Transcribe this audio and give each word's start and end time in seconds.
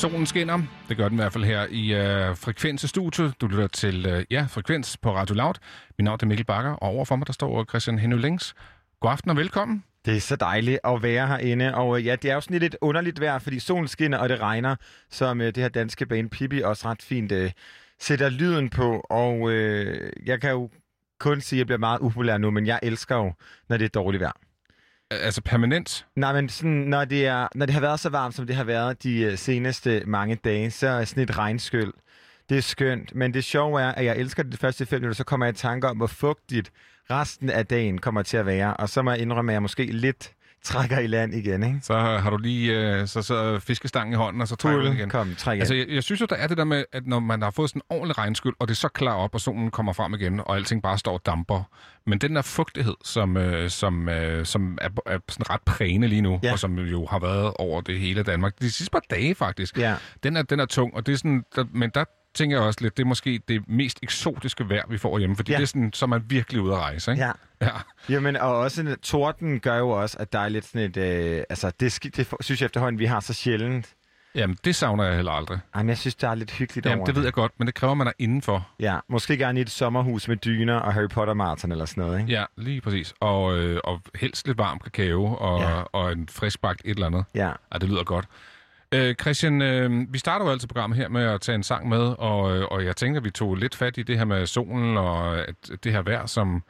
Solen 0.00 0.26
skinner. 0.26 0.62
Det 0.88 0.96
gør 0.96 1.08
den 1.08 1.18
i 1.18 1.20
hvert 1.20 1.32
fald 1.32 1.44
her 1.44 1.66
i 1.70 1.94
øh, 1.94 2.36
Frekvens 2.36 2.82
Studio. 2.82 3.30
Du 3.40 3.46
lytter 3.46 3.66
til 3.66 4.06
øh, 4.06 4.24
ja, 4.30 4.46
Frekvens 4.48 4.96
på 4.96 5.14
Radio 5.14 5.34
Loud. 5.34 5.54
Mit 5.98 6.04
navn 6.04 6.18
er 6.22 6.26
Mikkel 6.26 6.46
Bakker, 6.46 6.70
og 6.70 6.88
overfor 6.88 7.16
mig 7.16 7.26
der 7.26 7.32
står 7.32 7.64
Christian 7.64 7.98
Henny 7.98 8.16
Lings. 8.16 8.54
God 9.00 9.10
aften 9.10 9.30
og 9.30 9.36
velkommen. 9.36 9.84
Det 10.04 10.16
er 10.16 10.20
så 10.20 10.36
dejligt 10.36 10.78
at 10.84 11.02
være 11.02 11.26
herinde, 11.26 11.74
og 11.74 11.98
øh, 11.98 12.06
ja, 12.06 12.16
det 12.16 12.30
er 12.30 12.34
jo 12.34 12.40
sådan 12.40 12.58
lidt 12.58 12.76
underligt 12.80 13.20
vejr, 13.20 13.38
fordi 13.38 13.58
solen 13.58 13.88
skinner, 13.88 14.18
og 14.18 14.28
det 14.28 14.40
regner, 14.40 14.76
som 15.10 15.40
øh, 15.40 15.46
det 15.46 15.56
her 15.56 15.68
danske 15.68 16.06
bane 16.06 16.28
Pippi 16.28 16.60
også 16.60 16.88
ret 16.88 17.02
fint 17.02 17.32
øh, 17.32 17.50
sætter 17.98 18.28
lyden 18.28 18.70
på, 18.70 19.06
og 19.10 19.50
øh, 19.50 20.12
jeg 20.26 20.40
kan 20.40 20.50
jo 20.50 20.70
kun 21.18 21.40
sige, 21.40 21.56
at 21.56 21.58
jeg 21.58 21.66
bliver 21.66 21.78
meget 21.78 21.98
upopulær 22.00 22.38
nu, 22.38 22.50
men 22.50 22.66
jeg 22.66 22.80
elsker 22.82 23.16
jo, 23.16 23.32
når 23.68 23.76
det 23.76 23.84
er 23.84 23.88
dårligt 23.88 24.20
vejr. 24.20 24.49
Altså 25.10 25.42
permanent. 25.42 26.06
Nej, 26.16 26.32
men 26.32 26.48
sådan, 26.48 26.72
når, 26.72 27.04
det 27.04 27.26
er, 27.26 27.48
når 27.54 27.66
det 27.66 27.72
har 27.72 27.80
været 27.80 28.00
så 28.00 28.08
varmt, 28.08 28.34
som 28.34 28.46
det 28.46 28.56
har 28.56 28.64
været 28.64 29.02
de 29.02 29.20
øh, 29.20 29.38
seneste 29.38 30.02
mange 30.06 30.34
dage, 30.34 30.70
så 30.70 30.88
er 30.88 31.04
sådan 31.04 31.22
et 31.22 31.38
regnskyld. 31.38 31.92
Det 32.48 32.58
er 32.58 32.62
skønt, 32.62 33.14
men 33.14 33.34
det 33.34 33.44
sjove 33.44 33.80
er, 33.80 33.92
at 33.92 34.04
jeg 34.04 34.16
elsker 34.16 34.42
det 34.42 34.52
de 34.52 34.56
første 34.56 34.86
fem 34.86 35.00
minutter, 35.00 35.16
så 35.16 35.24
kommer 35.24 35.46
jeg 35.46 35.54
i 35.54 35.58
tanker 35.58 35.88
om, 35.88 35.96
hvor 35.96 36.06
fugtigt 36.06 36.72
resten 37.10 37.50
af 37.50 37.66
dagen 37.66 37.98
kommer 37.98 38.22
til 38.22 38.36
at 38.36 38.46
være, 38.46 38.76
og 38.76 38.88
så 38.88 39.02
må 39.02 39.10
jeg 39.10 39.20
indrømme, 39.20 39.52
at 39.52 39.54
jeg 39.54 39.62
måske 39.62 39.84
lidt 39.84 40.32
trækker 40.64 40.98
i 40.98 41.06
land 41.06 41.34
igen, 41.34 41.62
ikke? 41.62 41.78
Så 41.82 41.98
har 41.98 42.30
du 42.30 42.36
lige 42.36 42.72
øh, 42.78 43.06
så, 43.06 43.22
så 43.22 43.58
fiskestangen 43.58 44.12
i 44.12 44.16
hånden, 44.16 44.42
og 44.42 44.48
så 44.48 44.56
trækker 44.56 44.82
du 44.82 44.92
igen. 44.92 45.08
Kom, 45.08 45.34
træk 45.38 45.58
Altså, 45.60 45.74
altså, 45.74 45.88
jeg, 45.88 45.94
jeg 45.94 46.02
synes 46.02 46.20
jo, 46.20 46.26
der 46.30 46.36
er 46.36 46.46
det 46.46 46.56
der 46.56 46.64
med, 46.64 46.84
at 46.92 47.06
når 47.06 47.20
man 47.20 47.42
har 47.42 47.50
fået 47.50 47.70
sådan 47.70 47.78
en 47.90 47.96
ordentlig 47.96 48.18
regnskyld, 48.18 48.52
og 48.58 48.68
det 48.68 48.74
er 48.74 48.76
så 48.76 48.88
klar 48.88 49.12
op, 49.14 49.34
og 49.34 49.40
solen 49.40 49.70
kommer 49.70 49.92
frem 49.92 50.14
igen, 50.14 50.40
og 50.40 50.56
alting 50.56 50.82
bare 50.82 50.98
står 50.98 51.12
og 51.12 51.20
damper. 51.26 51.62
Men 52.06 52.18
den 52.18 52.36
der 52.36 52.42
fugtighed, 52.42 52.94
som, 53.04 53.36
øh, 53.36 53.70
som, 53.70 54.08
øh, 54.08 54.46
som 54.46 54.78
er, 54.80 54.88
er 55.06 55.18
sådan 55.28 55.50
ret 55.50 55.62
prægende 55.66 56.08
lige 56.08 56.22
nu, 56.22 56.40
Ja. 56.42 56.52
og 56.52 56.58
som 56.58 56.78
jo 56.78 57.06
har 57.06 57.18
været 57.18 57.52
over 57.58 57.80
det 57.80 57.98
hele 57.98 58.22
Danmark, 58.22 58.52
de 58.60 58.70
sidste 58.70 58.90
par 58.92 59.02
dage 59.10 59.34
faktisk, 59.34 59.78
Ja. 59.78 59.94
den, 60.22 60.36
er, 60.36 60.42
den 60.42 60.60
er 60.60 60.66
tung, 60.66 60.94
og 60.96 61.06
det 61.06 61.12
er 61.12 61.16
sådan, 61.16 61.44
der, 61.56 61.64
men 61.72 61.90
der 61.94 62.04
tænker 62.34 62.56
jeg 62.56 62.66
også 62.66 62.78
lidt, 62.82 62.96
det 62.96 63.02
er 63.02 63.06
måske 63.06 63.40
det 63.48 63.68
mest 63.68 63.98
eksotiske 64.02 64.68
vejr, 64.68 64.82
vi 64.88 64.98
får 64.98 65.18
hjemme, 65.18 65.36
fordi 65.36 65.52
Ja. 65.52 65.56
det 65.58 65.62
er 65.62 65.66
sådan, 65.66 65.92
så 65.92 66.04
er 66.04 66.08
man 66.08 66.22
virkelig 66.26 66.62
ude 66.62 66.72
at 66.74 66.78
rejse, 66.78 67.10
ikke? 67.10 67.24
Ja. 67.24 67.32
ja. 67.62 67.70
Jamen, 68.08 68.36
og 68.36 68.58
også 68.58 68.80
en- 68.80 68.96
torden 69.02 69.60
gør 69.60 69.76
jo 69.76 69.88
også, 69.90 70.16
at 70.20 70.32
der 70.32 70.38
er 70.38 70.48
lidt 70.48 70.64
sådan 70.64 70.90
et... 70.90 70.96
Øh, 70.96 71.42
altså, 71.50 71.72
det, 71.80 71.98
det 72.16 72.28
synes 72.40 72.60
jeg 72.60 72.66
efterhånden, 72.66 72.98
vi 72.98 73.04
har 73.06 73.20
så 73.20 73.32
sjældent. 73.34 73.94
Jamen, 74.34 74.56
det 74.64 74.74
savner 74.76 75.04
jeg 75.04 75.14
heller 75.14 75.32
aldrig. 75.32 75.58
Jamen, 75.76 75.88
jeg 75.88 75.98
synes, 75.98 76.14
der 76.14 76.28
er 76.28 76.34
lidt 76.34 76.50
hyggeligt 76.50 76.86
Jamen, 76.86 76.98
over 76.98 77.06
det 77.06 77.16
ved 77.16 77.24
jeg 77.24 77.32
godt, 77.32 77.52
men 77.58 77.66
det 77.66 77.74
kræver, 77.74 77.94
man 77.94 78.06
er 78.06 78.12
indenfor. 78.18 78.68
Ja, 78.80 78.98
måske 79.08 79.36
gerne 79.36 79.58
i 79.58 79.62
et 79.62 79.70
sommerhus 79.70 80.28
med 80.28 80.36
dyner 80.36 80.74
og 80.76 80.94
Harry 80.94 81.08
Potter 81.08 81.34
marathon 81.34 81.72
eller 81.72 81.84
sådan 81.84 82.04
noget, 82.04 82.20
ikke? 82.20 82.32
Ja, 82.32 82.44
lige 82.56 82.80
præcis. 82.80 83.14
Og, 83.20 83.58
øh, 83.58 83.80
og 83.84 84.00
helst 84.14 84.46
lidt 84.46 84.58
varm 84.58 84.78
kakao 84.78 85.34
og, 85.34 85.60
ja. 85.60 85.80
og 85.80 86.12
en 86.12 86.28
friskbagt 86.28 86.82
et 86.84 86.90
eller 86.90 87.06
andet. 87.06 87.24
Ja. 87.34 87.46
Ja, 87.72 87.78
det 87.80 87.88
lyder 87.88 88.04
godt. 88.04 88.24
Øh, 88.94 89.14
Christian, 89.14 89.62
øh, 89.62 90.12
vi 90.12 90.18
starter 90.18 90.44
jo 90.46 90.52
altid 90.52 90.68
programmet 90.68 90.98
her 90.98 91.08
med 91.08 91.22
at 91.22 91.40
tage 91.40 91.56
en 91.56 91.62
sang 91.62 91.88
med, 91.88 92.14
og, 92.18 92.56
øh, 92.56 92.64
og 92.70 92.84
jeg 92.84 92.96
tænker, 92.96 93.20
vi 93.20 93.30
tog 93.30 93.56
lidt 93.56 93.74
fat 93.74 93.98
i 93.98 94.02
det 94.02 94.18
her 94.18 94.24
med 94.24 94.46
solen 94.46 94.96
og 94.96 95.38
at 95.38 95.54
det 95.84 95.92
her 95.92 96.02
vejr, 96.02 96.26
som 96.26 96.62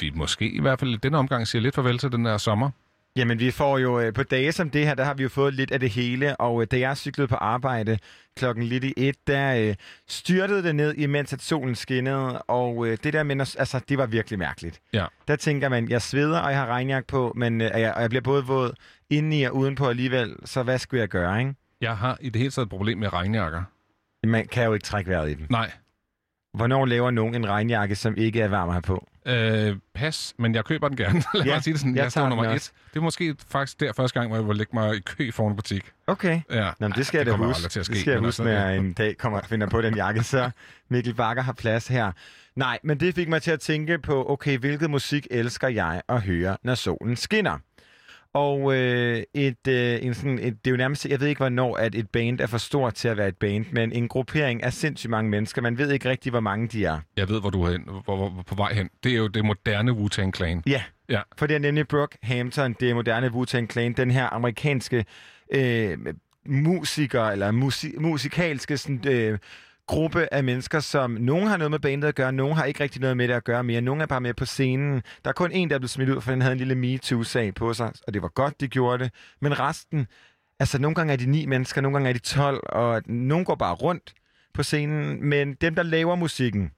vi 0.00 0.10
måske 0.14 0.50
i 0.50 0.60
hvert 0.60 0.78
fald 0.80 0.90
i 0.90 0.96
denne 0.96 1.18
omgang 1.18 1.48
siger 1.48 1.62
lidt 1.62 1.74
farvel 1.74 1.98
til 1.98 2.12
den 2.12 2.24
der 2.24 2.38
sommer. 2.38 2.70
Jamen, 3.16 3.38
vi 3.38 3.50
får 3.50 3.78
jo 3.78 4.00
øh, 4.00 4.12
på 4.12 4.22
dage 4.22 4.52
som 4.52 4.70
det 4.70 4.86
her, 4.86 4.94
der 4.94 5.04
har 5.04 5.14
vi 5.14 5.22
jo 5.22 5.28
fået 5.28 5.54
lidt 5.54 5.70
af 5.72 5.80
det 5.80 5.90
hele, 5.90 6.36
og 6.36 6.62
øh, 6.62 6.66
da 6.70 6.78
jeg 6.78 6.96
cyklede 6.96 7.28
på 7.28 7.34
arbejde 7.34 7.98
klokken 8.36 8.64
lidt 8.64 8.84
i 8.84 8.92
et, 8.96 9.16
der 9.26 9.54
øh, 9.56 9.74
styrtede 10.08 10.62
det 10.62 10.74
ned, 10.74 10.94
imens 10.94 11.32
at 11.32 11.42
solen 11.42 11.74
skinnede, 11.74 12.42
og 12.42 12.86
øh, 12.86 12.98
det 13.04 13.12
der 13.12 13.22
med, 13.22 13.40
altså, 13.40 13.80
det 13.88 13.98
var 13.98 14.06
virkelig 14.06 14.38
mærkeligt. 14.38 14.80
Ja. 14.92 15.06
Der 15.28 15.36
tænker 15.36 15.68
man, 15.68 15.88
jeg 15.88 16.02
sveder, 16.02 16.38
og 16.38 16.50
jeg 16.50 16.58
har 16.58 16.66
regnjakke 16.66 17.06
på, 17.06 17.32
men 17.36 17.60
øh, 17.60 17.70
jeg, 17.74 17.94
og 17.94 18.02
jeg 18.02 18.10
bliver 18.10 18.22
både 18.22 18.44
våd 18.44 18.74
indeni 19.12 19.42
og 19.42 19.54
udenpå 19.56 19.88
alligevel, 19.88 20.36
så 20.44 20.62
hvad 20.62 20.78
skulle 20.78 21.00
jeg 21.00 21.08
gøre, 21.08 21.38
ikke? 21.40 21.54
Jeg 21.80 21.96
har 21.96 22.18
i 22.20 22.28
det 22.30 22.38
hele 22.38 22.50
taget 22.50 22.66
et 22.66 22.70
problem 22.70 22.98
med 22.98 23.12
regnjakker. 23.12 23.62
Man 24.26 24.46
kan 24.48 24.64
jo 24.64 24.74
ikke 24.74 24.84
trække 24.84 25.10
vejret 25.10 25.30
i 25.30 25.34
dem. 25.34 25.46
Nej. 25.50 25.70
Hvornår 26.54 26.86
laver 26.86 27.10
nogen 27.10 27.34
en 27.34 27.48
regnjakke, 27.48 27.96
som 27.96 28.14
ikke 28.16 28.40
er 28.40 28.48
varm 28.48 28.68
have 28.68 28.82
på? 28.82 29.06
Øh, 29.26 29.76
pas, 29.94 30.34
men 30.38 30.54
jeg 30.54 30.64
køber 30.64 30.88
den 30.88 30.96
gerne. 30.96 31.22
Lad 31.34 31.44
Ja, 31.44 31.54
mig 31.54 31.62
sige 31.62 31.72
det 31.72 31.80
sådan. 31.80 31.96
jeg 31.96 32.02
Jeg, 32.02 32.10
står 32.10 32.28
nummer 32.28 32.44
et. 32.44 32.72
Det 32.90 32.96
er 32.98 33.02
måske 33.02 33.36
faktisk 33.48 33.80
der 33.80 33.92
første 33.92 34.18
gang, 34.20 34.28
hvor 34.30 34.36
jeg 34.38 34.48
vil 34.48 34.56
lægge 34.56 34.70
mig 34.74 34.96
i 34.96 35.00
kø 35.00 35.30
foran 35.30 35.50
en 35.52 35.56
butik. 35.56 35.84
Okay. 36.06 36.40
Ja. 36.50 36.64
Nå, 36.78 36.88
men 36.88 36.92
det 36.92 37.06
skal 37.06 37.18
Ej, 37.18 37.32
jeg 37.32 37.38
da 37.38 37.44
huske. 37.46 37.68
til 37.68 37.80
at 37.80 37.86
ske, 37.86 37.92
det 37.92 38.00
skal 38.00 38.10
jeg 38.10 38.20
huske, 38.20 38.26
altså, 38.26 38.42
når 38.44 38.50
jeg 38.50 38.76
en 38.76 38.92
dag 38.92 39.16
kommer 39.16 39.38
og 39.40 39.44
finder 39.46 39.66
på 39.66 39.82
den 39.82 39.96
jakke, 39.96 40.22
så 40.22 40.50
Mikkel 40.88 41.14
Bakker 41.14 41.42
har 41.42 41.52
plads 41.52 41.88
her. 41.88 42.12
Nej, 42.56 42.78
men 42.84 43.00
det 43.00 43.14
fik 43.14 43.28
mig 43.28 43.42
til 43.42 43.50
at 43.50 43.60
tænke 43.60 43.98
på, 43.98 44.30
okay, 44.30 44.58
hvilket 44.58 44.90
musik 44.90 45.26
elsker 45.30 45.68
jeg 45.68 46.02
at 46.08 46.22
høre, 46.22 46.56
når 46.64 46.74
solen 46.74 47.16
skinner? 47.16 47.58
Og 48.34 48.74
øh, 48.76 49.22
et, 49.34 49.68
øh, 49.68 49.98
en 50.02 50.14
sådan, 50.14 50.38
et, 50.38 50.64
det 50.64 50.66
er 50.66 50.70
jo 50.70 50.76
nærmest, 50.76 51.06
jeg 51.06 51.20
ved 51.20 51.26
ikke, 51.28 51.38
hvornår 51.38 51.76
at 51.76 51.94
et 51.94 52.10
band 52.10 52.40
er 52.40 52.46
for 52.46 52.58
stort 52.58 52.94
til 52.94 53.08
at 53.08 53.16
være 53.16 53.28
et 53.28 53.36
band, 53.36 53.64
men 53.72 53.92
en 53.92 54.08
gruppering 54.08 54.62
af 54.62 54.72
sindssygt 54.72 55.10
mange 55.10 55.30
mennesker. 55.30 55.62
Man 55.62 55.78
ved 55.78 55.90
ikke 55.92 56.08
rigtig, 56.08 56.30
hvor 56.30 56.40
mange 56.40 56.68
de 56.68 56.84
er. 56.84 56.98
Jeg 57.16 57.28
ved, 57.28 57.40
hvor 57.40 57.50
du 57.50 57.62
er 57.62 57.70
hen, 57.72 57.82
hvor, 57.82 58.00
hvor, 58.16 58.28
hvor, 58.28 58.42
på 58.42 58.54
vej 58.54 58.72
hen. 58.74 58.90
Det 59.04 59.12
er 59.12 59.16
jo 59.16 59.26
det 59.28 59.44
moderne 59.44 59.92
Wu-Tang 59.92 60.30
Clan. 60.36 60.62
Ja, 60.66 60.82
Ja. 61.08 61.20
for 61.36 61.46
det 61.46 61.54
er 61.54 61.58
nemlig 61.58 61.88
Brooke 61.88 62.18
Hampton, 62.22 62.76
det 62.80 62.90
er 62.90 62.94
moderne 62.94 63.26
Wu-Tang 63.26 63.66
Clan, 63.72 63.92
den 63.92 64.10
her 64.10 64.26
amerikanske 64.34 65.04
øh, 65.54 65.98
musiker, 66.46 67.22
eller 67.24 67.52
musi- 67.52 67.98
musikalske 68.00 68.76
sådan, 68.76 69.00
øh, 69.08 69.38
gruppe 69.92 70.28
af 70.34 70.44
mennesker, 70.44 70.80
som 70.80 71.10
nogen 71.10 71.46
har 71.46 71.56
noget 71.56 71.70
med 71.70 71.78
bandet 71.78 72.08
at 72.08 72.14
gøre, 72.14 72.32
nogen 72.32 72.56
har 72.56 72.64
ikke 72.64 72.82
rigtig 72.82 73.00
noget 73.00 73.16
med 73.16 73.28
det 73.28 73.34
at 73.34 73.44
gøre 73.44 73.64
mere, 73.64 73.80
nogen 73.80 74.00
er 74.00 74.06
bare 74.06 74.20
med 74.20 74.34
på 74.34 74.44
scenen. 74.44 75.02
Der 75.24 75.28
er 75.28 75.32
kun 75.32 75.52
en, 75.52 75.68
der 75.68 75.74
er 75.74 75.78
blevet 75.78 75.90
smidt 75.90 76.08
ud, 76.08 76.20
for 76.20 76.30
den 76.30 76.40
havde 76.40 76.52
en 76.52 76.58
lille 76.58 76.74
MeToo-sag 76.74 77.54
på 77.54 77.74
sig, 77.74 77.92
og 78.06 78.14
det 78.14 78.22
var 78.22 78.28
godt, 78.28 78.60
de 78.60 78.68
gjorde 78.68 79.04
det. 79.04 79.12
Men 79.40 79.60
resten, 79.60 80.06
altså 80.60 80.78
nogle 80.78 80.94
gange 80.94 81.12
er 81.12 81.16
de 81.16 81.26
ni 81.26 81.46
mennesker, 81.46 81.80
nogle 81.80 81.94
gange 81.94 82.08
er 82.08 82.12
de 82.12 82.18
12, 82.18 82.60
og 82.68 83.02
nogen 83.06 83.44
går 83.44 83.54
bare 83.54 83.74
rundt 83.74 84.14
på 84.54 84.62
scenen, 84.62 85.28
men 85.28 85.54
dem, 85.54 85.74
der 85.74 85.82
laver 85.82 86.16
musikken, 86.16 86.70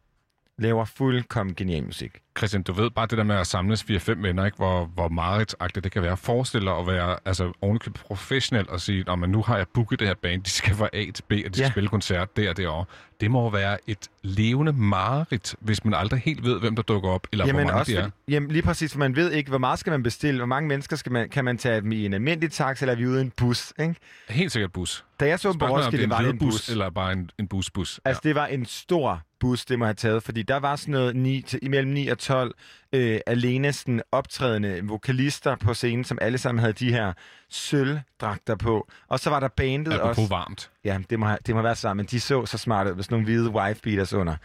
laver 0.59 0.85
fuldkommen 0.85 1.55
genial 1.55 1.85
musik. 1.85 2.13
Christian, 2.39 2.63
du 2.63 2.73
ved 2.73 2.91
bare 2.91 3.07
det 3.07 3.19
der 3.19 3.25
med 3.25 3.37
at 3.37 3.47
samles 3.47 3.83
4-5 3.83 4.13
venner, 4.23 4.45
ikke? 4.45 4.57
hvor, 4.57 4.85
hvor 4.85 5.09
meget 5.09 5.55
det 5.75 5.93
kan 5.93 6.03
være. 6.03 6.17
Forestil 6.17 6.61
dig 6.61 6.77
at 6.79 6.87
være 6.87 7.17
altså, 7.25 7.53
ovenikøbet 7.61 8.01
professionel 8.01 8.71
og 8.71 8.81
sige, 8.81 9.05
at 9.11 9.19
nu 9.29 9.43
har 9.43 9.57
jeg 9.57 9.67
booket 9.75 9.99
det 9.99 10.07
her 10.09 10.15
band, 10.15 10.43
de 10.43 10.51
skal 10.51 10.75
fra 10.75 10.89
A 10.93 11.05
til 11.15 11.23
B, 11.29 11.33
og 11.33 11.37
de 11.37 11.43
skal 11.55 11.61
Ja. 11.65 11.71
spille 11.71 11.89
koncert 11.89 12.37
der 12.37 12.51
og 12.51 12.57
derovre. 12.57 12.85
Det 13.21 13.31
må 13.31 13.51
være 13.51 13.79
et 13.87 14.09
levende 14.23 14.73
mareridt, 14.73 15.55
hvis 15.61 15.85
man 15.85 15.95
aldrig 15.95 16.21
helt 16.21 16.45
ved, 16.45 16.61
hvem 16.61 16.77
der 16.77 16.83
dukker 16.83 17.09
op, 17.11 17.27
eller 17.33 17.45
hvor 17.45 17.53
mange 17.55 17.73
også, 17.73 17.93
de 17.93 17.97
er. 17.99 18.11
jamen 18.29 18.51
lige 18.51 18.63
præcis, 18.63 18.93
for 18.93 18.99
man 18.99 19.17
ved 19.17 19.33
ikke, 19.33 19.49
hvor 19.51 19.59
meget 19.59 19.79
skal 19.79 19.91
man 19.91 20.03
bestille, 20.03 20.39
hvor 20.39 20.47
mange 20.47 20.69
mennesker 20.69 20.97
skal 20.97 21.13
man, 21.13 21.29
kan 21.29 21.45
man 21.45 21.59
tage 21.59 21.81
dem 21.81 21.93
i 21.93 22.07
en 22.07 22.15
almindelig 22.15 22.53
taxa, 22.53 22.85
eller 22.85 22.93
er 22.93 22.97
vi 22.99 23.07
ude 23.07 23.19
i 23.19 23.25
en 23.25 23.31
bus, 23.31 23.73
ikke? 23.79 23.95
Helt 24.29 24.53
sikkert 24.53 24.73
bus. 24.73 25.05
Da 25.21 25.27
jeg 25.27 25.41
så 25.41 25.53
på 25.53 25.67
det 25.67 25.71
Roskilde, 25.75 26.05
er 26.05 26.09
var 26.09 26.19
en 26.19 26.27
det 26.27 26.39
bus. 26.39 26.69
eller 26.69 26.91
bare 26.91 27.13
en, 27.13 27.31
en 27.39 27.49
busbus. 27.49 28.01
Altså, 28.05 28.21
det 28.25 28.35
var 28.35 28.47
en 28.47 28.67
stor 28.67 29.23
bus, 29.45 29.65
det 29.65 29.79
må 29.79 29.85
have 29.85 29.95
taget, 29.95 30.23
fordi 30.23 30.43
der 30.43 30.57
var 30.57 30.77
sådan 30.77 30.93
noget 30.93 31.17
9 31.17 31.43
til, 31.43 31.59
imellem 31.63 31.93
9 31.93 32.09
og 32.09 32.19
12 32.19 32.55
øh, 32.93 33.21
alene 33.27 33.73
sådan 33.73 34.03
optrædende 34.13 34.81
vokalister 34.83 35.57
på 35.57 35.75
scenen, 35.75 36.05
som 36.05 36.19
alle 36.21 36.39
sammen 36.39 36.61
havde 36.61 36.73
de 36.73 36.93
her 36.93 37.13
sølvdragter 37.51 38.57
på. 38.57 38.89
Og 39.09 39.21
så 39.21 39.31
var 39.31 39.41
der 39.41 39.49
bandet 39.49 39.93
ja. 39.93 39.99
også. 39.99 40.11
Apropos 40.11 40.31
varmt. 40.31 40.71
Ja, 40.85 40.99
det 41.11 41.19
må, 41.19 41.27
have- 41.27 41.39
det 41.47 41.55
må 41.55 41.63
være 41.63 41.77
sammen, 41.77 42.03
men 42.03 42.07
de 42.11 42.21
så 42.21 42.47
så 42.47 42.59
smart 42.59 42.87
ud, 42.87 42.95
med 42.95 43.03
sådan 43.05 43.15
nogle 43.15 43.25
hvide 43.25 43.51
wife 43.51 43.81
beaters 43.83 44.13
under. 44.13 44.37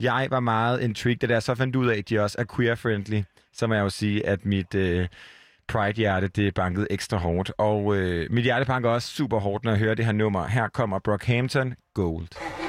Jeg 0.00 0.26
var 0.30 0.40
meget 0.40 0.80
intrigued, 0.80 1.28
da 1.28 1.34
jeg 1.34 1.42
så 1.42 1.54
fandt 1.54 1.76
ud 1.76 1.86
af, 1.86 1.98
at 1.98 2.08
de 2.08 2.20
også 2.20 2.36
er 2.38 2.44
queer-friendly, 2.56 3.22
så 3.52 3.66
må 3.66 3.74
jeg 3.74 3.82
jo 3.82 3.90
sige, 3.90 4.26
at 4.26 4.46
mit 4.46 4.74
øh, 4.74 5.08
pride-hjerte, 5.68 6.28
det 6.28 6.54
bankede 6.54 6.86
ekstra 6.90 7.16
hårdt. 7.16 7.52
Og 7.58 7.96
øh, 7.96 8.26
mit 8.32 8.44
hjerte 8.44 8.64
banker 8.64 8.90
også 8.90 9.08
super 9.08 9.38
hårdt, 9.40 9.64
når 9.64 9.72
jeg 9.72 9.78
hører 9.78 9.94
det 9.94 10.04
her 10.04 10.12
nummer. 10.12 10.46
Her 10.46 10.68
kommer 10.68 10.98
Brockhampton 10.98 11.74
Gold. 11.94 12.65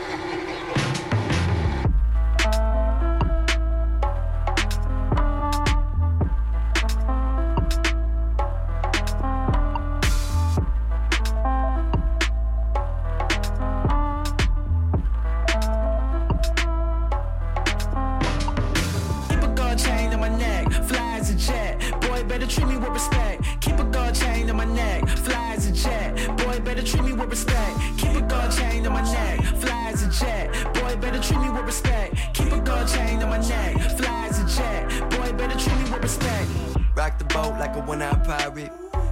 Rock 36.97 37.19
the 37.19 37.25
boat 37.25 37.59
like 37.59 37.75
a 37.75 37.79
one-eyed 37.81 38.23
pirate. 38.23 38.71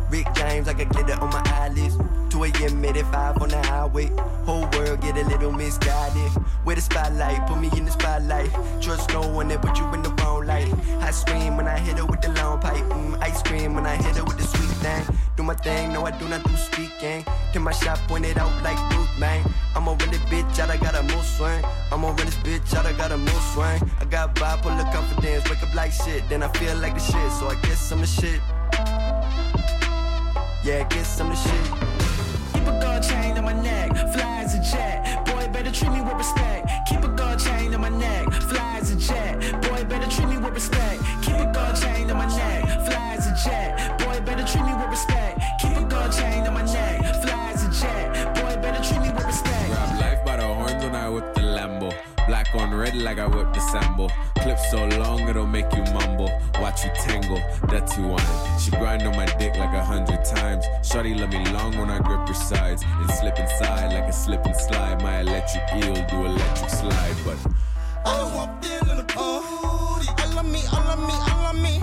Rick 0.10 0.26
James, 0.34 0.66
like 0.66 0.80
a 0.80 0.86
glitter 0.86 1.14
on 1.22 1.30
my 1.30 1.44
eyelids. 1.46 1.96
2 2.32 2.44
a.m. 2.46 2.84
it 2.84 3.06
5 3.06 3.42
on 3.44 3.50
the 3.50 3.62
highway. 3.62 4.08
Whole 4.44 4.68
world 4.74 5.02
get 5.02 5.16
a 5.18 5.24
little 5.24 5.52
misguided. 5.52 6.32
With 6.66 6.78
the 6.78 6.82
spotlight, 6.82 7.46
put 7.46 7.60
me 7.60 7.70
in 7.78 7.86
the 7.86 7.92
spotlight. 7.92 8.52
Trust 8.82 9.12
no 9.12 9.28
one 9.28 9.50
that 9.50 9.62
put 9.62 9.78
you 9.78 9.86
in 9.94 10.02
the 10.02 10.10
wrong 10.10 10.48
light. 10.48 10.74
I 11.00 11.12
scream 11.12 11.58
when 11.58 11.68
I 11.68 11.78
hit 11.78 12.00
her 12.00 12.06
with 12.08 12.22
the 12.22 12.30
long 12.30 12.60
pipe. 12.60 12.84
Mm, 12.86 13.22
ice 13.22 13.44
cream 13.44 13.76
when 13.76 13.86
I 13.86 13.98
hit 13.98 14.16
her 14.16 14.24
with 14.24 14.38
the 14.38 14.48
sweet 14.48 14.75
thing. 14.86 15.18
Do 15.36 15.44
my 15.44 15.56
thing, 15.56 15.94
no, 15.94 16.06
I 16.06 16.12
do 16.12 16.26
not 16.30 16.44
do 16.44 16.56
speaking. 16.56 17.20
Get 17.52 17.62
my 17.62 17.72
shot 17.72 18.00
pointed 18.08 18.38
out 18.38 18.54
like 18.64 18.80
Bruce, 18.92 19.16
man. 19.18 19.42
I'ma 19.76 19.92
run 20.00 20.12
this 20.12 20.26
bitch 20.32 20.60
out, 20.60 20.70
I 20.70 20.78
got 20.78 20.96
a 20.96 21.04
move 21.04 21.26
swing. 21.36 21.62
I'ma 21.92 22.08
run 22.08 22.26
this 22.30 22.40
bitch 22.46 22.74
out, 22.78 22.86
I 22.86 22.94
got 22.94 23.12
a 23.12 23.18
move 23.18 23.44
swing. 23.54 23.80
I 24.02 24.06
got 24.06 24.36
bipolar 24.36 24.88
confidence, 24.94 25.50
wake 25.50 25.64
up 25.64 25.74
like 25.74 25.92
shit, 25.92 26.22
then 26.30 26.44
I 26.44 26.50
feel 26.60 26.76
like 26.78 26.94
the 26.94 27.04
shit. 27.12 27.32
So 27.38 27.48
I 27.48 27.56
guess 27.66 27.92
I'm 27.92 28.02
the 28.02 28.08
shit. 28.18 28.42
Yeah, 30.66 30.84
I 30.84 30.88
guess 30.94 31.20
I'm 31.20 31.30
the 31.30 31.40
shit. 31.46 31.66
Keep 32.54 32.66
a 32.72 32.74
gold 32.82 33.04
chain 33.04 33.38
on 33.38 33.46
my 33.46 33.58
neck, 33.70 33.90
fly 34.14 34.44
as 34.44 34.54
a 34.60 34.62
jet. 34.72 35.26
Boy, 35.26 35.48
better 35.56 35.72
treat 35.72 35.92
me 35.92 36.02
with 36.02 36.18
respect. 36.24 36.64
Keep 36.88 37.04
a 37.04 37.10
gold 37.10 37.40
chain 37.40 37.74
on 37.74 37.82
my 37.82 37.90
neck, 37.90 38.32
fly 38.50 38.78
as 38.80 38.92
a 38.92 38.98
jet. 39.08 39.34
Boy, 39.64 39.84
better 39.92 40.10
treat 40.10 40.30
me 40.30 40.38
with 40.38 40.54
respect. 40.54 41.00
Keep 41.26 41.38
a 41.46 41.48
gold 41.56 41.76
chain 41.82 42.10
on 42.12 42.18
my 42.18 42.30
neck, 42.42 42.64
fly 42.88 43.16
as 43.18 43.28
a 43.28 43.36
jet. 43.44 43.85
Red 52.96 53.04
like 53.04 53.20
I 53.20 53.28
whip 53.28 53.54
the 53.54 53.60
Sambo. 53.60 54.08
Clip 54.40 54.58
so 54.72 54.86
long 55.00 55.28
it'll 55.28 55.46
make 55.46 55.72
you 55.74 55.84
mumble. 55.94 56.32
Watch 56.62 56.86
you 56.86 56.92
tangle, 56.96 57.42
that's 57.68 57.98
you 57.98 58.08
wine. 58.08 58.60
She 58.60 58.72
grind 58.72 59.04
on 59.04 59.16
my 59.16 59.26
dick 59.38 59.56
like 59.58 59.74
a 59.74 59.84
hundred 59.84 60.24
times. 60.24 60.66
Shorty 60.84 61.14
let 61.14 61.30
me 61.30 61.44
long 61.52 61.78
when 61.78 61.90
I 61.90 62.00
grip 62.00 62.28
her 62.28 62.34
sides. 62.34 62.84
And 62.84 63.12
slip 63.12 63.38
inside 63.38 63.94
like 63.94 64.10
a 64.10 64.14
slip 64.14 64.46
and 64.46 64.56
slide. 64.56 65.02
My 65.02 65.22
electric 65.22 65.64
eel 65.76 65.94
do 66.08 66.26
electric 66.26 66.70
slide, 66.70 67.16
but 67.26 67.38
Oh, 68.06 68.48
I'm 68.48 68.62
feeling 68.62 68.98
the 68.98 69.04
booty. 69.04 70.10
I 70.18 70.34
love 70.34 70.46
me, 70.46 70.62
I 70.72 70.88
love 70.88 71.00
me, 71.00 71.16
I 71.16 71.44
love 71.44 71.62
me. 71.62 71.82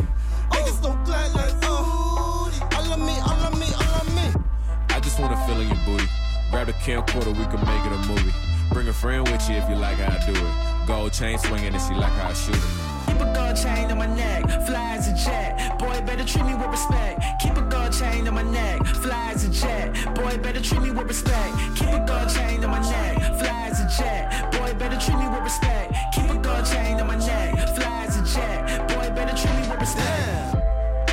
Niggas 0.51 0.83
don't 0.83 1.05
clap 1.05 1.35
like 1.35 1.55
oh. 1.65 2.51
All 2.77 2.93
of 2.93 3.01
me, 3.01 3.19
all 3.21 3.53
of 3.53 3.59
me, 3.59 3.67
all 3.75 4.01
of 4.01 4.15
me. 4.15 4.41
I 4.89 5.01
just 5.01 5.19
wanna 5.19 5.37
feel 5.47 5.61
in 5.61 5.69
your 5.69 5.85
booty. 5.85 6.09
Grab 6.51 6.69
the 6.69 6.73
camcorder, 6.75 7.37
we 7.37 7.45
can 7.45 7.61
make 7.67 7.85
it 7.85 7.93
a 7.93 8.09
movie. 8.09 8.33
Bring 8.73 8.89
a 8.89 8.93
friend 8.93 9.29
with 9.29 9.49
you 9.51 9.57
if 9.57 9.69
you 9.69 9.77
like 9.77 9.97
how 9.97 10.17
I 10.17 10.27
do 10.27 10.33
it. 10.33 10.72
Gold 10.87 11.13
chain 11.13 11.39
swinging 11.39 11.75
and 11.75 11.83
she 11.83 11.95
like 11.95 12.13
how 12.13 12.31
I 12.31 12.33
shoot 12.33 12.57
it. 12.57 12.63
Keep 13.07 13.21
a 13.21 13.33
gold 13.35 13.57
chain 13.57 13.91
on 13.91 13.99
my 13.99 14.07
neck, 14.07 14.43
fly 14.67 14.97
as 14.97 15.09
a 15.09 15.15
jet. 15.15 15.79
Boy, 15.79 16.01
better 16.05 16.25
treat 16.25 16.45
me 16.45 16.55
with 16.55 16.69
respect. 16.69 17.23
Keep 17.41 17.57
a 17.57 17.63
gold 17.63 17.93
chain 17.93 18.27
on 18.27 18.35
my 18.35 18.43
neck, 18.43 18.85
fly 18.87 19.33
as 19.33 19.45
a 19.45 19.51
jet. 19.51 20.15
Boy, 20.15 20.37
better 20.39 20.61
treat 20.61 20.83
me 20.83 20.91
with 20.91 21.07
respect. 21.07 21.57
Keep 21.77 21.89
a 21.89 22.05
gold 22.05 22.29
chain 22.29 22.65
on 22.65 22.71
my 22.71 22.81
neck, 22.81 23.19
fly 23.39 23.69
as 23.71 23.81
a 23.81 24.03
jet. 24.03 24.53
Boy, 24.53 24.75
better 24.75 24.99
treat 24.99 25.19
me 25.19 25.29
with 25.29 25.43
respect. 25.43 25.95
Keep 26.15 26.31
a 26.31 26.39
gold 26.39 26.67
chain 26.67 27.01
on 27.01 27.07
my 27.07 27.17
neck, 27.17 27.69
fly 27.77 28.05
as 28.07 28.17
a 28.17 28.35
jet. 28.35 28.89
Boy, 28.89 29.15
better 29.15 29.37
treat 29.37 29.55
me 29.55 29.69
with 29.71 29.81
respect. 29.81 30.57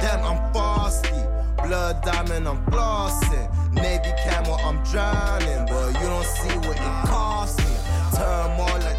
Damn, 0.02 0.24
I'm 0.24 0.52
frosty. 0.52 1.22
Blood 1.64 2.02
diamond, 2.04 2.48
I'm 2.48 2.66
flossing. 2.66 3.74
Navy 3.74 4.14
camel, 4.24 4.58
I'm 4.64 4.84
drowning. 4.84 5.66
But 5.68 5.94
you 6.02 6.08
don't 6.08 6.26
see 6.26 6.58
what 6.68 6.76
it 6.76 7.08
cost 7.08 7.60
me. 7.60 7.76
Turn 8.16 8.58
more 8.58 8.68
like 8.68 8.98
the 8.98 8.99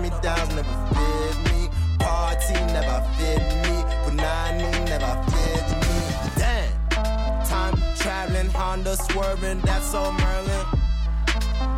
me 0.00 0.10
downs 0.22 0.54
never 0.54 0.76
fit 0.94 1.36
me. 1.52 1.68
Party 1.98 2.54
never 2.72 3.00
fit 3.16 3.42
me. 3.62 3.74
Punani 4.04 4.70
never 4.88 5.14
fit 5.30 5.66
me. 5.80 5.94
Damn. 6.36 7.44
Time 7.44 7.76
traveling, 7.96 8.50
Honda 8.50 8.96
swerving. 8.96 9.60
That's 9.60 9.92
a 9.94 10.12
Merlin. 10.12 10.66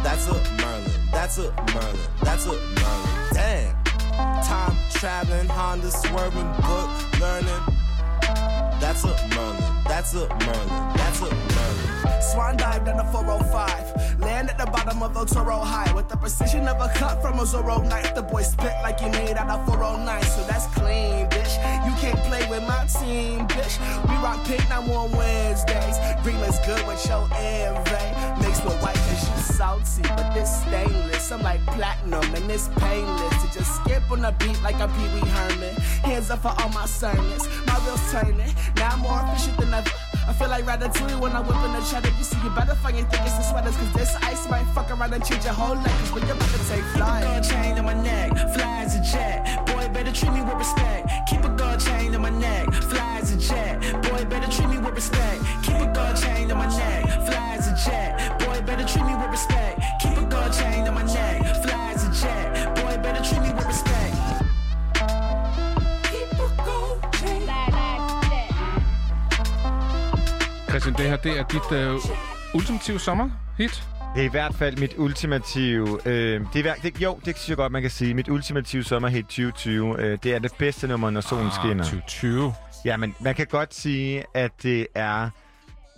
That's 0.02 0.26
a 0.28 0.34
Merlin. 0.60 0.90
That's 1.10 1.38
a 1.38 1.52
Merlin. 1.74 2.08
That's 2.22 2.46
a 2.46 2.52
Merlin. 2.52 3.32
Damn. 3.32 3.84
Time 4.44 4.76
traveling, 4.92 5.48
Honda 5.48 5.90
swerving, 5.90 6.50
book 6.62 7.20
learning. 7.20 7.62
That's 8.80 9.04
a 9.04 9.28
Merlin. 9.34 9.61
That's 10.02 10.14
a 10.14 10.26
Merlin. 10.26 10.68
That's 10.96 11.20
a 11.20 11.30
Merlin. 11.30 12.22
Swan 12.32 12.56
dive 12.56 12.84
down 12.84 12.96
the 12.96 13.04
405. 13.04 14.18
Land 14.18 14.50
at 14.50 14.58
the 14.58 14.66
bottom 14.66 15.00
of 15.00 15.14
El 15.14 15.26
Toro 15.26 15.60
High. 15.60 15.94
With 15.94 16.08
the 16.08 16.16
precision 16.16 16.66
of 16.66 16.80
a 16.80 16.92
cut 16.98 17.22
from 17.22 17.38
a 17.38 17.42
Zorro 17.42 17.88
knife. 17.88 18.12
The 18.12 18.22
boy 18.22 18.42
spit 18.42 18.74
like 18.82 18.98
he 18.98 19.08
made 19.10 19.36
out 19.36 19.48
of 19.48 19.64
409. 19.64 20.22
So 20.24 20.42
that's 20.42 20.66
clean, 20.74 21.28
bitch. 21.28 21.54
You 21.86 21.94
can't 22.00 22.18
play 22.26 22.44
with 22.50 22.66
my 22.66 22.84
team, 22.86 23.46
bitch. 23.46 23.78
We 24.08 24.14
rock 24.16 24.44
pink 24.44 24.68
now 24.68 24.82
on 24.82 25.12
Wednesdays. 25.12 25.96
Green 26.24 26.42
is 26.50 26.58
good 26.66 26.84
with 26.84 27.06
your 27.06 27.28
envy. 27.36 28.51
With 28.64 28.80
white 28.82 28.94
cause 28.94 29.28
you 29.28 29.36
salty. 29.54 30.02
But 30.02 30.34
this 30.34 30.62
stainless. 30.62 31.32
I'm 31.32 31.42
like 31.42 31.64
platinum 31.66 32.22
and 32.34 32.50
it's 32.50 32.68
painless. 32.76 33.42
To 33.42 33.58
just 33.58 33.76
skip 33.76 34.10
on 34.10 34.22
the 34.22 34.32
beat 34.38 34.60
like 34.62 34.80
a 34.80 34.88
Pee 34.88 35.08
Wee 35.14 35.28
Herman. 35.28 35.74
Hands 36.02 36.30
up 36.30 36.42
for 36.42 36.54
all 36.60 36.68
my 36.70 36.86
sermons. 36.86 37.48
My 37.66 37.78
wheels 37.84 38.12
turning. 38.12 38.54
Now 38.76 38.90
I'm 38.92 39.00
more 39.00 39.20
efficient 39.24 39.58
than 39.58 39.74
ever. 39.74 39.90
I 40.28 40.32
feel 40.32 40.48
like 40.48 40.64
Ratatouille 40.64 41.20
when 41.20 41.32
I 41.32 41.40
whip 41.40 41.56
in 41.56 41.72
the 41.72 41.80
cheddar. 41.90 42.08
You 42.16 42.24
see, 42.24 42.38
you 42.44 42.50
better 42.50 42.76
find 42.76 42.96
your 42.96 43.06
thickest 43.06 43.36
and 43.36 43.44
sweaters. 43.44 43.76
Cause 43.76 43.92
this 43.92 44.14
ice 44.22 44.48
might 44.48 44.64
fuck 44.74 44.90
around 44.90 45.12
and 45.12 45.24
change 45.24 45.44
your 45.44 45.54
whole 45.54 45.74
life. 45.74 46.14
When 46.14 46.24
you're 46.26 46.36
about 46.36 46.48
to 46.50 46.58
take 46.68 46.84
flight. 46.94 47.24
Keep 47.24 47.44
a 47.44 47.48
chain 47.48 47.78
on 47.78 47.84
my 47.84 47.94
neck, 47.94 48.30
fly 48.54 48.84
as 48.84 48.94
a 48.94 49.02
jet. 49.02 49.66
Boy, 49.66 49.88
better 49.92 50.12
treat 50.12 50.32
me 50.32 50.42
with 50.42 50.54
respect. 50.54 51.10
Keep 51.28 51.44
a 51.44 51.48
gold 51.48 51.80
chain 51.80 52.14
on 52.14 52.22
my 52.22 52.30
neck, 52.30 52.72
fly 52.72 53.18
as 53.20 53.32
a 53.32 53.36
jet. 53.36 53.80
Boy, 54.02 54.24
better 54.26 54.50
treat 54.50 54.68
me 54.68 54.78
with 54.78 54.94
respect. 54.94 55.42
Keep 55.64 55.76
a 55.76 55.92
gold 55.92 56.16
chain 56.16 56.50
on 56.52 56.58
my 56.58 56.68
neck, 56.78 57.04
fly 57.26 57.56
as 57.58 57.66
a 57.66 57.90
jet. 57.90 58.41
Treat 58.92 59.04
me 59.10 59.14
with 59.20 59.32
respect. 59.38 59.76
Keep 60.02 60.16
a 60.24 60.26
gold 60.34 60.52
chain 60.60 60.80
on 60.88 60.94
my 61.00 61.04
neck, 61.16 61.38
fly 61.64 61.92
as 61.94 62.02
a 62.08 62.12
jet. 62.20 62.46
Boy, 62.76 62.94
better 63.04 63.22
treat 63.28 63.42
me 63.46 63.50
with 63.58 63.68
respect. 63.74 64.14
Keep 66.10 66.32
a 66.46 66.48
gold 66.68 66.98
chain. 67.18 67.42
Christian, 70.70 70.94
det 70.94 71.04
her, 71.08 71.16
det 71.16 71.38
er 71.38 71.44
dit 71.44 71.72
øh, 71.72 71.94
ultimative 72.54 72.98
sommerhit. 73.00 73.82
Det 74.14 74.20
er 74.20 74.24
i 74.26 74.30
hvert 74.30 74.54
fald 74.54 74.76
mit 74.76 74.94
ultimative... 74.98 75.98
Øh, 76.06 76.40
det 76.52 76.66
er, 76.66 76.74
det, 76.82 77.00
jo, 77.02 77.18
det 77.24 77.36
synes 77.38 77.48
jeg 77.48 77.56
godt, 77.56 77.72
man 77.72 77.82
kan 77.82 77.90
sige. 77.90 78.14
Mit 78.14 78.28
ultimative 78.28 78.84
sommerhit 78.84 79.24
2020. 79.24 80.00
Øh, 80.00 80.18
det 80.22 80.34
er 80.34 80.38
det 80.38 80.52
bedste 80.58 80.88
nummer, 80.88 81.10
når 81.10 81.20
solen 81.20 81.46
Ah, 81.46 81.52
skinner. 81.52 81.84
2020. 81.84 82.54
Ja, 82.84 82.96
men 82.96 83.14
man 83.20 83.34
kan 83.34 83.46
godt 83.46 83.74
sige, 83.74 84.24
at 84.34 84.50
det 84.62 84.86
er... 84.94 85.30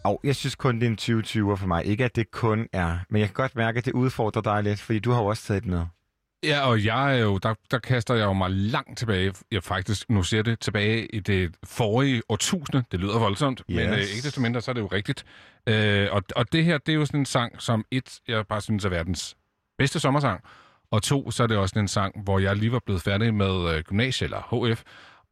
Og 0.04 0.20
jeg 0.25 0.37
synes 0.37 0.54
kun, 0.54 0.75
det 0.75 0.82
er 0.82 0.90
en 0.90 0.96
2020 0.96 1.56
for 1.56 1.66
mig. 1.66 1.84
Ikke, 1.84 2.04
at 2.04 2.16
det 2.16 2.30
kun 2.30 2.68
er. 2.73 2.99
Men 3.08 3.20
jeg 3.20 3.28
kan 3.28 3.34
godt 3.34 3.56
mærke, 3.56 3.78
at 3.78 3.84
det 3.84 3.92
udfordrer 3.92 4.42
dig 4.42 4.62
lidt, 4.62 4.80
fordi 4.80 4.99
du 4.99 5.11
har 5.11 5.23
jo 5.23 5.26
også 5.26 5.42
taget 5.42 5.66
med. 5.66 5.87
Ja, 6.44 6.61
og 6.68 6.84
jeg 6.84 7.18
er 7.18 7.23
jo, 7.23 7.38
der, 7.38 7.54
der 7.70 7.78
kaster 7.78 8.14
jeg 8.14 8.25
jo 8.25 8.32
mig 8.32 8.50
langt 8.50 8.99
tilbage. 8.99 9.34
Jeg 9.52 9.62
faktisk, 9.62 10.11
nu 10.11 10.23
ser 10.23 10.42
det 10.42 10.61
tilbage 10.61 11.06
i 11.06 11.20
det 11.20 11.54
forrige 11.64 12.23
årtusinde. 12.28 12.84
Det 12.92 13.00
lyder 13.00 13.18
voldsomt, 13.18 13.62
yes. 13.70 13.76
men 13.76 13.88
øh, 13.88 13.99
ikke 13.99 14.23
desto 14.23 14.40
mindre, 14.40 14.61
så 14.61 14.70
er 14.70 14.73
det 14.73 14.80
jo 14.80 14.87
rigtigt. 14.87 15.25
Øh, 15.68 16.08
og, 16.11 16.23
og 16.37 16.52
det 16.52 16.64
her, 16.64 16.78
det 16.78 16.92
er 16.92 16.96
jo 16.96 17.06
sådan 17.06 17.20
en 17.20 17.26
sang, 17.26 17.62
som 17.62 17.84
et, 17.90 18.20
jeg 18.28 18.46
bare 18.46 18.61
synes 18.61 18.84
er 18.84 18.88
verdens 18.88 19.37
bedste 19.78 20.00
sommersang. 20.00 20.40
Og 20.90 21.02
to, 21.02 21.30
så 21.30 21.42
er 21.42 21.46
det 21.46 21.56
også 21.56 21.78
en 21.78 21.88
sang, 21.88 22.23
hvor 22.23 22.38
jeg 22.38 22.56
lige 22.56 22.73
var 22.73 22.80
blevet 22.87 23.02
færdig 23.02 23.34
med 23.34 23.75
øh, 23.75 23.82
gymnasiet 23.82 24.26
eller 24.26 24.73
HF. 24.73 24.82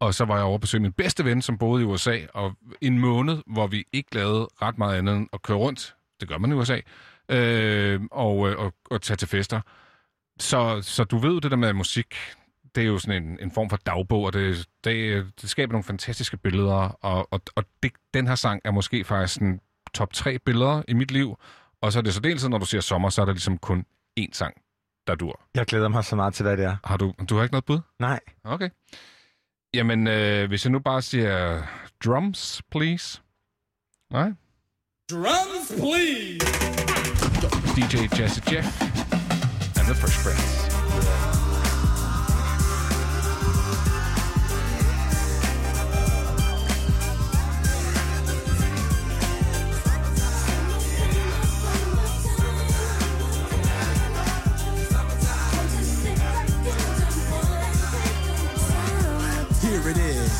Og 0.03 0.15
så 0.15 0.25
var 0.25 0.35
jeg 0.35 0.45
over 0.45 0.55
at 0.55 0.61
besøge 0.61 0.83
min 0.83 0.93
bedste 0.93 1.25
ven, 1.25 1.43
som 1.43 1.59
boede 1.59 1.83
i 1.83 1.87
USA. 1.87 2.19
Og 2.35 2.57
en 2.81 2.99
måned, 2.99 3.43
hvor 3.47 3.67
vi 3.67 3.85
ikke 3.93 4.15
lavede 4.15 4.49
ret 4.63 4.79
meget 4.79 4.99
andet 4.99 5.17
end 5.17 5.29
at 5.33 5.43
køre 5.43 5.57
rundt. 5.57 5.95
Det 6.21 6.29
gør 6.29 6.39
man 6.39 6.51
i 6.51 6.55
USA. 6.55 6.81
Øh, 7.29 8.01
og, 8.11 8.51
øh, 8.51 8.59
og, 8.59 8.75
og 8.91 9.03
tage 9.03 9.17
til 9.17 9.29
fester. 9.29 9.61
Så, 10.39 10.83
så 10.83 11.05
du 11.05 11.19
ved 11.19 11.41
det 11.41 11.51
der 11.51 11.57
med 11.57 11.73
musik, 11.73 12.17
det 12.75 12.83
er 12.83 12.87
jo 12.87 12.99
sådan 12.99 13.23
en, 13.23 13.39
en 13.41 13.51
form 13.51 13.71
for 13.71 13.77
dagbog, 13.77 14.23
og 14.23 14.33
det, 14.33 14.67
det, 14.85 15.27
det 15.43 15.51
skaber 15.51 15.73
nogle 15.73 15.85
fantastiske 15.85 16.37
billeder, 16.37 16.99
og, 17.05 17.29
og, 17.33 17.41
og 17.55 17.65
det, 17.83 17.93
den 18.15 18.27
her 18.27 18.35
sang 18.35 18.61
er 18.65 18.71
måske 18.71 19.05
faktisk 19.05 19.41
en 19.41 19.61
top 19.95 20.13
tre 20.13 20.39
billeder 20.39 20.83
i 20.89 20.95
mit 20.95 21.11
liv, 21.11 21.39
og 21.81 21.93
så 21.93 21.99
er 21.99 22.03
det 22.03 22.15
så 22.15 22.21
dels, 22.21 22.49
når 22.49 22.59
du 22.59 22.67
siger 22.67 22.81
sommer, 22.81 23.09
så 23.09 23.21
er 23.21 23.25
der 23.25 23.33
ligesom 23.33 23.59
kun 23.59 23.85
én 24.21 24.33
sang, 24.33 24.55
der 25.07 25.15
dur. 25.15 25.41
Jeg 25.55 25.67
glæder 25.67 25.89
mig 25.89 26.05
så 26.05 26.17
meget 26.17 26.35
til, 26.35 26.43
hvad 26.43 26.57
det 26.57 26.65
er. 26.65 26.77
Har 26.85 26.97
du, 26.97 27.13
du 27.29 27.37
har 27.37 27.43
ikke 27.43 27.53
noget 27.53 27.65
bud? 27.65 27.81
Nej. 27.99 28.21
Okay. 28.45 28.69
Jamen, 29.75 30.07
øh, 30.07 30.49
hvis 30.49 30.65
jeg 30.65 30.73
nu 30.73 30.79
bare 30.79 31.03
siger 31.03 31.63
drums, 32.05 32.63
please. 32.71 33.21
Nej? 34.11 34.33
Drums, 35.11 35.69
please. 35.69 36.47
DJ 37.77 37.97
Jazzy 38.19 38.53
Jeff 38.53 38.83
and 39.79 39.87
the 39.87 39.95
Fresh 39.95 40.19
Prince. 40.25 40.62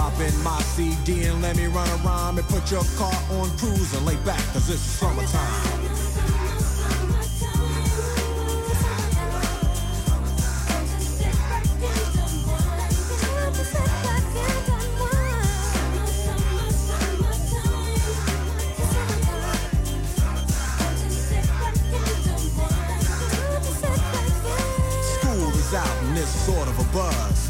Pop 0.00 0.18
in 0.18 0.42
my 0.42 0.58
CD 0.62 1.24
and 1.24 1.42
let 1.42 1.58
me 1.58 1.66
run 1.66 1.86
around 2.00 2.38
and 2.38 2.48
put 2.48 2.70
your 2.70 2.82
car 2.96 3.12
on 3.32 3.50
cruise 3.58 3.92
and 3.92 4.06
lay 4.06 4.16
back, 4.24 4.42
cause 4.54 4.70
it's 4.70 4.80
summertime. 4.80 5.88
Out 25.72 26.02
and 26.02 26.18
it's 26.18 26.28
sort 26.28 26.66
of 26.66 26.76
a 26.80 26.92
buzz. 26.92 27.49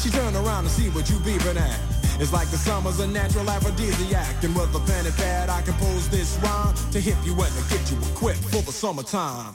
She 0.00 0.10
turn 0.10 0.36
around 0.36 0.64
to 0.64 0.70
see 0.70 0.88
what 0.90 1.10
you 1.10 1.16
beeping 1.16 1.56
at. 1.56 1.80
It's 2.20 2.32
like 2.32 2.48
the 2.50 2.56
summer's 2.56 3.00
a 3.00 3.06
natural 3.06 3.50
aphrodisiac. 3.50 4.44
And 4.44 4.54
with 4.54 4.74
a 4.74 4.80
pen 4.80 5.06
and 5.06 5.14
pad, 5.16 5.48
I 5.48 5.60
compose 5.62 6.08
this 6.08 6.38
rhyme 6.42 6.74
to 6.92 7.00
hip 7.00 7.16
you 7.24 7.32
and 7.32 7.52
to 7.52 7.74
get 7.74 7.90
you 7.90 7.98
equipped 8.12 8.44
for 8.44 8.62
the 8.62 8.72
summertime. 8.72 9.54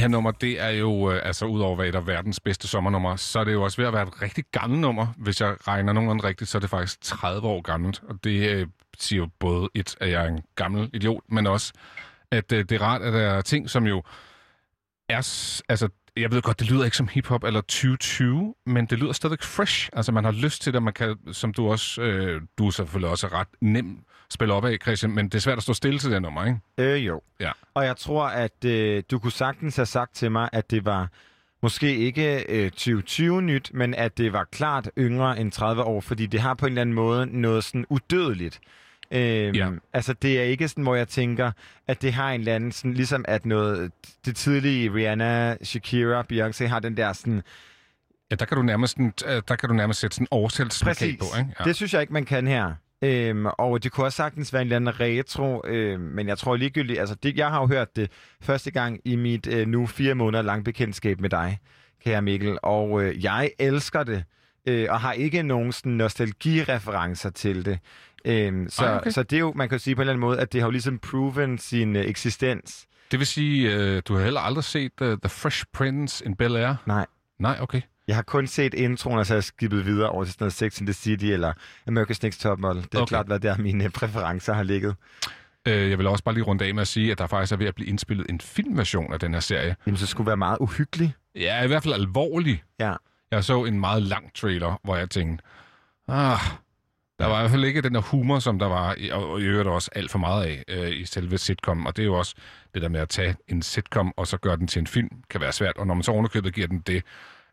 Her 0.00 0.08
nummer, 0.08 0.30
det 0.30 0.60
er 0.60 0.68
jo, 0.68 1.10
øh, 1.10 1.20
altså 1.24 1.46
udover 1.46 1.76
hvad 1.76 1.92
der 1.92 1.98
er 1.98 2.04
verdens 2.04 2.40
bedste 2.40 2.68
sommernummer, 2.68 3.16
så 3.16 3.38
er 3.40 3.44
det 3.44 3.52
jo 3.52 3.62
også 3.62 3.76
ved 3.76 3.86
at 3.86 3.92
være 3.92 4.02
et 4.02 4.22
rigtig 4.22 4.44
gammelt 4.52 4.80
nummer. 4.80 5.06
Hvis 5.16 5.40
jeg 5.40 5.56
regner 5.68 5.92
nogenlunde 5.92 6.24
rigtigt, 6.24 6.50
så 6.50 6.58
er 6.58 6.60
det 6.60 6.70
faktisk 6.70 7.00
30 7.00 7.48
år 7.48 7.60
gammelt. 7.60 8.02
Og 8.08 8.24
det 8.24 8.50
øh, 8.50 8.66
siger 8.98 9.18
jo 9.18 9.28
både 9.38 9.68
et, 9.74 9.96
at 10.00 10.10
jeg 10.10 10.24
er 10.24 10.28
en 10.28 10.40
gammel 10.54 10.90
idiot, 10.94 11.22
men 11.28 11.46
også, 11.46 11.72
at 12.30 12.52
øh, 12.52 12.64
det 12.64 12.72
er 12.72 12.82
rart, 12.82 13.02
at 13.02 13.12
der 13.12 13.20
er 13.20 13.40
ting, 13.40 13.70
som 13.70 13.86
jo 13.86 14.02
er... 15.08 15.16
Altså, 15.68 15.88
jeg 16.16 16.30
ved 16.30 16.42
godt, 16.42 16.60
det 16.60 16.70
lyder 16.70 16.84
ikke 16.84 16.96
som 16.96 17.08
hiphop 17.08 17.44
eller 17.44 17.60
2020, 17.60 18.54
men 18.66 18.86
det 18.86 18.98
lyder 18.98 19.12
stadig 19.12 19.38
fresh. 19.40 19.88
Altså, 19.92 20.12
man 20.12 20.24
har 20.24 20.32
lyst 20.32 20.62
til 20.62 20.72
det, 20.72 20.82
man 20.82 20.92
kan, 20.92 21.16
som 21.32 21.54
du 21.54 21.70
også... 21.70 22.02
Øh, 22.02 22.42
du 22.58 22.66
er 22.66 22.70
selvfølgelig 22.70 23.10
også 23.10 23.26
ret 23.26 23.48
nem 23.60 24.04
spille 24.30 24.54
op 24.54 24.64
af, 24.64 24.76
Christian, 24.82 25.12
men 25.12 25.24
det 25.24 25.34
er 25.34 25.38
svært 25.38 25.56
at 25.56 25.62
stå 25.62 25.72
stille 25.72 25.98
til 25.98 26.10
det 26.10 26.22
nummer, 26.22 26.44
ikke? 26.46 26.58
Øh, 26.78 27.06
jo. 27.06 27.20
Ja. 27.40 27.50
Og 27.74 27.84
jeg 27.84 27.96
tror, 27.96 28.24
at 28.26 28.64
øh, 28.64 29.02
du 29.10 29.18
kunne 29.18 29.32
sagtens 29.32 29.76
have 29.76 29.86
sagt 29.86 30.14
til 30.14 30.30
mig, 30.30 30.48
at 30.52 30.70
det 30.70 30.84
var 30.84 31.08
måske 31.62 31.96
ikke 31.96 32.44
øh, 32.48 32.70
2020 32.70 33.42
nyt, 33.42 33.70
men 33.74 33.94
at 33.94 34.18
det 34.18 34.32
var 34.32 34.44
klart 34.52 34.90
yngre 34.98 35.40
end 35.40 35.52
30 35.52 35.82
år, 35.82 36.00
fordi 36.00 36.26
det 36.26 36.40
har 36.40 36.54
på 36.54 36.66
en 36.66 36.72
eller 36.72 36.80
anden 36.80 36.94
måde 36.94 37.40
noget 37.40 37.64
sådan 37.64 37.86
udødeligt. 37.88 38.60
Øhm, 39.12 39.54
Ja. 39.54 39.70
Altså, 39.92 40.12
det 40.12 40.38
er 40.38 40.42
ikke 40.42 40.68
sådan, 40.68 40.84
hvor 40.84 40.94
jeg 40.94 41.08
tænker, 41.08 41.52
at 41.86 42.02
det 42.02 42.12
har 42.12 42.30
en 42.32 42.40
eller 42.40 42.54
anden, 42.54 42.72
sådan, 42.72 42.94
ligesom 42.94 43.24
at 43.28 43.46
noget, 43.46 43.92
det 44.24 44.36
tidlige 44.36 44.94
Rihanna, 44.94 45.56
Shakira, 45.62 46.24
Beyoncé 46.32 46.66
har 46.66 46.78
den 46.80 46.96
der 46.96 47.12
sådan, 47.12 47.42
Ja, 48.30 48.34
der 48.36 48.44
kan 48.44 48.56
du 48.56 48.62
nærmest, 48.62 48.98
øh, 49.00 49.42
der 49.48 49.56
kan 49.56 49.68
du 49.68 49.74
nærmest 49.74 50.00
sætte 50.00 50.14
sådan 50.16 50.26
en 50.30 51.16
på, 51.18 51.38
ikke? 51.38 51.54
Ja. 51.58 51.64
Det 51.64 51.76
synes 51.76 51.94
jeg 51.94 52.00
ikke, 52.00 52.12
man 52.12 52.24
kan 52.24 52.46
her. 52.46 52.74
Øhm, 53.04 53.46
og 53.46 53.82
det 53.82 53.92
kunne 53.92 54.06
også 54.06 54.16
sagtens 54.16 54.52
være 54.52 54.62
en 54.62 54.66
eller 54.66 54.76
anden 54.76 55.00
retro, 55.00 55.62
øhm, 55.66 56.00
men 56.00 56.28
jeg 56.28 56.38
tror 56.38 56.56
ligegyldigt, 56.56 57.00
altså 57.00 57.14
det, 57.14 57.36
jeg 57.36 57.50
har 57.50 57.60
jo 57.60 57.66
hørt 57.66 57.96
det 57.96 58.10
første 58.40 58.70
gang 58.70 59.00
i 59.04 59.16
mit 59.16 59.46
øh, 59.46 59.66
nu 59.66 59.86
fire 59.86 60.14
måneder 60.14 60.42
lang 60.42 60.64
bekendtskab 60.64 61.20
med 61.20 61.30
dig, 61.30 61.58
kære 62.04 62.22
Mikkel, 62.22 62.58
og 62.62 63.02
øh, 63.02 63.24
jeg 63.24 63.50
elsker 63.58 64.02
det, 64.04 64.24
øh, 64.66 64.86
og 64.90 65.00
har 65.00 65.12
ikke 65.12 65.42
nogen 65.42 65.72
sådan 65.72 65.92
nostalgireferencer 65.92 67.30
til 67.30 67.64
det. 67.64 67.78
Øhm, 68.24 68.68
så, 68.68 68.84
Ej, 68.84 68.96
okay. 68.96 69.10
så 69.10 69.22
det 69.22 69.36
er 69.36 69.40
jo, 69.40 69.52
man 69.56 69.68
kan 69.68 69.78
jo 69.78 69.82
sige 69.82 69.94
på 69.94 70.00
en 70.00 70.02
eller 70.02 70.12
anden 70.12 70.20
måde, 70.20 70.40
at 70.40 70.52
det 70.52 70.60
har 70.60 70.68
jo 70.68 70.72
ligesom 70.72 70.98
proven 70.98 71.58
sin 71.58 71.96
øh, 71.96 72.04
eksistens. 72.04 72.86
Det 73.10 73.18
vil 73.18 73.26
sige, 73.26 73.74
øh, 73.74 74.02
du 74.08 74.14
har 74.14 74.24
heller 74.24 74.40
aldrig 74.40 74.64
set 74.64 74.92
uh, 75.00 75.06
The 75.06 75.28
Fresh 75.28 75.64
Prince 75.72 76.24
in 76.26 76.36
Bel-Air? 76.42 76.74
Nej. 76.86 77.06
Nej, 77.38 77.58
okay. 77.60 77.80
Jeg 78.10 78.16
har 78.16 78.22
kun 78.22 78.46
set 78.46 78.74
introen, 78.74 79.18
og 79.18 79.26
så 79.26 79.32
har 79.32 79.36
jeg 79.36 79.44
skippet 79.44 79.86
videre 79.86 80.08
over 80.10 80.24
til 80.24 80.32
sådan 80.32 80.44
noget 80.44 80.52
Sex 80.52 80.80
in 80.80 80.86
the 80.86 80.92
City 80.92 81.24
eller 81.24 81.52
America's 81.90 82.18
Next 82.22 82.40
Top 82.40 82.58
Model. 82.58 82.82
Det 82.82 82.94
er 82.94 82.98
Okay. 82.98 83.08
klart, 83.08 83.26
hvad 83.26 83.40
der 83.40 83.56
mine 83.58 83.90
præferencer 84.00 84.52
har 84.52 84.62
ligget. 84.62 84.94
Øh, 85.68 85.90
jeg 85.90 85.98
vil 85.98 86.06
også 86.06 86.24
bare 86.24 86.34
lige 86.34 86.44
runde 86.44 86.64
af 86.64 86.74
med 86.74 86.80
at 86.82 86.88
sige, 86.88 87.12
at 87.12 87.18
der 87.18 87.26
faktisk 87.26 87.52
er 87.52 87.56
ved 87.56 87.66
at 87.66 87.74
blive 87.74 87.88
indspillet 87.88 88.26
en 88.30 88.40
filmversion 88.40 89.12
af 89.12 89.20
den 89.20 89.32
her 89.34 89.40
serie. 89.40 89.76
Jamen, 89.86 89.98
så 89.98 90.06
skulle 90.06 90.26
være 90.26 90.36
meget 90.36 90.58
uhyggelig. 90.60 91.14
Ja, 91.34 91.62
i 91.62 91.66
hvert 91.66 91.82
fald 91.82 91.94
alvorlig. 91.94 92.62
Ja. 92.80 92.94
Jeg 93.30 93.44
så 93.44 93.64
en 93.64 93.80
meget 93.80 94.02
lang 94.02 94.34
trailer, 94.34 94.80
hvor 94.84 94.96
jeg 94.96 95.10
tænkte, 95.10 95.44
ah, 96.08 96.38
der 97.18 97.26
var 97.26 97.36
i 97.38 97.40
hvert 97.42 97.50
fald 97.50 97.64
ikke 97.64 97.82
den 97.82 97.94
der 97.94 98.00
humor, 98.00 98.38
som 98.38 98.58
der 98.58 98.66
var, 98.66 98.96
og 99.12 99.40
i 99.40 99.44
øvrigt 99.44 99.68
også 99.68 99.90
alt 99.94 100.10
for 100.10 100.18
meget 100.18 100.44
af 100.44 100.64
øh, 100.68 100.90
i 101.00 101.04
selve 101.04 101.38
sitcom. 101.38 101.86
Og 101.86 101.96
det 101.96 102.02
er 102.02 102.06
jo 102.06 102.14
også 102.14 102.34
det 102.74 102.82
der 102.82 102.88
med 102.88 103.00
at 103.00 103.08
tage 103.08 103.36
en 103.48 103.62
sitcom, 103.62 104.12
og 104.16 104.26
så 104.26 104.36
gøre 104.36 104.56
den 104.56 104.66
til 104.66 104.80
en 104.80 104.86
film, 104.86 105.08
kan 105.30 105.40
være 105.40 105.52
svært. 105.52 105.76
Og 105.76 105.86
når 105.86 105.94
man 105.94 106.02
så 106.02 106.12
underkøbet 106.12 106.54
giver 106.54 106.66
den 106.66 106.78
det 106.80 107.02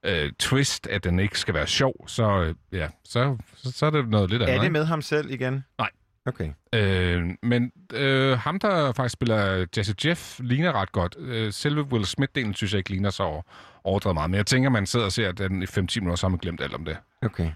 øh, 0.03 0.31
twist, 0.39 0.87
at 0.87 1.03
den 1.03 1.19
ikke 1.19 1.39
skal 1.39 1.53
være 1.53 1.67
sjov, 1.67 2.07
så, 2.07 2.41
øh, 2.43 2.55
ja, 2.71 2.87
så, 3.05 3.37
så, 3.55 3.71
så 3.71 3.85
er 3.85 3.89
det 3.89 4.09
noget 4.09 4.29
lidt 4.29 4.41
andet. 4.41 4.55
Er 4.57 4.61
det 4.61 4.71
med 4.71 4.85
ham 4.85 5.01
selv 5.01 5.31
igen? 5.31 5.63
Nej. 5.77 5.89
Okay. 6.25 6.49
Øh, 6.73 7.23
men 7.43 7.71
øh, 7.93 8.37
ham, 8.37 8.59
der 8.59 8.91
faktisk 8.91 9.13
spiller 9.13 9.65
Jesse 9.77 9.95
Jeff, 10.05 10.39
ligner 10.39 10.71
ret 10.81 10.91
godt. 10.91 11.15
Øh, 11.19 11.53
selve 11.53 11.81
Will 11.83 12.03
Smith-delen 12.05 12.53
synes 12.53 12.71
jeg 12.73 12.77
ikke 12.77 12.89
ligner 12.89 13.09
så 13.09 13.23
over- 13.23 13.41
overdrevet 13.83 14.13
meget. 14.13 14.29
Men 14.29 14.37
jeg 14.37 14.45
tænker, 14.45 14.69
man 14.69 14.85
sidder 14.85 15.05
og 15.05 15.11
ser 15.11 15.31
den 15.31 15.61
i 15.61 15.65
5-10 15.65 15.77
minutter, 15.79 16.15
så 16.15 16.25
har 16.25 16.29
man 16.29 16.39
glemt 16.39 16.61
alt 16.61 16.73
om 16.73 16.85
det. 16.85 16.97
Okay. 17.21 17.51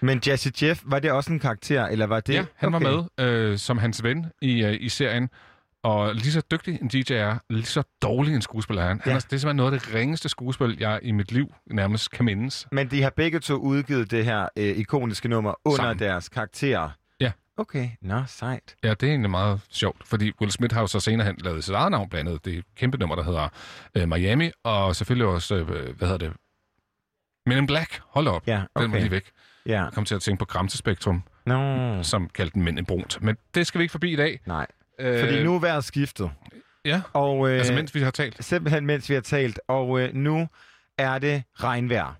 Men 0.00 0.20
Jesse 0.26 0.52
Jeff, 0.62 0.80
var 0.84 0.98
det 0.98 1.12
også 1.12 1.32
en 1.32 1.38
karakter, 1.38 1.86
eller 1.86 2.06
var 2.06 2.20
det... 2.20 2.34
Ja, 2.34 2.44
han 2.56 2.74
okay. 2.74 2.86
var 2.86 3.04
med 3.18 3.26
øh, 3.26 3.58
som 3.58 3.78
hans 3.78 4.02
ven 4.02 4.26
i, 4.40 4.64
øh, 4.64 4.76
i 4.80 4.88
serien. 4.88 5.28
Og 5.82 6.14
lige 6.14 6.32
så 6.32 6.42
dygtig 6.50 6.78
en 6.82 6.88
DJ 6.88 7.12
er, 7.12 7.38
lige 7.50 7.64
så 7.64 7.82
dårlig 8.02 8.34
en 8.34 8.42
skuespiller 8.42 8.82
er 8.82 8.88
han. 8.88 9.00
han 9.00 9.10
Ja. 9.10 9.16
er, 9.16 9.20
det 9.20 9.32
er 9.32 9.36
simpelthen 9.38 9.56
noget 9.56 9.72
af 9.74 9.80
det 9.80 9.94
ringeste 9.94 10.28
skuespil, 10.28 10.76
jeg 10.80 11.00
i 11.02 11.12
mit 11.12 11.32
liv 11.32 11.54
nærmest 11.66 12.10
kan 12.10 12.24
mindes. 12.24 12.66
Men 12.72 12.90
de 12.90 13.02
har 13.02 13.10
begge 13.10 13.40
to 13.40 13.54
udgivet 13.54 14.10
det 14.10 14.24
her 14.24 14.48
øh, 14.56 14.64
ikoniske 14.76 15.28
nummer 15.28 15.54
under 15.64 15.76
Sammen. 15.76 15.98
deres 15.98 16.28
karakterer. 16.28 16.90
Ja. 17.20 17.32
Okay, 17.56 17.88
nå, 18.02 18.22
sejt. 18.26 18.76
Ja, 18.82 18.88
det 18.90 19.02
er 19.02 19.06
egentlig 19.10 19.30
meget 19.30 19.60
sjovt, 19.70 20.06
fordi 20.08 20.32
Will 20.40 20.50
Smith 20.52 20.74
har 20.74 20.80
jo 20.80 20.86
så 20.86 21.00
senere 21.00 21.26
hen 21.26 21.36
lavet 21.38 21.64
sit 21.64 21.74
eget 21.74 21.90
navn 21.90 22.08
blandt 22.08 22.28
andet. 22.28 22.44
Det 22.44 22.54
et 22.58 22.64
kæmpe 22.76 22.98
nummer, 22.98 23.16
der 23.16 23.22
hedder 23.22 23.48
øh, 23.94 24.08
Miami, 24.08 24.50
og 24.64 24.96
selvfølgelig 24.96 25.26
også, 25.26 25.54
øh, 25.56 25.96
hvad 25.96 26.08
hedder 26.08 26.16
det, 26.28 26.32
Men 27.46 27.58
in 27.58 27.66
Black. 27.66 28.00
Hold 28.08 28.28
op. 28.28 28.42
Ja, 28.46 28.52
Den 28.56 28.66
var 28.76 28.84
okay. 28.88 29.00
lige 29.00 29.10
væk. 29.10 29.30
Ja. 29.66 29.82
Jeg 29.84 29.92
kom 29.92 30.04
til 30.04 30.14
at 30.14 30.22
tænke 30.22 30.38
på 30.38 30.44
Gramsespektrum, 30.44 31.22
Nå, 31.46 32.02
som 32.02 32.28
kaldte 32.28 32.54
den 32.54 32.62
Mænd 32.62 32.78
i 32.78 32.82
brunt. 32.82 33.22
Men 33.22 33.36
det 33.54 33.66
skal 33.66 33.78
vi 33.78 33.82
ikke 33.84 33.92
forbi 33.92 34.12
i 34.12 34.16
dag. 34.16 34.40
nej. 34.46 34.66
Øh, 35.00 35.20
Fordi 35.20 35.42
nu 35.42 35.54
er 35.54 35.58
vejret 35.58 35.84
skiftet. 35.84 36.30
Ja, 36.84 37.02
Og, 37.12 37.50
øh, 37.50 37.58
altså 37.58 37.72
mens 37.72 37.94
vi 37.94 38.00
har 38.00 38.10
talt. 38.10 38.44
Simpelthen 38.44 38.86
mens 38.86 39.08
vi 39.08 39.14
har 39.14 39.20
talt. 39.20 39.60
Og 39.68 40.00
øh, 40.00 40.14
nu 40.14 40.48
er 40.98 41.18
det 41.18 41.42
regnvejr. 41.54 42.14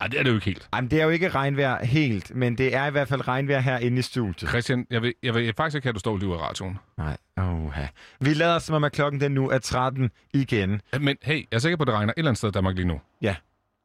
Nej, 0.00 0.06
det 0.08 0.18
er 0.18 0.22
det 0.22 0.30
jo 0.30 0.34
ikke 0.34 0.44
helt. 0.46 0.68
Jamen, 0.74 0.90
det 0.90 1.00
er 1.00 1.04
jo 1.04 1.10
ikke 1.10 1.28
regnvejr 1.28 1.84
helt, 1.84 2.34
men 2.34 2.58
det 2.58 2.74
er 2.74 2.86
i 2.86 2.90
hvert 2.90 3.08
fald 3.08 3.28
regnvejr 3.28 3.58
herinde 3.60 3.98
i 3.98 4.02
studiet. 4.02 4.50
Christian, 4.50 4.86
jeg 4.90 5.02
vil, 5.02 5.14
jeg 5.22 5.34
vil 5.34 5.54
faktisk 5.56 5.74
ikke 5.74 5.84
have, 5.84 5.90
at 5.90 5.94
du 5.94 6.00
står 6.00 6.16
lige 6.16 6.32
af 6.34 6.38
radioen. 6.38 6.78
Nej, 6.98 7.16
oha. 7.36 7.86
Vi 8.20 8.34
lader 8.34 8.58
som 8.58 8.74
om, 8.74 8.84
at 8.84 8.92
klokken 8.92 9.20
den 9.20 9.32
nu 9.32 9.50
er 9.50 9.58
13 9.58 10.10
igen. 10.34 10.80
Men 11.00 11.16
hey, 11.22 11.36
jeg 11.36 11.46
er 11.56 11.58
sikker 11.58 11.76
på, 11.76 11.82
at 11.82 11.86
det 11.86 11.94
regner 11.94 12.12
et 12.12 12.18
eller 12.18 12.30
andet 12.30 12.38
sted 12.38 12.48
i 12.48 12.52
Danmark 12.52 12.74
lige 12.76 12.88
nu. 12.88 13.00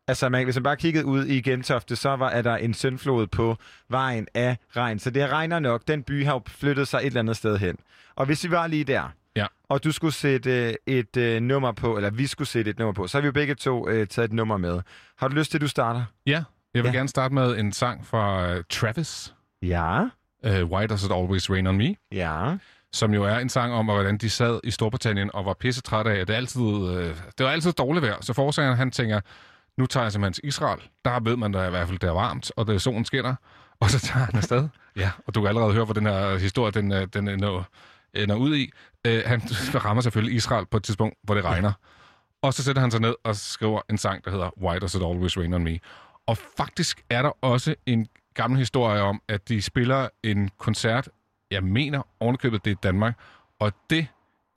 Altså, 0.08 0.30
man, 0.30 0.44
hvis 0.44 0.56
man 0.56 0.64
bare 0.64 0.76
kiggede 0.78 1.06
ud 1.06 1.26
i 1.26 1.42
Gentofte, 1.42 1.96
så 1.96 2.10
var 2.16 2.30
er 2.30 2.42
der 2.42 2.56
en 2.56 2.74
søndflod 2.74 3.28
på 3.28 3.58
vejen 3.90 4.28
af 4.34 4.58
regn. 4.76 5.00
Så 5.00 5.10
det 5.10 5.30
regner 5.32 5.60
nok. 5.60 5.82
Den 5.88 6.04
by 6.04 6.26
har 6.26 6.34
jo 6.34 6.42
flyttet 6.48 6.88
sig 6.88 6.98
et 6.98 7.06
eller 7.06 7.20
andet 7.20 7.38
sted 7.38 7.58
hen. 7.58 7.78
Og 8.16 8.26
hvis 8.26 8.44
vi 8.44 8.52
var 8.52 8.68
lige 8.68 8.84
der, 8.84 9.04
Ja. 9.36 9.46
og 9.70 9.84
du 9.84 9.92
skulle 9.92 10.14
sætte 10.14 10.68
øh, 10.68 10.74
et 10.88 11.18
øh, 11.18 11.42
nummer 11.42 11.72
på, 11.72 11.96
eller 11.98 12.10
vi 12.10 12.28
skulle 12.28 12.48
sætte 12.48 12.72
et 12.72 12.80
nummer 12.80 12.94
på, 12.94 13.08
så 13.08 13.18
har 13.18 13.22
vi 13.22 13.26
jo 13.26 13.32
begge 13.32 13.56
to 13.56 13.90
øh, 13.90 14.08
taget 14.08 14.28
et 14.28 14.34
nummer 14.34 14.58
med. 14.58 14.82
Har 15.18 15.28
du 15.28 15.36
lyst 15.36 15.52
til, 15.52 15.58
at 15.58 15.62
du 15.62 15.68
starter? 15.68 16.04
Ja, 16.26 16.44
jeg 16.74 16.84
vil 16.84 16.90
Ja. 16.92 16.98
gerne 16.98 17.10
starte 17.10 17.34
med 17.34 17.58
en 17.60 17.72
sang 17.74 18.06
fra 18.08 18.54
uh, 18.56 18.62
Travis. 18.70 19.34
Ja. 19.62 20.02
Uh, 20.48 20.52
Why 20.72 20.86
Does 20.90 21.04
It 21.04 21.12
Always 21.12 21.50
Rain 21.50 21.68
On 21.68 21.78
Me? 21.78 21.96
Ja. 22.12 22.56
Som 22.94 23.14
jo 23.14 23.24
er 23.24 23.38
en 23.38 23.50
sang 23.50 23.74
om, 23.74 23.86
hvordan 23.86 24.18
de 24.18 24.30
sad 24.30 24.60
i 24.64 24.72
Storbritannien 24.72 25.30
og 25.34 25.46
var 25.46 25.54
pisse 25.54 25.82
trætte 25.82 26.12
af, 26.12 26.16
at 26.20 26.28
det, 26.28 26.34
altid, 26.34 26.62
øh, 26.62 27.16
det 27.38 27.46
var 27.46 27.50
altid 27.50 27.72
dårligt 27.72 28.06
vejr. 28.06 28.18
Så 28.22 28.34
forsangeren 28.34 28.78
han 28.78 28.92
tænker, 28.92 29.22
nu 29.78 29.86
tager 29.86 30.04
jeg 30.04 30.12
simpelthen 30.12 30.34
til 30.34 30.48
Israel. 30.48 30.80
Der 31.06 31.20
ved 31.20 31.38
man 31.38 31.52
da 31.52 31.68
i 31.68 31.70
hvert 31.70 31.88
fald, 31.88 32.00
det 32.00 32.08
er 32.08 32.14
varmt, 32.14 32.52
og 32.56 32.68
det 32.68 32.82
solen 32.82 33.06
skinner. 33.06 33.36
Og 33.80 33.90
så 33.90 34.00
tager 34.00 34.26
han 34.26 34.36
afsted. 34.36 34.70
Ja, 34.96 35.12
og 35.28 35.36
du 35.36 35.42
kan 35.42 35.48
allerede 35.48 35.74
høre, 35.74 35.86
hvor 35.86 35.94
den 35.94 36.06
her 36.06 36.38
historie, 36.38 36.72
den, 36.72 36.92
øh, 36.92 37.08
den 37.14 37.28
er 37.28 37.36
nå, 37.36 37.64
ender 38.14 38.36
ud 38.36 38.56
i. 38.56 38.72
Øh, 39.08 39.24
han 39.26 39.42
rammer 39.86 40.02
selvfølgelig 40.02 40.36
Israel 40.36 40.66
på 40.66 40.78
et 40.78 40.84
tidspunkt, 40.84 41.18
hvor 41.24 41.36
det 41.36 41.44
regner. 41.44 41.74
Og 42.42 42.54
så 42.54 42.64
sætter 42.64 42.82
han 42.82 42.92
sig 42.92 43.02
ned 43.02 43.16
og 43.24 43.36
skriver 43.36 43.82
en 43.90 43.98
sang, 43.98 44.26
der 44.26 44.32
hedder 44.32 44.50
Why 44.62 44.78
Does 44.82 44.96
It 44.96 45.02
Always 45.02 45.38
Rain 45.38 45.54
On 45.54 45.64
Me? 45.64 45.80
Og 46.28 46.38
faktisk 46.58 47.04
er 47.10 47.22
der 47.22 47.32
også 47.42 47.76
en 47.86 48.08
gammel 48.34 48.60
historie 48.60 49.02
om, 49.02 49.22
at 49.28 49.50
de 49.50 49.62
spiller 49.62 50.10
en 50.24 50.50
koncert, 50.58 51.10
jeg 51.52 51.64
mener 51.64 52.08
ovenikøbet, 52.20 52.66
det 52.66 52.72
er 52.72 52.76
i 52.76 52.80
Danmark, 52.84 53.20
og 53.60 53.74
det, 53.90 54.08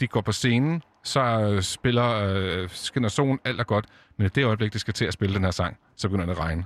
de 0.01 0.07
går 0.07 0.21
på 0.21 0.33
scenen, 0.33 0.83
så 1.05 1.21
øh, 1.21 1.63
spiller 1.63 2.09
øh, 2.09 2.69
skinner 2.73 3.09
solen, 3.09 3.39
alt 3.45 3.61
er 3.61 3.65
godt, 3.65 3.87
men 4.17 4.27
i 4.27 4.29
det 4.29 4.45
øjeblik, 4.45 4.73
de 4.73 4.79
skal 4.79 4.95
til 4.95 5.05
at 5.05 5.13
spille 5.13 5.35
den 5.35 5.45
her 5.45 5.51
sang, 5.51 5.77
så 5.97 6.09
begynder 6.09 6.27
det 6.27 6.33
at 6.33 6.39
regne. 6.39 6.65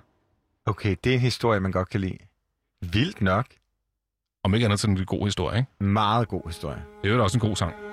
Okay, 0.66 0.96
det 1.04 1.10
er 1.10 1.14
en 1.14 1.20
historie, 1.20 1.60
man 1.60 1.72
godt 1.72 1.88
kan 1.88 2.00
lide. 2.00 2.18
Vildt 2.80 3.20
nok. 3.20 3.46
Om 4.44 4.54
ikke 4.54 4.64
andet, 4.64 4.80
så 4.80 4.86
er 4.86 4.90
det 4.90 5.00
en 5.00 5.06
god 5.06 5.24
historie, 5.24 5.58
ikke? 5.58 5.84
Meget 5.84 6.28
god 6.28 6.42
historie. 6.46 6.84
Det 7.02 7.10
er 7.10 7.14
jo 7.14 7.22
også 7.22 7.36
en 7.36 7.40
god 7.40 7.56
sang. 7.56 7.91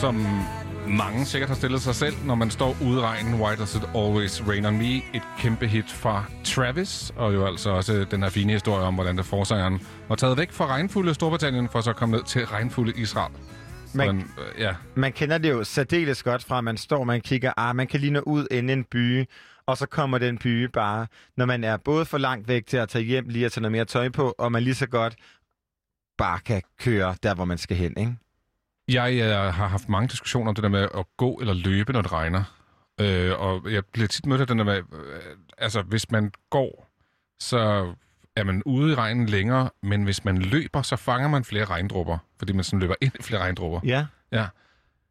Som 0.00 0.26
mange 0.88 1.24
sikkert 1.24 1.48
har 1.48 1.56
stillet 1.56 1.82
sig 1.82 1.94
selv, 1.94 2.14
når 2.24 2.34
man 2.34 2.50
står 2.50 2.76
ude 2.82 2.98
i 2.98 3.00
regnen. 3.00 3.40
Why 3.40 3.56
does 3.56 3.74
it 3.74 3.82
always 3.94 4.48
rain 4.48 4.64
on 4.64 4.78
me? 4.78 4.96
Et 4.96 5.22
kæmpe 5.38 5.66
hit 5.66 5.90
fra 5.90 6.24
Travis, 6.44 7.12
og 7.16 7.34
jo 7.34 7.46
altså 7.46 7.70
også 7.70 8.06
den 8.10 8.22
her 8.22 8.30
fine 8.30 8.52
historie 8.52 8.82
om, 8.82 8.94
hvordan 8.94 9.16
der 9.16 9.22
forsangeren 9.22 9.80
var 10.08 10.14
taget 10.16 10.38
væk 10.38 10.52
fra 10.52 10.66
regnfulde 10.66 11.14
Storbritannien, 11.14 11.68
for 11.68 11.80
så 11.80 11.90
at 11.90 11.96
komme 11.96 12.16
ned 12.16 12.24
til 12.24 12.46
regnfulde 12.46 12.92
Israel. 12.96 13.32
Man, 13.94 14.06
Hvordan, 14.06 14.20
øh, 14.20 14.60
ja, 14.60 14.74
man 14.94 15.12
kender 15.12 15.38
det 15.38 15.50
jo 15.50 15.64
særdeles 15.64 16.22
godt 16.22 16.44
fra, 16.44 16.58
at 16.58 16.64
man 16.64 16.76
står, 16.76 17.04
man 17.04 17.20
kigger, 17.20 17.52
ah, 17.56 17.76
man 17.76 17.86
kan 17.86 18.00
lige 18.00 18.12
nå 18.12 18.20
ud 18.20 18.46
ind 18.50 18.70
i 18.70 18.72
en 18.72 18.84
by, 18.84 19.24
og 19.66 19.76
så 19.76 19.86
kommer 19.86 20.18
den 20.18 20.38
by 20.38 20.64
bare, 20.64 21.06
når 21.36 21.46
man 21.46 21.64
er 21.64 21.76
både 21.76 22.04
for 22.04 22.18
langt 22.18 22.48
væk 22.48 22.66
til 22.66 22.76
at 22.76 22.88
tage 22.88 23.04
hjem, 23.04 23.28
lige 23.28 23.46
at 23.46 23.52
tage 23.52 23.62
noget 23.62 23.72
mere 23.72 23.84
tøj 23.84 24.08
på, 24.08 24.34
og 24.38 24.52
man 24.52 24.62
lige 24.62 24.74
så 24.74 24.86
godt 24.86 25.14
bare 26.18 26.38
kan 26.38 26.62
køre 26.80 27.14
der, 27.22 27.34
hvor 27.34 27.44
man 27.44 27.58
skal 27.58 27.76
hen, 27.76 27.94
ikke? 27.96 28.16
Jeg 28.88 29.14
øh, 29.14 29.54
har 29.54 29.68
haft 29.68 29.88
mange 29.88 30.08
diskussioner 30.08 30.48
om 30.48 30.54
det 30.54 30.62
der 30.62 30.68
med 30.68 30.88
at 30.94 31.04
gå 31.16 31.34
eller 31.40 31.54
løbe, 31.54 31.92
når 31.92 32.02
det 32.02 32.12
regner. 32.12 32.42
Øh, 33.00 33.40
og 33.40 33.72
jeg 33.72 33.82
bliver 33.92 34.08
tit 34.08 34.26
mødt 34.26 34.40
af 34.40 34.46
den 34.46 34.58
der 34.58 34.64
med, 34.64 34.76
øh, 34.76 35.20
altså 35.58 35.82
hvis 35.82 36.10
man 36.10 36.32
går, 36.50 36.90
så 37.40 37.94
er 38.36 38.44
man 38.44 38.62
ude 38.62 38.92
i 38.92 38.94
regnen 38.94 39.26
længere, 39.26 39.70
men 39.82 40.04
hvis 40.04 40.24
man 40.24 40.38
løber, 40.38 40.82
så 40.82 40.96
fanger 40.96 41.28
man 41.28 41.44
flere 41.44 41.64
regndråber, 41.64 42.18
fordi 42.38 42.52
man 42.52 42.64
sådan 42.64 42.80
løber 42.80 42.94
ind 43.00 43.12
i 43.20 43.22
flere 43.22 43.40
regndråber. 43.40 43.80
Ja. 43.84 44.06
Ja. 44.32 44.46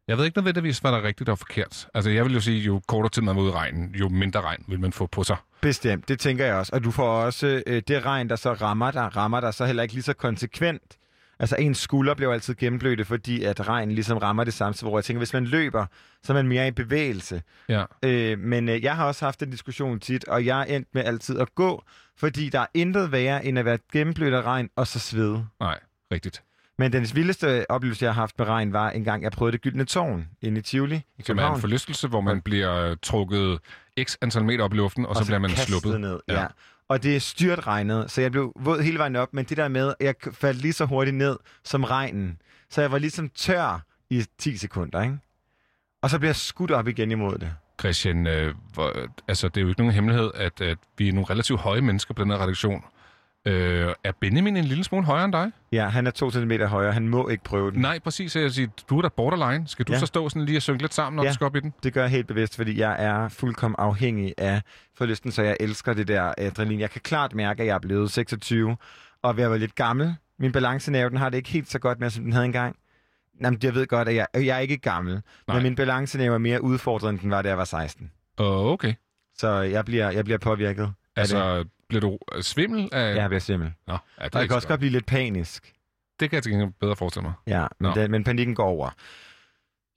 Jeg 0.08 0.18
ved 0.18 0.24
ikke 0.24 0.38
nødvendigvis, 0.38 0.78
hvad 0.78 0.92
der 0.92 0.98
er 0.98 1.02
rigtigt 1.02 1.28
og 1.28 1.38
forkert. 1.38 1.88
Altså, 1.94 2.10
jeg 2.10 2.24
vil 2.24 2.34
jo 2.34 2.40
sige, 2.40 2.60
jo 2.60 2.80
kortere 2.88 3.10
tid 3.10 3.22
man 3.22 3.36
er 3.36 3.40
ude 3.40 3.48
i 3.48 3.54
regnen, 3.54 3.94
jo 3.94 4.08
mindre 4.08 4.40
regn 4.40 4.64
vil 4.68 4.80
man 4.80 4.92
få 4.92 5.06
på 5.06 5.24
sig. 5.24 5.36
Bestemt, 5.60 6.08
det 6.08 6.20
tænker 6.20 6.46
jeg 6.46 6.54
også. 6.54 6.72
Og 6.74 6.84
du 6.84 6.90
får 6.90 7.08
også 7.08 7.62
øh, 7.66 7.82
det 7.88 8.04
regn, 8.04 8.28
der 8.28 8.36
så 8.36 8.52
rammer 8.52 8.90
dig, 8.90 9.16
rammer 9.16 9.40
dig 9.40 9.54
så 9.54 9.66
heller 9.66 9.82
ikke 9.82 9.94
lige 9.94 10.02
så 10.02 10.12
konsekvent. 10.12 10.98
Altså 11.40 11.56
ens 11.56 11.78
skulder 11.78 12.14
bliver 12.14 12.32
altid 12.32 12.54
gennemblødte, 12.54 13.04
fordi 13.04 13.42
at 13.44 13.68
regnen 13.68 13.94
ligesom 13.94 14.18
rammer 14.18 14.44
det 14.44 14.54
samme, 14.54 14.74
hvor 14.82 14.98
jeg 14.98 15.04
tænker, 15.04 15.18
hvis 15.18 15.32
man 15.32 15.44
løber, 15.44 15.86
så 16.22 16.32
er 16.32 16.34
man 16.34 16.48
mere 16.48 16.68
i 16.68 16.70
bevægelse. 16.70 17.42
Ja. 17.68 17.84
Øh, 18.04 18.38
men 18.38 18.68
øh, 18.68 18.82
jeg 18.84 18.96
har 18.96 19.06
også 19.06 19.24
haft 19.24 19.42
en 19.42 19.50
diskussion 19.50 20.00
tit, 20.00 20.24
og 20.24 20.46
jeg 20.46 20.60
er 20.60 20.64
endt 20.64 20.88
med 20.94 21.04
altid 21.04 21.38
at 21.38 21.54
gå, 21.54 21.82
fordi 22.16 22.48
der 22.48 22.60
er 22.60 22.66
intet 22.74 23.12
værre, 23.12 23.44
end 23.44 23.58
at 23.58 23.64
være 23.64 23.78
gennemblødt 23.92 24.34
af 24.34 24.42
regn 24.42 24.68
og 24.76 24.86
så 24.86 24.98
svede. 24.98 25.46
Nej, 25.60 25.78
rigtigt. 26.12 26.42
Men 26.78 26.92
den 26.92 27.06
vildeste 27.14 27.70
oplevelse, 27.70 28.04
jeg 28.04 28.14
har 28.14 28.22
haft 28.22 28.38
med 28.38 28.46
regn, 28.46 28.72
var 28.72 28.90
en 28.90 29.04
gang, 29.04 29.22
jeg 29.22 29.32
prøvede 29.32 29.52
det 29.52 29.62
gyldne 29.62 29.84
tårn 29.84 30.28
inde 30.42 30.58
i 30.58 30.62
Tivoli 30.62 30.94
i 30.96 30.98
Som 30.98 31.04
er 31.18 31.24
København. 31.26 31.54
en 31.54 31.60
forlystelse, 31.60 32.08
hvor 32.08 32.20
man 32.20 32.40
bliver 32.40 32.74
øh, 32.76 32.96
trukket 33.02 33.58
x 34.02 34.16
antal 34.22 34.44
meter 34.44 34.64
op 34.64 34.72
i 34.72 34.76
luften, 34.76 35.04
og, 35.06 35.10
og 35.10 35.16
så, 35.16 35.24
bliver 35.24 35.38
man 35.38 35.50
sluppet. 35.50 36.00
ned. 36.00 36.20
Ja. 36.28 36.40
ja. 36.40 36.46
Og 36.88 37.02
det 37.02 37.22
styrt 37.22 37.66
regnede, 37.66 38.08
så 38.08 38.20
jeg 38.20 38.32
blev 38.32 38.52
våd 38.56 38.80
hele 38.82 38.98
vejen 38.98 39.16
op, 39.16 39.28
men 39.32 39.44
det 39.44 39.56
der 39.56 39.68
med, 39.68 39.94
at 40.00 40.06
jeg 40.06 40.14
faldt 40.32 40.60
lige 40.62 40.72
så 40.72 40.84
hurtigt 40.84 41.16
ned 41.16 41.36
som 41.64 41.84
regnen. 41.84 42.40
Så 42.70 42.80
jeg 42.80 42.92
var 42.92 42.98
ligesom 42.98 43.28
tør 43.28 43.84
i 44.10 44.24
10 44.38 44.56
sekunder, 44.56 45.02
ikke? 45.02 45.18
Og 46.02 46.10
så 46.10 46.18
bliver 46.18 46.28
jeg 46.28 46.36
skudt 46.36 46.70
op 46.70 46.88
igen 46.88 47.10
imod 47.10 47.38
det. 47.38 47.52
Christian, 47.80 48.26
øh, 48.26 48.54
hvor, 48.74 48.92
altså, 49.28 49.48
det 49.48 49.56
er 49.56 49.60
jo 49.62 49.68
ikke 49.68 49.80
nogen 49.80 49.94
hemmelighed, 49.94 50.30
at, 50.34 50.60
at 50.60 50.78
vi 50.98 51.08
er 51.08 51.12
nogle 51.12 51.30
relativt 51.30 51.60
høje 51.60 51.80
mennesker 51.80 52.14
på 52.14 52.22
den 52.22 52.30
her 52.30 52.38
redaktion. 52.42 52.84
Øh, 53.48 53.94
er 54.04 54.12
Benjamin 54.20 54.56
en 54.56 54.64
lille 54.64 54.84
smule 54.84 55.04
højere 55.06 55.24
end 55.24 55.32
dig? 55.32 55.50
Ja, 55.72 55.88
han 55.88 56.06
er 56.06 56.10
to 56.10 56.30
centimeter 56.30 56.66
højere. 56.68 56.92
Han 56.92 57.08
må 57.08 57.28
ikke 57.28 57.44
prøve 57.44 57.70
den. 57.70 57.80
Nej, 57.80 57.98
præcis. 57.98 58.36
Jeg 58.36 58.50
siger, 58.50 58.68
du 58.90 58.98
er 58.98 59.02
der 59.02 59.08
borderline. 59.08 59.68
Skal 59.68 59.84
du 59.84 59.92
Ja. 59.92 59.98
så 59.98 60.06
stå 60.06 60.28
sådan 60.28 60.44
lige 60.44 60.58
og 60.58 60.62
synke 60.62 60.82
lidt 60.82 60.94
sammen, 60.94 61.16
når 61.16 61.22
Ja. 61.22 61.28
du 61.28 61.34
skal 61.34 61.44
op 61.44 61.56
i 61.56 61.60
den? 61.60 61.74
Det 61.82 61.92
gør 61.92 62.00
jeg 62.00 62.10
helt 62.10 62.26
bevidst, 62.26 62.56
fordi 62.56 62.78
jeg 62.80 62.96
er 63.04 63.28
fuldkommen 63.28 63.76
afhængig 63.78 64.34
af 64.38 64.62
forlysten, 64.98 65.32
så 65.32 65.42
jeg 65.42 65.56
elsker 65.60 65.92
det 65.94 66.08
der 66.08 66.34
adrenalin. 66.38 66.80
Jeg 66.80 66.90
kan 66.90 67.00
klart 67.00 67.34
mærke, 67.34 67.60
at 67.62 67.66
jeg 67.66 67.74
er 67.74 67.78
blevet 67.78 68.10
26 68.10 68.76
og 69.22 69.36
ved 69.36 69.44
at 69.44 69.50
være 69.50 69.58
lidt 69.58 69.74
gammel. 69.74 70.14
Min 70.38 70.52
balancenerve, 70.52 71.10
den 71.10 71.18
har 71.18 71.28
det 71.30 71.36
ikke 71.36 71.48
helt 71.50 71.70
så 71.70 71.78
godt 71.78 72.00
med, 72.00 72.10
som 72.10 72.24
den 72.24 72.32
havde 72.32 72.46
engang. 72.46 72.76
Jamen, 73.42 73.58
jeg 73.62 73.74
ved 73.74 73.86
godt, 73.86 74.08
at 74.08 74.14
jeg, 74.14 74.26
jeg 74.34 74.46
er 74.56 74.58
ikke 74.58 74.76
gammel, 74.78 75.22
Nej. 75.48 75.56
Men 75.56 75.62
min 75.62 75.74
balancenerve 75.74 76.34
er 76.34 76.38
mere 76.38 76.62
udfordret, 76.62 77.10
end 77.10 77.18
den 77.18 77.30
var, 77.30 77.42
da 77.42 77.48
jeg 77.48 77.58
var 77.58 77.64
16. 77.64 78.10
Uh, 78.40 78.46
okay. 78.46 78.94
Så 79.38 79.48
jeg 79.60 79.84
bliver, 79.84 80.10
jeg 80.10 80.24
bliver 80.24 80.38
påvirket 80.38 80.92
af 81.16 81.26
det. 81.26 81.68
Bliver 81.88 82.00
du 82.00 82.18
øh, 82.34 82.42
svimmel 82.42 82.88
af... 82.92 83.14
Jeg 83.16 83.28
bliver 83.28 83.40
svimmel. 83.40 83.72
Nå, 83.86 83.92
ja, 83.92 84.24
det, 84.24 84.34
Og 84.34 84.40
jeg 84.40 84.48
kan 84.48 84.54
også 84.56 84.66
så 84.66 84.68
godt 84.68 84.80
blive 84.80 84.92
lidt 84.92 85.06
panisk. 85.06 85.72
det 86.20 86.30
kan 86.30 86.34
jeg 86.36 86.42
til 86.42 86.52
gengæld 86.52 86.70
bedre 86.80 86.96
forestille 86.96 87.22
mig. 87.22 87.32
Ja, 87.46 87.66
men, 87.80 87.94
den, 87.94 88.10
men 88.10 88.24
panikken 88.24 88.54
går 88.54 88.64
over. 88.64 88.90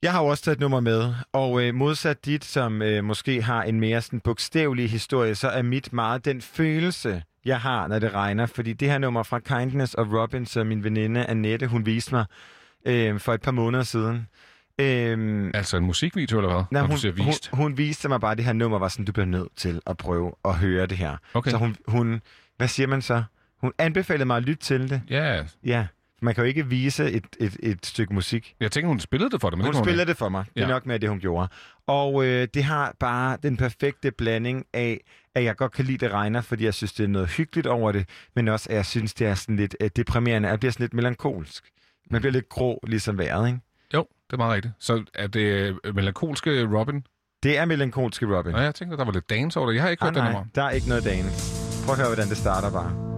Jeg 0.02 0.12
har 0.12 0.22
jo 0.22 0.26
også 0.28 0.44
taget 0.44 0.56
et 0.56 0.60
nummer 0.60 0.80
med, 0.80 1.14
og 1.32 1.62
øh, 1.62 1.74
modsat 1.74 2.24
dit, 2.24 2.44
som 2.44 2.82
øh, 2.82 3.04
måske 3.04 3.42
har 3.42 3.62
en 3.62 3.80
mere 3.80 4.00
sådan, 4.02 4.20
bogstavelig 4.20 4.90
historie, 4.90 5.34
så 5.34 5.48
er 5.48 5.62
mit 5.62 5.92
meget 5.92 6.24
den 6.24 6.40
følelse, 6.42 7.22
jeg 7.44 7.60
har, 7.60 7.86
når 7.86 7.98
det 7.98 8.14
regner. 8.14 8.46
Fordi 8.46 8.72
det 8.72 8.90
her 8.90 8.98
nummer 8.98 9.22
fra 9.22 9.38
Kindness 9.38 9.94
of 9.94 10.06
Robin, 10.06 10.46
som 10.46 10.66
min 10.66 10.84
veninde 10.84 11.26
Annette, 11.26 11.66
hun 11.66 11.86
viste 11.86 12.14
mig 12.14 12.24
øh, 12.86 13.20
for 13.20 13.34
et 13.34 13.42
par 13.42 13.50
måneder 13.50 13.84
siden. 13.84 14.26
Øh, 14.82 15.50
Altså 15.54 15.76
en 15.76 15.84
musikvideo, 15.84 16.38
eller 16.38 16.52
hvad? 16.54 16.62
Nej, 16.70 16.82
hun, 16.82 16.98
siger 16.98 17.12
vist. 17.12 17.48
Hun, 17.48 17.62
hun 17.62 17.78
viste 17.78 18.08
mig 18.08 18.20
bare, 18.20 18.32
at 18.32 18.38
det 18.38 18.46
her 18.46 18.52
nummer 18.52 18.78
var 18.78 18.88
sådan, 18.88 19.04
du 19.04 19.12
bliver 19.12 19.26
nødt 19.26 19.48
til 19.56 19.80
at 19.86 19.96
prøve 19.96 20.32
at 20.44 20.54
høre 20.54 20.86
det 20.86 20.98
her. 20.98 21.16
Okay. 21.34 21.50
Så 21.50 21.56
hun, 21.56 21.76
hun, 21.88 22.20
hvad 22.56 22.68
siger 22.68 22.86
man 22.86 23.02
så? 23.02 23.22
Hun 23.60 23.72
anbefalede 23.78 24.24
mig 24.24 24.36
at 24.36 24.42
lytte 24.42 24.62
til 24.62 24.90
det. 24.90 25.02
Ja, 25.10 25.44
Ja, 25.64 25.86
man 26.22 26.34
kan 26.34 26.44
jo 26.44 26.48
ikke 26.48 26.66
vise 26.66 27.10
et, 27.10 27.24
et, 27.40 27.56
et 27.62 27.86
stykke 27.86 28.14
musik. 28.14 28.54
jeg 28.60 28.72
tænker, 28.72 28.88
hun 28.88 29.00
spillede 29.00 29.30
det 29.30 29.40
for 29.40 29.50
dig, 29.50 29.58
men 29.58 29.64
Hun 29.64 29.72
det 29.72 29.78
kunne 29.78 29.86
spillede 29.86 30.06
det 30.06 30.16
for 30.16 30.28
mig. 30.28 30.44
Det 30.54 30.62
er 30.62 30.66
Ja. 30.66 30.72
nok 30.72 30.86
med 30.86 30.98
det, 31.00 31.08
hun 31.08 31.18
gjorde. 31.20 31.48
Og 31.86 32.24
øh, 32.26 32.48
det 32.54 32.64
har 32.64 32.94
bare 33.00 33.38
den 33.42 33.56
perfekte 33.56 34.10
blanding 34.10 34.64
af, 34.72 35.00
at 35.34 35.44
jeg 35.44 35.56
godt 35.56 35.72
kan 35.72 35.84
lide, 35.84 35.98
det 35.98 36.10
regner, 36.12 36.40
fordi 36.40 36.64
jeg 36.64 36.74
synes, 36.74 36.92
det 36.92 37.04
er 37.04 37.08
noget 37.08 37.28
hyggeligt 37.28 37.66
over 37.66 37.92
det, 37.92 38.08
men 38.36 38.48
også, 38.48 38.68
at 38.70 38.76
jeg 38.76 38.86
synes, 38.86 39.14
det 39.14 39.26
er 39.26 39.34
sådan 39.34 39.56
lidt 39.56 39.76
øh, 39.80 39.90
deprimerende. 39.96 40.48
Jeg 40.48 40.60
bliver 40.60 40.72
sådan 40.72 40.84
lidt 40.84 40.94
melankolsk. 40.94 41.64
Man 42.10 42.20
bliver 42.20 42.32
lidt 42.32 42.48
grå, 42.48 42.80
ligesom 42.86 43.18
vejret, 43.18 43.46
ikke? 43.46 43.60
Det 44.32 44.36
er 44.40 44.42
meget 44.44 44.54
rigtigt. 44.54 44.74
Så 44.78 45.04
er 45.14 45.26
det 45.26 45.40
øh, 45.84 45.94
melankolske 45.94 46.68
Robin? 46.78 47.04
Det 47.42 47.58
er 47.58 47.64
melankolske 47.64 48.36
Robin. 48.38 48.52
Nå, 48.52 48.58
jeg 48.58 48.74
tænkte, 48.74 48.96
der 48.96 49.04
var 49.04 49.12
lidt 49.12 49.30
dance 49.30 49.58
over 49.58 49.68
det. 49.68 49.74
Jeg 49.74 49.82
har 49.82 49.90
ikke 49.90 50.02
Ah, 50.02 50.06
hørt 50.06 50.14
nej, 50.14 50.32
nummer. 50.32 50.46
der 50.54 50.62
er 50.62 50.70
ikke 50.70 50.88
noget 50.88 51.04
dance. 51.04 51.54
Prøv 51.86 51.92
at 51.92 51.98
høre, 51.98 52.08
hvordan 52.08 52.28
det 52.28 52.36
starter 52.36 52.70
bare. 52.70 53.11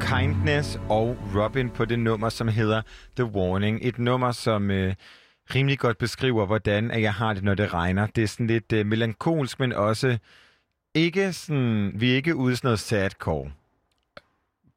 Kindness 0.00 0.80
og 0.88 1.16
Robin 1.34 1.70
på 1.70 1.84
det 1.84 1.98
nummer, 1.98 2.28
som 2.28 2.48
hedder 2.48 2.82
The 3.16 3.24
Warning. 3.24 3.78
Et 3.82 3.98
nummer, 3.98 4.32
som 4.32 4.70
øh, 4.70 4.94
rimelig 5.54 5.78
godt 5.78 5.98
beskriver, 5.98 6.46
hvordan 6.46 6.90
at 6.90 7.02
jeg 7.02 7.14
har 7.14 7.32
det, 7.34 7.44
når 7.44 7.54
det 7.54 7.74
regner. 7.74 8.06
Det 8.06 8.22
er 8.24 8.28
sådan 8.28 8.46
lidt 8.46 8.72
øh, 8.72 8.86
melankolsk, 8.86 9.60
men 9.60 9.72
også 9.72 10.18
ikke 10.94 11.32
sådan... 11.32 11.92
Vi 11.94 12.10
er 12.10 12.14
ikke 12.16 12.36
ude 12.36 12.52
i 12.52 12.56
sådan 12.56 12.68
noget 12.68 12.78
sadcore. 12.80 13.50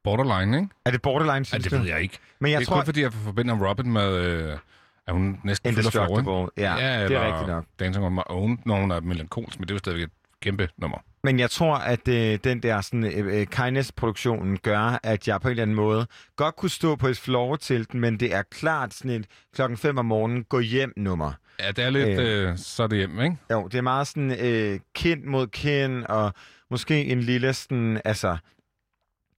Borderline, 0.04 0.56
ikke? 0.56 0.68
Er 0.84 0.90
det 0.90 1.02
borderline, 1.02 1.32
Ja, 1.38 1.42
synes 1.44 1.62
det 1.64 1.72
du? 1.72 1.76
ved 1.76 1.86
jeg 1.86 2.00
ikke. 2.02 2.18
Men 2.38 2.52
jeg 2.52 2.60
det 2.60 2.66
er 2.66 2.68
tror, 2.68 2.76
kun 2.76 2.84
fordi, 2.84 3.00
jeg 3.02 3.12
forbinder 3.12 3.68
Robin 3.68 3.92
med, 3.92 4.16
øh, 4.16 4.58
at 5.06 5.14
hun 5.14 5.40
næsten 5.44 5.74
fylder 5.74 5.90
for. 6.24 6.52
Ja, 6.56 6.76
ja, 6.76 7.08
det 7.08 7.16
er 7.16 7.26
rigtigt 7.26 7.48
nok. 7.48 7.64
Dancing 7.80 8.04
on 8.06 8.14
my 8.14 8.20
own, 8.26 8.58
når 8.66 8.80
hun 8.80 8.90
er 8.90 9.00
melankolsk, 9.00 9.58
men 9.58 9.68
det 9.68 9.70
er 9.70 9.74
jo 9.74 9.78
stadigvæk 9.78 10.04
et 10.04 10.12
kæmpe 10.40 10.68
nummer. 10.76 10.98
Men 11.24 11.38
jeg 11.38 11.50
tror, 11.50 11.74
at 11.74 12.08
øh, 12.08 12.38
den 12.44 12.62
der 12.62 12.80
sådan, 12.80 13.04
øh, 13.04 13.40
øh, 13.40 13.46
kindness-produktionen 13.46 14.58
gør, 14.58 14.98
at 15.02 15.28
jeg 15.28 15.40
på 15.40 15.48
en 15.48 15.50
eller 15.50 15.62
anden 15.62 15.76
måde 15.76 16.06
godt 16.36 16.56
kunne 16.56 16.70
stå 16.70 16.96
på 16.96 17.08
et 17.08 17.18
floor 17.18 17.56
til 17.56 17.92
den, 17.92 18.00
men 18.00 18.20
det 18.20 18.34
er 18.34 18.42
klart 18.42 18.94
sådan 18.94 19.10
et 19.10 19.26
klokken 19.54 19.78
5 19.78 19.98
om 19.98 20.06
morgenen 20.06 20.44
gå 20.44 20.60
hjem 20.60 20.92
nummer. 20.96 21.32
Ja, 21.60 21.70
det 21.70 21.84
er 21.84 21.90
lidt, 21.90 22.20
øh, 22.20 22.50
øh 22.50 22.58
så 22.58 22.82
er 22.82 22.86
det 22.86 22.98
hjemme, 22.98 23.24
ikke? 23.24 23.36
Jo, 23.50 23.68
det 23.68 23.78
er 23.78 23.82
meget 23.82 24.06
sådan 24.06 24.40
øh, 24.40 24.80
kind 24.94 25.24
mod 25.24 25.46
kind, 25.46 26.04
og 26.04 26.32
måske 26.70 27.04
en 27.04 27.20
lille 27.20 27.54
sådan, 27.54 28.00
altså, 28.04 28.36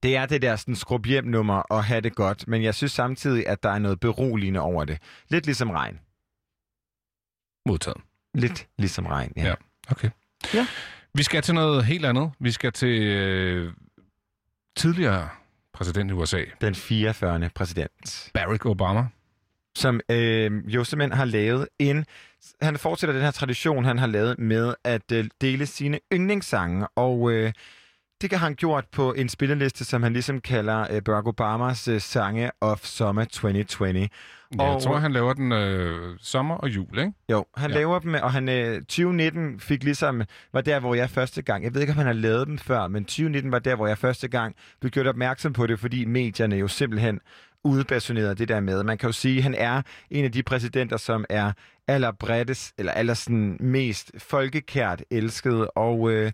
det 0.03 0.17
er 0.17 0.27
det 0.27 0.43
der 0.43 0.57
sådan 0.57 0.77
skrub 0.77 1.07
hjem 1.07 1.25
nummer 1.25 1.55
og 1.55 1.85
have 1.85 2.01
det 2.01 2.15
godt, 2.15 2.49
men 2.49 2.63
jeg 2.63 2.75
synes 2.75 2.93
samtidig, 2.93 3.49
at 3.49 3.63
der 3.63 3.71
er 3.71 3.79
noget 3.79 4.01
beroligende 4.01 4.61
over 4.61 4.85
det. 4.85 4.99
Lidt 5.29 5.47
ligesom 5.47 5.71
regn. 5.71 6.01
Modtaget. 7.69 8.01
Lidt 8.35 8.69
ligesom 8.79 9.07
regn, 9.07 9.33
ja. 9.37 9.47
Ja. 9.47 9.55
Okay. 9.91 10.11
Ja. 10.55 10.67
Vi 11.17 11.23
skal 11.23 11.43
til 11.43 11.55
noget 11.55 11.85
helt 11.85 12.05
andet. 12.07 12.31
Vi 12.41 12.51
skal 12.51 12.73
til 12.73 13.03
øh, 13.03 13.73
tidligere 14.77 15.29
præsident 15.73 16.11
i 16.11 16.15
USA, 16.15 16.45
Den 16.61 16.75
44. 16.75 17.51
præsident. 17.55 18.31
Barack 18.35 18.67
Obama. 18.67 19.07
som 19.77 20.01
øh, 20.11 20.53
jo 20.67 20.85
simpelthen 20.85 21.17
har 21.19 21.25
lavet 21.25 21.69
en... 21.79 22.07
Han 22.63 22.79
fortsætter 22.79 23.13
den 23.13 23.23
her 23.23 23.31
tradition, 23.31 23.85
han 23.85 23.99
har 23.99 24.07
lavet 24.07 24.39
med 24.39 24.75
at 24.85 25.13
øh, 25.13 25.25
dele 25.41 25.67
sine 25.67 25.99
yndlingssange, 26.13 26.87
og 26.97 27.33
øh, 27.33 27.53
det 28.21 28.33
har 28.33 28.39
han 28.39 28.55
gjort 28.55 28.85
på 28.93 29.13
en 29.13 29.29
spilleliste, 29.29 29.85
som 29.85 30.03
han 30.03 30.13
ligesom 30.13 30.41
kalder 30.41 30.87
øh, 30.91 31.03
Barack 31.03 31.27
Obamas 31.27 31.89
øh, 31.89 32.01
sange 32.01 32.51
of 32.61 32.85
Summer 32.85 33.25
2020. 33.25 34.09
Ja, 34.59 34.63
jeg 34.65 34.75
Og- 34.75 34.83
tror, 34.83 34.97
han 34.97 35.13
laver 35.13 35.33
den 35.33 35.53
øh, 35.53 36.17
sommer 36.21 36.55
og 36.55 36.69
jul, 36.69 36.99
ikke? 36.99 37.13
Jo, 37.31 37.45
han 37.57 37.71
Ja. 37.71 37.77
laver 37.77 37.99
dem, 37.99 38.15
og 38.15 38.33
han 38.33 38.49
øh, 38.49 38.81
2019 38.81 39.61
fik 39.61 39.85
ligesom, 39.85 40.23
var 40.53 40.61
der, 40.61 40.81
hvor 40.81 40.95
jeg 40.95 41.11
første 41.11 41.43
gang, 41.43 41.65
jeg 41.65 41.75
ved 41.75 41.81
ikke, 41.81 41.91
om 41.91 41.97
han 41.97 42.07
har 42.07 42.13
lavet 42.13 42.47
dem 42.47 42.59
før, 42.59 42.89
men 42.89 43.05
2019 43.05 43.53
var 43.53 43.59
der, 43.59 43.77
hvor 43.77 43.87
jeg 43.87 43.99
første 43.99 44.29
gang 44.29 44.55
blev 44.81 44.91
gjort 44.91 45.07
opmærksom 45.07 45.53
på 45.53 45.67
det, 45.67 45.81
fordi 45.81 46.05
medierne 46.05 46.57
jo 46.57 46.69
simpelthen 46.69 47.21
udbasunerede 47.65 48.35
det 48.35 48.49
der 48.49 48.61
med. 48.61 48.83
Man 48.83 48.99
kan 48.99 49.09
jo 49.09 49.13
sige, 49.13 49.37
at 49.37 49.43
han 49.43 49.55
er 49.55 49.83
en 50.11 50.25
af 50.25 50.33
de 50.33 50.43
præsidenter, 50.43 50.97
som 50.97 51.25
er 51.29 51.53
allerbrettest, 51.89 52.75
eller 52.79 52.93
aller 52.93 53.15
sådan 53.15 53.57
mest 53.61 54.13
folkekært 54.19 55.05
elsket, 55.11 55.69
og 55.77 56.11
øh, 56.11 56.33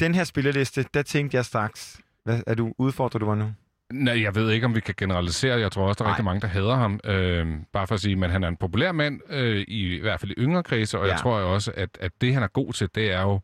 den 0.00 0.14
her 0.14 0.24
spilleliste, 0.24 0.84
der 0.94 1.02
tænkte 1.02 1.36
jeg 1.36 1.44
straks, 1.44 2.00
hvad, 2.24 2.40
er 2.46 2.54
du 2.54 2.72
udfordret 2.78 3.20
du 3.20 3.26
mig 3.26 3.36
nu? 3.36 3.52
Nej, 3.92 4.22
jeg 4.22 4.34
ved 4.34 4.50
ikke, 4.50 4.66
om 4.66 4.74
vi 4.74 4.80
kan 4.80 4.94
generalisere. 4.96 5.60
Jeg 5.60 5.72
tror 5.72 5.88
også, 5.88 5.98
der 5.98 6.04
er 6.04 6.08
Nej. 6.08 6.12
rigtig 6.12 6.24
mange, 6.24 6.40
der 6.40 6.46
hader 6.46 6.74
ham. 6.76 7.00
Øh, 7.04 7.46
bare 7.72 7.86
for 7.86 7.94
at 7.94 8.00
sige, 8.00 8.16
men 8.16 8.30
han 8.30 8.44
er 8.44 8.48
en 8.48 8.56
populær 8.56 8.92
mand, 8.92 9.20
øh, 9.30 9.56
i, 9.68 9.96
i 9.96 10.00
hvert 10.00 10.20
fald 10.20 10.30
i 10.30 10.34
yngre 10.34 10.62
kredse, 10.62 10.98
og 10.98 11.06
ja. 11.06 11.12
jeg 11.12 11.20
tror 11.20 11.40
jo 11.40 11.54
også, 11.54 11.72
at, 11.74 11.98
at 12.00 12.12
det, 12.20 12.34
han 12.34 12.42
er 12.42 12.46
god 12.46 12.72
til, 12.72 12.88
det 12.94 13.12
er 13.12 13.22
jo 13.22 13.40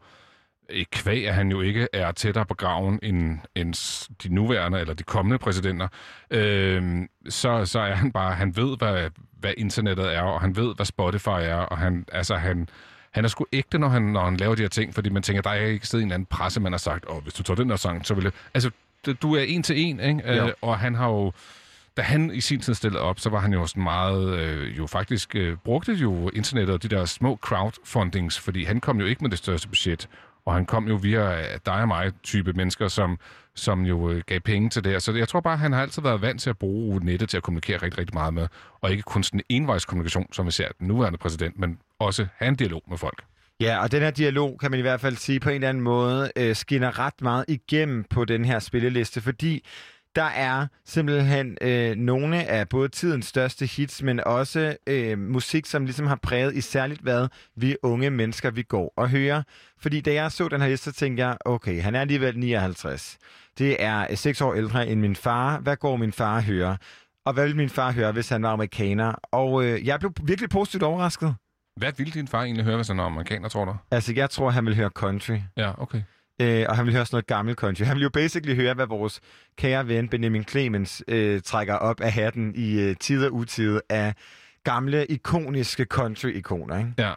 et 0.70 0.90
kvæg, 0.90 1.28
at 1.28 1.34
han 1.34 1.50
jo 1.50 1.60
ikke 1.60 1.88
er 1.92 2.12
tættere 2.12 2.46
på 2.46 2.54
graven 2.54 2.98
end, 3.02 3.38
end 3.54 3.74
de 4.22 4.34
nuværende 4.34 4.80
eller 4.80 4.94
de 4.94 5.02
kommende 5.02 5.38
præsidenter. 5.38 5.88
Øh, 6.30 7.02
så, 7.28 7.64
så 7.64 7.80
er 7.80 7.94
han 7.94 8.12
bare, 8.12 8.34
han 8.34 8.56
ved, 8.56 8.76
hvad, 8.78 9.10
hvad 9.40 9.52
internettet 9.58 10.14
er, 10.14 10.22
og 10.22 10.40
han 10.40 10.56
ved, 10.56 10.74
hvad 10.76 10.86
Spotify 10.86 11.28
er, 11.28 11.56
og 11.56 11.78
han, 11.78 12.04
altså, 12.12 12.36
han, 12.36 12.68
han 13.10 13.24
er 13.24 13.28
sgu 13.28 13.46
ægte, 13.52 13.78
når 13.78 13.88
han, 13.88 14.02
når 14.02 14.24
han 14.24 14.36
laver 14.36 14.54
de 14.54 14.62
her 14.62 14.68
ting, 14.68 14.94
fordi 14.94 15.10
man 15.10 15.22
tænker, 15.22 15.42
der 15.42 15.50
er 15.50 15.66
ikke 15.66 15.86
siddet 15.86 16.02
en 16.02 16.08
eller 16.08 16.14
anden 16.14 16.26
presse, 16.26 16.60
man 16.60 16.72
har 16.72 16.78
sagt, 16.78 17.04
åh, 17.08 17.22
hvis 17.22 17.34
du 17.34 17.42
tager 17.42 17.56
den 17.56 17.68
her 17.68 17.76
sang, 17.76 18.06
så 18.06 18.14
vil 18.14 18.24
det... 18.24 18.34
Altså, 18.54 18.70
du 19.12 19.34
er 19.34 19.42
en 19.42 19.62
til 19.62 19.80
en, 19.80 20.00
ikke? 20.00 20.32
Jo. 20.34 20.46
Øh, 20.46 20.52
og 20.62 20.78
han 20.78 20.94
har 20.94 21.08
jo... 21.08 21.32
Da 21.96 22.02
han 22.02 22.30
i 22.30 22.40
sin 22.40 22.60
tid 22.60 22.74
stillede 22.74 23.02
op, 23.02 23.20
så 23.20 23.30
var 23.30 23.40
han 23.40 23.52
jo 23.52 23.66
sådan 23.66 23.82
meget... 23.82 24.38
Øh, 24.38 24.78
jo 24.78 24.86
faktisk 24.86 25.36
øh, 25.36 25.56
brugte 25.56 25.92
jo 25.92 26.28
internettet 26.28 26.74
og 26.74 26.82
de 26.82 26.88
der 26.88 27.04
små 27.04 27.36
crowdfundings, 27.36 28.40
fordi 28.40 28.64
han 28.64 28.80
kom 28.80 29.00
jo 29.00 29.06
ikke 29.06 29.24
med 29.24 29.30
det 29.30 29.38
største 29.38 29.68
budget. 29.68 30.08
Og 30.46 30.54
han 30.54 30.66
kom 30.66 30.88
jo 30.88 30.94
via 30.94 31.40
øh, 31.40 31.58
dig 31.66 31.74
og 31.74 31.88
mig 31.88 32.12
type 32.22 32.52
mennesker, 32.52 32.88
som, 32.88 33.18
som 33.54 33.82
jo 33.82 34.10
øh, 34.10 34.22
gav 34.26 34.40
penge 34.40 34.70
til 34.70 34.84
det 34.84 34.92
her. 34.92 34.98
Så 34.98 35.12
jeg 35.12 35.28
tror 35.28 35.40
bare, 35.40 35.56
han 35.56 35.72
har 35.72 35.82
altid 35.82 36.02
været 36.02 36.22
vant 36.22 36.40
til 36.40 36.50
at 36.50 36.58
bruge 36.58 37.00
nettet 37.04 37.28
til 37.28 37.36
at 37.36 37.42
kommunikere 37.42 37.76
rigtig, 37.76 37.98
rigtig 37.98 38.14
meget 38.14 38.34
med. 38.34 38.48
Og 38.80 38.90
ikke 38.90 39.02
kun 39.02 39.22
sådan 39.22 39.40
en 39.48 39.62
envejskommunikation, 39.62 40.26
som 40.32 40.46
vi 40.46 40.50
ser 40.50 40.68
den 40.78 40.88
nuværende 40.88 41.18
præsident, 41.18 41.58
men 41.58 41.78
også 41.98 42.26
have 42.36 42.48
en 42.48 42.56
dialog 42.56 42.82
med 42.88 42.98
folk. 42.98 43.24
Ja, 43.60 43.82
og 43.82 43.92
den 43.92 44.02
her 44.02 44.10
dialog, 44.10 44.58
kan 44.60 44.70
man 44.70 44.80
i 44.80 44.82
hvert 44.82 45.00
fald 45.00 45.16
sige, 45.16 45.40
på 45.40 45.48
en 45.48 45.54
eller 45.54 45.68
anden 45.68 45.82
måde 45.82 46.32
øh, 46.36 46.56
skinner 46.56 46.98
ret 46.98 47.22
meget 47.22 47.44
igennem 47.48 48.04
på 48.04 48.24
den 48.24 48.44
her 48.44 48.58
spilleliste, 48.58 49.20
fordi 49.20 49.64
der 50.14 50.22
er 50.22 50.66
simpelthen 50.84 51.58
øh, 51.60 51.96
nogle 51.96 52.44
af 52.44 52.68
både 52.68 52.88
tidens 52.88 53.26
største 53.26 53.66
hits, 53.66 54.02
men 54.02 54.20
også 54.26 54.76
øh, 54.86 55.18
musik, 55.18 55.66
som 55.66 55.84
ligesom 55.84 56.06
har 56.06 56.18
præget 56.22 56.54
i 56.54 56.60
særligt 56.60 57.00
hvad 57.00 57.28
vi 57.56 57.76
unge 57.82 58.10
mennesker, 58.10 58.50
vi 58.50 58.62
går 58.62 58.92
og 58.96 59.10
hører. 59.10 59.42
Fordi 59.78 60.00
da 60.00 60.12
jeg 60.12 60.32
så 60.32 60.48
den 60.48 60.60
her 60.60 60.68
liste, 60.68 60.84
så 60.84 60.92
tænkte 60.92 61.26
jeg, 61.26 61.36
okay, 61.44 61.82
han 61.82 61.94
er 61.94 62.00
alligevel 62.00 62.38
59. 62.38 63.18
Det 63.58 63.82
er 63.82 64.06
øh, 64.10 64.16
seks 64.16 64.40
år 64.40 64.54
ældre 64.54 64.88
end 64.88 65.00
min 65.00 65.16
far. 65.16 65.60
Hvad 65.60 65.76
går 65.76 65.96
min 65.96 66.12
far 66.12 66.36
og 66.36 66.44
høre? 66.44 66.76
Og 67.24 67.32
hvad 67.32 67.44
ville 67.44 67.56
min 67.56 67.70
far 67.70 67.92
høre, 67.92 68.12
hvis 68.12 68.28
han 68.28 68.42
var 68.42 68.50
amerikaner? 68.50 69.12
Og 69.32 69.64
øh, 69.64 69.86
jeg 69.86 70.00
blev 70.00 70.12
virkelig 70.24 70.50
positivt 70.50 70.82
overrasket. 70.82 71.34
Hvad 71.76 71.92
ville 71.96 72.12
din 72.12 72.28
far 72.28 72.42
egentlig 72.42 72.64
høre, 72.64 72.76
hvis 72.76 72.88
han 72.88 72.98
var 72.98 73.04
amerikaner, 73.04 73.48
tror 73.48 73.64
du? 73.64 73.76
Altså, 73.90 74.12
jeg 74.16 74.30
tror, 74.30 74.50
han 74.50 74.66
vil 74.66 74.76
høre 74.76 74.88
country. 74.88 75.38
Ja, 75.56 75.82
okay. 75.82 76.02
Øh, 76.42 76.66
og 76.68 76.76
han 76.76 76.86
vil 76.86 76.94
høre 76.94 77.06
sådan 77.06 77.14
noget 77.14 77.26
gammel 77.26 77.54
country. 77.54 77.84
Han 77.84 77.96
vil 77.96 78.02
jo 78.02 78.10
basically 78.10 78.56
høre, 78.56 78.74
hvad 78.74 78.86
vores 78.86 79.20
kære 79.56 79.88
ven 79.88 80.08
Benjamin 80.08 80.44
Clemens 80.44 81.02
øh, 81.08 81.40
trækker 81.42 81.74
op 81.74 82.00
af 82.00 82.12
hatten 82.12 82.54
i 82.54 82.80
øh, 82.80 82.96
tid 83.00 83.26
og 83.26 83.34
utid 83.34 83.80
af 83.88 84.14
gamle, 84.64 85.06
ikoniske 85.06 85.84
country-ikoner. 85.84 86.78
Ikke? 86.78 86.94
Ja. 86.98 87.12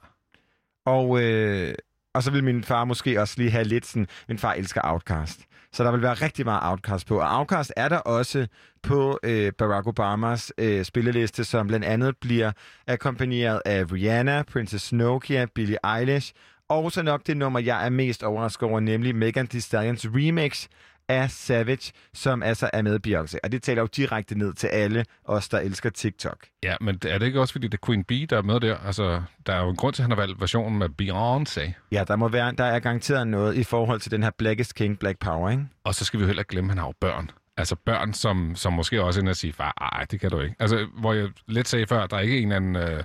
Og, 0.86 1.24
øh, 1.24 1.76
og 2.14 2.24
så 2.24 2.32
vil 2.32 2.44
min 2.44 2.64
far 2.64 2.86
måske 2.86 3.22
også 3.22 3.36
lige 3.38 3.52
have 3.52 3.64
lidt 3.64 3.86
sådan, 3.86 4.08
min 4.28 4.38
far 4.38 4.54
elsker 4.54 4.82
Outcast. 4.84 5.40
Så 5.74 5.84
der 5.84 5.92
vil 5.92 6.02
være 6.02 6.14
rigtig 6.14 6.46
meget 6.46 6.60
Outcast 6.64 7.08
på. 7.08 7.20
Og 7.22 7.38
Outcast 7.38 7.74
er 7.78 7.90
der 7.90 7.98
også 7.98 8.48
på 8.84 9.20
øh, 9.24 9.52
Barack 9.58 9.88
Obamas 9.88 10.54
øh, 10.58 10.86
spilleliste, 10.86 11.44
som 11.44 11.68
blandt 11.68 11.86
andet 11.86 12.18
bliver 12.18 12.52
akkompagneret 12.88 13.62
af 13.66 13.92
Rihanna, 13.92 14.44
Princess 14.44 14.94
Nokia, 14.94 15.46
Billie 15.56 15.78
Eilish, 15.98 16.34
og 16.70 16.92
så 16.92 17.04
nok 17.04 17.28
det 17.28 17.38
nummer, 17.38 17.60
jeg 17.60 17.86
er 17.86 17.90
mest 17.90 18.24
overrasket 18.24 18.70
over, 18.70 18.80
nemlig 18.80 19.16
Megan 19.16 19.48
Thee 19.48 19.62
Stallions 19.62 20.06
remix 20.14 20.68
af 21.10 21.32
Savage, 21.32 21.92
som 22.14 22.44
altså 22.44 22.70
er 22.74 22.82
med 22.82 23.00
Beyoncé. 23.08 23.38
Og 23.44 23.52
det 23.52 23.64
taler 23.64 23.82
jo 23.82 23.88
direkte 23.96 24.38
ned 24.38 24.54
til 24.54 24.68
alle 24.68 25.06
os, 25.26 25.50
der 25.50 25.60
elsker 25.60 25.90
TikTok. 25.90 26.38
Ja, 26.64 26.76
men 26.82 27.00
er 27.06 27.18
det 27.18 27.26
ikke 27.26 27.42
også, 27.42 27.52
fordi 27.52 27.68
det 27.68 27.80
er 27.82 27.86
Queen 27.86 28.04
Bee, 28.04 28.26
der 28.26 28.38
er 28.38 28.42
med 28.42 28.60
der? 28.60 28.78
Altså, 28.78 29.22
der 29.46 29.54
er 29.54 29.64
jo 29.64 29.70
en 29.70 29.76
grund 29.76 29.94
til, 29.94 30.02
at 30.02 30.04
han 30.04 30.12
har 30.12 30.22
valgt 30.26 30.42
versionen 30.42 30.80
med 30.80 30.90
Beyoncé. 31.02 31.72
Ja, 31.92 32.04
der 32.08 32.16
må 32.16 32.28
være, 32.28 32.52
der 32.52 32.64
er 32.64 32.80
garanteret 32.80 33.28
noget 33.28 33.56
i 33.56 33.64
forhold 33.64 34.00
til 34.00 34.12
den 34.12 34.24
her 34.24 34.32
Blackest 34.38 34.76
King, 34.76 35.00
Black 35.00 35.20
Power, 35.20 35.50
ikke? 35.50 35.68
Og 35.84 35.96
så 35.96 36.06
skal 36.06 36.20
vi 36.20 36.24
jo 36.24 36.28
heller 36.28 36.42
ikke 36.42 36.50
glemme, 36.50 36.68
at 36.68 36.72
han 36.72 36.78
har 36.78 36.88
jo 36.88 36.94
børn. 37.00 37.32
Altså 37.58 37.76
børn, 37.76 38.14
som, 38.14 38.56
som 38.56 38.74
måske 38.74 39.04
også 39.04 39.20
ender 39.20 39.32
og 39.32 39.36
sige, 39.36 39.54
far, 39.54 39.74
ej, 39.94 40.06
det 40.12 40.20
kan 40.20 40.32
du 40.32 40.40
ikke. 40.40 40.56
Altså, 40.60 40.88
hvor 41.00 41.14
jeg 41.14 41.30
lidt 41.48 41.68
sagde 41.68 41.88
før, 41.88 42.06
der 42.08 42.18
er 42.18 42.22
ikke 42.22 42.38
en 42.38 42.52
eller 42.52 42.56
anden... 42.56 42.76
Øh, 42.76 43.04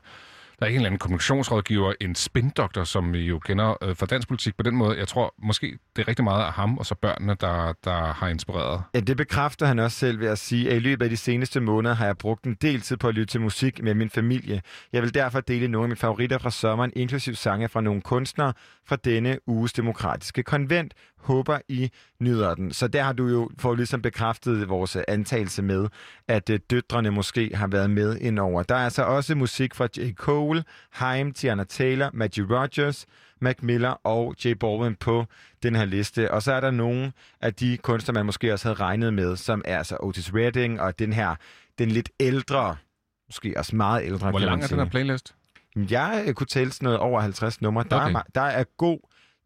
der 0.63 0.67
er 0.67 0.71
en 0.71 0.77
eller 0.77 0.87
anden 0.87 0.99
kommunikationsrådgiver, 0.99 1.93
en 2.01 2.15
spindoktor, 2.15 2.85
som 2.85 3.13
vi 3.13 3.19
jo 3.19 3.39
kender 3.39 3.85
øh, 3.85 3.97
fra 3.97 4.07
dansk 4.07 4.29
politik 4.29 4.57
på 4.57 4.63
den 4.63 4.77
måde. 4.77 4.99
Jeg 4.99 5.09
tror 5.09 5.35
måske, 5.39 5.79
det 5.97 6.03
er 6.03 6.09
rigtig 6.09 6.25
meget 6.25 6.45
af 6.45 6.53
ham 6.53 6.79
og 6.79 6.87
så 6.87 6.95
børnene, 6.95 7.37
der, 7.41 7.73
der 7.85 8.13
har 8.13 8.29
inspireret. 8.29 8.83
Ja, 8.95 9.01
det 9.01 9.17
bekræfter 9.17 9.67
han 9.67 9.79
også 9.79 9.99
selv 9.99 10.21
ved 10.21 10.29
at 10.29 10.39
sige, 10.39 10.71
at 10.71 10.77
i 10.77 10.79
løbet 10.79 11.05
af 11.05 11.11
de 11.11 11.17
seneste 11.17 11.61
måneder 11.61 11.95
har 11.95 12.07
jeg 12.07 12.19
brugt 12.19 12.45
en 12.45 12.57
del 12.63 12.81
tid 12.81 12.97
på 12.97 13.09
at 13.09 13.15
lytte 13.15 13.33
til 13.33 13.41
musik 13.41 13.83
med 13.83 13.95
min 13.95 14.11
familie. 14.11 14.63
Jeg 14.93 15.03
vil 15.03 15.15
derfor 15.15 15.41
dele 15.41 15.69
nogle 15.69 15.85
af 15.85 15.89
mine 15.89 15.97
favoritter 15.97 16.39
fra 16.39 16.51
sommeren, 16.51 16.93
inklusiv 16.97 17.35
sange 17.35 17.69
fra 17.69 17.81
nogle 17.81 18.01
kunstnere 18.01 18.53
fra 18.87 18.97
denne 18.97 19.39
uges 19.47 19.73
demokratiske 19.73 20.43
konvent. 20.43 20.95
Håber 21.19 21.59
I 21.69 21.91
nyder 22.21 22.55
den. 22.55 22.73
Så 22.73 22.89
der 22.89 23.03
har 23.03 23.13
du 23.13 23.29
jo 23.29 23.51
fået 23.59 23.77
ligesom 23.77 24.03
bekræftet 24.03 24.69
vores 24.69 24.97
antagelse 25.09 25.63
med, 25.63 25.89
at 26.29 26.51
øh, 26.51 26.61
døtrene 26.71 27.11
måske 27.11 27.51
har 27.55 27.67
været 27.67 27.91
med 27.91 28.19
indover. 28.19 28.63
Der 28.63 28.75
er 28.75 28.85
altså 28.85 29.03
også 29.03 29.35
musik 29.35 29.75
fra 29.75 29.89
J. 29.97 30.13
Cole, 30.15 30.65
Haim, 30.91 31.33
Tiana 31.33 31.65
Taylor, 31.65 32.11
Maggie 32.13 32.47
Rogers, 32.51 33.07
Mac 33.41 33.57
Miller 33.63 33.91
og 33.91 34.35
J. 34.45 34.55
Balvin 34.61 34.95
på 34.95 35.27
den 35.63 35.75
her 35.77 35.85
liste. 35.85 36.31
Og 36.31 36.43
så 36.43 36.53
er 36.53 36.61
der 36.61 36.71
nogle 36.71 37.13
af 37.41 37.55
de 37.55 37.77
kunstnere, 37.77 38.15
man 38.15 38.27
måske 38.27 38.53
også 38.53 38.69
havde 38.69 38.81
regnet 38.81 39.15
med, 39.15 39.37
som 39.37 39.63
er 39.65 39.79
altså 39.79 39.97
Otis 40.01 40.35
Redding 40.35 40.81
og 40.81 40.99
den 40.99 41.13
her, 41.13 41.35
den 41.79 41.89
lidt 41.89 42.11
ældre, 42.21 42.77
måske 43.29 43.55
også 43.57 43.77
meget 43.77 44.05
ældre, 44.05 44.31
Hvor 44.31 44.39
lang 44.39 44.63
er 44.63 44.67
den 44.67 44.79
her 44.79 44.85
playlist? 44.85 45.35
Jeg 45.77 46.25
øh, 46.27 46.35
kunne 46.35 46.47
tælle 46.47 46.73
sådan 46.73 46.85
noget 46.87 46.99
over 47.01 47.21
50 47.21 47.61
numre. 47.63 47.85
Der, 47.91 47.97
Okay. 48.01 48.15
er, 48.15 48.23
der 48.35 48.41
er 48.41 48.65
god 48.79 48.99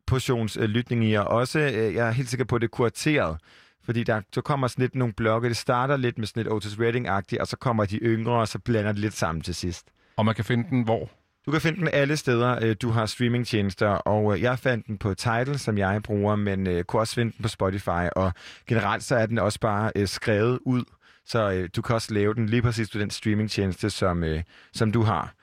portions 0.06 0.56
øh, 0.56 0.64
lytning 0.64 1.04
i, 1.04 1.14
og 1.14 1.26
også, 1.28 1.58
øh, 1.58 1.94
jeg 1.94 2.08
er 2.08 2.10
helt 2.10 2.28
sikker 2.28 2.44
på, 2.44 2.56
at 2.56 2.62
det 2.62 2.66
er 2.66 2.70
kurateret. 2.70 3.36
Fordi 3.84 4.04
der, 4.04 4.20
så 4.34 4.40
kommer 4.40 4.68
sådan 4.68 4.82
lidt 4.82 4.94
nogle 4.94 5.14
blokke. 5.14 5.48
Det 5.48 5.56
starter 5.56 5.96
lidt 5.96 6.18
med 6.18 6.26
sådan 6.26 6.42
lidt 6.42 6.52
Otis 6.52 6.74
Redding-agtigt, 6.78 7.40
og 7.40 7.46
så 7.46 7.56
kommer 7.56 7.84
de 7.84 7.96
yngre, 7.96 8.32
og 8.40 8.48
så 8.48 8.58
blander 8.58 8.92
det 8.92 9.00
lidt 9.00 9.14
sammen 9.14 9.42
til 9.42 9.54
sidst. 9.54 9.86
Og 10.16 10.24
man 10.24 10.34
kan 10.34 10.44
finde 10.44 10.70
den 10.70 10.82
hvor? 10.82 11.10
Du 11.46 11.50
kan 11.50 11.60
finde 11.60 11.78
den 11.80 11.88
alle 11.92 12.16
steder, 12.16 12.58
øh, 12.62 12.76
du 12.82 12.90
har 12.90 13.06
streamingtjenester, 13.06 13.88
og 13.88 14.34
øh, 14.34 14.42
jeg 14.42 14.58
fandt 14.58 14.86
den 14.86 14.98
på 14.98 15.14
Tidal, 15.14 15.58
som 15.58 15.78
jeg 15.78 16.02
bruger, 16.02 16.36
men 16.36 16.66
øh, 16.66 16.84
kunne 16.84 17.02
også 17.02 17.14
finde 17.14 17.32
den 17.32 17.42
på 17.42 17.48
Spotify, 17.48 18.08
og 18.16 18.32
generelt 18.68 19.02
så 19.04 19.16
er 19.16 19.26
den 19.26 19.38
også 19.38 19.60
bare 19.60 19.92
øh, 19.96 20.08
skrevet 20.08 20.58
ud, 20.62 20.84
så 21.26 21.50
øh, 21.52 21.68
du 21.76 21.82
kan 21.82 21.94
også 21.94 22.14
lave 22.14 22.34
den 22.34 22.46
lige 22.46 22.62
præcis 22.62 22.90
på 22.90 22.98
den 22.98 23.10
streamingtjeneste, 23.10 23.90
som, 23.90 24.24
øh, 24.24 24.42
som 24.72 24.92
du 24.92 25.02
har. 25.02 25.34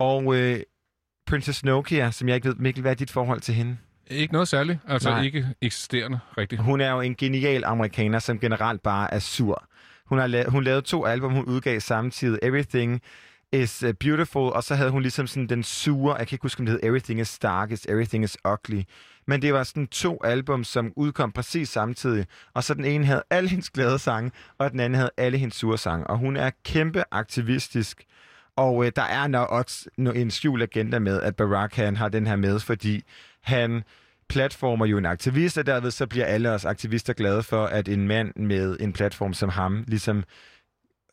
Og 0.00 0.36
øh, 0.36 0.60
Princess 1.26 1.64
Nokia, 1.64 2.10
som 2.10 2.28
jeg 2.28 2.34
ikke 2.36 2.48
ved, 2.48 2.54
Mikkel, 2.54 2.80
hvad 2.80 2.90
er 2.90 2.94
dit 2.96 3.10
forhold 3.10 3.40
til 3.40 3.54
hende? 3.54 3.76
Ikke 4.10 4.32
noget 4.32 4.48
særligt. 4.48 4.78
Altså 4.88 5.10
Nej. 5.10 5.22
ikke 5.22 5.46
eksisterende 5.60 6.18
rigtigt. 6.38 6.62
Hun 6.62 6.80
er 6.80 6.90
jo 6.90 7.00
en 7.00 7.14
genial 7.14 7.64
amerikaner, 7.64 8.18
som 8.18 8.38
generelt 8.38 8.82
bare 8.82 9.14
er 9.14 9.18
sur. 9.18 9.64
Hun 10.06 10.18
har 10.18 10.28
la- 10.28 10.48
hun 10.50 10.64
lavede 10.64 10.82
to 10.82 11.04
album, 11.06 11.32
hun 11.32 11.44
udgav 11.44 11.80
samtidig. 11.80 12.38
Everything 12.42 13.00
is 13.52 13.82
uh, 13.82 13.90
Beautiful, 14.00 14.42
og 14.52 14.64
så 14.64 14.74
havde 14.74 14.90
hun 14.90 15.02
ligesom 15.02 15.26
sådan 15.26 15.46
den 15.46 15.62
sure, 15.62 16.16
jeg 16.16 16.28
kan 16.28 16.34
ikke 16.34 16.42
huske, 16.44 16.60
om 16.60 16.66
det 16.66 16.72
hed 16.72 16.80
Everything 16.82 17.20
is 17.20 17.38
Darkest, 17.38 17.86
Everything 17.88 18.24
is 18.24 18.36
Ugly. 18.48 18.82
Men 19.26 19.42
det 19.42 19.54
var 19.54 19.62
sådan 19.62 19.86
to 19.86 20.18
album, 20.24 20.64
som 20.64 20.92
udkom 20.96 21.32
præcis 21.32 21.68
samtidig. 21.68 22.26
Og 22.54 22.64
så 22.64 22.74
den 22.74 22.84
ene 22.84 23.04
havde 23.04 23.22
alle 23.30 23.48
hendes 23.50 23.70
glade 23.70 23.98
sange, 23.98 24.30
og 24.58 24.70
den 24.70 24.80
anden 24.80 24.96
havde 24.96 25.10
alle 25.16 25.38
hendes 25.38 25.56
sure 25.56 25.78
sange. 25.78 26.06
Og 26.06 26.18
hun 26.18 26.36
er 26.36 26.50
kæmpe 26.64 27.04
aktivistisk. 27.10 28.02
Og 28.60 28.86
øh, 28.86 28.92
der 28.96 29.02
er 29.02 29.26
nok 29.26 29.50
også 29.50 29.90
en 29.98 30.30
skjult 30.30 30.62
agenda 30.62 30.98
med, 30.98 31.22
at 31.22 31.36
Barack 31.36 31.76
han 31.76 31.96
har 31.96 32.08
den 32.08 32.26
her 32.26 32.36
med, 32.36 32.60
fordi 32.60 33.02
han 33.42 33.82
platformer 34.28 34.86
jo 34.86 34.98
en 34.98 35.06
aktivist, 35.06 35.58
og 35.58 35.66
derved 35.66 35.90
så 35.90 36.06
bliver 36.06 36.24
alle 36.24 36.50
os 36.50 36.64
aktivister 36.64 37.12
glade 37.12 37.42
for, 37.42 37.66
at 37.66 37.88
en 37.88 38.08
mand 38.08 38.32
med 38.36 38.76
en 38.80 38.92
platform 38.92 39.34
som 39.34 39.48
ham 39.48 39.84
ligesom 39.86 40.24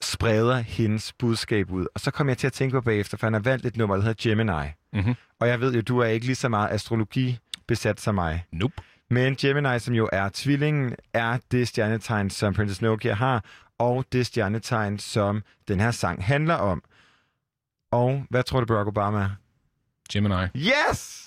spreder 0.02 0.56
hendes 0.56 1.14
budskab 1.14 1.72
ud. 1.72 1.88
Og 1.94 2.00
så 2.00 2.12
kom 2.12 2.30
jeg 2.30 2.38
til 2.38 2.48
at 2.48 2.54
tænke 2.54 2.74
på 2.74 2.82
bagefter, 2.82 3.18
for 3.18 3.26
han 3.26 3.34
har 3.34 3.40
valgt 3.40 3.66
et 3.66 3.78
nummer, 3.78 3.96
der 3.96 4.04
hedder 4.04 4.30
Gemini. 4.30 4.68
Mhm. 4.94 5.16
Og 5.40 5.48
jeg 5.48 5.62
ved 5.62 5.74
jo, 5.74 5.82
du 5.82 6.00
er 6.00 6.06
ikke 6.06 6.26
lige 6.26 6.36
så 6.36 6.50
meget 6.50 6.72
astrologi 6.72 7.38
besat 7.68 8.02
som 8.02 8.16
mig. 8.16 8.46
Nope. 8.52 8.74
Men 9.10 9.36
Gemini, 9.36 9.80
som 9.80 9.94
jo 9.94 10.10
er 10.14 10.30
tvillingen, 10.34 10.96
er 11.14 11.38
det 11.52 11.68
stjernetegn, 11.68 12.30
som 12.30 12.54
Princess 12.54 12.82
Nokia 12.82 13.14
har, 13.14 13.44
og 13.80 14.06
det 14.12 14.26
stjernetegn, 14.26 15.00
som 15.00 15.44
den 15.68 15.80
her 15.80 15.92
sang 15.92 16.26
handler 16.26 16.56
om. 16.56 16.84
Og 17.92 18.26
hvad 18.30 18.44
tror 18.44 18.60
du, 18.60 18.66
Barack 18.66 18.88
Obama 18.88 19.20
er? 19.24 19.30
Gemini. 20.14 20.48
Yes! 20.56 21.24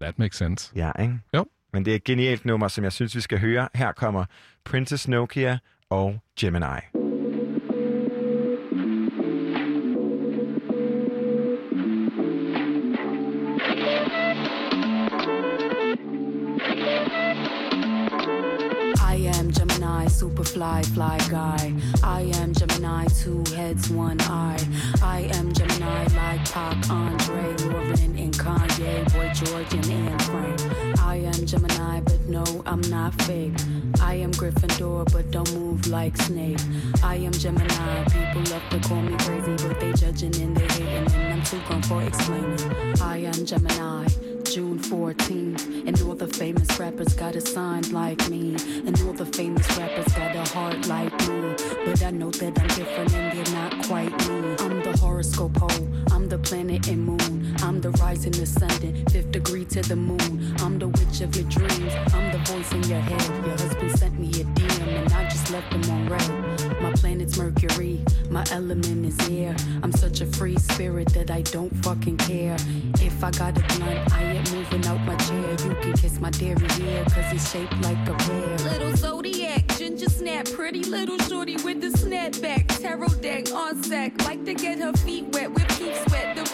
That 0.00 0.18
makes 0.18 0.36
sense. 0.36 0.72
Ja, 0.76 0.92
ikke? 1.00 1.18
Jo. 1.34 1.46
Men 1.72 1.84
det 1.84 1.90
er 1.90 1.96
et 1.96 2.04
genialt 2.04 2.44
nummer, 2.44 2.68
som 2.68 2.84
jeg 2.84 2.92
synes, 2.92 3.14
vi 3.16 3.20
skal 3.20 3.40
høre. 3.40 3.68
Her 3.74 3.92
kommer 3.92 4.24
Princess 4.64 5.08
Nokia 5.08 5.58
og 5.90 6.18
Gemini. 6.40 7.07
Super 20.18 20.42
fly, 20.42 20.82
fly 20.82 21.16
guy. 21.30 21.72
I 22.02 22.22
am 22.40 22.52
Gemini, 22.52 23.06
two 23.06 23.44
heads, 23.54 23.88
one 23.88 24.20
eye. 24.22 24.58
I 25.00 25.30
am 25.34 25.52
Gemini, 25.52 26.02
like 26.16 26.44
Pac, 26.50 26.90
Andre, 26.90 27.54
Lauren, 27.66 28.18
and 28.18 28.34
Kanye, 28.36 29.04
Boy 29.12 29.30
George, 29.32 29.72
and 29.74 29.86
Anne 29.86 30.18
Frank. 30.18 30.98
I 30.98 31.16
am 31.18 31.46
Gemini, 31.46 32.00
but 32.00 32.20
no, 32.28 32.44
I'm 32.66 32.80
not 32.90 33.14
fake. 33.22 33.52
I 34.00 34.14
am 34.14 34.32
Gryffindor, 34.32 35.12
but 35.12 35.30
don't 35.30 35.54
move 35.54 35.86
like 35.86 36.16
Snape. 36.16 36.58
I 37.04 37.14
am 37.14 37.30
Gemini, 37.30 38.04
people 38.06 38.42
love 38.52 38.68
to 38.70 38.80
call 38.88 39.00
me 39.00 39.16
crazy, 39.18 39.68
but 39.68 39.78
they 39.78 39.92
judging 39.92 40.34
and 40.42 40.56
they 40.56 40.66
hating, 40.66 41.14
and 41.14 41.34
I'm 41.34 41.42
too 41.44 41.60
gone 41.68 41.82
for 41.82 42.02
explaining. 42.02 42.58
I 43.00 43.18
am 43.18 43.46
Gemini. 43.46 44.08
June 44.52 44.78
14th. 44.78 45.86
And 45.86 46.00
all 46.02 46.14
the 46.14 46.26
famous 46.26 46.78
rappers 46.80 47.12
got 47.14 47.36
a 47.36 47.40
sign 47.40 47.82
like 47.92 48.28
me. 48.30 48.56
And 48.86 48.98
all 49.02 49.12
the 49.12 49.26
famous 49.26 49.66
rappers 49.76 50.10
got 50.14 50.34
a 50.34 50.44
heart 50.54 50.86
like 50.86 51.12
me. 51.28 51.54
But 51.84 52.02
I 52.02 52.10
know 52.10 52.30
that 52.30 52.58
I'm 52.58 52.68
different 52.68 53.14
and 53.14 53.36
they're 53.36 53.54
not 53.54 53.86
quite 53.86 54.12
me. 54.28 54.56
I'm 54.60 54.82
the 54.82 54.96
horoscope 54.98 55.54
pole. 55.54 55.88
I'm 56.12 56.28
the 56.28 56.38
planet 56.38 56.88
and 56.88 57.04
moon. 57.04 57.37
I'm 57.62 57.80
the 57.80 57.90
rising, 58.02 58.32
sun, 58.32 58.68
fifth 59.10 59.32
degree 59.32 59.64
to 59.66 59.82
the 59.82 59.96
moon. 59.96 60.54
I'm 60.58 60.78
the 60.78 60.88
witch 60.88 61.20
of 61.20 61.34
your 61.36 61.48
dreams. 61.48 61.92
I'm 62.14 62.32
the 62.32 62.38
voice 62.50 62.72
in 62.72 62.82
your 62.84 63.00
head. 63.00 63.46
Your 63.46 63.56
husband 63.56 63.98
sent 63.98 64.18
me 64.18 64.28
a 64.28 64.44
DM 64.44 64.88
and 64.88 65.12
I 65.12 65.28
just 65.28 65.50
left 65.50 65.72
him 65.72 65.90
on 65.90 66.08
red. 66.08 66.80
My 66.80 66.92
planet's 66.92 67.36
Mercury. 67.36 68.00
My 68.30 68.44
element 68.52 69.04
is 69.04 69.30
air. 69.30 69.54
I'm 69.82 69.92
such 69.92 70.20
a 70.20 70.26
free 70.26 70.56
spirit 70.56 71.08
that 71.14 71.30
I 71.30 71.42
don't 71.42 71.74
fucking 71.84 72.18
care. 72.18 72.56
If 73.00 73.22
I 73.24 73.30
got 73.32 73.58
a 73.58 73.76
blunt, 73.76 74.12
I 74.12 74.22
ain't 74.22 74.52
moving 74.52 74.86
out 74.86 75.00
my 75.00 75.16
chair. 75.16 75.50
You 75.50 75.74
can 75.80 75.92
kiss 75.94 76.20
my 76.20 76.30
dairy 76.30 76.68
hair, 76.68 77.04
cause 77.04 77.32
it's 77.32 77.50
shaped 77.50 77.80
like 77.82 78.08
a 78.08 78.14
pear. 78.14 78.58
Little 78.58 78.96
zodiac, 78.96 79.66
ginger 79.76 80.08
snap, 80.08 80.46
pretty 80.46 80.84
little 80.84 81.18
shorty 81.18 81.56
with 81.56 81.80
the 81.80 81.88
snapback. 81.98 82.66
Tarot 82.80 83.20
deck 83.20 83.52
on 83.52 83.82
sack, 83.82 84.12
like 84.24 84.44
to 84.44 84.54
get 84.54 84.78
her 84.78 84.92
feet 84.92 85.26
wet 85.32 85.52
with 85.52 85.68
peep 85.78 85.94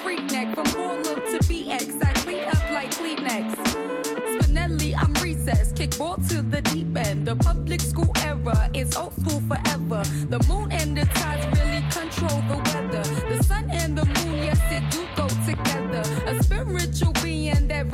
sweat. 0.04 0.16
The 0.16 0.22
freak 0.22 0.32
neck 0.32 0.54
from 0.54 0.66
Harlem 0.66 1.02
to 1.04 1.38
BX. 1.48 2.04
I 2.04 2.12
clean 2.12 2.44
up 2.44 2.70
like 2.70 2.90
Kleenex. 2.90 3.54
Spinelli, 4.38 4.94
I'm 4.96 5.12
recess. 5.22 5.72
Kick 5.72 5.98
ball 5.98 6.16
to 6.28 6.42
the 6.42 6.60
deep 6.62 6.96
end. 6.96 7.26
The 7.26 7.36
public 7.36 7.80
school 7.80 8.12
era 8.24 8.70
is 8.74 8.96
old 8.96 9.14
school 9.14 9.40
forever. 9.48 10.02
The 10.28 10.44
moon 10.48 10.72
and 10.72 10.96
the 10.96 11.04
tides 11.06 11.46
really 11.58 11.82
control 11.90 12.40
the 12.48 12.56
weather. 12.56 13.02
The 13.28 13.42
sun 13.44 13.70
and 13.70 13.96
the 13.96 14.04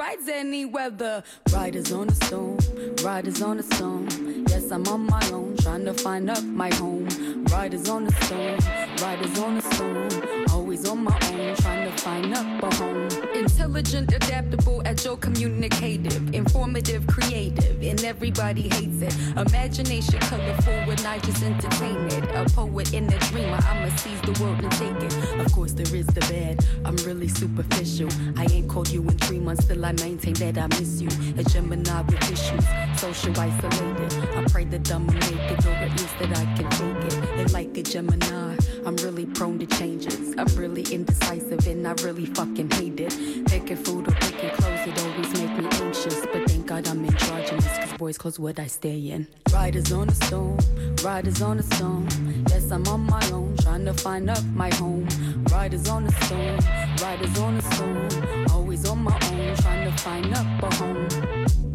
rides 0.01 0.28
any 0.28 0.64
weather. 0.64 1.22
Riders 1.53 1.92
on 1.92 2.09
a 2.09 2.14
stone, 2.24 2.59
riders 3.05 3.42
on 3.42 3.59
a 3.59 3.62
stone. 3.62 4.09
Yes, 4.48 4.70
I'm 4.70 4.86
on 4.88 5.07
my 5.07 5.24
own, 5.30 5.57
trying 5.59 5.84
to 5.84 5.92
find 5.92 6.30
up 6.30 6.42
my 6.42 6.72
home. 6.74 7.07
Riders 7.53 7.88
on 7.90 8.07
a 8.07 8.12
stone, 8.24 8.59
riders 9.03 9.38
on 9.38 9.59
a 9.59 9.62
stone. 9.74 10.09
Always 10.55 10.88
on 10.88 11.05
my 11.05 11.18
own, 11.32 11.55
trying 11.57 11.90
to 11.90 11.96
find 11.98 12.34
up 12.34 12.62
a 12.62 12.74
home. 12.76 13.09
Intelligent, 13.34 14.12
adaptable, 14.12 14.82
agile, 14.86 15.16
communicative, 15.16 16.34
informative, 16.34 17.07
creative, 17.07 17.82
and 17.82 18.03
everybody 18.05 18.62
hates 18.62 19.03
it. 19.03 19.14
Imagination 19.36 20.18
colorful 20.20 20.78
when 20.88 21.01
I 21.07 21.18
just 21.18 21.42
entertain 21.42 21.98
it. 22.16 22.24
A 22.34 22.44
poet 22.55 22.94
and 22.94 23.12
a 23.12 23.18
dreamer, 23.30 23.59
I'ma 23.70 23.88
seize 23.96 24.20
the 24.22 24.34
world 24.42 24.61
and 24.62 24.72
take 24.72 25.01
it. 25.03 25.40
Of 25.44 25.53
course, 25.53 25.72
there 25.72 25.94
is 25.94 26.07
the 26.07 26.20
bad. 26.32 26.64
I'm 26.84 26.96
really 27.09 27.28
superficial. 27.28 28.09
I 28.36 28.44
ain't 28.51 28.68
called 28.68 28.90
you 28.90 29.03
in 29.03 29.16
three 29.18 29.40
months, 29.40 29.64
still 29.64 29.84
I 29.84 29.89
maintain 29.93 30.34
that 30.34 30.59
I 30.59 30.66
miss 30.78 31.01
you. 31.01 31.09
A 31.38 31.45
Gemini 31.45 32.03
with 32.03 32.30
issues, 32.30 32.64
social 33.01 33.38
isolated. 33.38 34.12
I 34.36 34.45
pray 34.51 34.64
that 34.64 34.91
I'ma 34.93 35.12
make 35.12 35.24
it, 35.24 35.66
or 35.66 35.70
at 35.70 35.91
least 35.91 36.18
that 36.18 36.36
I 36.36 36.45
can 36.57 36.70
take 36.70 37.05
it. 37.12 37.14
And 37.38 37.53
like 37.53 37.76
a 37.76 37.82
Gemini, 37.82 38.57
I'm 38.86 38.97
really 38.97 39.26
prone 39.26 39.59
to 39.59 39.66
changes. 39.66 40.34
I'm 40.36 40.47
really 40.57 40.82
indecisive 40.82 41.66
and 41.66 41.86
I 41.86 41.93
really 42.03 42.26
fucking 42.26 42.70
hate 42.70 43.01
it. 43.01 43.47
Picking 43.47 43.76
food 43.76 44.09
or 44.09 44.12
picking 44.12 44.51
clothes, 44.51 44.86
it 44.86 44.99
always 45.03 45.32
make 45.34 45.53
me 45.59 45.68
anxious. 45.84 46.20
But 46.32 46.49
thank 46.49 46.66
God 46.66 46.88
I'm 46.88 47.05
androgynous, 47.05 47.64
cause 47.66 47.69
boys 48.01 48.16
clothes 48.16 48.38
what 48.38 48.59
I 48.59 48.66
stay 48.66 49.11
in. 49.11 49.26
Riders 49.53 49.92
on 49.92 50.09
a 50.09 50.14
stone, 50.14 50.59
riders 51.05 51.42
on 51.42 51.59
a 51.59 51.62
stone. 51.62 52.09
Yes, 52.48 52.70
I'm 52.70 52.88
on 52.88 53.01
my 53.01 53.22
own, 53.30 53.55
trying 53.59 53.84
to 53.84 53.92
find 53.92 54.30
up 54.30 54.42
my 54.55 54.70
home. 54.76 55.07
Riders 55.53 55.86
on 55.86 56.07
a 56.07 56.12
stone, 56.24 56.59
riders 57.03 57.38
on 57.38 57.59
a 57.59 57.62
stone. 57.74 58.46
Always 58.53 58.88
on 58.88 59.05
my 59.05 59.18
own, 59.32 59.55
trying 59.57 59.84
to 59.84 59.98
find 59.98 60.34
up 60.34 60.62
a 60.62 60.74
home. 60.76 61.69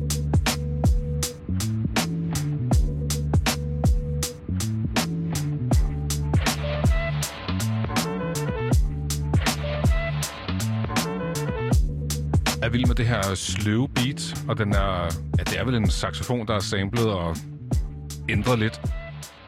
Er 12.65 12.69
vild 12.69 12.87
med 12.87 12.95
det 12.95 13.07
her 13.07 13.35
sløve 13.35 13.89
beat, 13.89 14.43
og 14.47 14.57
den 14.57 14.73
er, 14.73 15.03
ja, 15.37 15.43
det 15.43 15.59
er 15.59 15.65
vel 15.65 15.75
en 15.75 15.89
saxofon, 15.89 16.47
der 16.47 16.55
er 16.55 16.59
samlet 16.59 17.13
og 17.13 17.35
ændret 18.29 18.59
lidt. 18.59 18.81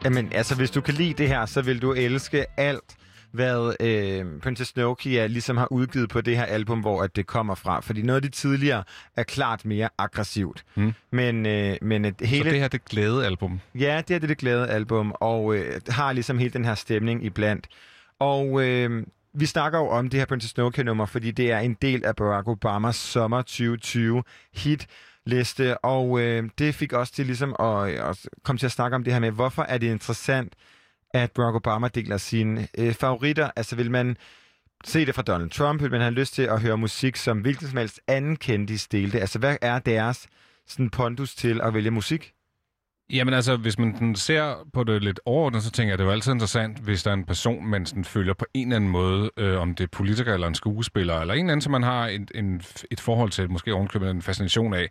Jamen, 0.04 0.32
altså, 0.32 0.54
hvis 0.54 0.70
du 0.70 0.80
kan 0.80 0.94
lide 0.94 1.14
det 1.14 1.28
her, 1.28 1.46
så 1.46 1.62
vil 1.62 1.82
du 1.82 1.92
elske 1.92 2.60
alt, 2.60 2.96
hvad 3.32 3.74
øh, 3.80 4.40
Princess 4.42 4.76
Nokia 4.76 5.26
ligesom 5.26 5.56
har 5.56 5.72
udgivet 5.72 6.08
på 6.08 6.20
det 6.20 6.36
her 6.36 6.44
album, 6.44 6.80
hvor 6.80 7.02
at 7.02 7.16
det 7.16 7.26
kommer 7.26 7.54
fra. 7.54 7.80
Fordi 7.80 8.02
noget 8.02 8.16
af 8.16 8.22
det 8.22 8.32
tidligere 8.32 8.84
er 9.16 9.22
klart 9.22 9.64
mere 9.64 9.88
aggressivt. 9.98 10.64
Mm. 10.74 10.92
Men, 11.12 11.46
øh, 11.46 11.76
men 11.82 12.04
et, 12.04 12.14
Så 12.18 12.26
hele... 12.26 12.50
det 12.50 12.60
her, 12.60 12.68
det 12.68 12.80
er 12.80 12.84
glæde 12.90 13.26
album. 13.26 13.60
Ja, 13.74 14.02
det 14.08 14.14
er 14.14 14.18
det, 14.18 14.28
det 14.28 14.38
glade 14.38 14.68
album, 14.68 15.12
og 15.20 15.54
øh, 15.54 15.80
har 15.88 16.12
ligesom 16.12 16.38
hele 16.38 16.50
den 16.50 16.64
her 16.64 16.74
stemning 16.74 17.24
iblandt. 17.24 17.66
Og 18.20 18.62
øh, 18.64 19.06
vi 19.38 19.46
snakker 19.46 19.78
jo 19.78 19.88
om 19.88 20.10
det 20.10 20.20
her 20.20 20.26
Princess 20.26 20.56
Nokia-nummer, 20.56 21.06
fordi 21.06 21.30
det 21.30 21.52
er 21.52 21.58
en 21.58 21.74
del 21.82 22.04
af 22.04 22.16
Barack 22.16 22.48
Obamas 22.48 22.96
sommer 22.96 23.42
2020 23.42 24.22
hit 24.54 24.86
liste, 25.26 25.78
og 25.78 26.20
øh, 26.20 26.50
det 26.58 26.74
fik 26.74 26.92
også 26.92 27.12
til 27.12 27.26
ligesom 27.26 27.56
at, 27.60 27.88
at 27.88 28.26
komme 28.44 28.58
til 28.58 28.66
at 28.66 28.72
snakke 28.72 28.94
om 28.94 29.04
det 29.04 29.12
her 29.12 29.20
med, 29.20 29.30
hvorfor 29.30 29.62
er 29.62 29.78
det 29.78 29.86
interessant, 29.86 30.52
at 31.14 31.32
Barack 31.32 31.56
Obama 31.56 31.88
deler 31.88 32.16
sine 32.16 32.68
øh, 32.78 32.94
favoritter. 32.94 33.50
Altså 33.56 33.76
vil 33.76 33.90
man 33.90 34.16
se 34.84 35.06
det 35.06 35.14
fra 35.14 35.22
Donald 35.22 35.50
Trump, 35.50 35.82
vil 35.82 35.90
man 35.90 36.00
have 36.00 36.14
lyst 36.14 36.34
til 36.34 36.42
at 36.42 36.60
høre 36.60 36.78
musik, 36.78 37.16
som 37.16 37.38
hvilken 37.38 37.68
som 37.68 37.76
helst 37.76 38.00
anden 38.06 38.36
kendis 38.36 38.88
delte. 38.88 39.20
Altså 39.20 39.38
hvad 39.38 39.56
er 39.60 39.78
deres 39.78 40.26
sådan 40.66 40.90
pondus 40.90 41.34
til 41.34 41.60
at 41.60 41.74
vælge 41.74 41.90
musik? 41.90 42.32
Jamen 43.12 43.34
altså, 43.34 43.56
hvis 43.56 43.78
man 43.78 44.14
ser 44.16 44.68
på 44.72 44.84
det 44.84 45.02
lidt 45.02 45.20
overordnet, 45.24 45.62
så 45.62 45.70
tænker 45.70 45.88
jeg, 45.88 45.92
at 45.92 45.98
det 45.98 46.04
er 46.04 46.08
jo 46.08 46.12
altid 46.12 46.32
interessant, 46.32 46.78
hvis 46.78 47.02
der 47.02 47.10
er 47.10 47.14
en 47.14 47.24
person, 47.24 47.66
man 47.66 47.86
sådan 47.86 48.04
følger 48.04 48.34
på 48.34 48.44
en 48.54 48.68
eller 48.68 48.76
anden 48.76 48.90
måde, 48.90 49.30
øh, 49.36 49.60
om 49.60 49.74
det 49.74 49.84
er 49.84 49.88
politiker 49.88 50.34
eller 50.34 50.46
en 50.46 50.54
skuespiller, 50.54 51.20
eller 51.20 51.34
en 51.34 51.40
eller 51.40 51.52
anden, 51.52 51.62
som 51.62 51.72
man 51.72 51.82
har 51.82 52.06
en, 52.06 52.28
en, 52.34 52.62
et 52.90 53.00
forhold 53.00 53.30
til, 53.30 53.50
måske 53.50 53.74
ovenkøbet 53.74 54.10
en 54.10 54.22
fascination 54.22 54.74
af. 54.74 54.88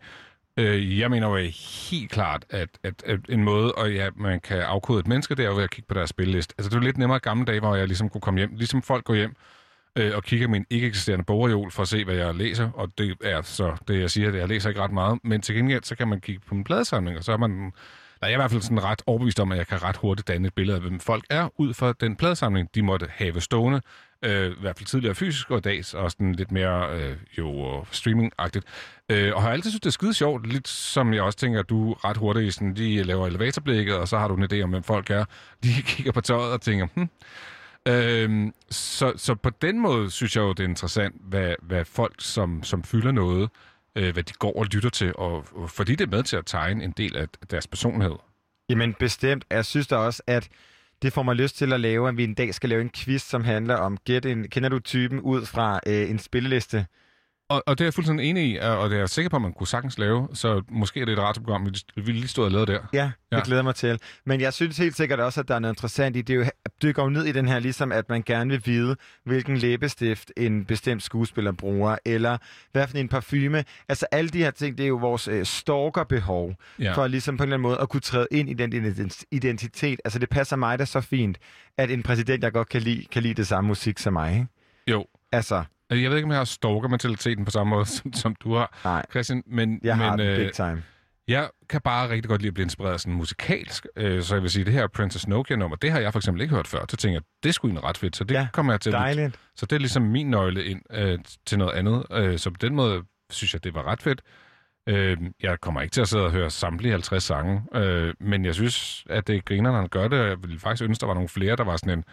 Øh, 0.58 1.00
jeg 1.00 1.10
mener 1.12 1.28
jo 1.28 1.50
helt 1.90 2.12
klart, 2.12 2.46
at, 2.50 2.70
at, 2.84 3.04
at 3.06 3.20
en 3.30 3.44
måde, 3.44 3.72
og 3.72 3.94
ja, 3.94 4.10
man 4.16 4.40
kan 4.40 4.62
afkode 4.62 5.00
et 5.00 5.08
menneske, 5.08 5.36
det 5.36 5.46
er 5.46 5.50
jo 5.50 5.56
ved 5.56 5.64
at 5.64 5.72
kigge 5.72 5.88
på 5.88 5.94
deres 5.94 6.10
spilleliste. 6.10 6.56
Altså, 6.58 6.70
det 6.70 6.76
er 6.76 6.82
lidt 6.82 6.98
nemmere 6.98 7.20
gamle 7.20 7.46
dage, 7.46 7.60
hvor 7.60 7.76
jeg 7.76 7.88
ligesom 7.88 8.10
kunne 8.10 8.22
komme 8.22 8.38
hjem, 8.38 8.56
ligesom 8.56 8.82
folk 8.82 9.04
går 9.04 9.14
hjem, 9.16 9.36
øh, 9.96 10.16
og 10.16 10.24
kigger 10.24 10.48
min 10.48 10.66
ikke 10.70 10.88
eksisterende 10.88 11.26
bogreol 11.26 11.72
for 11.72 11.82
at 11.82 11.88
se, 11.88 12.06
hvad 12.06 12.16
jeg 12.16 12.36
læser, 12.36 12.70
og 12.72 12.92
det 12.98 13.18
er 13.22 13.42
så 13.42 13.76
det, 13.88 14.00
jeg 14.00 14.12
siger, 14.12 14.28
at 14.28 14.36
jeg 14.36 14.48
læser 14.48 14.70
ikke 14.70 14.82
ret 14.82 14.92
meget, 14.92 15.20
men 15.24 15.42
til 15.42 15.56
gengæld, 15.56 15.84
så 15.84 15.96
kan 15.96 16.08
man 16.08 16.22
kigge 16.22 16.42
på 16.48 16.56
min 16.56 16.64
pladesamling, 16.64 17.18
og 17.18 17.24
så 17.24 17.32
er 17.32 17.38
man 17.38 17.72
Nej, 18.22 18.30
jeg 18.30 18.32
er 18.32 18.38
i 18.38 18.42
hvert 18.42 18.52
fald 18.52 18.62
sådan 18.62 18.84
ret 18.84 19.02
overbevist 19.06 19.40
om, 19.40 19.52
at 19.52 19.58
jeg 19.58 19.68
kan 19.68 19.84
ret 19.84 19.98
hurtigt 19.98 20.28
danne 20.28 20.48
et 20.48 20.54
billede 20.54 20.76
af, 20.76 20.82
hvem 20.82 21.00
folk 21.00 21.24
er, 21.30 21.50
ud 21.58 21.74
fra 21.74 21.94
den 21.94 22.16
pladesamling, 22.16 22.70
de 22.76 22.82
måtte 22.82 23.08
have 23.10 23.42
stående. 23.42 23.82
Øh, 24.26 24.52
I 24.52 24.56
hvert 24.62 24.78
fald 24.78 24.86
tidligere 24.86 25.16
fysisk, 25.16 25.52
og 25.52 25.58
i 25.58 25.62
dags 25.62 25.94
og 25.94 26.12
sådan 26.12 26.34
lidt 26.34 26.52
mere 26.52 27.00
øh, 27.00 27.18
jo 27.38 27.82
streaming-agtigt. 27.92 28.64
Øh, 29.12 29.36
og 29.36 29.42
har 29.42 29.50
altid 29.50 29.72
synes, 29.72 29.82
det 29.82 29.90
er 29.90 29.92
skide 29.92 30.14
sjovt, 30.14 30.48
lidt 30.48 30.68
som 30.68 31.14
jeg 31.14 31.22
også 31.22 31.38
tænker, 31.38 31.60
at 31.60 31.70
du 31.70 31.94
ret 31.94 32.18
hurtigt 32.18 32.54
sådan, 32.54 32.74
lige 32.74 33.04
laver 33.04 33.28
elevatorblikket, 33.28 33.96
og 33.96 34.08
så 34.08 34.18
har 34.18 34.28
du 34.28 34.36
en 34.36 34.44
idé 34.44 34.62
om, 34.62 34.70
hvem 34.70 34.84
folk 34.84 35.10
er. 35.10 35.26
De 35.64 35.70
kigger 35.86 36.12
på 36.12 36.22
tøjet 36.22 36.54
og 36.54 36.62
tænker, 36.62 36.88
hm, 36.96 37.10
Øhm, 37.88 38.54
så, 38.70 39.14
så 39.16 39.36
på 39.36 39.50
den 39.50 39.80
måde 39.80 40.12
synes 40.12 40.36
jeg 40.36 40.42
jo, 40.42 40.50
det 40.50 40.60
er 40.60 40.68
interessant, 40.68 41.16
hvad, 41.22 41.56
hvad 41.62 41.86
folk, 41.86 42.16
som, 42.20 42.64
som 42.64 42.84
fylder 42.84 43.12
noget, 43.12 43.50
øh, 43.98 44.14
hvad 44.14 44.24
de 44.24 44.34
går 44.34 44.60
og 44.60 44.66
lytter 44.66 44.90
til, 44.90 45.14
og, 45.16 45.46
og 45.56 45.70
fordi 45.70 45.96
det 45.96 46.06
er 46.06 46.16
med 46.16 46.24
til 46.24 46.38
at 46.38 46.46
tegne 46.46 46.84
en 46.84 46.94
del 46.98 47.18
af 47.18 47.28
deres 47.52 47.68
personlighed. 47.68 48.16
Jamen 48.70 48.94
bestemt. 48.94 49.46
Jeg 49.50 49.66
synes 49.66 49.88
da 49.88 49.96
også, 49.96 50.24
at 50.28 50.50
det 51.02 51.14
får 51.14 51.24
mig 51.24 51.36
lyst 51.36 51.58
til 51.58 51.74
at 51.74 51.80
lave, 51.80 52.10
at 52.10 52.18
vi 52.18 52.24
en 52.24 52.34
dag 52.34 52.54
skal 52.54 52.70
lave 52.70 52.82
en 52.82 52.90
quiz, 52.90 53.22
som 53.22 53.44
handler 53.44 53.76
om, 53.76 53.98
gæt 53.98 54.26
en, 54.26 54.50
kender 54.50 54.70
du 54.70 54.80
typen 54.80 55.20
ud 55.20 55.46
fra 55.46 55.80
øh, 55.88 56.10
en 56.10 56.20
spilleliste? 56.20 56.86
Og, 57.50 57.64
og 57.68 57.78
det 57.78 57.84
er 57.84 57.86
jeg 57.86 57.94
fuldstændig 57.94 58.30
enig 58.30 58.52
i, 58.52 58.58
og 58.58 58.90
det 58.90 58.96
er 58.96 59.00
jeg 59.00 59.10
sikker 59.10 59.30
på, 59.30 59.36
at 59.36 59.42
man 59.42 59.54
kunne 59.54 59.68
sagtens 59.68 59.98
lave, 59.98 60.28
så 60.34 60.62
måske 60.70 61.02
er 61.02 61.06
det 61.06 61.14
et 61.14 61.20
radioprogram, 61.20 61.66
vi, 61.66 62.02
vi 62.02 62.12
lige 62.12 62.28
stod 62.28 62.46
og 62.46 62.52
lavede 62.52 62.72
der. 62.72 62.80
Ja, 62.94 63.12
Ja. 63.32 63.42
glæder 63.46 63.62
mig 63.62 63.76
til. 63.76 64.00
Men 64.26 64.42
jeg 64.42 64.54
synes 64.54 64.78
helt 64.78 64.96
sikkert 64.98 65.20
også, 65.20 65.40
at 65.40 65.48
der 65.48 65.56
er 65.56 65.60
noget 65.60 65.74
interessant 65.74 66.16
i 66.16 66.22
det. 66.22 66.34
Er 66.34 66.38
jo, 66.40 66.46
det 66.82 66.96
går 66.96 67.04
jo 67.04 67.10
ned 67.10 67.26
i 67.26 67.32
den 67.32 67.48
her, 67.48 67.60
ligesom 67.60 67.92
at 67.92 68.10
man 68.10 68.24
gerne 68.26 68.50
vil 68.50 68.62
vide, 68.66 68.96
hvilken 69.26 69.58
læbestift 69.58 70.32
en 70.38 70.66
bestemt 70.66 71.04
skuespiller 71.04 71.52
bruger, 71.52 71.98
eller 72.06 72.38
hvad 72.72 72.88
for 72.88 72.98
en 72.98 73.08
parfume. 73.08 73.64
Altså 73.90 74.06
alle 74.12 74.30
de 74.30 74.38
her 74.38 74.52
ting, 74.52 74.78
det 74.78 74.84
er 74.84 74.88
jo 74.88 74.96
vores 74.98 75.28
øh, 75.28 75.46
stalkerbehov, 75.46 76.54
Ja. 76.80 76.94
for 76.94 77.08
ligesom 77.08 77.38
på 77.38 77.44
en 77.44 77.48
eller 77.48 77.56
anden 77.58 77.64
måde 77.70 77.78
at 77.82 77.90
kunne 77.90 78.02
træde 78.02 78.28
ind 78.32 78.50
i 78.50 78.54
den 78.54 78.74
ident- 78.74 79.24
identitet. 79.32 80.00
Altså 80.06 80.20
det 80.20 80.30
passer 80.30 80.56
mig 80.56 80.80
da 80.80 80.86
så 80.86 81.02
fint, 81.02 81.38
at 81.78 81.92
en 81.92 82.04
præsident, 82.04 82.44
jeg 82.44 82.52
godt 82.54 82.70
kan 82.70 82.82
lide, 82.82 83.06
kan 83.12 83.24
lide 83.24 83.34
det 83.34 83.48
samme 83.48 83.68
musik 83.68 83.98
som 84.00 84.14
mig. 84.14 84.34
Ikke? 84.34 84.48
Jo. 84.88 85.06
Altså, 85.32 85.64
Jeg 85.90 86.10
ved 86.10 86.18
ikke, 86.18 86.26
om 86.26 86.32
jeg 86.32 86.40
har 86.40 86.46
stalker-mentaliteten 86.46 87.46
på 87.46 87.52
samme 87.52 87.70
måde, 87.70 87.86
som, 87.96 88.14
som 88.14 88.36
du 88.36 88.56
har, 88.56 88.80
nej, 88.84 89.06
Christian, 89.12 89.44
men, 89.48 89.80
jeg 89.84 89.98
har 89.98 90.10
men 90.16 90.20
den 90.20 90.28
øh, 90.28 90.38
big 90.38 90.54
time. 90.54 90.84
jeg 91.28 91.50
kan 91.70 91.82
bare 91.82 92.10
rigtig 92.10 92.30
godt 92.30 92.42
lide 92.42 92.48
at 92.48 92.54
blive 92.54 92.64
inspireret 92.64 93.02
sådan 93.02 93.14
musikalsk. 93.14 93.86
Øh, 93.96 94.24
så 94.24 94.36
jeg 94.36 94.42
vil 94.42 94.52
sige, 94.52 94.66
det 94.66 94.74
her 94.74 94.88
Princess 94.88 95.28
Nokia-nummer, 95.28 95.78
det 95.78 95.92
har 95.92 96.00
jeg 96.00 96.12
for 96.14 96.20
eksempel 96.20 96.42
ikke 96.42 96.56
hørt 96.56 96.68
før. 96.68 96.86
Så 96.90 96.98
tænker 96.98 97.16
jeg, 97.16 97.24
det 97.44 97.54
sgu 97.54 97.68
egentlig 97.68 97.84
ret 97.84 97.98
fedt, 97.98 98.16
så 98.16 98.24
det 98.24 98.36
Ja, 98.36 98.48
kommer 98.54 98.74
jeg 98.74 98.82
til 98.82 98.92
Dejligt. 98.92 99.40
Så 99.56 99.66
det 99.66 99.76
er 99.76 99.80
ligesom 99.80 100.04
min 100.04 100.30
nøgle 100.30 100.66
ind 100.66 100.82
øh, 100.94 101.20
til 101.46 101.58
noget 101.58 101.74
andet. 101.74 102.06
Øh, 102.12 102.40
så 102.40 102.50
på 102.50 102.58
den 102.62 102.76
måde 102.76 103.02
synes 103.30 103.54
jeg, 103.54 103.64
det 103.64 103.74
var 103.74 103.84
ret 103.84 104.02
fedt. 104.02 104.22
Øh, 104.90 105.18
jeg 105.44 105.60
kommer 105.62 105.82
ikke 105.82 105.94
til 105.94 106.02
at 106.02 106.08
sidde 106.08 106.26
og 106.26 106.32
høre 106.32 106.50
samtlige 106.50 106.92
50 106.92 107.24
sange, 107.24 107.62
øh, 107.76 108.14
men 108.20 108.46
jeg 108.46 108.56
synes, 108.56 109.04
at 109.10 109.28
det 109.28 109.46
griner, 109.46 109.72
når 109.72 109.78
han 109.80 109.88
gør 109.90 110.08
det. 110.08 110.20
og 110.20 110.28
Jeg 110.28 110.38
ville 110.44 110.60
faktisk 110.60 110.84
ønske, 110.84 111.02
der 111.02 111.08
var 111.08 111.14
nogle 111.14 111.30
flere, 111.30 111.56
der 111.56 111.64
var 111.64 111.78
sådan 111.78 111.98
en 112.00 112.04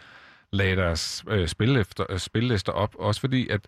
lagde 0.55 0.75
deres 0.75 1.23
øh, 1.29 1.47
spillelister, 1.47 2.05
øh, 2.09 2.19
spillelister 2.19 2.71
op. 2.71 2.95
Også 2.99 3.21
fordi, 3.21 3.47
at 3.49 3.61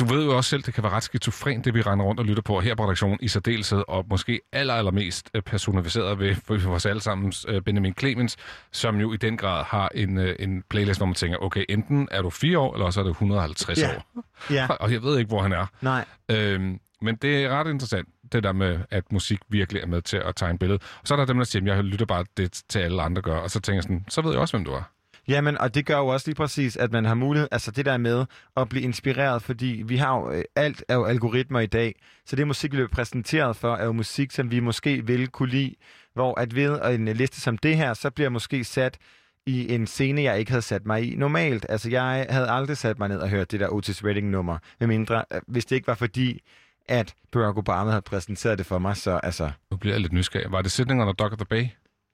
du 0.00 0.04
ved 0.04 0.24
jo 0.24 0.36
også 0.36 0.50
selv, 0.50 0.62
det 0.62 0.74
kan 0.74 0.82
være 0.84 0.92
ret 0.92 1.02
skizofren, 1.02 1.64
det 1.64 1.74
vi 1.74 1.82
render 1.82 2.04
rundt 2.04 2.20
og 2.20 2.26
lytter 2.26 2.42
på 2.42 2.60
her 2.60 2.74
på 2.74 2.84
redaktionen 2.84 3.18
i 3.22 3.28
særdeleshed, 3.28 3.82
og 3.88 4.06
måske 4.10 4.40
aller, 4.52 4.74
allermest 4.74 5.30
øh, 5.34 5.42
personificeret 5.42 6.18
ved 6.18 6.34
for 6.34 6.56
vores 6.58 6.86
allesammens 6.86 7.46
øh, 7.48 7.62
Benjamin 7.62 7.94
Clemens, 7.98 8.36
som 8.72 9.00
jo 9.00 9.12
i 9.12 9.16
den 9.16 9.36
grad 9.36 9.64
har 9.64 9.88
en, 9.94 10.18
øh, 10.18 10.36
en 10.38 10.62
playlist, 10.70 10.98
hvor 11.00 11.06
man 11.06 11.14
tænker, 11.14 11.38
okay, 11.38 11.64
enten 11.68 12.08
er 12.10 12.22
du 12.22 12.30
fire 12.30 12.58
år, 12.58 12.74
eller 12.74 12.86
også 12.86 13.00
er 13.00 13.04
du 13.04 13.10
150 13.10 13.78
Ja. 13.78 13.96
år. 13.96 14.24
Ja, 14.50 14.66
Og 14.80 14.92
jeg 14.92 15.02
ved 15.02 15.18
ikke, 15.18 15.28
hvor 15.28 15.42
han 15.42 15.52
er. 15.52 15.66
nej. 15.80 16.04
Øhm, 16.30 16.80
men 17.02 17.16
det 17.16 17.44
er 17.44 17.48
ret 17.48 17.70
interessant, 17.70 18.08
det 18.32 18.42
der 18.42 18.52
med, 18.52 18.78
at 18.90 19.12
musik 19.12 19.38
virkelig 19.48 19.82
er 19.82 19.86
med 19.86 20.02
til 20.02 20.16
at 20.16 20.36
tegne 20.36 20.58
billedet. 20.58 20.82
Og 21.00 21.08
så 21.08 21.14
er 21.14 21.18
der 21.18 21.24
dem, 21.24 21.36
der 21.36 21.44
siger, 21.44 21.62
at 21.72 21.76
jeg 21.76 21.84
lytter 21.84 22.06
bare 22.06 22.24
det 22.36 22.62
til 22.68 22.78
alle 22.78 23.02
andre 23.02 23.22
gør. 23.22 23.36
Og 23.36 23.50
så 23.50 23.60
tænker 23.60 23.76
jeg 23.76 23.82
sådan, 23.82 24.04
så 24.08 24.20
ved 24.22 24.30
jeg 24.30 24.40
også, 24.40 24.56
hvem 24.56 24.64
du 24.64 24.72
er. 24.72 24.82
Jamen, 25.28 25.58
og 25.58 25.74
det 25.74 25.86
gør 25.86 25.98
jo 25.98 26.06
også 26.06 26.28
lige 26.28 26.34
præcis, 26.34 26.76
at 26.76 26.92
man 26.92 27.04
har 27.04 27.14
mulighed, 27.14 27.48
altså 27.52 27.70
det 27.70 27.86
der 27.86 27.96
med 27.96 28.26
at 28.56 28.68
blive 28.68 28.84
inspireret, 28.84 29.42
fordi 29.42 29.82
vi 29.86 29.96
har 29.96 30.18
jo, 30.18 30.30
øh, 30.30 30.44
alt 30.56 30.84
er 30.88 30.94
jo 30.94 31.04
algoritmer 31.04 31.60
i 31.60 31.66
dag, 31.66 31.94
så 32.26 32.36
det 32.36 32.46
musik, 32.46 32.72
vi 32.72 32.76
bliver 32.76 32.88
præsenteret 32.88 33.56
for, 33.56 33.74
er 33.74 33.84
jo 33.84 33.92
musik, 33.92 34.30
som 34.30 34.50
vi 34.50 34.60
måske 34.60 35.06
vil 35.06 35.28
kunne 35.28 35.48
lide, 35.48 35.74
hvor 36.14 36.40
at 36.40 36.54
ved 36.54 36.94
en 36.94 37.08
liste 37.08 37.40
som 37.40 37.58
det 37.58 37.76
her, 37.76 37.94
så 37.94 38.10
bliver 38.10 38.30
måske 38.30 38.64
sat 38.64 38.98
i 39.46 39.74
en 39.74 39.86
scene, 39.86 40.22
jeg 40.22 40.38
ikke 40.38 40.50
havde 40.50 40.62
sat 40.62 40.86
mig 40.86 41.12
i 41.12 41.16
normalt. 41.16 41.66
Altså, 41.68 41.90
jeg 41.90 42.26
havde 42.30 42.50
aldrig 42.50 42.76
sat 42.76 42.98
mig 42.98 43.08
ned 43.08 43.18
og 43.18 43.28
hørt 43.28 43.50
det 43.50 43.60
der 43.60 43.68
Otis 43.68 44.04
Redding-nummer, 44.04 44.58
medmindre, 44.80 45.24
øh, 45.32 45.40
hvis 45.46 45.64
det 45.64 45.76
ikke 45.76 45.86
var 45.86 45.94
fordi, 45.94 46.40
at 46.88 47.14
Barack 47.32 47.58
Obama 47.58 47.90
havde 47.90 48.02
præsenteret 48.02 48.58
det 48.58 48.66
for 48.66 48.78
mig, 48.78 48.96
så 48.96 49.20
altså, 49.22 49.50
Nu 49.70 49.76
bliver 49.76 49.94
jeg 49.94 50.00
lidt 50.00 50.12
nysgerrig. 50.12 50.52
Var 50.52 50.62
det 50.62 51.18
Dock 51.18 51.32
of 51.32 51.38
the 51.38 51.44
Bay? 51.44 51.66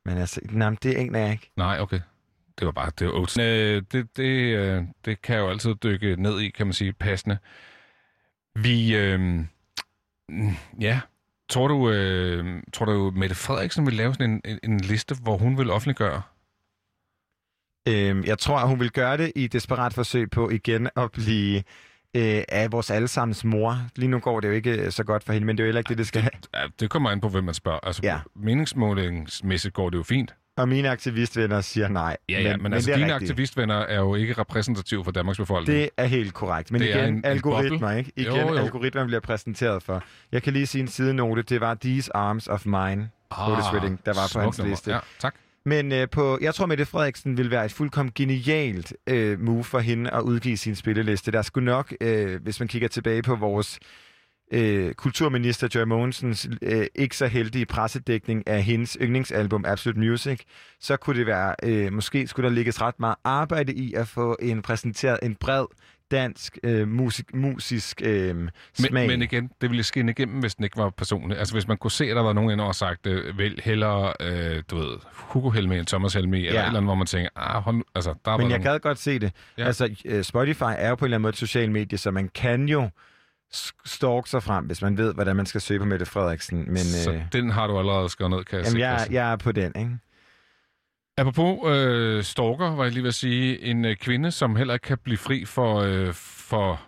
men 0.04 0.18
altså, 0.18 0.40
nej, 0.50 0.76
det 0.82 0.94
aner 0.94 1.18
jeg 1.18 1.32
ikke. 1.32 1.50
Nej, 1.56 1.80
okay. 1.80 2.00
Det 2.61 2.66
var 2.66 2.72
bare, 2.72 2.90
det 2.98 3.06
var 3.06 3.12
Oates. 3.12 3.38
Øh, 3.38 3.82
det, 3.92 4.16
det, 4.16 4.56
øh, 4.56 4.82
det 5.04 5.22
kan 5.22 5.34
jeg 5.36 5.42
jo 5.42 5.48
altid 5.48 5.74
dykke 5.82 6.16
ned 6.22 6.40
i, 6.40 6.50
kan 6.50 6.66
man 6.66 6.72
sige, 6.72 6.92
passende. 6.92 7.38
Vi, 8.54 8.96
øh, 8.96 9.40
ja, 10.80 11.00
tror 11.48 11.68
du, 11.68 11.90
øh, 11.90 12.62
tror 12.72 12.86
du, 12.86 13.12
Mette 13.16 13.34
Frederiksen 13.34 13.86
vil 13.86 13.94
lave 13.94 14.14
sådan 14.14 14.30
en, 14.30 14.40
en, 14.44 14.58
en 14.72 14.80
liste, 14.80 15.14
hvor 15.22 15.36
hun 15.36 15.58
vil 15.58 15.70
offentliggøre? 15.70 16.22
Øhm, 17.88 18.24
jeg 18.24 18.38
tror, 18.38 18.58
at 18.58 18.68
hun 18.68 18.80
vil 18.80 18.90
gøre 18.90 19.16
det 19.16 19.32
i 19.36 19.46
desperat 19.46 19.94
forsøg 19.94 20.30
på 20.30 20.50
igen 20.50 20.88
at 20.96 21.12
blive 21.12 21.56
øh, 22.16 22.42
af 22.48 22.72
vores 22.72 22.90
allesammens 22.90 23.44
mor. 23.44 23.78
Lige 23.96 24.08
nu 24.08 24.18
går 24.18 24.40
det 24.40 24.48
jo 24.48 24.52
ikke 24.52 24.70
øh, 24.84 24.92
så 24.92 25.04
godt 25.04 25.24
for 25.24 25.32
hende, 25.32 25.46
men 25.46 25.56
det 25.56 25.62
er 25.62 25.66
jo 25.66 25.68
heller 25.68 25.78
ikke 25.80 25.88
det, 25.88 25.98
det 25.98 26.06
skal 26.06 26.22
have. 26.22 26.30
Ja, 26.54 26.66
det 26.80 26.90
kommer 26.90 27.11
an 27.11 27.20
på, 27.20 27.28
hvem 27.28 27.44
man 27.44 27.54
spørger. 27.54 27.78
Altså, 27.82 28.00
Ja. 28.04 28.20
meningsmålingsmæssigt 28.36 29.74
går 29.74 29.90
det 29.90 29.98
jo 29.98 30.02
fint. 30.02 30.34
Og 30.61 30.68
mine 30.68 30.88
aktivistvenner 30.90 31.61
siger 31.61 31.88
nej. 31.88 32.16
Ja, 32.28 32.40
ja, 32.40 32.50
men, 32.56 32.62
men 32.62 32.72
altså, 32.72 32.86
det 32.86 32.92
er 32.94 32.98
dine 32.98 33.14
rigtigt. 33.14 33.30
aktivistvenner 33.30 33.74
er 33.74 33.96
jo 33.98 34.14
ikke 34.14 34.32
repræsentative 34.32 35.04
for 35.04 35.11
Danmarks 35.11 35.38
befolkning. 35.38 35.78
Det 35.78 35.90
er 35.96 36.04
helt 36.04 36.34
korrekt. 36.34 36.72
Men 36.72 36.80
Det 36.80 36.88
igen, 36.88 37.14
en- 37.14 37.24
algoritmer, 37.24 37.90
ikke? 37.90 38.12
Igen, 38.16 38.32
Jo, 38.32 38.38
jo. 38.48 38.54
algoritmer 38.56 39.06
bliver 39.06 39.20
præsenteret 39.20 39.82
for. 39.82 40.02
Jeg 40.32 40.42
kan 40.42 40.52
lige 40.52 40.66
sige 40.66 40.82
en 40.82 40.88
sidenote. 40.88 41.42
Det 41.42 41.61
var 41.61 41.74
These 41.74 42.16
Arms 42.16 42.46
of 42.48 42.66
Mine, 42.66 43.11
ah, 43.30 43.52
Otis 43.52 43.64
Redding, 43.72 44.00
der 44.06 44.12
var 44.14 44.30
på 44.34 44.40
hans 44.40 44.58
nummer. 44.58 44.70
liste. 44.72 44.92
Ja, 44.92 44.98
tak. 45.18 45.34
Men 45.64 45.92
øh, 45.92 46.08
på, 46.08 46.38
jeg 46.40 46.54
tror, 46.54 46.66
Mette 46.66 46.86
Frederiksen 46.86 47.36
vil 47.36 47.50
være 47.50 47.64
et 47.64 47.72
fuldkommen 47.72 48.12
genialt 48.14 48.92
øh, 49.06 49.40
move 49.40 49.64
for 49.64 49.78
hende 49.78 50.11
at 50.11 50.20
udgive 50.20 50.56
sin 50.56 50.74
spilleliste. 50.74 51.30
Der 51.32 51.42
skulle 51.42 51.64
nok, 51.64 51.94
øh, 52.00 52.42
hvis 52.42 52.61
man 52.61 52.68
kigger 52.68 52.88
tilbage 52.88 53.22
på 53.22 53.34
vores 53.34 53.78
øh, 54.51 54.94
kulturminister 54.94 55.68
Joy 55.74 55.82
Mogensens 55.84 56.48
øh, 56.62 56.86
ikke 56.94 57.16
så 57.16 57.26
heldige 57.26 57.66
pressedækning 57.66 58.48
af 58.48 58.62
hendes 58.62 58.96
yndlingsalbum 59.01 59.64
Absolute 59.66 60.01
Music, 60.01 60.40
så 60.80 60.96
kunne 60.96 61.18
det 61.18 61.26
være, 61.26 61.55
øh, 61.62 61.92
måske 61.92 62.26
skulle 62.26 62.48
der 62.48 62.55
ligges 62.55 62.82
ret 62.82 63.01
meget 63.01 63.16
arbejde 63.24 63.72
i 63.74 63.94
at 63.94 64.09
få 64.09 64.36
en 64.42 64.62
præsenteret 64.62 65.18
en 65.22 65.34
bred 65.34 65.64
dansk 66.11 66.59
øh, 66.64 66.88
musik, 66.88 67.34
musisk 67.34 68.03
øh, 68.05 68.34
smag. 68.74 68.92
Men, 68.92 69.07
men 69.09 69.22
igen, 69.22 69.51
det 69.61 69.70
ville 69.70 69.82
skinne 69.82 70.12
igennem, 70.12 70.40
hvis 70.40 70.55
den 70.55 70.64
ikke 70.64 70.76
var 70.76 70.90
personlig. 70.90 71.38
Altså, 71.38 71.55
hvis 71.55 71.68
man 71.68 71.76
kunne 71.76 71.90
se, 71.90 72.05
at 72.05 72.16
der 72.16 72.22
var 72.22 72.32
nogen 72.32 72.51
inde 72.51 72.64
og 72.64 72.74
sagt, 72.74 73.07
øh, 73.07 73.38
vel 73.38 73.61
hellere, 73.64 74.12
øh, 74.20 74.62
du 74.70 74.76
ved, 74.76 74.96
Hugo 75.12 75.51
Helme 75.51 75.78
end 75.78 75.86
Thomas 75.86 76.14
Helme, 76.14 76.36
eller 76.38 76.53
Ja. 76.53 76.61
et 76.61 76.66
eller 76.66 76.78
andet, 76.78 76.84
hvor 76.88 76.94
man 76.94 77.07
tænker, 77.07 77.28
ah, 77.36 77.62
hold, 77.62 77.76
nu- 77.76 77.82
altså, 77.94 78.14
der 78.24 78.30
var 78.30 78.38
Men 78.38 78.51
jeg 78.51 78.59
nogen... 78.59 78.72
gad 78.72 78.80
godt 78.80 78.98
se 78.98 79.18
det. 79.18 79.32
Ja. 79.59 79.64
Altså, 79.66 79.88
øh, 80.05 80.24
Spotify 80.24 80.62
er 80.78 80.88
jo 80.88 80.94
på 80.94 81.05
en 81.05 81.07
eller 81.07 81.16
anden 81.16 81.22
måde 81.22 81.30
et 81.30 81.36
socialt 81.36 81.72
medie, 81.72 81.98
så 81.98 82.11
man 82.11 82.28
kan 82.34 82.68
jo 82.68 82.88
stalke 83.84 84.30
sig 84.30 84.42
frem, 84.42 84.64
hvis 84.64 84.82
man 84.82 84.96
ved, 84.96 85.14
hvordan 85.14 85.36
man 85.36 85.46
skal 85.46 85.61
søge 85.61 85.80
på 85.80 85.84
Mette 85.86 86.07
Frederiksen. 86.07 86.64
Men 86.66 86.78
Så 86.78 87.12
øh, 87.12 87.22
den 87.32 87.51
har 87.51 87.66
du 87.66 87.78
allerede 87.78 88.09
skrevet 88.09 88.30
ned, 88.30 88.44
kan 88.44 88.59
jeg 88.59 88.66
jamen, 88.66 88.80
jeg, 88.80 89.07
jeg 89.11 89.32
er 89.32 89.36
på 89.36 89.53
den, 89.53 89.72
ikke? 89.76 89.98
Apropos 91.18 91.59
øh, 91.66 92.24
stalker, 92.24 92.76
var 92.76 92.84
jeg 92.84 92.92
lige 92.92 93.03
ved 93.03 93.09
at 93.09 93.14
sige, 93.14 93.62
en 93.62 93.84
øh, 93.84 93.96
kvinde, 93.96 94.30
som 94.30 94.57
heller 94.57 94.74
ikke 94.74 94.84
kan 94.84 94.98
blive 94.98 95.18
fri 95.18 95.44
for, 95.44 95.80
øh, 95.80 96.14
for 96.14 96.80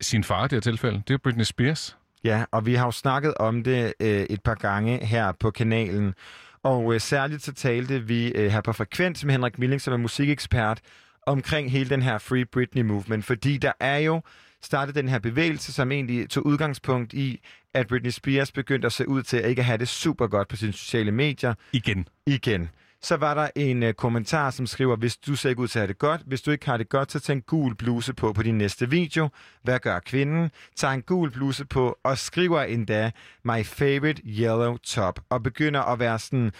sin 0.00 0.24
far 0.24 0.44
i 0.44 0.48
det 0.48 0.52
her 0.52 0.60
tilfælde, 0.60 1.02
det 1.08 1.14
er 1.14 1.18
Britney 1.18 1.44
Spears. 1.44 1.96
Ja, 2.24 2.44
og 2.50 2.66
vi 2.66 2.74
har 2.74 2.84
jo 2.84 2.90
snakket 2.90 3.34
om 3.34 3.64
det 3.64 3.92
øh, 4.00 4.22
et 4.30 4.42
par 4.42 4.54
gange 4.54 5.06
her 5.06 5.32
på 5.32 5.50
kanalen. 5.50 6.14
Og 6.62 6.94
øh, 6.94 7.00
særligt 7.00 7.42
så 7.42 7.52
talte 7.52 8.06
vi 8.06 8.28
øh, 8.28 8.50
her 8.50 8.60
på 8.60 8.72
Frekvens 8.72 9.24
med 9.24 9.32
Henrik 9.32 9.58
Milling, 9.58 9.80
som 9.80 9.92
er 9.92 9.96
musikekspert, 9.96 10.80
omkring 11.26 11.70
hele 11.70 11.90
den 11.90 12.02
her 12.02 12.18
Free 12.18 12.44
Britney 12.44 12.82
Movement. 12.82 13.24
Fordi 13.24 13.58
der 13.58 13.72
er 13.80 13.98
jo 13.98 14.22
startet 14.62 14.94
den 14.94 15.08
her 15.08 15.18
bevægelse, 15.18 15.72
som 15.72 15.92
egentlig 15.92 16.30
tog 16.30 16.46
udgangspunkt 16.46 17.12
i, 17.12 17.40
at 17.74 17.86
Britney 17.86 18.10
Spears 18.10 18.52
begyndte 18.52 18.86
at 18.86 18.92
se 18.92 19.08
ud 19.08 19.22
til 19.22 19.36
at 19.36 19.50
ikke 19.50 19.62
have 19.62 19.78
det 19.78 19.88
super 19.88 20.26
godt 20.26 20.48
på 20.48 20.56
sine 20.56 20.72
sociale 20.72 21.12
medier 21.12 21.54
Igen. 21.72 22.08
igen. 22.26 22.68
Så 23.02 23.16
var 23.16 23.34
der 23.34 23.48
en 23.56 23.82
uh, 23.82 23.92
kommentar, 23.92 24.50
som 24.50 24.66
skriver, 24.66 24.96
hvis 24.96 25.16
du 25.16 25.36
ser 25.36 25.48
ikke 25.48 25.62
ud 25.62 25.68
til 25.68 25.78
at 25.78 25.80
have 25.80 25.88
det 25.88 25.98
godt, 25.98 26.20
hvis 26.26 26.42
du 26.42 26.50
ikke 26.50 26.66
har 26.66 26.76
det 26.76 26.88
godt, 26.88 27.12
så 27.12 27.20
tag 27.20 27.32
en 27.32 27.42
gul 27.42 27.74
bluse 27.74 28.14
på 28.14 28.32
på 28.32 28.42
din 28.42 28.58
næste 28.58 28.90
video. 28.90 29.28
Hvad 29.62 29.78
gør 29.78 29.98
kvinden? 29.98 30.50
Tag 30.76 30.94
en 30.94 31.02
gul 31.02 31.30
bluse 31.30 31.64
på 31.64 31.98
og 32.04 32.18
skriver 32.18 32.62
endda, 32.62 33.10
my 33.44 33.64
favorite 33.64 34.22
yellow 34.26 34.76
top. 34.76 35.20
Og 35.30 35.42
begynder 35.42 35.80
at 35.80 35.98
være 35.98 36.18
sådan 36.18 36.52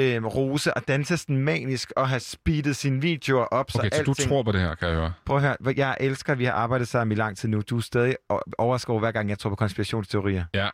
øh, 0.00 0.24
rose 0.24 0.74
og 0.74 0.88
danse 0.88 1.16
sådan 1.16 1.36
manisk 1.36 1.92
og 1.96 2.08
have 2.08 2.20
speedet 2.20 2.76
sine 2.76 3.00
videoer 3.00 3.44
op. 3.44 3.66
Okay, 3.74 3.88
så 3.92 4.02
du 4.02 4.10
alting- 4.12 4.28
tror 4.28 4.42
på 4.42 4.52
det 4.52 4.60
her, 4.60 4.74
kan 4.74 4.88
jeg 4.88 4.96
høre. 4.96 5.12
Prøv 5.26 5.36
at 5.36 5.42
høre, 5.42 5.56
jeg 5.76 5.96
elsker, 6.00 6.32
at 6.32 6.38
vi 6.38 6.44
har 6.44 6.52
arbejdet 6.52 6.88
sammen 6.88 7.12
i 7.12 7.14
lang 7.14 7.36
tid 7.36 7.48
nu. 7.48 7.60
Du 7.60 7.76
er 7.76 7.80
stadig 7.80 8.16
overrasket 8.58 8.90
over, 8.90 9.00
hver 9.00 9.10
gang 9.12 9.28
jeg 9.30 9.38
tror 9.38 9.50
på 9.50 9.56
konspirationsteorier. 9.56 10.44
Ja, 10.54 10.68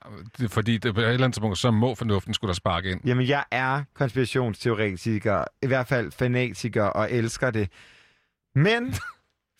fordi 0.49 0.79
det, 0.79 0.95
på 0.95 1.01
et 1.01 1.05
eller 1.07 1.25
andet 1.25 1.35
tidspunkt, 1.35 1.59
så 1.59 1.71
må 1.71 1.95
fornuften 1.95 2.35
skulle 2.35 2.49
der 2.49 2.55
sparke 2.55 2.91
ind. 2.91 3.01
Jamen, 3.05 3.29
jeg 3.29 3.45
er 3.51 3.83
konspirationsteoretiker, 3.95 5.45
i 5.63 5.67
hvert 5.67 5.87
fald 5.87 6.13
fanatiker, 6.13 6.83
og 6.85 7.13
elsker 7.13 7.51
det. 7.51 7.69
Men 8.55 8.95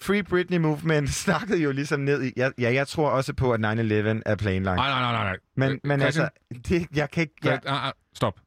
Free 0.03 0.23
Britney 0.23 0.59
Movement 0.59 1.09
snakkede 1.25 1.59
jo 1.63 1.73
ligesom 1.73 2.01
ned 2.01 2.23
i... 2.23 2.33
Ja, 2.37 2.51
ja 2.59 2.73
jeg 2.75 2.89
tror 2.89 3.11
også 3.11 3.33
på, 3.33 3.53
at 3.53 3.61
9-11 3.61 3.65
er 3.65 4.37
planlagt. 4.39 4.77
Nej, 4.77 4.89
nej, 4.89 5.13
nej, 5.13 5.25
nej. 5.25 5.37
Men, 5.57 5.73
Øh, 5.73 5.79
men 5.85 6.01
Christian, 6.01 6.29
altså, 6.53 6.61
det, 6.69 6.87
jeg 6.97 7.11
kan 7.11 7.21
ikke... 7.21 7.35
Ja. 7.45 7.51
Jeg, 7.51 7.61
Ah, 7.67 7.87
ah, 7.87 7.93
stop. 8.15 8.41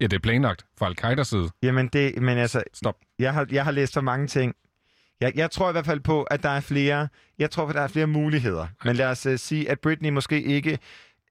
Ja, 0.00 0.06
det 0.06 0.12
er 0.12 0.20
planlagt 0.20 0.66
fra 0.78 0.86
Al-Qaidas 0.86 1.28
side. 1.28 1.50
jamen, 1.62 1.88
det, 1.88 2.22
men 2.22 2.38
altså, 2.38 2.62
Stop. 2.74 2.96
jeg 3.18 3.34
har, 3.34 3.46
jeg 3.50 3.64
har 3.64 3.70
læst 3.70 3.92
så 3.92 4.00
mange 4.00 4.26
ting. 4.26 4.54
Jeg, 5.20 5.32
jeg 5.36 5.50
tror 5.50 5.68
i 5.68 5.72
hvert 5.72 5.86
fald 5.86 6.00
på, 6.00 6.22
at 6.22 6.42
der 6.42 6.48
er 6.48 6.60
flere... 6.60 7.08
Jeg 7.38 7.50
tror, 7.50 7.66
at 7.66 7.74
der 7.74 7.80
er 7.80 7.88
flere 7.88 8.06
muligheder. 8.06 8.66
Men 8.84 8.96
lad 8.96 9.06
os 9.06 9.26
uh, 9.26 9.36
sige, 9.36 9.70
at 9.70 9.80
Britney 9.80 10.10
måske 10.10 10.42
ikke 10.42 10.78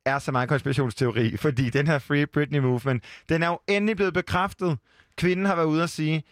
er 0.06 0.20
så 0.20 0.32
meget 0.32 0.50
konspirationsteori, 0.50 1.38
fordi 1.46 1.70
den 1.70 1.88
her 1.88 2.00
Free 2.00 2.28
Britney 2.28 2.60
Movement, 2.60 3.04
den 3.30 3.44
er 3.44 3.48
jo 3.48 3.60
endelig 3.68 3.96
blevet 3.96 4.14
bekræftet. 4.14 4.78
Kvinden 5.18 5.46
har 5.46 5.56
været 5.56 5.68
ude 5.68 5.84
at 5.84 5.90
sige, 5.90 6.24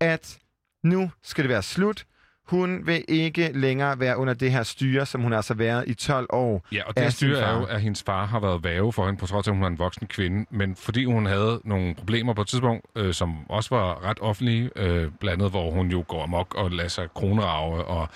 at 0.00 0.38
nu 0.84 1.10
skal 1.22 1.44
det 1.44 1.48
være 1.48 1.62
slut. 1.62 2.04
Hun 2.44 2.86
vil 2.86 3.04
ikke 3.08 3.50
længere 3.54 4.00
være 4.00 4.16
under 4.16 4.34
det 4.34 4.52
her 4.52 4.62
styre, 4.62 5.06
som 5.06 5.20
hun 5.20 5.32
har 5.32 5.36
altså 5.36 5.54
været 5.54 5.84
i 5.86 5.94
12 5.94 6.26
år. 6.30 6.66
Ja, 6.72 6.82
og 6.86 6.96
det 6.96 7.12
styre 7.12 7.40
er 7.40 7.58
jo, 7.58 7.64
at 7.64 7.80
hendes 7.80 8.02
far 8.02 8.26
har 8.26 8.40
været 8.40 8.64
værge 8.64 8.92
for 8.92 9.06
hende, 9.06 9.20
på 9.20 9.26
trods 9.26 9.48
af, 9.48 9.52
at 9.52 9.56
hun 9.56 9.64
er 9.64 9.68
en 9.68 9.78
voksen 9.78 10.06
kvinde. 10.06 10.46
Men 10.50 10.76
fordi 10.76 11.04
hun 11.04 11.26
havde 11.26 11.60
nogle 11.64 11.94
problemer 11.94 12.34
på 12.34 12.42
et 12.42 12.48
tidspunkt, 12.48 12.86
øh, 12.96 13.14
som 13.14 13.50
også 13.50 13.74
var 13.74 14.04
ret 14.04 14.18
offentlige, 14.20 14.70
øh, 14.76 15.10
blandt 15.20 15.42
andet, 15.42 15.50
hvor 15.50 15.70
hun 15.70 15.90
jo 15.90 16.04
går 16.08 16.22
amok 16.22 16.54
og 16.54 16.70
lader 16.70 16.88
sig 16.88 17.08
kronrave, 17.14 17.84
og 17.84 18.08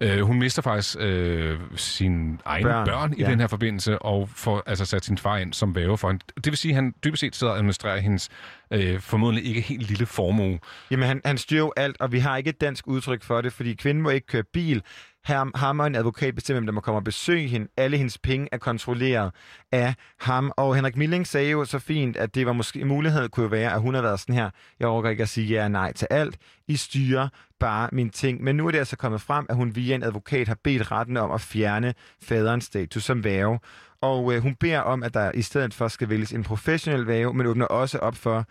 øh, 0.00 0.20
hun 0.20 0.38
mister 0.38 0.62
faktisk 0.62 0.96
øh, 1.00 1.58
sine 1.76 2.38
egne 2.44 2.68
Børn, 2.68 2.86
børn, 2.86 3.14
i 3.16 3.22
ja. 3.22 3.30
den 3.30 3.40
her 3.40 3.46
forbindelse, 3.46 3.98
og 3.98 4.28
får 4.28 4.62
altså 4.66 4.84
sat 4.84 5.04
sin 5.04 5.18
far 5.18 5.36
ind 5.36 5.52
som 5.52 5.74
værge 5.74 5.98
for 5.98 6.08
hende. 6.08 6.24
Det 6.36 6.46
vil 6.46 6.56
sige, 6.56 6.72
at 6.72 6.76
han 6.76 6.94
dybest 7.04 7.20
set 7.20 7.36
sidder 7.36 7.52
og 7.52 7.58
administrerer 7.58 8.00
hendes 8.00 8.28
øh, 8.72 9.00
formodentlig 9.00 9.46
ikke 9.46 9.60
helt 9.60 9.88
lille 9.88 10.06
formue. 10.06 10.58
Jamen, 10.90 11.06
han, 11.08 11.20
han 11.24 11.38
styrer 11.38 11.60
jo 11.60 11.72
alt, 11.76 11.96
og 12.00 12.12
vi 12.12 12.18
har 12.18 12.36
ikke 12.36 12.50
et 12.50 12.60
dansk 12.60 12.86
udtryk 12.86 13.22
for 13.22 13.40
det, 13.40 13.52
fordi 13.52 13.74
kvinden 13.74 14.02
må 14.02 14.10
ikke 14.10 14.26
køre 14.26 14.44
bil. 14.52 14.82
Ham, 15.24 15.52
ham 15.54 15.80
og 15.80 15.86
en 15.86 15.94
advokat 15.94 16.34
bestemmer, 16.34 16.60
hvem 16.60 16.66
der 16.66 16.72
må 16.72 16.80
komme 16.80 16.98
og 16.98 17.04
besøge 17.04 17.48
hende. 17.48 17.68
Alle 17.76 17.96
hendes 17.96 18.18
penge 18.18 18.48
er 18.52 18.58
kontrolleret 18.58 19.30
af 19.72 19.94
ham. 20.20 20.52
Og 20.56 20.74
Henrik 20.74 20.96
Milling 20.96 21.26
sagde 21.26 21.50
jo 21.50 21.64
så 21.64 21.78
fint, 21.78 22.16
at 22.16 22.34
det 22.34 22.46
var 22.46 22.52
måske 22.52 22.80
en 22.80 22.88
mulighed, 22.88 23.28
kunne 23.28 23.44
jo 23.44 23.48
være, 23.48 23.72
at 23.72 23.80
hun 23.80 23.94
har 23.94 24.02
været 24.02 24.20
sådan 24.20 24.34
her. 24.34 24.50
Jeg 24.80 24.88
overgår 24.88 25.08
ikke 25.08 25.22
at 25.22 25.28
sige 25.28 25.46
ja 25.46 25.64
og 25.64 25.70
nej 25.70 25.92
til 25.92 26.06
alt. 26.10 26.36
I 26.68 26.76
styrer 26.76 27.28
bare 27.60 27.88
mine 27.92 28.10
ting. 28.10 28.42
Men 28.42 28.56
nu 28.56 28.66
er 28.66 28.70
det 28.70 28.78
altså 28.78 28.96
kommet 28.96 29.20
frem, 29.20 29.46
at 29.48 29.56
hun 29.56 29.76
via 29.76 29.94
en 29.94 30.02
advokat 30.02 30.48
har 30.48 30.56
bedt 30.64 30.92
retten 30.92 31.16
om 31.16 31.30
at 31.30 31.40
fjerne 31.40 31.94
faderens 32.22 32.64
status 32.64 33.04
som 33.04 33.24
værve. 33.24 33.58
Og 34.00 34.34
øh, 34.34 34.42
hun 34.42 34.54
beder 34.54 34.80
om, 34.80 35.02
at 35.02 35.14
der 35.14 35.32
i 35.32 35.42
stedet 35.42 35.74
for 35.74 35.88
skal 35.88 36.08
vælges 36.08 36.32
en 36.32 36.42
professionel 36.42 37.06
værge, 37.06 37.34
men 37.34 37.46
åbner 37.46 37.66
også 37.66 37.98
op 37.98 38.16
for, 38.16 38.46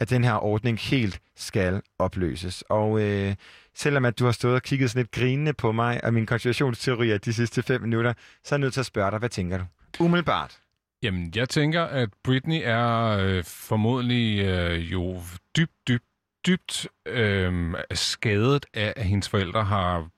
at 0.00 0.10
den 0.10 0.24
her 0.24 0.34
ordning 0.34 0.78
helt 0.78 1.20
skal 1.36 1.82
opløses. 1.98 2.64
Og 2.68 3.02
øh, 3.02 3.34
selvom 3.74 4.04
at 4.04 4.18
du 4.18 4.24
har 4.24 4.32
stået 4.32 4.54
og 4.54 4.62
kigget 4.62 4.90
sådan 4.90 5.00
lidt 5.02 5.10
grinende 5.10 5.52
på 5.52 5.72
mig 5.72 6.04
og 6.04 6.14
min 6.14 6.26
konspirationsteorier 6.26 7.18
de 7.18 7.32
sidste 7.32 7.62
fem 7.62 7.80
minutter, 7.80 8.12
så 8.44 8.54
er 8.54 8.58
jeg 8.58 8.60
nødt 8.60 8.72
til 8.74 8.80
at 8.80 8.86
spørge 8.86 9.10
dig, 9.10 9.18
hvad 9.18 9.28
tænker 9.28 9.58
du? 9.58 9.64
Umiddelbart. 10.00 10.58
Jamen, 11.02 11.32
jeg 11.34 11.48
tænker, 11.48 11.82
at 11.82 12.08
Britney 12.24 12.60
er 12.64 13.08
øh, 13.08 13.44
formodentlig 13.44 14.44
øh, 14.44 14.92
jo 14.92 15.20
dybt, 15.56 15.72
dybt, 15.88 16.04
dybt 16.46 16.88
øh, 17.06 17.74
skadet 17.92 18.66
af, 18.74 18.92
at 18.96 19.04
hendes 19.04 19.28
forældre 19.28 19.64
har 19.64 20.08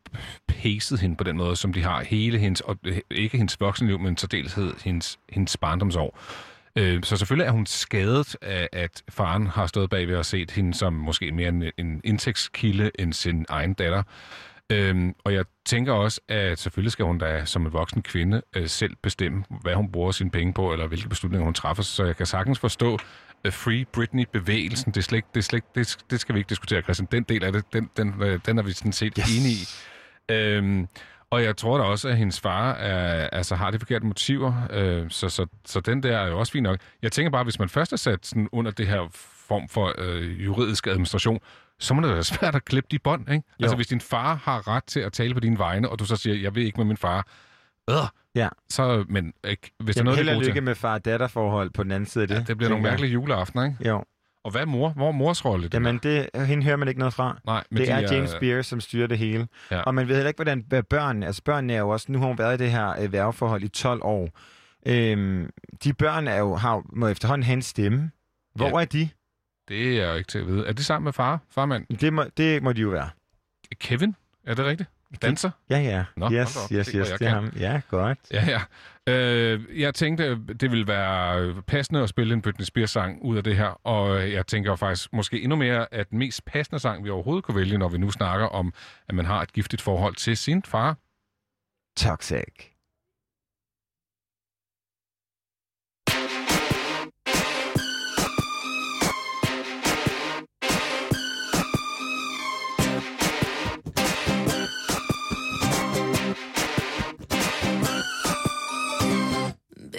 pacet 0.49 1.01
hende 1.01 1.17
på 1.17 1.25
den 1.25 1.37
måde, 1.37 1.57
som 1.57 1.73
de 1.73 1.83
har 1.83 2.05
hele 2.05 2.39
hendes, 2.39 2.61
og 2.61 2.79
øh, 2.85 2.99
ikke 3.11 3.37
hendes 3.37 3.61
voksenliv, 3.61 3.99
men 3.99 4.17
særdeleshed 4.17 4.73
hendes, 4.85 5.19
hendes 5.29 5.57
barndomsår. 5.57 6.19
Øh, 6.79 7.03
så 7.03 7.17
selvfølgelig 7.17 7.47
er 7.47 7.53
hun 7.53 7.67
skadet 7.67 8.37
af, 8.43 8.69
at 8.73 9.03
faren 9.09 9.47
har 9.47 9.67
stået 9.67 9.91
bagved 9.91 10.17
og 10.17 10.27
set 10.27 10.51
hende 10.51 10.75
som 10.75 10.93
måske 10.93 11.33
mere 11.33 11.49
en, 11.49 11.65
en 11.79 12.01
indtægtskilde 12.05 12.91
end 12.99 13.13
sin 13.13 13.47
egen 13.49 13.75
datter. 13.75 14.03
Øhm, 14.73 15.15
og 15.25 15.35
jeg 15.35 15.45
tænker 15.67 15.93
også, 15.93 16.21
at 16.29 16.59
selvfølgelig 16.59 16.93
skal 16.93 17.05
hun 17.05 17.19
da 17.19 17.45
som 17.45 17.67
en 17.67 17.73
voksen 17.73 18.03
kvinde 18.03 18.43
øh, 18.57 18.69
selv 18.69 18.97
bestemme, 19.03 19.45
hvad 19.63 19.75
hun 19.75 19.93
bruger 19.93 20.13
sine 20.13 20.31
penge 20.31 20.53
på, 20.53 20.73
eller 20.73 20.87
hvilke 20.87 21.09
beslutninger 21.09 21.45
hun 21.45 21.55
træffer. 21.55 21.83
Så 21.83 22.05
jeg 22.05 22.17
kan 22.17 22.27
sagtens 22.27 22.59
forstå 22.59 22.99
uh, 23.45 23.53
Free 23.53 23.85
Britney-bevægelsen. 23.93 24.93
Det, 24.93 24.97
er 24.97 25.03
slet, 25.03 25.25
det, 25.35 25.41
er 25.41 25.45
slet, 25.45 25.75
det, 25.75 25.99
det 26.11 26.21
skal 26.21 26.35
vi 26.35 26.41
ikke 26.41 26.49
diskutere, 26.49 26.83
Christian. 26.83 27.09
Den 27.13 27.23
del 27.23 27.45
af 27.45 27.53
det, 27.53 27.65
den, 27.73 27.91
den, 27.97 28.23
øh, 28.23 28.41
den 28.47 28.59
er 28.59 28.63
vi 28.63 28.73
sådan 28.73 28.93
set 28.93 29.13
yes. 29.19 29.39
enige 29.39 29.55
i. 29.55 29.67
Øhm, 30.31 30.89
og 31.31 31.43
jeg 31.45 31.57
tror 31.57 31.79
da 31.79 31.85
også, 31.85 32.09
at 32.09 32.17
hendes 32.17 32.41
far 32.41 32.73
er, 32.73 33.29
altså 33.33 33.55
har 33.55 33.71
de 33.71 33.79
forkerte 33.79 34.07
motiver, 34.07 34.55
øh, 34.71 35.11
så, 35.11 35.29
så, 35.29 35.47
så 35.65 35.81
den 35.81 36.03
der 36.03 36.19
er 36.19 36.29
jo 36.29 36.39
også 36.39 36.53
fin 36.53 36.63
nok. 36.63 36.79
Jeg 37.03 37.13
tænker 37.13 37.31
bare, 37.31 37.45
hvis 37.45 37.59
man 37.59 37.69
først 37.69 37.93
er 37.93 37.97
sat 37.97 38.27
sådan 38.27 38.49
under 38.53 38.71
det 38.71 38.87
her 38.87 39.09
form 39.49 39.69
for 39.69 39.95
øh, 39.99 40.45
juridisk 40.45 40.87
administration, 40.87 41.39
så 41.79 41.95
må 41.95 42.03
det 42.03 42.15
være 42.15 42.25
svært 42.25 42.55
at 42.55 42.65
klippe 42.65 42.89
de 42.91 42.99
bånd, 42.99 43.21
ikke? 43.33 43.45
Jo. 43.61 43.65
Altså 43.65 43.77
hvis 43.77 43.87
din 43.87 44.01
far 44.01 44.35
har 44.35 44.69
ret 44.69 44.85
til 44.85 45.01
at 45.01 45.13
tale 45.13 45.35
på 45.35 45.41
dine 45.41 45.59
vegne, 45.59 45.89
og 45.89 45.99
du 45.99 46.05
så 46.05 46.17
siger, 46.17 46.37
jeg 46.37 46.55
vil 46.55 46.65
ikke 46.67 46.77
med 46.79 46.85
min 46.85 46.97
far, 46.97 47.27
øh, 47.91 47.97
Ja. 48.35 48.49
så, 48.71 49.05
men 49.09 49.33
ikke, 49.49 49.71
hvis 49.79 49.97
der 49.97 50.03
er 50.03 50.05
Jamen, 50.05 50.05
noget, 50.05 50.19
held 50.19 50.29
og 50.37 50.43
lykke 50.43 50.61
med 50.61 50.75
far-datter-forhold 50.75 51.71
på 51.71 51.83
den 51.83 51.93
anden 51.93 52.07
side 52.07 52.23
af 52.25 52.29
det. 52.29 52.35
ja, 52.35 52.41
det 52.41 52.57
bliver 52.57 52.71
nogle 52.71 52.83
mærkelige 52.83 53.13
juleaftener, 53.13 53.65
ikke? 53.65 53.77
Jo. 53.89 54.05
Og 54.45 54.51
hvad 54.51 54.61
er 54.61 54.65
mor? 54.67 54.89
Hvor 54.89 55.09
er 55.09 55.13
mors 55.13 55.45
rolle? 55.45 55.69
Jamen, 55.73 55.99
det, 56.03 56.31
hende 56.47 56.65
hører 56.65 56.77
man 56.77 56.89
ikke 56.89 56.99
noget 56.99 57.15
fra. 57.15 57.39
Nej, 57.47 57.65
men 57.71 57.79
det 57.79 57.87
de 57.87 57.93
er 57.93 58.15
James 58.15 58.31
Spears, 58.31 58.67
som 58.67 58.81
styrer 58.81 59.07
det 59.07 59.19
hele. 59.19 59.49
Ja. 59.71 59.81
Og 59.81 59.95
man 59.95 60.09
ved 60.09 60.15
heller 60.15 60.29
ikke, 60.29 60.39
hvordan 60.39 60.65
hvad 60.69 60.83
børn... 60.83 61.23
Altså, 61.23 61.43
børnene 61.45 61.73
er 61.73 61.79
jo 61.79 61.89
også... 61.89 62.13
Nu 62.13 62.19
har 62.19 62.27
hun 62.27 62.39
været 62.39 62.61
i 62.61 62.65
det 62.65 62.71
her 62.71 63.01
øh, 63.03 63.13
værveforhold 63.13 63.63
i 63.63 63.69
12 63.69 64.01
år. 64.03 64.29
Øhm, 64.87 65.51
de 65.85 65.93
børn 65.93 66.29
er 66.29 66.37
jo, 66.39 66.55
har, 66.55 66.83
må 66.97 67.09
efterhånden 67.09 67.43
have 67.45 67.53
en 67.55 67.63
stemme. 67.63 68.11
Hvor 68.55 68.67
Ja. 68.79 68.81
er 68.81 68.85
de? 68.85 69.09
Det 69.69 69.89
er 69.93 70.03
jeg 70.03 70.11
jo 70.11 70.15
ikke 70.15 70.29
til 70.29 70.39
at 70.39 70.47
vide. 70.47 70.67
Er 70.67 70.73
det 70.73 70.85
sammen 70.85 71.05
med 71.05 71.13
far? 71.13 71.39
Farmand? 71.51 71.87
Det 72.01 72.13
må, 72.13 72.25
det 72.37 72.63
må 72.63 72.73
de 72.73 72.81
jo 72.81 72.89
være. 72.89 73.09
Kevin? 73.81 74.15
Er 74.47 74.55
det 74.55 74.65
rigtigt? 74.65 74.91
Danser? 75.23 75.51
Ja, 75.71 75.79
ja. 75.79 76.05
Nå, 76.17 76.31
yes, 76.33 76.59
yes, 76.73 76.87
yes, 76.89 77.09
det 77.11 77.23
er 77.23 77.29
ham. 77.29 77.53
Ja, 77.59 77.81
godt. 77.91 78.19
Ja, 78.33 78.45
ja. 78.49 78.61
Øh, 79.09 79.81
jeg 79.81 79.95
tænkte, 79.95 80.39
det 80.61 80.71
ville 80.71 80.87
være 80.87 81.63
passende 81.63 82.03
at 82.03 82.09
spille 82.09 82.35
en 82.35 82.43
Britney 82.43 82.65
Spears-sang 82.65 83.23
ud 83.23 83.37
af 83.37 83.45
det 83.45 83.57
her, 83.57 83.87
og 83.87 84.33
jeg 84.33 84.47
tænker 84.47 84.77
faktisk 84.77 85.13
måske 85.13 85.43
endnu 85.43 85.57
mere, 85.57 85.95
at 85.95 86.11
den 86.11 86.19
mest 86.19 86.45
passende 86.45 86.79
sang, 86.79 87.05
vi 87.05 87.11
overhovedet 87.11 87.45
kunne 87.45 87.57
vælge, 87.57 87.79
når 87.79 87.89
vi 87.89 87.99
nu 87.99 88.11
snakker 88.11 88.47
om, 88.47 88.73
at 89.09 89.15
man 89.15 89.25
har 89.25 89.43
et 89.43 89.53
giftigt 89.53 89.83
forhold 89.83 90.15
til 90.15 90.37
sin 90.37 90.63
far. 90.63 90.97
Toxic. 91.97 92.74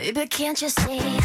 Baby, 0.05 0.27
can't 0.27 0.61
you 0.61 0.69
see 0.69 1.19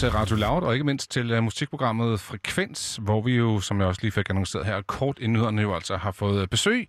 til 0.00 0.10
Radio 0.10 0.36
Loud, 0.36 0.62
og 0.62 0.72
ikke 0.72 0.84
mindst 0.84 1.10
til 1.10 1.32
uh, 1.32 1.42
musikprogrammet 1.42 2.20
Frekvens, 2.20 2.98
hvor 3.02 3.20
vi 3.22 3.36
jo, 3.36 3.60
som 3.60 3.80
jeg 3.80 3.88
også 3.88 4.02
lige 4.02 4.12
fik 4.12 4.30
annonceret 4.30 4.66
her, 4.66 4.82
kort 4.82 5.18
inden 5.18 5.58
jo 5.58 5.74
altså 5.74 5.96
har 5.96 6.10
fået 6.10 6.42
øh, 6.42 6.48
besøg. 6.48 6.88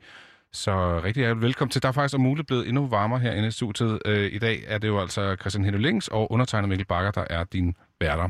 Så 0.53 1.01
rigtig 1.03 1.21
hjertelig 1.21 1.41
velkommen 1.41 1.71
til. 1.71 1.81
Der 1.81 1.87
er 1.87 1.91
faktisk 1.91 2.15
om 2.15 2.21
muligt 2.21 2.47
blevet 2.47 2.67
endnu 2.67 2.87
varmere 2.87 3.19
herinde 3.19 3.47
i 3.47 3.51
studiet. 3.51 3.99
Uh, 4.07 4.13
I 4.13 4.37
dag 4.37 4.63
er 4.67 4.77
det 4.77 4.87
jo 4.87 4.99
altså 4.99 5.35
Christian 5.39 5.65
Henning 5.65 5.83
Lings 5.83 6.07
og 6.07 6.31
undertegnet 6.31 6.69
Mikkel 6.69 6.87
Bakker, 6.87 7.11
der 7.11 7.25
er 7.29 7.43
din 7.43 7.75
værter. 7.99 8.29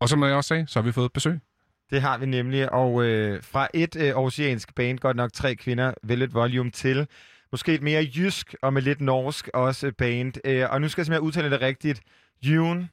Og 0.00 0.08
som 0.08 0.22
jeg 0.22 0.34
også 0.34 0.48
sagde, 0.48 0.66
så 0.66 0.78
har 0.78 0.84
vi 0.84 0.92
fået 0.92 1.12
besøg. 1.12 1.40
Det 1.90 2.00
har 2.00 2.18
vi 2.18 2.26
nemlig, 2.26 2.72
og 2.72 3.04
øh, 3.04 3.42
fra 3.42 3.68
et 3.74 3.96
øh, 3.96 4.16
oceansk 4.16 4.74
band, 4.74 4.98
godt 4.98 5.16
nok 5.16 5.32
tre 5.32 5.54
kvinder, 5.54 5.94
Velvet 6.02 6.34
Volume 6.34 6.70
til, 6.70 7.06
måske 7.52 7.74
et 7.74 7.82
mere 7.82 8.06
jysk 8.16 8.54
og 8.62 8.72
med 8.72 8.82
lidt 8.82 9.00
norsk 9.00 9.48
også 9.54 9.92
band. 9.98 10.32
Øh, 10.44 10.70
og 10.70 10.80
nu 10.80 10.88
skal 10.88 11.00
jeg 11.00 11.06
simpelthen 11.06 11.26
udtale 11.26 11.50
det 11.50 11.60
rigtigt. 11.60 12.00
June. 12.42 12.88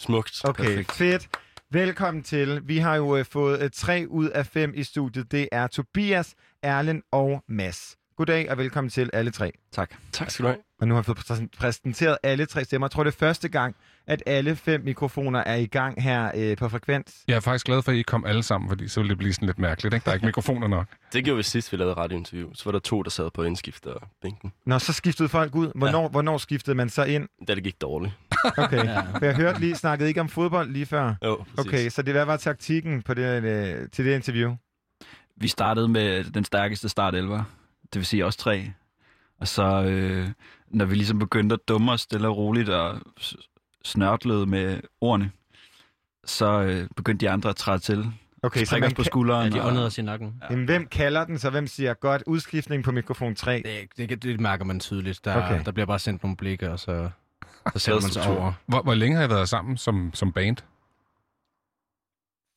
Smukt. 0.00 0.40
Okay, 0.44 0.64
Perfekt. 0.64 0.92
fedt. 0.92 1.28
Velkommen 1.70 2.22
til. 2.22 2.60
Vi 2.64 2.78
har 2.78 2.96
jo 2.96 3.16
øh, 3.16 3.24
fået 3.24 3.62
øh, 3.62 3.70
tre 3.74 4.04
ud 4.08 4.28
af 4.28 4.46
fem 4.46 4.72
i 4.74 4.82
studiet. 4.82 5.32
Det 5.32 5.48
er 5.52 5.66
Tobias, 5.66 6.34
Erlen 6.62 7.02
og 7.12 7.42
Mads. 7.48 7.96
Goddag 8.16 8.50
og 8.50 8.58
velkommen 8.58 8.90
til 8.90 9.10
alle 9.12 9.30
tre. 9.30 9.52
Tak. 9.72 9.90
Tak 10.12 10.30
skal 10.30 10.42
du 10.42 10.48
have. 10.48 10.58
Og 10.80 10.88
nu 10.88 10.94
har 10.94 11.02
vi 11.02 11.04
fået 11.06 11.18
præsen- 11.18 11.48
præsenteret 11.58 12.18
alle 12.22 12.46
tre 12.46 12.64
stemmer. 12.64 12.86
Jeg 12.86 12.90
tror, 12.90 13.04
det 13.04 13.12
er 13.12 13.16
første 13.18 13.48
gang, 13.48 13.76
at 14.06 14.22
alle 14.26 14.56
fem 14.56 14.80
mikrofoner 14.84 15.40
er 15.40 15.54
i 15.54 15.66
gang 15.66 16.02
her 16.02 16.30
øh, 16.34 16.56
på 16.56 16.68
Frekvens. 16.68 17.24
Jeg 17.28 17.36
er 17.36 17.40
faktisk 17.40 17.66
glad 17.66 17.82
for, 17.82 17.92
at 17.92 17.98
I 17.98 18.02
kom 18.02 18.24
alle 18.24 18.42
sammen, 18.42 18.70
fordi 18.70 18.88
så 18.88 19.00
ville 19.00 19.10
det 19.10 19.18
blive 19.18 19.32
sådan 19.32 19.46
lidt 19.46 19.58
mærkeligt. 19.58 19.94
Ikke? 19.94 20.04
Der 20.04 20.10
er 20.10 20.14
ikke 20.14 20.26
mikrofoner 20.26 20.68
nok. 20.68 20.86
Det 21.12 21.24
gjorde 21.24 21.36
vi 21.36 21.42
sidst, 21.42 21.72
vi 21.72 21.76
lavede 21.76 21.94
radiointerview. 21.94 22.50
Så 22.54 22.64
var 22.64 22.72
der 22.72 22.78
to, 22.78 23.02
der 23.02 23.10
sad 23.10 23.30
på 23.30 23.42
indskifterbænken. 23.42 24.52
Nå, 24.66 24.78
så 24.78 24.92
skiftede 24.92 25.28
folk 25.28 25.54
ud. 25.54 25.72
Hvornår, 25.74 26.02
ja. 26.02 26.08
hvornår 26.08 26.38
skiftede 26.38 26.74
man 26.74 26.88
så 26.88 27.04
ind? 27.04 27.28
Da 27.48 27.54
det 27.54 27.62
gik 27.62 27.80
dårligt. 27.80 28.12
Okay, 28.58 28.84
ja. 28.84 29.00
for 29.00 29.24
jeg 29.24 29.36
hørte 29.36 29.60
lige, 29.60 29.74
snakkede 29.74 30.08
ikke 30.08 30.20
om 30.20 30.28
fodbold 30.28 30.70
lige 30.70 30.86
før. 30.86 31.14
Jo, 31.24 31.36
præcis. 31.36 31.58
Okay, 31.58 31.88
så 31.88 32.02
det 32.02 32.14
hvad 32.14 32.24
var 32.24 32.36
taktikken 32.36 33.02
på 33.02 33.14
det, 33.14 33.44
øh, 33.44 33.88
til 33.92 34.04
det 34.04 34.14
interview? 34.14 34.56
Vi 35.36 35.48
startede 35.48 35.88
med 35.88 36.24
den 36.24 36.44
stærkeste 36.44 36.88
start 36.88 37.14
11, 37.14 37.44
det 37.82 37.98
vil 37.98 38.06
sige 38.06 38.24
os 38.24 38.36
tre. 38.36 38.72
Og 39.40 39.48
så, 39.48 39.82
øh, 39.82 40.28
når 40.68 40.84
vi 40.84 40.94
ligesom 40.94 41.18
begyndte 41.18 41.52
at 41.52 41.60
dumme 41.68 41.92
os 41.92 42.00
stille 42.00 42.28
og 42.28 42.36
roligt 42.36 42.68
og 42.68 43.00
snørtlede 43.86 44.46
med 44.46 44.80
ordene, 45.00 45.30
så 46.24 46.60
øh, 46.62 46.88
begyndte 46.96 47.26
de 47.26 47.30
andre 47.30 47.50
at 47.50 47.56
træde 47.56 47.78
til. 47.78 48.12
Okay, 48.42 48.64
så 48.64 48.74
man 48.78 48.86
os 48.86 48.94
på 48.94 49.04
skulderen. 49.04 49.52
Ja, 49.52 49.58
de 49.58 49.62
og- 49.62 49.68
åndede 49.68 49.86
os 49.86 49.98
i 49.98 50.02
nakken. 50.02 50.42
Jamen, 50.50 50.64
hvem 50.64 50.86
kalder 50.86 51.24
den, 51.24 51.38
så 51.38 51.50
hvem 51.50 51.66
siger 51.66 51.94
godt 51.94 52.22
udskiftning 52.26 52.84
på 52.84 52.92
mikrofon 52.92 53.34
3? 53.34 53.62
Det, 53.96 54.08
det, 54.10 54.22
det 54.22 54.40
mærker 54.40 54.64
man 54.64 54.80
tydeligt. 54.80 55.24
Der, 55.24 55.36
Okay. 55.44 55.64
der 55.64 55.70
bliver 55.72 55.86
bare 55.86 55.98
sendt 55.98 56.22
nogle 56.22 56.36
blikke, 56.36 56.70
og 56.70 56.78
så, 56.78 57.10
så 57.72 57.78
sætter 57.84 58.00
man 58.02 58.10
sig 58.10 58.26
over. 58.38 58.52
Hvor, 58.66 58.82
hvor 58.82 58.94
længe 58.94 59.16
har 59.16 59.24
I 59.24 59.28
været 59.30 59.48
sammen 59.48 59.76
som, 59.76 60.10
som 60.14 60.32
band? 60.32 60.56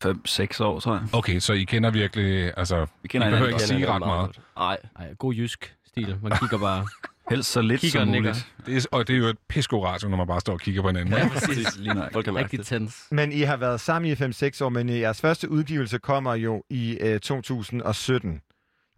5-6 0.06 0.64
år, 0.64 0.80
tror 0.80 0.94
jeg. 0.94 1.04
Okay, 1.14 1.40
så 1.40 1.54
I 1.54 1.64
kender 1.64 1.92
virkelig... 1.92 2.54
Altså, 2.58 2.86
Vi 3.02 3.08
kender 3.08 3.28
I 3.28 3.32
behøver 3.32 3.50
ikke 3.50 3.62
sige 3.62 3.92
ret 3.92 4.00
meget. 4.00 4.40
Nej, 4.58 4.78
Ej, 5.00 5.14
god 5.14 5.34
jysk 5.34 5.76
stil. 5.88 6.18
Man 6.24 6.32
kigger 6.32 6.58
bare... 6.58 6.88
Helst 7.30 7.52
så 7.52 7.62
lidt 7.62 7.82
Kigger 7.82 8.00
som 8.00 8.08
muligt. 8.08 8.48
Det 8.66 8.78
er, 8.78 8.86
og 8.92 9.08
det 9.08 9.14
er 9.14 9.18
jo 9.18 9.26
et 9.26 9.38
pisko 9.50 9.86
radio, 9.86 10.10
når 10.10 10.18
man 10.18 10.28
bare 10.28 10.40
står 10.40 10.54
og 10.54 10.60
kigger 10.60 10.82
på 10.82 10.88
hinanden. 10.88 11.14
Ja, 11.14 11.30
præcis. 11.30 11.78
Lige 11.78 11.94
nok. 11.94 12.12
Rigtig 12.16 12.60
det. 12.60 12.68
tens. 12.68 13.08
Men 13.12 13.32
I 13.32 13.42
har 13.42 13.58
været 13.58 13.82
sammen 13.82 14.12
i 14.12 14.14
5-6 14.14 14.64
år, 14.64 14.70
men 14.70 14.90
jeres 14.90 15.22
første 15.22 15.50
udgivelse 15.52 15.98
kommer 15.98 16.36
jo 16.36 16.64
i 16.70 16.98
øh, 17.02 17.20
2017. 17.20 18.42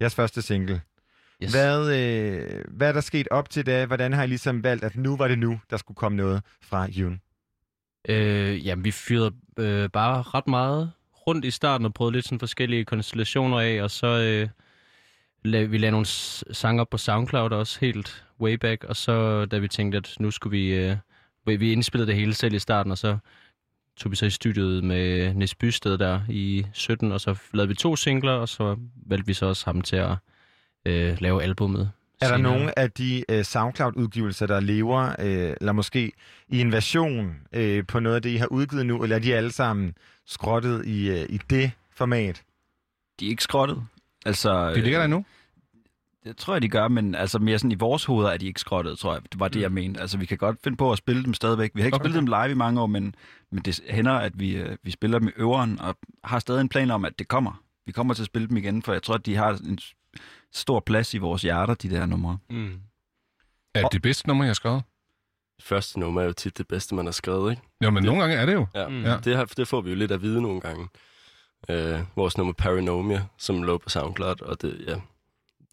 Jeres 0.01 0.15
første 0.15 0.41
single. 0.41 0.81
Yes. 1.43 1.51
Hvad, 1.51 1.99
øh, 1.99 2.63
hvad 2.67 2.87
er 2.87 2.91
der 2.91 3.01
sket 3.01 3.27
op 3.31 3.49
til 3.49 3.65
det? 3.65 3.87
Hvordan 3.87 4.13
har 4.13 4.23
I 4.23 4.27
ligesom 4.27 4.63
valgt, 4.63 4.83
at 4.83 4.95
nu 4.95 5.17
var 5.17 5.27
det 5.27 5.39
nu, 5.39 5.59
der 5.69 5.77
skulle 5.77 5.95
komme 5.95 6.17
noget 6.17 6.41
fra 6.61 6.87
June? 6.89 7.19
Øh, 8.09 8.67
jamen, 8.67 8.85
vi 8.85 8.91
fyrede 8.91 9.31
øh, 9.59 9.89
bare 9.89 10.21
ret 10.21 10.47
meget 10.47 10.91
rundt 11.27 11.45
i 11.45 11.51
starten 11.51 11.85
og 11.85 11.93
prøvede 11.93 12.15
lidt 12.15 12.25
sådan 12.25 12.39
forskellige 12.39 12.85
konstellationer 12.85 13.59
af, 13.59 13.83
og 13.83 13.91
så 13.91 14.07
øh, 14.07 14.49
vi 15.43 15.77
lavede 15.77 15.91
nogle 15.91 16.05
sange 16.51 16.81
op 16.81 16.89
på 16.89 16.97
SoundCloud 16.97 17.51
også 17.51 17.77
helt 17.81 18.25
way 18.39 18.53
back, 18.53 18.83
og 18.83 18.95
så 18.95 19.45
da 19.45 19.57
vi 19.57 19.67
tænkte, 19.67 19.97
at 19.97 20.15
nu 20.19 20.31
skulle 20.31 20.57
vi... 20.57 20.73
Øh, 20.73 20.95
vi- 21.45 21.71
indspillede 21.71 22.07
det 22.07 22.15
hele 22.19 22.33
selv 22.33 22.53
i 22.53 22.59
starten, 22.59 22.91
og 22.91 22.97
så 22.97 23.17
tog 23.97 24.11
vi 24.11 24.15
så 24.15 24.25
i 24.25 24.29
studiet 24.29 24.83
med 24.83 25.33
Nis 25.33 25.55
Bysted 25.55 25.97
der 25.97 26.21
i 26.29 26.65
17, 26.73 27.11
og 27.11 27.21
så 27.21 27.35
lavede 27.53 27.67
vi 27.69 27.75
to 27.75 27.95
singler, 27.95 28.31
og 28.31 28.49
så 28.49 28.75
valgte 29.05 29.27
vi 29.27 29.33
så 29.33 29.45
også 29.45 29.65
ham 29.65 29.81
til 29.81 29.95
at 29.95 30.15
øh, 30.85 31.17
lave 31.21 31.43
albummet. 31.43 31.91
Er 32.21 32.27
der 32.27 32.35
senere. 32.37 32.51
nogle 32.53 32.79
af 32.79 32.91
de 32.91 33.23
øh, 33.29 33.43
SoundCloud-udgivelser, 33.43 34.45
der 34.47 34.59
lever, 34.59 35.15
øh, 35.19 35.53
eller 35.61 35.71
måske 35.71 36.11
i 36.49 36.61
en 36.61 36.71
version 36.71 37.35
øh, 37.53 37.87
på 37.87 37.99
noget 37.99 38.15
af 38.15 38.21
det, 38.21 38.29
I 38.29 38.35
har 38.35 38.47
udgivet 38.47 38.85
nu, 38.85 39.03
eller 39.03 39.15
er 39.15 39.19
de 39.19 39.35
alle 39.35 39.51
sammen 39.51 39.93
skrottet 40.25 40.85
i, 40.85 41.09
øh, 41.09 41.25
i 41.29 41.37
det 41.49 41.71
format? 41.95 42.43
De 43.19 43.25
er 43.25 43.29
ikke 43.29 43.43
skrottet. 43.43 43.83
Altså, 44.25 44.73
De 44.73 44.81
ligger 44.81 44.99
der 44.99 45.07
nu. 45.07 45.25
Det 46.23 46.37
tror 46.37 46.53
jeg, 46.53 46.61
de 46.61 46.69
gør, 46.69 46.87
men 46.87 47.15
altså 47.15 47.39
mere 47.39 47.59
sådan 47.59 47.71
i 47.71 47.75
vores 47.75 48.05
hoveder 48.05 48.29
er 48.29 48.37
de 48.37 48.45
ikke 48.47 48.59
skrottet, 48.59 48.97
tror 48.99 49.13
jeg. 49.13 49.21
Det 49.31 49.39
var 49.39 49.47
det, 49.47 49.61
jeg 49.61 49.71
mente. 49.71 50.01
Altså, 50.01 50.17
vi 50.17 50.25
kan 50.25 50.37
godt 50.37 50.57
finde 50.63 50.77
på 50.77 50.91
at 50.91 50.97
spille 50.97 51.23
dem 51.23 51.33
stadigvæk. 51.33 51.71
Vi 51.75 51.81
har 51.81 51.85
ikke 51.85 51.95
Okay. 51.95 52.03
spillet 52.03 52.17
dem 52.19 52.25
live 52.25 52.51
i 52.51 52.53
mange 52.53 52.81
år, 52.81 52.87
men, 52.87 53.15
men 53.51 53.63
det 53.63 53.79
hænder, 53.89 54.11
at 54.13 54.39
vi, 54.39 54.55
øh, 54.55 54.77
vi 54.83 54.91
spiller 54.91 55.19
dem 55.19 55.27
i 55.27 55.31
øveren, 55.35 55.79
og 55.81 55.97
har 56.23 56.39
stadig 56.39 56.61
en 56.61 56.69
plan 56.69 56.91
om, 56.91 57.05
at 57.05 57.19
det 57.19 57.27
kommer. 57.27 57.63
Vi 57.85 57.91
kommer 57.91 58.13
til 58.13 58.21
at 58.23 58.25
spille 58.25 58.47
dem 58.47 58.57
igen, 58.57 58.81
for 58.83 58.93
jeg 58.93 59.03
tror, 59.03 59.15
at 59.15 59.25
de 59.25 59.35
har 59.35 59.49
en 59.53 59.79
stor 60.53 60.79
plads 60.79 61.13
i 61.13 61.17
vores 61.17 61.41
hjerter, 61.41 61.73
de 61.73 61.89
der 61.89 62.05
numre. 62.05 62.37
Mm. 62.49 62.79
Er 63.75 63.81
det 63.81 63.91
det 63.91 64.01
bedste 64.01 64.27
nummer, 64.27 64.43
jeg 64.43 64.49
har 64.49 64.53
skrevet? 64.53 64.83
Første 65.61 65.99
nummer 65.99 66.21
er 66.21 66.25
jo 66.25 66.33
tit 66.33 66.57
det 66.57 66.67
bedste, 66.67 66.95
man 66.95 67.05
har 67.05 67.11
skrevet, 67.11 67.51
ikke? 67.51 67.61
Jo, 67.83 67.89
men 67.89 67.95
Det- 68.03 68.05
nogle 68.05 68.21
gange 68.21 68.35
er 68.35 68.45
det 68.45 68.53
jo. 68.53 68.67
Ja, 68.75 68.87
Mm. 68.87 68.93
mm. 68.93 69.03
Ja. 69.03 69.17
det, 69.17 69.57
det 69.57 69.67
får 69.67 69.81
vi 69.81 69.89
jo 69.89 69.95
lidt 69.95 70.11
at 70.11 70.21
vide 70.21 70.41
nogle 70.41 70.61
gange. 70.61 70.87
Øh, 71.69 71.99
vores 72.15 72.37
nummer 72.37 72.53
Paranomia, 72.53 73.23
som 73.37 73.63
lå 73.63 73.77
på 73.77 73.89
SoundCloud, 73.89 74.41
og 74.41 74.61
det, 74.61 74.83
ja. 74.87 74.95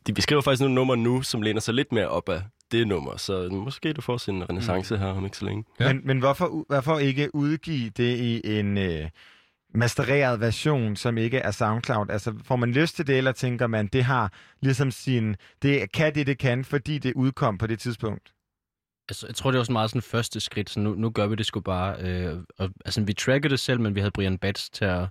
De 0.07 0.13
beskriver 0.13 0.43
faktisk 0.43 0.61
nogle 0.61 0.75
numre 0.75 0.97
nu, 0.97 1.23
som 1.23 1.43
læner 1.43 1.61
sig 1.61 1.75
lidt 1.75 1.93
mere 1.93 2.09
op 2.09 2.29
af 2.29 2.43
det 2.73 2.87
nummer, 2.87 3.17
så 3.17 3.49
måske 3.53 3.93
du 3.93 4.01
får 4.01 4.17
sin 4.17 4.51
renaissance 4.51 4.95
mm. 4.95 5.01
her 5.01 5.09
om 5.09 5.25
ikke 5.25 5.37
så 5.37 5.45
længe. 5.45 5.65
Ja. 5.81 5.93
Men, 5.93 6.01
men 6.05 6.19
hvorfor, 6.19 6.65
hvorfor 6.69 6.99
ikke 6.99 7.35
udgive 7.35 7.91
det 7.91 8.17
i 8.17 8.59
en 8.59 8.79
øh, 8.79 9.09
mastereret 9.75 10.41
version, 10.41 10.97
som 10.97 11.19
ikke 11.19 11.39
er 11.39 11.51
SoundCloud? 11.51 12.11
Altså, 12.11 12.35
får 12.45 12.57
man 12.57 12.73
lyst 12.73 12.97
til 12.97 13.07
det, 13.07 13.19
eller 13.19 13.33
tænker 13.33 13.67
man, 13.67 13.87
det 13.87 14.05
har 14.05 14.33
ligesom 14.61 14.91
sin... 14.91 15.37
Det 15.63 15.93
kan 15.93 16.15
det, 16.15 16.27
det 16.27 16.39
kan, 16.39 16.65
fordi 16.65 16.99
det 16.99 17.13
udkom 17.17 17.59
på 17.59 17.67
det 17.67 17.81
tidspunkt? 17.81 18.33
Altså, 19.09 19.27
jeg 19.27 19.35
tror, 19.35 19.51
det 19.51 19.59
var 19.59 19.65
sådan 19.65 19.73
meget 19.73 19.91
sådan 19.91 20.03
første 20.03 20.41
skridt, 20.41 20.71
så 20.71 20.81
nu, 20.81 20.95
nu 20.95 21.11
gør 21.11 21.27
vi 21.27 21.35
det 21.35 21.47
sgu 21.47 21.61
bare. 21.61 21.97
Øh, 22.01 22.37
og, 22.59 22.71
altså, 22.85 23.03
vi 23.03 23.13
tracker 23.13 23.49
det 23.49 23.61
selv, 23.61 23.81
men 23.81 23.95
vi 23.95 24.01
havde 24.01 24.11
Brian 24.11 24.39
Bats 24.39 24.71
til 24.71 24.85
at, 24.85 25.09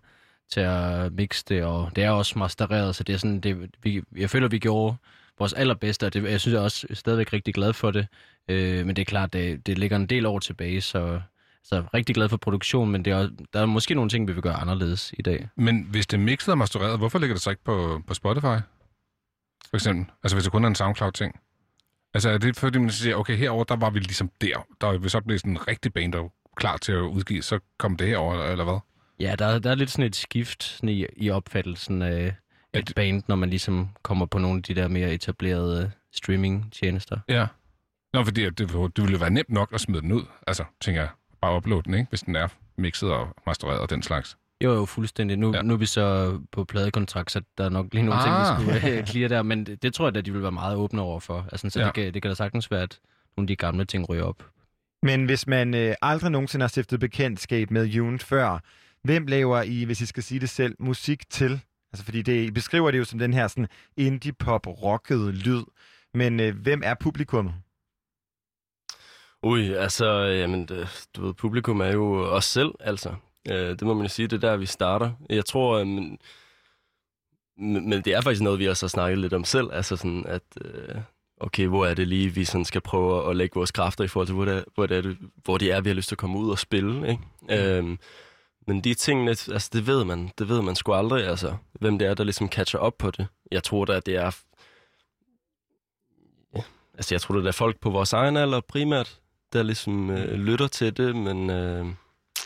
til 0.52 0.60
at 0.60 1.14
mixe 1.14 1.45
det, 1.50 1.64
og 1.64 1.91
det 1.95 2.04
er 2.04 2.10
også 2.10 2.39
mastereret, 2.39 2.95
så 2.95 3.04
det 3.04 3.14
er 3.14 3.18
sådan, 3.18 3.39
det, 3.39 3.70
vi, 3.84 4.02
jeg 4.18 4.30
føler, 4.30 4.48
vi 4.48 4.60
gjorde 4.60 4.95
vores 5.39 5.54
allerbedste, 5.54 6.06
og 6.06 6.14
det, 6.14 6.24
jeg 6.24 6.41
synes 6.41 6.54
jeg 6.54 6.60
er 6.60 6.64
også 6.64 6.88
stadigvæk 6.93 7.34
rigtig 7.34 7.54
glad 7.54 7.74
for 7.74 7.91
det. 7.91 8.08
Øh, 8.48 8.86
men 8.86 8.95
det 8.95 9.02
er 9.02 9.06
klart, 9.06 9.34
det, 9.34 9.68
det 9.68 9.78
ligger 9.78 9.98
en 9.98 10.08
del 10.08 10.26
år 10.26 10.39
tilbage, 10.39 10.82
så, 10.82 11.22
så 11.64 11.84
rigtig 11.93 12.16
glad 12.16 12.30
for 12.30 12.38
produktionen, 12.38 12.91
men 12.91 13.06
det 13.06 13.14
er, 13.14 13.30
der 13.54 13.62
er 13.62 13.66
måske 13.66 13.95
nogle 13.95 14.10
ting, 14.10 14.28
vi 14.28 14.34
vil 14.34 14.41
gøre 14.41 14.54
anderledes 14.54 15.14
i 15.18 15.22
dag. 15.22 15.50
Men 15.56 15.88
hvis 15.91 16.08
det 16.08 16.18
er 16.18 16.22
mixet 16.22 16.52
og 16.52 16.58
mastereret, 16.58 16.98
hvorfor 16.98 17.20
ligger 17.20 17.36
det 17.36 17.43
så 17.43 17.50
ikke 17.50 17.64
på, 17.64 18.02
på 18.08 18.14
Spotify? 18.14 18.58
For 19.70 19.76
eksempel. 19.76 20.06
Altså 20.24 20.36
hvis 20.36 20.43
det 20.43 20.52
kun 20.52 20.64
er 20.64 20.68
en 20.68 20.76
SoundCloud-ting. 20.76 21.39
Altså 22.14 22.30
er 22.30 22.38
det 22.38 22.58
fordi, 22.58 22.80
man 22.80 22.89
siger, 22.89 23.16
okay, 23.16 23.38
herover 23.38 23.64
der 23.64 23.76
var 23.76 23.89
vi 23.89 24.00
ligesom 24.00 24.32
der. 24.41 24.66
Der 24.82 24.98
vi 24.98 25.10
så 25.10 25.22
blev 25.22 25.39
sådan 25.39 25.52
en 25.52 25.68
rigtig 25.68 25.93
band, 25.93 26.14
der 26.14 26.20
var 26.20 26.30
klar 26.56 26.78
til 26.78 26.91
at 26.91 27.00
udgive, 27.00 27.41
så 27.41 27.60
kom 27.78 27.98
det 27.98 28.08
herover 28.08 28.43
eller 28.43 28.64
hvad? 28.64 28.80
Ja, 29.20 29.36
der, 29.39 29.59
der 29.59 29.72
er 29.72 29.76
lidt 29.76 29.91
sådan 29.91 30.05
et 30.05 30.15
skift 30.15 30.63
sådan 30.63 30.89
i, 30.89 31.05
i 31.15 31.30
opfattelsen 31.30 32.01
af 32.01 32.36
et 32.74 32.91
band, 32.95 33.24
når 33.28 33.36
man 33.36 33.49
ligesom 33.49 33.89
kommer 34.03 34.26
på 34.26 34.38
nogle 34.38 34.57
af 34.57 34.63
de 34.63 34.76
der 34.76 34.88
mere 34.88 35.13
etablerede 35.13 35.91
streaming-tjenester. 36.13 37.20
Ja. 37.30 37.47
Nå, 38.13 38.24
fordi 38.24 38.43
at 38.45 38.57
det, 38.57 38.70
det 38.70 38.97
ville 39.01 39.11
jo 39.11 39.18
være 39.18 39.30
nemt 39.30 39.49
nok 39.49 39.74
at 39.74 39.82
smide 39.82 40.01
den 40.01 40.11
ud. 40.11 40.24
Altså, 40.47 40.63
tænker 40.82 41.01
jeg, 41.01 41.09
bare 41.41 41.55
uploade 41.57 41.84
den, 41.84 41.93
ikke? 41.93 42.05
Hvis 42.09 42.22
den 42.22 42.36
er 42.36 42.47
mixet 42.78 43.11
og 43.11 43.28
mastereret 43.47 43.80
og 43.80 43.89
den 43.89 44.03
slags. 44.03 44.38
Jo, 44.63 44.74
jo, 44.74 44.86
fuldstændig. 44.86 45.38
Nu, 45.38 45.51
Ja. 45.55 45.61
nu 45.61 45.74
er 45.74 45.78
vi 45.78 45.86
så 45.86 46.39
på 46.51 46.63
pladekontrakt, 46.63 47.32
så 47.32 47.41
der 47.57 47.65
er 47.65 47.70
nok 47.70 47.88
lige 47.93 48.03
nogle 48.05 48.22
Ah. 48.22 48.57
ting, 48.57 48.65
vi 48.74 48.80
skulle 48.80 48.99
uh, 49.01 49.05
clear 49.07 49.28
der, 49.28 49.41
men 49.43 49.65
det, 49.65 49.84
det 49.84 49.93
tror 49.93 50.07
jeg, 50.07 50.18
at 50.18 50.26
de 50.26 50.32
vil 50.34 50.41
være 50.41 50.51
meget 50.51 50.76
åbne 50.78 51.01
over 51.01 51.20
for. 51.20 51.45
Altså, 51.51 51.70
så 51.70 51.80
ja. 51.80 51.86
det, 51.86 51.93
kan, 51.93 52.13
det 52.13 52.22
kan 52.22 52.30
da 52.32 52.36
sagtens 52.36 52.72
være, 52.72 52.82
at 52.82 52.99
nogle 53.38 53.43
af 53.43 53.47
de 53.47 53.55
gamle 53.55 53.86
ting 53.86 54.09
ryger 54.09 54.24
op. 54.24 54.43
Men 55.03 55.26
hvis 55.26 55.47
man 55.47 55.74
øh, 55.74 55.95
aldrig 56.01 56.32
nogensinde 56.32 56.63
har 56.63 56.68
stiftet 56.68 56.99
bekendtskab 56.99 57.72
med 57.72 57.86
June 57.86 58.20
før, 58.20 58.59
hvem 59.08 59.26
laver 59.28 59.62
I, 59.62 59.84
hvis 59.84 60.01
I 60.01 60.05
skal 60.05 60.24
sige 60.24 60.39
det 60.39 60.49
selv, 60.49 60.76
musik 60.80 61.30
til? 61.30 61.62
Altså, 61.93 62.05
fordi 62.05 62.22
det, 62.22 62.45
I 62.47 62.51
beskriver 62.51 62.91
det 62.91 62.97
jo 62.97 63.05
som 63.05 63.20
den 63.20 63.34
her 63.34 63.47
sådan 63.47 63.68
indie-pop-rockede 63.97 65.32
lyd. 65.32 65.64
Men 66.14 66.39
øh, 66.39 66.55
hvem 66.62 66.82
er 66.86 66.93
publikummet? 66.99 67.53
Ui, 69.43 69.74
altså, 69.74 70.05
jamen, 70.22 70.66
det, 70.66 71.08
du 71.16 71.26
ved, 71.26 71.34
publikum 71.34 71.80
er 71.82 71.91
jo 71.91 72.36
os 72.36 72.45
selv, 72.45 72.72
altså. 72.80 73.14
Øh, 73.49 73.70
det 73.70 73.82
må 73.82 73.93
man 73.93 74.03
jo 74.03 74.10
sige, 74.10 74.28
det 74.28 74.43
er 74.43 74.49
der, 74.49 74.58
vi 74.58 74.66
starter. 74.66 75.12
Jeg 75.30 75.45
tror, 75.45 75.78
øh, 75.80 75.88
men, 75.88 76.20
men 77.89 78.01
det 78.01 78.08
er 78.08 78.22
faktisk 78.22 78.41
noget, 78.43 78.60
vi 78.60 78.68
også 78.68 78.86
har 78.86 78.89
snakket 78.89 79.18
lidt 79.20 79.34
om 79.34 79.43
selv, 79.43 79.68
altså 79.74 79.95
sådan, 79.95 80.26
at 80.28 80.41
øh, 80.66 80.95
okay, 81.41 81.68
hvor 81.68 81.86
er 81.86 81.93
det 81.93 82.08
lige, 82.08 82.30
vi 82.30 82.45
sådan 82.45 82.66
skal 82.66 82.82
prøve 82.82 83.30
at 83.30 83.36
lægge 83.36 83.53
vores 83.55 83.72
kræfter 83.72 84.03
i 84.03 84.08
forhold 84.08 84.28
til, 84.28 84.36
hvor 84.36 84.45
det 84.45 84.55
er, 84.58 84.64
hvor 84.76 84.86
det 84.86 84.97
er, 84.97 85.01
det- 85.01 85.18
hvor 85.43 85.58
det 85.58 85.72
er 85.72 85.82
vi 85.82 85.89
har 85.89 85.95
lyst 85.95 86.08
til 86.08 86.16
at 86.16 86.20
komme 86.20 86.39
ud 86.39 86.49
og 86.51 86.60
spille. 86.60 87.10
Ikke? 87.10 87.24
Mm. 87.41 87.49
Øhm, 87.49 87.99
men 88.68 88.82
de 88.82 88.93
tingene, 88.93 89.30
altså 89.32 89.70
det 89.74 89.88
ved 89.88 90.05
man, 90.05 90.32
det 90.38 90.49
ved 90.49 90.61
man 90.61 90.76
sgu 90.76 90.93
aldrig, 90.93 91.28
altså, 91.28 91.55
hvem 91.80 91.99
det 91.99 92.07
er, 92.07 92.13
der 92.13 92.24
ligesom 92.24 92.49
catcher 92.49 92.80
op 92.80 92.97
på 92.97 93.11
det. 93.11 93.28
Jeg 93.51 93.63
tror 93.63 93.86
da, 93.86 93.93
at 93.93 94.05
det 94.05 94.15
er, 94.15 94.36
ja, 96.55 96.61
altså 96.97 97.15
jeg 97.15 97.22
tror 97.22 97.36
da, 97.36 97.41
det 97.41 97.47
er 97.47 97.51
folk 97.51 97.80
på 97.80 97.89
vores 97.89 98.13
egen 98.13 98.38
alder 98.38 98.59
primært, 98.59 99.20
der 99.53 99.63
ligesom 99.63 100.09
øh, 100.09 100.34
lytter 100.34 100.68
til 100.68 100.97
det, 100.97 101.15
men 101.15 101.49
øh, 101.49 101.86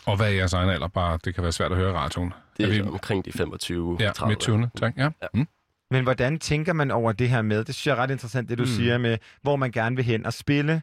Og 0.06 0.16
hvad 0.18 0.28
er 0.28 0.32
jeres 0.32 0.54
egen 0.54 0.70
alder? 0.70 0.88
Bare, 0.88 1.20
det 1.26 1.36
kan 1.36 1.44
være 1.44 1.52
svært 1.52 1.72
at 1.72 1.78
høre 1.78 1.90
i 1.90 1.94
radioen. 1.94 2.34
det 2.58 2.66
er, 2.66 2.70
vi- 2.70 2.78
er 2.80 2.88
omkring 2.92 3.26
de 3.26 3.32
25 3.32 3.98
Ja, 4.00 4.12
30. 4.12 4.30
midt 4.30 4.50
20'erne, 4.50 4.80
tak. 4.80 4.94
Ja. 4.98 5.04
Ja. 5.22 5.28
Mm. 5.34 5.48
Men 5.92 6.04
hvordan 6.04 6.40
tænker 6.40 6.74
man 6.74 6.92
over 6.92 7.12
det 7.12 7.30
her 7.30 7.42
med? 7.42 7.64
Det 7.64 7.76
synes 7.76 7.88
jeg 7.88 7.94
er 7.94 8.04
ret 8.04 8.12
interessant, 8.12 8.50
det 8.50 8.58
du. 8.58 8.64
Mm. 8.64 8.68
siger 8.70 8.98
med, 8.98 9.18
hvor 9.42 9.56
man 9.56 9.72
gerne 9.72 9.96
vil 9.96 10.06
hen 10.06 10.26
og 10.26 10.34
spille. 10.34 10.82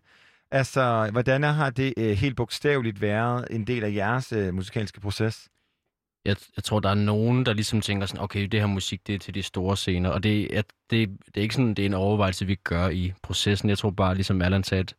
Altså, 0.50 1.08
hvordan 1.12 1.42
har 1.42 1.70
det 1.70 1.94
øh, 1.96 2.10
helt 2.10 2.36
bogstaveligt 2.36 3.00
været 3.00 3.46
en 3.50 3.66
del 3.66 3.84
af 3.84 3.94
jeres 3.94 4.32
øh, 4.32 4.54
musikalske 4.54 5.00
proces? 5.00 5.48
Jeg, 6.24 6.36
jeg 6.56 6.64
tror, 6.64 6.80
der 6.80 6.88
er 6.88 6.94
nogen, 6.94 7.46
der 7.46 7.52
ligesom 7.52 7.80
tænker 7.80 8.06
sådan, 8.06 8.22
okay, 8.22 8.44
det 8.46 8.60
her 8.60 8.66
musik, 8.66 9.06
det 9.06 9.14
er 9.14 9.18
til 9.18 9.34
de 9.34 9.42
store 9.42 9.76
scener. 9.76 10.10
Og 10.10 10.22
det, 10.22 10.52
at 10.52 10.64
det, 10.90 11.08
det 11.26 11.36
er 11.36 11.40
ikke 11.40 11.54
sådan, 11.54 11.74
det 11.74 11.82
er 11.82 11.86
en 11.86 11.94
overvejelse, 11.94 12.46
vi 12.46 12.54
gør 12.54 12.88
i 12.88 13.12
processen. 13.22 13.68
Jeg 13.68 13.78
tror 13.78 13.90
bare, 13.90 14.14
ligesom 14.14 14.42
Allan 14.42 14.64
sagde, 14.64 14.80
at, 14.80 14.94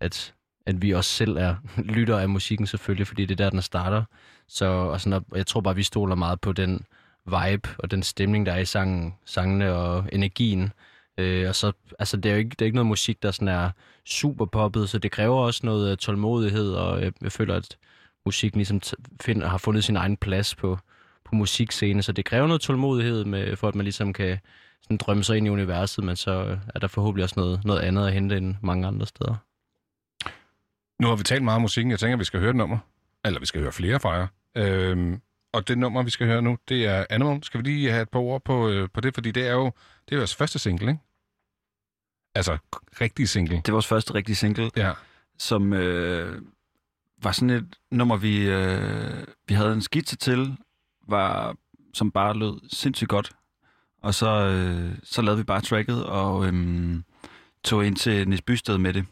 at, 0.00 0.34
at 0.66 0.82
vi 0.82 0.90
også 0.92 1.10
selv 1.10 1.36
er 1.36 1.56
lytter 1.96 2.18
af 2.18 2.28
musikken 2.28 2.66
selvfølgelig, 2.66 3.06
fordi 3.06 3.26
det 3.26 3.40
er 3.40 3.44
der, 3.44 3.50
den 3.50 3.62
starter. 3.62 4.04
Så 4.48 4.66
og 4.66 5.00
sådan, 5.00 5.24
og 5.30 5.38
jeg 5.38 5.46
tror 5.46 5.60
bare, 5.60 5.76
vi 5.76 5.82
stoler 5.82 6.14
meget 6.14 6.40
på 6.40 6.52
den 6.52 6.84
vibe 7.26 7.68
og 7.78 7.90
den 7.90 8.02
stemning, 8.02 8.46
der 8.46 8.52
er 8.52 8.58
i 8.58 8.64
sangen, 8.64 9.14
sangene 9.24 9.72
og 9.72 10.08
energien. 10.12 10.72
Øh, 11.18 11.48
og 11.48 11.54
så, 11.54 11.72
altså, 11.98 12.16
det 12.16 12.28
er 12.28 12.32
jo 12.32 12.38
ikke, 12.38 12.50
det 12.50 12.60
er 12.60 12.64
ikke 12.64 12.76
noget 12.76 12.86
musik, 12.86 13.22
der 13.22 13.30
sådan 13.30 13.48
er 13.48 13.70
super 14.06 14.44
poppet, 14.44 14.88
så 14.88 14.98
det 14.98 15.10
kræver 15.10 15.36
også 15.36 15.60
noget 15.64 15.92
uh, 15.92 15.96
tålmodighed, 15.96 16.72
og 16.72 17.02
jeg, 17.02 17.12
jeg 17.22 17.32
føler, 17.32 17.54
at 17.54 17.76
musikken 18.26 18.58
ligesom 18.58 18.80
t- 18.86 18.92
find, 19.20 19.42
har 19.42 19.58
fundet 19.58 19.84
sin 19.84 19.96
egen 19.96 20.16
plads 20.16 20.54
på, 20.54 20.78
på 21.24 21.34
musikscene, 21.34 22.02
så 22.02 22.12
det 22.12 22.24
kræver 22.24 22.46
noget 22.46 22.62
tålmodighed 22.62 23.24
med, 23.24 23.56
for, 23.56 23.68
at 23.68 23.74
man 23.74 23.84
ligesom 23.84 24.12
kan 24.12 24.38
sådan 24.82 24.96
drømme 24.96 25.24
sig 25.24 25.36
ind 25.36 25.46
i 25.46 25.50
universet, 25.50 26.04
men 26.04 26.16
så 26.16 26.44
øh, 26.44 26.58
er 26.74 26.78
der 26.78 26.88
forhåbentlig 26.88 27.24
også 27.24 27.34
noget, 27.40 27.64
noget 27.64 27.80
andet 27.80 28.06
at 28.06 28.12
hente 28.12 28.36
end 28.36 28.54
mange 28.62 28.86
andre 28.86 29.06
steder. 29.06 29.34
Nu 31.02 31.08
har 31.08 31.16
vi 31.16 31.22
talt 31.22 31.42
meget 31.42 31.56
om 31.56 31.62
musikken. 31.62 31.90
Jeg 31.90 31.98
tænker, 31.98 32.16
vi 32.16 32.24
skal 32.24 32.40
høre 32.40 32.50
et 32.50 32.56
nummer. 32.56 32.78
Eller 33.24 33.40
vi 33.40 33.46
skal 33.46 33.60
høre 33.60 33.72
flere 33.72 34.00
fra 34.00 34.12
jer. 34.12 34.26
Øhm, 34.56 35.20
og 35.54 35.68
det 35.68 35.78
nummer, 35.78 36.02
vi 36.02 36.10
skal 36.10 36.26
høre 36.26 36.42
nu, 36.42 36.58
det 36.68 36.86
er 36.86 37.04
Animal. 37.10 37.42
Skal 37.44 37.58
vi 37.58 37.64
lige 37.64 37.90
have 37.90 38.02
et 38.02 38.08
par 38.08 38.18
ord 38.20 38.44
på, 38.44 38.68
øh, 38.68 38.88
på 38.94 39.00
det? 39.00 39.14
Fordi 39.14 39.30
det 39.30 39.46
er 39.48 39.52
jo 39.52 39.64
det 39.64 40.12
er 40.12 40.16
jo 40.16 40.20
jeres 40.20 40.34
første 40.34 40.58
single, 40.58 40.88
ikke? 40.90 41.00
Altså, 42.34 42.58
rigtig 43.00 43.28
single. 43.28 43.56
Det 43.56 43.68
er 43.68 43.72
vores 43.72 43.86
første 43.86 44.14
rigtige 44.14 44.36
single, 44.36 44.70
Ja. 44.76 44.92
som 45.38 45.72
øh, 45.72 46.42
var 47.22 47.32
sådan 47.32 47.50
et 47.50 47.76
nummer, 47.90 48.16
vi, 48.16 48.48
øh, 48.48 49.24
vi 49.48 49.54
havde 49.54 49.72
en 49.72 49.82
skitse 49.82 50.16
til, 50.16 50.56
var, 51.08 51.56
som 51.94 52.10
bare 52.10 52.36
lød 52.36 52.68
sindssygt 52.72 53.08
godt. 53.08 53.32
Og 54.02 54.14
så, 54.14 54.26
øh, 54.46 54.98
så 55.02 55.22
lavede 55.22 55.38
vi 55.38 55.44
bare 55.44 55.60
tracket 55.60 56.04
og 56.04 56.46
øh, 56.46 56.94
tog 57.64 57.86
ind 57.86 57.96
til 57.96 58.28
Nis 58.28 58.42
Bysted 58.42 58.78
med 58.78 58.92
det. 58.92 59.04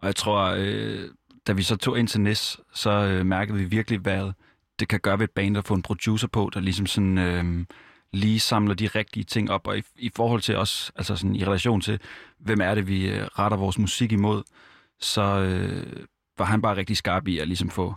Og 0.00 0.06
jeg 0.06 0.16
tror, 0.16 0.54
øh, 0.58 1.08
da 1.46 1.52
vi 1.52 1.62
så 1.62 1.76
tog 1.76 1.98
ind 1.98 2.08
til 2.08 2.20
Nis, 2.20 2.56
så 2.74 2.90
øh, 2.90 3.26
mærkede 3.26 3.58
vi 3.58 3.64
virkelig, 3.64 3.98
hvad 3.98 4.32
det 4.80 4.88
kan 4.88 5.00
gøre 5.00 5.18
ved 5.18 5.24
et 5.24 5.30
band 5.30 5.58
at 5.58 5.64
få 5.64 5.74
en 5.74 5.82
producer 5.82 6.28
på, 6.28 6.50
der 6.54 6.60
ligesom 6.60 6.86
sådan... 6.86 7.18
Øh, 7.18 7.64
lige 8.12 8.40
samler 8.40 8.74
de 8.74 8.86
rigtige 8.86 9.24
ting 9.24 9.50
op, 9.50 9.66
og 9.66 9.78
i, 9.78 9.82
i 9.96 10.10
forhold 10.16 10.40
til 10.40 10.56
os, 10.56 10.92
altså 10.96 11.16
sådan 11.16 11.36
i 11.36 11.44
relation 11.44 11.80
til, 11.80 12.00
hvem 12.38 12.60
er 12.60 12.74
det, 12.74 12.88
vi 12.88 13.08
øh, 13.08 13.26
retter 13.26 13.56
vores 13.56 13.78
musik 13.78 14.12
imod, 14.12 14.42
så 15.00 15.22
øh, 15.22 16.06
var 16.38 16.44
han 16.44 16.62
bare 16.62 16.76
rigtig 16.76 16.96
skarp 16.96 17.28
i 17.28 17.38
at 17.38 17.48
ligesom 17.48 17.70
få 17.70 17.94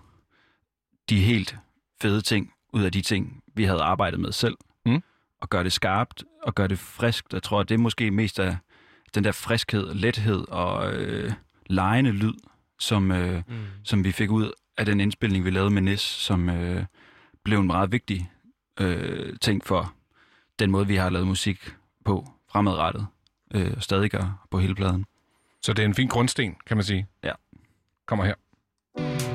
de 1.10 1.20
helt 1.20 1.56
fede 2.02 2.22
ting 2.22 2.54
ud 2.74 2.84
af 2.84 2.92
de 2.92 3.02
ting, 3.02 3.44
vi 3.56 3.64
havde 3.64 3.82
arbejdet 3.82 4.20
med 4.20 4.32
selv. 4.32 4.58
Mm. 4.86 5.04
Og 5.42 5.50
gøre 5.50 5.64
det 5.64 5.74
skarpt, 5.74 6.24
og 6.44 6.56
gøre 6.56 6.68
det 6.68 6.80
friskt. 6.80 7.34
Jeg 7.34 7.44
tror, 7.44 7.60
at 7.60 7.70
det 7.70 7.76
er 7.76 7.80
måske 7.80 8.12
mest 8.12 8.40
af 8.40 8.58
den 9.16 9.24
der 9.24 9.32
friskhed, 9.32 9.94
lethed 9.94 10.46
og 10.48 10.94
øh, 10.94 11.34
lejende 11.66 12.12
lyd, 12.12 12.34
som, 12.80 13.12
øh, 13.12 13.44
mm. 13.48 13.56
som 13.84 14.04
vi 14.04 14.12
fik 14.12 14.32
ud 14.32 14.52
af 14.78 14.86
den 14.86 14.99
indspilning, 14.99 15.45
vi 15.45 15.49
lavede 15.49 15.69
med 15.69 15.82
Nis, 15.82 16.01
som 16.01 16.49
øh, 16.49 16.86
blev 17.43 17.59
en 17.59 17.67
meget 17.67 17.91
vigtig 17.91 18.32
øh, 18.80 19.38
ting 19.41 19.65
for 19.65 19.93
den 20.59 20.72
måde, 20.72 20.88
vi 20.88 20.95
har 20.95 21.09
lavet 21.09 21.28
musik 21.28 21.76
på 22.05 22.28
fremadrettet, 22.51 23.07
øh, 23.53 23.74
og 23.76 23.84
stadig 23.84 24.11
gør 24.11 24.47
på 24.51 24.59
hele 24.59 24.76
pladen. 24.76 25.05
Så 25.61 25.74
det 25.74 25.82
er 25.84 25.88
en 25.88 25.95
fin 25.95 26.07
grundsten, 26.07 26.55
kan 26.67 26.78
man 26.78 26.84
sige. 26.84 27.07
Ja. 27.24 27.32
Kommer 28.05 28.26
her. 28.26 29.31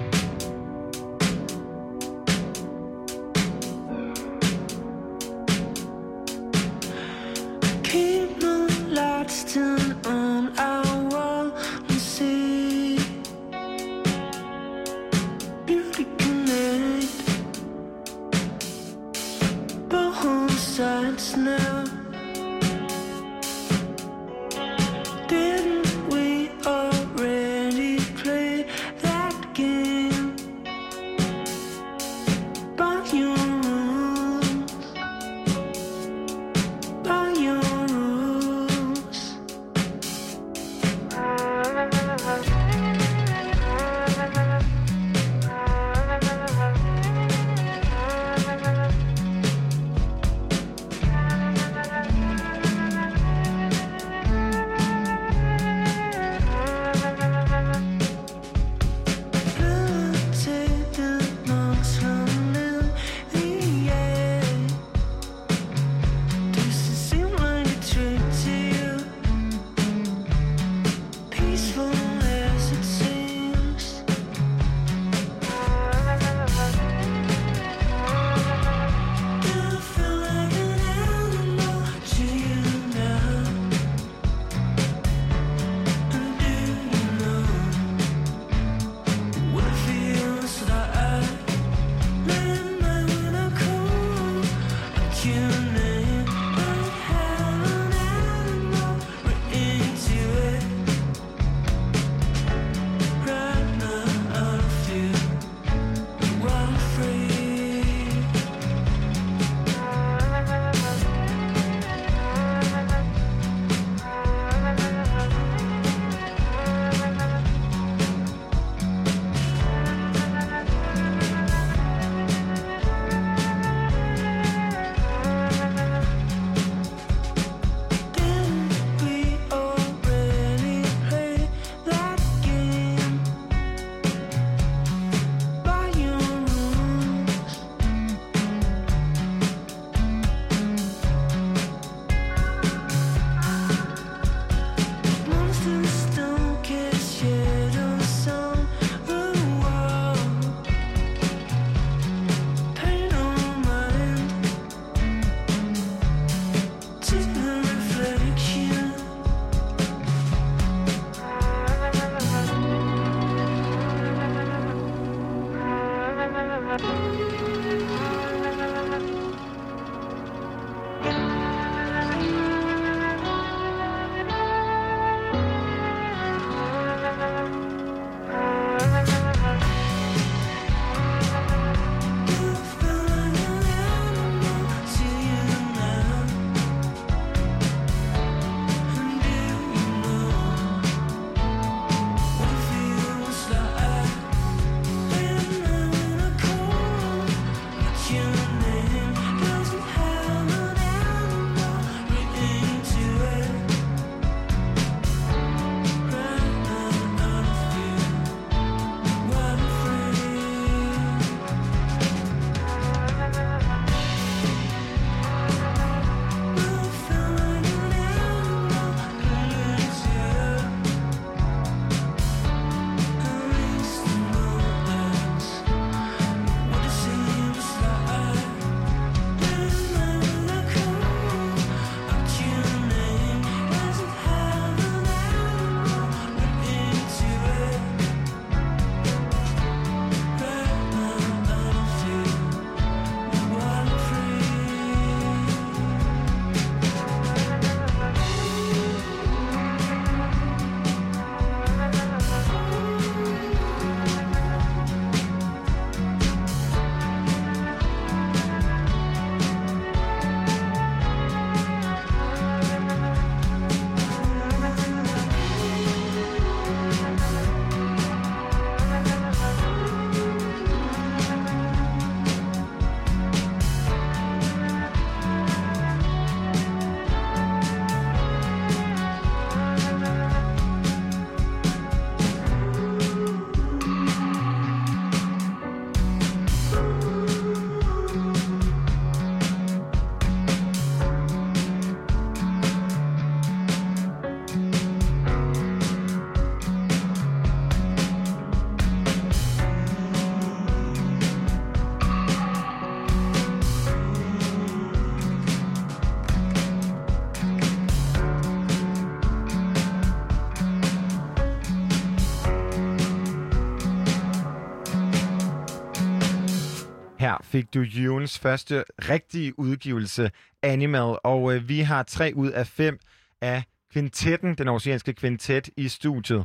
Fik 317.56 317.74
du 317.74 317.80
Junes 317.80 318.38
første 318.38 318.84
rigtige 318.98 319.58
udgivelse, 319.58 320.30
Animal, 320.62 321.18
og 321.24 321.54
øh, 321.54 321.68
vi 321.68 321.80
har 321.80 322.02
tre 322.02 322.32
ud 322.34 322.50
af 322.50 322.66
fem 322.66 322.98
af 323.40 323.62
kvintetten, 323.92 324.54
den 324.54 324.68
oceanske 324.68 325.12
kvintet, 325.12 325.70
i 325.76 325.88
studiet. 325.88 326.44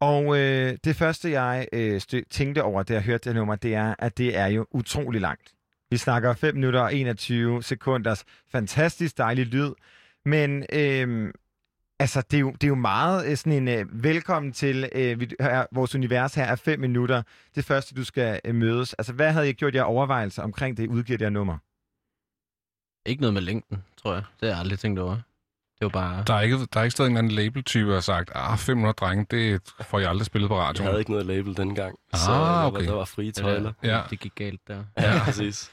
Og 0.00 0.38
øh, 0.38 0.78
det 0.84 0.96
første, 0.96 1.30
jeg 1.30 1.68
øh, 1.72 2.00
stø- 2.00 2.22
tænkte 2.30 2.62
over, 2.62 2.82
da 2.82 2.92
jeg 2.94 3.02
hørte 3.02 3.28
det 3.28 3.36
nummer, 3.36 3.56
det 3.56 3.74
er, 3.74 3.94
at 3.98 4.18
det 4.18 4.36
er 4.36 4.46
jo 4.46 4.66
utrolig 4.70 5.20
langt. 5.20 5.52
Vi 5.90 5.96
snakker 5.96 6.34
5 6.34 6.54
minutter 6.54 6.80
og 6.80 6.94
21 6.94 7.62
sekunders 7.62 8.24
fantastisk 8.52 9.18
dejlig 9.18 9.46
lyd, 9.46 9.70
men 10.24 10.66
øh, 10.72 11.32
altså, 11.98 12.22
det, 12.30 12.36
er 12.36 12.40
jo, 12.40 12.50
det 12.50 12.64
er 12.64 12.68
jo 12.68 12.74
meget 12.74 13.26
øh, 13.30 13.36
sådan 13.36 13.52
en 13.52 13.68
øh, 13.68 14.02
velkommen 14.04 14.52
til 14.52 14.88
øh, 14.94 15.20
vi, 15.20 15.30
her, 15.40 15.66
vores 15.72 15.94
univers 15.94 16.34
her 16.34 16.44
er 16.44 16.56
5 16.56 16.80
minutter. 16.80 17.22
Det 17.54 17.64
første, 17.64 17.94
du 17.94 18.04
skal 18.04 18.40
øh, 18.44 18.54
mødes. 18.54 18.92
Altså, 18.94 19.12
hvad 19.12 19.32
havde 19.32 19.50
I 19.50 19.52
gjort 19.52 19.74
jer 19.74 19.82
overvejelser 19.82 20.42
omkring 20.42 20.76
det, 20.76 20.86
udgivet 20.88 21.20
det 21.20 21.24
her 21.26 21.30
nummer? 21.30 21.58
Ikke 23.06 23.20
noget 23.20 23.34
med 23.34 23.42
længden, 23.42 23.84
tror 24.02 24.12
jeg. 24.14 24.22
Det 24.40 24.48
har 24.48 24.54
jeg 24.54 24.58
aldrig 24.60 24.78
tænkt 24.78 24.98
over. 24.98 25.14
Det 25.78 25.82
var 25.82 25.88
bare... 25.88 26.24
Der 26.26 26.34
er 26.34 26.40
ikke, 26.40 26.58
der 26.72 26.80
er 26.80 26.84
ikke 26.84 26.90
stået 26.92 27.10
en 27.10 27.16
anden 27.16 27.32
label-type, 27.32 27.88
der 27.88 27.94
har 27.94 28.00
sagt, 28.00 28.30
ah, 28.34 28.58
500 28.58 28.92
drenge, 28.92 29.26
det 29.30 29.60
får 29.80 29.98
jeg 29.98 30.08
aldrig 30.08 30.26
spillet 30.26 30.48
på 30.48 30.54
Jeg 30.56 30.62
radioen. 30.64 30.86
havde 30.86 30.98
ikke 30.98 31.10
noget 31.10 31.26
label 31.26 31.56
dengang, 31.56 31.98
Ah, 32.12 32.18
så 32.20 32.32
der, 32.32 32.38
var, 32.38 32.66
okay. 32.66 32.86
der 32.86 32.92
var 32.92 33.04
frie 33.04 33.26
det, 33.26 33.34
tøjler. 33.34 33.72
Ja. 33.82 34.02
det 34.10 34.20
gik 34.20 34.34
galt 34.34 34.60
der. 34.68 34.84
Ja, 34.98 35.20
præcis. 35.24 35.70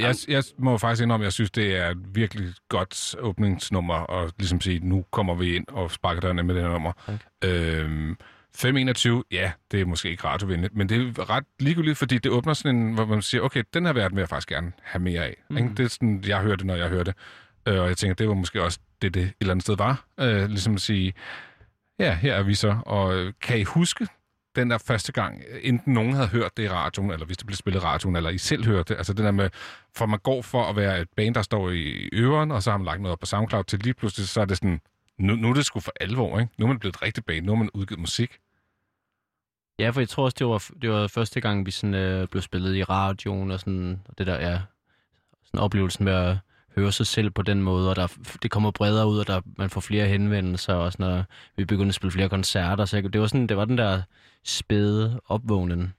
Jeg, 0.00 0.14
jeg 0.28 0.44
må 0.58 0.78
faktisk 0.78 1.02
indrømme, 1.02 1.24
at 1.24 1.26
jeg 1.26 1.32
synes, 1.32 1.50
det 1.50 1.76
er 1.76 1.88
et 1.90 2.14
virkelig 2.14 2.54
godt 2.68 3.14
åbningsnummer, 3.18 3.94
og 3.94 4.32
ligesom 4.38 4.60
sige, 4.60 4.88
nu 4.88 5.04
kommer 5.10 5.34
vi 5.34 5.56
ind 5.56 5.64
og 5.68 5.90
sparker 5.90 6.20
dørene 6.20 6.42
med 6.42 6.54
det 6.54 6.62
her 6.62 6.70
nummer. 6.70 6.92
Tak. 7.06 7.20
Øhm, 7.44 8.16
521, 8.54 9.24
ja, 9.30 9.52
det 9.70 9.80
er 9.80 9.84
måske 9.84 10.10
ikke 10.10 10.24
radiovenligt, 10.24 10.76
men 10.76 10.88
det 10.88 11.18
er 11.18 11.30
ret 11.30 11.44
ligegyldigt, 11.60 11.98
fordi 11.98 12.18
det 12.18 12.32
åbner 12.32 12.54
sådan 12.54 12.76
en, 12.76 12.94
hvor 12.94 13.04
man 13.04 13.22
siger, 13.22 13.42
okay, 13.42 13.62
den 13.74 13.86
her 13.86 13.92
verden 13.92 14.16
vil 14.16 14.20
jeg 14.20 14.28
faktisk 14.28 14.48
gerne 14.48 14.72
have 14.82 15.02
mere 15.02 15.24
af. 15.24 15.36
Mm. 15.50 15.56
Ikke? 15.56 15.68
Det 15.76 15.84
er 15.84 15.88
sådan, 15.88 16.24
jeg 16.26 16.40
hører 16.40 16.56
det, 16.56 16.66
når 16.66 16.74
jeg 16.74 16.88
hører 16.88 17.04
det. 17.04 17.14
Øh, 17.66 17.80
og 17.80 17.88
jeg 17.88 17.96
tænker, 17.96 18.14
det 18.14 18.28
var 18.28 18.34
måske 18.34 18.62
også 18.62 18.78
det, 19.02 19.14
det 19.14 19.22
et 19.22 19.32
eller 19.40 19.52
andet 19.52 19.62
sted 19.62 19.76
var. 19.76 20.04
Øh, 20.20 20.48
ligesom 20.48 20.74
at 20.74 20.80
sige, 20.80 21.12
ja, 21.98 22.14
her 22.14 22.34
er 22.34 22.42
vi 22.42 22.54
så. 22.54 22.76
Og 22.86 23.32
kan 23.42 23.58
I 23.58 23.62
huske 23.62 24.06
den 24.56 24.70
der 24.70 24.78
første 24.78 25.12
gang, 25.12 25.42
øh, 25.50 25.60
enten 25.62 25.92
nogen 25.92 26.12
havde 26.12 26.28
hørt 26.28 26.56
det 26.56 26.62
i 26.62 26.68
radioen, 26.68 27.10
eller 27.10 27.26
hvis 27.26 27.36
det 27.36 27.46
blev 27.46 27.56
spillet 27.56 27.80
i 27.80 27.84
radioen, 27.84 28.16
eller 28.16 28.30
I 28.30 28.38
selv 28.38 28.66
hørte 28.66 28.92
det. 28.92 28.98
Altså 28.98 29.12
den 29.12 29.24
der 29.24 29.30
med, 29.30 29.50
for 29.96 30.06
man 30.06 30.18
går 30.18 30.42
for 30.42 30.62
at 30.62 30.76
være 30.76 31.00
et 31.00 31.08
band, 31.16 31.34
der 31.34 31.42
står 31.42 31.70
i 31.70 32.08
øveren, 32.12 32.50
og 32.50 32.62
så 32.62 32.70
har 32.70 32.78
man 32.78 32.84
lagt 32.84 33.00
noget 33.00 33.12
op 33.12 33.18
på 33.18 33.26
SoundCloud, 33.26 33.64
til 33.64 33.78
lige 33.78 33.94
pludselig, 33.94 34.28
så 34.28 34.40
er 34.40 34.44
det 34.44 34.56
sådan, 34.56 34.80
nu, 35.18 35.34
nu 35.34 35.50
er 35.50 35.54
det 35.54 35.66
sgu 35.66 35.80
for 35.80 35.92
alvor, 36.00 36.40
ikke? 36.40 36.52
Nu 36.58 36.64
er 36.64 36.68
man 36.68 36.78
blevet 36.78 36.94
et 36.94 37.02
rigtigt 37.02 37.26
band, 37.26 37.46
nu 37.46 37.52
har 37.52 37.58
man 37.58 37.70
udgivet 37.74 38.00
musik. 38.00 38.38
Ja, 39.78 39.90
for 39.90 40.00
jeg 40.00 40.08
tror 40.08 40.24
også, 40.24 40.36
det 40.38 40.46
var, 40.46 40.70
det 40.82 40.90
var 40.90 41.06
første 41.06 41.40
gang, 41.40 41.66
vi 41.66 41.70
sådan, 41.70 41.94
øh, 41.94 42.28
blev 42.28 42.42
spillet 42.42 42.76
i 42.76 42.84
radioen, 42.84 43.50
og 43.50 43.60
sådan, 43.60 44.02
og 44.08 44.18
det 44.18 44.26
der, 44.26 44.40
ja, 44.40 44.60
sådan 45.44 45.60
oplevelsen 45.60 46.04
med 46.04 46.12
at 46.12 46.36
høre 46.76 46.92
sig 46.92 47.06
selv 47.06 47.30
på 47.30 47.42
den 47.42 47.62
måde, 47.62 47.90
og 47.90 47.96
der, 47.96 48.06
det 48.42 48.50
kommer 48.50 48.70
bredere 48.70 49.08
ud, 49.08 49.18
og 49.18 49.26
der, 49.26 49.40
man 49.58 49.70
får 49.70 49.80
flere 49.80 50.06
henvendelser, 50.06 50.74
og 50.74 50.92
sådan, 50.92 51.06
og 51.06 51.24
vi 51.56 51.64
begyndte 51.64 51.88
at 51.88 51.94
spille 51.94 52.12
flere 52.12 52.28
koncerter, 52.28 52.84
så 52.84 52.96
jeg, 52.96 53.12
det, 53.12 53.20
var 53.20 53.26
sådan, 53.26 53.46
det 53.46 53.56
var 53.56 53.64
den 53.64 53.78
der 53.78 54.02
spæde 54.44 55.20
opvågnen, 55.28 55.92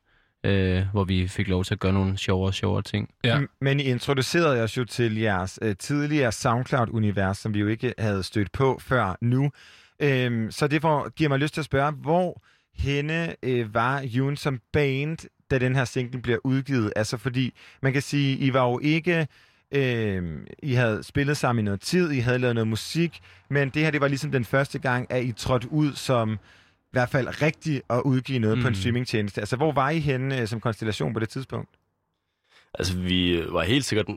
øh, 0.44 0.84
hvor 0.92 1.04
vi 1.04 1.28
fik 1.28 1.48
lov 1.48 1.64
til 1.64 1.74
at 1.74 1.80
gøre 1.80 1.94
nogle 1.94 2.18
sjovere 2.18 2.50
og 2.50 2.54
sjovere 2.54 2.82
ting. 2.82 3.10
Ja. 3.24 3.40
Men 3.62 3.80
I 3.80 3.84
introducerede 3.84 4.64
os 4.64 4.78
jo 4.78 4.86
til 4.86 5.18
jeres 5.18 5.60
øh, 5.62 5.76
tidligere 5.80 6.32
SoundCloud-univers, 6.32 7.38
som 7.38 7.54
vi 7.54 7.60
jo 7.60 7.68
ikke 7.68 7.94
havde 7.98 8.24
stødt 8.24 8.52
på 8.52 8.80
før 8.82 9.18
nu. 9.22 9.52
Øhm, 10.00 10.52
så 10.52 10.68
det 10.68 10.82
får, 10.82 11.10
giver 11.10 11.30
mig 11.30 11.40
lyst 11.40 11.54
til 11.54 11.62
at 11.62 11.66
spørge, 11.66 11.92
hvor 11.92 12.42
henne 12.76 13.36
øh, 13.44 13.74
var 13.74 14.02
June 14.02 14.38
som 14.38 14.60
band, 14.74 15.18
da 15.52 15.58
den 15.58 15.76
her 15.76 15.86
single 15.86 16.22
bliver 16.22 16.40
udgivet? 16.44 16.94
Altså 16.96 17.18
fordi, 17.18 17.54
man 17.82 17.94
kan 17.94 18.02
sige, 18.02 18.38
I 18.38 18.54
var 18.54 18.70
jo 18.70 18.80
ikke... 18.84 19.28
Øh, 19.72 20.24
I 20.64 20.74
havde 20.74 21.04
spillet 21.04 21.38
sammen 21.38 21.64
i 21.64 21.66
noget 21.66 21.82
tid, 21.82 22.12
I 22.12 22.20
havde 22.20 22.40
lavet 22.40 22.56
noget 22.56 22.68
musik, 22.68 23.20
men 23.50 23.70
det 23.70 23.82
her, 23.82 23.92
det 23.92 24.02
var 24.02 24.08
ligesom 24.08 24.32
den 24.32 24.46
første 24.46 24.80
gang, 24.80 25.12
at 25.12 25.24
I 25.24 25.32
trådte 25.32 25.72
ud 25.72 25.94
som 25.94 26.34
i 26.34 26.38
hvert 26.92 27.10
fald 27.10 27.42
rigtigt 27.42 27.82
at 27.90 28.02
udgive 28.06 28.40
noget 28.40 28.58
mm. 28.58 28.62
på 28.62 28.68
en 28.68 28.72
Mm. 28.72 28.76
streamingtjeneste. 28.76 29.42
Altså, 29.42 29.56
hvor 29.56 29.72
var 29.72 29.90
I 29.90 30.00
henne 30.00 30.42
øh, 30.42 30.48
som 30.48 30.60
konstellation 30.60 31.14
på 31.14 31.20
det 31.20 31.30
tidspunkt? 31.30 31.70
Altså, 32.74 32.98
vi 32.98 33.44
var 33.50 33.64
helt 33.64 33.86
sikkert 33.86 34.08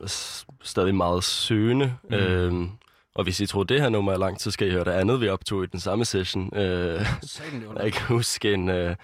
stadig 0.62 0.94
meget 0.94 1.24
søgende. 1.24 1.94
Mm. 2.10 2.14
Øhm, 2.14 2.68
og 3.14 3.24
hvis 3.24 3.40
I 3.40 3.47
tror, 3.47 3.62
det 3.62 3.81
her 3.81 3.89
nummer 3.89 4.12
er 4.12 4.18
langt, 4.18 4.43
så 4.43 4.51
skal 4.51 4.68
I 4.68 4.70
høre 4.70 4.85
det 4.85 4.90
andet, 4.90 5.20
vi 5.20 5.28
optog 5.28 5.64
i 5.64 5.66
den 5.66 5.81
samme 5.81 6.05
session. 6.05 6.56
Øh, 6.56 7.06
jeg 7.82 7.93
kan 7.93 8.06
huske 8.06 8.52
en, 8.55 8.68
øh, 8.68 8.97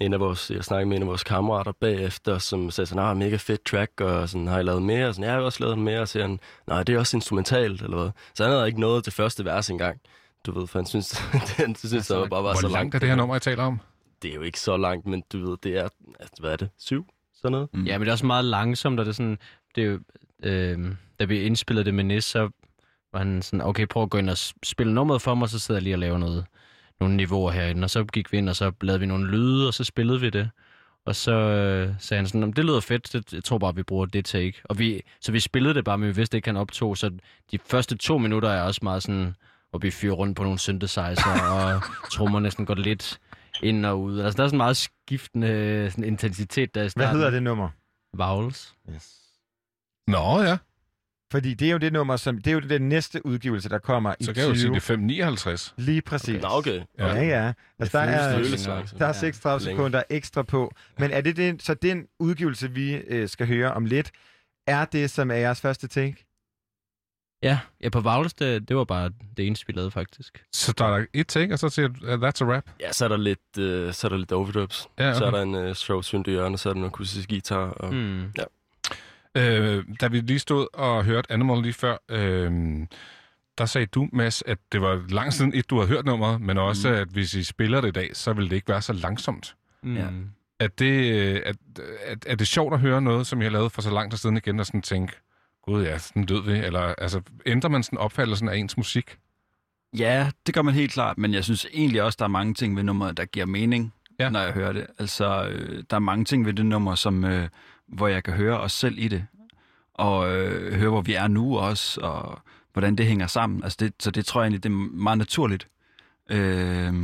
en 0.00 0.12
af 0.12 0.20
vores, 0.20 0.50
jeg 0.50 0.64
snakkede 0.64 0.88
med 0.88 0.96
en 0.96 1.02
af 1.02 1.08
vores 1.08 1.24
kammerater 1.24 1.72
bagefter, 1.72 2.38
som 2.38 2.70
sagde 2.70 2.86
sådan, 2.86 3.04
ah, 3.04 3.16
mega 3.16 3.36
fedt 3.36 3.64
track, 3.64 4.00
og 4.00 4.28
sådan, 4.28 4.46
har 4.46 4.58
I 4.58 4.62
lavet 4.62 4.82
mere? 4.82 5.08
Og 5.08 5.14
sådan, 5.14 5.24
ja, 5.24 5.30
jeg 5.30 5.38
har 5.38 5.44
også 5.44 5.64
lavet 5.64 5.78
mere, 5.78 6.00
og 6.00 6.08
så 6.08 6.12
siger 6.12 6.26
han, 6.26 6.40
nej, 6.66 6.82
det 6.82 6.94
er 6.94 6.98
også 6.98 7.16
instrumentalt, 7.16 7.82
eller 7.82 7.96
hvad. 7.96 8.10
Så 8.34 8.42
han 8.44 8.52
havde 8.52 8.66
ikke 8.66 8.80
nået 8.80 9.04
det 9.04 9.12
første 9.12 9.44
vers 9.44 9.70
engang. 9.70 10.00
Du 10.46 10.58
ved, 10.58 10.66
for 10.66 10.78
han 10.78 10.86
synes, 10.86 11.22
den 11.56 11.74
synes, 11.84 12.06
det 12.06 12.16
var 12.16 12.26
bare 12.26 12.42
var 12.42 12.52
Hvor 12.52 12.60
så 12.60 12.68
langt 12.68 12.74
langt. 12.74 12.94
er 12.94 12.98
det 12.98 13.08
her 13.08 13.16
nummer, 13.16 13.34
jeg 13.34 13.42
taler 13.42 13.62
om? 13.62 13.80
Det 14.22 14.30
er 14.30 14.34
jo 14.34 14.42
ikke 14.42 14.60
så 14.60 14.76
langt, 14.76 15.06
men 15.06 15.22
du 15.32 15.50
ved, 15.50 15.56
det 15.62 15.76
er, 15.78 15.88
altså, 16.20 16.36
hvad 16.40 16.52
er 16.52 16.56
det, 16.56 16.68
syv? 16.78 17.06
Sådan 17.36 17.52
noget? 17.52 17.68
Mm. 17.72 17.84
Ja, 17.84 17.98
men 17.98 18.00
det 18.00 18.08
er 18.08 18.12
også 18.12 18.26
meget 18.26 18.44
langsomt, 18.44 19.00
og 19.00 19.06
det 19.06 19.10
er 19.10 19.14
sådan, 19.14 19.38
det 19.74 19.84
er 19.84 19.88
jo, 19.88 19.98
øh, 20.42 20.78
da 21.20 21.24
vi 21.24 21.40
indspillede 21.42 21.84
det 21.84 21.94
med 21.94 22.04
Nis, 22.04 22.24
så 22.24 22.50
var 23.12 23.18
han 23.18 23.42
sådan, 23.42 23.60
okay, 23.62 23.86
prøv 23.86 24.02
at 24.02 24.10
gå 24.10 24.18
ind 24.18 24.30
og 24.30 24.38
spille 24.62 24.94
nummeret 24.94 25.22
for 25.22 25.34
mig, 25.34 25.48
så 25.48 25.58
sidder 25.58 25.78
jeg 25.78 25.82
lige 25.82 25.94
og 25.94 25.98
laver 25.98 26.18
noget, 26.18 26.44
nogle 27.00 27.16
niveauer 27.16 27.50
herinde. 27.50 27.84
Og 27.84 27.90
så 27.90 28.04
gik 28.04 28.32
vi 28.32 28.38
ind, 28.38 28.48
og 28.48 28.56
så 28.56 28.72
lavede 28.80 29.00
vi 29.00 29.06
nogle 29.06 29.26
lyde, 29.30 29.68
og 29.68 29.74
så 29.74 29.84
spillede 29.84 30.20
vi 30.20 30.30
det. 30.30 30.50
Og 31.06 31.16
så 31.16 31.32
øh, 31.32 31.94
sagde 31.98 32.18
han 32.18 32.26
sådan, 32.26 32.40
"Nå, 32.40 32.46
men 32.46 32.56
det 32.56 32.64
lyder 32.64 32.80
fedt, 32.80 33.12
det, 33.12 33.32
jeg 33.32 33.44
tror 33.44 33.58
bare, 33.58 33.74
vi 33.74 33.82
bruger 33.82 34.06
det 34.06 34.24
take. 34.24 34.60
Og 34.64 34.78
vi, 34.78 35.02
så 35.20 35.32
vi 35.32 35.40
spillede 35.40 35.74
det 35.74 35.84
bare, 35.84 35.98
men 35.98 36.08
vi 36.08 36.14
vidste 36.14 36.36
ikke, 36.36 36.48
han 36.48 36.56
optog. 36.56 36.96
Så 36.96 37.10
de 37.52 37.58
første 37.70 37.96
to 37.96 38.18
minutter 38.18 38.48
er 38.48 38.62
også 38.62 38.80
meget 38.82 39.02
sådan, 39.02 39.34
hvor 39.70 39.78
vi 39.78 39.90
fyrer 39.90 40.12
rundt 40.14 40.36
på 40.36 40.42
nogle 40.42 40.58
synthesizer, 40.58 41.42
og 41.54 41.82
trommer 42.12 42.40
næsten 42.40 42.66
går 42.66 42.74
lidt 42.74 43.18
ind 43.62 43.86
og 43.86 44.00
ud. 44.00 44.20
Altså, 44.20 44.36
der 44.36 44.42
er 44.44 44.48
sådan 44.48 44.56
meget 44.56 44.76
skiftende 44.76 45.86
sådan 45.90 46.04
intensitet 46.04 46.74
der 46.74 46.80
i 46.80 46.82
Hvad 46.82 46.90
starten. 46.90 47.16
hedder 47.16 47.30
det 47.30 47.42
nummer? 47.42 47.68
Vowels. 48.16 48.74
Yes. 48.94 49.16
Nå 50.06 50.40
ja, 50.42 50.56
Fordi 51.30 51.54
det 51.54 51.68
er 51.68 51.72
jo 51.72 51.78
det 51.78 51.92
nummer, 51.92 52.16
som 52.16 52.38
det 52.38 52.46
er 52.46 52.54
jo 52.54 52.60
den 52.60 52.88
næste 52.88 53.26
udgivelse, 53.26 53.68
der 53.68 53.78
kommer 53.78 54.14
i 54.20 54.24
så 54.24 54.32
kan 54.32 54.42
jeg 54.42 54.48
jo 54.48 54.54
20. 54.54 54.60
sige, 54.60 54.70
det 54.70 54.76
er 54.76 54.80
559. 54.80 55.74
Lige 55.76 56.02
præcis. 56.02 56.42
Nå, 56.42 56.48
okay. 56.50 56.80
Ja, 56.98 57.22
ja. 57.22 57.52
Altså, 57.78 57.98
der 57.98 58.04
er, 58.04 58.38
der 58.98 59.04
er 59.04 59.06
Ja. 59.06 59.12
36 59.12 59.64
Længe. 59.64 59.76
sekunder 59.76 60.02
ekstra 60.10 60.42
på. 60.42 60.72
Men 60.98 61.10
er 61.10 61.20
det 61.20 61.36
den, 61.36 61.60
så 61.60 61.74
den 61.74 62.06
udgivelse, 62.18 62.70
vi 62.70 62.94
øh, 62.94 63.28
skal 63.28 63.46
høre 63.46 63.72
om 63.74 63.84
lidt, 63.84 64.10
er 64.66 64.84
det, 64.84 65.10
som 65.10 65.30
er 65.30 65.34
jeres 65.34 65.60
første 65.60 65.88
take? 65.88 66.26
Ja, 67.42 67.58
ja 67.82 67.88
på 67.88 68.00
Vowels, 68.00 68.34
det, 68.34 68.68
det 68.68 68.76
var 68.76 68.84
bare 68.84 69.10
det 69.36 69.46
eneste, 69.46 69.66
vi 69.66 69.72
lavede 69.72 69.90
faktisk. 69.90 70.44
Så 70.52 70.72
der 70.78 70.84
er 70.84 71.04
et 71.12 71.26
take, 71.26 71.52
og 71.54 71.58
så 71.58 71.68
siger 71.68 71.88
du, 71.88 72.06
uh, 72.06 72.28
that's 72.28 72.44
a 72.44 72.54
rap. 72.54 72.64
Ja, 72.80 72.92
så 72.92 73.04
er 73.04 73.08
der 73.08 73.16
lidt, 73.16 73.58
øh, 73.58 73.92
så 73.92 74.06
er 74.06 74.08
der 74.08 74.16
lidt 74.18 74.32
overdubs. 74.32 74.88
Ja, 74.98 75.04
Ja, 75.04 75.10
okay. 75.10 75.18
Så 75.18 75.24
er 75.24 75.28
okay. 75.28 75.36
der 75.38 75.42
en 75.42 75.54
øh, 75.54 75.74
strobe 75.74 76.04
synth 76.04 76.28
i 76.28 76.32
hjørnet, 76.32 76.60
så 76.60 76.68
er 76.68 76.72
der 76.72 76.80
noget 76.80 76.92
akustisk 76.92 77.28
guitar. 77.28 77.56
Og... 77.70 77.94
Mm. 77.94 78.20
Ja. 78.38 78.44
Øh, 79.36 79.84
da 80.00 80.08
vi 80.08 80.20
lige 80.20 80.38
stod 80.38 80.66
og 80.74 81.04
hørte 81.04 81.32
Animal 81.32 81.62
lige 81.62 81.72
før, 81.72 81.96
øh, 82.08 82.52
der 83.58 83.66
sagde 83.66 83.86
du, 83.86 84.08
Mads, 84.12 84.42
at 84.46 84.58
det 84.72 84.80
var 84.80 85.04
lang 85.08 85.32
siden, 85.32 85.54
et, 85.54 85.70
du 85.70 85.78
har 85.78 85.86
hørt 85.86 86.04
nummeret, 86.04 86.40
men 86.40 86.58
også, 86.58 86.88
mm. 86.88 86.94
at 86.94 87.08
hvis 87.08 87.34
I 87.34 87.44
spiller 87.44 87.80
det 87.80 87.88
i 87.88 87.92
dag, 87.92 88.10
så 88.12 88.32
vil 88.32 88.50
det 88.50 88.56
ikke 88.56 88.68
være 88.68 88.82
så 88.82 88.92
langsomt. 88.92 89.56
Mm. 89.82 89.96
Ja. 89.96 90.06
Er 90.60 90.68
det, 90.68 91.14
øh, 91.14 91.42
er, 91.44 91.52
er, 92.04 92.16
er 92.26 92.34
det 92.34 92.48
sjovt 92.48 92.74
at 92.74 92.80
høre 92.80 93.02
noget, 93.02 93.26
som 93.26 93.40
I 93.40 93.44
har 93.44 93.50
lavet 93.50 93.72
for 93.72 93.82
så 93.82 93.90
lang 93.90 94.10
tid 94.10 94.18
siden 94.18 94.36
igen, 94.36 94.60
og 94.60 94.66
sådan 94.66 94.82
tænke, 94.82 95.12
gud 95.62 95.84
ja, 95.84 95.98
sådan 95.98 96.24
død 96.24 96.44
vi, 96.44 96.52
eller 96.52 96.80
altså, 96.80 97.20
ændrer 97.46 97.70
man 97.70 97.82
sådan 97.82 97.98
opfattelsen 97.98 98.48
af 98.48 98.56
ens 98.56 98.76
musik? 98.76 99.18
Ja, 99.98 100.30
det 100.46 100.54
gør 100.54 100.62
man 100.62 100.74
helt 100.74 100.92
klart, 100.92 101.18
men 101.18 101.34
jeg 101.34 101.44
synes 101.44 101.66
egentlig 101.72 102.02
også, 102.02 102.16
der 102.18 102.24
er 102.24 102.28
mange 102.28 102.54
ting 102.54 102.76
ved 102.76 102.82
nummeret, 102.82 103.16
der 103.16 103.24
giver 103.24 103.46
mening, 103.46 103.94
ja. 104.18 104.30
når 104.30 104.40
jeg 104.40 104.52
hører 104.52 104.72
det. 104.72 104.86
Altså, 104.98 105.48
øh, 105.48 105.84
der 105.90 105.96
er 105.96 106.00
mange 106.00 106.24
ting 106.24 106.46
ved 106.46 106.52
det 106.52 106.66
nummer, 106.66 106.94
som, 106.94 107.24
øh, 107.24 107.48
hvor 107.92 108.08
jeg 108.08 108.24
kan 108.24 108.34
høre 108.34 108.60
os 108.60 108.72
selv 108.72 108.98
i 108.98 109.08
det, 109.08 109.26
og 109.94 110.36
øh, 110.36 110.74
høre, 110.74 110.90
hvor 110.90 111.00
vi 111.00 111.14
er 111.14 111.28
nu 111.28 111.58
også, 111.58 112.00
og 112.00 112.40
hvordan 112.72 112.96
det 112.96 113.06
hænger 113.06 113.26
sammen. 113.26 113.64
Altså 113.64 113.76
det, 113.80 113.92
så 114.00 114.10
det 114.10 114.26
tror 114.26 114.40
jeg 114.40 114.46
egentlig, 114.46 114.62
det 114.62 114.68
er 114.70 114.96
meget 114.96 115.18
naturligt. 115.18 115.68
Øh, 116.30 116.94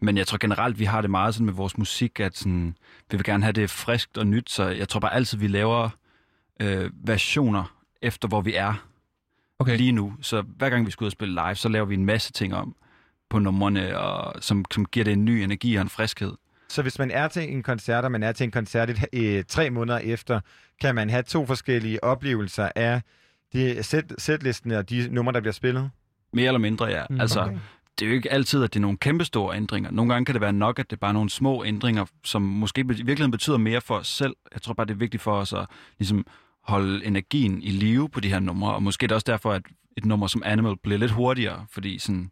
men 0.00 0.16
jeg 0.16 0.26
tror 0.26 0.38
generelt, 0.38 0.78
vi 0.78 0.84
har 0.84 1.00
det 1.00 1.10
meget 1.10 1.34
sådan 1.34 1.46
med 1.46 1.54
vores 1.54 1.78
musik, 1.78 2.20
at 2.20 2.36
sådan, 2.36 2.76
vi 3.10 3.16
vil 3.16 3.24
gerne 3.24 3.42
have 3.42 3.52
det 3.52 3.70
friskt 3.70 4.18
og 4.18 4.26
nyt, 4.26 4.50
så 4.50 4.68
jeg 4.68 4.88
tror 4.88 5.00
bare 5.00 5.14
altid, 5.14 5.38
vi 5.38 5.48
laver 5.48 5.88
øh, 6.60 6.90
versioner 6.94 7.76
efter, 8.02 8.28
hvor 8.28 8.40
vi 8.40 8.54
er 8.54 8.74
Okay. 9.62 9.76
lige 9.76 9.92
nu. 9.92 10.14
Så 10.20 10.42
hver 10.42 10.70
gang 10.70 10.86
vi 10.86 10.90
skal 10.90 11.04
ud 11.04 11.06
og 11.06 11.12
spille 11.12 11.34
live, 11.34 11.54
så 11.54 11.68
laver 11.68 11.86
vi 11.86 11.94
en 11.94 12.04
masse 12.04 12.32
ting 12.32 12.54
om 12.54 12.74
på 13.30 13.38
numrene, 13.38 13.98
og, 13.98 14.42
som, 14.42 14.64
som 14.70 14.84
giver 14.84 15.04
det 15.04 15.12
en 15.12 15.24
ny 15.24 15.30
energi 15.30 15.74
og 15.74 15.82
en 15.82 15.88
friskhed. 15.88 16.32
Så 16.72 16.82
hvis 16.82 16.98
man 16.98 17.10
er 17.10 17.28
til 17.28 17.52
en 17.52 17.62
koncert, 17.62 18.04
og 18.04 18.12
man 18.12 18.22
er 18.22 18.32
til 18.32 18.44
en 18.44 18.50
koncert 18.50 18.90
et, 18.90 19.04
øh, 19.12 19.44
tre 19.48 19.70
måneder 19.70 19.98
efter, 19.98 20.40
kan 20.80 20.94
man 20.94 21.10
have 21.10 21.22
to 21.22 21.46
forskellige 21.46 22.04
oplevelser 22.04 22.68
af 22.76 23.02
de 23.52 23.82
sæt, 23.82 24.12
sætlisten 24.18 24.70
og 24.70 24.90
de 24.90 25.08
numre, 25.10 25.32
der 25.32 25.40
bliver 25.40 25.52
spillet? 25.52 25.90
Mere 26.32 26.46
eller 26.46 26.58
mindre, 26.58 26.86
ja. 26.86 27.02
Mm, 27.10 27.20
altså, 27.20 27.40
okay. 27.40 27.58
det 27.98 28.04
er 28.04 28.08
jo 28.08 28.14
ikke 28.14 28.32
altid, 28.32 28.64
at 28.64 28.74
det 28.74 28.78
er 28.78 28.82
nogle 28.82 28.98
kæmpestore 28.98 29.56
ændringer. 29.56 29.90
Nogle 29.90 30.12
gange 30.12 30.24
kan 30.24 30.34
det 30.34 30.40
være 30.40 30.52
nok, 30.52 30.78
at 30.78 30.90
det 30.90 30.96
er 30.96 31.00
bare 31.00 31.12
nogle 31.12 31.30
små 31.30 31.64
ændringer, 31.64 32.04
som 32.24 32.42
måske 32.42 32.80
i 32.80 32.84
virkeligheden 32.84 33.30
betyder 33.30 33.56
mere 33.56 33.80
for 33.80 33.94
os 33.94 34.08
selv. 34.08 34.36
Jeg 34.52 34.62
tror 34.62 34.74
bare, 34.74 34.86
det 34.86 34.94
er 34.94 34.98
vigtigt 34.98 35.22
for 35.22 35.32
os 35.32 35.52
at 35.52 35.66
ligesom, 35.98 36.26
holde 36.64 37.06
energien 37.06 37.62
i 37.62 37.70
live 37.70 38.08
på 38.08 38.20
de 38.20 38.28
her 38.28 38.40
numre, 38.40 38.74
og 38.74 38.82
måske 38.82 39.04
er 39.04 39.08
det 39.08 39.14
også 39.14 39.30
derfor, 39.30 39.52
at 39.52 39.62
et 39.96 40.04
nummer 40.04 40.26
som 40.26 40.42
Animal 40.44 40.76
bliver 40.82 40.98
lidt 40.98 41.10
hurtigere, 41.10 41.66
fordi 41.70 41.98
sådan, 41.98 42.30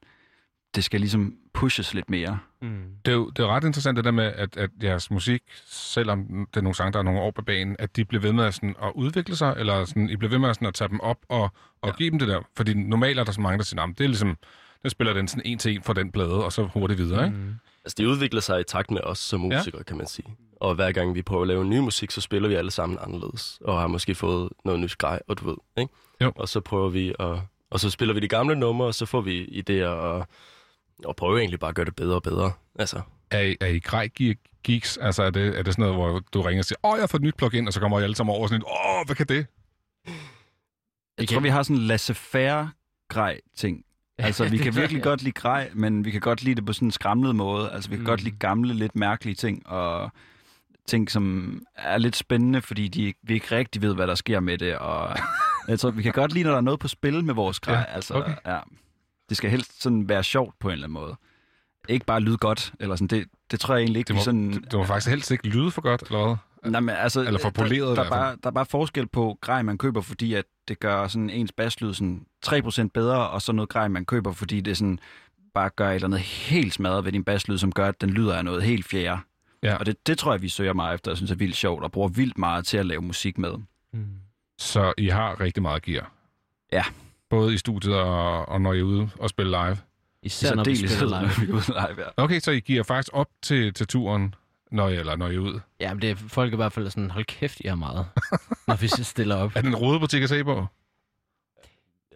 det 0.75 0.85
skal 0.85 1.01
ligesom 1.01 1.35
pushes 1.53 1.95
lidt 1.95 2.11
mere. 2.11 2.39
Mm. 2.63 2.83
Det 3.05 3.11
er, 3.13 3.17
jo, 3.17 3.31
det 3.31 3.39
er 3.39 3.47
jo 3.47 3.51
ret 3.51 3.65
interessant 3.65 3.97
det 3.97 4.05
der 4.05 4.11
med, 4.11 4.25
at, 4.25 4.57
at 4.57 4.71
jeres 4.83 5.11
musik, 5.11 5.43
selvom 5.67 6.47
det 6.55 6.57
er 6.57 6.61
nogle 6.61 6.75
sange, 6.75 6.93
der 6.93 6.99
er 6.99 7.03
nogle 7.03 7.21
år 7.21 7.31
på 7.31 7.43
banen, 7.43 7.77
at 7.79 7.97
de 7.97 8.05
bliver 8.05 8.23
ved 8.23 8.33
med 8.33 8.45
at, 8.45 8.55
sådan, 8.55 8.75
at 8.83 8.93
udvikle 8.95 9.37
sig, 9.37 9.55
eller 9.59 9.85
sådan, 9.85 10.11
I 10.11 10.17
bliver 10.17 10.31
ved 10.31 10.39
med 10.39 10.49
at, 10.49 10.57
sådan, 10.57 10.69
at 10.69 10.75
tage 10.75 10.89
dem 10.89 11.01
op 11.01 11.19
og, 11.29 11.43
og 11.83 11.89
ja. 11.89 11.93
give 11.93 12.11
dem 12.11 12.19
det 12.19 12.29
der. 12.29 12.41
Fordi 12.57 12.75
normalt 12.75 13.19
er 13.19 13.25
der 13.25 13.33
så 13.33 13.41
mange, 13.41 13.59
der 13.59 13.65
siger, 13.65 13.81
"Nå, 13.83 13.87
men 13.87 13.95
det 13.95 14.05
er 14.05 14.09
ligesom, 14.09 14.37
det 14.83 14.91
spiller 14.91 15.13
den 15.15 15.29
sådan 15.29 15.43
en 15.45 15.59
til 15.59 15.75
en 15.75 15.83
fra 15.83 15.93
den 15.95 16.13
plade, 16.13 16.45
og 16.45 16.53
så 16.53 16.65
hurtigt 16.65 16.99
videre, 16.99 17.25
ikke? 17.25 17.37
Mm. 17.37 17.55
Altså, 17.85 17.95
det 17.99 18.07
udvikler 18.07 18.41
sig 18.41 18.61
i 18.61 18.65
takt 18.65 18.91
med 18.91 19.01
os 19.01 19.19
som 19.19 19.41
musikere, 19.41 19.79
ja. 19.79 19.83
kan 19.83 19.97
man 19.97 20.07
sige. 20.07 20.37
Og 20.61 20.75
hver 20.75 20.93
gang 20.93 21.15
vi 21.15 21.23
prøver 21.23 21.43
at 21.43 21.49
lave 21.49 21.65
ny 21.65 21.79
musik, 21.79 22.11
så 22.11 22.21
spiller 22.21 22.49
vi 22.49 22.55
alle 22.55 22.71
sammen 22.71 22.99
anderledes. 23.03 23.59
Og 23.65 23.81
har 23.81 23.87
måske 23.87 24.15
fået 24.15 24.49
noget 24.65 24.81
nyt 24.81 24.99
grej, 24.99 25.21
og 25.29 25.41
du 25.41 25.49
ved, 25.49 25.57
ikke? 25.79 25.93
Jo. 26.21 26.33
Og 26.37 26.49
så 26.49 26.61
prøver 26.61 26.89
vi 26.89 27.15
at... 27.19 27.39
Og 27.71 27.81
så 27.81 27.91
spiller 27.91 28.15
vi 28.15 28.21
de 28.21 28.29
gamle 28.29 28.57
numre, 28.57 28.87
og 28.87 28.95
så 28.95 29.07
får 29.07 29.21
vi 29.21 29.45
idéer 29.47 29.87
og, 29.87 30.27
og 31.05 31.17
prøver 31.17 31.39
egentlig 31.39 31.61
bare 31.61 31.69
at 31.69 31.75
gøre 31.75 31.85
det 31.85 31.97
bedre 31.97 32.15
og 32.15 32.23
bedre. 32.23 32.53
Altså, 32.79 33.01
Er 33.31 33.41
I, 33.41 33.57
er 33.61 33.67
I 33.67 33.79
grej 33.79 34.09
ge- 34.21 34.61
geeks? 34.65 34.97
Altså, 34.97 35.23
er 35.23 35.31
det, 35.31 35.59
er 35.59 35.63
det 35.63 35.75
sådan 35.75 35.83
noget, 35.83 35.97
hvor 35.97 36.21
du 36.35 36.43
ringer 36.43 36.61
og 36.61 36.65
siger, 36.65 36.79
åh, 36.85 36.93
jeg 36.95 37.03
har 37.03 37.07
fået 37.07 37.21
et 37.21 37.25
nyt 37.25 37.35
plugin, 37.37 37.67
og 37.67 37.73
så 37.73 37.81
kommer 37.81 38.01
I 38.01 38.03
alle 38.03 38.17
sammen 38.17 38.37
over 38.37 38.47
sådan 38.47 38.61
et, 38.61 38.65
åh, 38.67 39.07
hvad 39.07 39.17
kan 39.17 39.27
det? 39.27 39.47
Jeg 41.19 41.29
tror, 41.29 41.41
vi 41.41 41.49
har 41.49 41.63
sådan 41.63 41.77
en 41.77 41.83
laissez-faire 41.83 42.69
grej 43.09 43.41
ting. 43.57 43.85
Altså, 44.19 44.49
vi 44.49 44.59
kan 44.59 44.77
virkelig 44.77 45.03
godt 45.03 45.23
lide 45.23 45.33
grej, 45.33 45.71
men 45.75 46.05
vi 46.05 46.11
kan 46.11 46.21
godt 46.21 46.43
lide 46.43 46.55
det 46.55 46.67
på 46.67 46.73
sådan 46.73 46.89
en 46.89 46.93
skramlet 46.93 47.37
måde. 47.37 47.71
Altså, 47.73 47.91
vi 47.91 47.97
kan 47.97 48.03
mm. 48.03 48.07
godt 48.07 48.23
lide 48.23 48.37
gamle, 48.37 48.75
lidt 48.75 48.97
mærkelige 48.97 49.35
ting, 49.35 49.67
og 49.67 50.11
ting, 50.87 51.11
som 51.11 51.55
er 51.77 51.99
lidt 51.99 52.17
spændende, 52.17 52.63
fordi 52.63 52.89
de, 52.89 53.15
vi 53.23 53.35
ikke 53.35 53.57
rigtig 53.57 53.83
ved, 53.83 53.95
hvad 53.95 54.07
der 54.07 54.15
sker 54.15 54.41
med 54.41 54.59
det. 54.59 54.77
Og 54.79 55.17
jeg 55.69 55.81
tror, 55.81 55.91
vi 55.91 56.03
kan 56.03 56.13
godt 56.13 56.33
lide, 56.33 56.45
når 56.45 56.51
der 56.51 56.57
er 56.57 56.61
noget 56.63 56.81
på 56.81 56.89
spil 56.89 57.25
med 57.25 57.35
vores 57.35 57.61
grej. 57.61 57.75
Ja, 57.75 57.85
altså, 57.85 58.15
okay. 58.15 58.35
ja. 58.47 58.59
Det 59.31 59.37
skal 59.37 59.51
helst 59.51 59.83
sådan 59.83 60.09
være 60.09 60.25
sjovt 60.25 60.55
på 60.59 60.69
en 60.69 60.73
eller 60.73 60.87
anden 60.87 61.01
måde. 61.01 61.17
Ikke 61.89 62.07
bare 62.07 62.21
lyde 62.21 62.37
godt, 62.37 62.73
eller 62.81 62.97
sådan. 62.97 63.07
Det, 63.09 63.27
det 63.51 63.61
tror 63.61 63.75
jeg 63.75 63.83
egentlig 63.83 63.99
ikke, 63.99 64.09
Det 64.09 64.17
må, 64.17 64.23
sådan... 64.23 64.53
det, 64.53 64.65
det 64.65 64.75
må 64.75 64.85
faktisk 64.85 65.11
helst 65.11 65.31
ikke 65.31 65.49
lyde 65.49 65.71
for 65.71 65.83
godt, 65.83 66.03
eller 66.03 66.27
hvad? 66.27 66.37
Nej, 66.71 66.81
men 66.81 66.95
altså, 66.95 67.21
Eller 67.21 67.41
for 67.41 67.51
poleret 67.51 67.89
der, 67.89 67.95
der, 67.95 68.05
er 68.05 68.09
bare, 68.09 68.37
der 68.43 68.47
er 68.47 68.51
bare 68.51 68.67
forskel 68.67 69.07
på 69.07 69.39
grej, 69.41 69.63
man 69.63 69.79
køber, 69.79 70.01
fordi 70.01 70.35
at 70.35 70.45
det 70.69 70.81
gør 70.81 71.09
sådan 71.09 71.31
ens 71.31 71.53
basslyd 71.53 71.95
sådan 71.95 72.27
3% 72.47 72.89
bedre, 72.95 73.31
og 73.31 73.43
så 73.43 73.53
noget 73.53 73.69
grej, 73.69 73.89
man 73.89 74.05
køber, 74.05 74.33
fordi 74.33 74.61
det 74.61 74.77
sådan 74.77 74.99
bare 75.55 75.71
gør 75.77 75.91
et 75.91 75.95
eller 75.95 76.09
andet 76.09 76.21
helt 76.21 76.75
smadret 76.75 77.05
ved 77.05 77.13
din 77.13 77.25
basslyd, 77.25 77.59
som 77.59 77.73
gør, 77.73 77.89
at 77.89 78.01
den 78.01 78.11
lyder 78.11 78.35
af 78.35 78.45
noget 78.45 78.63
helt 78.63 78.85
fjerde. 78.85 79.21
Ja. 79.63 79.77
Og 79.77 79.87
det, 79.87 80.07
det 80.07 80.19
tror 80.19 80.33
jeg, 80.33 80.43
vi 80.43 80.49
søger 80.49 80.73
meget 80.73 80.95
efter, 80.95 81.11
og 81.11 81.17
synes 81.17 81.31
er 81.31 81.35
vildt 81.35 81.57
sjovt, 81.57 81.85
og 81.85 81.93
bruger 81.93 82.09
vildt 82.09 82.39
meget 82.39 82.67
til 82.67 82.77
at 82.77 82.87
lave 82.87 83.03
musik 83.03 83.39
med. 83.39 83.53
Mm. 83.93 84.07
Så 84.59 84.93
I 84.99 85.09
har 85.09 85.41
rigtig 85.41 85.63
meget 85.63 85.83
gear? 85.83 86.13
Ja. 86.73 86.85
Både 87.31 87.55
i 87.55 87.59
studiet 87.59 87.95
og, 87.95 88.49
og 88.49 88.61
når 88.61 88.73
I 88.73 88.79
er 88.79 88.83
ude 88.83 89.11
og 89.19 89.29
spille 89.29 89.51
live? 89.51 89.77
Især 90.23 90.55
når 90.55 90.65
vi 90.65 90.77
spiller 90.77 91.21
live. 91.21 91.47
vi 91.47 91.53
er 91.53 91.57
ude 91.57 91.67
live, 91.67 92.05
ja. 92.07 92.25
Okay, 92.25 92.41
så 92.41 92.51
I 92.51 92.61
giver 92.61 92.83
faktisk 92.83 93.11
op 93.13 93.29
til, 93.43 93.75
til 93.75 93.87
turen, 93.87 94.35
når 94.73 94.89
I, 94.89 94.97
eller 94.97 95.17
når 95.17 95.29
I 95.29 95.35
er 95.35 95.39
ud? 95.39 95.61
Ja, 95.81 95.95
men 95.95 96.03
det 96.03 96.11
er 96.11 96.15
folk 96.15 96.53
i 96.53 96.57
hvert 96.57 96.73
fald 96.73 96.91
sådan, 96.91 97.11
hold 97.11 97.25
kæft, 97.25 97.61
I 97.61 97.69
har 97.69 97.75
meget, 97.75 98.07
når 98.69 98.77
vi 98.77 98.89
så 98.89 99.05
stiller 99.05 99.37
op. 99.37 99.53
Er 99.57 99.61
det 99.61 99.69
en 99.69 99.77
rodebutik 99.77 100.23
at 100.23 100.29
se 100.29 100.45
på? 100.45 100.67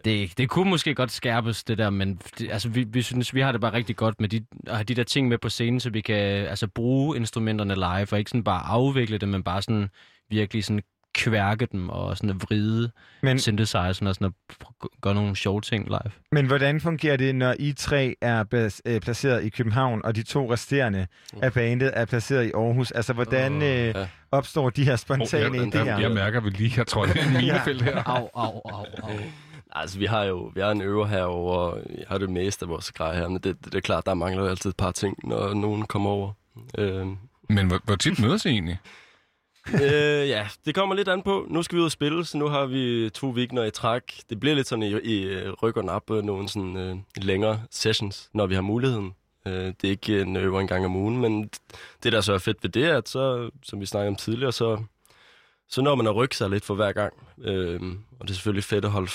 Det, 0.05 0.37
det 0.37 0.49
kunne 0.49 0.69
måske 0.69 0.95
godt 0.95 1.11
skærpes, 1.11 1.63
det 1.63 1.77
der, 1.77 1.89
men 1.89 2.21
det, 2.39 2.51
altså, 2.51 2.69
vi, 2.69 2.83
vi 2.83 3.01
synes, 3.01 3.33
vi 3.33 3.41
har 3.41 3.51
det 3.51 3.61
bare 3.61 3.73
rigtig 3.73 3.95
godt 3.95 4.21
med 4.21 4.29
de, 4.29 4.45
at 4.67 4.75
have 4.75 4.83
de 4.83 4.95
der 4.95 5.03
ting 5.03 5.27
med 5.27 5.37
på 5.37 5.49
scenen, 5.49 5.79
så 5.79 5.89
vi 5.89 6.01
kan 6.01 6.15
altså, 6.15 6.67
bruge 6.67 7.17
instrumenterne 7.17 7.75
live, 7.75 8.07
og 8.11 8.19
ikke 8.19 8.29
sådan 8.29 8.43
bare 8.43 8.63
afvikle 8.65 9.17
dem, 9.17 9.29
men 9.29 9.43
bare 9.43 9.61
sådan 9.61 9.89
virkelig 10.29 10.63
sådan 10.63 10.83
kværke 11.15 11.67
dem 11.71 11.89
og 11.89 12.17
sådan 12.17 12.29
at 12.29 12.35
vride 12.41 12.91
Men- 13.23 13.39
synthesizeren 13.39 14.07
og 14.07 14.15
sådan 14.15 14.25
at 14.27 14.59
gøre 15.01 15.13
nogle 15.15 15.35
sjove 15.35 15.61
ting 15.61 15.85
live. 15.87 16.11
Men 16.31 16.45
hvordan 16.45 16.81
fungerer 16.81 17.17
det, 17.17 17.35
når 17.35 17.55
I 17.59 17.73
tre 17.73 18.15
er 18.21 18.43
bas- 18.43 18.81
øh, 18.85 19.01
placeret 19.01 19.43
i 19.43 19.49
København, 19.49 20.01
og 20.03 20.15
de 20.15 20.23
to 20.23 20.53
resterende 20.53 21.07
af 21.41 21.53
bandet 21.53 21.91
er 21.93 22.05
placeret 22.05 22.45
i 22.45 22.51
Aarhus? 22.55 22.91
Altså, 22.91 23.13
hvordan 23.13 23.61
øh, 23.61 23.69
ja. 23.87 24.07
opstår 24.31 24.69
de 24.69 24.83
her 24.85 24.95
spontane 24.95 25.49
Oh, 25.49 25.55
jeg, 25.55 25.75
idéer? 25.75 25.85
jeg, 25.85 26.01
jeg 26.01 26.11
mærker, 26.11 26.39
vi 26.41 26.49
lige 26.49 26.75
har 26.75 26.83
trådt 26.83 27.15
ind 27.15 27.31
i 27.33 27.37
minefelt 27.45 27.81
her. 27.81 28.03
Au, 28.09 28.29
au, 28.33 28.61
au, 28.65 28.85
au. 29.03 29.09
Altså, 29.77 29.99
vi 29.99 30.05
har 30.05 30.23
jo 30.23 30.51
vi 30.55 30.61
har 30.61 30.71
en 30.71 30.81
øver 30.81 31.05
herovre, 31.07 31.57
og 31.57 31.81
jeg 31.97 32.05
har 32.07 32.17
det 32.17 32.29
meste 32.29 32.65
af 32.65 32.69
vores 32.69 32.91
grej 32.91 33.15
her, 33.15 33.27
men 33.27 33.33
det, 33.37 33.43
det, 33.43 33.65
det 33.65 33.75
er 33.75 33.79
klart, 33.81 34.05
der 34.05 34.13
mangler 34.13 34.43
jo 34.43 34.49
altid 34.49 34.69
et 34.69 34.75
par 34.77 34.91
ting, 34.91 35.17
når 35.23 35.53
nogen 35.53 35.85
kommer 35.85 36.09
over. 36.09 36.31
Øhm, 36.77 37.17
Men 37.49 37.67
hvor, 37.67 37.79
hvor 37.83 37.95
tit 37.95 38.19
mødes 38.19 38.45
I 38.45 38.49
egentlig? 38.49 38.77
Øh, 39.73 40.29
ja, 40.29 40.47
det 40.65 40.75
kommer 40.75 40.95
lidt 40.95 41.07
an 41.07 41.21
på. 41.21 41.45
Nu 41.49 41.63
skal 41.63 41.75
vi 41.75 41.79
ud 41.79 41.85
og 41.85 41.91
spille, 41.91 42.25
så 42.25 42.37
nu 42.37 42.47
har 42.47 42.65
vi 42.65 43.09
to 43.09 43.29
weekender 43.29 43.63
i 43.65 43.71
træk. 43.71 44.03
Det 44.29 44.39
bliver 44.39 44.55
lidt 44.55 44.67
sådan 44.67 44.83
i, 44.83 44.99
i 44.99 45.23
øh, 45.23 45.53
ryk 45.53 45.77
og 45.77 45.85
nap, 45.85 46.11
øh, 46.11 46.23
nogle 46.23 46.49
sådan 46.49 46.77
øh, 46.77 46.95
længere 47.17 47.61
sessions, 47.71 48.29
når 48.33 48.45
vi 48.45 48.55
har 48.55 48.61
muligheden. 48.61 49.13
Øh, 49.47 49.53
det 49.53 49.83
er 49.83 49.89
ikke 49.89 50.21
en 50.21 50.35
øver 50.35 50.61
en 50.61 50.67
gang 50.67 50.85
om 50.85 50.95
ugen, 50.95 51.17
men 51.17 51.49
det, 52.03 52.13
der 52.13 52.21
så 52.21 52.33
er 52.33 52.37
fedt 52.37 52.63
ved 52.63 52.69
det, 52.69 52.85
er, 52.85 52.97
at 52.97 53.09
så, 53.09 53.49
som 53.63 53.79
vi 53.81 53.85
snakkede 53.85 54.09
om 54.09 54.15
tidligere, 54.15 54.51
så, 54.51 54.83
så 55.69 55.81
når 55.81 55.95
man 55.95 56.07
at 56.07 56.15
rykke 56.15 56.37
sig 56.37 56.49
lidt 56.49 56.65
for 56.65 56.75
hver 56.75 56.91
gang. 56.91 57.13
Øh, 57.41 57.81
og 58.19 58.27
det 58.27 58.29
er 58.29 58.33
selvfølgelig 58.33 58.63
fedt 58.63 58.85
at 58.85 58.91
holde, 58.91 59.11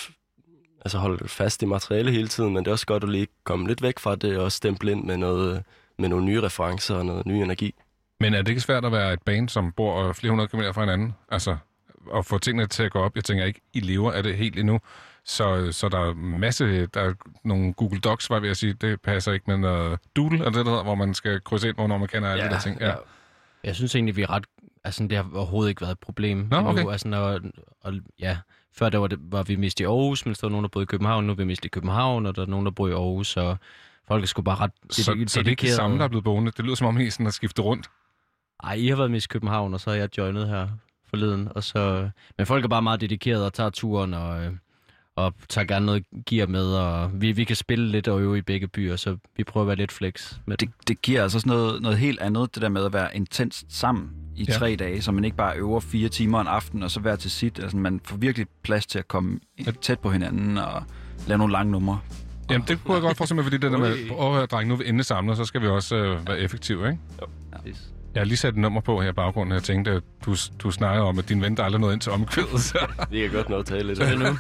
altså 0.81 0.99
holde 0.99 1.29
fast 1.29 1.63
i 1.63 1.67
materiale 1.67 2.11
hele 2.11 2.29
tiden, 2.29 2.55
men 2.55 2.65
det 2.65 2.69
er 2.69 2.73
også 2.73 2.87
godt 2.87 3.05
at 3.05 3.11
lige 3.11 3.27
komme 3.45 3.69
lidt 3.69 3.83
væk 3.83 3.99
fra 3.99 4.17
det, 4.17 4.39
og 4.39 4.53
stemple 4.53 4.93
ind 4.93 5.05
med, 5.05 5.17
noget, 5.17 5.57
øh, 5.57 5.63
med 5.99 6.09
nogle 6.09 6.25
nye 6.25 6.43
referencer 6.43 6.95
og 6.95 7.07
noget 7.07 7.27
ny 7.27 7.33
energi. 7.33 7.75
Men 8.21 8.35
er 8.35 8.43
det 8.43 8.49
ikke 8.49 8.61
svært 8.61 8.85
at 8.85 8.93
være 8.93 9.13
et 9.13 9.23
band, 9.23 9.49
som 9.49 9.73
bor 9.73 10.13
flere 10.13 10.31
hundrede 10.31 10.49
kilometer 10.49 10.73
fra 10.73 10.81
hinanden? 10.81 11.15
Altså, 11.31 11.57
at 12.15 12.27
få 12.27 12.39
tingene 12.39 12.67
til 12.67 12.83
at 12.83 12.93
gå 12.93 12.99
op. 12.99 13.17
Jeg 13.17 13.25
tænker 13.25 13.45
ikke, 13.45 13.61
I 13.73 13.81
lever 13.81 14.13
af 14.13 14.23
det 14.23 14.37
helt 14.37 14.59
endnu. 14.59 14.81
Så, 15.25 15.73
så 15.73 15.89
der 15.89 15.99
er 15.99 16.15
masse, 16.15 16.87
der 16.87 17.01
er 17.01 17.15
nogle 17.45 17.73
Google 17.73 18.01
Docs, 18.01 18.31
var 18.31 18.37
jeg 18.37 18.43
ved 18.43 18.51
at 18.51 18.57
sige, 18.57 18.73
det 18.73 19.01
passer 19.01 19.33
ikke 19.33 19.45
med 19.47 19.57
noget 19.57 19.99
Doodle, 20.17 20.39
er 20.39 20.45
det, 20.45 20.55
der 20.55 20.71
hedder, 20.71 20.83
hvor 20.83 20.95
man 20.95 21.15
skal 21.15 21.41
krydse 21.41 21.69
ind, 21.69 21.77
hvornår 21.77 21.99
man 21.99 22.09
kender 22.09 22.29
alle 22.29 22.45
de 22.45 22.51
der 22.51 22.59
ting. 22.59 22.81
Ja. 22.81 22.95
Jeg 23.65 23.75
synes 23.75 23.95
egentlig, 23.95 24.17
vi 24.17 24.23
er 24.23 24.31
ret... 24.31 24.45
Altså, 24.85 25.03
det 25.03 25.13
har 25.13 25.27
overhovedet 25.35 25.69
ikke 25.69 25.81
været 25.81 25.93
et 25.93 25.99
problem. 25.99 26.49
Nå, 26.51 26.57
okay. 26.57 26.91
Altså, 26.91 27.09
når, 27.09 27.41
og, 27.83 27.93
ja, 28.19 28.39
før 28.73 28.89
der 28.89 28.99
var, 28.99 29.07
det, 29.07 29.19
var 29.23 29.43
vi 29.43 29.57
mest 29.57 29.81
i 29.81 29.85
Aarhus, 29.85 30.27
men 30.27 30.35
så 30.35 30.43
var 30.43 30.49
der 30.49 30.53
nogen, 30.53 30.65
der 30.65 30.69
boede 30.69 30.83
i 30.83 30.87
København. 30.87 31.25
Nu 31.25 31.33
er 31.33 31.37
vi 31.37 31.45
mest 31.45 31.65
i 31.65 31.69
København, 31.69 32.27
og 32.27 32.37
der 32.37 32.43
er 32.43 32.47
nogen, 32.47 32.67
der 32.67 32.73
bor 32.73 32.89
i 32.89 32.93
Aarhus, 32.93 33.29
så 33.29 33.57
folk 34.09 34.23
er 34.23 34.27
sgu 34.27 34.43
bare 34.43 34.57
ret 34.57 34.71
Så, 34.91 35.05
så 35.05 35.13
det 35.15 35.47
er 35.47 35.51
ikke 35.51 35.63
det 35.63 35.71
samme, 35.71 35.99
der 35.99 36.05
er 36.05 36.09
blevet 36.09 36.25
boende. 36.25 36.53
Det 36.57 36.65
lyder 36.65 36.75
som 36.75 36.87
om, 36.87 36.99
I 37.01 37.11
sådan 37.11 37.27
har 37.27 37.31
skiftet 37.31 37.65
rundt. 37.65 37.91
Ej, 38.65 38.75
I 38.75 38.89
har 38.89 38.97
været 38.97 39.11
mest 39.11 39.27
i 39.27 39.29
København, 39.29 39.75
og 39.75 39.81
så 39.81 39.91
har 39.91 39.97
jeg 39.97 40.19
joinet 40.19 40.49
her 40.49 40.69
forleden. 41.11 41.49
Og 41.55 41.65
så, 41.65 42.11
men 42.39 42.47
folk 42.47 42.65
er 42.65 42.69
bare 42.69 42.83
meget 42.83 43.01
dedikerede 43.01 43.47
og 43.47 43.53
tager 43.53 43.71
turen 43.71 44.15
og, 44.15 44.45
øh, 44.45 44.53
og 45.17 45.35
tager 45.49 45.65
gerne 45.65 45.87
noget 45.87 46.05
gear 46.27 46.47
med. 46.47 46.67
Og 46.75 47.11
vi, 47.23 47.33
vi 47.33 47.45
kan 47.45 47.57
spille 47.57 47.89
lidt 47.89 48.09
og 48.09 48.21
øve 48.21 48.39
i 48.39 48.43
begge 48.43 48.69
byer, 48.69 48.97
så 48.97 49.17
vi 49.37 49.45
prøver 49.45 49.65
at 49.65 49.69
være 49.69 49.77
lidt 49.77 49.93
flex 49.93 50.35
med 50.47 50.57
det, 50.57 50.71
det 50.89 51.03
giver 51.03 51.23
altså 51.23 51.41
sådan 51.41 51.51
noget, 51.57 51.83
noget 51.83 51.99
helt 51.99 52.21
andet, 52.21 52.55
det 52.55 52.63
der 52.63 52.69
med 52.69 52.85
at 52.85 52.93
være 52.93 53.17
intenst 53.17 53.67
sammen 53.69 54.11
i 54.37 54.45
Ja. 54.45 54.53
ja. 54.53 54.59
tre 54.59 54.77
dage, 54.77 55.03
så 55.03 55.13
man 55.13 55.25
ikke 55.25 55.37
bare 55.37 55.57
øver 55.57 55.81
fire 55.81 56.09
timer 56.09 56.41
en 56.41 56.47
aften, 56.47 56.83
og 56.83 56.91
så 56.91 57.01
være 57.01 57.17
til 57.17 57.31
sit. 57.31 57.59
Altså, 57.59 57.77
man 57.77 58.01
får 58.05 58.17
virkelig 58.17 58.47
plads 58.63 58.87
til 58.87 58.99
at 58.99 59.09
komme 59.09 59.41
tæt 59.81 59.99
på 59.99 60.11
hinanden 60.11 60.59
og 60.59 60.83
lave 61.27 61.39
nogle 61.39 61.53
lange 61.53 61.73
numre. 61.73 62.01
Jamen, 62.51 62.67
det 62.69 62.85
kunne 62.85 62.95
jeg 62.95 63.03
godt 63.03 63.17
forestille 63.17 63.37
mig, 63.37 63.45
fordi 63.45 63.59
det 63.59 63.73
der 63.73 63.79
med, 63.79 64.11
åh, 64.11 64.19
oh, 64.19 64.47
dreng, 64.47 64.69
nu 64.69 64.75
er 64.75 64.79
vi 64.79 64.85
endelig 64.87 65.05
samlet, 65.07 65.37
så 65.37 65.45
skal 65.45 65.63
vi 65.63 65.67
også 65.67 65.97
øh, 65.97 66.27
være 66.29 66.39
effektive, 66.39 66.87
ikke? 66.89 66.99
Yes. 67.69 67.93
Jeg 68.15 68.21
har 68.21 68.25
lige 68.25 68.37
sat 68.37 68.49
et 68.53 68.57
nummer 68.57 68.81
på 68.81 69.01
her 69.01 69.09
i 69.09 69.13
baggrunden, 69.13 69.53
og 69.53 69.57
jeg 69.57 69.63
tænkte, 69.63 69.91
at 69.91 70.03
du, 70.27 70.35
du 70.59 70.71
snakker 70.71 71.03
om, 71.03 71.19
at 71.19 71.29
din 71.29 71.43
ven 71.43 71.57
der 71.57 71.63
aldrig 71.65 71.81
nåede 71.81 71.93
ind 71.95 72.01
til 72.01 72.13
omkvædet, 72.13 72.61
så 72.61 72.79
Vi 73.11 73.21
kan 73.21 73.31
godt 73.31 73.49
nå 73.49 73.57
at 73.59 73.67
tale 73.67 73.87
lidt 73.87 74.01
af 74.01 74.07
det 74.11 74.19
nu. 74.19 74.39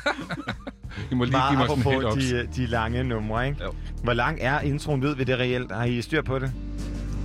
I 1.10 1.14
må 1.14 1.24
lige 1.24 1.32
Bare 1.32 1.50
give 1.50 1.58
mig 1.58 1.84
sådan 1.84 2.16
helt 2.16 2.30
de, 2.56 2.62
de 2.62 2.66
lange 2.66 3.04
numre, 3.04 3.48
ikke? 3.48 3.64
Jo. 3.64 3.72
Hvor 4.02 4.12
lang 4.12 4.38
er 4.40 4.60
introen? 4.60 5.02
Ved 5.02 5.16
vi 5.16 5.24
det 5.24 5.38
reelt? 5.38 5.72
Har 5.72 5.84
I 5.84 6.02
styr 6.02 6.22
på 6.22 6.38
det? 6.38 6.52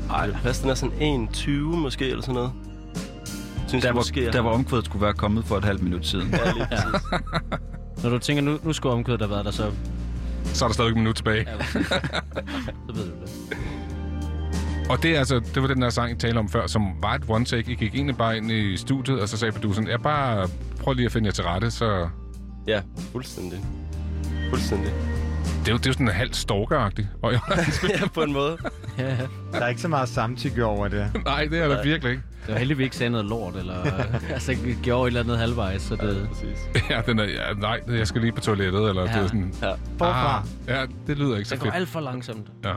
Ej, 0.09 0.25
det 0.27 0.37
passer, 0.43 0.63
den 0.63 0.71
er 0.71 0.75
sådan 0.75 1.27
1,20 1.33 1.49
måske, 1.51 2.09
eller 2.09 2.21
sådan 2.21 2.33
noget. 2.35 2.51
Synes 3.67 3.81
Der 3.81 3.87
jeg 3.89 3.95
var, 3.95 3.99
måske, 3.99 4.31
der 4.31 4.39
var 4.41 4.49
omkvædet 4.49 4.85
skulle 4.85 5.05
være 5.05 5.13
kommet 5.13 5.45
for 5.45 5.57
et 5.57 5.63
halvt 5.65 5.83
minut 5.83 6.05
siden. 6.05 6.29
Ja, 6.31 6.51
lige 6.51 6.67
præcis. 6.71 7.07
Når 8.03 8.09
du 8.09 8.19
tænker, 8.19 8.43
nu, 8.43 8.57
nu 8.63 8.73
skulle 8.73 8.93
omkvædet 8.93 9.21
have 9.21 9.31
været 9.31 9.45
der, 9.45 9.51
så, 9.51 9.71
Så 10.53 10.65
er 10.65 10.69
der 10.69 10.73
stadig 10.73 10.89
et 10.89 10.95
minut 10.97 11.15
tilbage. 11.15 11.45
ja, 11.49 11.63
så 12.87 12.93
ved 12.93 13.05
du 13.05 13.11
det. 13.21 13.57
Og 14.89 15.03
det, 15.03 15.15
er 15.15 15.19
altså, 15.19 15.39
det 15.53 15.61
var 15.61 15.67
den 15.67 15.81
der 15.81 15.89
sang, 15.89 16.11
I 16.11 16.15
talte 16.15 16.37
om 16.37 16.49
før, 16.49 16.67
som 16.67 16.91
var 17.01 17.13
et 17.13 17.23
one 17.27 17.45
take. 17.45 17.71
I 17.71 17.75
gik 17.75 17.95
egentlig 17.95 18.17
bare 18.17 18.37
ind 18.37 18.51
i 18.51 18.77
studiet, 18.77 19.19
og 19.19 19.29
så 19.29 19.37
sagde 19.37 19.51
produceren, 19.51 19.87
jeg 19.87 20.01
bare 20.01 20.49
prøv 20.79 20.93
lige 20.93 21.05
at 21.05 21.11
finde 21.11 21.25
jer 21.27 21.31
til 21.31 21.43
rette, 21.43 21.71
så... 21.71 22.09
Ja, 22.67 22.81
fuldstændig. 23.11 23.59
Fuldstændig. 24.49 24.91
Det 25.65 25.71
er 25.71 25.73
jo, 25.73 25.77
det 25.77 25.85
er 25.85 25.89
jo 25.89 25.93
sådan 25.93 26.07
en 26.07 26.13
halvt 26.13 26.35
stalker-agtigt. 26.35 27.07
Og 27.21 27.31
jeg, 27.31 27.39
ja, 28.01 28.07
på 28.13 28.21
en 28.23 28.33
måde. 28.33 28.57
Ja, 28.97 29.17
Der 29.51 29.59
er 29.59 29.67
ikke 29.67 29.81
så 29.81 29.87
meget 29.87 30.09
samtykke 30.09 30.65
over 30.65 30.87
det. 30.87 31.11
nej, 31.25 31.45
det 31.51 31.59
er 31.59 31.67
der 31.67 31.83
virkelig 31.83 32.11
ikke. 32.11 32.23
det 32.45 32.53
var 32.53 32.59
heldigvis 32.59 32.83
ikke 32.83 32.95
sagde 32.95 33.09
noget 33.09 33.25
lort, 33.25 33.55
eller 33.55 33.75
altså, 34.33 34.55
gjorde 34.83 35.03
et 35.03 35.07
eller 35.07 35.19
andet 35.19 35.37
halvvejs, 35.37 35.81
så 35.81 35.95
det... 35.95 36.27
Præcis. 36.29 36.89
Ja, 36.89 37.01
den 37.05 37.19
er, 37.19 37.23
ja, 37.23 37.53
nej, 37.57 37.79
jeg 37.89 38.07
skal 38.07 38.21
lige 38.21 38.31
på 38.31 38.41
toilettet, 38.41 38.89
eller 38.89 39.01
ja. 39.01 39.07
det 39.07 39.15
Ja. 39.15 39.21
er 39.23 39.27
sådan... 39.27 39.53
Ja. 39.61 39.71
Forfra. 39.71 40.37
Ah, 40.37 40.43
ja, 40.75 40.85
det 41.07 41.17
lyder 41.17 41.37
ikke 41.37 41.49
så 41.49 41.55
Det 41.55 41.61
går 41.61 41.65
fedt. 41.67 41.75
alt 41.75 41.89
for 41.89 41.99
langsomt. 41.99 42.47
Ja. 42.65 42.73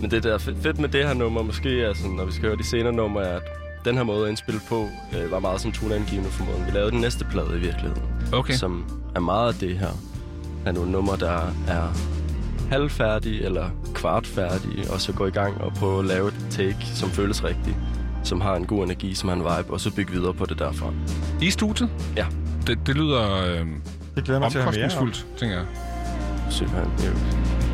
Men 0.00 0.10
det 0.10 0.22
der 0.22 0.34
er 0.34 0.38
fedt, 0.38 0.62
fedt 0.62 0.78
med 0.78 0.88
det 0.88 1.06
her 1.06 1.14
nummer, 1.14 1.42
måske 1.42 1.82
er 1.82 1.94
sådan, 1.94 2.10
når 2.10 2.24
vi 2.24 2.32
skal 2.32 2.48
høre 2.48 2.56
de 2.58 2.64
senere 2.66 2.92
numre, 2.92 3.22
er, 3.24 3.36
at 3.36 3.42
den 3.84 3.96
her 3.96 4.02
måde 4.02 4.22
at 4.24 4.28
indspille 4.30 4.60
på, 4.68 4.88
øh, 5.18 5.30
var 5.30 5.38
meget 5.38 5.60
sådan 5.60 5.72
toneangivende 5.72 6.30
for 6.30 6.44
måden. 6.44 6.66
Vi 6.66 6.70
lavede 6.70 6.90
den 6.90 7.00
næste 7.00 7.24
plade 7.24 7.48
i 7.56 7.60
virkeligheden. 7.60 8.02
Okay. 8.32 8.54
Som 8.54 9.00
er 9.16 9.20
meget 9.20 9.48
af 9.48 9.54
det 9.60 9.78
her. 9.78 9.88
Er 10.68 10.72
nogle 10.72 10.90
numre, 10.90 11.16
der 11.16 11.52
er 11.68 11.94
halvfærdige 12.70 13.44
eller 13.44 13.70
kvartfærdige, 13.94 14.90
og 14.90 15.00
så 15.00 15.12
gå 15.12 15.26
i 15.26 15.30
gang 15.30 15.60
og 15.60 15.72
prøve 15.72 15.98
at 15.98 16.04
lave 16.04 16.28
et 16.28 16.46
take, 16.50 16.86
som 16.94 17.10
føles 17.10 17.44
rigtigt, 17.44 17.76
som 18.24 18.40
har 18.40 18.56
en 18.56 18.66
god 18.66 18.84
energi, 18.84 19.14
som 19.14 19.28
har 19.28 19.36
en 19.36 19.42
vibe, 19.42 19.72
og 19.72 19.80
så 19.80 19.94
bygge 19.94 20.12
videre 20.12 20.34
på 20.34 20.46
det 20.46 20.58
derfra. 20.58 20.92
I 21.42 21.50
studiet? 21.50 21.90
Ja. 22.16 22.26
Det, 22.66 22.78
det 22.86 22.94
lyder 22.94 23.44
øh, 23.44 23.66
Det 24.16 24.24
glæder 24.24 24.40
mig 24.40 24.50
til 24.50 24.58
at 24.58 24.64
høre 24.64 24.90
mere 25.00 25.12
tænker 25.38 25.56
jeg. 25.56 25.66
Simpelthen. 26.50 26.92
Ja. 26.98 27.67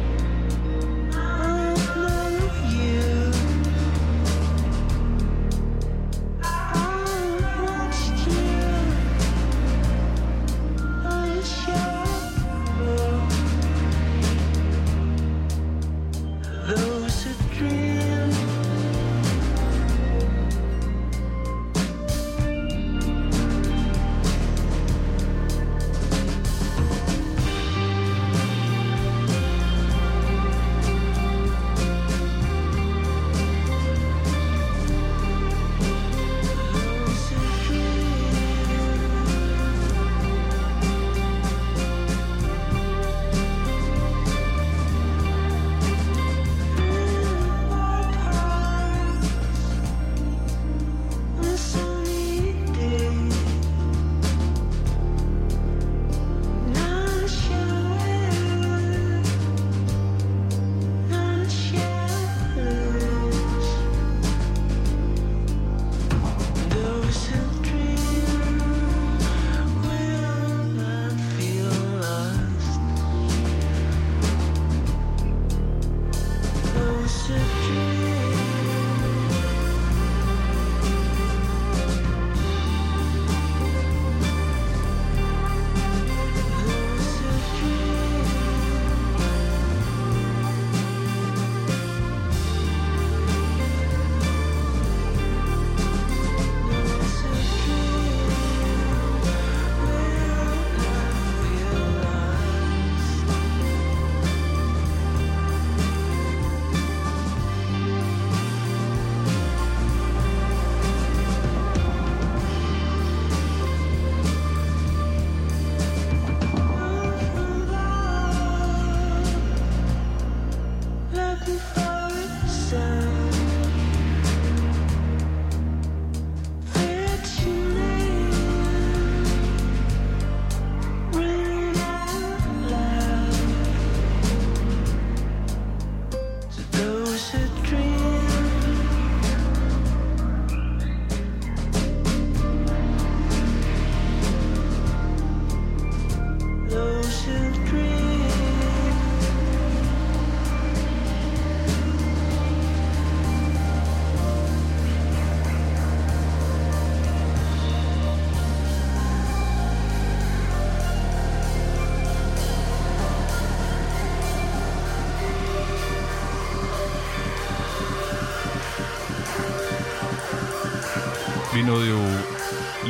Nåede 171.67 171.89
jo 171.91 172.01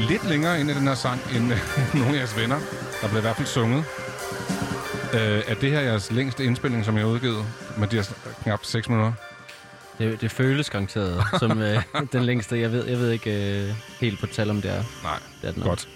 lidt 0.09 0.29
længere 0.29 0.61
ind 0.61 0.71
i 0.71 0.75
den 0.75 0.87
her 0.89 0.95
sang, 0.95 1.21
end 1.37 1.53
øh, 1.53 1.59
nogle 2.01 2.15
af 2.15 2.19
jeres 2.19 2.37
venner. 2.37 2.59
Der 3.03 3.09
blev 3.09 3.19
i 3.19 3.21
hvert 3.21 3.37
fald 3.37 3.49
sunget. 3.49 3.85
Øh, 5.15 5.43
er 5.47 5.55
det 5.55 5.71
her 5.71 5.81
jeres 5.81 6.13
længste 6.13 6.45
indspilning, 6.45 6.85
som 6.85 6.97
jeg 6.97 7.05
har 7.05 7.13
udgivet? 7.13 7.45
Med 7.79 7.89
de 7.89 7.97
her 7.97 8.05
knap 8.43 8.65
6 8.65 8.89
minutter? 8.89 9.13
Det, 9.99 10.21
det 10.21 10.31
føles 10.31 10.71
garanteret 10.71 11.23
som 11.41 11.63
øh, 11.63 11.83
den 12.13 12.25
længste. 12.25 12.61
Jeg 12.61 12.73
ved, 12.73 12.87
jeg 12.87 12.99
ved 12.99 13.11
ikke 13.11 13.63
øh, 13.63 13.75
helt 14.01 14.21
på 14.21 14.27
tal, 14.27 14.51
om 14.51 14.63
det 14.63 14.71
er. 14.71 14.83
Nej, 15.03 15.19
det 15.43 15.49
er 15.49 15.53
den 15.53 15.63
godt. 15.63 15.89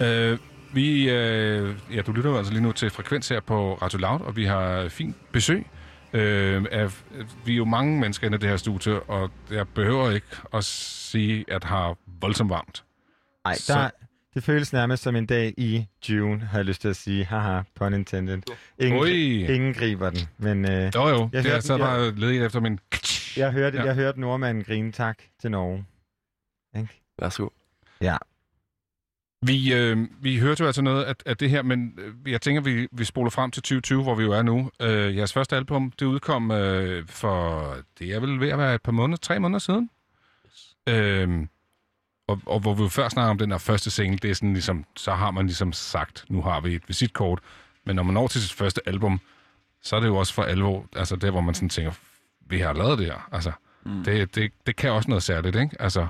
Øh, 0.00 0.38
vi, 0.72 1.10
øh, 1.10 1.74
ja, 1.94 2.02
du 2.02 2.12
lytter 2.12 2.30
jo 2.30 2.38
altså 2.38 2.52
lige 2.52 2.62
nu 2.62 2.72
til 2.72 2.90
Frekvens 2.90 3.28
her 3.28 3.40
på 3.40 3.74
Radio 3.82 3.98
Loud, 3.98 4.20
og 4.20 4.36
vi 4.36 4.44
har 4.44 4.88
fint 4.88 5.16
besøg. 5.32 5.66
Øh, 6.12 6.64
af, 6.70 7.02
vi 7.44 7.52
er 7.52 7.56
jo 7.56 7.64
mange 7.64 8.00
mennesker 8.00 8.26
inde 8.26 8.36
i 8.36 8.40
det 8.40 8.48
her 8.48 8.56
studie, 8.56 9.00
og 9.02 9.30
jeg 9.50 9.68
behøver 9.68 10.10
ikke 10.10 10.26
at 10.54 10.64
sige, 10.64 11.44
at 11.48 11.64
har 11.64 11.96
voldsomt 12.06 12.50
varmt. 12.50 12.84
Nej, 13.44 13.54
Så- 13.54 13.74
der, 13.74 13.90
det 14.34 14.42
føles 14.44 14.72
nærmest 14.72 15.02
som 15.02 15.16
en 15.16 15.26
dag 15.26 15.54
i 15.56 15.86
June, 16.08 16.40
har 16.40 16.58
jeg 16.58 16.64
lyst 16.64 16.80
til 16.80 16.88
at 16.88 16.96
sige. 16.96 17.24
Haha, 17.24 17.60
pun 17.74 17.94
intended. 17.94 18.42
Ingen, 18.78 19.00
Ui. 19.02 19.44
ingen 19.54 19.74
griber 19.74 20.10
den, 20.10 20.20
men... 20.38 20.64
Øh, 20.70 20.92
Jo 20.94 21.08
jo, 21.08 21.28
jeg 21.32 21.42
det 21.42 21.48
er 21.48 21.52
hørte, 21.52 21.66
så 21.66 21.72
jeg, 21.72 21.80
bare 21.80 22.14
ledet 22.14 22.44
efter 22.46 22.60
min... 22.60 22.78
jeg, 23.36 23.52
hørte, 23.52 23.78
Ja. 23.78 23.84
jeg 23.84 23.94
hørte 23.94 24.20
nordmanden 24.20 24.64
grine 24.64 24.92
tak 24.92 25.18
til 25.40 25.50
Norge. 25.50 25.84
Ikke? 26.76 27.02
Værsgo. 27.20 27.48
Ja. 28.00 28.16
Vi, 29.42 29.74
øh, 29.74 30.08
vi 30.20 30.38
hørte 30.38 30.60
jo 30.60 30.66
altså 30.66 30.82
noget 30.82 31.04
af, 31.04 31.14
af 31.26 31.36
det 31.36 31.50
her, 31.50 31.62
men 31.62 31.98
øh, 31.98 32.32
jeg 32.32 32.40
tænker, 32.40 32.62
vi, 32.62 32.88
vi 32.92 33.04
spoler 33.04 33.30
frem 33.30 33.50
til 33.50 33.62
2020, 33.62 34.02
hvor 34.02 34.14
vi 34.14 34.22
jo 34.22 34.32
er 34.32 34.42
nu. 34.42 34.70
Øh, 34.80 35.16
jeres 35.16 35.32
første 35.32 35.56
album, 35.56 35.90
det 35.90 36.06
udkom 36.06 36.50
øh, 36.50 37.06
for, 37.06 37.76
det 37.98 38.14
er 38.14 38.20
vel 38.20 38.40
ved 38.40 38.48
at 38.48 38.58
være 38.58 38.74
et 38.74 38.82
par 38.82 38.92
måneder, 38.92 39.16
tre 39.16 39.40
måneder 39.40 39.58
siden. 39.58 39.90
Øh, 40.88 41.46
og, 42.28 42.40
og 42.46 42.60
hvor 42.60 42.74
vi 42.74 42.82
jo 42.82 42.88
før 42.88 43.08
snakker 43.08 43.30
om 43.30 43.38
den 43.38 43.50
der 43.50 43.58
første 43.58 43.90
single, 43.90 44.18
det 44.18 44.30
er 44.30 44.34
sådan 44.34 44.52
ligesom, 44.52 44.84
så 44.96 45.12
har 45.12 45.30
man 45.30 45.46
ligesom 45.46 45.72
sagt, 45.72 46.24
nu 46.28 46.42
har 46.42 46.60
vi 46.60 46.74
et 46.74 46.82
visitkort. 46.88 47.40
Men 47.86 47.96
når 47.96 48.02
man 48.02 48.14
når 48.14 48.26
til 48.28 48.42
sit 48.42 48.52
første 48.52 48.80
album, 48.86 49.20
så 49.82 49.96
er 49.96 50.00
det 50.00 50.06
jo 50.06 50.16
også 50.16 50.34
for 50.34 50.42
alvor, 50.42 50.86
altså 50.96 51.16
det, 51.16 51.30
hvor 51.30 51.40
man 51.40 51.54
sådan 51.54 51.68
tænker, 51.68 51.92
vi 52.46 52.58
har 52.58 52.72
lavet 52.72 52.98
det 52.98 53.06
her. 53.06 53.28
Altså, 53.32 53.52
mm. 53.84 54.04
det, 54.04 54.34
det, 54.34 54.52
det 54.66 54.76
kan 54.76 54.90
også 54.90 55.08
noget 55.08 55.22
særligt, 55.22 55.56
ikke? 55.56 55.76
Altså, 55.80 56.06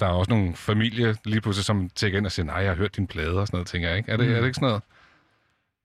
der 0.00 0.06
er 0.06 0.10
også 0.10 0.30
nogle 0.30 0.54
familie 0.56 1.16
lige 1.24 1.40
pludselig, 1.40 1.64
som 1.64 1.90
tjekker 1.94 2.18
ind 2.18 2.26
og 2.26 2.32
siger, 2.32 2.46
nej, 2.46 2.56
jeg 2.56 2.70
har 2.70 2.76
hørt 2.76 2.96
dine 2.96 3.06
plader 3.06 3.40
og 3.40 3.46
sådan 3.46 3.56
noget, 3.56 3.66
tænker 3.68 3.88
jeg, 3.88 3.98
ikke? 3.98 4.12
Er 4.12 4.16
det, 4.16 4.26
Mm. 4.26 4.32
er 4.34 4.38
det 4.38 4.46
ikke 4.46 4.54
sådan 4.54 4.66
noget? 4.68 4.82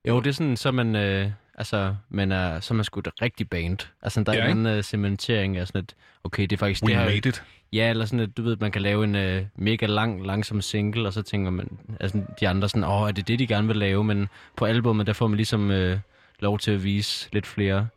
Jo, 0.08 0.20
det 0.20 0.26
er 0.26 0.32
sådan, 0.32 0.56
så 0.56 0.70
man, 0.72 0.96
øh, 0.96 1.30
altså, 1.54 1.96
man 2.08 2.32
er, 2.32 2.60
så 2.60 2.74
er 2.74 2.76
man 2.76 2.84
sgu 2.84 3.00
et 3.00 3.08
rigtigt 3.22 3.50
band. 3.50 3.78
Altså, 4.02 4.22
der 4.22 4.32
er 4.32 4.44
Ja, 4.46 4.50
en 4.50 4.66
uh, 4.66 4.80
cementering 4.82 5.56
af 5.56 5.66
sådan 5.66 5.82
et, 5.82 5.94
okay, 6.24 6.42
det 6.42 6.52
er 6.52 6.56
faktisk 6.56 6.82
We 6.82 6.88
det 6.88 6.96
her. 6.98 7.04
made 7.04 7.28
it. 7.28 7.42
Ja, 7.72 7.90
eller 7.90 8.04
sådan 8.04 8.20
et, 8.20 8.36
du 8.36 8.42
ved, 8.42 8.56
man 8.60 8.72
kan 8.72 8.82
lave 8.82 9.04
en 9.04 9.14
øh, 9.14 9.44
mega 9.56 9.86
lang, 9.86 10.26
langsom 10.26 10.60
single, 10.60 11.06
og 11.06 11.12
så 11.12 11.22
tænker 11.22 11.50
man, 11.50 11.78
altså 12.00 12.22
de 12.40 12.48
andre 12.48 12.68
sådan, 12.68 12.84
åh, 12.84 13.08
er 13.08 13.12
det 13.12 13.28
det, 13.28 13.38
de 13.38 13.46
gerne 13.46 13.66
vil 13.68 13.76
lave? 13.76 14.04
Men 14.04 14.28
på 14.56 14.64
albumet, 14.64 15.06
der 15.06 15.12
får 15.12 15.26
man 15.26 15.36
ligesom 15.36 15.70
øh, 15.70 15.98
lov 16.40 16.58
til 16.58 16.70
at 16.70 16.84
vise 16.84 17.28
lidt 17.32 17.46
flere 17.46 17.88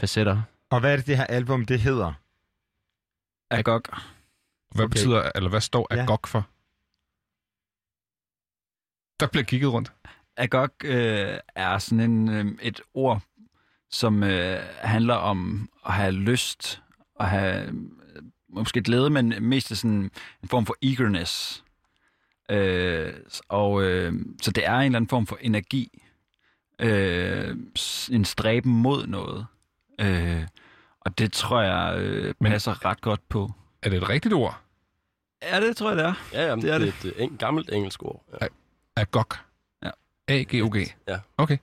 facetter. 0.00 0.42
Og 0.70 0.80
hvad 0.80 0.92
er 0.92 0.96
det, 0.96 1.06
det 1.06 1.16
her 1.16 1.24
album, 1.24 1.64
det 1.64 1.80
hedder? 1.80 2.12
Agog. 3.50 3.82
Hvad 4.74 4.84
Okay. 4.84 4.92
betyder, 4.92 5.30
eller 5.34 5.50
hvad 5.50 5.60
står 5.60 5.86
Ja. 5.94 6.06
for? 6.26 6.48
Der 9.20 9.26
bliver 9.26 9.44
kigget 9.44 9.72
rundt. 9.72 9.92
Agog 10.36 10.70
øh, 10.84 11.38
er 11.54 11.78
sådan 11.78 12.10
en, 12.10 12.28
øh, 12.28 12.46
et 12.62 12.80
ord, 12.94 13.22
som 13.90 14.22
øh, 14.22 14.60
handler 14.80 15.14
om 15.14 15.68
at 15.86 15.92
have 15.92 16.12
lyst, 16.12 16.82
at 17.20 17.28
have 17.30 17.66
øh, 17.68 17.74
måske 18.48 18.82
glæde, 18.82 19.10
men 19.10 19.34
mest 19.40 19.76
sådan 19.76 20.10
en 20.42 20.48
form 20.48 20.66
for 20.66 20.76
eagerness. 20.82 21.64
Øh, 22.50 23.14
og 23.48 23.82
øh, 23.82 24.12
så 24.42 24.50
det 24.50 24.66
er 24.66 24.74
en 24.78 24.84
eller 24.84 24.96
anden 24.96 25.08
form 25.08 25.26
for 25.26 25.38
energi, 25.40 26.02
øh, 26.78 27.56
en 28.10 28.24
stræben 28.24 28.72
mod 28.72 29.06
noget. 29.06 29.46
Øh, 30.00 30.46
og 31.00 31.18
det 31.18 31.32
tror 31.32 31.60
jeg 31.62 32.00
øh, 32.00 32.34
Men- 32.40 32.50
passer 32.52 32.84
ret 32.84 33.00
godt 33.00 33.28
på. 33.28 33.52
Er 33.82 33.90
det 33.90 33.96
et 34.02 34.08
rigtigt 34.08 34.34
ord? 34.34 34.60
Ja, 35.42 35.60
det 35.60 35.76
tror 35.76 35.88
jeg, 35.90 35.96
det 35.96 36.04
er. 36.06 36.14
Ja, 36.32 36.46
jamen, 36.46 36.64
Det 36.64 36.74
er 36.74 36.78
det, 36.78 36.94
det 37.02 37.12
er 37.18 37.24
et 37.24 37.30
en, 37.30 37.36
gammelt 37.36 37.70
engelsk 37.72 38.02
ord. 38.02 38.24
Ja. 38.42 38.46
Agog. 38.96 39.26
Ja. 39.84 39.90
A-G-O-G. 40.28 40.76
Ja. 41.08 41.18
Okay. 41.36 41.56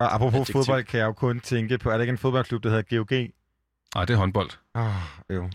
Og 0.00 0.14
apropos 0.14 0.34
Adjektiv. 0.34 0.52
fodbold, 0.52 0.84
kan 0.84 1.00
jeg 1.00 1.06
jo 1.06 1.12
kun 1.12 1.40
tænke 1.40 1.78
på, 1.78 1.90
er 1.90 1.94
der 1.94 2.00
ikke 2.00 2.10
en 2.10 2.18
fodboldklub, 2.18 2.62
der 2.62 2.70
hedder 2.70 2.96
GOG? 2.98 3.28
Nej, 3.94 4.04
det 4.04 4.14
er 4.14 4.18
håndbold. 4.18 4.50
Åh, 4.74 4.82
oh, 4.86 5.36
jo. 5.36 5.50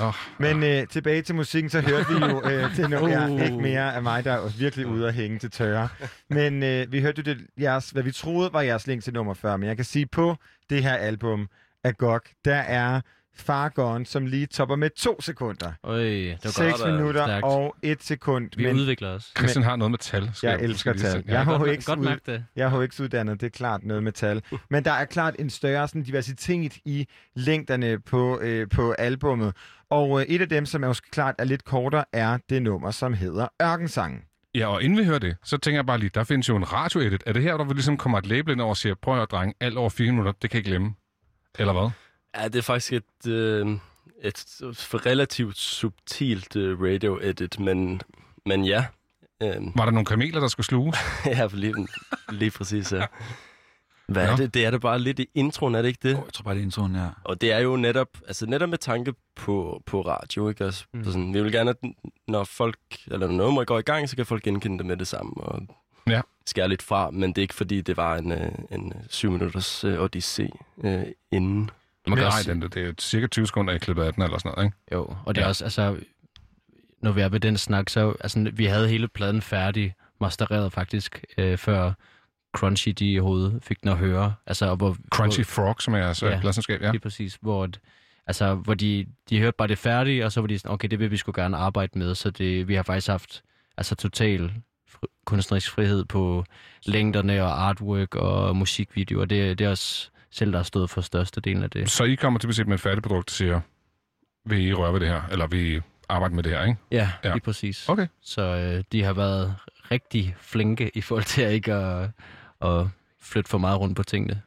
Åh, 0.00 0.14
Men 0.38 0.62
øh, 0.62 0.86
tilbage 0.88 1.22
til 1.22 1.34
musikken, 1.34 1.70
så 1.70 1.80
hørte 1.80 2.08
vi 2.08 2.14
jo, 2.14 2.42
øh, 2.44 2.50
det 2.76 2.84
er 2.84 2.88
nu 2.88 3.06
jeg, 3.06 3.30
Uh. 3.30 3.42
ikke 3.44 3.56
mere 3.56 3.94
af 3.94 4.02
mig, 4.02 4.24
der 4.24 4.32
er 4.32 4.48
virkelig 4.58 4.86
ude 4.86 5.08
at 5.08 5.14
hænge 5.14 5.38
til 5.38 5.50
tørre. 5.50 5.88
Men 6.30 6.62
øh, 6.62 6.92
vi 6.92 7.00
hørte 7.00 7.22
jo 7.26 7.34
det, 7.34 7.46
jeres, 7.60 7.90
hvad 7.90 8.02
vi 8.02 8.12
troede 8.12 8.52
var 8.52 8.60
jeres 8.60 8.86
link 8.86 9.04
til 9.04 9.12
nummer 9.12 9.34
40, 9.34 9.58
men 9.58 9.68
jeg 9.68 9.76
kan 9.76 9.84
sige 9.84 10.06
på 10.06 10.36
det 10.70 10.82
her 10.82 10.94
album 10.94 11.48
af 11.84 11.96
GOG, 11.96 12.22
der 12.44 12.54
er 12.56 13.00
Far 13.40 13.68
Gone, 13.68 14.06
som 14.06 14.26
lige 14.26 14.46
topper 14.46 14.76
med 14.76 14.90
to 14.90 15.20
sekunder. 15.20 15.72
Øj, 15.84 15.98
det 15.98 16.38
var 16.44 16.50
6 16.50 16.80
godt. 16.80 16.92
minutter 16.94 17.26
Stærkt. 17.26 17.44
og 17.44 17.76
et 17.82 18.02
sekund. 18.02 18.48
Vi 18.56 18.66
men 18.66 18.76
udvikler 18.76 19.08
os. 19.08 19.32
Christian 19.38 19.64
har 19.64 19.76
noget 19.76 19.90
med 19.90 19.98
tal. 19.98 20.30
skal 20.34 20.48
jeg 20.48 20.60
elsker 20.60 20.92
tal. 20.92 21.24
Jeg 21.26 21.44
har 21.44 21.64
ikke 21.64 21.84
godt 21.84 21.98
ud- 21.98 22.18
det. 22.26 22.44
Jeg 22.56 22.72
er 22.72 22.86
HX 22.86 23.00
uddannet, 23.00 23.40
det 23.40 23.46
er 23.46 23.50
klart 23.50 23.84
noget 23.84 24.02
med 24.02 24.12
tal. 24.12 24.42
Men 24.70 24.84
der 24.84 24.92
er 24.92 25.04
klart 25.04 25.34
en 25.38 25.50
større 25.50 25.88
sådan, 25.88 26.02
diversitet 26.02 26.76
i 26.84 27.06
længderne 27.36 27.98
på, 28.00 28.40
øh, 28.40 28.68
på 28.68 28.92
albummet. 28.92 29.54
Og 29.90 30.20
øh, 30.20 30.26
et 30.26 30.40
af 30.40 30.48
dem, 30.48 30.66
som 30.66 30.82
er 30.84 30.88
måske 30.88 31.10
klart 31.10 31.34
er 31.38 31.44
lidt 31.44 31.64
kortere, 31.64 32.04
er 32.12 32.38
det 32.50 32.62
nummer, 32.62 32.90
som 32.90 33.14
hedder 33.14 33.48
Ørkensangen. 33.62 34.20
Ja, 34.54 34.66
og 34.66 34.82
inden 34.82 34.98
vi 34.98 35.04
hører 35.04 35.18
det, 35.18 35.36
så 35.44 35.56
tænker 35.56 35.78
jeg 35.78 35.86
bare 35.86 35.98
lige, 35.98 36.10
der 36.14 36.24
findes 36.24 36.48
jo 36.48 36.56
en 36.56 36.72
radioedit. 36.72 37.22
Er 37.26 37.32
det 37.32 37.42
her, 37.42 37.56
der 37.56 37.64
vil 37.64 37.74
ligesom 37.74 37.96
kommer 37.96 38.18
et 38.18 38.26
label 38.26 38.52
ind 38.52 38.60
over 38.60 38.70
og 38.70 38.76
siger, 38.76 38.94
prøv 39.02 39.14
at 39.14 39.18
høre, 39.18 39.26
drenge, 39.30 39.54
alt 39.60 39.76
over 39.76 39.90
fire 39.90 40.10
minutter, 40.10 40.32
det 40.42 40.50
kan 40.50 40.60
I 40.60 40.62
glemme. 40.62 40.94
Eller 41.58 41.72
hvad? 41.72 41.90
Ja, 42.36 42.44
det 42.48 42.56
er 42.56 42.62
faktisk 42.62 42.92
et, 42.92 43.26
øh, 43.30 43.66
et 44.22 44.44
relativt 45.06 45.56
subtilt 45.58 46.56
øh, 46.56 46.80
radio-edit, 46.82 47.60
men, 47.60 48.00
men 48.46 48.64
ja. 48.64 48.84
Øh, 49.42 49.56
Var 49.76 49.84
der 49.84 49.90
nogle 49.92 50.06
kameler, 50.06 50.40
der 50.40 50.48
skulle 50.48 50.66
sluges? 50.66 50.96
ja, 51.26 51.46
for 51.46 51.56
lige, 51.56 51.74
lige 52.30 52.50
præcis, 52.50 52.92
ja. 52.92 53.06
Hvad 54.08 54.26
Nå. 54.26 54.32
er 54.32 54.36
det? 54.36 54.54
Det 54.54 54.66
er 54.66 54.70
det 54.70 54.80
bare 54.80 54.98
lidt 54.98 55.18
i 55.18 55.26
introen, 55.34 55.74
er 55.74 55.82
det 55.82 55.88
ikke 55.88 56.08
det? 56.08 56.16
Oh, 56.16 56.22
jeg 56.26 56.32
tror 56.32 56.42
bare, 56.42 56.54
det 56.54 56.60
er 56.60 56.64
introen, 56.64 56.94
ja. 56.94 57.06
Og 57.24 57.40
det 57.40 57.52
er 57.52 57.58
jo 57.58 57.76
netop, 57.76 58.08
altså 58.26 58.46
netop 58.46 58.68
med 58.68 58.78
tanke 58.78 59.14
på, 59.36 59.82
på 59.86 60.00
radio, 60.02 60.48
ikke? 60.48 60.64
Altså, 60.64 60.84
Mm. 60.94 61.04
sådan, 61.04 61.34
vi 61.34 61.42
vil 61.42 61.52
gerne, 61.52 61.70
at 61.70 61.76
når 62.28 62.44
folk, 62.44 62.78
eller 63.06 63.26
når 63.26 63.34
nummer 63.36 63.64
går 63.64 63.78
i 63.78 63.82
gang, 63.82 64.08
så 64.08 64.16
kan 64.16 64.26
folk 64.26 64.42
genkende 64.42 64.78
det 64.78 64.86
med 64.86 64.96
det 64.96 65.06
samme, 65.06 65.32
og 65.36 65.62
Ja. 66.06 66.20
skære 66.46 66.68
lidt 66.68 66.82
fra, 66.82 67.10
men 67.10 67.28
det 67.30 67.38
er 67.38 67.42
ikke 67.42 67.54
fordi, 67.54 67.80
det 67.80 67.96
var 67.96 68.16
en, 68.16 68.32
øh, 68.32 68.52
en 68.70 68.92
syv 69.08 69.30
minutters 69.30 69.84
øh, 69.84 70.04
odyssé 70.04 70.48
øh, 70.84 71.02
inden. 71.32 71.70
Man 72.10 72.18
kan 72.18 72.26
Nej, 72.26 72.54
den, 72.54 72.62
det 72.62 72.76
er 72.76 72.92
cirka 73.00 73.26
20 73.26 73.46
sekunder 73.46 73.74
i 73.74 73.78
klippet 73.78 74.02
af 74.02 74.14
den, 74.14 74.22
eller 74.22 74.38
sådan 74.38 74.52
noget, 74.56 74.66
ikke? 74.66 74.76
Jo, 74.92 75.16
og 75.26 75.34
det 75.34 75.40
er 75.40 75.44
Ja. 75.44 75.48
også, 75.48 75.64
altså, 75.64 75.96
når 77.02 77.12
vi 77.12 77.20
er 77.20 77.28
ved 77.28 77.40
den 77.40 77.56
snak, 77.56 77.88
så 77.88 78.14
altså, 78.20 78.50
vi 78.52 78.64
havde 78.64 78.88
hele 78.88 79.08
pladen 79.08 79.42
færdig, 79.42 79.94
mastereret 80.20 80.72
faktisk, 80.72 81.24
øh, 81.38 81.58
før 81.58 81.92
Crunchy 82.56 82.88
de 82.98 83.12
i 83.12 83.18
hovedet 83.18 83.58
fik 83.62 83.80
den 83.82 83.88
at 83.90 83.96
høre. 83.96 84.34
Altså, 84.46 84.66
og 84.66 84.76
hvor, 84.76 84.96
Crunchy 85.14 85.38
hvor, 85.40 85.44
Frog, 85.44 85.76
som 85.82 85.94
er 85.94 86.08
altså 86.08 86.26
Ja. 86.26 86.32
ja. 86.34 86.40
pladselskab, 86.40 86.82
ja. 86.82 86.90
Lige 86.90 87.00
præcis, 87.00 87.38
hvor, 87.40 87.68
altså, 88.26 88.54
hvor 88.54 88.74
de, 88.74 89.06
de 89.30 89.38
hørte 89.38 89.54
bare 89.58 89.68
det 89.68 89.78
færdige, 89.78 90.24
og 90.24 90.32
så 90.32 90.40
var 90.40 90.46
de 90.46 90.58
sådan, 90.58 90.70
okay, 90.74 90.88
det 90.88 90.98
vil 90.98 91.10
vi 91.10 91.16
sgu 91.16 91.32
gerne 91.34 91.56
arbejde 91.56 91.98
med, 91.98 92.14
så 92.14 92.30
det, 92.30 92.68
vi 92.68 92.74
har 92.74 92.82
faktisk 92.82 93.08
haft 93.08 93.42
altså, 93.76 93.94
total 93.94 94.52
kunstnerisk 95.26 95.70
frihed 95.70 96.04
på 96.04 96.44
længderne 96.86 97.42
og 97.42 97.68
artwork 97.68 98.14
og 98.14 98.56
musikvideoer. 98.56 99.24
Det, 99.24 99.58
det 99.58 99.64
er 99.64 99.70
også 99.70 100.10
selv, 100.30 100.52
der 100.52 100.58
har 100.58 100.62
stået 100.64 100.90
for 100.90 101.00
størstedelen 101.00 101.62
af 101.62 101.70
det. 101.70 101.90
Så 101.90 102.04
I 102.04 102.14
kommer 102.14 102.38
typisk 102.40 102.56
set 102.56 102.66
med 102.66 102.74
et 102.74 102.80
færdigt 102.80 103.02
produkt, 103.06 103.28
der 103.28 103.32
siger, 103.32 103.60
vil 104.44 104.66
I 104.66 104.72
røre 104.74 104.92
ved 104.92 105.00
det 105.00 105.08
her? 105.08 105.22
Eller 105.30 105.46
vil 105.46 105.76
I 105.76 105.80
arbejde 106.08 106.34
med 106.34 106.42
det 106.42 106.52
her, 106.52 106.64
ikke? 106.64 106.76
Ja, 106.90 107.10
Ja. 107.24 107.32
lige 107.32 107.40
præcis. 107.40 107.88
Okay. 107.88 108.06
Så 108.20 108.42
øh, 108.42 108.84
de 108.92 109.04
har 109.04 109.12
været 109.12 109.54
rigtig 109.90 110.36
flinke 110.40 110.90
i 110.94 111.00
forhold 111.00 111.24
til 111.24 111.42
at 111.42 111.52
ikke 111.52 111.74
at, 111.74 112.10
at 112.60 112.86
flytte 113.20 113.50
for 113.50 113.58
meget 113.58 113.80
rundt 113.80 113.96
på 113.96 114.02
tingene. 114.02 114.42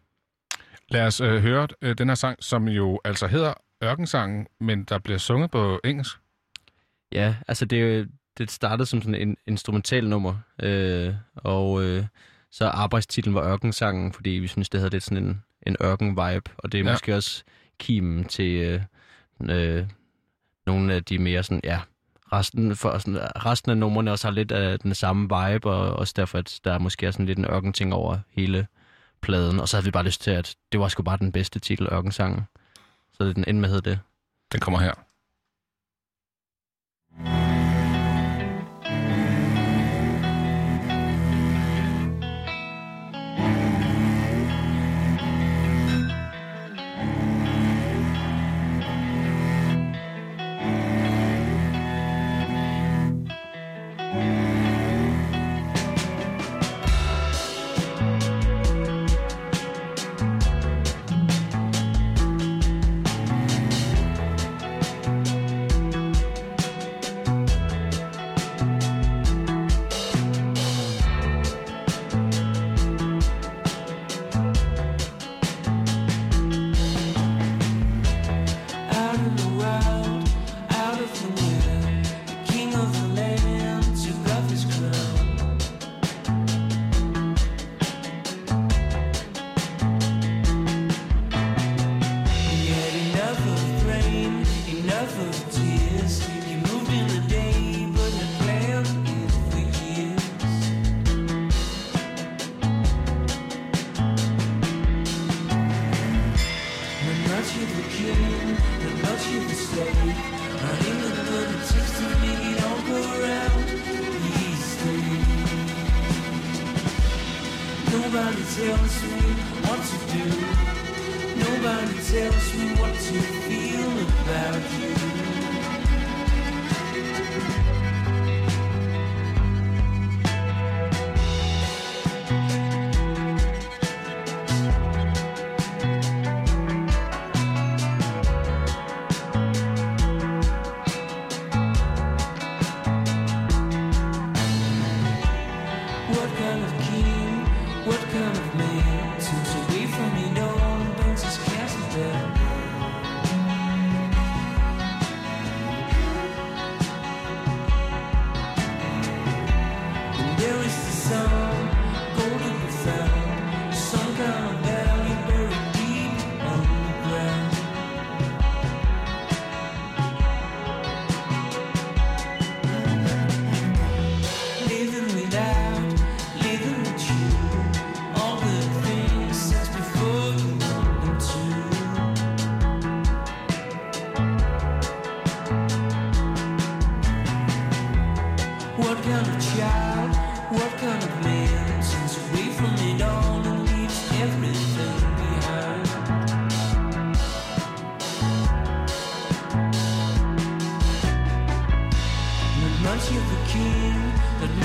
Lad 0.89 1.05
os 1.07 1.21
øh, 1.21 1.41
høre 1.41 1.67
øh, 1.81 1.97
den 1.97 2.07
her 2.07 2.15
sang, 2.15 2.43
som 2.43 2.67
jo 2.67 2.99
altså 3.05 3.27
hedder 3.27 3.53
Ørkensangen, 3.83 4.47
men 4.59 4.83
der 4.83 4.99
bliver 4.99 5.17
sunget 5.17 5.51
på 5.51 5.79
engelsk. 5.83 6.17
Ja, 7.11 7.35
altså 7.47 7.65
det, 7.65 8.09
det 8.37 8.51
startede 8.51 8.85
som 8.85 9.01
sådan 9.01 9.15
en 9.27 9.37
instrumental 9.47 10.09
nummer, 10.09 10.35
øh, 10.63 11.13
og 11.35 11.83
øh, 11.83 12.05
så 12.51 12.67
arbejdstitlen 12.67 13.35
var 13.35 13.43
Ørkensangen, 13.53 14.13
fordi 14.13 14.29
vi 14.29 14.47
synes, 14.47 14.69
det 14.69 14.79
havde 14.79 14.91
lidt 14.91 15.03
sådan 15.03 15.23
en, 15.23 15.43
en 15.67 15.75
ørken-vibe, 15.81 16.51
og 16.57 16.71
det 16.71 16.79
er 16.79 16.83
Ja. 16.85 16.91
måske 16.91 17.15
også 17.15 17.43
kimen 17.79 18.25
til 18.25 18.51
øh, 18.55 18.81
øh, 19.49 19.85
nogle 20.65 20.93
af 20.93 21.03
de 21.03 21.17
mere 21.19 21.43
sådan, 21.43 21.61
ja, 21.63 21.79
resten, 22.33 22.75
for, 22.75 22.97
sådan, 22.97 23.19
resten 23.45 23.71
af 23.71 23.77
numrene 23.77 24.11
også 24.11 24.27
har 24.27 24.33
lidt 24.33 24.51
af 24.51 24.79
den 24.79 24.95
samme 24.95 25.21
vibe, 25.23 25.69
og 25.69 25.93
også 25.93 26.13
derfor, 26.17 26.37
at 26.37 26.59
der 26.63 26.73
er 26.73 26.79
måske 26.79 27.05
er 27.05 27.11
sådan 27.11 27.25
lidt 27.25 27.39
en 27.39 27.45
ørken-ting 27.45 27.93
over 27.93 28.17
hele 28.31 28.67
pladen, 29.21 29.59
og 29.59 29.69
så 29.69 29.77
havde 29.77 29.85
vi 29.85 29.91
bare 29.91 30.03
lyst 30.03 30.21
til, 30.21 30.31
at 30.31 30.55
det 30.71 30.79
var 30.79 30.87
sgu 30.87 31.03
bare 31.03 31.17
den 31.17 31.31
bedste 31.31 31.59
titel, 31.59 31.87
Ørkensangen. 31.91 32.41
Så 33.13 33.23
den 33.23 33.43
endte 33.47 33.53
med 33.61 33.69
hedde 33.69 33.89
det. 33.89 33.99
Den 34.51 34.59
kommer 34.59 34.79
her. 34.79 34.93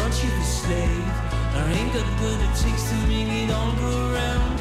Much 0.07 0.23
of 0.23 0.39
a 0.39 0.45
slave. 0.45 1.09
I 1.53 1.73
ain't 1.79 1.93
got 1.93 2.07
what 2.21 2.39
it 2.47 2.55
takes 2.63 2.85
to 2.91 2.97
make 3.11 3.27
it 3.43 3.51
all 3.51 3.73
go 3.83 3.93
round 4.15 4.57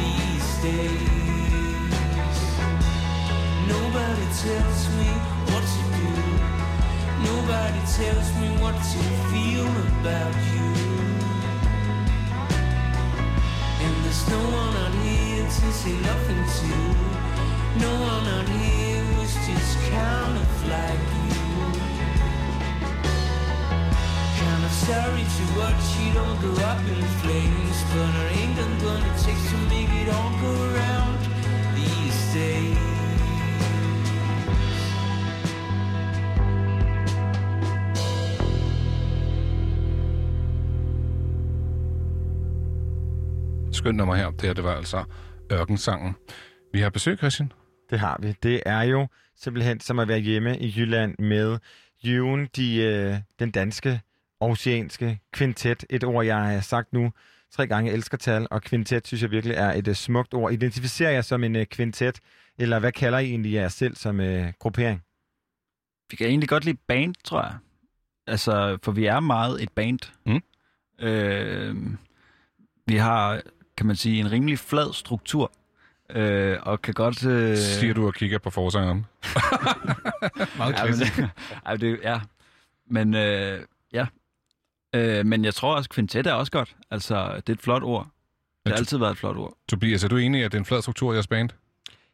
these 0.00 0.48
days. 0.66 2.38
Nobody 3.74 4.26
tells 4.42 4.80
me 4.98 5.10
what 5.50 5.64
to 5.74 5.82
do. 5.98 6.10
Nobody 7.30 7.82
tells 7.98 8.28
me 8.40 8.48
what 8.62 8.76
to 8.92 9.00
feel 9.30 9.70
about 10.00 10.34
you. 10.52 10.68
And 13.84 13.94
there's 14.02 14.24
no 14.34 14.42
one 14.60 14.74
out 14.82 14.94
here 15.04 15.44
to 15.44 15.66
say 15.80 15.94
nothing 16.10 16.42
to. 16.58 16.74
No 17.84 17.92
one 18.10 18.26
out 18.36 18.48
here 18.48 19.02
who's 19.10 19.34
just 19.46 19.74
kind 19.92 20.36
of 20.42 20.68
like 20.68 21.06
you. 21.22 21.27
Sorry 24.86 25.24
to 25.36 25.44
watch 25.60 25.86
it 26.06 26.16
all 26.22 26.36
go 26.44 26.52
up 26.70 26.80
in 26.94 27.04
flames, 27.20 27.78
but 27.92 28.10
I 28.22 28.28
ain't 28.40 28.54
done 28.60 28.74
what 28.84 29.00
it 29.10 29.16
takes 29.24 29.44
to 29.50 29.56
make 29.74 29.92
it 30.02 30.08
all 30.16 30.30
go 30.44 30.52
round 30.80 31.18
these 31.76 32.20
days. 32.34 32.78
Skønt 43.72 43.96
nummer 43.96 44.14
her. 44.14 44.30
Det 44.30 44.42
her, 44.42 44.52
det 44.52 44.64
var 44.64 44.74
altså 44.74 45.04
Ørkensangen. 45.52 46.14
Vi 46.72 46.80
har 46.80 46.90
besøg, 46.90 47.18
Christian. 47.18 47.52
Det 47.90 47.98
har 47.98 48.18
vi. 48.22 48.34
Det 48.42 48.62
er 48.66 48.82
jo 48.82 49.08
simpelthen 49.36 49.80
som 49.80 49.98
at 49.98 50.08
være 50.08 50.18
hjemme 50.18 50.58
i 50.58 50.74
Jylland 50.76 51.14
med 51.18 51.58
June, 52.04 52.48
de, 52.56 52.76
øh, 52.76 53.16
den 53.38 53.50
danske 53.50 54.00
oceanske 54.40 55.20
kvintet. 55.32 55.84
Et 55.90 56.04
ord, 56.04 56.24
jeg 56.24 56.36
har 56.36 56.60
sagt 56.60 56.92
nu 56.92 57.12
tre 57.50 57.66
gange. 57.66 57.90
Jeg 57.90 57.96
elsker 57.96 58.16
tal, 58.16 58.46
og 58.50 58.62
kvintet 58.62 59.06
synes 59.06 59.22
jeg 59.22 59.30
virkelig 59.30 59.56
er 59.56 59.72
et 59.72 59.88
øh, 59.88 59.94
smukt 59.94 60.34
ord. 60.34 60.52
Identificerer 60.52 61.10
jeg 61.10 61.24
som 61.24 61.44
en 61.44 61.56
øh, 61.56 61.66
kvintet, 61.66 62.20
eller 62.58 62.78
hvad 62.78 62.92
kalder 62.92 63.18
I 63.18 63.24
egentlig 63.24 63.52
jer 63.52 63.68
selv 63.68 63.96
som 63.96 64.20
øh, 64.20 64.52
gruppering? 64.58 65.02
Vi 66.10 66.16
kan 66.16 66.26
egentlig 66.26 66.48
godt 66.48 66.64
lide 66.64 66.78
band, 66.88 67.14
tror 67.24 67.42
jeg. 67.42 67.54
Altså, 68.26 68.78
for 68.82 68.92
vi 68.92 69.06
er 69.06 69.20
meget 69.20 69.62
et 69.62 69.72
band. 69.72 69.98
Mm. 70.26 70.42
Øh, 71.06 71.76
vi 72.86 72.96
har, 72.96 73.40
kan 73.76 73.86
man 73.86 73.96
sige, 73.96 74.20
en 74.20 74.30
rimelig 74.30 74.58
flad 74.58 74.94
struktur. 74.94 75.52
Øh, 76.10 76.58
og 76.62 76.82
kan 76.82 76.94
godt... 76.94 77.26
Øh... 77.26 77.56
Siger 77.56 77.94
du 77.94 78.06
og 78.06 78.14
kigger 78.14 78.38
på 78.38 78.50
forsangeren. 78.50 78.98
Meget 80.58 80.74
ja, 80.78 80.84
men, 80.84 81.30
ja, 81.66 81.76
det, 81.76 82.00
ja. 82.02 82.20
Men 82.86 83.14
øh, 83.14 83.60
ja. 83.92 84.06
Øh, 84.94 85.26
men 85.26 85.44
jeg 85.44 85.54
tror 85.54 85.76
også, 85.76 85.90
kvintet 85.90 86.26
er 86.26 86.32
også 86.32 86.52
godt. 86.52 86.76
Altså, 86.90 87.32
det 87.36 87.48
er 87.48 87.52
et 87.52 87.60
flot 87.60 87.82
ord. 87.82 88.08
Det 88.64 88.72
har 88.72 88.78
altid 88.78 88.98
været 88.98 89.10
et 89.10 89.18
flot 89.18 89.36
ord. 89.36 89.56
Tobias, 89.68 90.04
er 90.04 90.08
du 90.08 90.16
enig 90.16 90.40
i, 90.40 90.44
at 90.44 90.52
det 90.52 90.58
er 90.58 90.60
en 90.60 90.64
flad 90.64 90.82
struktur 90.82 91.12
i 91.12 91.14
jeres 91.14 91.26
band? 91.26 91.50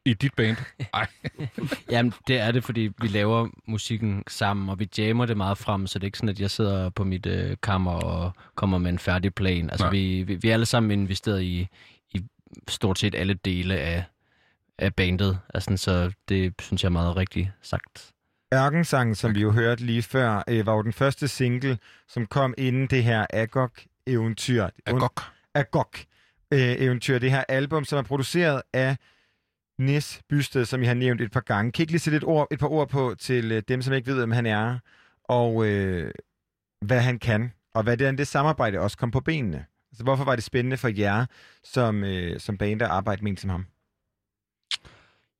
I 0.04 0.14
dit 0.14 0.34
band? 0.34 0.56
Nej. 0.94 1.06
Jamen, 1.90 2.12
det 2.26 2.40
er 2.40 2.52
det, 2.52 2.64
fordi 2.64 2.90
vi 3.00 3.08
laver 3.08 3.48
musikken 3.66 4.24
sammen, 4.28 4.68
og 4.68 4.78
vi 4.78 4.88
jammer 4.98 5.26
det 5.26 5.36
meget 5.36 5.58
frem, 5.58 5.86
så 5.86 5.98
det 5.98 6.04
er 6.04 6.08
ikke 6.08 6.18
sådan, 6.18 6.28
at 6.28 6.40
jeg 6.40 6.50
sidder 6.50 6.90
på 6.90 7.04
mit 7.04 7.26
øh, 7.26 7.56
kammer 7.62 7.92
og 7.92 8.32
kommer 8.54 8.78
med 8.78 8.90
en 8.90 8.98
færdig 8.98 9.34
plan. 9.34 9.70
Altså, 9.70 9.84
Nej. 9.84 9.90
vi, 9.90 10.22
vi, 10.22 10.34
vi 10.34 10.48
er 10.48 10.52
alle 10.52 10.66
sammen 10.66 10.90
investeret 10.90 11.42
i, 11.42 11.68
i 12.14 12.24
stort 12.68 12.98
set 12.98 13.14
alle 13.14 13.34
dele 13.34 13.76
af, 13.76 14.04
af 14.78 14.94
bandet. 14.94 15.38
Altså, 15.54 15.76
så 15.76 16.12
det 16.28 16.54
synes 16.60 16.82
jeg 16.82 16.88
er 16.88 16.92
meget 16.92 17.16
rigtigt 17.16 17.48
sagt. 17.62 18.13
Ørkensangen, 18.54 19.14
som 19.14 19.34
vi 19.34 19.40
jo 19.40 19.50
hørte 19.50 19.84
lige 19.84 20.02
før, 20.02 20.42
øh, 20.48 20.66
var 20.66 20.74
jo 20.74 20.82
den 20.82 20.92
første 20.92 21.28
single, 21.28 21.78
som 22.08 22.26
kom 22.26 22.54
inden 22.58 22.86
det 22.86 23.04
her 23.04 23.26
Agok-eventyr. 23.32 24.68
Agok. 24.86 25.22
Agok-eventyr, 25.54 27.18
det 27.18 27.30
her 27.30 27.44
album, 27.48 27.84
som 27.84 27.98
er 27.98 28.02
produceret 28.02 28.62
af 28.72 28.96
Nis 29.78 30.20
Bysted, 30.28 30.64
som 30.64 30.80
jeg 30.80 30.88
har 30.88 30.94
nævnt 30.94 31.20
et 31.20 31.30
par 31.30 31.40
gange. 31.40 31.72
Kan 31.72 31.80
I 31.80 31.82
ikke 31.82 31.92
lige 31.92 32.00
sætte 32.00 32.16
et, 32.16 32.24
ord, 32.24 32.48
et 32.50 32.58
par 32.58 32.68
ord 32.68 32.88
på 32.88 33.14
til 33.18 33.52
øh, 33.52 33.62
dem, 33.68 33.82
som 33.82 33.94
ikke 33.94 34.06
ved, 34.06 34.18
hvem 34.18 34.30
han 34.30 34.46
er, 34.46 34.78
og 35.24 35.66
øh, 35.66 36.10
hvad 36.80 37.00
han 37.00 37.18
kan, 37.18 37.52
og 37.74 37.82
hvad 37.82 37.96
det 37.96 38.18
det 38.18 38.26
samarbejde 38.26 38.78
også 38.78 38.98
kom 38.98 39.10
på 39.10 39.20
benene? 39.20 39.66
Altså, 39.92 40.04
hvorfor 40.04 40.24
var 40.24 40.34
det 40.34 40.44
spændende 40.44 40.76
for 40.76 40.88
jer 40.88 41.26
som, 41.64 42.04
øh, 42.04 42.40
som 42.40 42.58
band 42.58 42.82
at 42.82 42.88
arbejde 42.88 43.22
med 43.22 43.30
en 43.30 43.36
som 43.36 43.50
ham? 43.50 43.66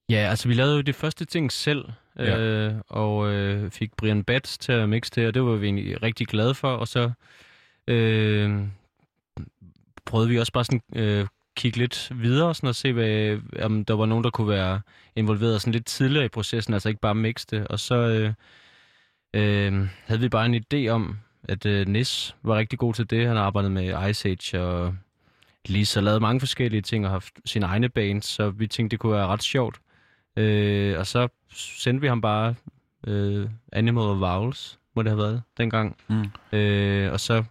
Ja, 0.09 0.17
altså 0.17 0.49
vi 0.49 0.55
lavede 0.55 0.77
jo 0.77 0.83
de 0.83 0.93
første 0.93 1.25
ting 1.25 1.53
selv, 1.53 1.85
Ja. 2.19 2.39
øh, 2.39 2.75
og 2.89 3.33
øh, 3.33 3.71
fik 3.71 3.93
Brian 3.97 4.25
Bats 4.25 4.59
til 4.59 4.73
at 4.73 4.89
mixe 4.89 5.13
det, 5.15 5.27
og 5.27 5.35
det 5.35 5.43
var 5.43 5.57
vi 5.57 5.67
egentlig 5.67 6.03
rigtig 6.03 6.27
glade 6.27 6.55
for. 6.55 6.69
Og 6.69 6.89
så 6.89 7.11
øh, 7.89 8.61
prøvede 10.05 10.29
vi 10.29 10.39
også 10.39 10.53
bare 10.53 10.65
sådan 10.65 10.83
øh, 10.97 11.27
kigge 11.57 11.79
lidt 11.79 12.13
videre 12.15 12.55
sådan, 12.55 12.69
og 12.69 12.75
se, 12.75 12.93
hvad, 12.93 13.39
om 13.63 13.85
der 13.85 13.95
var 13.95 14.07
nogen, 14.07 14.25
der 14.25 14.31
kunne 14.31 14.49
være 14.49 14.81
involveret 15.17 15.61
sådan 15.61 15.73
lidt 15.73 15.87
tidligere 15.87 16.25
i 16.25 16.29
processen, 16.29 16.75
altså 16.75 16.89
ikke 16.89 17.01
bare 17.01 17.15
mixe 17.15 17.47
det. 17.51 17.69
Og 17.69 17.81
så 17.81 17.95
øh, 17.95 18.33
øh, 19.35 19.89
havde 20.05 20.21
vi 20.21 20.29
bare 20.29 20.47
en 20.47 20.65
idé 20.65 20.89
om, 20.89 21.19
at 21.49 21.67
øh, 21.67 21.89
Nis 21.89 22.37
var 22.43 22.57
rigtig 22.57 22.79
god 22.79 22.95
til 22.95 23.11
det. 23.11 23.27
Han 23.27 23.37
har 23.37 23.45
arbejdet 23.45 23.73
med 23.73 24.11
Ice 24.11 24.29
Age 24.29 24.63
og 24.63 24.95
Lisa 25.67 26.01
lavet 26.01 26.23
mange 26.23 26.41
forskellige 26.41 26.83
ting 26.83 27.05
og 27.05 27.11
haft 27.11 27.35
sine 27.45 27.67
egne 27.67 27.89
bands, 27.89 28.27
så 28.27 28.51
vi 28.51 28.67
tænkte, 28.67 28.95
det 28.95 29.01
kunne 29.01 29.13
være 29.13 29.27
ret 29.27 29.43
sjovt. 29.43 29.81
Øh, 30.37 30.99
og 30.99 31.07
så 31.07 31.29
sendte 31.53 32.01
vi 32.01 32.07
ham 32.07 32.21
bare 32.21 32.55
øh, 33.07 33.49
Animal 33.73 34.05
of 34.05 34.21
Vowels, 34.21 34.79
må 34.95 35.03
det 35.03 35.11
have 35.11 35.19
været 35.19 35.43
dengang. 35.57 35.97
Mm. 36.09 36.59
Øh, 36.59 37.13
og 37.13 37.21
så, 37.21 37.45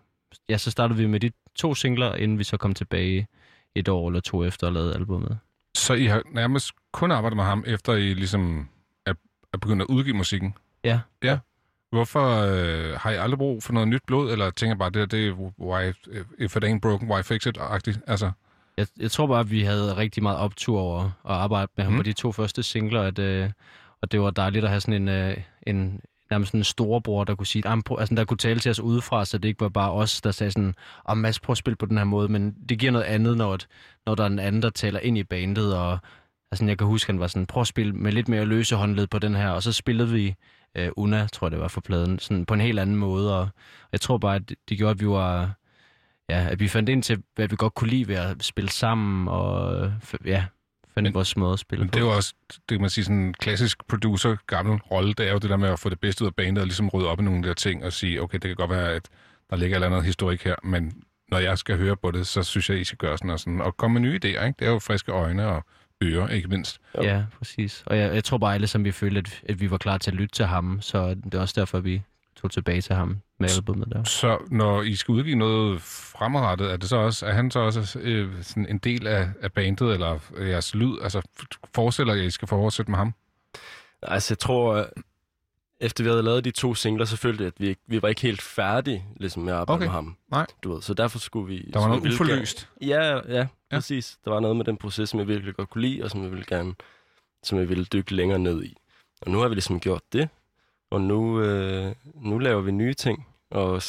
ja, 0.50 0.58
så 0.58 0.72
startede 0.72 1.00
vi 1.00 1.08
med 1.08 1.20
de 1.20 1.32
to 1.56 1.76
singler, 1.76 2.16
inden 2.16 2.40
vi 2.40 2.44
så 2.44 2.58
kom 2.58 2.74
tilbage 2.74 3.28
et 3.76 3.90
år 3.90 4.08
eller 4.08 4.20
to 4.20 4.44
efter 4.44 4.68
og 4.68 4.74
lavede 4.74 4.96
albumet. 4.96 5.40
Så 5.76 5.94
I 5.94 6.06
har 6.06 6.22
nærmest 6.32 6.72
kun 6.92 7.12
arbejdet 7.12 7.36
med 7.38 7.44
ham, 7.44 7.64
efter 7.68 7.94
I 7.94 8.14
ligesom 8.14 8.70
er, 9.06 9.14
er 9.54 9.58
begyndt 9.58 9.82
at 9.82 9.88
udgive 9.88 10.16
musikken? 10.16 10.54
Ja. 10.84 11.00
Ja. 11.24 11.40
Hvorfor 11.92 12.42
øh, 12.42 13.00
har 13.00 13.12
I 13.12 13.16
aldrig 13.16 13.38
brug 13.38 13.64
for 13.64 13.74
noget 13.74 13.88
nyt 13.88 14.02
blod, 14.08 14.32
eller 14.32 14.50
tænker 14.50 14.76
bare, 14.76 14.90
det, 14.90 15.02
her, 15.02 15.06
det 15.06 15.28
er 15.28 15.52
why, 15.60 15.94
if 16.40 16.56
it 16.56 16.64
ain't 16.64 16.80
broken, 16.80 17.12
why 17.12 17.22
fix 17.22 17.46
it-agtigt? 17.48 18.00
Altså, 18.08 18.32
Jeg, 18.78 18.88
jeg 19.00 19.12
tror 19.12 19.28
bare, 19.28 19.40
at 19.40 19.52
vi 19.52 19.62
havde 19.64 19.98
rigtig 19.98 20.24
meget 20.24 20.38
optur 20.38 20.80
over 20.80 21.02
at 21.04 21.12
arbejde 21.26 21.72
med 21.78 21.84
ham 21.86 21.94
Mm. 21.94 22.00
på 22.00 22.04
de 22.04 22.14
to 22.14 22.32
første 22.32 22.64
singler, 22.64 23.02
at, 23.02 23.20
øh, 23.20 23.50
og 24.02 24.12
det 24.12 24.22
var 24.22 24.32
dejligt 24.32 24.64
at 24.64 24.70
have 24.70 24.82
sådan 24.82 25.02
en, 25.02 25.08
øh, 25.08 25.38
en 25.68 26.02
nærmest 26.32 26.50
sådan 26.50 26.60
en 26.60 26.64
storebror, 26.64 27.24
der 27.24 27.36
kunne 27.36 27.48
sige, 27.48 27.64
altså, 27.68 28.16
der 28.16 28.26
kunne 28.26 28.38
tale 28.38 28.60
til 28.60 28.72
os 28.72 28.80
udefra, 28.80 29.26
så 29.26 29.38
det 29.38 29.50
ikke 29.50 29.62
var 29.62 29.70
bare 29.70 29.92
os, 29.92 30.22
der 30.22 30.32
sagde 30.32 30.52
sådan, 30.52 30.76
om 31.06 31.18
Mads, 31.18 31.40
prøv 31.40 31.52
at 31.52 31.58
spille 31.58 31.76
på 31.76 31.86
den 31.86 31.98
her 31.98 32.04
måde, 32.06 32.28
men 32.28 32.56
det 32.70 32.80
giver 32.80 32.92
noget 32.92 33.06
andet, 33.06 33.38
når, 33.38 33.54
et- 33.54 33.68
når 34.06 34.16
der 34.16 34.24
er 34.24 34.28
en 34.28 34.40
anden, 34.40 34.62
der 34.62 34.70
taler 34.70 35.00
ind 35.00 35.18
i 35.18 35.24
bandet, 35.24 35.78
og 35.78 35.98
altså, 36.52 36.66
jeg 36.66 36.78
kan 36.78 36.88
huske, 36.88 37.12
han 37.12 37.20
var 37.20 37.28
sådan, 37.28 37.46
prøv 37.46 37.62
at 37.62 37.68
spille 37.68 37.94
med 37.94 38.12
lidt 38.12 38.28
mere 38.28 38.46
løse 38.46 38.76
håndled 38.76 39.08
på 39.08 39.20
den 39.20 39.36
her, 39.36 39.50
og 39.50 39.64
så 39.64 39.72
spillede 39.72 40.10
vi 40.10 40.36
øh, 40.76 40.90
Una, 40.98 41.28
tror 41.34 41.48
jeg 41.48 41.52
det 41.52 41.60
var 41.60 41.68
for 41.68 41.82
pladen, 41.82 42.20
sådan 42.20 42.46
på 42.46 42.54
en 42.54 42.62
helt 42.62 42.80
anden 42.80 42.96
måde, 42.96 43.40
og 43.40 43.50
jeg 43.92 44.02
tror 44.02 44.18
bare, 44.18 44.36
at 44.36 44.50
det, 44.50 44.58
det 44.70 44.78
gjorde, 44.78 44.92
at 44.92 45.00
vi 45.00 45.08
var, 45.08 45.52
ja, 46.30 46.48
at 46.50 46.60
vi 46.60 46.68
fandt 46.68 46.90
ind 46.90 47.04
til, 47.04 47.24
hvad 47.36 47.48
vi 47.48 47.56
godt 47.56 47.74
kunne 47.74 47.90
lide 47.90 48.08
ved 48.08 48.16
at 48.16 48.44
spille 48.44 48.70
sammen, 48.70 49.28
og 49.28 49.92
ja, 50.26 50.46
fandt 50.94 51.04
Men- 51.08 51.14
vores 51.14 51.38
måde 51.38 51.54
at 51.54 51.60
spille 51.60 51.84
men 51.84 51.90
på. 51.90 51.94
det 51.94 52.02
er 52.02 52.06
jo 52.06 52.16
også, 52.16 52.34
det 52.50 52.62
kan 52.70 52.82
man 52.82 52.90
sige, 52.90 53.04
sådan 53.04 53.18
en 53.22 53.34
klassisk 53.34 53.88
producer, 53.88 54.36
gammel 54.48 54.76
rolle, 54.80 55.14
det 55.14 55.28
er 55.28 55.32
jo 55.32 55.38
det 55.38 55.50
der 55.50 55.58
med 55.58 55.70
at 55.70 55.80
få 55.80 55.90
det 55.90 56.00
bedste 56.00 56.24
ud 56.24 56.28
af 56.28 56.36
bandet, 56.36 56.62
og 56.62 56.66
ligesom 56.68 56.90
rydde 56.90 57.08
op 57.10 57.20
i 57.20 57.24
nogle 57.24 57.44
der 57.48 57.54
ting, 57.54 57.86
og 57.86 57.94
sige, 57.94 58.22
okay, 58.22 58.34
det 58.38 58.42
kan 58.50 58.56
godt 58.56 58.70
være, 58.70 58.92
at 58.92 59.10
der 59.50 59.56
ligger 59.56 59.76
et 59.78 59.84
eller 59.84 59.96
andet 59.98 60.06
historik 60.06 60.44
her, 60.44 60.56
men 60.64 60.94
når 61.32 61.38
jeg 61.40 61.58
skal 61.58 61.78
høre 61.78 61.96
på 61.98 62.12
det, 62.12 62.28
så 62.28 62.44
synes 62.44 62.70
jeg, 62.70 62.80
I 62.80 62.84
skal 62.84 62.98
gøre 62.98 63.18
sådan 63.18 63.30
og 63.32 63.40
sådan, 63.40 63.62
og 63.62 63.78
komme 63.78 64.00
med 64.00 64.10
nye 64.10 64.20
idéer, 64.26 64.28
ikke? 64.46 64.54
Det 64.60 64.68
er 64.68 64.72
jo 64.72 64.80
friske 64.80 65.12
øjne 65.12 65.48
og 65.48 65.66
ører, 66.04 66.28
ikke 66.28 66.48
mindst. 66.48 66.80
Ja, 67.02 67.24
præcis. 67.38 67.84
Og 67.86 67.98
jeg, 67.98 68.16
jeg 68.16 68.24
tror 68.24 68.38
bare 68.38 68.54
alle 68.54 68.68
sammen, 68.68 68.86
vi 68.86 68.92
følte, 68.92 69.18
at, 69.20 69.42
at 69.50 69.62
vi 69.62 69.72
var 69.72 69.78
klar 69.78 69.98
til 69.98 70.12
at 70.12 70.18
lytte 70.18 70.36
til 70.36 70.46
ham, 70.46 70.82
så 70.82 71.14
det 71.14 71.34
er 71.34 71.40
også 71.40 71.54
derfor, 71.62 71.80
vi 71.80 72.02
tog 72.44 72.52
tilbage 72.52 72.82
til 72.82 72.96
ham 72.96 73.18
med 73.40 73.50
albumet 73.58 73.88
der. 73.92 74.04
Så 74.04 74.38
når 74.52 74.82
I 74.82 74.96
skal 74.96 75.12
udgive 75.12 75.36
noget 75.36 75.82
fremadrettet, 75.82 76.72
er 76.72 76.78
det 76.78 76.90
så 76.90 76.98
også, 76.98 77.26
er 77.26 77.32
han 77.32 77.52
så 77.52 77.60
også 77.60 78.00
øh, 78.00 78.44
sådan 78.44 78.70
en 78.70 78.78
del 78.78 79.08
af, 79.08 79.30
af 79.42 79.52
bandet, 79.52 79.94
eller 79.94 80.20
jeres 80.38 80.76
lyd? 80.76 80.98
Altså, 81.02 81.22
forestiller 81.76 82.14
jeg, 82.14 82.24
at 82.24 82.28
I 82.28 82.32
skal 82.32 82.48
fortsætte 82.48 82.92
med 82.92 82.98
ham? 82.98 83.14
Altså, 84.02 84.34
jeg 84.34 84.40
tror, 84.40 84.88
efter 85.80 86.04
vi 86.04 86.10
havde 86.10 86.24
lavet 86.24 86.46
de 86.46 86.52
to 86.52 86.76
singler, 86.76 87.06
så 87.06 87.18
følte 87.18 87.44
jeg, 87.44 87.48
at 87.48 87.54
vi, 87.58 87.76
vi 87.88 88.02
var 88.02 88.08
ikke 88.08 88.22
helt 88.22 88.42
færdige 88.42 89.06
ligesom, 89.18 89.44
med 89.44 89.54
at 89.54 89.60
arbejde 89.60 89.78
Okay. 89.78 89.86
med 89.86 89.92
ham. 89.94 90.18
Nej. 90.32 90.46
Du 90.64 90.74
ved, 90.74 90.82
så 90.82 90.94
derfor 90.94 91.20
skulle 91.20 91.48
vi... 91.48 91.70
Der 91.74 91.80
var 91.80 91.88
noget 91.88 92.14
uforløst. 92.14 92.70
Gerne, 92.80 93.04
ja, 93.04 93.16
ja, 93.16 93.38
ja, 93.38 93.48
præcis. 93.72 94.18
Der 94.26 94.32
var 94.32 94.40
noget 94.40 94.58
med 94.58 94.66
den 94.66 94.78
proces, 94.78 95.10
som 95.10 95.20
jeg 95.20 95.28
virkelig 95.28 95.56
godt 95.56 95.70
kunne 95.70 95.82
lide, 95.82 96.04
og 96.04 96.10
som 96.10 96.24
jeg 96.24 96.32
ville 96.32 96.46
gerne 96.48 96.74
som 97.44 97.60
jeg 97.60 97.70
ville 97.70 97.86
dykke 97.86 98.16
længere 98.16 98.40
ned 98.40 98.64
i. 98.64 98.78
Og 99.22 99.32
nu 99.32 99.40
har 99.40 99.48
vi 99.48 99.56
ligesom 99.56 99.80
gjort 99.80 100.02
det, 100.14 100.30
og 100.94 101.02
nu, 101.02 101.42
øh, 101.42 101.96
nu 102.16 102.38
laver 102.38 102.62
vi 102.62 102.72
nye 102.72 102.94
ting, 102.94 103.28
og 103.52 103.82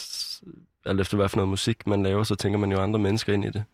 alt 0.87 1.01
efter 1.01 1.17
hvad 1.17 1.29
for 1.29 1.37
noget 1.37 1.49
musik 1.49 1.87
man 1.87 2.03
laver, 2.03 2.23
så 2.23 2.35
tænker 2.35 2.59
man 2.59 2.73
jo 2.73 2.81
andre 2.83 2.99
mennesker 2.99 3.33
ind 3.33 3.45
i 3.45 3.51
det. 3.51 3.65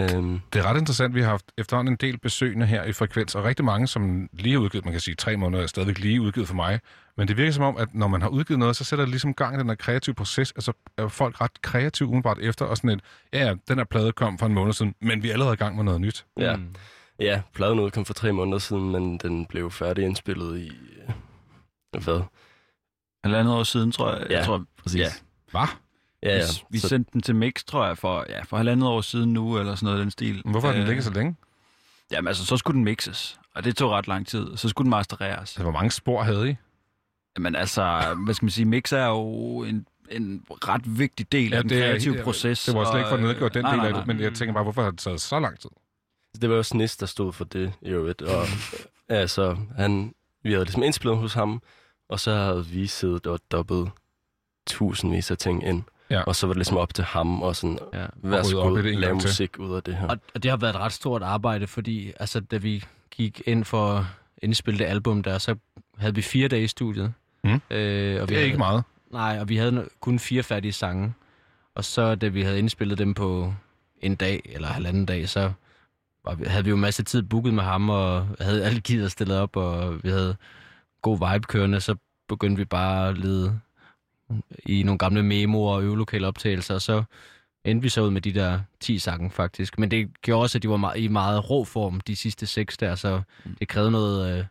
Øhm, 0.00 0.40
Det 0.52 0.58
er 0.58 0.64
ret 0.70 0.78
interessant. 0.78 1.14
Vi 1.14 1.20
har 1.20 1.28
haft 1.28 1.52
efterhånden 1.58 1.94
en 1.94 1.98
del 2.00 2.18
besøgende 2.18 2.66
her 2.66 2.84
i 2.84 2.92
Frekvens, 2.92 3.34
og 3.34 3.44
rigtig 3.44 3.64
mange, 3.64 3.86
som 3.86 4.28
lige 4.32 4.52
har 4.52 4.60
udgivet, 4.60 4.84
man 4.84 4.92
kan 4.94 5.00
sige 5.00 5.14
tre 5.14 5.36
måneder, 5.36 5.62
er 5.62 5.66
stadigvæk 5.66 5.98
lige 5.98 6.20
udgivet 6.20 6.48
for 6.48 6.54
mig. 6.54 6.80
Men 7.16 7.28
det 7.28 7.36
virker 7.36 7.52
som 7.52 7.64
om, 7.64 7.76
at 7.76 7.94
når 7.94 8.08
man 8.08 8.22
har 8.22 8.28
udgivet 8.28 8.58
noget, 8.58 8.76
så 8.76 8.84
sætter 8.84 9.04
det 9.04 9.10
ligesom 9.10 9.34
gang 9.34 9.56
i 9.56 9.58
den 9.58 9.68
her 9.68 9.74
kreative 9.74 10.14
proces. 10.14 10.52
Altså 10.52 10.72
er 10.96 11.08
folk 11.08 11.40
ret 11.40 11.62
kreative 11.62 12.08
umiddelbart 12.08 12.38
efter, 12.38 12.64
og 12.64 12.76
sådan 12.76 12.90
et, 12.90 13.00
ja, 13.32 13.46
ja, 13.46 13.54
den 13.68 13.78
her 13.78 13.84
plade 13.84 14.12
kom 14.12 14.38
for 14.38 14.46
en 14.46 14.54
måned 14.54 14.72
siden, 14.72 14.94
men 15.00 15.22
vi 15.22 15.28
er 15.28 15.32
allerede 15.32 15.54
i 15.54 15.56
gang 15.56 15.76
med 15.76 15.84
noget 15.84 16.00
nyt. 16.00 16.24
Ja. 16.38 16.56
Ja, 17.18 17.42
pladen 17.54 17.78
udkom 17.80 18.04
for 18.04 18.14
tre 18.14 18.32
måneder 18.32 18.58
siden, 18.58 18.90
men 18.90 19.18
den 19.18 19.46
blev 19.46 19.70
færdig 19.70 20.04
indspillet 20.04 20.58
i... 20.58 20.68
øh, 21.94 22.04
Hvad? 22.04 22.20
Halvandet 23.24 23.54
år 23.54 23.62
siden, 23.62 23.92
tror 23.92 24.12
jeg. 24.16 24.26
Ja, 24.30 24.36
jeg 24.36 24.46
tror, 24.46 24.64
præcis. 24.82 25.00
Ja. 25.00 25.08
Hvad? 25.50 25.60
Ja, 26.22 26.36
ja. 26.36 26.42
Vi, 26.42 26.64
vi 26.70 26.78
Så- 26.78 26.88
sendte 26.88 27.10
den 27.12 27.20
til 27.22 27.34
Mix, 27.36 27.64
tror 27.64 27.86
jeg, 27.86 27.98
for, 27.98 28.24
ja, 28.28 28.42
for 28.42 28.56
halvandet 28.56 28.88
år 28.88 29.00
siden 29.00 29.32
nu, 29.32 29.58
eller 29.58 29.74
sådan 29.74 29.86
noget 29.86 30.00
den 30.00 30.10
stil. 30.10 30.42
Hvorfor 30.44 30.68
har 30.68 30.72
den 30.72 30.82
Øh, 30.82 30.88
ligget 30.88 31.04
så 31.04 31.12
længe? 31.12 31.36
Jamen 32.12 32.28
altså, 32.28 32.46
så 32.46 32.56
skulle 32.56 32.74
den 32.76 32.84
mixes, 32.84 33.38
og 33.54 33.64
det 33.64 33.76
tog 33.76 33.90
ret 33.90 34.08
lang 34.08 34.26
tid. 34.26 34.56
Så 34.56 34.68
skulle 34.68 34.84
den 34.84 34.90
mastereres. 34.90 35.38
Altså, 35.38 35.62
hvor 35.62 35.72
mange 35.72 35.90
spor 35.90 36.22
havde 36.22 36.50
I? 36.50 36.54
Jamen 37.36 37.56
altså, 37.56 38.14
hvad 38.24 38.34
skal 38.34 38.44
man 38.44 38.50
sige, 38.50 38.64
mix 38.64 38.92
er 38.92 39.06
jo 39.06 39.62
en, 39.62 39.86
en 40.10 40.44
ret 40.50 40.98
vigtig 40.98 41.32
del 41.32 41.54
af 41.54 41.62
den 41.62 41.70
kreative 41.70 42.16
ja, 42.16 42.22
proces. 42.24 42.64
Det 42.64 42.74
var 42.74 42.84
slet 42.90 42.98
ikke 43.00 43.08
for 43.08 43.16
at 43.16 43.22
nedgøre 43.22 43.48
den 43.48 43.62
nej, 43.62 43.70
del 43.70 43.78
nej, 43.78 43.88
af 43.88 43.94
det, 43.94 44.06
men 44.06 44.20
jeg 44.20 44.34
tænker 44.34 44.52
bare, 44.54 44.62
hvorfor 44.62 44.82
har 44.82 44.90
det 44.90 44.98
taget 44.98 45.20
så 45.20 45.40
lang 45.40 45.58
tid? 45.60 45.70
Det 46.40 46.50
var 46.50 46.56
også 46.56 46.76
Nis, 46.76 46.96
der 46.96 47.06
stod 47.06 47.32
for 47.32 47.44
det 47.44 47.72
i 47.82 47.88
øvrigt. 47.88 48.22
Og, 48.22 48.46
altså, 49.08 49.56
han, 49.76 50.14
vi 50.42 50.52
havde 50.52 50.64
ligesom 50.64 50.82
indspillet 50.82 51.18
hos 51.18 51.34
ham, 51.34 51.62
og 52.12 52.20
så 52.20 52.34
havde 52.34 52.66
vi 52.66 52.86
siddet 52.86 53.26
og 53.26 53.40
dobbet 53.52 53.90
tusindvis 54.66 55.30
af 55.30 55.38
ting 55.38 55.66
ind. 55.66 55.82
Ja. 56.10 56.20
Og 56.22 56.36
så 56.36 56.46
var 56.46 56.52
det 56.54 56.58
ligesom 56.58 56.76
op 56.76 56.94
til 56.94 57.04
ham 57.04 57.42
og 57.42 57.56
sådan, 57.56 57.78
Ja. 57.92 58.06
vær 58.16 58.38
Og 58.38 58.44
så 58.44 58.56
god, 58.56 58.82
lave 58.82 59.00
gang 59.06 59.20
til. 59.20 59.28
musik 59.28 59.58
ud 59.58 59.76
af 59.76 59.82
det 59.82 59.96
her. 59.96 60.08
Og, 60.08 60.16
og 60.34 60.42
det 60.42 60.50
har 60.50 60.58
været 60.58 60.74
et 60.74 60.80
ret 60.80 60.92
stort 60.92 61.22
arbejde, 61.22 61.66
fordi 61.66 62.12
altså, 62.20 62.40
da 62.40 62.56
vi 62.56 62.84
gik 63.10 63.42
ind 63.46 63.64
for 63.64 63.92
at 63.98 64.04
indspille 64.42 64.78
det 64.78 64.84
album 64.84 65.22
der, 65.22 65.38
så 65.38 65.56
havde 65.98 66.14
vi 66.14 66.22
fire 66.22 66.48
dage 66.48 66.64
i 66.64 66.68
studiet. 66.68 67.12
Mm. 67.44 67.50
Øh, 67.50 67.58
og 67.58 67.60
vi 67.70 67.76
Det 67.76 68.20
er 68.20 68.26
havde, 68.34 68.44
ikke 68.46 68.58
meget. 68.58 68.84
Nej, 69.10 69.38
og 69.40 69.48
vi 69.48 69.56
havde 69.56 69.88
kun 70.00 70.18
fire 70.18 70.42
færdige 70.42 70.72
sange. 70.72 71.14
Og 71.74 71.84
så 71.84 72.14
da 72.14 72.28
vi 72.28 72.42
havde 72.42 72.58
indspillet 72.58 72.98
dem 72.98 73.14
på 73.14 73.54
en 74.02 74.14
dag 74.14 74.42
eller 74.52 74.68
halvanden 74.68 75.06
dag, 75.06 75.28
så 75.28 75.52
var 76.24 76.34
vi, 76.34 76.44
havde 76.44 76.64
vi 76.64 76.70
jo 76.70 76.76
masse 76.76 77.02
tid 77.02 77.22
booket 77.22 77.54
med 77.54 77.62
ham, 77.62 77.90
og 77.90 78.26
havde 78.40 78.64
alle 78.64 78.80
gider 78.80 79.08
stillet 79.08 79.38
op, 79.38 79.56
og 79.56 80.04
vi 80.04 80.08
havde 80.08 80.36
god 81.02 81.32
vibe 81.32 81.46
kørende, 81.46 81.80
så 81.80 81.96
begyndte 82.28 82.58
vi 82.58 82.64
bare 82.64 83.08
at 83.08 83.18
lede 83.18 83.60
i 84.66 84.82
nogle 84.82 84.98
gamle 84.98 85.22
memoer 85.22 85.74
og 85.74 85.82
øvelokale 85.82 86.26
optagelser, 86.26 86.74
og 86.74 86.82
så 86.82 87.02
endte 87.64 87.82
vi 87.82 87.88
så 87.88 88.02
ud 88.02 88.10
med 88.10 88.20
de 88.20 88.32
der 88.34 88.60
10 88.80 88.98
sange 88.98 89.30
faktisk. 89.30 89.78
Men 89.78 89.90
det 89.90 90.22
gjorde 90.22 90.42
også, 90.42 90.58
at 90.58 90.62
de 90.62 90.68
var 90.68 90.76
meget, 90.76 90.98
i 91.00 91.08
meget 91.08 91.50
rå 91.50 91.64
form, 91.64 92.00
de 92.00 92.16
sidste 92.16 92.46
seks 92.46 92.76
der, 92.76 92.94
så 92.94 93.22
det 93.60 93.68
krævede 93.68 93.90
noget... 93.90 94.38
Øh, 94.38 94.44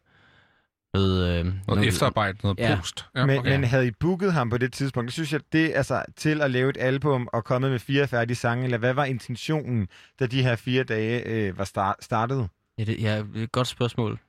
noget, 0.93 1.39
øh, 1.45 1.53
Noget 1.67 1.87
efterarbejde, 1.87 2.37
noget 2.43 2.59
Ja. 2.59 2.75
post. 2.75 3.05
Ja, 3.15 3.25
men, 3.25 3.43
men 3.43 3.63
havde 3.63 3.87
I 3.87 3.91
booket 3.91 4.33
ham 4.33 4.49
på 4.49 4.57
det 4.57 4.73
tidspunkt? 4.73 5.07
Det 5.07 5.13
synes 5.13 5.33
jeg, 5.33 5.41
det 5.53 5.71
altså 5.75 6.03
til 6.15 6.41
at 6.41 6.51
lave 6.51 6.69
et 6.69 6.77
album 6.79 7.27
og 7.33 7.43
komme 7.43 7.69
med 7.69 7.79
fire 7.79 8.07
færdige 8.07 8.35
sange, 8.35 8.63
eller 8.63 8.77
hvad 8.77 8.93
var 8.93 9.05
intentionen, 9.05 9.87
da 10.19 10.25
de 10.25 10.43
her 10.43 10.55
fire 10.55 10.83
dage 10.83 11.23
øh, 11.25 11.57
var 11.57 11.63
start, 11.63 11.95
startet? 12.01 12.49
Ja, 12.77 12.83
det, 12.83 13.01
ja, 13.01 13.17
det 13.17 13.39
er 13.39 13.43
et 13.43 13.51
godt 13.51 13.67
spørgsmål. 13.67 14.19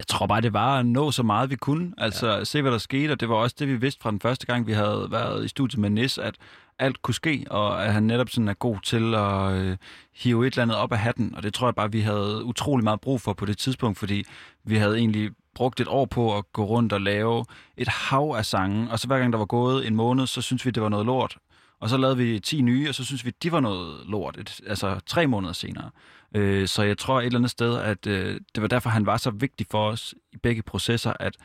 Jeg 0.00 0.06
tror 0.06 0.26
bare, 0.26 0.40
det 0.40 0.52
var 0.52 0.78
at 0.78 0.86
nå 0.86 1.10
så 1.10 1.22
meget, 1.22 1.50
vi 1.50 1.56
kunne. 1.56 1.92
Altså, 1.98 2.28
ja. 2.28 2.44
se 2.44 2.62
hvad 2.62 2.72
der 2.72 2.78
skete, 2.78 3.12
og 3.12 3.20
det 3.20 3.28
var 3.28 3.34
også 3.34 3.56
det, 3.58 3.68
vi 3.68 3.76
vidste 3.76 4.02
fra 4.02 4.10
den 4.10 4.20
første 4.20 4.46
gang, 4.46 4.66
vi 4.66 4.72
havde 4.72 5.06
været 5.10 5.44
i 5.44 5.48
studiet 5.48 5.80
med 5.80 5.90
Nis, 5.90 6.18
at 6.18 6.34
alt 6.78 7.02
kunne 7.02 7.14
ske, 7.14 7.46
og 7.50 7.84
at 7.84 7.92
han 7.92 8.02
netop 8.02 8.28
sådan 8.30 8.48
er 8.48 8.54
god 8.54 8.80
til 8.82 9.14
at 9.14 9.52
øh, 9.52 9.76
hive 10.14 10.46
et 10.46 10.52
eller 10.52 10.62
andet 10.62 10.76
op 10.76 10.92
af 10.92 10.98
hatten, 10.98 11.34
og 11.34 11.42
det 11.42 11.54
tror 11.54 11.66
jeg 11.66 11.74
bare, 11.74 11.92
vi 11.92 12.00
havde 12.00 12.44
utrolig 12.44 12.84
meget 12.84 13.00
brug 13.00 13.20
for 13.20 13.32
på 13.32 13.46
det 13.46 13.58
tidspunkt, 13.58 13.98
fordi 13.98 14.24
vi 14.64 14.76
havde 14.76 14.98
egentlig 14.98 15.30
brugt 15.54 15.80
et 15.80 15.88
år 15.88 16.04
på 16.04 16.36
at 16.36 16.52
gå 16.52 16.64
rundt 16.64 16.92
og 16.92 17.00
lave 17.00 17.44
et 17.76 17.88
hav 17.88 18.34
af 18.38 18.46
sange, 18.46 18.90
og 18.90 18.98
så 18.98 19.06
hver 19.06 19.18
gang 19.18 19.32
der 19.32 19.38
var 19.38 19.46
gået 19.46 19.86
en 19.86 19.94
måned, 19.94 20.26
så 20.26 20.42
synes 20.42 20.66
vi, 20.66 20.70
det 20.70 20.82
var 20.82 20.88
noget 20.88 21.06
lort. 21.06 21.36
Og 21.80 21.88
så 21.88 21.96
lavede 21.96 22.16
vi 22.16 22.40
10 22.40 22.60
nye, 22.60 22.88
og 22.88 22.94
så 22.94 23.04
synes 23.04 23.24
vi, 23.24 23.32
de 23.42 23.52
var 23.52 23.60
noget 23.60 24.06
lort, 24.06 24.36
et, 24.38 24.60
altså 24.66 25.00
tre 25.06 25.26
måneder 25.26 25.52
senere. 25.52 25.90
Øh, 26.36 26.68
så 26.68 26.82
jeg 26.82 26.98
tror 26.98 27.20
et 27.20 27.26
eller 27.26 27.38
andet 27.38 27.50
sted, 27.50 27.76
at 27.76 28.06
øh, 28.06 28.40
det 28.54 28.62
var 28.62 28.68
derfor, 28.68 28.90
han 28.90 29.06
var 29.06 29.16
så 29.16 29.30
vigtig 29.30 29.66
for 29.70 29.88
os 29.88 30.14
i 30.32 30.36
begge 30.36 30.62
processer, 30.62 31.12
at, 31.20 31.36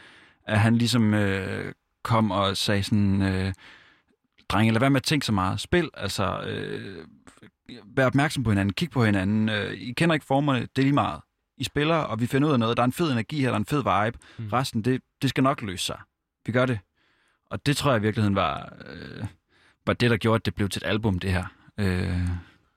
at 0.47 0.59
han 0.59 0.75
ligesom 0.75 1.13
øh, 1.13 1.73
kom 2.03 2.31
og 2.31 2.57
sagde 2.57 2.83
sådan, 2.83 3.21
øh, 3.21 3.53
drenge, 4.49 4.73
lad 4.73 4.79
være 4.79 4.89
med 4.89 4.99
at 4.99 5.03
tænke 5.03 5.25
så 5.25 5.31
meget. 5.31 5.59
Spil, 5.59 5.89
altså, 5.93 6.41
øh, 6.41 7.05
vær 7.85 8.05
opmærksom 8.05 8.43
på 8.43 8.49
hinanden, 8.49 8.73
kig 8.73 8.89
på 8.89 9.05
hinanden. 9.05 9.49
Øh, 9.49 9.73
I 9.73 9.91
kender 9.91 10.13
ikke 10.13 10.25
formerne, 10.25 10.59
det 10.59 10.77
er 10.77 10.81
lige 10.83 10.93
meget. 10.93 11.21
I 11.57 11.63
spiller, 11.63 11.95
og 11.95 12.19
vi 12.21 12.27
finder 12.27 12.47
ud 12.47 12.53
af 12.53 12.59
noget. 12.59 12.77
Der 12.77 12.83
er 12.83 12.85
en 12.85 12.93
fed 12.93 13.11
energi 13.11 13.41
her, 13.41 13.47
der 13.47 13.53
er 13.53 13.59
en 13.59 13.65
fed 13.65 13.77
vibe. 13.77 14.17
Mm. 14.37 14.47
Resten, 14.53 14.81
det, 14.81 15.01
det 15.21 15.29
skal 15.29 15.43
nok 15.43 15.61
løse 15.61 15.85
sig. 15.85 15.99
Vi 16.45 16.51
gør 16.51 16.65
det. 16.65 16.79
Og 17.45 17.65
det 17.65 17.77
tror 17.77 17.91
jeg 17.91 17.99
i 17.99 18.01
virkeligheden 18.01 18.35
var, 18.35 18.73
øh, 18.85 19.25
var 19.87 19.93
det, 19.93 20.09
der 20.11 20.17
gjorde, 20.17 20.35
at 20.35 20.45
det 20.45 20.55
blev 20.55 20.69
til 20.69 20.79
et 20.85 20.87
album, 20.87 21.19
det 21.19 21.31
her. 21.31 21.45
Øh, 21.77 22.09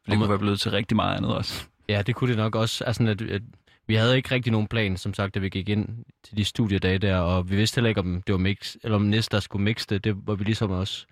for 0.05 0.11
det 0.11 0.19
kunne 0.19 0.29
være 0.29 0.39
blevet 0.39 0.61
til 0.61 0.71
rigtig 0.71 0.97
meget 0.97 1.17
andet 1.17 1.35
også. 1.35 1.67
Ja, 1.89 2.03
det 2.03 2.15
kunne 2.15 2.31
det 2.31 2.37
nok 2.37 2.55
også. 2.55 2.85
Altså, 2.85 3.03
at, 3.03 3.23
at 3.23 3.43
vi 3.87 3.95
havde 3.95 4.17
ikke 4.17 4.35
rigtig 4.35 4.53
nogen 4.53 4.67
plan, 4.69 4.97
som 4.97 5.15
sagt, 5.15 5.35
da 5.35 5.41
vi 5.41 5.49
gik 5.49 5.69
ind 5.69 6.05
til 6.25 6.37
de 6.37 6.45
studiedage 6.45 6.99
der, 6.99 7.17
og 7.17 7.51
vi 7.51 7.57
vidste 7.57 7.77
heller 7.77 7.89
ikke, 7.89 8.01
om 8.01 8.23
det 8.23 8.33
var 8.33 8.39
mix, 8.39 8.77
eller 8.85 8.97
om 8.97 9.03
næste, 9.03 9.37
der 9.37 9.41
skulle 9.41 9.65
mixe 9.65 9.87
det. 9.91 10.05
Det 10.05 10.17
var 10.27 10.35
vi 10.35 10.45
ligesom 10.45 10.71
også 10.71 11.07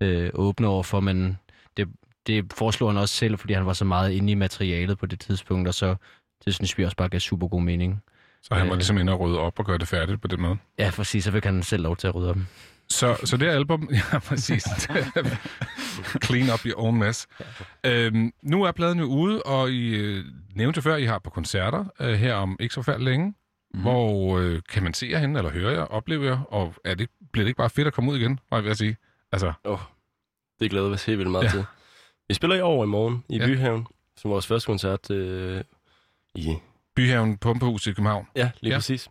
øh, 0.00 0.30
åbne 0.34 0.66
over 0.66 0.82
for, 0.82 1.00
men 1.00 1.38
det, 1.76 1.88
det 2.26 2.52
foreslog 2.52 2.90
han 2.90 2.96
også 2.96 3.14
selv, 3.14 3.38
fordi 3.38 3.52
han 3.52 3.66
var 3.66 3.72
så 3.72 3.84
meget 3.84 4.12
inde 4.12 4.32
i 4.32 4.34
materialet 4.34 4.98
på 4.98 5.06
det 5.06 5.20
tidspunkt, 5.20 5.68
og 5.68 5.74
så 5.74 5.96
det 6.44 6.54
synes 6.54 6.78
vi 6.78 6.84
også 6.84 6.96
bare 6.96 7.08
gav 7.08 7.20
super 7.20 7.48
god 7.48 7.62
mening. 7.62 8.02
Så 8.42 8.54
han 8.54 8.66
var 8.66 8.72
Øh, 8.72 8.78
ligesom 8.78 8.98
inde 8.98 9.12
og 9.12 9.20
rydde 9.20 9.38
op 9.38 9.58
og 9.58 9.64
gøre 9.64 9.78
det 9.78 9.88
færdigt 9.88 10.20
på 10.22 10.28
den 10.28 10.40
måde. 10.40 10.56
Ja, 10.78 10.90
præcis, 10.96 11.24
så 11.24 11.32
fik 11.32 11.44
han 11.44 11.62
selv 11.62 11.82
lov 11.82 11.96
til 11.96 12.06
at 12.06 12.14
rydde 12.14 12.30
op. 12.30 12.36
Så, 12.90 13.16
så 13.24 13.36
det 13.36 13.46
album, 13.48 13.88
ja 14.12 14.18
præcis, 14.18 14.64
clean 16.24 16.50
up 16.54 16.66
your 16.66 16.80
own 16.84 16.98
mess. 16.98 17.26
Øhm, 17.86 18.32
nu 18.42 18.62
er 18.62 18.72
pladen 18.72 18.98
jo 18.98 19.04
ude, 19.04 19.42
og 19.42 19.70
I 19.70 19.94
øh, 19.96 20.24
nævnte 20.54 20.82
før, 20.82 20.96
I 20.96 21.04
har 21.04 21.18
på 21.18 21.30
koncerter 21.30 21.84
øh, 22.00 22.14
her 22.14 22.34
om 22.34 22.56
ikke 22.60 22.74
så 22.74 22.82
færdig 22.82 23.04
længe. 23.04 23.34
Mm. 23.74 23.80
Hvor 23.80 24.38
øh, 24.38 24.60
kan 24.68 24.82
man 24.82 24.94
se 24.94 25.06
jer 25.10 25.18
henne, 25.18 25.38
eller 25.38 25.50
høre 25.52 25.72
jer, 25.72 25.82
opleve 25.82 26.24
jer, 26.26 26.40
og 26.42 26.74
er 26.84 26.94
det, 26.94 27.08
bliver 27.32 27.44
det 27.44 27.48
ikke 27.48 27.58
bare 27.58 27.70
fedt 27.70 27.86
at 27.86 27.92
komme 27.94 28.10
ud 28.12 28.16
igen, 28.18 28.40
må 28.50 28.56
jeg 28.56 28.64
ved 28.64 28.70
at 28.70 28.78
sige? 28.78 28.96
Altså, 29.32 29.52
oh, 29.64 29.78
det 30.60 30.70
glæder 30.70 30.88
vi 30.88 30.94
os 30.94 31.04
helt 31.04 31.18
vildt 31.18 31.30
meget 31.30 31.44
Ja. 31.44 31.50
til. 31.50 31.64
Vi 32.28 32.34
spiller 32.34 32.56
i 32.56 32.60
år 32.60 32.84
i 32.84 32.86
morgen 32.86 33.24
i 33.28 33.36
Ja. 33.38 33.46
Byhaven, 33.46 33.86
som 34.16 34.30
vores 34.30 34.46
første 34.46 34.66
koncert 34.66 35.10
øh, 35.10 35.60
i... 36.34 36.56
Byhaven 36.96 37.36
Pumpehus 37.38 37.86
i 37.86 37.90
København. 37.92 38.26
Ja, 38.36 38.50
lige 38.60 38.72
Ja. 38.72 38.76
præcis. 38.78 39.08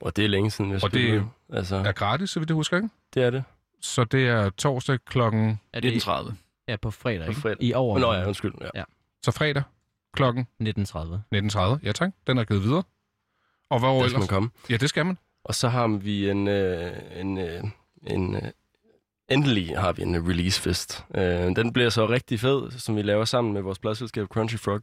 Og 0.00 0.16
det 0.16 0.24
er 0.24 0.28
længe 0.28 0.50
siden, 0.50 0.70
vi 0.70 0.74
har 0.76 0.80
Og 0.84 0.92
det 0.92 1.00
spillet. 1.00 1.26
altså, 1.52 1.76
er 1.76 1.92
gratis, 1.92 2.30
så 2.30 2.40
vidt 2.40 2.50
jeg 2.50 2.54
husker, 2.54 2.76
ikke? 2.76 2.88
Det 3.14 3.22
er 3.22 3.30
det. 3.30 3.44
Så 3.80 4.04
det 4.04 4.28
er 4.28 4.50
torsdag 4.50 4.98
klokken... 5.06 5.60
Er 5.72 5.80
det 5.80 6.02
19.30. 6.02 6.32
Ja, 6.68 6.76
på 6.76 6.90
fredag, 6.90 7.24
På 7.26 7.30
ikke? 7.30 7.40
fredag. 7.40 7.62
I 7.62 7.72
år. 7.72 7.98
Nå 7.98 8.12
ja, 8.12 8.26
undskyld. 8.26 8.52
Ja. 8.60 8.68
ja. 8.74 8.84
Så 9.24 9.30
fredag 9.30 9.62
klokken 10.14 10.46
19.30. 10.62 10.68
19.30. 11.34 11.78
Ja 11.82 11.92
tak, 11.92 12.10
den 12.26 12.38
er 12.38 12.44
givet 12.44 12.62
videre. 12.62 12.82
Og 13.70 13.78
hvor 13.78 13.88
Der 13.88 13.96
ellers? 13.96 14.10
skal 14.10 14.18
man 14.18 14.28
komme. 14.28 14.50
Ja, 14.70 14.76
det 14.76 14.88
skal 14.88 15.06
man. 15.06 15.18
Og 15.44 15.54
så 15.54 15.68
har 15.68 15.88
vi 15.88 16.30
en... 16.30 16.48
Øh, 16.48 16.92
en, 17.16 17.38
øh, 17.38 17.64
en 18.06 18.34
øh, 18.34 18.42
endelig 19.28 19.78
har 19.78 19.92
vi 19.92 20.02
en 20.02 20.14
øh, 20.14 20.28
releasefest. 20.28 21.04
Øh, 21.14 21.56
den 21.56 21.72
bliver 21.72 21.88
så 21.90 22.08
rigtig 22.08 22.40
fed, 22.40 22.70
som 22.70 22.96
vi 22.96 23.02
laver 23.02 23.24
sammen 23.24 23.52
med 23.52 23.62
vores 23.62 23.78
pladselskab 23.78 24.26
Crunchy 24.26 24.58
Frog. 24.58 24.80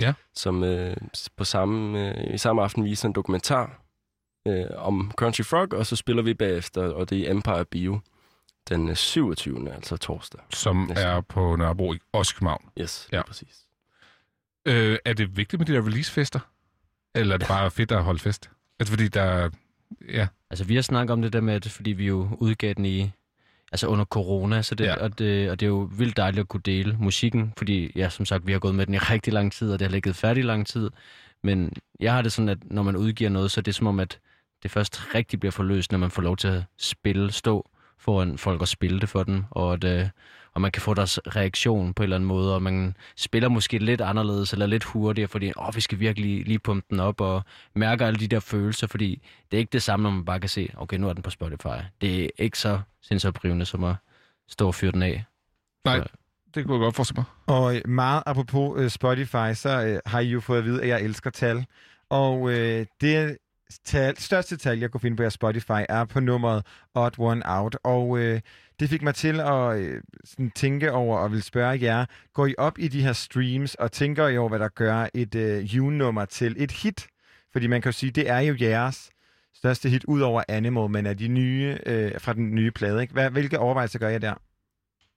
Ja. 0.00 0.14
Som 0.34 0.64
øh, 0.64 0.96
på 1.36 1.44
samme, 1.44 2.10
øh, 2.14 2.34
i 2.34 2.38
samme 2.38 2.62
aften 2.62 2.84
viser 2.84 3.08
en 3.08 3.14
dokumentar 3.14 3.81
øh, 4.46 4.64
om 4.76 5.12
Crunchy 5.16 5.44
Frog, 5.44 5.68
og 5.72 5.86
så 5.86 5.96
spiller 5.96 6.22
vi 6.22 6.34
bagefter, 6.34 6.82
og 6.82 7.10
det 7.10 7.20
er 7.20 7.30
Empire 7.30 7.64
Bio 7.64 8.00
den 8.68 8.88
øh, 8.88 8.96
27. 8.96 9.72
altså 9.74 9.96
torsdag. 9.96 10.40
Som 10.50 10.76
Næste. 10.76 11.02
er 11.04 11.20
på 11.20 11.56
Nørrebro 11.56 11.92
i 11.92 11.98
København. 12.14 12.64
Yes, 12.80 13.08
Ja. 13.12 13.22
præcis. 13.22 13.58
Øh, 14.66 14.98
er 15.04 15.12
det 15.12 15.36
vigtigt 15.36 15.60
med 15.60 15.66
de 15.66 15.72
der 15.72 15.86
releasefester? 15.86 16.40
Eller 17.14 17.34
er 17.34 17.38
det 17.38 17.48
bare 17.48 17.70
fedt 17.70 17.92
at 17.92 18.02
holde 18.04 18.18
fest? 18.18 18.50
Altså 18.80 18.92
fordi 18.92 19.08
der... 19.08 19.50
Ja, 20.08 20.26
Altså, 20.50 20.64
vi 20.64 20.74
har 20.74 20.82
snakket 20.82 21.12
om 21.12 21.22
det 21.22 21.32
der 21.32 21.40
med, 21.40 21.54
at 21.54 21.68
fordi 21.68 21.90
vi 21.92 22.06
jo 22.06 22.28
udgav 22.40 22.74
den 22.74 22.84
i, 22.86 23.10
altså 23.72 23.86
under 23.86 24.04
corona, 24.04 24.62
så 24.62 24.74
det, 24.74 24.84
Ja. 24.84 24.94
og, 24.96 25.18
det, 25.18 25.50
og 25.50 25.60
det 25.60 25.66
er 25.66 25.70
jo 25.70 25.90
vildt 25.96 26.16
dejligt 26.16 26.40
at 26.40 26.48
kunne 26.48 26.60
dele 26.64 26.96
musikken, 27.00 27.52
fordi, 27.58 27.92
ja, 27.96 28.08
som 28.08 28.26
sagt, 28.26 28.46
vi 28.46 28.52
har 28.52 28.58
gået 28.58 28.74
med 28.74 28.86
den 28.86 28.94
i 28.94 28.98
rigtig 29.14 29.32
lang 29.32 29.52
tid, 29.52 29.72
og 29.72 29.78
det 29.78 29.86
har 29.86 29.92
ligget 29.92 30.16
færdig 30.16 30.44
lang 30.44 30.66
tid. 30.66 30.90
Men 31.42 31.72
jeg 32.00 32.12
har 32.14 32.22
det 32.22 32.32
sådan, 32.32 32.48
at 32.48 32.58
når 32.64 32.82
man 32.82 32.96
udgiver 32.96 33.30
noget, 33.30 33.50
så 33.50 33.60
er 33.60 33.62
det 33.62 33.74
som 33.74 33.86
om, 33.86 34.00
at 34.00 34.18
det 34.62 34.70
først 34.70 35.14
rigtig 35.14 35.40
bliver 35.40 35.52
forløst, 35.52 35.92
når 35.92 35.98
man 35.98 36.10
får 36.10 36.22
lov 36.22 36.36
til 36.36 36.48
at 36.48 36.62
spille, 36.78 37.32
stå 37.32 37.70
foran 37.98 38.38
folk 38.38 38.60
og 38.60 38.68
spille 38.68 39.00
det 39.00 39.08
for 39.08 39.22
dem, 39.22 39.44
og, 39.50 39.72
at, 39.72 39.84
øh, 39.84 40.08
og 40.54 40.60
man 40.60 40.72
kan 40.72 40.82
få 40.82 40.94
deres 40.94 41.18
reaktion 41.36 41.94
på 41.94 42.02
en 42.02 42.04
eller 42.04 42.16
anden 42.16 42.26
måde, 42.28 42.54
og 42.54 42.62
man 42.62 42.96
spiller 43.16 43.48
måske 43.48 43.78
lidt 43.78 44.00
anderledes 44.00 44.52
eller 44.52 44.66
lidt 44.66 44.84
hurtigere, 44.84 45.28
fordi 45.28 45.52
åh, 45.56 45.76
vi 45.76 45.80
skal 45.80 45.98
virkelig 46.00 46.46
lige 46.46 46.58
pumpe 46.58 46.86
den 46.90 47.00
op 47.00 47.20
og 47.20 47.42
mærker 47.74 48.06
alle 48.06 48.20
de 48.20 48.28
der 48.28 48.40
følelser, 48.40 48.86
fordi 48.86 49.22
det 49.50 49.56
er 49.56 49.58
ikke 49.58 49.72
det 49.72 49.82
samme, 49.82 50.02
når 50.02 50.10
man 50.10 50.24
bare 50.24 50.40
kan 50.40 50.48
se, 50.48 50.68
okay, 50.76 50.96
nu 50.96 51.08
er 51.08 51.12
den 51.12 51.22
på 51.22 51.30
Spotify. 51.30 51.68
Det 52.00 52.24
er 52.24 52.28
ikke 52.38 52.58
så 52.58 52.80
sindsoprivende 53.02 53.64
som 53.64 53.84
at 53.84 53.94
stå 54.48 54.66
og 54.66 54.74
fyre 54.74 54.92
den 54.92 55.02
af. 55.02 55.24
nej, 55.84 55.98
Så- 55.98 56.04
det 56.54 56.64
kunne 56.66 56.74
jeg 56.74 56.80
godt 56.84 56.96
forestille 56.96 57.18
mig. 57.48 57.56
Og 57.56 57.76
øh, 57.76 57.82
meget 57.88 58.22
apropos 58.26 58.80
øh, 58.80 58.90
Spotify, 58.90 59.52
så 59.54 60.00
har 60.06 60.20
I 60.20 60.26
jo 60.28 60.40
fået 60.40 60.58
at 60.58 60.64
vide, 60.64 60.82
at 60.82 60.88
jeg 60.88 61.02
elsker 61.02 61.30
tal. 61.30 61.66
Og 62.10 62.50
øh, 62.50 62.86
det 63.00 63.36
tal, 63.84 64.18
største 64.18 64.56
tal, 64.56 64.78
jeg 64.78 64.90
kunne 64.90 65.00
finde 65.00 65.16
på 65.16 65.22
jeres 65.22 65.34
Spotify, 65.34 65.82
er 65.88 66.04
på 66.04 66.20
nummeret 66.20 66.66
Odd 66.94 67.18
One 67.18 67.42
Out. 67.44 67.76
Og 67.84 68.18
øh, 68.18 68.40
det 68.80 68.88
fik 68.88 69.02
mig 69.02 69.14
til 69.14 69.40
at 69.40 69.78
øh, 69.78 70.02
sådan 70.24 70.50
tænke 70.50 70.92
over 70.92 71.18
og 71.18 71.32
vil 71.32 71.42
spørge 71.42 71.78
jer, 71.82 72.04
går 72.34 72.46
I 72.46 72.54
op 72.58 72.78
i 72.78 72.88
de 72.88 73.02
her 73.02 73.12
streams 73.12 73.74
og 73.74 73.92
tænker 73.92 74.28
I 74.28 74.38
over, 74.38 74.48
hvad 74.48 74.58
der 74.58 74.68
gør 74.68 75.06
et 75.14 75.34
øh, 75.34 75.76
june-nummer 75.76 76.24
til 76.24 76.54
et 76.58 76.72
hit? 76.72 77.06
Fordi 77.52 77.66
man 77.66 77.82
kan 77.82 77.88
jo 77.88 77.92
sige, 77.92 78.10
det 78.10 78.30
er 78.30 78.38
jo 78.38 78.56
jeres 78.60 79.10
største 79.54 79.88
hit, 79.88 80.04
ud 80.04 80.20
over 80.20 80.42
Animal, 80.48 80.90
men 80.90 81.06
er 81.06 81.14
de 81.14 81.28
nye 81.28 81.78
øh, 81.86 82.20
fra 82.20 82.32
den 82.32 82.54
nye 82.54 82.70
plade. 82.70 83.02
Ikke? 83.02 83.12
Hvad, 83.12 83.30
hvilke 83.30 83.58
overvejelser 83.58 83.98
gør 83.98 84.08
jeg 84.08 84.22
der? 84.22 84.34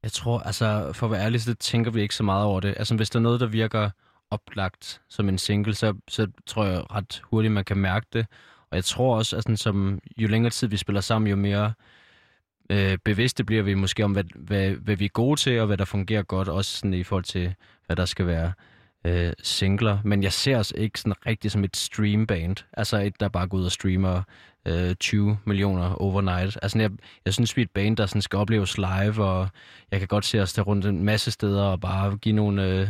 Jeg 0.03 0.11
tror, 0.11 0.39
altså 0.39 0.91
for 0.93 1.05
at 1.05 1.11
være 1.11 1.21
ærlig, 1.21 1.41
så 1.41 1.53
tænker 1.53 1.91
vi 1.91 2.01
ikke 2.01 2.15
så 2.15 2.23
meget 2.23 2.45
over 2.45 2.59
det. 2.59 2.73
Altså 2.77 2.95
hvis 2.95 3.09
der 3.09 3.19
er 3.19 3.23
noget, 3.23 3.39
der 3.39 3.47
virker 3.47 3.89
oplagt 4.31 5.01
som 5.09 5.29
en 5.29 5.37
single, 5.37 5.73
så, 5.73 5.93
så 6.07 6.27
tror 6.45 6.65
jeg 6.65 6.91
ret 6.91 7.21
hurtigt, 7.23 7.53
man 7.53 7.65
kan 7.65 7.77
mærke 7.77 8.05
det. 8.13 8.25
Og 8.69 8.75
jeg 8.75 8.85
tror 8.85 9.17
også, 9.17 9.37
at 9.37 9.43
sådan, 9.43 9.57
som, 9.57 9.99
jo 10.17 10.27
længere 10.27 10.49
tid 10.49 10.67
vi 10.67 10.77
spiller 10.77 11.01
sammen, 11.01 11.29
jo 11.29 11.35
mere 11.35 11.73
øh, 12.69 12.97
bevidste 13.05 13.43
bliver 13.43 13.63
vi 13.63 13.73
måske 13.73 14.03
om, 14.03 14.11
hvad, 14.11 14.23
hvad, 14.35 14.71
hvad 14.71 14.95
vi 14.95 15.05
er 15.05 15.09
gode 15.09 15.39
til, 15.39 15.59
og 15.59 15.67
hvad 15.67 15.77
der 15.77 15.85
fungerer 15.85 16.23
godt, 16.23 16.47
også 16.47 16.77
sådan 16.77 16.93
i 16.93 17.03
forhold 17.03 17.23
til, 17.23 17.55
hvad 17.85 17.95
der 17.95 18.05
skal 18.05 18.27
være 18.27 18.53
øh, 19.05 19.33
singler. 19.43 19.99
Men 20.03 20.23
jeg 20.23 20.33
ser 20.33 20.57
os 20.57 20.73
ikke 20.77 20.99
sådan 20.99 21.25
rigtig 21.25 21.51
som 21.51 21.63
et 21.63 21.77
streamband. 21.77 22.55
Altså 22.73 22.97
et, 22.97 23.19
der 23.19 23.29
bare 23.29 23.47
går 23.47 23.57
ud 23.57 23.65
og 23.65 23.71
streamer 23.71 24.21
øh, 24.65 24.95
20 24.95 25.37
millioner 25.45 25.93
overnight. 26.01 26.57
Altså 26.61 26.79
jeg, 26.79 26.91
jeg 27.25 27.33
synes, 27.33 27.57
vi 27.57 27.61
er 27.61 27.65
et 27.65 27.71
band, 27.71 27.97
der 27.97 28.05
sådan 28.05 28.21
skal 28.21 28.37
opleves 28.37 28.77
live, 28.77 29.23
og 29.23 29.49
jeg 29.91 29.99
kan 29.99 30.07
godt 30.07 30.25
se 30.25 30.41
os 30.41 30.53
der 30.53 30.61
rundt 30.61 30.85
en 30.85 31.03
masse 31.03 31.31
steder 31.31 31.63
og 31.63 31.81
bare 31.81 32.17
give 32.17 32.35
nogle... 32.35 32.63
Øh, 32.63 32.87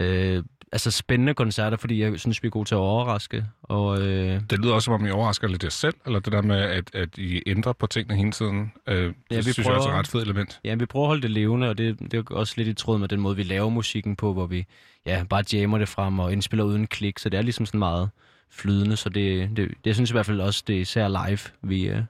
øh, 0.00 0.42
altså 0.72 0.90
spændende 0.90 1.34
koncerter, 1.34 1.76
fordi 1.76 2.02
jeg 2.02 2.20
synes, 2.20 2.42
vi 2.42 2.46
er 2.46 2.50
gode 2.50 2.68
til 2.68 2.74
at 2.74 2.78
overraske. 2.78 3.44
Og, 3.62 4.00
øh, 4.02 4.40
Det 4.50 4.58
lyder 4.58 4.74
også, 4.74 4.84
som 4.84 4.94
om 4.94 5.06
I 5.06 5.10
overrasker 5.10 5.48
lidt 5.48 5.64
jer 5.64 5.70
selv, 5.70 5.94
eller 6.06 6.18
det 6.18 6.32
der 6.32 6.42
med, 6.42 6.56
at, 6.56 6.94
at 6.94 7.18
I 7.18 7.42
ændrer 7.46 7.72
på 7.72 7.86
tingene 7.86 8.16
hele 8.18 8.32
tiden. 8.32 8.72
Øh, 8.86 8.96
det 8.96 9.14
Ja, 9.30 9.36
vi 9.36 9.42
synes 9.42 9.58
jeg 9.58 9.64
prøver- 9.64 9.76
også 9.76 9.88
er 9.88 9.92
et 9.92 9.98
ret 9.98 10.08
fedt 10.08 10.24
element. 10.24 10.60
Ja, 10.64 10.74
vi 10.74 10.86
prøver 10.86 11.04
at 11.06 11.08
holde 11.08 11.22
det 11.22 11.30
levende, 11.30 11.68
og 11.68 11.78
det, 11.78 11.98
det 12.00 12.14
er 12.14 12.22
også 12.34 12.54
lidt 12.56 12.68
i 12.68 12.72
tråd 12.74 12.98
med 12.98 13.08
den 13.08 13.20
måde, 13.20 13.36
vi 13.36 13.42
laver 13.42 13.68
musikken 13.68 14.16
på, 14.16 14.32
hvor 14.32 14.46
vi 14.46 14.66
ja, 15.06 15.24
bare 15.30 15.44
jammer 15.52 15.78
det 15.78 15.88
frem 15.88 16.18
og 16.18 16.32
indspiller 16.32 16.64
uden 16.64 16.86
klik, 16.86 17.18
så 17.18 17.28
det 17.28 17.38
er 17.38 17.42
ligesom 17.42 17.66
sådan 17.66 17.78
meget 17.78 18.10
flydende, 18.50 18.96
så 18.96 19.08
det, 19.08 19.48
det, 19.48 19.56
det 19.56 19.74
jeg 19.84 19.94
synes 19.94 20.10
i 20.10 20.12
hvert 20.14 20.26
fald 20.26 20.40
også, 20.40 20.64
det 20.66 20.76
er 20.76 20.80
især 20.80 21.08
live, 21.08 21.38
vi, 21.62 21.88
øh, 21.88 22.02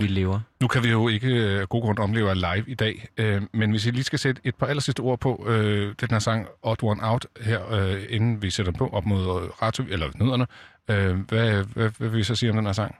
vi 0.00 0.06
lever. 0.06 0.40
Nu 0.60 0.68
kan 0.68 0.84
vi 0.84 0.88
jo 0.88 1.08
ikke 1.08 1.28
øh, 1.28 1.60
af 1.60 1.68
god 1.68 1.82
grund 1.82 1.98
omleve 1.98 2.34
live 2.34 2.64
i 2.66 2.74
dag, 2.74 3.08
øh, 3.16 3.42
men 3.52 3.70
hvis 3.70 3.86
I 3.86 3.90
lige 3.90 4.04
skal 4.04 4.18
sætte 4.18 4.40
et 4.44 4.54
par 4.54 4.66
aller 4.66 4.80
sidste 4.80 5.00
ord 5.00 5.20
på 5.20 5.46
øh, 5.48 5.94
den 6.00 6.08
her 6.10 6.18
sang 6.18 6.46
Odd 6.62 6.82
One 6.82 7.00
Out 7.02 7.26
her, 7.40 7.72
øh, 7.72 8.02
inden 8.08 8.42
vi 8.42 8.50
sætter 8.50 8.72
den 8.72 8.78
på 8.78 8.88
op 8.88 9.06
mod 9.06 9.20
øh, 9.20 9.48
radio, 9.62 9.84
eller 9.88 10.10
nødderne, 10.14 10.46
øh, 10.90 11.20
hvad, 11.20 11.64
hvad, 11.64 11.90
hvad 11.98 12.08
vil 12.08 12.20
I 12.20 12.24
så 12.24 12.34
sige 12.34 12.50
om 12.50 12.56
den 12.56 12.66
her 12.66 12.72
sang? 12.72 12.94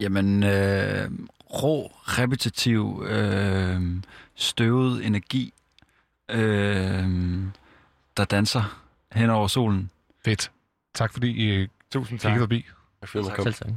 Jamen, 0.00 0.42
øh, 0.42 1.10
rå, 1.62 1.92
repetitiv, 1.94 3.04
øh, 3.08 3.80
støvet 4.34 5.06
energi, 5.06 5.54
øh, 6.30 7.04
der 8.16 8.24
danser 8.24 8.82
hen 9.12 9.30
over 9.30 9.48
solen. 9.48 9.90
Fedt. 10.24 10.50
Tak 10.94 11.12
fordi 11.12 11.62
I 11.62 11.68
Tusind 11.92 12.18
kiggede 12.18 12.40
forbi. 12.40 12.64
Tak 13.00 13.08
fordi 13.08 13.24
man 13.24 13.36
kom. 13.36 13.44
Selv 13.44 13.54
tak. 13.54 13.72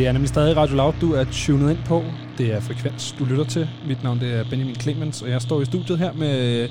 Det 0.00 0.08
er 0.08 0.12
nemlig 0.12 0.28
stadig 0.28 0.56
Radio 0.56 0.76
Loud, 0.76 0.92
du 1.00 1.12
er 1.12 1.24
tunet 1.32 1.70
ind 1.70 1.78
på. 1.86 2.04
Det 2.38 2.52
er 2.52 2.60
Frekvens, 2.60 3.14
du 3.18 3.24
lytter 3.24 3.44
til. 3.44 3.68
Mit 3.86 4.02
navn 4.02 4.20
det 4.20 4.32
er 4.34 4.44
Benjamin 4.50 4.74
Clemens, 4.74 5.22
og 5.22 5.30
jeg 5.30 5.42
står 5.42 5.60
i 5.60 5.64
studiet 5.64 5.98
her 5.98 6.12
med 6.12 6.68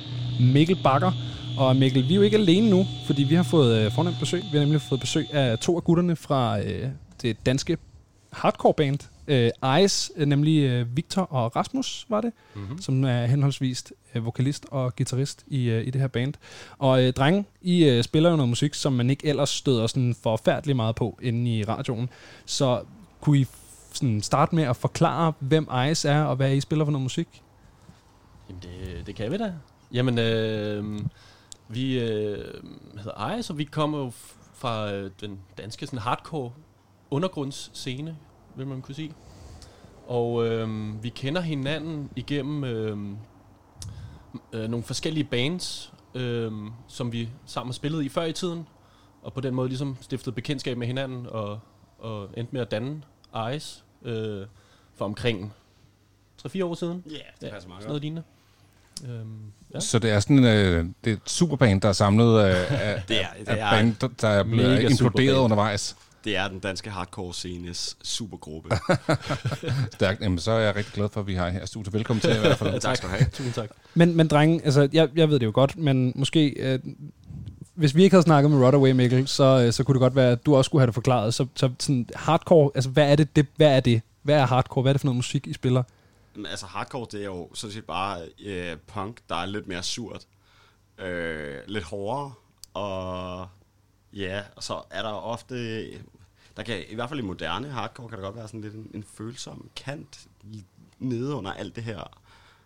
Mikkel 0.54 0.78
Bakker. 0.84 1.12
Og 1.58 1.76
Mikkel, 1.76 2.04
vi 2.04 2.14
er 2.14 2.16
jo 2.16 2.22
ikke 2.22 2.38
alene 2.38 2.70
nu, 2.70 2.86
fordi 3.06 3.24
vi 3.24 3.36
har 3.36 3.44
fået 3.44 3.78
øh, 3.78 3.92
fornemt 3.92 4.16
besøg. 4.20 4.42
Vi 4.52 4.58
har 4.58 4.60
nemlig 4.60 4.82
fået 4.82 5.02
besøg 5.02 5.34
af 5.34 5.60
to 5.60 5.76
af 5.76 5.84
gutterne 5.84 6.16
fra 6.16 6.60
øh, 6.60 6.88
det 7.22 7.46
danske 7.46 7.78
hardcore 8.32 8.74
band 8.74 9.00
øh, 9.28 9.50
Ice, 9.84 10.12
nemlig 10.26 10.64
øh, 10.64 10.98
Victor 10.98 11.22
og 11.22 11.56
Rasmus, 11.56 12.06
var 12.10 12.22
det, 12.22 12.32
mm-hmm. 12.56 12.82
som 12.82 13.04
er 13.04 13.26
henholdsvis 13.26 13.94
øh, 14.16 14.26
vokalist 14.26 14.66
og 14.72 14.96
guitarist 14.96 15.44
i, 15.48 15.70
øh, 15.70 15.88
i 15.88 15.90
det 15.90 16.02
her 16.02 16.08
band. 16.08 16.34
Og 16.78 17.04
øh, 17.04 17.14
drenge, 17.14 17.46
I 17.62 17.86
øh, 17.86 18.04
spiller 18.04 18.30
jo 18.30 18.36
noget 18.36 18.50
musik, 18.50 18.74
som 18.74 18.94
man 18.94 19.10
ikke 19.10 19.28
ellers 19.28 19.50
støder 19.50 19.88
sådan 19.88 20.16
forfærdeligt 20.24 20.76
meget 20.76 20.96
på 20.96 21.20
inde 21.22 21.58
i 21.58 21.64
radioen. 21.64 22.10
Så 22.46 22.82
kunne 23.22 23.38
I 23.38 23.48
sådan 23.94 24.22
starte 24.22 24.56
med 24.56 24.64
at 24.64 24.76
forklare, 24.76 25.34
hvem 25.40 25.68
Ice 25.91 26.10
er, 26.10 26.24
og 26.24 26.36
hvad 26.36 26.56
I 26.56 26.60
spiller 26.60 26.86
for 26.86 26.91
noget 26.91 27.04
musik? 27.04 27.44
Jamen, 28.50 28.62
det, 28.62 29.08
det 29.08 29.16
kan 29.16 29.32
vi 29.32 29.38
da. 29.38 29.54
Jamen, 29.94 30.20
øh, 30.20 31.00
vi 31.68 32.00
øh, 32.00 32.64
hedder 32.98 33.38
Ice, 33.38 33.54
og 33.54 33.58
vi 33.58 33.64
kommer 33.64 33.98
jo 33.98 34.12
fra 34.54 34.91
øh, 34.91 35.12
den 35.22 35.40
danske 35.58 35.86
sådan 35.86 36.00
hardcore 36.00 36.52
undergrundsscene, 37.12 38.18
vil 38.56 38.68
man 38.68 38.82
kunne 38.82 38.96
sige. 38.96 39.14
Og 40.08 40.48
øh, 40.48 41.04
vi 41.04 41.10
kender 41.10 41.41
hinanden 41.41 42.10
igennem 42.16 42.64
øh, 42.64 42.98
øh, 44.54 44.70
nogle 44.70 44.84
forskellige 44.84 45.24
bands, 45.24 45.94
øh, 46.16 46.52
som 46.88 47.12
vi 47.12 47.30
sammen 47.46 47.70
har 47.70 47.74
spillet 47.74 48.04
i 48.04 48.10
før 48.10 48.24
i 48.24 48.34
tiden, 48.34 48.68
og 49.22 49.34
på 49.34 49.41
den 49.41 49.56
måde 49.56 49.68
ligesom 49.68 49.98
stiftet 50.02 50.36
bekendtskab 50.36 50.78
med 50.78 50.88
hinanden, 50.88 51.28
og, 51.28 51.60
og 52.00 52.30
endte 52.38 52.54
med 52.54 52.62
at 52.62 52.72
danne 52.72 53.02
Ice 53.56 53.84
øh, 54.06 54.46
for 54.96 55.06
omkring 55.06 55.54
3-4 56.48 56.64
år 56.64 56.76
siden. 56.76 57.04
Ja, 57.10 57.16
det 57.42 57.52
passer 57.52 57.70
meget 57.70 57.82
Sådan 57.84 57.88
noget 57.90 58.02
lignende. 58.02 58.24
Øhm, 59.10 59.38
ja. 59.74 59.80
Så 59.80 60.00
det 60.00 60.12
er 60.12 60.20
sådan 60.20 60.44
øh, 60.44 60.86
det 61.04 61.10
er 61.12 61.16
et 61.16 61.22
superband, 61.26 61.82
der 61.82 61.90
er 61.90 61.94
samlet 61.94 62.40
af, 62.40 62.66
af, 62.96 63.04
Det 63.08 63.22
er- 63.22 63.28
det 63.40 63.60
er 63.60 63.66
af 63.66 63.72
band, 63.84 63.96
der 64.22 64.28
er 64.30 64.44
blevet 64.44 64.98
superband. 64.98 65.32
undervejs. 65.32 65.96
Det 66.24 66.38
er 66.38 66.48
den 66.48 66.60
danske 66.60 66.90
hardcore-scenes 66.90 67.98
supergruppe. 68.04 68.70
Stærkt. 69.94 70.22
Jamen, 70.22 70.40
så 70.40 70.52
er 70.52 70.60
jeg 70.60 70.76
rigtig 70.76 70.94
glad 70.94 71.10
for, 71.10 71.20
at 71.22 71.28
vi 71.28 71.34
har 71.36 71.46
jer 71.46 71.52
her 71.52 71.66
studiet. 71.66 71.94
Velkommen 71.94 72.22
til 72.22 72.36
i 72.36 72.40
hvert 72.40 72.58
fald. 72.58 72.80
tak 72.82 72.98
skal 72.98 73.10
du 73.10 73.14
have. 73.16 73.26
Tusind 73.34 73.54
tak. 73.54 73.70
Men, 73.94 74.16
men 74.18 74.28
drenge, 74.28 74.66
altså, 74.66 74.90
jeg, 74.94 75.10
jeg 75.16 75.30
ved 75.30 75.40
det 75.40 75.46
jo 75.46 75.52
godt, 75.54 75.78
men 75.78 76.12
måske, 76.16 76.50
øh, 76.50 76.80
hvis 77.80 77.96
vi 77.96 78.04
ikke 78.04 78.14
havde 78.14 78.24
snakket 78.24 78.52
med 78.52 78.66
Rodaway, 78.66 78.92
Mikkel, 78.92 79.28
så, 79.28 79.64
øh, 79.66 79.74
så 79.74 79.84
kunne 79.84 79.94
det 79.94 80.00
godt 80.00 80.16
være, 80.16 80.32
at 80.32 80.46
du 80.46 80.56
også 80.56 80.70
skulle 80.70 80.82
have 80.82 80.86
det 80.86 80.94
forklaret. 80.94 81.34
Så, 81.34 81.48
så 81.56 81.72
sådan 81.80 82.10
hardcore, 82.16 82.72
altså, 82.76 82.90
hvad 82.90 83.12
er 83.12 83.16
det, 83.16 83.36
det, 83.36 83.48
hvad 83.56 83.76
er 83.76 83.80
det? 83.80 84.02
Hvad 84.22 84.36
er 84.36 84.46
hardcore? 84.46 84.82
Hvad 84.82 84.92
er 84.92 84.94
det 84.94 85.02
for 85.02 85.06
noget 85.06 85.16
musik, 85.16 85.48
I 85.48 85.54
spiller? 85.54 85.84
Men 86.36 86.46
altså 86.46 86.66
hardcore, 86.66 87.08
det 87.12 87.22
er 87.22 87.26
jo 87.26 87.50
sådan 87.54 87.74
set 87.74 87.86
bare 87.86 88.22
øh, 88.46 88.78
punk, 88.88 89.18
der 89.30 89.36
er 89.36 89.46
lidt 89.46 89.68
mere 89.68 89.84
surt. 89.84 90.26
Øh, 90.98 91.58
lidt 91.68 91.84
hårdere. 91.84 92.32
Og 92.74 93.48
ja, 94.14 94.42
og 94.56 94.64
så 94.64 94.82
er 94.90 95.02
der 95.02 95.10
ofte... 95.10 95.86
Der 96.58 96.64
kan, 96.66 96.84
I 96.90 96.96
hvert 96.96 97.10
fald 97.10 97.20
i 97.20 97.24
moderne 97.24 97.68
hardcore, 97.68 98.10
kan 98.10 98.18
der 98.18 98.24
godt 98.24 98.36
være 98.36 98.48
sådan 98.48 98.62
lidt 98.62 98.74
en, 98.74 98.92
en 98.94 99.04
følsom 99.14 99.70
kant 99.76 100.20
nede 101.00 101.36
under 101.36 101.52
alt 101.52 101.76
det 101.76 101.84
her 101.84 102.20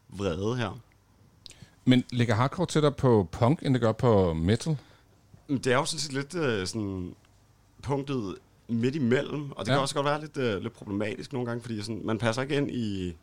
vrede 0.09 0.57
her. 0.57 0.79
Men 1.85 2.03
ligger 2.11 2.35
hardcore 2.35 2.65
tættere 2.65 2.91
på 2.91 3.27
punk, 3.31 3.59
end 3.65 3.73
det 3.73 3.81
gør 3.81 3.91
på 3.91 4.33
metal? 4.33 4.77
Det 5.49 5.67
er 5.67 5.75
jo 5.75 5.85
sådan 5.85 5.99
set 5.99 6.13
lidt 6.13 6.35
øh, 6.35 6.67
sådan 6.67 7.15
punktet 7.81 8.35
midt 8.67 8.95
imellem, 8.95 9.51
og 9.51 9.65
det 9.65 9.71
Ja. 9.71 9.75
kan 9.75 9.81
også 9.81 9.95
godt 9.95 10.05
være 10.05 10.21
lidt, 10.21 10.37
øh, 10.37 10.61
lidt 10.61 10.73
problematisk 10.73 11.33
nogle 11.33 11.47
gange, 11.47 11.61
fordi 11.61 11.81
sådan, 11.81 12.01
man 12.05 12.17
passer 12.17 12.41
ikke 12.41 12.55
ind 12.57 12.71
i, 12.71 13.13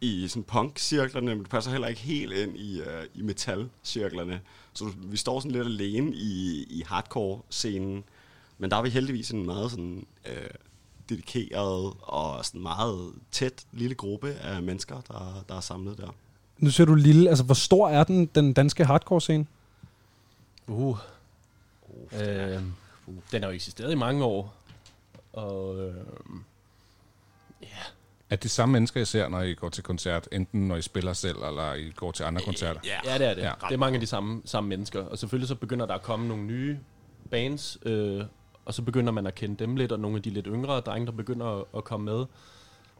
i 0.00 0.28
sådan 0.28 0.42
punk-cirklerne, 0.42 1.26
men 1.34 1.44
du 1.44 1.48
passer 1.50 1.70
heller 1.70 1.88
ikke 1.88 2.00
helt 2.00 2.32
ind 2.32 2.56
i, 2.56 2.80
øh, 2.80 3.04
i 3.14 3.22
metal-cirklerne. 3.22 4.40
Så 4.72 4.84
du- 4.84 4.92
vi 5.10 5.16
står 5.16 5.40
sådan 5.40 5.50
lidt 5.52 5.66
alene 5.66 6.12
i, 6.14 6.62
i 6.70 6.82
hardcore-scenen, 6.86 8.04
men 8.58 8.70
der 8.70 8.76
er 8.76 8.82
vi 8.82 8.90
heldigvis 8.90 9.30
en 9.30 9.46
meget 9.46 9.70
sådan, 9.70 10.06
øh, 10.26 10.50
dedikeret 11.08 11.92
og 12.02 12.44
sådan 12.44 12.60
meget 12.62 13.12
tæt 13.32 13.64
lille 13.72 13.94
gruppe 13.94 14.28
af 14.32 14.62
mennesker, 14.62 15.00
der, 15.00 15.44
der 15.48 15.54
er 15.54 15.60
samlet 15.60 15.98
der. 15.98 16.14
Nu 16.58 16.70
ser 16.70 16.84
du 16.84 16.94
lille, 16.94 17.28
altså 17.28 17.44
hvor 17.44 17.54
stor 17.54 17.88
er 17.88 18.04
den, 18.04 18.26
den 18.26 18.52
danske 18.52 18.84
hardcore-scene? 18.84 19.46
Uh. 20.66 20.98
Øh, 22.12 22.62
den 23.32 23.42
har 23.42 23.48
jo 23.48 23.54
eksisteret 23.54 23.92
i 23.92 23.94
mange 23.94 24.24
år. 24.24 24.54
Og 25.32 25.80
øh, 25.80 25.94
Er 28.30 28.36
det 28.36 28.50
samme 28.50 28.72
mennesker, 28.72 29.00
I 29.00 29.04
ser, 29.04 29.28
når 29.28 29.40
I 29.40 29.54
går 29.54 29.68
til 29.68 29.84
koncert? 29.84 30.28
Enten 30.32 30.68
når 30.68 30.76
I 30.76 30.82
spiller 30.82 31.12
selv, 31.12 31.36
eller 31.36 31.74
I 31.74 31.90
går 31.90 32.12
til 32.12 32.24
andre 32.24 32.42
koncerter? 32.42 32.80
Ja, 32.84 32.98
det 33.04 33.12
er 33.12 33.34
det. 33.34 33.42
Ja. 33.42 33.46
Ja. 33.46 33.52
Det 33.68 33.74
er 33.74 33.78
mange 33.78 33.94
af 33.94 34.00
de 34.00 34.06
samme, 34.06 34.42
samme 34.44 34.68
mennesker. 34.68 35.04
Og 35.04 35.18
selvfølgelig 35.18 35.48
så 35.48 35.54
begynder 35.54 35.86
der 35.86 35.94
at 35.94 36.02
komme 36.02 36.28
nogle 36.28 36.42
nye 36.44 36.78
bands, 37.30 37.78
øh, 37.82 38.24
og 38.64 38.74
så 38.74 38.82
begynder 38.82 39.12
man 39.12 39.26
at 39.26 39.34
kende 39.34 39.56
dem 39.56 39.76
lidt, 39.76 39.92
og 39.92 40.00
nogle 40.00 40.16
af 40.16 40.22
de 40.22 40.30
lidt 40.30 40.46
yngre 40.48 40.80
drenge, 40.80 41.06
der 41.06 41.12
begynder 41.12 41.46
at, 41.46 41.64
at 41.76 41.84
komme 41.84 42.04
med. 42.04 42.26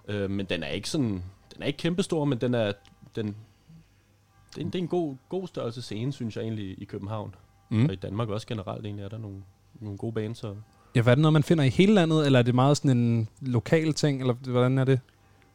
Øh, 0.09 0.31
men 0.31 0.47
den 0.47 0.63
er 0.63 0.69
ikke 0.69 0.91
sådan, 0.91 1.25
den 1.55 1.63
er 1.63 1.67
ikke 1.67 1.77
kæmpestor, 1.77 2.25
men 2.25 2.41
den 2.41 2.55
er, 2.55 2.73
den, 3.17 3.27
det 3.27 4.57
er, 4.57 4.61
en, 4.61 4.67
det 4.67 4.75
er 4.75 4.83
en 4.83 4.89
god, 4.89 5.17
god 5.29 5.49
størrelse 5.49 5.83
scene, 5.83 6.13
synes 6.13 6.37
jeg 6.37 6.43
egentlig, 6.43 6.83
i 6.83 6.85
København. 6.85 7.35
Mm. 7.69 7.85
Og 7.87 7.93
i 7.93 7.97
Danmark 7.97 8.29
også 8.29 8.47
generelt 8.47 8.85
egentlig 8.87 9.05
er 9.05 9.09
der 9.09 9.19
nogle, 9.19 9.43
nogle 9.81 9.99
gode 9.99 10.13
bands. 10.13 10.45
Og, 10.45 10.57
Ja, 10.95 11.03
hvad 11.03 11.13
er 11.13 11.15
det 11.15 11.23
noget, 11.23 11.33
man 11.33 11.43
finder 11.43 11.65
i 11.65 11.69
hele 11.69 11.95
landet, 11.95 12.27
eller 12.27 12.39
er 12.39 12.43
det 12.43 12.55
meget 12.55 12.77
sådan 12.77 12.99
en 12.99 13.29
lokal 13.41 13.93
ting, 13.95 14.21
eller 14.21 14.35
hvordan 14.35 14.79
er 14.79 14.85
det? 14.85 15.01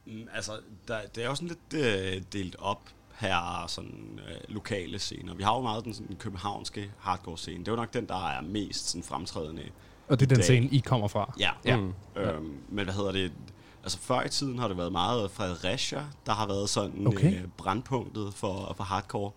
Mm, 0.06 0.28
Altså, 0.34 0.52
der, 0.88 0.98
det 1.16 1.24
er 1.24 1.28
jo 1.28 1.36
sådan 1.36 1.48
lidt 1.48 1.84
øh, 1.86 2.22
delt 2.34 2.56
op 2.60 2.82
her 3.16 3.66
sådan 3.68 4.20
øh, 4.30 4.54
lokale 4.56 5.00
scener. 5.00 5.34
Vi 5.34 5.44
har 5.44 5.56
jo 5.56 5.62
meget 5.62 5.86
den 5.86 5.94
sådan, 5.94 6.16
københavnske 6.16 6.92
hardcore-scene. 7.00 7.60
Det 7.60 7.68
er 7.68 7.72
jo 7.72 7.76
nok 7.76 7.94
den, 7.94 8.08
der 8.08 8.28
er 8.28 8.42
mest 8.42 8.90
sådan, 8.90 9.04
fremtrædende 9.04 9.64
Og 10.08 10.20
det 10.20 10.26
er 10.26 10.28
den 10.30 10.36
dag. 10.38 10.44
scene, 10.44 10.66
I 10.68 10.80
kommer 10.80 11.08
fra? 11.08 11.34
Ja. 11.40 11.50
Ja. 11.66 11.76
Mm. 11.78 11.94
Øhm, 12.16 12.58
men 12.70 12.84
hvad 12.86 12.94
hedder 12.94 13.12
det? 13.12 13.32
Altså 13.84 13.98
før 14.00 14.24
i 14.24 14.30
tiden 14.30 14.60
har 14.60 14.68
det 14.68 14.78
været 14.78 14.92
meget 14.92 15.32
Fredericia, 15.32 16.06
der 16.26 16.32
har 16.32 16.48
været 16.48 16.70
sådan 16.70 17.08
Okay. 17.08 17.36
øh, 17.36 17.48
brandpunktet 17.58 18.34
for, 18.34 18.74
for 18.78 18.84
hardcore. 18.84 19.32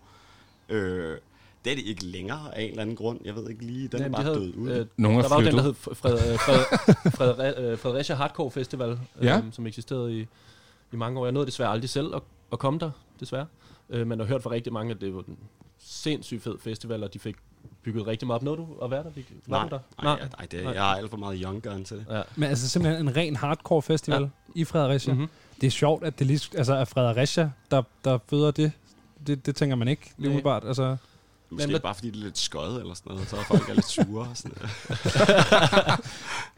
Øh, 0.69 1.17
det 1.65 1.71
er 1.71 1.75
det 1.75 1.85
ikke 1.85 2.05
længere 2.05 2.57
af 2.57 2.61
en 2.61 2.69
eller 2.69 2.81
anden 2.81 2.95
grund. 2.95 3.19
Jeg 3.25 3.35
ved 3.35 3.49
ikke 3.49 3.65
lige, 3.65 3.87
den 3.87 3.99
er 3.99 4.03
Jamen, 4.03 4.11
bare 4.11 4.21
de 4.21 4.27
havde, 4.27 4.39
død 4.39 4.53
ud. 4.55 4.69
Øh, 4.69 4.75
der 4.77 5.29
var 5.29 5.39
jo 5.41 5.45
den, 5.47 5.55
der 5.55 5.61
hed 5.63 5.73
Fred, 5.73 5.95
Fred, 5.95 6.17
Fred, 7.11 7.35
Fred, 7.35 7.57
øh, 7.71 7.77
Fredericia 7.77 8.15
Hardcore 8.15 8.51
Festival, 8.51 8.89
øh, 8.91 9.25
Ja. 9.25 9.41
som 9.51 9.67
eksisterede 9.67 10.19
i, 10.19 10.27
i 10.91 10.95
mange 10.95 11.19
år. 11.19 11.25
Jeg 11.25 11.31
nåede 11.33 11.45
desværre 11.47 11.69
aldrig 11.71 11.89
selv 11.89 12.15
at, 12.15 12.21
at 12.51 12.59
komme 12.59 12.79
der, 12.79 12.91
desværre. 13.19 13.45
Øh, 13.89 14.07
men 14.07 14.19
jeg 14.19 14.27
har 14.27 14.33
hørt 14.33 14.43
fra 14.43 14.51
rigtig 14.51 14.73
mange, 14.73 14.93
at 14.93 15.01
det 15.01 15.15
var 15.15 15.23
en 15.27 15.37
sindssygt 15.79 16.43
fed 16.43 16.55
festival, 16.59 17.03
og 17.03 17.13
de 17.13 17.19
fik 17.19 17.35
bygget 17.83 18.07
rigtig 18.07 18.27
meget 18.27 18.35
op. 18.39 18.43
Nåede 18.43 18.57
du 18.57 18.67
at 18.83 18.91
være 18.91 19.03
der? 19.03 19.09
Var 19.47 19.59
Nej, 19.59 19.69
der? 19.69 19.79
nej, 20.03 20.19
nej, 20.37 20.47
det, 20.51 20.63
jeg 20.63 20.81
har 20.83 20.95
alt 20.95 21.09
for 21.09 21.17
meget 21.17 21.39
young 21.43 21.63
gun 21.63 21.83
til 21.83 21.97
det. 21.97 22.05
Ja. 22.09 22.21
Men 22.35 22.49
altså 22.49 22.69
simpelthen 22.69 23.07
en 23.07 23.15
ren 23.15 23.35
hardcore 23.35 23.81
festival 23.81 24.21
ja. 24.21 24.27
i 24.55 24.63
Fredericia. 24.63 25.13
Mhm. 25.13 25.21
Mm-hmm. 25.21 25.55
Det 25.61 25.67
er 25.67 25.71
sjovt, 25.71 26.03
at 26.03 26.19
det 26.19 26.27
lige, 26.27 26.57
altså 26.57 26.73
er 26.73 26.85
Fredericia, 26.85 27.51
der, 27.71 27.81
der 28.05 28.17
føder 28.29 28.51
det. 28.51 28.71
det. 29.27 29.45
Det 29.45 29.55
tænker 29.55 29.75
man 29.75 29.87
ikke 29.87 30.01
lige 30.05 30.21
Nej. 30.21 30.27
umiddelbart. 30.27 30.63
Altså, 30.67 30.97
Måske 31.49 31.67
Men- 31.71 31.81
bare 31.81 31.95
fordi 31.95 32.09
det 32.09 32.19
er 32.19 32.23
lidt 32.23 32.37
skød 32.37 32.79
eller 32.81 32.93
sådan 32.93 33.11
noget, 33.13 33.29
så 33.29 33.35
er 33.37 33.43
folk 33.43 33.69
er 33.69 33.73
lidt 33.73 33.89
sure. 33.89 34.27
og 34.29 34.37
Sådan. 34.37 34.57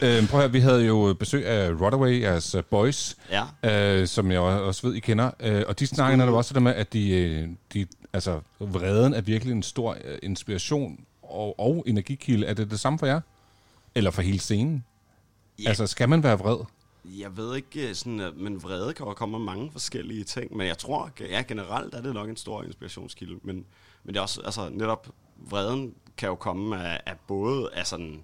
Øh, 0.01 0.27
prøv 0.29 0.39
at 0.39 0.43
høre, 0.43 0.51
vi 0.51 0.59
havde 0.59 0.85
jo 0.85 1.15
besøg 1.19 1.45
af 1.45 1.71
Rodaway, 1.81 2.21
jeres 2.21 2.55
øh, 2.55 2.63
boys, 2.63 3.17
Ja. 3.63 3.99
øh, 3.99 4.07
som 4.07 4.31
jeg 4.31 4.39
også 4.39 4.87
ved, 4.87 4.95
I 4.95 4.99
kender. 4.99 5.31
Øh, 5.39 5.63
og 5.67 5.79
de 5.79 5.87
snakker 5.87 6.17
netop 6.17 6.33
også 6.33 6.53
det 6.53 6.61
med, 6.63 6.73
at 6.75 6.93
de, 6.93 7.09
øh, 7.11 7.47
de, 7.73 7.87
altså, 8.13 8.39
vreden 8.59 9.13
er 9.13 9.21
virkelig 9.21 9.51
en 9.51 9.63
stor 9.63 9.97
øh, 10.05 10.17
inspiration 10.23 10.99
og, 11.23 11.59
og 11.59 11.83
energikilde. 11.87 12.45
Er 12.47 12.53
det 12.53 12.71
det 12.71 12.79
samme 12.79 12.99
for 12.99 13.05
jer? 13.05 13.21
Eller 13.95 14.11
for 14.11 14.21
hele 14.21 14.39
scenen? 14.39 14.85
Ja. 15.63 15.67
Altså, 15.69 15.87
skal 15.87 16.09
man 16.09 16.23
være 16.23 16.39
vred? 16.39 16.57
Jeg 17.05 17.37
ved 17.37 17.55
ikke, 17.55 17.95
sådan, 17.95 18.31
men 18.35 18.63
vrede 18.63 18.93
kan 18.93 19.05
jo 19.05 19.13
komme 19.13 19.37
af 19.37 19.41
mange 19.41 19.71
forskellige 19.71 20.23
ting, 20.23 20.57
men 20.57 20.67
jeg 20.67 20.77
tror, 20.77 21.11
ja, 21.29 21.41
generelt 21.47 21.93
er 21.93 22.01
det 22.01 22.13
nok 22.13 22.29
en 22.29 22.37
stor 22.37 22.63
inspirationskilde, 22.63 23.35
men, 23.43 23.65
men 24.09 24.13
det 24.13 24.19
er 24.19 24.21
også, 24.21 24.41
altså 24.41 24.69
netop 24.69 25.07
vreden 25.37 25.95
kan 26.17 26.29
jo 26.29 26.35
komme 26.35 26.83
af, 26.83 27.01
af 27.05 27.15
både 27.27 27.73
af 27.73 27.87
sådan 27.87 28.23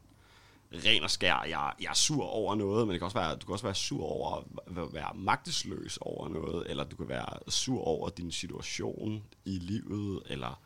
ren 0.74 1.04
og 1.04 1.12
skær, 1.12 1.44
jeg, 1.50 1.74
jeg 1.82 1.90
er 1.90 1.94
sur 1.94 2.24
over 2.24 2.56
noget, 2.56 2.88
men 2.88 2.94
det 2.94 3.00
kan 3.00 3.06
også 3.06 3.18
være, 3.18 3.36
du 3.36 3.46
kan 3.46 3.54
også 3.54 3.66
være 3.66 3.76
sur 3.76 4.04
over 4.04 4.38
at 4.38 4.94
være 4.94 5.12
magtesløs 5.16 5.98
over 6.02 6.30
noget, 6.30 6.70
eller 6.70 6.84
du 6.84 6.96
kan 6.96 7.10
være 7.10 7.52
sur 7.52 7.82
over 7.82 8.10
din 8.10 8.32
situation 8.32 9.24
i 9.46 9.60
livet, 9.60 10.24
eller 10.26 10.62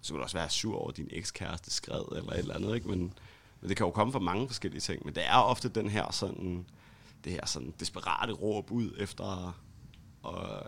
så 0.00 0.12
kan 0.12 0.18
du 0.18 0.22
også 0.22 0.38
være 0.38 0.50
sur 0.50 0.76
over 0.76 0.90
din 0.90 1.08
ekskæreste 1.10 1.70
skred, 1.70 2.04
eller 2.16 2.32
et 2.32 2.38
eller 2.38 2.54
andet, 2.54 2.74
ikke? 2.74 2.88
Men, 2.88 2.98
men 3.60 3.68
det 3.68 3.76
kan 3.76 3.86
jo 3.86 3.90
komme 3.90 4.12
fra 4.12 4.18
mange 4.18 4.46
forskellige 4.46 4.80
ting, 4.80 5.04
men 5.04 5.14
det 5.14 5.26
er 5.26 5.36
ofte 5.36 5.68
den 5.68 5.88
her 5.88 6.12
sådan, 6.12 6.66
det 7.24 7.32
her 7.32 7.46
sådan 7.46 7.74
desperate 7.80 8.32
råb 8.32 8.70
ud 8.70 8.90
efter, 8.98 9.54
og 10.22 10.66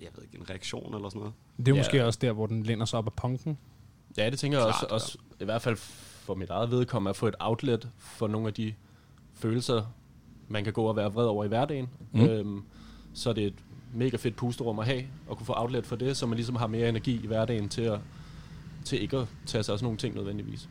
jeg 0.00 0.08
ved 0.16 0.22
ikke, 0.24 0.38
en 0.38 0.50
reaktion 0.50 0.94
eller 0.94 1.08
sådan 1.08 1.18
noget. 1.18 1.34
Det 1.58 1.68
er 1.68 1.72
ja. 1.72 1.80
måske 1.80 2.04
også 2.04 2.18
der, 2.22 2.32
hvor 2.32 2.46
den 2.46 2.62
læner 2.62 2.84
sig 2.84 2.98
op 2.98 3.06
af 3.06 3.12
punken. 3.12 3.58
Ja, 4.16 4.30
det 4.30 4.38
tænker 4.38 4.58
jeg 4.58 4.66
også, 4.66 4.78
Klart, 4.78 4.90
også 4.92 5.18
i 5.40 5.44
hvert 5.44 5.62
fald 5.62 5.76
for 5.76 6.34
mit 6.34 6.50
eget 6.50 6.70
vedkommende, 6.70 7.10
at 7.10 7.16
få 7.16 7.26
et 7.26 7.34
outlet 7.40 7.88
for 7.98 8.26
nogle 8.28 8.48
af 8.48 8.54
de 8.54 8.74
følelser, 9.34 9.92
man 10.48 10.64
kan 10.64 10.72
gå 10.72 10.82
og 10.82 10.96
være 10.96 11.12
vred 11.12 11.24
over 11.26 11.44
i 11.44 11.48
hverdagen. 11.48 11.88
Mm. 12.12 12.20
Øhm, 12.24 12.62
så 13.14 13.30
er 13.30 13.34
det 13.34 13.46
et 13.46 13.54
mega 13.94 14.16
fedt 14.16 14.36
pusterum 14.36 14.78
at 14.78 14.86
have, 14.86 15.02
og 15.28 15.36
kunne 15.36 15.46
få 15.46 15.54
outlet 15.56 15.86
for 15.86 15.96
det, 15.96 16.16
så 16.16 16.26
man 16.26 16.36
ligesom 16.36 16.56
har 16.56 16.66
mere 16.66 16.88
energi 16.88 17.20
i 17.24 17.26
hverdagen 17.26 17.68
til, 17.68 17.82
at, 17.82 17.98
til 18.84 19.02
ikke 19.02 19.16
at 19.16 19.26
tage 19.46 19.62
sig 19.62 19.72
af 19.72 19.78
sådan 19.78 19.84
nogle 19.84 19.98
ting 19.98 20.14
nødvendigvis. 20.14 20.68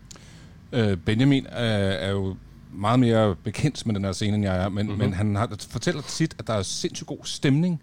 Øh, 0.71 0.97
Benjamin 0.97 1.45
er, 1.49 1.65
er 1.91 2.11
jo 2.11 2.35
meget 2.73 2.99
mere 2.99 3.35
bekendt 3.35 3.85
med 3.85 3.95
den 3.95 4.05
her 4.05 4.11
scene, 4.11 4.35
end 4.35 4.43
jeg 4.45 4.63
er, 4.63 4.69
men, 4.69 4.85
Mhm. 4.85 4.85
mm-hmm. 4.95 4.99
men 5.09 5.13
han 5.13 5.35
har, 5.35 5.55
fortæller 5.69 6.01
tit, 6.01 6.35
at 6.39 6.47
der 6.47 6.53
er 6.53 6.61
sindssygt 6.61 7.07
god 7.07 7.19
stemning, 7.23 7.81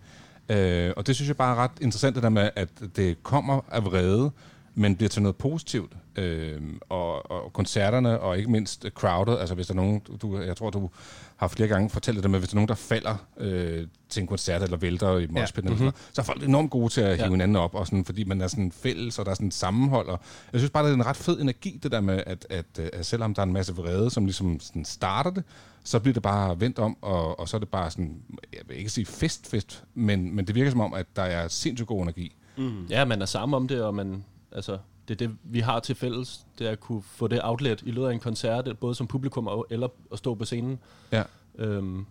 øh, 0.49 0.93
og 0.97 1.07
det 1.07 1.15
synes 1.15 1.29
jeg 1.29 1.37
bare 1.37 1.57
er 1.57 1.59
ret 1.63 1.71
interessant, 1.81 2.15
det 2.15 2.23
der 2.23 2.29
med, 2.29 2.51
at 2.57 2.69
det 2.97 3.23
kommer 3.23 3.61
af 3.71 3.85
vrede, 3.85 4.31
men 4.75 4.97
bliver 4.97 5.09
til 5.09 5.23
noget 5.23 5.37
positivt. 5.37 5.93
Øh, 6.17 6.61
og, 6.89 7.31
og 7.31 7.53
koncerterne, 7.53 8.21
og 8.21 8.39
ikke 8.39 8.51
mindst 8.51 8.87
crowdet, 8.95 9.39
altså 9.39 9.55
hvis 9.55 9.67
der 9.67 9.73
er 9.73 9.77
nogen, 9.77 10.01
du, 10.23 10.41
jeg 10.41 10.57
tror, 10.57 10.71
du 10.71 10.91
har 11.37 11.49
flere 11.49 11.69
gange 11.69 11.91
fortalt 11.91 12.23
det 12.23 12.31
med, 12.31 12.39
hvis 12.39 12.49
der 12.49 12.55
er 12.55 12.57
nogen, 12.57 12.69
der 12.69 12.75
falder 12.75 13.17
øh, 13.37 13.87
til 14.09 14.21
en 14.21 14.27
koncert, 14.27 14.63
eller 14.63 14.77
vælter 14.77 15.19
i 15.19 15.27
moshpitten, 15.27 15.73
ja. 15.73 15.75
Mhm. 15.77 15.85
mm-hmm. 15.85 15.97
så 16.13 16.21
er 16.21 16.25
folk 16.25 16.43
enormt 16.43 16.71
gode 16.71 16.89
til 16.93 17.01
at 17.01 17.17
hive 17.17 17.25
Ja. 17.25 17.31
hinanden 17.31 17.57
op, 17.57 17.75
og 17.75 17.87
sådan, 17.87 18.05
fordi 18.05 18.25
man 18.25 18.41
er 18.41 18.47
sådan 18.47 18.73
fælles, 18.73 19.19
og 19.19 19.25
der 19.25 19.31
er 19.31 19.35
sådan 19.35 19.51
sammenhold. 19.51 20.07
Og 20.09 20.21
jeg 20.53 20.61
synes 20.61 20.71
bare, 20.71 20.85
det 20.85 20.91
er 20.91 20.95
en 20.95 21.07
ret 21.07 21.17
fed 21.17 21.41
energi, 21.41 21.81
det 21.83 21.93
der 21.93 22.01
med, 22.01 22.23
at, 22.27 22.47
at, 22.51 22.79
at 22.79 23.07
selvom 23.07 23.35
der 23.35 23.43
er 23.43 23.47
en 23.47 23.53
masse 23.53 23.75
vrede, 23.77 24.11
som 24.11 24.25
ligesom 24.25 24.61
sådan 24.61 24.85
starter 24.85 25.31
det, 25.31 25.45
så 25.85 25.99
bliver 26.01 26.13
det 26.15 26.23
bare 26.23 26.61
vendt 26.61 26.79
om, 26.79 26.97
og, 27.01 27.41
og 27.41 27.49
så 27.49 27.57
er 27.57 27.59
det 27.59 27.69
bare 27.69 27.91
sådan, 27.91 28.23
jeg 28.53 28.61
vil 28.69 28.79
ikke 28.79 28.91
sige 28.91 29.07
fest, 29.07 29.47
fest, 29.51 29.85
men, 29.95 30.35
men 30.37 30.47
det 30.47 30.55
virker 30.55 30.71
som 30.71 30.81
om, 30.81 30.95
at 30.95 31.07
der 31.17 31.23
er 31.23 31.49
sindssygt 31.49 31.89
god 31.89 32.03
energi. 32.03 32.37
Mm. 32.57 32.87
Ja, 32.87 33.05
man 33.05 33.23
er 33.23 33.27
sammen 33.27 33.57
om 33.57 33.69
det, 33.69 33.83
og 33.83 33.95
man, 33.95 34.25
altså, 34.53 34.79
det 35.19 35.25
er 35.25 35.29
det, 35.29 35.37
vi 35.43 35.61
har 35.61 35.81
til 35.81 35.95
fælles, 35.95 36.47
det 36.59 36.67
er 36.67 36.71
at 36.71 36.81
kunne 36.81 37.03
få 37.03 37.29
det 37.29 37.41
outlet 37.43 37.83
i 37.83 37.91
løbet 37.91 38.09
af 38.09 38.13
en 38.13 38.21
koncert, 38.21 38.79
både 38.79 38.95
som 38.95 39.07
publikum 39.07 39.47
og, 39.47 39.67
eller 39.71 39.89
at 40.13 40.19
stå 40.19 40.35
på 40.35 40.45
scenen. 40.45 40.79
Ja. 41.13 41.23
Øhm, 41.59 42.07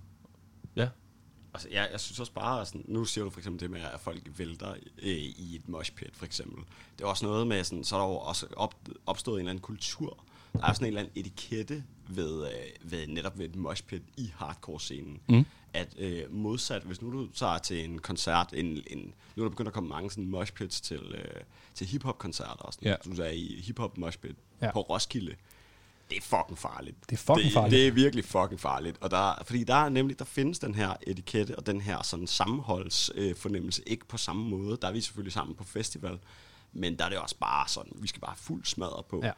ja. 0.75 0.87
Altså, 1.53 1.67
jeg, 1.71 1.89
jeg 1.91 1.99
synes 1.99 2.19
også 2.19 2.31
bare, 2.31 2.65
sådan, 2.65 2.85
nu 2.87 3.05
siger 3.05 3.23
du 3.23 3.29
for 3.29 3.39
eksempel 3.39 3.61
det 3.61 3.71
med, 3.71 3.81
at 3.93 3.99
folk 3.99 4.31
vælter 4.37 4.71
øh, 5.01 5.09
i 5.17 5.55
et 5.55 5.69
moshpit, 5.69 6.15
for 6.15 6.25
eksempel. 6.25 6.63
Det 6.97 7.03
er 7.03 7.07
også 7.07 7.25
noget 7.25 7.47
med, 7.47 7.63
sådan, 7.63 7.83
så 7.83 7.95
er 7.95 7.99
der 7.99 8.07
jo 8.07 8.15
også 8.15 8.45
op, 8.55 8.75
opstået 9.05 9.35
en 9.35 9.39
eller 9.39 9.49
anden 9.49 9.61
kultur. 9.61 10.17
Der 10.53 10.65
er 10.65 10.73
sådan 10.73 10.85
en 10.85 10.87
eller 10.87 10.99
anden 10.99 11.13
etikette 11.15 11.83
ved, 12.07 12.47
øh, 12.47 12.91
ved 12.91 13.07
netop 13.07 13.37
ved 13.37 13.45
et 13.45 13.55
moshpit 13.55 14.01
i 14.17 14.31
hardcore-scenen. 14.35 15.19
Mm. 15.29 15.45
At 15.73 15.87
øh, 15.97 16.33
modsat, 16.33 16.81
hvis 16.81 17.01
nu 17.01 17.11
du 17.11 17.27
tager 17.33 17.57
til 17.57 17.85
en 17.85 17.99
koncert, 17.99 18.53
en, 18.53 18.65
en, 18.87 19.13
nu 19.35 19.43
er 19.43 19.45
der 19.45 19.49
begyndt 19.49 19.67
at 19.67 19.73
komme 19.73 19.89
mange 19.89 20.11
sådan 20.11 20.25
moshpits 20.27 20.81
til, 20.81 21.01
øh, 21.17 21.41
til 21.75 21.87
hiphop-koncerter. 21.87 22.63
Og 22.63 22.73
sådan. 22.73 22.87
Ja. 22.87 22.95
Du 23.05 23.21
er 23.21 23.27
i 23.29 23.61
hiphop 23.65 23.97
moshpit 23.97 24.35
Ja. 24.61 24.71
på 24.71 24.81
Roskilde. 24.81 25.35
Det 26.09 26.17
er 26.17 26.21
fucking 26.21 26.57
farligt. 26.57 26.97
Det 27.09 27.15
er 27.15 27.17
fucking 27.17 27.45
det, 27.45 27.53
farligt. 27.53 27.71
Det 27.71 27.87
er 27.87 27.91
virkelig 27.91 28.25
fucking 28.25 28.59
farligt. 28.59 28.97
Og 29.01 29.11
der, 29.11 29.43
fordi 29.45 29.63
der 29.63 29.75
er 29.75 29.89
nemlig, 29.89 30.19
der 30.19 30.25
findes 30.25 30.59
den 30.59 30.75
her 30.75 30.93
etikette 31.07 31.55
og 31.55 31.65
den 31.65 31.81
her 31.81 32.01
sådan 32.03 32.27
sammenholds 32.27 33.11
øh, 33.15 33.35
fornemmelse 33.35 33.83
ikke 33.87 34.05
på 34.05 34.17
samme 34.17 34.49
måde. 34.49 34.77
Der 34.81 34.87
er 34.87 34.91
vi 34.91 35.01
selvfølgelig 35.01 35.33
sammen 35.33 35.55
på 35.55 35.63
festival, 35.63 36.19
men 36.73 36.97
der 36.97 37.05
er 37.05 37.09
det 37.09 37.17
også 37.17 37.35
bare 37.39 37.67
sådan, 37.67 37.91
vi 37.95 38.07
skal 38.07 38.21
bare 38.21 38.35
fuld 38.35 38.65
smadret 38.65 39.05
på. 39.05 39.21
Ja. 39.23 39.31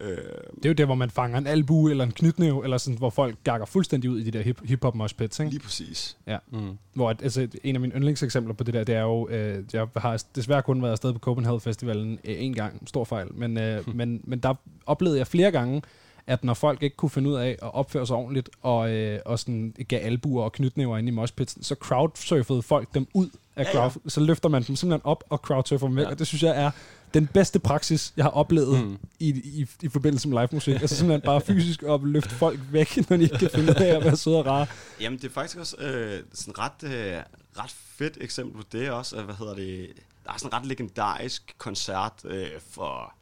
Øh, 0.00 0.16
Det 0.56 0.64
er 0.64 0.68
jo 0.68 0.72
der, 0.72 0.84
hvor 0.84 0.94
man 0.94 1.10
fanger 1.10 1.38
en 1.38 1.46
albue 1.46 1.90
eller 1.90 2.04
en 2.04 2.12
knytnæve, 2.12 2.64
eller 2.64 2.78
sådan, 2.78 2.98
hvor 2.98 3.10
folk 3.10 3.36
gakker 3.44 3.66
fuldstændig 3.66 4.10
ud 4.10 4.18
i 4.20 4.22
de 4.24 4.30
der 4.30 4.42
hip- 4.42 4.66
hip-hop 4.68 4.94
moshpits, 4.94 5.40
ikke? 5.40 5.50
lige 5.50 5.62
præcis. 5.62 6.16
Ja. 6.26 6.36
Mm. 6.52 6.78
Hvor 6.94 7.10
at, 7.10 7.22
altså, 7.22 7.48
en 7.64 7.74
af 7.74 7.80
mine 7.80 7.94
yndlingseksempler 7.94 8.54
på 8.54 8.64
det 8.64 8.74
der, 8.74 8.84
det 8.84 8.94
er 8.94 9.00
jo, 9.02 9.28
øh, 9.28 9.64
jeg 9.72 9.86
har 9.96 10.22
desværre 10.34 10.62
kun 10.62 10.82
været 10.82 10.92
afsted 10.92 11.12
på 11.12 11.18
Copenhagen 11.18 11.60
Festivalen 11.60 12.18
øh, 12.24 12.34
en 12.38 12.54
gang, 12.54 12.88
stor 12.88 13.04
fejl, 13.04 13.26
men, 13.34 13.58
øh, 13.58 13.88
men, 13.96 14.20
men 14.24 14.38
der 14.38 14.54
oplevede 14.86 15.18
jeg 15.18 15.26
flere 15.26 15.50
gange, 15.50 15.82
at 16.26 16.44
når 16.44 16.54
folk 16.54 16.82
ikke 16.82 16.96
kunne 16.96 17.10
finde 17.10 17.30
ud 17.30 17.34
af 17.34 17.48
at 17.62 17.74
opføre 17.74 18.06
sig 18.06 18.16
ordentligt, 18.16 18.50
og, 18.62 18.90
øh, 18.90 19.18
og 19.26 19.38
sådan 19.38 19.74
gav 19.88 20.00
albuer 20.02 20.44
og 20.44 20.52
knytnæver 20.52 20.98
ind 20.98 21.08
i 21.08 21.10
moshpitsen, 21.10 21.62
så 21.62 21.74
crowdsurfede 21.74 22.62
folk 22.62 22.94
dem 22.94 23.06
ud 23.14 23.28
af 23.56 23.64
Ja, 23.64 23.72
crowd. 23.72 23.90
ja. 24.04 24.08
Så 24.10 24.20
løfter 24.20 24.48
man 24.48 24.62
dem 24.62 24.76
simpelthen 24.76 25.00
op 25.06 25.24
og 25.28 25.38
crowdsurfer 25.38 25.86
dem 25.86 25.96
væk, 25.96 26.04
Ja. 26.04 26.10
og 26.10 26.18
det 26.18 26.26
synes 26.26 26.42
jeg 26.42 26.62
er 26.64 26.70
den 27.14 27.26
bedste 27.26 27.58
praksis, 27.58 28.12
jeg 28.16 28.24
har 28.24 28.30
oplevet 28.30 28.84
Mm. 28.84 28.98
i, 29.18 29.28
i, 29.28 29.66
i 29.82 29.88
forbindelse 29.88 30.28
med 30.28 30.38
live 30.38 30.48
musik. 30.52 30.74
altså 30.80 30.96
simpelthen 30.96 31.20
bare 31.20 31.40
fysisk 31.40 31.82
op 31.82 32.04
løfte 32.04 32.34
folk 32.34 32.60
væk, 32.70 32.96
når 33.10 33.16
de 33.16 33.22
ikke 33.22 33.38
kan 33.38 33.50
finde 33.54 33.70
ud 33.70 33.74
af 33.76 33.96
at 33.96 34.04
være 34.04 34.16
søde 34.16 34.36
og 34.38 34.46
rare. 34.46 34.66
Jamen, 35.00 35.18
det 35.18 35.24
er 35.28 35.32
faktisk 35.32 35.58
også 35.58 35.76
øh, 35.76 36.22
sådan 36.34 36.58
ret, 36.58 36.82
øh, 36.84 37.22
ret 37.58 37.70
fedt 37.70 38.18
eksempel 38.20 38.62
på 38.62 38.68
det 38.72 38.90
også. 38.90 39.16
øh, 39.16 39.24
Hvad 39.24 39.34
hedder 39.34 39.54
det? 39.54 39.88
Der 40.24 40.32
er 40.32 40.36
sådan 40.38 40.48
en 40.48 40.54
ret 40.60 40.66
legendarisk 40.66 41.54
koncert 41.58 42.12
øh, 42.24 42.46
for, 42.70 43.14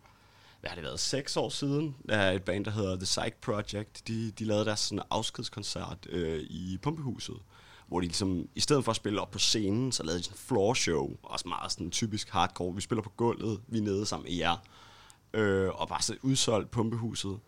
hvad 0.61 0.69
har 0.71 0.75
det 0.75 0.85
været, 0.85 1.01
seks 1.01 1.37
år 1.37 1.49
siden. 1.49 1.95
Er 2.09 2.31
et 2.33 2.43
band, 2.43 2.65
der 2.65 2.71
hedder 2.71 2.97
The 2.97 3.05
Psych 3.05 3.33
Project. 3.43 4.09
De, 4.09 4.31
de 4.39 4.45
lavede 4.45 4.65
deres 4.65 4.81
sådan 4.81 5.03
afskedskoncert 5.11 5.99
øh, 6.11 6.41
i 6.41 6.79
Pumpehuset. 6.83 7.37
Hvor 7.89 8.01
de 8.01 8.07
ligesom, 8.07 8.49
i 8.55 8.61
stedet 8.61 8.85
for 8.85 8.91
at 8.91 8.97
spille 8.97 9.21
op 9.21 9.31
på 9.31 9.39
scenen, 9.39 9.93
så 9.93 10.03
lavede 10.03 10.19
de 10.19 10.25
sådan 10.25 10.35
en 10.35 10.39
floor 10.39 10.75
show. 10.75 11.17
Også 11.23 11.49
meget 11.49 11.73
sådan 11.73 11.91
typisk 11.91 12.31
hardcore. 12.31 12.75
Vi 12.75 12.81
spiller 12.81 13.03
på 13.03 13.13
gulvet, 13.17 13.61
vi 13.69 13.79
er 13.79 13.83
nede 13.83 14.07
sammen 14.07 14.25
med 14.25 14.37
jer. 14.37 14.57
Øh, 15.35 15.71
og 15.75 15.89
bare 15.89 16.03
så 16.03 16.17
udsolgt 16.23 16.71
Pumpehuset. 16.71 17.39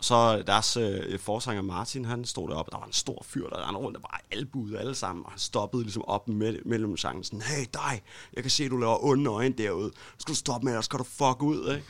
Så 0.00 0.42
deres 0.42 0.76
øh, 0.76 1.18
forsanger 1.18 1.62
Martin, 1.62 2.04
han 2.04 2.24
stod 2.24 2.48
deroppe, 2.48 2.68
og 2.68 2.72
der 2.72 2.78
var 2.78 2.86
en 2.86 2.92
stor 2.92 3.22
fyr, 3.24 3.48
der 3.48 3.66
rendte 3.66 3.80
rundt, 3.80 3.94
der 3.94 4.00
bare 4.00 4.20
albuede 4.30 4.78
alle 4.78 4.94
sammen, 4.94 5.24
og 5.24 5.30
han 5.30 5.38
stoppede 5.38 5.82
ligesom 5.82 6.04
op 6.04 6.28
med, 6.28 6.58
mellem 6.64 6.96
sangen, 6.96 7.24
sådan, 7.24 7.42
hey 7.42 7.64
dig, 7.72 8.02
jeg 8.34 8.42
kan 8.44 8.50
se, 8.50 8.68
du 8.68 8.76
laver 8.76 9.04
onde 9.04 9.30
øjne 9.30 9.54
derude, 9.54 9.92
skal 10.18 10.32
du 10.32 10.36
stoppe 10.36 10.64
med, 10.64 10.72
eller 10.72 10.82
skal 10.82 10.98
du 10.98 11.04
fuck 11.04 11.42
ud, 11.42 11.74
ikke? 11.74 11.86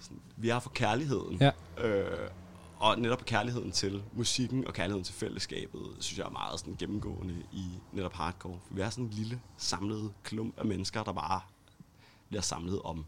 Sådan, 0.00 0.20
vi 0.36 0.48
er 0.48 0.58
for 0.58 0.70
kærligheden. 0.70 1.38
Ja. 1.40 1.50
Øh, 1.86 2.30
og 2.78 2.98
netop 3.00 3.24
kærligheden 3.24 3.70
til 3.70 4.02
musikken 4.12 4.66
og 4.66 4.74
kærligheden 4.74 5.04
til 5.04 5.14
fællesskabet, 5.14 5.80
synes 6.00 6.18
jeg 6.18 6.24
er 6.26 6.30
meget 6.30 6.60
sådan 6.60 6.76
gennemgående 6.78 7.34
i 7.52 7.64
netop 7.92 8.12
hardcore. 8.12 8.58
For 8.68 8.74
vi 8.74 8.80
er 8.80 8.90
sådan 8.90 9.04
en 9.04 9.10
lille 9.10 9.40
samlet 9.58 10.10
klump 10.24 10.54
af 10.58 10.64
mennesker, 10.64 11.02
der 11.02 11.12
bare 11.12 11.40
bliver 12.28 12.42
samlet 12.42 12.80
om 12.84 13.04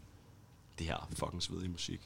det 0.79 0.87
her 0.87 1.07
fucking 1.19 1.43
svedige 1.43 1.69
musik. 1.69 2.01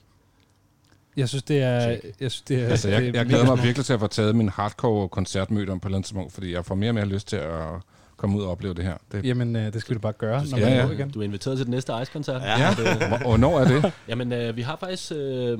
Jeg 1.17 1.29
synes, 1.29 1.43
det 1.43 1.61
er... 1.61 1.79
Jeg 2.19 2.31
synes, 2.31 2.41
det 2.41 2.61
er 2.63 2.67
Altså, 2.67 2.87
det 2.87 2.93
jeg, 2.93 3.03
er 3.07 3.11
jeg 3.13 3.25
glæder 3.25 3.45
mig 3.55 3.63
virkelig 3.63 3.85
til 3.85 3.93
at 3.93 3.99
få 3.99 4.07
taget 4.07 4.35
min 4.35 4.49
hardcore 4.49 5.09
koncertmøde 5.09 5.71
om 5.71 5.79
på 5.79 5.87
et 5.87 5.93
tidspunkt, 5.93 6.33
fordi 6.33 6.51
jeg 6.53 6.65
får 6.65 6.75
mere 6.75 6.89
og 6.89 6.95
mere 6.95 7.05
lyst 7.05 7.27
til 7.27 7.35
at 7.35 7.69
komme 8.17 8.37
ud 8.37 8.43
og 8.43 8.51
opleve 8.51 8.73
det 8.73 8.83
her. 8.83 8.97
Det, 9.11 9.25
Jamen, 9.25 9.55
øh, 9.55 9.73
det 9.73 9.81
skal 9.81 9.93
vi 9.93 9.97
da 9.97 10.01
bare 10.01 10.13
gøre, 10.13 10.39
når 10.39 10.45
skal- 10.45 10.59
man 10.61 10.69
ja, 10.69 10.75
ja, 10.77 10.85
ja. 10.85 10.91
igen. 10.91 11.09
Du 11.11 11.19
er 11.19 11.23
inviteret 11.23 11.57
til 11.57 11.65
den 11.65 11.71
næste 11.71 11.93
Ice-koncert. 12.01 12.41
Ja. 12.41 12.75
Det- 12.77 13.07
Hvor- 13.07 13.17
hvornår 13.17 13.59
er 13.59 13.67
det? 13.67 13.91
Jamen, 14.07 14.31
øh, 14.33 14.55
vi 14.55 14.61
har 14.61 14.75
faktisk 14.75 15.11
øh, 15.15 15.59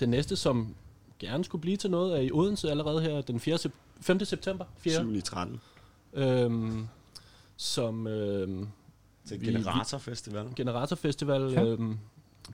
det 0.00 0.08
næste, 0.08 0.36
som 0.36 0.74
gerne 1.20 1.44
skulle 1.44 1.62
blive 1.62 1.76
til 1.76 1.90
noget, 1.90 2.16
er 2.16 2.20
i 2.20 2.30
Odense 2.32 2.70
allerede 2.70 3.02
her 3.02 3.20
den 3.20 3.40
4. 3.40 3.56
Sep- 3.58 3.70
5. 4.00 4.24
september. 4.24 4.64
4. 4.78 4.92
7. 4.92 5.14
i 5.14 5.20
13. 5.20 5.60
Øhm, 6.12 6.86
som... 7.56 8.06
Øh, 8.06 8.66
Til 9.28 9.40
Generatorfestival. 9.44 10.46
Generatorfestival 10.56 11.52
Ja. 11.52 11.64
øh, 11.64 11.78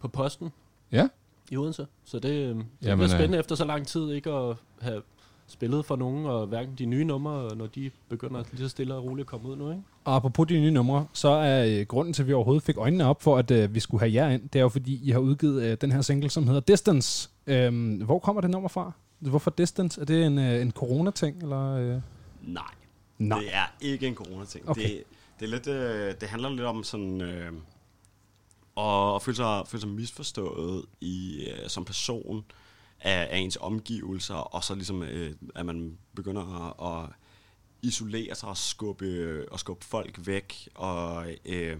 på 0.00 0.08
Posten 0.08 0.52
Ja. 0.92 1.08
i 1.50 1.56
Odense. 1.56 1.86
Så 2.04 2.18
det, 2.18 2.28
øh, 2.30 2.34
det 2.48 2.64
Jamen, 2.82 2.98
bliver 2.98 3.08
spændende 3.08 3.36
øh, 3.36 3.40
efter 3.40 3.54
så 3.54 3.64
lang 3.64 3.86
tid 3.86 4.10
ikke 4.10 4.30
at 4.30 4.56
have 4.80 5.02
spillet 5.46 5.84
for 5.84 5.96
nogen, 5.96 6.26
og 6.26 6.46
hverken 6.46 6.74
de 6.78 6.86
nye 6.86 7.04
numre, 7.04 7.56
når 7.56 7.66
de 7.66 7.90
begynder 8.08 8.44
lige 8.52 8.62
så 8.62 8.68
stille 8.68 8.94
og 8.94 9.04
roligt 9.04 9.26
at 9.26 9.30
komme 9.30 9.48
ud 9.48 9.56
nu, 9.56 9.70
ikke? 9.70 9.82
Og 10.06 10.16
apropos 10.16 10.48
de 10.48 10.60
nye 10.60 10.70
numre, 10.70 11.06
så 11.12 11.28
er 11.28 11.66
øh, 11.66 11.86
grunden 11.86 12.14
til, 12.14 12.22
at 12.22 12.28
vi 12.28 12.32
overhovedet 12.32 12.62
fik 12.62 12.76
øjnene 12.76 13.04
op 13.04 13.22
for, 13.22 13.38
at 13.38 13.50
øh, 13.50 13.74
vi 13.74 13.80
skulle 13.80 14.00
have 14.00 14.12
jer 14.12 14.28
ind, 14.28 14.48
det 14.48 14.58
er 14.58 14.62
jo 14.62 14.68
fordi, 14.68 15.00
I 15.02 15.10
har 15.10 15.18
udgivet 15.18 15.62
øh, 15.62 15.76
den 15.80 15.92
her 15.92 16.00
single, 16.00 16.30
som 16.30 16.46
hedder 16.46 16.60
Distance. 16.60 17.30
Øhm, 17.46 17.96
hvor 17.96 18.18
kommer 18.18 18.40
det 18.40 18.50
nummer 18.50 18.68
fra? 18.68 18.92
Hvorfor 19.18 19.50
Distance? 19.50 20.00
Er 20.00 20.04
det 20.04 20.26
en, 20.26 20.38
øh, 20.38 20.62
en 20.62 20.70
corona-ting? 20.70 21.42
Eller, 21.42 21.74
øh? 21.76 22.00
Nej. 22.42 22.62
Nej. 23.18 23.38
Det 23.38 23.54
er 23.54 23.66
ikke 23.80 24.06
en 24.06 24.14
corona-ting. 24.14 24.68
Okay. 24.68 24.82
Det, 24.82 25.02
det, 25.40 25.46
er 25.46 25.50
lidt, 25.50 25.66
øh, 25.66 26.14
det 26.20 26.28
handler 26.28 26.48
lidt 26.48 26.66
om 26.66 26.84
sådan... 26.84 27.20
Øh, 27.20 27.52
at, 28.76 29.14
at 29.14 29.22
føle, 29.22 29.36
sig, 29.36 29.62
føle 29.66 29.80
sig 29.80 29.90
misforstået 29.90 30.84
i, 31.00 31.46
øh, 31.50 31.68
som 31.68 31.84
person 31.84 32.44
af, 33.00 33.28
af 33.30 33.38
ens 33.38 33.58
omgivelser, 33.60 34.34
og 34.34 34.64
så 34.64 34.74
ligesom, 34.74 35.02
øh, 35.02 35.34
at 35.54 35.66
man 35.66 35.98
begynder 36.16 36.66
at, 36.66 37.02
at 37.04 37.10
isolere 37.86 38.34
sig 38.34 38.48
og 38.48 38.56
skubbe, 38.56 39.44
og 39.50 39.60
skubbe 39.60 39.84
folk 39.84 40.26
væk, 40.26 40.68
og 40.74 41.26
øh, 41.44 41.76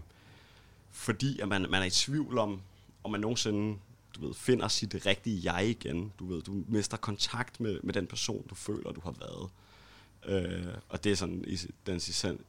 fordi 0.91 1.39
at 1.39 1.47
man, 1.47 1.61
man 1.69 1.81
er 1.81 1.85
i 1.85 1.89
tvivl 1.89 2.37
om, 2.37 2.61
om 3.03 3.11
man 3.11 3.21
nogensinde, 3.21 3.79
du 4.15 4.25
ved, 4.25 4.33
finder 4.33 4.67
sit 4.67 5.05
rigtige 5.05 5.53
jeg 5.53 5.69
igen. 5.69 6.13
Du 6.19 6.25
ved, 6.25 6.41
du 6.41 6.63
mister 6.67 6.97
kontakt 6.97 7.59
med, 7.59 7.79
med 7.83 7.93
den 7.93 8.07
person, 8.07 8.47
du 8.49 8.55
føler, 8.55 8.91
du 8.91 9.01
har 9.03 9.15
været. 9.19 9.49
Øh, 10.25 10.73
og 10.89 11.03
det 11.03 11.11
er 11.11 11.15
sådan 11.15 11.43
i 11.47 11.57
den 11.85 11.95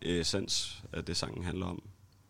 essens, 0.02 0.82
øh, 0.85 0.98
af 0.98 1.05
det 1.05 1.16
sangen 1.16 1.44
handler 1.44 1.66
om. 1.66 1.82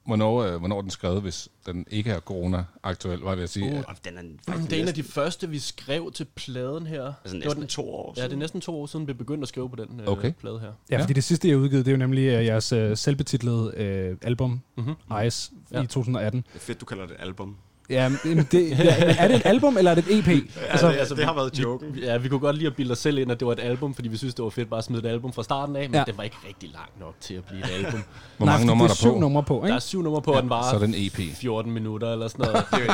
Hvornår, 0.08 0.42
øh, 0.42 0.56
hvornår 0.58 0.80
den 0.82 0.90
skrevet, 0.90 1.22
hvis 1.22 1.48
den 1.66 1.86
ikke 1.90 2.10
er 2.10 2.20
corona-aktuel, 2.20 3.18
var 3.20 3.28
jeg 3.30 3.36
ved 3.36 3.44
at 3.44 3.50
sige? 3.50 3.66
Uh, 3.66 3.72
Ja. 3.72 3.82
den 4.10 4.18
er, 4.18 4.52
det 4.56 4.72
er 4.72 4.82
en 4.82 4.88
af 4.88 4.94
de 4.94 5.02
første, 5.02 5.48
vi 5.48 5.58
skrev 5.58 6.12
til 6.12 6.24
pladen 6.36 6.86
her. 6.86 7.04
Altså 7.04 7.14
Det 7.24 7.32
var 7.32 7.38
næsten 7.44 7.60
den- 7.60 7.68
to 7.68 7.90
år 7.94 8.14
Ja, 8.16 8.20
det 8.20 8.24
er 8.26 8.28
siden. 8.28 8.38
næsten 8.38 8.60
to 8.60 8.80
år 8.80 8.86
siden, 8.86 9.06
vi 9.08 9.12
begyndte 9.12 9.42
at 9.44 9.48
skrive 9.48 9.70
på 9.70 9.76
den 9.76 10.00
øh, 10.00 10.06
Okay. 10.08 10.32
plade 10.32 10.60
her. 10.60 10.72
Ja, 10.90 11.00
fordi 11.02 11.12
det 11.12 11.24
sidste, 11.24 11.48
jeg 11.48 11.56
udgivet, 11.58 11.86
det 11.86 11.90
er 11.90 11.94
jo 11.96 11.98
nemlig 11.98 12.22
øh, 12.22 12.44
jeres 12.46 12.72
øh, 12.72 12.96
selvbetitlede 12.96 13.72
øh, 13.76 14.16
album, 14.22 14.60
Mhm. 14.76 14.94
Ice, 15.26 15.50
Ja. 15.72 15.82
i 15.82 15.86
2018. 15.86 16.40
Det 16.40 16.54
er 16.54 16.58
fedt, 16.58 16.80
du 16.80 16.84
kalder 16.86 17.06
det 17.06 17.16
album. 17.18 17.56
Ja, 17.90 18.08
men 18.08 18.48
det, 18.52 18.70
ja, 18.70 19.14
er 19.18 19.28
det 19.28 19.36
et 19.36 19.42
album, 19.46 19.76
eller 19.78 19.90
er 19.90 19.94
det 19.94 20.04
et 20.10 20.18
EP? 20.18 20.24
det- 20.26 21.16
det 21.16 21.24
har 21.24 21.34
været 21.34 21.58
joken. 21.58 21.94
Vi, 21.94 22.00
ja, 22.04 22.16
vi 22.16 22.28
kunne 22.28 22.40
godt 22.40 22.56
lide 22.56 22.66
at 22.66 22.76
bilde 22.76 22.92
os 22.92 22.98
selv 22.98 23.18
ind, 23.18 23.30
at 23.32 23.40
det 23.40 23.46
var 23.46 23.52
et 23.52 23.60
album, 23.60 23.94
fordi 23.94 24.08
vi 24.08 24.16
synes, 24.16 24.34
det 24.34 24.42
var 24.42 24.50
fedt 24.50 24.70
bare 24.70 24.78
at 24.78 24.84
smide 24.84 25.02
et 25.08 25.10
album 25.12 25.32
fra 25.32 25.42
starten 25.42 25.76
af, 25.76 25.82
men 25.82 25.92
Ja. 25.94 25.98
ja. 25.98 26.04
det 26.04 26.16
var 26.16 26.22
ikke 26.24 26.36
rigtig 26.48 26.70
langt 26.70 27.00
nok 27.00 27.14
til 27.20 27.34
at 27.34 27.44
blive 27.44 27.60
et 27.64 27.70
album. 27.84 28.02
Hvor 28.36 28.46
mange 28.46 28.58
fordi 28.58 28.66
numre 28.66 28.84
er 28.84 28.88
er 28.88 28.88
der 28.88 28.94
syv 28.94 29.12
på? 29.12 29.18
numre 29.18 29.42
på, 29.42 29.56
ikke? 29.58 29.68
Der 29.68 29.74
er 29.74 29.78
syv 29.78 30.02
numre 30.02 30.22
på, 30.22 30.30
Ja, 30.32 30.36
og 30.36 30.42
den 30.42 30.50
var 30.50 30.70
så 30.70 30.74
er 30.76 30.78
det 30.78 30.88
en 30.88 30.94
EP. 31.28 31.36
14 31.36 31.72
minutter 31.72 32.12
eller 32.12 32.28
sådan 32.28 32.46
noget. 32.46 32.64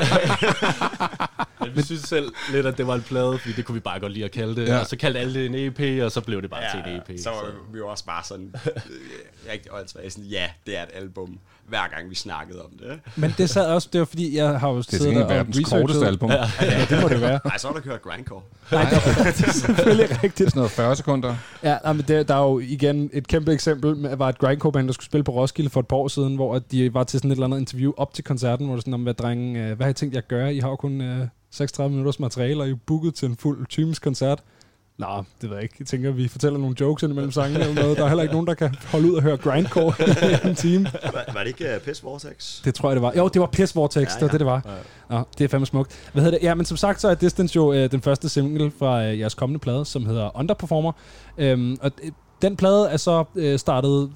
Men 1.61 1.77
vi 1.77 1.83
synes 1.83 2.01
selv 2.03 2.33
lidt, 2.53 2.67
at 2.67 2.79
det 2.79 2.87
var 2.87 2.95
en 2.95 3.03
plade, 3.03 3.39
fordi 3.39 3.55
det 3.55 3.65
kunne 3.65 3.75
vi 3.75 3.81
bare 3.81 4.01
godt 4.01 4.13
lide 4.13 4.25
at 4.25 4.31
kalde 4.31 4.57
det. 4.57 4.69
Ja. 4.69 4.75
Ja. 4.75 4.81
Og 4.81 4.87
så 4.87 4.97
kaldte 4.97 5.21
alle 5.21 5.35
det 5.35 5.47
en 5.47 5.55
EP, 5.55 6.05
og 6.05 6.13
så 6.13 6.21
blev 6.21 6.43
det 6.43 6.51
bare 6.51 6.63
ja, 6.63 6.83
til 6.85 6.93
en 6.93 6.97
EP. 7.17 7.21
så 7.23 7.31
var 7.31 7.53
vi 7.73 7.79
jo 7.79 7.89
også 7.89 8.05
bare 8.05 8.25
sådan 8.25 8.55
rigtig 9.53 9.73
åndssvagt. 9.73 10.13
Sådan, 10.13 10.29
ja, 10.29 10.47
det 10.67 10.79
er 10.79 10.83
et 10.83 10.89
album, 10.95 11.39
hver 11.69 11.89
gang 11.97 12.11
vi 12.11 12.15
snakkede 12.15 12.63
om 12.63 12.71
det. 12.79 13.01
Men 13.17 13.35
det 13.39 13.51
sad 13.51 13.67
også, 13.67 13.89
det 13.93 13.99
var 13.99 14.05
fordi, 14.05 14.37
jeg 14.37 14.61
har 14.61 14.69
jo 14.71 14.83
til 14.83 14.99
siddet 14.99 15.17
der 15.17 15.25
og 15.25 15.31
verdens 15.31 15.69
korteste 15.69 16.07
album. 16.07 16.31
Ja, 16.31 16.45
ja, 16.61 16.87
det 16.91 17.03
må 17.03 17.09
det 17.09 17.21
være. 17.21 17.41
Nej, 17.45 17.59
så 17.59 17.67
har 17.67 17.75
du 17.75 17.81
hørt 17.85 18.03
grindcore. 18.03 18.43
Nej, 18.73 18.85
det 18.91 18.93
er, 18.93 19.25
det 19.25 19.47
er 19.47 19.53
selvfølgelig 19.53 20.23
rigtigt. 20.23 20.51
Sådan 20.51 20.59
noget 20.59 20.71
40 20.71 20.97
sekunder. 20.97 21.37
Ja, 21.63 21.79
nej, 21.85 21.93
men 21.93 22.05
det, 22.09 22.29
der 22.29 22.35
er 22.35 22.43
jo 22.43 22.59
igen 22.59 23.11
et 23.13 23.29
kæmpe 23.29 23.53
eksempel. 23.53 23.97
Med, 23.97 24.17
var 24.17 24.29
et 24.29 24.39
grindcore-band, 24.39 24.87
der 24.87 24.93
skulle 24.93 25.07
spille 25.07 25.25
på 25.25 25.33
Roskilde 25.33 25.71
for 25.71 25.81
et 25.81 25.87
par 25.87 25.97
år 25.97 26.09
siden, 26.09 26.35
hvor 26.35 26.59
de 26.59 26.95
var 26.95 27.05
til 27.05 27.19
sådan 27.19 27.31
et 27.31 27.35
eller 27.35 27.47
andet 27.47 27.59
interview 27.59 27.93
op 27.97 28.15
til 28.15 28.25
koncerten, 28.25 28.67
hvor 28.67 28.75
det 28.75 28.83
sådan 28.83 28.95
om, 28.95 29.03
hvad 29.03 29.15
drenge, 29.15 29.61
øh, 29.61 29.77
hvad 29.77 29.87
har 29.87 29.91
I 29.91 29.95
tænkt 29.95 30.15
jer 30.15 30.21
at 30.21 30.29
gøre? 30.29 30.55
I 30.55 30.61
har 30.61 30.69
jo 30.69 30.77
kun 30.77 31.01
øh, 31.01 31.27
36 31.51 31.91
minutters 31.91 32.21
materiale, 32.21 32.63
og 32.63 32.69
I 32.69 32.71
er 32.71 32.77
booket 32.87 33.15
til 33.15 33.29
en 33.29 33.37
fuld 33.37 33.67
tymisk 33.67 34.03
koncert. 34.03 34.43
Nå, 34.99 35.25
det 35.41 35.51
ved 35.51 35.57
jeg 35.57 35.63
ikke. 35.63 35.75
Jeg 35.79 35.87
tænker, 35.87 36.11
vi 36.11 36.29
fortæller 36.29 36.59
nogle 36.59 36.77
jokes 36.81 37.03
imellem 37.03 37.33
sangene 37.33 37.61
eller 37.61 37.83
noget. 37.83 37.99
Der 37.99 38.05
er 38.05 38.09
heller 38.09 38.23
ikke 38.23 38.33
nogen, 38.33 38.47
der 38.47 38.55
kan 38.55 38.75
holde 38.93 39.11
ud 39.11 39.15
og 39.17 39.23
høre 39.23 39.37
grindcore 39.37 39.95
i 40.45 40.49
en 40.49 40.55
time. 40.55 40.85
Var, 41.03 41.25
var 41.35 41.41
det 41.41 41.47
ikke 41.47 41.77
uh, 41.77 41.83
Piss 41.83 42.05
Vortex? 42.05 42.63
Det 42.65 42.75
tror 42.75 42.89
jeg, 42.89 42.97
det 42.97 43.03
var. 43.03 43.13
Jo, 43.17 43.29
det 43.29 43.41
var 43.41 43.47
Piss 43.47 43.77
Vortex, 43.77 43.97
ja, 43.97 44.09
Ja, 44.09 44.15
det 44.15 44.23
var 44.23 44.29
det, 44.29 44.41
det 44.41 44.47
var. 44.47 44.63
Ja. 45.11 45.17
Nå, 45.17 45.25
det 45.39 45.45
er 45.45 45.49
fandme 45.49 45.67
smukt. 45.67 46.11
Hvad 46.13 46.23
hedder 46.23 46.39
det? 46.39 46.45
Ja, 46.47 46.55
men 46.55 46.67
som 46.67 46.77
sagt, 46.77 47.01
så 47.01 47.09
er 47.09 47.15
Distance 47.15 47.57
jo 47.57 47.73
øh, 47.73 47.91
den 47.91 48.03
første 48.03 48.29
single 48.29 48.71
fra 48.79 49.05
øh, 49.05 49.19
jeres 49.19 49.35
kommende 49.35 49.59
plade, 49.61 49.85
som 49.85 50.07
hedder 50.07 50.37
Underperformer. 50.37 50.93
Øhm, 51.39 51.79
og 51.83 51.91
øh, 52.03 52.11
den 52.43 52.57
plade 52.57 52.89
er 52.89 52.97
så 52.97 53.25
øh, 53.35 53.59
startet 53.59 54.11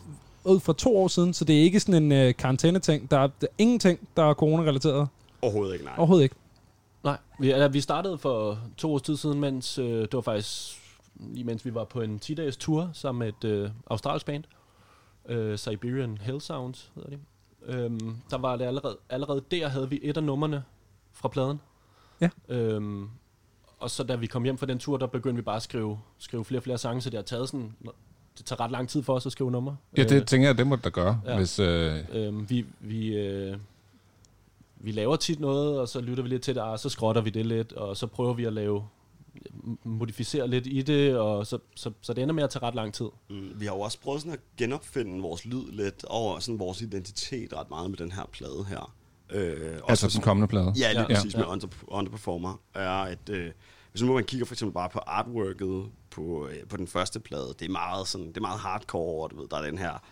ud 0.45 0.61
for 0.61 0.73
to 0.73 0.97
år 0.99 1.09
siden, 1.09 1.35
så 1.35 1.45
det 1.45 1.59
er 1.59 1.63
ikke 1.63 1.81
sådan 1.81 2.03
en 2.03 2.13
øh, 2.13 2.35
karantæne-ting. 2.35 3.11
Der 3.11 3.19
er, 3.19 3.29
der 3.41 3.47
er 3.47 3.53
ingenting, 3.59 3.99
der 4.17 4.31
er 4.31 4.35
corona-relateret. 4.35 5.07
Overhovedet 5.43 5.73
ikke, 5.73 5.85
nej. 5.85 5.95
Overhovedet 5.97 6.23
ikke. 6.25 6.35
Vi, 7.39 7.49
ja, 7.49 7.69
vi 7.69 7.81
startede 7.81 8.19
for 8.19 8.59
to 8.77 8.93
års 8.93 9.03
tid 9.03 9.17
siden, 9.17 9.41
mens 9.41 9.79
øh, 9.79 9.87
det 9.87 10.15
var 10.15 10.21
faktisk 10.21 10.83
lige 11.21 11.45
mens 11.45 11.65
vi 11.65 11.75
var 11.75 11.85
på 11.85 12.01
en 12.01 12.21
10-dages 12.25 12.57
tur 12.57 12.91
sammen 12.93 13.19
med 13.19 13.29
et 13.29 13.45
øh, 13.45 13.71
australsk 13.91 14.27
band. 14.27 14.45
Øh, 15.29 15.59
Siberian 15.59 16.19
Hell 16.21 16.41
Sounds 16.41 16.93
hedder 16.95 17.11
de. 17.11 17.19
Øhm, 17.63 18.17
der 18.31 18.39
var 18.39 18.57
det 18.57 18.65
allerede, 18.65 18.97
allerede 19.11 19.43
der 19.51 19.69
havde 19.69 19.91
vi 19.91 20.01
et 20.03 20.17
af 20.17 20.23
numrene 20.25 20.65
fra 21.13 21.29
pladen. 21.29 21.61
Ja. 22.21 22.29
Øhm, 22.49 23.09
og 23.79 23.91
så 23.91 24.03
da 24.05 24.17
vi 24.17 24.27
kom 24.27 24.45
hjem 24.45 24.59
fra 24.59 24.67
den 24.67 24.79
tur, 24.79 24.97
der 24.97 25.07
begyndte 25.07 25.37
vi 25.37 25.43
bare 25.43 25.57
at 25.57 25.63
skrive, 25.63 25.99
skrive 26.19 26.45
flere 26.45 26.59
og 26.59 26.63
flere 26.63 26.79
sange, 26.79 27.01
så 27.03 27.11
det 27.11 27.17
har 27.17 27.23
taget 27.23 27.49
sådan, 27.49 27.75
det 28.39 28.47
tager 28.47 28.61
ret 28.61 28.71
lang 28.71 28.89
tid 28.89 29.03
for 29.03 29.15
os 29.15 29.27
at 29.27 29.33
skrive 29.33 29.51
numre. 29.51 29.77
Ja, 29.97 30.05
det 30.05 30.27
tænker 30.27 30.49
jeg, 30.49 30.59
det 30.59 30.67
må 30.67 30.77
det 30.77 30.85
da 30.85 30.89
gøre, 30.89 31.21
hvis, 31.37 31.59
øh, 31.59 32.05
Øhm, 32.13 32.51
vi, 32.51 32.67
vi, 32.81 33.17
øh, 33.17 33.57
vi 34.81 34.93
laver 34.93 35.17
tit 35.17 35.41
noget, 35.41 35.81
og 35.81 35.89
så 35.89 36.01
lytter 36.01 36.23
vi 36.23 36.29
lidt 36.29 36.43
til 36.43 36.55
det, 36.55 36.63
og 36.63 36.79
så 36.81 36.89
skrotter 36.89 37.23
vi 37.23 37.31
det 37.31 37.47
lidt, 37.47 37.73
og 37.73 37.97
så 37.97 38.07
prøver 38.07 38.35
vi 38.35 38.45
at 38.45 38.53
lave 38.53 38.85
modificere 39.85 40.49
lidt 40.49 40.67
i 40.67 40.83
det, 40.83 41.17
og 41.17 41.47
så, 41.47 41.59
så, 41.77 41.91
så 42.01 42.13
det 42.15 42.23
ender 42.23 42.35
med 42.35 42.43
at 42.43 42.51
tage 42.51 42.63
ret 42.63 42.75
lang 42.75 42.95
tid. 42.95 43.07
Mm, 43.31 43.51
vi 43.61 43.67
har 43.67 43.75
jo 43.75 43.81
også 43.81 44.01
prøvet 44.01 44.21
sådan 44.21 44.33
at 44.33 44.41
genopfinde 44.57 45.23
vores 45.23 45.45
lyd 45.45 45.71
lidt, 45.73 46.05
og 46.05 46.43
sådan 46.43 46.59
vores 46.59 46.81
identitet 46.83 47.53
ret 47.57 47.71
meget 47.71 47.91
med 47.91 47.99
den 47.99 48.13
her 48.13 48.23
plade 48.33 48.65
her. 48.69 48.95
Øh, 49.31 49.79
Altså 49.89 50.09
den 50.15 50.23
kommende 50.23 50.49
plade? 50.49 50.73
Ja, 50.79 50.93
lige 50.93 51.01
Ja. 51.01 51.07
præcis 51.15 51.35
Ja. 51.35 51.39
med 51.39 51.47
under, 51.47 51.67
Underperformer, 51.89 52.61
er 52.75 52.91
at, 52.91 53.29
øh, 53.31 53.51
hvis 53.91 54.03
nu 54.03 54.13
man 54.15 54.25
kigger 54.25 54.47
for 54.47 54.55
eksempel 54.55 54.75
bare 54.75 54.89
på 54.89 54.99
artworket 54.99 55.85
på, 56.11 56.49
øh, 56.51 56.67
på 56.69 56.77
den 56.77 56.87
første 56.87 57.21
plade, 57.21 57.55
det 57.59 57.65
er 57.67 57.73
meget, 57.73 58.09
sådan, 58.09 58.29
det 58.29 58.37
er 58.37 58.41
meget 58.41 58.61
hardcore, 58.61 59.25
og 59.25 59.31
du 59.31 59.41
ved, 59.41 59.49
der 59.49 59.57
er 59.57 59.63
den 59.63 59.79
her 59.79 60.03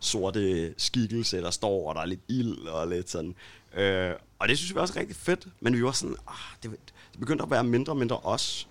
sorte 0.00 0.74
skikkelse, 0.78 1.36
der 1.40 1.50
står, 1.50 1.88
og 1.88 1.94
der 1.94 2.00
er 2.00 2.06
lidt 2.06 2.20
ild 2.28 2.56
og 2.68 2.88
lidt 2.88 3.10
sådan. 3.10 3.34
Øh, 3.76 4.12
og 4.38 4.48
det 4.48 4.58
synes 4.58 4.74
vi 4.74 4.78
også 4.80 4.94
er 4.96 5.00
rigtig 5.00 5.16
fedt, 5.16 5.48
men 5.60 5.76
vi 5.76 5.84
var 5.84 5.92
sådan, 5.92 6.16
ah, 6.28 6.62
det, 6.62 6.70
det 7.12 7.20
begyndte 7.20 7.44
at 7.44 7.50
være 7.50 7.64
mindre 7.64 7.92
og 7.92 7.96
mindre 7.96 8.16
os. 8.16 8.68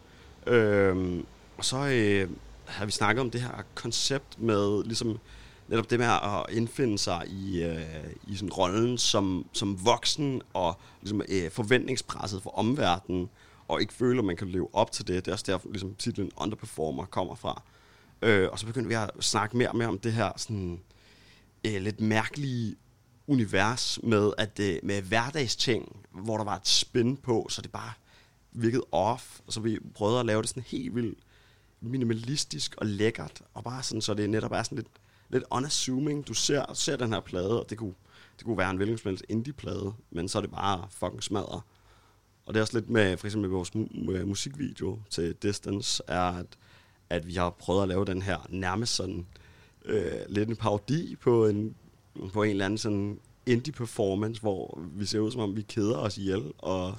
Øh, 0.48 1.24
og 1.58 1.66
så 1.66 1.78
øh, 1.78 2.30
har 2.66 2.86
vi 2.86 2.92
snakket 2.92 3.22
om 3.22 3.32
det 3.32 3.42
her 3.42 3.64
koncept 3.76 4.40
med 4.42 4.84
ligesom 4.84 5.20
netop 5.68 5.90
det 5.90 6.00
med 6.00 6.08
at 6.08 6.46
indfinde 6.56 6.98
sig 6.98 7.28
i, 7.28 7.64
øh, 7.64 7.82
i 8.28 8.36
sådan 8.36 8.50
rollen 8.50 8.98
som, 8.98 9.46
som 9.54 9.86
voksen 9.86 10.42
og 10.54 10.80
ligesom, 11.02 11.22
øh, 11.30 11.52
forventningspresset 11.52 12.44
for 12.44 12.50
omverdenen, 12.50 13.30
og 13.68 13.82
ikke 13.82 13.94
føler, 13.94 14.22
at 14.22 14.26
man 14.26 14.36
kan 14.36 14.48
leve 14.48 14.68
op 14.74 14.92
til 14.92 15.08
det. 15.08 15.26
Det 15.26 15.32
er 15.32 15.36
også 15.36 15.46
der, 15.48 15.60
ligesom 15.72 15.96
titlen 15.96 16.32
Underperformer 16.38 17.06
kommer 17.06 17.36
fra. 17.36 17.62
Øh, 18.22 18.50
og 18.52 18.60
så 18.60 18.66
begyndte 18.66 18.88
vi 18.88 18.96
at 18.96 19.10
snakke 19.20 19.58
mere 19.58 19.70
og 19.70 19.78
mere 19.78 19.88
om 19.88 20.00
det 20.00 20.14
her 20.14 20.32
sådan, 20.38 20.80
øh, 21.68 21.82
lidt 21.82 22.02
mærkelige 22.02 22.76
univers 23.32 24.00
med, 24.04 24.32
at, 24.38 24.60
øh, 24.60 24.80
med 24.84 25.02
hverdagsting, 25.02 25.96
hvor 26.12 26.38
der 26.38 26.44
var 26.44 26.56
et 26.56 26.68
spin 26.68 27.18
på, 27.18 27.48
så 27.50 27.62
det 27.62 27.72
bare 27.72 27.92
virkede 28.52 28.84
off. 28.92 29.40
Og 29.48 29.54
så 29.54 29.60
vi 29.60 29.80
prøvede 29.94 30.20
at 30.20 30.26
lave 30.26 30.42
det 30.42 30.50
sådan 30.50 30.64
helt 30.68 30.96
vildt 30.96 31.20
minimalistisk 31.82 32.76
og 32.78 32.86
lækkert, 32.86 33.42
og 33.54 33.64
bare 33.64 33.84
sådan, 33.84 34.02
så 34.02 34.14
det 34.14 34.30
netop 34.30 34.52
er 34.52 34.64
sådan 34.64 34.76
lidt, 34.76 34.88
lidt 35.30 35.44
unassuming. 35.52 36.28
Du 36.28 36.34
ser, 36.34 36.74
ser 36.74 36.96
den 36.96 37.14
her 37.14 37.20
plade, 37.20 37.60
og 37.60 37.70
det 37.70 37.78
kunne, 37.78 37.94
det 38.38 38.46
kunne 38.46 38.58
være 38.58 38.70
en 38.70 38.78
hvilken 38.78 38.98
som 38.98 39.10
helst 39.10 39.26
indie-plade, 39.30 39.94
men 40.12 40.30
så 40.30 40.38
er 40.38 40.42
det 40.42 40.52
bare 40.52 40.88
fucking 40.90 41.24
smadret. 41.24 41.62
Og 42.46 42.54
det 42.54 42.60
er 42.60 42.62
også 42.62 42.78
lidt 42.78 42.90
med, 42.90 43.18
for 43.18 43.28
eksempel 43.28 43.50
med 43.50 43.58
vores 43.58 43.70
mu- 43.70 44.06
med 44.12 44.26
musikvideo 44.26 45.00
til 45.10 45.34
Distance, 45.34 46.04
er, 46.08 46.22
at, 46.22 46.46
at 47.10 47.28
vi 47.28 47.34
har 47.34 47.50
prøvet 47.50 47.82
at 47.82 47.88
lave 47.88 48.06
den 48.06 48.22
her 48.22 48.48
nærmest 48.50 48.96
sådan, 48.96 49.26
øh, 49.86 50.12
lidt 50.30 50.50
en 50.50 50.56
parodi 50.56 51.16
på 51.16 51.48
en, 51.48 51.76
på 52.34 52.44
en 52.44 52.50
eller 52.50 52.66
anden 52.66 52.78
sådan 52.78 53.18
indie-performance, 53.46 54.42
hvor 54.42 54.80
vi 54.96 55.06
ser 55.06 55.20
ud 55.20 55.32
som 55.32 55.42
om, 55.42 55.56
vi 55.56 55.62
keder 55.62 55.98
os 55.98 56.18
ihjel, 56.18 56.42
og, 56.58 56.94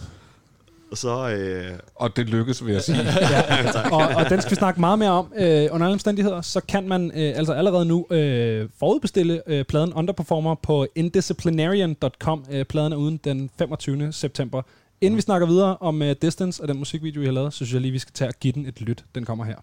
og 0.91 0.99
så... 0.99 1.31
Øh, 1.31 1.79
og 1.95 2.17
det 2.17 2.29
lykkes, 2.29 2.67
vil 2.67 2.73
jeg 2.73 2.83
sige. 2.83 2.99
ja. 3.31 3.91
og, 3.91 4.17
og 4.17 4.31
den 4.31 4.41
skal 4.41 4.51
vi 4.51 4.57
snakke 4.57 4.81
meget 4.81 4.99
mere 4.99 5.11
om. 5.11 5.33
Øh, 5.37 5.69
under 5.71 5.87
alle 5.87 5.93
omstændigheder, 5.93 6.41
så 6.41 6.61
kan 6.61 6.89
man 6.89 7.11
øh, 7.15 7.39
altså 7.39 7.53
allerede 7.53 7.85
nu 7.85 8.07
øh, 8.11 8.69
forudbestille 8.79 9.43
øh, 9.47 9.65
pladen 9.65 9.93
Underperformer 9.93 10.55
på 10.55 10.87
indisciplinarian.com. 10.95 12.45
Øh, 12.51 12.65
pladen 12.65 12.93
er 12.93 12.97
uden 12.97 13.17
den 13.17 13.51
25. 13.59 14.13
september. 14.13 14.63
Inden 15.01 15.17
vi 15.17 15.23
snakker 15.23 15.47
videre 15.47 15.77
om 15.77 16.03
øh, 16.03 16.17
Distance 16.23 16.63
og 16.63 16.69
den 16.69 16.79
musikvideo, 16.79 17.21
vi 17.21 17.27
har 17.27 17.33
lavet, 17.33 17.53
så 17.53 17.57
synes 17.57 17.73
jeg 17.73 17.81
lige, 17.81 17.93
vi 17.93 17.99
skal 17.99 18.13
tage 18.13 18.29
og 18.29 18.35
give 18.41 18.53
den 18.53 18.67
et 18.67 18.81
lyt. 18.81 19.05
Den 19.15 19.25
kommer 19.25 19.45
her. 19.45 19.57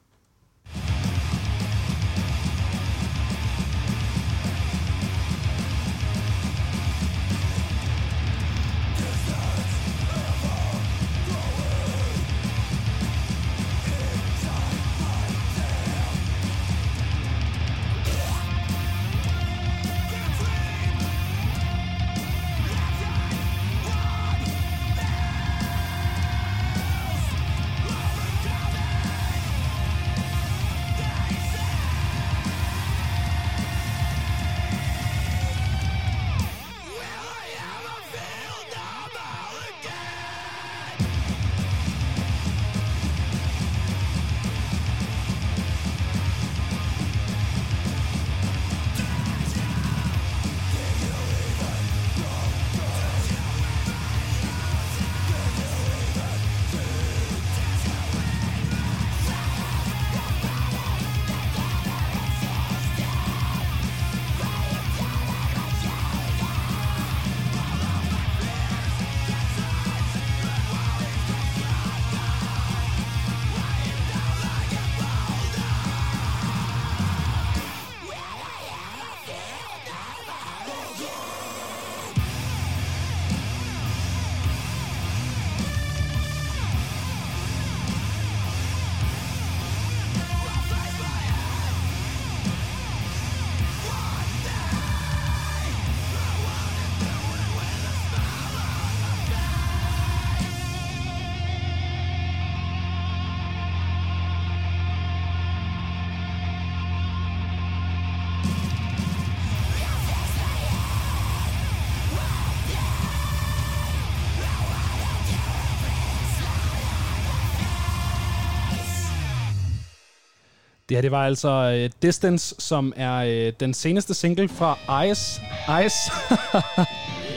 Det 121.01 121.11
var 121.11 121.25
altså 121.25 121.81
uh, 121.85 121.89
Distance, 122.01 122.55
som 122.59 122.93
er 122.95 123.47
uh, 123.47 123.53
den 123.59 123.73
seneste 123.73 124.13
single 124.13 124.49
fra 124.49 125.03
Ice. 125.05 125.41
Ice. 125.85 126.11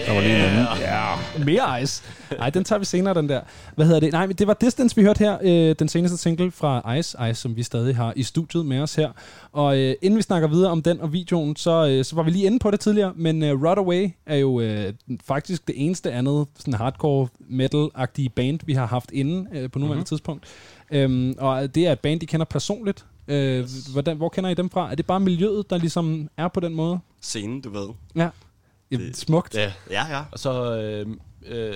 Der 0.06 0.14
var 0.14 0.20
lige 0.20 0.36
en. 0.36 0.66
Ja. 0.80 1.14
Mere 1.44 1.82
Ice. 1.82 2.02
Nej, 2.38 2.50
den 2.50 2.64
tager 2.64 2.78
vi 2.78 2.84
senere, 2.84 3.14
den 3.14 3.28
der. 3.28 3.40
Hvad 3.74 3.86
hedder 3.86 4.00
det? 4.00 4.12
Nej, 4.12 4.26
men 4.26 4.36
det 4.36 4.46
var 4.46 4.54
Distance, 4.54 4.96
vi 4.96 5.02
hørte 5.02 5.18
her. 5.18 5.38
Øh, 5.42 5.74
den 5.78 5.88
seneste 5.88 6.16
single 6.16 6.50
fra 6.50 6.94
Ice. 6.94 7.16
Ice, 7.30 7.34
som 7.40 7.56
vi 7.56 7.62
stadig 7.62 7.96
har 7.96 8.12
i 8.16 8.22
studiet 8.22 8.66
med 8.66 8.80
os 8.80 8.94
her. 8.94 9.10
Og 9.52 9.78
øh, 9.78 9.94
inden 10.02 10.16
vi 10.16 10.22
snakker 10.22 10.48
videre 10.48 10.70
om 10.70 10.82
den 10.82 11.00
og 11.00 11.12
videoen, 11.12 11.56
så, 11.56 11.86
øh, 11.88 12.04
så 12.04 12.16
var 12.16 12.22
vi 12.22 12.30
lige 12.30 12.46
inde 12.46 12.58
på 12.58 12.70
det 12.70 12.80
tidligere. 12.80 13.12
Men 13.16 13.42
øh, 13.42 13.62
Runaway 13.64 14.10
er 14.26 14.36
jo 14.36 14.60
øh, 14.60 14.92
faktisk 15.24 15.66
det 15.66 15.74
eneste 15.78 16.12
andet 16.12 16.46
sådan 16.58 16.74
hardcore 16.74 17.28
metal-agtige 17.50 18.28
band, 18.28 18.58
vi 18.66 18.72
har 18.72 18.86
haft 18.86 19.10
inde 19.12 19.46
øh, 19.54 19.70
på 19.70 19.78
nuværende 19.78 19.78
Mhm. 19.78 19.88
mm-hmm. 19.88 20.04
tidspunkt. 20.04 20.44
Øhm, 20.90 21.34
og 21.38 21.74
det 21.74 21.86
er 21.86 21.92
et 21.92 22.00
band, 22.00 22.22
I 22.22 22.26
kender 22.26 22.46
personligt. 22.46 23.04
Øh, 23.32 23.66
hvordan, 23.92 24.16
hvor 24.16 24.28
kender 24.28 24.50
I 24.50 24.54
dem 24.54 24.70
fra? 24.70 24.90
Er 24.90 24.94
det 24.94 25.06
bare 25.06 25.20
miljøet, 25.20 25.70
der 25.70 25.78
ligesom 25.78 26.28
er 26.36 26.48
på 26.48 26.60
den 26.60 26.74
måde? 26.74 26.98
Scenen, 27.20 27.60
du 27.60 27.70
ved. 27.70 27.88
Ja. 28.16 28.30
Det, 28.90 29.16
smukt. 29.16 29.54
Ja. 29.54 29.72
Ja, 29.90 30.06
ja. 30.16 30.24
Og 30.32 30.38
så, 30.38 30.76
øh, 30.80 31.06
øh, 31.46 31.74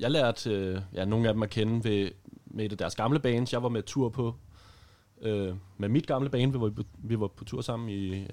jeg 0.00 0.10
lærte 0.10 0.50
øh, 0.50 0.80
ja, 0.94 1.04
nogle 1.04 1.28
af 1.28 1.34
dem 1.34 1.42
at 1.42 1.50
kende 1.50 1.84
ved, 1.84 2.10
med 2.46 2.64
et 2.64 2.72
af 2.72 2.78
deres 2.78 2.94
gamle 2.94 3.18
bands, 3.18 3.52
jeg 3.52 3.62
var 3.62 3.68
med 3.68 3.82
tur 3.82 4.08
på. 4.08 4.34
Øh, 5.22 5.54
med 5.78 5.88
mit 5.88 6.06
gamle 6.06 6.30
band, 6.30 6.52
vi 6.52 6.60
var, 6.60 6.70
på- 6.70 6.82
vi 6.98 7.20
var 7.20 7.26
på 7.28 7.44
tur 7.44 7.60
sammen 7.60 7.88
i 7.88 8.08
ja, 8.20 8.24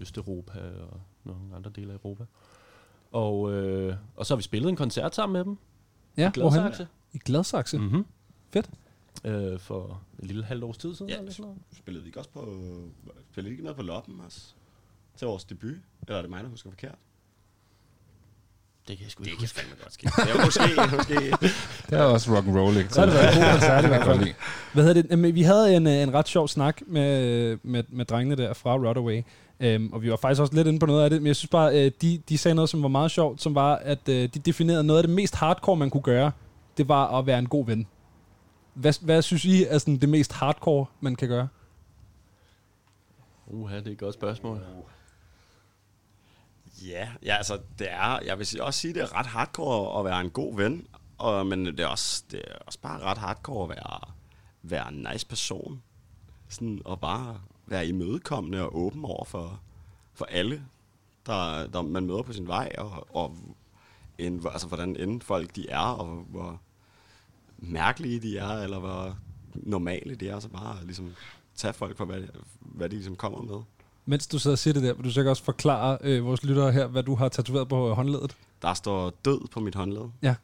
Østeuropa 0.00 0.58
og 0.90 1.00
nogle 1.24 1.40
andre 1.56 1.70
dele 1.76 1.92
af 1.92 1.96
Europa. 1.96 2.24
Og, 3.12 3.52
øh, 3.52 3.94
og 4.16 4.26
så 4.26 4.34
har 4.34 4.36
vi 4.36 4.42
spillet 4.42 4.68
en 4.68 4.76
koncert 4.76 5.14
sammen 5.14 5.32
med 5.32 5.44
dem. 5.44 5.56
Ja, 6.16 6.28
I 6.28 6.32
Gladsaxe. 6.32 6.86
I 7.12 7.18
Gladsaxe. 7.18 7.78
Mm-hmm. 7.78 8.06
Fedt. 8.52 8.70
Øh, 9.24 9.58
for 9.58 10.00
et 10.18 10.26
lille 10.26 10.44
halvt 10.44 10.64
års 10.64 10.78
tid 10.78 10.94
siden. 10.94 11.10
Ja, 11.10 11.18
eller 11.18 11.32
sådan 11.32 11.42
noget. 11.42 11.58
spillede 11.76 12.02
vi 12.04 12.08
ikke 12.08 12.18
også 12.18 12.30
på... 12.30 12.54
Spillede 13.32 13.52
ikke 13.52 13.62
noget 13.62 13.76
på 13.76 13.82
Loppen 13.82 14.20
også? 14.26 14.40
Til 15.16 15.26
vores 15.26 15.44
debut? 15.44 15.76
Eller 16.02 16.16
er 16.16 16.20
det 16.22 16.30
mig, 16.30 16.42
der 16.44 16.50
husker 16.50 16.70
forkert? 16.70 16.94
Det 18.88 18.96
kan 18.96 19.04
jeg 19.04 19.10
sgu 19.10 19.24
det 19.24 19.30
ikke 19.30 19.38
kan 19.38 19.42
huske. 19.44 19.60
fandme 19.60 19.76
godt 19.82 19.92
ske. 19.92 20.10
Ja, 20.18 20.44
måske, 20.44 20.62
måske. 20.96 21.14
Det 21.90 21.98
er 21.98 22.02
også 22.02 22.36
rock 22.36 22.46
and 22.46 22.56
roll, 22.58 22.76
ikke? 22.76 22.94
Så 22.94 23.00
har 23.00 23.06
det 23.06 23.14
været 23.14 23.36
en 23.36 23.42
god 23.42 23.50
koncert 23.50 23.84
i 23.84 23.88
hvert 23.88 24.04
fald. 24.04 24.34
Hvad 24.72 24.84
hedder 24.84 25.02
det? 25.02 25.10
Jamen, 25.10 25.34
vi 25.34 25.42
havde 25.42 25.76
en, 25.76 25.86
øh, 25.86 25.92
en 25.92 26.14
ret 26.14 26.28
sjov 26.28 26.48
snak 26.48 26.80
med, 26.86 27.58
med, 27.62 27.84
med 27.88 28.04
drengene 28.04 28.42
der 28.42 28.52
fra 28.54 28.76
Rodaway. 28.76 29.22
Um, 29.76 29.92
og 29.92 30.02
vi 30.02 30.10
var 30.10 30.16
faktisk 30.16 30.40
også 30.40 30.54
lidt 30.54 30.66
inde 30.68 30.78
på 30.78 30.86
noget 30.86 31.04
af 31.04 31.10
det, 31.10 31.22
men 31.22 31.26
jeg 31.26 31.36
synes 31.36 31.50
bare, 31.50 31.84
øh, 31.86 31.90
de, 32.02 32.22
de 32.28 32.38
sagde 32.38 32.54
noget, 32.54 32.70
som 32.70 32.82
var 32.82 32.88
meget 32.88 33.10
sjovt, 33.10 33.42
som 33.42 33.54
var, 33.54 33.76
at 33.76 34.08
øh, 34.08 34.14
de 34.14 34.38
definerede 34.38 34.84
noget 34.84 34.98
af 34.98 35.06
det 35.06 35.16
mest 35.16 35.34
hardcore, 35.34 35.76
man 35.76 35.90
kunne 35.90 36.02
gøre, 36.02 36.30
det 36.76 36.88
var 36.88 37.18
at 37.18 37.26
være 37.26 37.38
en 37.38 37.46
god 37.48 37.66
ven. 37.66 37.86
Hvad, 38.74 39.04
hvad 39.04 39.22
synes 39.22 39.44
I 39.44 39.64
er 39.64 39.78
sådan 39.78 39.96
det 39.96 40.08
mest 40.08 40.32
hardcore, 40.32 40.86
man 41.00 41.16
kan 41.16 41.28
gøre? 41.28 41.48
Uha, 43.46 43.76
det 43.78 43.86
er 43.86 43.90
et 43.92 43.98
godt 43.98 44.14
spørgsmål. 44.14 44.60
Ja, 46.86 47.08
ja, 47.22 47.36
altså 47.36 47.60
det 47.78 47.86
er, 47.90 48.18
jeg 48.26 48.38
vil 48.38 48.46
sige- 48.46 48.64
også 48.64 48.80
sige, 48.80 48.94
det 48.94 49.02
er 49.02 49.16
ret 49.18 49.26
hardcore 49.26 49.98
at 49.98 50.04
være 50.04 50.20
en 50.20 50.30
god 50.30 50.56
ven, 50.56 50.86
og, 51.18 51.46
men 51.46 51.66
det 51.66 51.80
er, 51.80 51.86
også, 51.86 52.24
det 52.30 52.40
er 52.50 52.54
også 52.66 52.78
bare 52.78 53.00
ret 53.00 53.18
hardcore 53.18 53.62
at 53.64 53.68
være, 53.68 54.00
være 54.62 54.88
en 54.88 55.06
nice 55.12 55.26
person. 55.26 55.82
Sådan, 56.48 56.82
og 56.84 57.00
bare 57.00 57.40
være 57.66 57.86
imødekommende 57.86 58.62
og 58.62 58.76
åben 58.78 59.04
over 59.04 59.24
for, 59.24 59.60
for 60.14 60.24
alle, 60.24 60.64
der, 61.26 61.66
der 61.66 61.82
man 61.82 62.06
møder 62.06 62.22
på 62.22 62.32
sin 62.32 62.46
vej, 62.46 62.72
og, 62.78 63.16
og 63.16 63.36
en, 64.18 64.46
altså, 64.52 64.66
hvordan 64.68 64.96
end 64.96 65.20
folk 65.20 65.56
de 65.56 65.68
er, 65.70 65.78
og 65.78 66.06
hvor 66.28 66.60
mærkelige 67.68 68.20
de 68.20 68.38
er, 68.38 68.62
eller 68.62 68.78
hvor 68.78 69.16
normale 69.54 70.14
de 70.14 70.28
er, 70.28 70.40
så 70.40 70.48
bare 70.48 70.76
ligesom 70.84 71.12
tage 71.56 71.72
folk 71.72 71.96
for, 71.96 72.04
hvad, 72.04 72.20
hvad 72.60 72.88
de 72.88 72.94
ligesom 72.94 73.16
kommer 73.16 73.42
med. 73.42 73.62
Mens 74.06 74.26
du 74.26 74.38
sidder 74.38 74.54
og 74.54 74.58
siger 74.58 74.74
det 74.74 74.82
der, 74.82 74.94
vil 74.94 75.04
du 75.04 75.10
sikkert 75.10 75.30
også 75.30 75.44
forklare 75.44 75.98
øh, 76.00 76.24
vores 76.24 76.42
lyttere 76.42 76.72
her, 76.72 76.86
hvad 76.86 77.02
du 77.02 77.14
har 77.14 77.28
tatoveret 77.28 77.68
på 77.68 77.88
øh, 77.88 77.96
håndledet? 77.96 78.36
Der 78.62 78.74
står 78.74 79.12
død 79.24 79.40
på 79.50 79.60
mit 79.60 79.74
håndled. 79.74 80.02
Ja. 80.22 80.34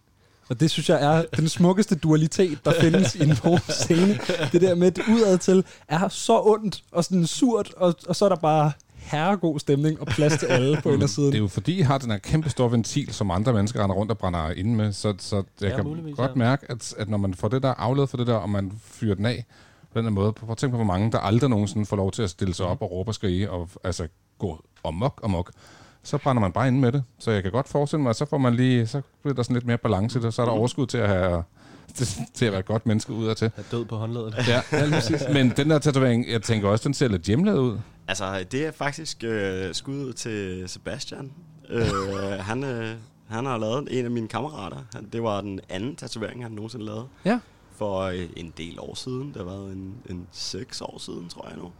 Og 0.48 0.60
det 0.60 0.70
synes 0.70 0.88
jeg 0.88 1.02
er 1.04 1.24
den 1.36 1.48
smukkeste 1.48 1.94
dualitet, 1.94 2.64
der 2.64 2.72
findes 2.80 3.14
i 3.14 3.22
en 3.22 3.36
scene. 3.68 4.18
Det 4.52 4.60
der 4.60 4.74
med, 4.74 4.86
at 4.86 4.98
udad 5.08 5.38
til 5.38 5.64
er 5.88 6.08
så 6.08 6.40
ondt 6.42 6.84
og 6.92 7.04
sådan 7.04 7.26
surt, 7.26 7.74
og, 7.76 7.94
og 8.08 8.16
så 8.16 8.24
er 8.24 8.28
der 8.28 8.36
bare 8.36 8.72
herregod 9.00 9.58
stemning 9.58 10.00
og 10.00 10.06
plads 10.06 10.38
til 10.38 10.46
alle 10.46 10.80
på 10.82 10.90
indersiden. 10.94 11.28
Det 11.32 11.34
er 11.38 11.42
jo 11.42 11.48
fordi, 11.48 11.78
I 11.78 11.80
har 11.80 11.98
den 11.98 12.10
her 12.10 12.18
kæmpe 12.18 12.50
store 12.50 12.72
ventil, 12.72 13.12
som 13.12 13.30
andre 13.30 13.52
mennesker 13.52 13.82
render 13.82 13.96
rundt 13.96 14.12
og 14.12 14.18
brænder 14.18 14.50
ind 14.50 14.74
med, 14.74 14.92
så, 14.92 15.14
så 15.18 15.36
jeg 15.60 15.70
Ja, 15.70 15.76
kan 15.76 15.84
muligvis, 15.84 16.16
godt 16.16 16.30
ja. 16.30 16.34
mærke, 16.36 16.66
at, 16.70 16.94
at 16.98 17.08
når 17.08 17.18
man 17.18 17.34
får 17.34 17.48
det 17.48 17.62
der 17.62 17.74
afledt 17.74 18.10
for 18.10 18.16
det 18.16 18.26
der, 18.26 18.34
og 18.34 18.50
man 18.50 18.72
fyrer 18.84 19.14
den 19.14 19.26
af 19.26 19.44
på 19.92 19.98
den 19.98 20.04
her 20.04 20.10
måde, 20.12 20.32
prøv 20.32 20.50
at 20.50 20.56
tænke 20.58 20.70
på, 20.72 20.76
hvor 20.76 20.84
mange, 20.92 21.12
der 21.12 21.18
aldrig 21.18 21.50
nogensinde 21.50 21.86
får 21.86 21.96
lov 21.96 22.10
til 22.12 22.22
at 22.22 22.30
stille 22.30 22.54
sig 22.54 22.66
op 22.66 22.82
og 22.82 22.90
råbe 22.90 23.10
og 23.10 23.14
skrige, 23.14 23.50
og 23.50 23.68
altså 23.84 24.08
gå 24.38 24.64
amok 24.84 25.20
amok, 25.24 25.50
så 26.02 26.18
brænder 26.18 26.40
man 26.40 26.52
bare 26.52 26.68
ind 26.68 26.78
med 26.78 26.92
det. 26.92 27.02
Så 27.18 27.30
jeg 27.30 27.42
kan 27.42 27.52
godt 27.52 27.68
forestille 27.68 28.02
mig, 28.02 28.10
at 28.10 28.16
så 28.16 28.24
får 28.24 28.38
man 28.38 28.54
lige, 28.54 28.86
så 28.86 29.00
bliver 29.22 29.34
der 29.34 29.42
sådan 29.42 29.54
lidt 29.54 29.66
mere 29.66 29.78
balance 29.78 30.18
i 30.18 30.22
det, 30.22 30.34
så 30.34 30.42
er 30.42 30.46
der 30.46 30.52
overskud 30.52 30.86
til 30.86 30.98
at 30.98 31.08
have 31.08 31.42
til 32.34 32.44
at 32.46 32.52
være 32.52 32.58
et 32.60 32.66
godt 32.66 32.86
menneske 32.86 33.12
ud 33.12 33.26
af 33.26 33.36
til. 33.36 33.50
Have 33.54 33.64
død 33.70 33.84
på 33.84 33.96
håndledet. 33.96 34.34
Ja, 34.48 34.60
ja 34.72 34.84
lige 34.84 34.94
præcis. 34.94 35.22
Men 35.32 35.52
den 35.56 35.70
der 35.70 35.78
tatovering, 35.78 36.30
jeg 36.30 36.42
tænker 36.42 36.68
også, 36.68 36.88
den 36.88 36.94
ser 36.94 37.08
lidt 37.08 37.22
hjemlavet 37.22 37.58
ud. 37.58 37.78
Altså, 38.10 38.44
det 38.52 38.66
er 38.66 38.70
faktisk 38.70 39.24
øh, 39.24 39.74
skud 39.74 40.12
til 40.12 40.68
Sebastian. 40.68 41.32
Øh, 41.68 41.86
han, 42.48 42.64
øh, 42.64 42.94
han 43.28 43.46
har 43.46 43.58
lavet 43.58 43.88
en 43.98 44.04
af 44.04 44.10
mine 44.10 44.28
kammerater. 44.28 44.76
Han, 44.94 45.08
det 45.12 45.22
var 45.22 45.40
den 45.40 45.60
anden 45.68 45.96
tatovering, 45.96 46.42
han 46.42 46.52
nogensinde 46.52 46.84
lavede. 46.84 47.06
Ja. 47.24 47.38
For 47.76 48.00
øh, 48.00 48.26
en 48.36 48.52
del 48.56 48.80
år 48.80 48.94
siden. 48.94 49.28
Det 49.28 49.36
har 49.36 49.44
været 49.44 49.72
en, 49.72 49.94
en 50.10 50.26
seks 50.32 50.80
år 50.80 50.98
siden, 50.98 51.28
tror 51.28 51.48
jeg 51.48 51.56
nu. 51.58 51.72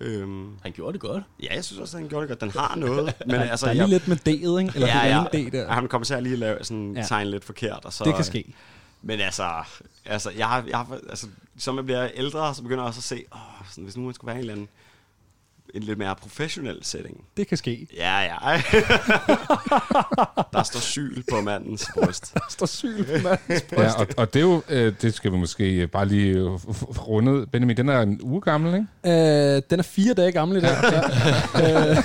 Øhm, 0.00 0.50
Han 0.62 0.72
gjorde 0.72 0.92
det 0.92 1.00
godt. 1.00 1.22
ja, 1.42 1.54
jeg 1.54 1.64
synes 1.64 1.80
også, 1.80 1.98
han 1.98 2.08
gjorde 2.08 2.28
det 2.28 2.28
godt. 2.28 2.52
Den 2.52 2.60
har 2.60 2.76
noget. 2.76 3.14
Men, 3.26 3.30
Der- 3.34 3.40
altså, 3.50 3.66
der 3.66 3.72
er 3.72 3.76
lige 3.76 3.86
lidt 3.88 4.08
med 4.08 4.16
D'et, 4.16 4.30
ikke? 4.32 4.72
Eller 4.74 4.86
ja, 4.86 5.24
det 5.32 5.38
ja. 5.44 5.48
D 5.48 5.52
der. 5.52 5.72
Han 5.72 5.88
kommer 5.88 6.04
til 6.04 6.14
at 6.14 6.22
lige 6.22 6.36
lave 6.36 6.58
sådan 6.64 6.92
Ja. 6.94 7.00
ja. 7.00 7.06
tegn 7.06 7.26
lidt 7.28 7.44
forkert. 7.44 7.84
Og 7.84 7.92
så, 7.92 8.04
Det 8.04 8.14
kan 8.14 8.24
ske. 8.24 8.54
Men 9.02 9.20
altså, 9.20 9.50
altså, 10.04 10.30
jeg 10.30 10.48
har, 10.48 10.64
jeg 10.68 10.78
har, 10.78 10.98
altså, 11.08 11.26
som 11.58 11.76
jeg 11.76 11.84
bliver 11.84 12.08
ældre, 12.14 12.54
så 12.54 12.62
begynder 12.62 12.82
jeg 12.82 12.88
også 12.88 12.98
at 12.98 13.04
se, 13.04 13.24
åh, 13.32 13.38
sådan, 13.70 13.84
hvis 13.84 13.96
nu 13.96 14.04
man 14.04 14.14
skulle 14.14 14.26
være 14.28 14.36
en 14.36 14.40
eller 14.40 14.52
anden, 14.52 14.68
en 15.74 15.82
lidt 15.82 15.98
mere 15.98 16.14
professionel 16.16 16.78
setting. 16.82 17.24
Det 17.36 17.48
kan 17.48 17.56
ske. 17.56 17.86
Ja, 17.96 18.20
ja. 18.20 18.38
der 20.52 20.62
står 20.62 20.80
syl 20.80 21.22
på 21.30 21.40
mandens 21.40 21.88
bryst. 21.94 22.34
Der 22.34 22.40
står 22.48 22.66
syl 22.66 23.04
på 23.04 23.12
mandens 23.12 23.62
bryst. 23.62 23.82
Ja, 23.82 24.00
og, 24.00 24.06
og 24.16 24.34
det 24.34 24.40
er 24.40 24.44
jo, 24.46 24.62
øh, 24.68 24.92
det 25.02 25.14
skal 25.14 25.32
vi 25.32 25.36
måske 25.36 25.86
bare 25.86 26.08
lige 26.08 26.28
øh, 26.28 26.46
runde. 27.08 27.46
Benjamin, 27.46 27.76
den 27.76 27.88
er 27.88 28.00
en 28.00 28.20
uge 28.22 28.40
gammel, 28.40 28.74
ikke? 28.74 29.56
Øh, 29.56 29.62
den 29.70 29.78
er 29.78 29.82
fire 29.82 30.14
dage 30.14 30.32
gammel 30.32 30.56
i 30.56 30.60
dag. 30.60 30.76
Ja. 31.54 31.90
Øh, 31.90 31.96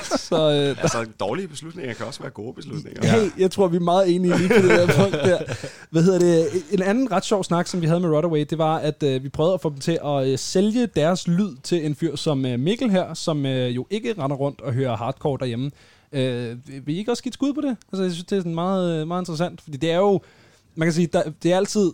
så 0.00 0.50
øh, 0.50 0.76
altså, 0.82 1.06
dårlige 1.20 1.48
beslutninger 1.48 1.94
kan 1.94 2.06
også 2.06 2.20
være 2.22 2.30
gode 2.30 2.54
beslutninger. 2.54 3.10
Hey, 3.10 3.30
jeg 3.38 3.50
tror, 3.50 3.68
vi 3.68 3.76
er 3.76 3.80
meget 3.80 4.14
enige 4.14 4.38
lige 4.38 4.48
på 4.48 4.54
det 4.54 4.70
der 4.70 4.86
punkt 4.86 5.12
der. 5.12 5.38
Hvad 5.90 6.02
hedder 6.02 6.18
det? 6.18 6.48
En 6.70 6.82
anden 6.82 7.12
ret 7.12 7.24
sjov 7.24 7.44
snak, 7.44 7.66
som 7.66 7.80
vi 7.80 7.86
havde 7.86 8.00
med 8.00 8.08
Rodaway, 8.08 8.46
det 8.50 8.58
var, 8.58 8.76
at 8.76 9.02
øh, 9.02 9.24
vi 9.24 9.28
prøvede 9.28 9.54
at 9.54 9.60
få 9.60 9.70
dem 9.70 9.78
til 9.78 9.98
at 10.04 10.28
øh, 10.28 10.38
sælge 10.38 10.86
deres 10.86 11.28
lyd 11.28 11.56
til 11.62 11.86
en 11.86 11.94
fyr 11.94 12.16
som 12.16 12.46
øh, 12.46 12.58
Mikkel 12.58 12.90
her, 12.90 13.09
som 13.14 13.46
øh, 13.46 13.76
jo 13.76 13.86
ikke 13.90 14.14
render 14.18 14.36
rundt 14.36 14.60
og 14.60 14.72
hører 14.72 14.96
hardcore 14.96 15.38
derhjemme. 15.40 15.70
Øh, 16.12 16.56
vil 16.86 16.94
I 16.94 16.98
ikke 16.98 17.10
også 17.10 17.22
give 17.22 17.30
et 17.30 17.34
skud 17.34 17.52
på 17.52 17.60
det? 17.60 17.76
Altså, 17.92 18.02
jeg 18.02 18.12
synes, 18.12 18.24
det 18.24 18.36
er 18.36 18.40
sådan 18.40 18.54
meget, 18.54 19.00
øh, 19.00 19.08
meget 19.08 19.22
interessant, 19.22 19.60
fordi 19.60 19.76
det 19.76 19.90
er 19.90 19.98
jo, 19.98 20.20
man 20.74 20.86
kan 20.86 20.92
sige, 20.92 21.06
der, 21.06 21.22
det 21.42 21.52
er 21.52 21.56
altid, 21.56 21.92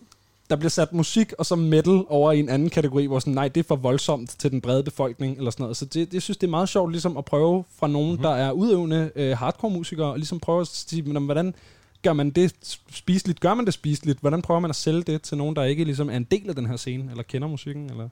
der 0.51 0.57
bliver 0.57 0.71
sat 0.71 0.93
musik 0.93 1.33
og 1.39 1.47
så 1.47 1.57
metal 1.57 2.05
over 2.09 2.33
i 2.33 2.39
en 2.39 2.49
anden 2.49 2.71
kategori, 2.71 3.07
hvor 3.07 3.19
sådan, 3.19 3.33
nej, 3.33 3.49
det 3.49 3.61
er 3.61 3.65
for 3.65 3.77
voldsomt 3.77 4.35
til 4.39 4.51
den 4.51 4.61
brede 4.61 4.83
befolkning, 4.83 5.39
eller 5.39 5.51
sådan 5.51 5.63
noget. 5.63 5.77
Så 5.77 5.85
det, 5.85 5.95
det 5.95 6.15
jeg 6.15 6.23
synes, 6.23 6.37
det 6.37 6.47
er 6.47 6.51
meget 6.51 6.69
sjovt 6.69 6.93
ligesom 6.93 7.17
at 7.17 7.25
prøve 7.25 7.65
fra 7.77 7.87
nogen, 7.87 8.11
mm-hmm. 8.11 8.23
der 8.23 8.31
er 8.31 8.53
udøvende 8.53 9.11
øh, 9.17 9.37
hardcore-musikere, 9.37 10.07
og 10.07 10.17
ligesom 10.17 10.41
prøve 10.41 10.61
at 10.61 10.67
sige, 10.67 11.03
men, 11.03 11.25
hvordan 11.25 11.55
gør 12.03 12.13
man 12.13 12.31
det 12.31 12.79
spiseligt? 12.91 13.41
Gør 13.41 13.55
man 13.55 13.65
det 13.65 13.75
spiseligt? 13.75 14.21
Hvordan 14.21 14.43
prøver 14.43 14.61
man 14.61 14.71
at 14.71 14.77
sælge 14.77 15.03
det 15.03 15.23
til 15.23 15.37
nogen, 15.37 15.57
der 15.57 15.65
ikke 15.65 15.85
ligesom 15.85 16.11
er 16.11 16.17
en 16.17 16.25
del 16.25 16.49
af 16.49 16.55
den 16.55 16.67
her 16.67 16.77
scene, 16.77 17.11
eller 17.11 17.23
kender 17.23 17.49
musikken? 17.49 17.91
Eller? 17.91 18.09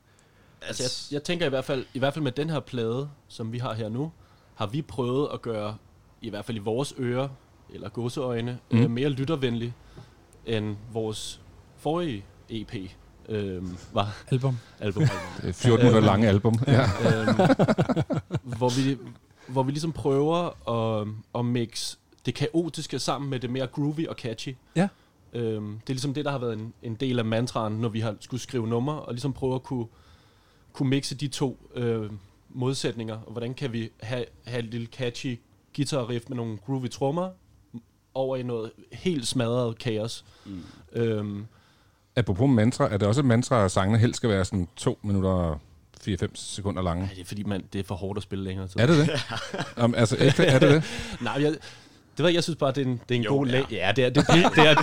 Altså, 0.67 0.83
jeg, 1.11 1.15
jeg 1.15 1.23
tænker 1.25 1.47
i 1.47 1.49
hvert 1.49 1.65
fald, 1.65 1.85
i 1.95 1.99
hvert 1.99 2.15
fald 2.15 2.23
med 2.23 2.33
den 2.33 2.51
her 2.51 2.61
plade, 2.61 3.09
som 3.29 3.53
vi 3.53 3.59
har 3.59 3.75
her 3.75 3.89
nu, 3.89 4.13
har 4.55 4.67
vi 4.67 4.83
prøvet 4.83 5.29
at 5.33 5.43
gøre, 5.43 5.77
i 6.23 6.31
hvert 6.31 6.45
fald 6.45 6.57
i 6.57 6.61
vores 6.61 6.95
ører, 6.99 7.29
eller 7.75 7.89
godseøjne, 7.89 8.59
Mm. 8.71 8.79
øh, 8.79 8.91
mere 8.91 9.09
lyttervenlig 9.09 9.75
end 10.47 10.77
vores 10.93 11.41
forrige 11.77 12.25
EP 12.49 12.75
øh, 13.29 13.63
var. 13.93 14.17
Album. 14.31 14.59
album. 14.81 15.03
Er 15.43 15.53
14 15.53 15.87
minutter 15.87 16.01
lange 16.07 16.29
album, 16.29 16.55
ja. 16.67 16.83
øhm, 16.83 17.37
hvor, 18.59 18.69
vi, 18.83 18.99
hvor 19.49 19.63
vi 19.63 19.71
ligesom 19.73 19.93
prøver 19.93 20.69
at, 21.03 21.09
at 21.35 21.45
mix 21.45 21.97
det 22.27 22.35
kaotiske 22.35 22.99
sammen 22.99 23.31
med 23.31 23.41
det 23.41 23.51
mere 23.51 23.67
groovy 23.67 24.07
og 24.09 24.15
catchy. 24.19 24.57
Ja. 24.77 24.89
Øhm, 25.33 25.73
det 25.81 25.91
er 25.91 25.95
ligesom 25.95 26.15
det, 26.15 26.25
der 26.25 26.31
har 26.31 26.39
været 26.39 26.53
en, 26.53 26.73
en 26.83 26.95
del 26.95 27.19
af 27.19 27.25
mantraen, 27.25 27.73
når 27.73 27.89
vi 27.89 28.01
har 28.01 28.15
skulle 28.21 28.41
skrive 28.41 28.69
numre, 28.69 29.01
og 29.01 29.13
ligesom 29.13 29.33
prøve 29.33 29.55
at 29.55 29.63
kunne, 29.63 29.87
kunne 30.75 30.89
mixe 30.89 31.15
de 31.15 31.29
to 31.29 31.71
øh, 31.75 32.11
modsætninger, 32.49 33.15
og 33.27 33.33
hvordan 33.33 33.55
kan 33.55 33.73
vi 33.73 33.91
have, 34.01 34.25
have 34.47 34.59
et 34.65 34.71
lille 34.71 34.87
catchy 34.87 35.41
guitar 35.77 36.09
riff 36.09 36.25
med 36.29 36.37
nogle 36.37 36.59
groovy 36.67 36.91
trommer, 36.91 37.31
over 38.15 38.37
i 38.37 38.43
noget 38.43 38.71
helt 38.93 39.27
smadret 39.27 39.79
kaos. 39.79 40.25
Mm. 40.45 40.63
Øhm, 40.93 41.47
Apropos 42.17 42.51
mantra, 42.51 42.93
er 42.93 42.97
det 42.97 43.09
også 43.09 43.21
et 43.21 43.25
mantra, 43.25 43.65
at 43.65 43.71
sangene 43.71 43.99
helst 43.99 44.17
skal 44.17 44.31
være 44.31 44.45
sådan 44.45 44.69
2 44.77 44.99
minutter 45.03 45.61
4-5 46.09 46.27
sekunder 46.35 46.83
lange. 46.83 47.05
Nej, 47.05 47.15
det 47.15 47.21
er 47.21 47.25
fordi, 47.25 47.43
man, 47.43 47.65
det 47.73 47.79
er 47.79 47.85
for 47.85 47.95
hårdt 47.95 48.17
at 48.17 48.23
spille 48.23 48.45
længere 48.45 48.69
tid. 48.69 48.81
Er 48.81 48.87
det 48.87 48.97
det? 48.97 49.11
Om, 49.85 49.95
altså, 49.95 50.17
ægte, 50.21 50.45
er 50.45 50.59
det 50.59 50.71
det? 50.71 50.85
Nej, 51.21 51.33
jeg, 51.33 51.51
det 51.51 51.59
ved 52.19 52.27
jeg, 52.27 52.35
jeg 52.35 52.43
synes 52.43 52.57
bare, 52.57 52.73
det 52.73 52.83
er 52.83 52.87
en, 52.87 53.01
det 53.09 53.15
er 53.15 53.19
en 53.19 53.25
Jo, 53.25 53.31
god 53.31 53.47
ja. 53.47 53.63
Ja, 53.71 53.93
det 53.97 54.05
er, 54.05 54.09
det, 54.11 54.27
det, 54.27 54.57
det 54.57 54.67
er, 54.69 54.75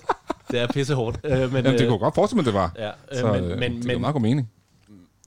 det 0.50 0.60
er 0.60 0.66
pisse 0.66 0.94
hårdt. 0.94 1.20
Øh, 1.24 1.30
men, 1.32 1.38
Jamen, 1.40 1.64
det 1.64 1.80
øh, 1.80 1.88
kunne 1.88 1.98
godt 1.98 2.14
forestille 2.14 2.36
mig, 2.36 2.44
det 2.44 2.54
var. 2.54 2.72
Ja, 2.78 2.88
øh, 2.88 3.18
Så, 3.18 3.32
men, 3.32 3.44
øh, 3.44 3.58
men, 3.58 3.76
det 3.76 3.84
men, 3.84 4.00
meget 4.00 4.12
god 4.12 4.22
mening. 4.22 4.50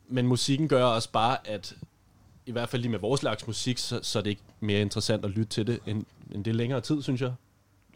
Men 0.08 0.28
musikken 0.28 0.68
gør 0.68 0.84
også 0.84 1.10
bare, 1.12 1.38
at 1.48 1.76
i 2.46 2.52
hvert 2.52 2.70
fald 2.70 2.82
lige 2.82 2.92
med 2.92 3.00
vores 3.00 3.20
slags 3.22 3.48
musik, 3.48 3.78
så, 3.78 4.00
så 4.04 4.20
er 4.20 4.24
det 4.24 4.30
ikke 4.30 4.42
mere 4.60 4.82
interessant 4.82 5.26
at 5.26 5.32
lytte 5.32 5.50
til 5.50 5.68
det, 5.68 5.80
end, 5.86 6.06
end 6.32 6.44
det 6.44 6.52
er 6.52 6.56
længere 6.56 6.82
tid, 6.82 7.02
synes 7.02 7.22
jeg. 7.22 7.34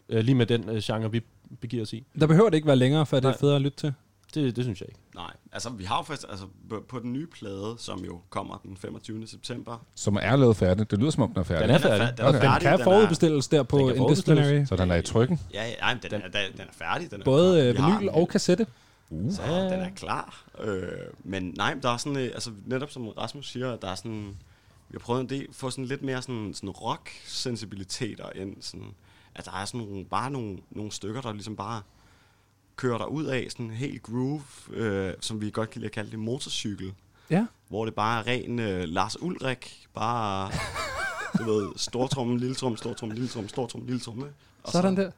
Øh, 0.08 0.24
lige 0.24 0.34
med 0.34 0.46
den 0.46 0.68
øh, 0.68 0.82
genre, 0.82 1.10
vi 1.12 1.20
begiver 1.60 1.82
os 1.82 1.92
i. 1.92 2.04
Der 2.20 2.26
behøver 2.26 2.50
det 2.50 2.56
ikke 2.56 2.66
være 2.66 2.76
længere, 2.76 3.06
for 3.06 3.16
det 3.16 3.24
er 3.24 3.28
Nej. 3.30 3.38
federe 3.38 3.56
at 3.56 3.62
lytte 3.62 3.78
til. 3.78 3.94
Det, 4.34 4.56
det 4.56 4.64
synes 4.64 4.80
jeg 4.80 4.88
ikke. 4.88 5.00
Nej, 5.14 5.32
altså 5.52 5.70
vi 5.70 5.84
har 5.84 5.96
jo 5.96 6.02
faktisk, 6.02 6.26
altså 6.30 6.46
på- 6.88 6.98
den 6.98 7.12
nye 7.12 7.26
plade, 7.26 7.74
som 7.78 8.04
jo 8.04 8.20
kommer 8.30 8.60
den 8.64 8.76
25. 8.76 9.26
september. 9.26 9.86
Som 9.94 10.18
er 10.22 10.36
lavet 10.36 10.56
færdig. 10.56 10.90
Det 10.90 10.98
lyder 10.98 11.10
som 11.10 11.22
om, 11.22 11.28
den 11.30 11.38
er 11.38 11.42
færdig. 11.44 11.68
Den 11.68 11.74
er 11.74 11.78
færdig. 11.78 12.16
den 12.18 12.26
er 12.26 12.32
den 12.32 12.40
færdig, 12.40 12.62
kan 12.62 12.72
den 12.72 12.80
er- 12.80 12.84
forudbestilles 12.84 13.48
der 13.48 13.58
Den 13.58 13.66
på. 13.66 13.90
Indisciplinary. 13.90 14.64
Så 14.64 14.76
den 14.76 14.90
er 14.90 14.94
i 14.96 15.02
trykken. 15.02 15.40
Ja, 15.54 15.64
ja, 15.66 15.72
ej, 15.74 15.94
men 15.94 16.02
den, 16.02 16.12
er, 16.22 16.28
den, 16.28 16.52
den 16.52 16.60
er 16.60 16.72
færdig. 16.72 17.10
Den 17.10 17.20
er 17.20 17.24
Både 17.24 17.60
øh, 17.68 17.76
vinyl 17.76 17.98
den. 18.00 18.08
og 18.08 18.28
kassette. 18.28 18.66
Uh. 19.10 19.32
Så 19.34 19.42
den 19.42 19.80
er 19.80 19.90
klar. 19.96 20.44
Øh, 20.60 20.88
men 21.24 21.54
nej, 21.56 21.74
der 21.82 21.90
er 21.90 21.96
sådan, 21.96 22.18
øh, 22.18 22.30
altså 22.34 22.50
netop 22.66 22.90
som 22.90 23.08
Rasmus 23.08 23.50
siger, 23.50 23.76
der 23.76 23.88
er 23.90 23.94
sådan, 23.94 24.36
vi 24.88 24.92
har 24.92 24.98
prøvet 24.98 25.20
en 25.20 25.28
del, 25.28 25.46
få 25.52 25.70
sådan 25.70 25.84
lidt 25.84 26.02
mere 26.02 26.22
sådan, 26.22 26.54
sådan 26.54 26.70
rock-sensibiliteter 26.70 28.30
ind, 28.34 28.56
sådan, 28.60 28.94
at 29.34 29.44
der 29.44 29.52
er 29.52 29.64
sådan 29.64 29.86
nogle, 29.86 30.04
bare 30.04 30.30
nogle, 30.30 30.58
nogle 30.70 30.92
stykker, 30.92 31.20
der 31.20 31.32
ligesom 31.32 31.56
bare 31.56 31.82
kører 32.76 32.98
der 32.98 33.04
ud 33.04 33.24
af, 33.24 33.46
sådan 33.50 33.70
helt 33.70 34.02
groove, 34.02 34.42
øh, 34.70 35.14
som 35.20 35.40
vi 35.40 35.50
godt 35.50 35.70
kan 35.70 35.80
lide 35.80 35.88
at 35.88 35.92
kalde 35.92 36.10
det 36.10 36.18
motorcykel, 36.18 36.92
Ja. 37.30 37.46
hvor 37.68 37.84
det 37.84 37.94
bare 37.94 38.20
er 38.20 38.26
ren 38.26 38.58
øh, 38.58 38.84
Lars 38.84 39.22
Ulrik, 39.22 39.88
bare, 39.94 40.50
du 41.38 41.52
ved, 41.52 41.68
stortrum, 41.76 42.36
lille 42.36 42.54
trum, 42.54 42.76
stortrum, 42.76 43.10
lille 43.10 43.28
trum, 43.28 43.48
stortrum, 43.48 43.82
lille 43.86 44.00
trum, 44.00 44.24
Sådan 44.72 44.96
der. 44.96 45.10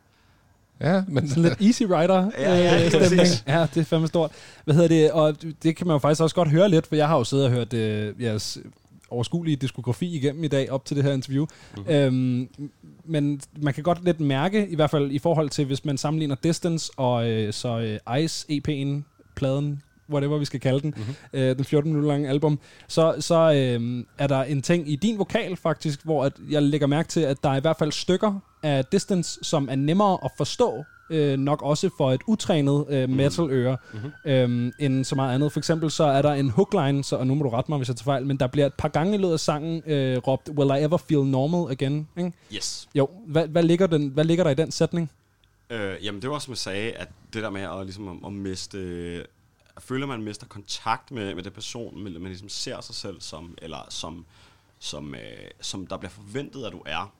Ja, 0.80 1.02
men 1.08 1.28
Sådan 1.28 1.42
lidt 1.42 1.60
Easy 1.60 1.82
Rider 1.82 2.30
Ja, 2.38 2.54
ja, 2.54 2.84
øh, 2.84 2.90
stemning. 2.90 3.28
Ja, 3.46 3.66
det 3.74 3.80
er 3.80 3.84
fandme 3.84 4.08
stort. 4.08 4.30
Hvad 4.64 4.74
hedder 4.74 4.88
det? 4.88 5.12
Og 5.12 5.36
det 5.62 5.76
kan 5.76 5.86
man 5.86 5.94
jo 5.94 5.98
faktisk 5.98 6.22
også 6.22 6.34
godt 6.34 6.48
høre 6.50 6.68
lidt, 6.68 6.86
for 6.86 6.96
jeg 6.96 7.08
har 7.08 7.16
jo 7.16 7.24
siddet 7.24 7.46
og 7.46 7.52
hørt 7.52 7.72
øh, 7.72 8.22
jeres 8.22 8.58
overskuelige 9.10 9.56
diskografi 9.56 10.16
igennem 10.16 10.44
i 10.44 10.48
dag, 10.48 10.70
op 10.70 10.84
til 10.84 10.96
det 10.96 11.04
her 11.04 11.12
interview. 11.12 11.46
Mm. 11.76 11.84
Øhm, 11.88 12.48
men 13.04 13.40
man 13.60 13.74
kan 13.74 13.82
godt 13.82 14.04
lidt 14.04 14.20
mærke, 14.20 14.68
i 14.68 14.74
hvert 14.74 14.90
fald 14.90 15.10
i 15.10 15.18
forhold 15.18 15.50
til, 15.50 15.64
hvis 15.64 15.84
man 15.84 15.98
sammenligner 15.98 16.36
Distance 16.42 16.92
og 16.96 17.28
øh, 17.28 17.52
så 17.52 17.98
øh, 18.08 18.18
Ice 18.20 18.46
EP'en, 18.50 19.02
pladen, 19.36 19.82
whatever 20.10 20.38
vi 20.38 20.44
skal 20.44 20.60
kalde 20.60 20.80
den, 20.80 20.94
Mhm. 20.96 20.98
mm-hmm. 21.06 21.40
øh, 21.40 21.56
den 21.56 21.64
14 21.64 21.90
minutter 21.92 22.08
lange 22.12 22.28
album, 22.28 22.58
så, 22.88 23.14
så 23.20 23.34
øh, 23.80 24.04
er 24.18 24.26
der 24.26 24.42
en 24.42 24.62
ting 24.62 24.90
i 24.90 24.96
din 24.96 25.18
vokal 25.18 25.56
faktisk, 25.56 26.04
hvor 26.04 26.24
at 26.24 26.32
jeg 26.50 26.62
lægger 26.62 26.86
mærke 26.86 27.08
til, 27.08 27.20
at 27.20 27.36
der 27.42 27.50
er 27.50 27.56
i 27.56 27.60
hvert 27.60 27.76
fald 27.78 27.92
stykker 27.92 28.40
af 28.62 28.84
Distance, 28.84 29.38
som 29.42 29.68
er 29.70 29.74
nemmere 29.76 30.18
at 30.24 30.30
forstå, 30.36 30.84
øh, 31.10 31.38
nok 31.38 31.62
også 31.62 31.90
for 31.96 32.12
et 32.12 32.20
utrænet 32.26 32.84
øh, 32.88 33.08
metal-øre, 33.10 33.76
Mhm. 33.92 34.12
øhm, 34.24 34.72
end 34.78 35.04
så 35.04 35.14
meget 35.14 35.34
andet. 35.34 35.52
For 35.52 35.60
eksempel 35.60 35.90
så 35.90 36.04
er 36.04 36.22
der 36.22 36.32
en 36.32 36.50
hookline, 36.50 37.04
så, 37.04 37.16
og 37.16 37.26
nu 37.26 37.34
må 37.34 37.42
du 37.44 37.48
rette 37.50 37.70
mig, 37.70 37.76
hvis 37.78 37.88
jeg 37.88 37.96
tager 37.96 38.04
fejl, 38.04 38.26
men 38.26 38.36
der 38.36 38.46
bliver 38.46 38.66
et 38.66 38.74
par 38.74 38.88
gange 38.88 39.14
i 39.14 39.18
løbet 39.18 39.32
af 39.32 39.40
sangen 39.40 39.82
øh, 39.86 40.18
råbt, 40.18 40.50
Will 40.50 40.80
I 40.80 40.84
ever 40.84 40.96
feel 40.96 41.24
normal 41.24 41.72
again? 41.72 42.08
Ikke? 42.18 42.32
Yes. 42.54 42.88
Jo, 42.94 43.08
hvad, 43.26 43.48
hvad, 43.48 43.62
ligger 43.62 43.86
den, 43.86 44.08
hvad 44.08 44.24
ligger 44.24 44.44
der 44.44 44.50
i 44.50 44.54
den 44.54 44.70
sætning? 44.70 45.10
Øh, 45.70 45.94
jamen, 46.04 46.22
det 46.22 46.30
var 46.30 46.38
som 46.38 46.50
jeg 46.50 46.58
sagde, 46.58 46.92
at 46.92 47.08
det 47.34 47.42
der 47.42 47.50
med 47.50 47.60
at, 47.62 47.84
ligesom, 47.84 48.08
at, 48.08 48.14
at 48.26 48.32
miste 48.32 48.78
føler, 49.82 50.06
man 50.06 50.22
mister 50.22 50.46
kontakt 50.46 51.10
med, 51.10 51.34
med 51.34 51.42
den 51.42 51.52
person, 51.52 52.02
men 52.04 52.12
man 52.12 52.24
ligesom 52.24 52.48
ser 52.48 52.80
sig 52.80 52.94
selv 52.94 53.20
som, 53.20 53.54
eller 53.62 53.86
som, 53.88 54.26
som, 54.78 55.14
øh, 55.14 55.50
som 55.60 55.86
der 55.86 55.96
bliver 55.96 56.10
forventet, 56.10 56.64
at 56.64 56.72
du 56.72 56.82
er. 56.86 57.12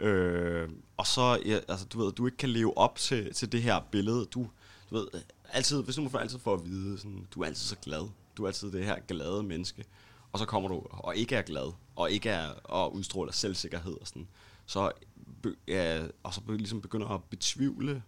Øh, 0.00 0.68
og 0.96 1.06
så, 1.06 1.40
ja, 1.46 1.58
altså, 1.68 1.86
du 1.86 2.04
ved, 2.04 2.12
du 2.12 2.26
ikke 2.26 2.38
kan 2.38 2.48
leve 2.48 2.78
op 2.78 2.96
til, 2.96 3.34
til 3.34 3.52
det 3.52 3.62
her 3.62 3.80
billede. 3.90 4.24
Du, 4.24 4.48
du 4.90 4.94
ved, 4.94 5.08
altid, 5.52 5.82
hvis 5.82 5.96
du 5.96 6.02
må 6.02 6.18
altid 6.18 6.38
få 6.38 6.54
at 6.54 6.64
vide, 6.64 6.98
sådan, 6.98 7.26
du 7.34 7.42
er 7.42 7.46
altid 7.46 7.66
så 7.66 7.76
glad. 7.82 8.08
Du 8.36 8.42
er 8.42 8.46
altid 8.46 8.72
det 8.72 8.84
her 8.84 8.98
glade 9.08 9.42
menneske. 9.42 9.84
Og 10.32 10.38
så 10.38 10.44
kommer 10.46 10.68
du 10.68 10.86
og 10.90 11.16
ikke 11.16 11.36
er 11.36 11.42
glad, 11.42 11.72
og 11.96 12.10
ikke 12.10 12.30
er 12.30 12.48
og 12.48 12.94
udstråler 12.94 13.32
selvsikkerhed 13.32 14.00
og 14.00 14.06
sådan. 14.06 14.28
Så 14.66 14.92
be, 15.42 15.54
ja, 15.68 16.06
og 16.22 16.34
så 16.34 16.40
be, 16.40 16.56
ligesom 16.56 16.80
begynder 16.80 17.08
at 17.08 17.24
betvivle, 17.24 18.02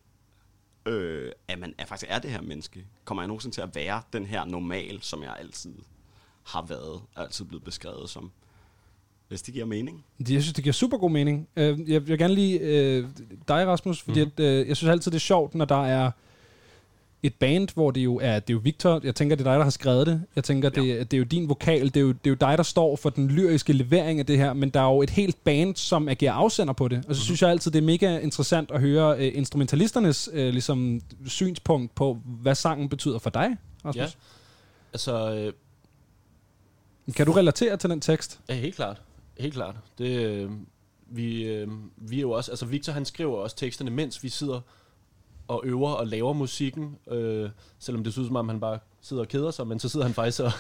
øh, 0.87 1.33
at 1.49 1.59
man 1.59 1.75
er, 1.79 1.87
faktisk 1.87 2.11
er 2.11 2.19
det 2.19 2.31
her 2.31 2.41
menneske. 2.43 2.85
Kommer 3.05 3.23
jeg 3.23 3.29
nogensinde 3.29 3.57
til 3.57 3.61
at 3.61 3.75
være 3.75 4.03
den 4.13 4.27
her 4.27 4.45
normal, 4.45 4.99
som 5.03 5.23
jeg 5.23 5.37
altid 5.41 5.73
har 6.43 6.63
været, 6.69 7.01
altid 7.17 7.45
blevet 7.45 7.65
beskrevet 7.65 8.11
som. 8.11 8.31
Hvis 9.29 9.43
det 9.43 9.55
giver 9.55 9.67
mening. 9.67 10.05
Det- 10.19 10.31
Jeg 10.31 10.43
synes, 10.43 10.55
det 10.55 10.65
giver 10.65 10.73
super 10.73 10.99
god 10.99 11.11
mening. 11.11 11.49
Øh, 11.57 11.91
Jeg 11.91 12.07
vil 12.07 12.19
gerne 12.19 12.35
lige 12.35 12.59
øh, 12.61 13.09
dig, 13.49 13.67
Rasmus, 13.67 14.03
fordi 14.03 14.21
at, 14.21 14.41
øh, 14.41 14.69
jeg 14.69 14.77
synes 14.77 14.91
altid, 14.91 15.11
det 15.13 15.17
er 15.19 15.21
sjovt, 15.21 15.55
når 15.55 15.65
der 15.65 15.85
er 15.87 16.11
et 17.27 17.35
band, 17.35 17.69
hvor 17.75 17.91
det 17.91 18.01
jo 18.01 18.17
er, 18.23 18.39
det 18.39 18.51
er 18.51 18.55
jo 18.55 18.61
Victor, 18.65 19.01
jeg 19.05 19.15
tænker, 19.15 19.37
det 19.37 19.47
er 19.47 19.51
dig, 19.51 19.59
der 19.59 19.63
har 19.65 19.71
skrevet 19.71 20.07
det. 20.07 20.23
Jeg 20.37 20.45
tænker, 20.45 20.69
det, 20.69 21.11
det 21.11 21.17
er 21.17 21.19
jo 21.19 21.25
din 21.25 21.49
vokal, 21.49 21.85
det 21.87 21.97
er 21.97 22.01
jo, 22.01 22.09
det 22.09 22.27
er 22.27 22.31
jo 22.31 22.35
dig, 22.35 22.59
der 22.59 22.65
står 22.65 22.97
for 22.97 23.11
den 23.11 23.29
lyriske 23.29 23.73
levering 23.73 24.21
af 24.21 24.27
det 24.27 24.39
her, 24.39 24.53
men 24.53 24.71
der 24.71 24.81
er 24.81 24.85
jo 24.95 25.03
et 25.03 25.11
helt 25.11 25.45
band, 25.45 25.77
som 25.77 26.09
agerer 26.09 26.33
afsender 26.33 26.73
på 26.73 26.89
det. 26.89 26.99
Og 26.99 27.03
så 27.03 27.07
Mhm. 27.09 27.11
mm-hmm. 27.11 27.21
synes 27.25 27.43
jeg 27.43 27.51
altid, 27.51 27.71
det 27.71 27.79
er 27.79 27.83
mega 27.83 28.19
interessant 28.19 28.71
at 28.71 28.81
høre 28.81 29.19
øh, 29.19 29.33
instrumentalisternes 29.35 30.29
øh, 30.33 30.49
ligesom, 30.53 31.01
synspunkt 31.27 31.95
på, 31.95 32.19
hvad 32.25 32.55
sangen 32.55 32.89
betyder 32.89 33.19
for 33.19 33.31
dig, 33.31 33.57
Rasmus. 33.85 33.97
Ja. 33.97 34.07
Altså, 34.93 35.35
øh, 35.35 35.53
Kan 37.17 37.27
du 37.27 37.33
relatere 37.33 37.77
til 37.77 37.91
den 37.91 38.01
tekst? 38.01 38.41
Ja, 38.49 38.55
helt 38.55 38.75
klart. 38.77 39.03
Helt 39.39 39.55
klart. 39.55 39.75
Det, 39.99 40.21
øh, 40.21 40.51
vi, 41.11 41.43
øh, 41.45 41.69
vi 41.97 42.17
er 42.17 42.21
jo 42.21 42.31
også, 42.31 42.51
altså 42.51 42.67
Victor 42.67 42.93
han 42.93 43.05
skriver 43.05 43.37
også 43.37 43.57
teksterne, 43.57 43.91
mens 43.91 44.23
vi 44.23 44.29
sidder 44.29 44.61
og 45.49 45.63
øver 45.65 45.91
og 45.91 46.07
laver 46.07 46.33
musikken, 46.33 46.97
øh, 47.11 47.51
selvom 47.79 48.05
det 48.05 48.13
synes 48.13 48.27
som 48.27 48.37
om 48.37 48.49
han 48.49 48.61
bare 48.61 48.79
sidder 49.01 49.23
og 49.23 49.29
keder 49.29 49.51
sig, 49.51 49.67
men 49.67 49.79
så 49.79 49.89
sidder 49.89 50.07
han 50.07 50.15
faktisk 50.15 50.41
og, 50.41 50.53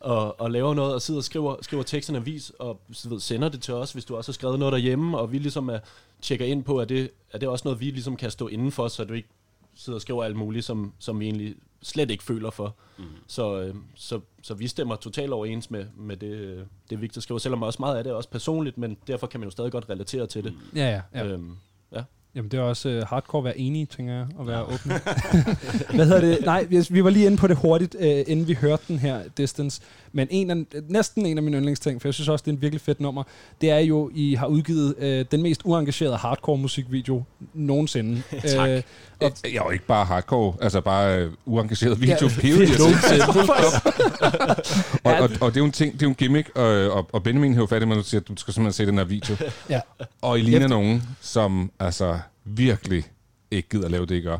og, 0.16 0.40
og 0.40 0.50
laver 0.50 0.74
noget, 0.74 0.94
og 0.94 1.02
sidder 1.02 1.20
og 1.20 1.24
skriver, 1.24 1.56
skriver 1.62 1.82
teksterne 1.82 2.18
avis, 2.18 2.52
og 2.58 2.80
så 2.92 3.08
ved, 3.08 3.20
sender 3.20 3.48
det 3.48 3.62
til 3.62 3.74
os, 3.74 3.92
hvis 3.92 4.04
du 4.04 4.16
også 4.16 4.30
har 4.30 4.34
skrevet 4.34 4.58
noget 4.58 4.72
derhjemme, 4.72 5.18
og 5.18 5.32
vi 5.32 5.38
ligesom 5.38 5.68
er, 5.68 5.78
tjekker 6.22 6.46
ind 6.46 6.64
på, 6.64 6.78
at 6.78 6.88
det, 6.88 7.10
er 7.32 7.38
det 7.38 7.48
også 7.48 7.62
noget, 7.64 7.80
vi 7.80 7.84
ligesom 7.84 8.16
kan 8.16 8.30
stå 8.30 8.48
indenfor, 8.48 8.88
så 8.88 9.04
du 9.04 9.14
ikke 9.14 9.28
sidder 9.74 9.96
og 9.96 10.00
skriver 10.00 10.24
alt 10.24 10.36
muligt, 10.36 10.64
som, 10.64 10.92
som 10.98 11.20
vi 11.20 11.24
egentlig 11.24 11.54
slet 11.82 12.10
ikke 12.10 12.24
føler 12.24 12.50
for. 12.50 12.76
Mm. 12.98 13.04
Så, 13.26 13.60
øh, 13.60 13.74
så, 13.94 14.20
så 14.42 14.54
vi 14.54 14.68
stemmer 14.68 14.96
totalt 14.96 15.32
overens 15.32 15.70
med, 15.70 15.86
med 15.96 16.16
det, 16.16 16.26
øh, 16.26 16.64
det, 16.90 17.00
Victor 17.00 17.20
skriver, 17.20 17.38
selvom 17.38 17.62
også 17.62 17.76
meget 17.80 17.96
af 17.96 18.04
det 18.04 18.10
er 18.10 18.14
også 18.14 18.30
personligt, 18.30 18.78
men 18.78 18.96
derfor 19.06 19.26
kan 19.26 19.40
man 19.40 19.46
jo 19.46 19.50
stadig 19.50 19.72
godt 19.72 19.90
relatere 19.90 20.26
til 20.26 20.44
det. 20.44 20.54
Ja, 20.74 20.90
ja. 20.90 21.00
ja. 21.14 21.26
Øhm. 21.26 21.56
Jamen, 22.36 22.50
det 22.50 22.58
er 22.58 22.62
også 22.62 22.88
øh, 22.88 23.02
hardcore 23.06 23.38
at 23.38 23.44
være 23.44 23.58
enig, 23.58 23.88
tænker 23.88 24.12
jeg, 24.14 24.26
at 24.40 24.46
være 24.46 24.62
åben. 24.62 24.92
Hvad 25.96 26.06
hedder 26.06 26.20
det? 26.20 26.38
Nej, 26.44 26.64
vi, 26.64 26.86
vi 26.90 27.04
var 27.04 27.10
lige 27.10 27.26
inde 27.26 27.36
på 27.36 27.46
det 27.46 27.56
hurtigt, 27.56 27.96
øh, 27.98 28.24
inden 28.26 28.48
vi 28.48 28.54
hørte 28.54 28.82
den 28.88 28.98
her 28.98 29.20
Distance. 29.36 29.80
Men 30.12 30.28
en 30.30 30.50
af, 30.50 30.64
næsten 30.88 31.26
en 31.26 31.36
af 31.36 31.42
mine 31.42 31.56
yndlingsting, 31.56 32.00
for 32.00 32.08
jeg 32.08 32.14
synes 32.14 32.28
også, 32.28 32.42
det 32.42 32.50
er 32.50 32.54
en 32.54 32.62
virkelig 32.62 32.80
fedt 32.80 33.00
nummer, 33.00 33.22
det 33.60 33.70
er 33.70 33.78
jo, 33.78 34.10
I 34.14 34.34
har 34.34 34.46
udgivet 34.46 34.94
øh, 34.98 35.24
den 35.30 35.42
mest 35.42 35.60
uengagerede 35.64 36.16
hardcore 36.16 36.58
musikvideo 36.58 37.22
nogensinde. 37.54 38.22
Tak. 38.56 38.68
Øh, 38.70 38.82
og, 39.20 39.32
ja, 39.52 39.62
og 39.62 39.72
ikke 39.72 39.86
bare 39.86 40.04
hardcore, 40.04 40.54
altså 40.60 40.80
bare 40.80 41.18
øh, 41.18 41.32
uengageret 41.46 42.00
video. 42.02 42.16
Ja, 42.20 42.40
period. 42.40 42.66
og, 45.04 45.12
og, 45.12 45.30
og, 45.40 45.50
det 45.54 45.56
er 45.56 45.60
jo 45.60 45.64
en 45.64 45.72
ting, 45.72 45.92
det 45.92 46.02
er 46.02 46.06
jo 46.06 46.10
en 46.10 46.14
gimmick, 46.14 46.50
og, 46.54 46.64
og, 46.90 47.08
og 47.12 47.22
Benjamin 47.22 47.54
har 47.54 47.60
jo 47.60 47.66
fat 47.66 47.82
i 47.82 47.84
mig, 47.84 47.96
at 47.96 47.98
du 48.04 48.08
siger, 48.08 48.20
at 48.20 48.28
du 48.28 48.34
skal 48.36 48.54
simpelthen 48.54 48.72
se 48.72 48.86
den 48.86 48.98
her 48.98 49.04
video. 49.04 49.36
Ja. 49.70 49.80
Og 50.22 50.38
I 50.38 50.42
ligner 50.42 50.58
Efter- 50.58 50.68
nogen, 50.68 51.02
som 51.20 51.70
altså 51.78 52.18
virkelig 52.44 53.04
ikke 53.50 53.68
gider 53.68 53.88
lave 53.88 54.06
det, 54.06 54.14
I 54.14 54.20
gør. 54.20 54.38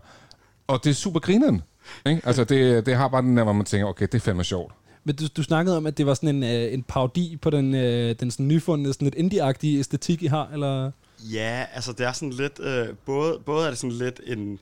Og 0.66 0.85
det 0.85 0.90
er 0.90 0.94
super 0.94 1.20
grineren. 1.20 1.62
Ikke? 2.07 2.23
Altså, 2.24 2.44
det, 2.44 2.86
det 2.86 2.97
har 2.97 3.09
bare 3.09 3.23
den 3.23 3.36
der, 3.36 3.44
hvor 3.44 3.53
man 3.53 3.66
tænker, 3.66 3.86
okay, 3.86 4.07
det 4.07 4.15
er 4.15 4.20
fandme 4.20 4.44
sjovt. 4.44 4.73
Men 5.05 5.16
du, 5.16 5.24
du 5.36 5.43
snakkede 5.43 5.77
om, 5.77 5.86
at 5.86 5.98
det 5.98 6.07
var 6.07 6.15
sådan 6.15 6.28
en, 6.28 6.43
øh, 6.43 6.73
en 6.73 6.82
parodi 6.82 7.39
på 7.43 7.51
den, 7.51 7.74
øh, 7.74 8.15
den 8.20 8.31
sådan 8.31 8.48
nyfundne, 8.48 8.93
sådan 8.93 9.11
lidt 9.15 9.35
indie-agtige 9.35 9.78
æstetik, 9.78 10.23
I 10.23 10.27
har, 10.27 10.48
eller? 10.53 10.90
Ja, 11.32 11.65
altså 11.74 11.93
det 11.93 12.07
er 12.07 12.12
sådan 12.12 12.31
lidt, 12.31 12.61
øh, 12.61 12.86
både, 13.07 13.39
både 13.47 13.66
er 13.66 13.70
det 13.70 13.78
sådan 13.78 13.97
lidt 13.97 14.20
en, 14.27 14.59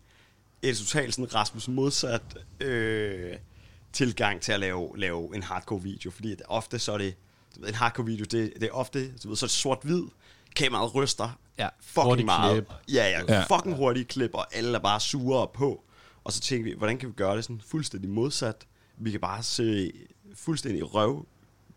et 0.71 0.77
totalt 0.79 1.15
sådan 1.15 1.35
Rasmus 1.35 1.69
modsat 1.69 2.23
øh, 2.61 3.37
tilgang 3.93 4.41
til 4.41 4.53
at 4.53 4.61
lave, 4.61 4.99
lave 4.99 5.37
en 5.37 5.43
hardcore 5.43 5.83
video, 5.83 6.11
fordi 6.11 6.33
at 6.33 6.43
ofte 6.49 6.79
så 6.79 6.93
er 6.93 6.99
det, 6.99 7.15
du 7.57 7.61
ved, 7.61 7.69
en 7.69 7.75
hardcore 7.75 8.07
video, 8.07 8.25
det, 8.25 8.53
det 8.61 8.63
er 8.63 8.71
ofte, 8.73 9.13
du 9.23 9.29
ved, 9.29 9.37
så 9.37 9.47
er 9.47 9.49
det 9.49 9.55
sort-hvid, 9.55 10.03
kameraet 10.57 10.95
ryster, 10.95 11.39
ja, 11.59 11.69
fucking 11.81 12.25
meget. 12.25 12.55
klip. 12.67 12.95
Ja, 12.95 13.09
ja, 13.09 13.35
Ja. 13.35 13.57
fucking 13.57 13.77
hurtige 13.77 14.05
klip, 14.05 14.31
og 14.35 14.55
alle 14.57 14.75
er 14.75 14.83
bare 14.83 15.01
sure 15.01 15.49
på. 15.55 15.85
Og 16.25 16.33
så 16.33 16.41
tænkte 16.41 16.71
vi, 16.71 16.77
hvordan 16.79 16.99
kan 16.99 17.09
vi 17.09 17.13
gøre 17.15 17.37
det 17.37 17.45
sådan 17.45 17.61
fuldstændig 17.67 18.11
modsat? 18.11 18.67
Vi 18.99 19.11
kan 19.11 19.21
bare 19.21 19.43
se 19.43 19.93
fuldstændig 20.35 20.95
røv 20.95 21.27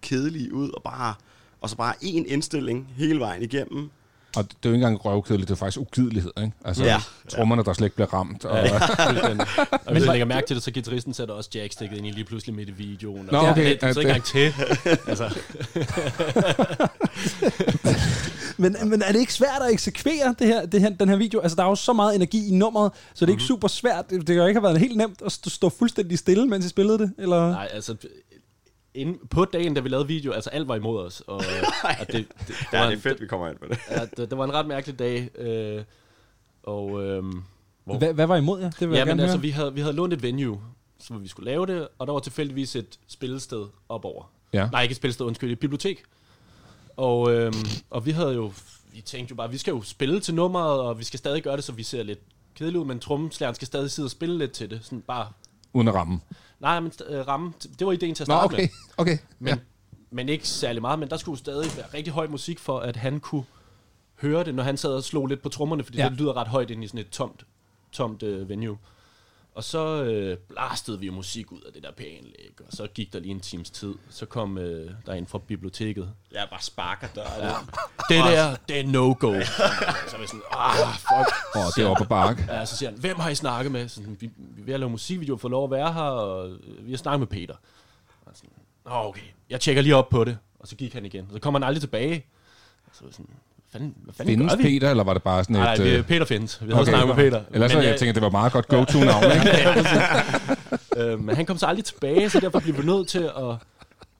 kedelige 0.01 0.53
ud, 0.53 0.69
og 0.69 0.83
bare 0.83 1.13
og 1.61 1.69
så 1.69 1.75
bare 1.75 1.93
én 1.95 2.25
indstilling 2.27 2.93
hele 2.97 3.19
vejen 3.19 3.41
igennem, 3.41 3.91
Og 4.37 4.43
det 4.43 4.53
er 4.53 4.69
jo 4.69 4.73
ikke 4.73 4.85
engang 4.85 5.05
røvkedeligt, 5.05 5.47
det 5.49 5.53
er 5.55 5.57
faktisk 5.59 5.79
ugidelighed, 5.79 6.31
ikke? 6.37 6.51
Altså, 6.65 6.83
Ja. 6.83 6.97
trommerne, 7.29 7.63
der 7.63 7.73
slet 7.73 7.85
ikke 7.85 7.95
bliver 7.95 8.13
ramt. 8.13 8.45
Og, 8.45 8.57
Ja, 8.57 8.73
og 9.85 9.91
hvis 9.91 10.03
jeg 10.03 10.11
lægger 10.11 10.25
mærke 10.25 10.47
til 10.47 10.55
det, 10.55 10.63
så 10.63 10.71
gitarristen 10.71 11.13
sætter 11.13 11.33
også 11.33 11.49
jackstikket 11.55 11.97
ind 11.97 12.07
i 12.07 12.11
lige 12.11 12.25
pludselig 12.25 12.55
midt 12.55 12.69
i 12.69 12.71
videoen. 12.71 13.29
Nå, 13.31 13.37
og 13.37 13.43
det- 13.43 13.51
okay, 13.51 13.69
Det, 13.71 13.83
ja, 13.83 13.93
så 13.93 13.99
ikke 13.99 14.09
engang 14.09 14.23
til. 14.25 14.53
altså. 15.11 15.29
Men, 18.59 18.75
men 18.85 19.01
er 19.01 19.11
det 19.11 19.19
ikke 19.19 19.33
svært 19.33 19.61
at 19.67 19.71
eksekvere 19.73 20.35
det 20.39 20.47
her, 20.47 20.65
det 20.65 20.81
her, 20.81 20.89
den 20.89 21.09
her 21.09 21.15
video? 21.15 21.39
Altså, 21.39 21.55
der 21.55 21.63
er 21.63 21.67
jo 21.69 21.75
så 21.75 21.93
meget 21.93 22.15
energi 22.15 22.47
i 22.47 22.51
nummeret, 22.51 22.91
så 23.13 23.25
det 23.25 23.31
er 23.31 23.33
ikke 23.33 23.41
Mhm. 23.41 23.47
super 23.47 23.67
svært. 23.67 24.09
Det, 24.09 24.25
kan 24.25 24.35
jo 24.35 24.45
ikke 24.45 24.59
have 24.59 24.63
været 24.67 24.79
helt 24.79 24.97
nemt 24.97 25.21
at 25.25 25.31
stå, 25.31 25.49
stå 25.49 25.69
fuldstændig 25.69 26.19
stille, 26.19 26.47
mens 26.47 26.65
I 26.65 26.69
spillede 26.69 26.97
det, 26.99 27.11
eller? 27.17 27.51
Nej, 27.51 27.67
altså 27.73 27.95
inden, 28.97 29.27
på 29.29 29.45
dagen, 29.45 29.73
da 29.73 29.79
vi 29.81 29.89
lavede 29.89 30.07
video, 30.07 30.31
altså 30.31 30.49
alt 30.49 30.67
var 30.67 30.75
imod 30.75 31.05
os. 31.05 31.21
Og, 31.27 31.35
og 32.01 32.07
det, 32.07 32.07
det, 32.07 32.27
det, 32.47 32.55
Ja, 32.73 32.77
var 32.79 32.85
det 32.85 32.91
er 32.91 32.95
en- 32.95 32.99
fedt, 33.01 33.21
vi 33.21 33.27
kommer 33.27 33.47
ind 33.49 33.57
på 33.57 33.65
det. 33.69 33.77
Ja, 33.91 34.05
det, 34.05 34.17
det 34.29 34.37
var 34.37 34.43
en 34.45 34.53
ret 34.53 34.67
mærkelig 34.67 34.99
dag. 34.99 35.29
Øh, 35.39 35.83
og, 36.63 37.03
øh, 37.03 37.23
hvor, 37.83 37.97
Hvad, 37.97 38.13
hvad 38.13 38.27
var 38.27 38.35
imod 38.35 38.59
jer? 38.61 38.69
Det 38.69 38.89
vil 38.89 38.95
ja, 38.95 38.97
jeg 38.97 39.05
men 39.05 39.11
gerne 39.11 39.21
altså, 39.23 39.37
høre. 39.37 39.41
vi 39.41 39.49
havde, 39.49 39.73
vi 39.73 39.81
havde 39.81 39.93
lånt 39.95 40.13
et 40.13 40.23
venue, 40.23 40.61
som 40.99 41.23
vi 41.23 41.27
skulle 41.27 41.51
lave 41.51 41.65
det, 41.65 41.87
og 41.99 42.07
der 42.07 42.13
var 42.13 42.19
tilfældigvis 42.19 42.75
et 42.75 42.99
spillested 43.07 43.65
op 43.89 44.05
over. 44.05 44.31
Ja. 44.53 44.69
Nej, 44.71 44.81
ikke 44.81 44.91
et 44.93 44.97
spillested, 44.97 45.25
undskyld, 45.25 45.51
et 45.51 45.59
bibliotek. 45.59 46.03
Og, 46.97 47.31
øhm, 47.33 47.53
og 47.89 48.05
vi 48.05 48.11
havde 48.11 48.33
jo, 48.33 48.51
vi 48.93 49.01
tænkte 49.01 49.31
jo 49.31 49.35
bare, 49.35 49.51
vi 49.51 49.57
skal 49.57 49.71
jo 49.71 49.81
spille 49.81 50.19
til 50.19 50.33
nummeret, 50.35 50.79
og 50.79 50.99
vi 50.99 51.03
skal 51.03 51.17
stadig 51.19 51.43
gøre 51.43 51.55
det, 51.55 51.63
så 51.63 51.71
vi 51.71 51.83
ser 51.83 52.03
lidt 52.03 52.19
kedeligt 52.55 52.79
ud, 52.79 52.85
men 52.85 52.99
trommeslæren 52.99 53.55
skal 53.55 53.65
stadig 53.65 53.91
sidde 53.91 54.05
og 54.07 54.11
spille 54.11 54.37
lidt 54.37 54.51
til 54.51 54.69
det, 54.69 54.79
sådan 54.83 55.01
bare... 55.01 55.31
Uden 55.77 55.87
at 55.87 55.93
ramme. 55.93 56.19
Nej, 56.59 56.79
men 56.79 56.91
øh, 57.07 57.27
ramme, 57.27 57.53
det 57.79 57.87
var 57.87 57.93
ideen 57.93 58.15
til 58.15 58.23
at 58.23 58.27
Nå, 58.27 58.33
starte 58.33 58.53
okay, 58.53 58.61
med. 58.61 58.69
okay, 58.97 59.17
Men, 59.39 59.47
ja. 59.47 59.57
men 60.09 60.29
ikke 60.29 60.47
særlig 60.47 60.81
meget, 60.81 60.99
men 60.99 61.09
der 61.09 61.17
skulle 61.17 61.39
stadig 61.39 61.71
være 61.77 61.85
rigtig 61.93 62.13
høj 62.13 62.27
musik 62.27 62.59
for, 62.59 62.79
at 62.79 62.95
han 62.95 63.19
kunne 63.19 63.43
høre 64.21 64.43
det, 64.43 64.55
når 64.55 64.63
han 64.63 64.77
sad 64.77 64.89
og 64.89 65.03
slog 65.03 65.27
lidt 65.27 65.41
på 65.41 65.49
trommerne, 65.49 65.83
fordi 65.83 65.97
ja. 65.97 66.09
det 66.09 66.17
lyder 66.17 66.37
ret 66.37 66.47
højt 66.47 66.69
ind 66.69 66.83
i 66.83 66.87
sådan 66.87 66.99
et 66.99 67.09
tomt, 67.09 67.45
tomt 67.91 68.23
øh, 68.23 68.49
venue. 68.49 68.77
Og 69.57 69.63
så 69.63 70.03
øh, 70.03 70.37
blastede 70.37 70.99
vi 70.99 71.09
musik 71.09 71.51
ud 71.51 71.61
af 71.61 71.73
det 71.73 71.83
der 71.83 71.91
pæanlæg, 71.91 72.51
og 72.67 72.67
så 72.69 72.87
gik 72.87 73.13
der 73.13 73.19
lige 73.19 73.31
en 73.31 73.39
times 73.39 73.69
tid. 73.69 73.93
Så 74.09 74.25
kom 74.25 74.57
øh, 74.57 74.91
der 75.05 75.13
en 75.13 75.27
fra 75.27 75.37
biblioteket. 75.37 76.13
Jeg 76.31 76.47
bare 76.49 76.61
sparker 76.61 77.07
døren. 77.15 77.41
Ja. 77.41 77.53
Det 78.09 78.23
der, 78.23 78.55
det 78.67 78.79
er 78.79 78.83
no-go. 78.83 79.33
så 80.09 80.15
er 80.15 80.19
vi 80.19 80.27
sådan, 80.27 80.41
ah, 80.51 80.93
fuck. 80.93 81.55
Åh, 81.55 81.63
det 81.75 81.83
er 81.83 81.87
op 81.87 82.01
ad 82.01 82.05
bakke. 82.05 82.45
Ja, 82.49 82.65
så 82.65 82.77
siger 82.77 82.89
han, 82.89 82.99
hvem 82.99 83.19
har 83.19 83.29
I 83.29 83.35
snakket 83.35 83.71
med? 83.71 83.87
Sådan, 83.87 84.17
vi, 84.19 84.31
vi 84.37 84.61
er 84.61 84.65
ved 84.65 84.73
at 84.73 84.79
lave 84.79 84.89
musikvideo, 84.89 85.37
få 85.37 85.47
lov 85.47 85.63
at 85.63 85.71
være 85.71 85.93
her, 85.93 86.01
og 86.01 86.49
øh, 86.49 86.85
vi 86.85 86.91
har 86.91 86.97
snakket 86.97 87.19
med 87.19 87.27
Peter. 87.27 87.55
Og 88.25 88.31
sådan, 88.35 88.49
Nå, 88.85 88.91
okay, 88.91 89.21
jeg 89.49 89.61
tjekker 89.61 89.81
lige 89.81 89.95
op 89.95 90.09
på 90.09 90.23
det. 90.23 90.37
Og 90.59 90.67
så 90.67 90.75
gik 90.75 90.93
han 90.93 91.05
igen. 91.05 91.25
Og 91.25 91.33
så 91.33 91.39
kom 91.39 91.53
han 91.53 91.63
aldrig 91.63 91.81
tilbage. 91.81 92.25
Og 92.85 92.91
så 92.93 93.03
var 93.03 93.11
sådan, 93.11 93.29
fanden, 93.71 93.93
hvad 94.03 94.13
fanden 94.13 94.31
Findes 94.37 94.51
gør 94.53 94.57
vi? 94.57 94.63
Peter, 94.63 94.89
eller 94.91 95.03
var 95.03 95.13
det 95.13 95.23
bare 95.23 95.43
sådan 95.43 95.55
et... 95.55 95.59
Nej, 95.61 95.77
nej, 95.77 95.85
vi, 95.85 95.91
øh, 95.95 96.03
Peter 96.03 96.25
findes. 96.25 96.59
Vi 96.67 96.73
havde 96.73 96.85
snakket 96.85 97.07
med 97.07 97.15
Peter. 97.15 97.41
Ellers 97.51 97.71
så 97.71 97.79
jeg 97.79 97.87
jeg- 97.89 97.99
tænker, 97.99 98.13
det 98.13 98.21
var 98.21 98.29
meget 98.29 98.51
godt 98.53 98.67
go-to-navn, 98.73 99.23
ikke? 99.23 99.47
Ja, 100.95 101.11
øh, 101.11 101.19
men 101.23 101.35
han 101.35 101.45
kom 101.45 101.57
så 101.57 101.65
aldrig 101.65 101.85
tilbage, 101.85 102.29
så 102.29 102.39
derfor 102.39 102.59
blev 102.59 102.77
vi 102.77 102.83
nødt 102.85 103.07
til 103.07 103.19
at, 103.37 103.55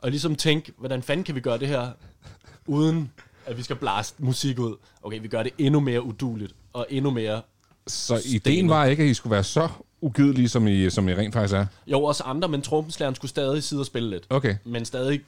at 0.03 0.10
ligesom 0.11 0.36
tænke, 0.36 0.72
hvordan 0.78 1.02
fanden 1.03 1.24
kan 1.24 1.36
vi 1.36 1.40
gøre 1.40 1.57
det 1.57 1.68
her, 1.68 1.88
uden 2.65 3.11
at 3.45 3.57
vi 3.57 3.64
skal 3.64 3.76
blaste 3.76 4.24
musik 4.24 4.60
ud. 4.60 4.76
Okay, 5.03 5.22
vi 5.22 5.28
gør 5.28 5.44
det 5.44 5.52
endnu 5.57 5.80
mere 5.80 6.02
uduligt, 6.03 6.53
og 6.74 6.86
endnu 6.90 7.11
mere 7.11 7.41
Så 7.88 8.22
ideen 8.26 8.69
var 8.69 8.86
ikke, 8.86 9.03
at 9.03 9.10
I 9.10 9.14
skulle 9.14 9.32
være 9.32 9.44
så 9.44 9.68
ugidelige, 10.02 10.49
som 10.49 10.68
I, 10.68 10.90
som 10.90 11.10
I 11.10 11.14
rent 11.14 11.34
faktisk 11.34 11.53
er. 11.56 11.65
Jo, 11.88 12.03
også 12.03 12.24
andre, 12.24 12.48
men 12.48 12.61
trommeslæren 12.61 13.15
skulle 13.15 13.30
stadig 13.30 13.64
sidde 13.64 13.82
og 13.82 13.86
spille 13.86 14.10
lidt. 14.10 14.24
Okay. 14.30 14.56
Men 14.65 14.86
stadig 14.86 15.22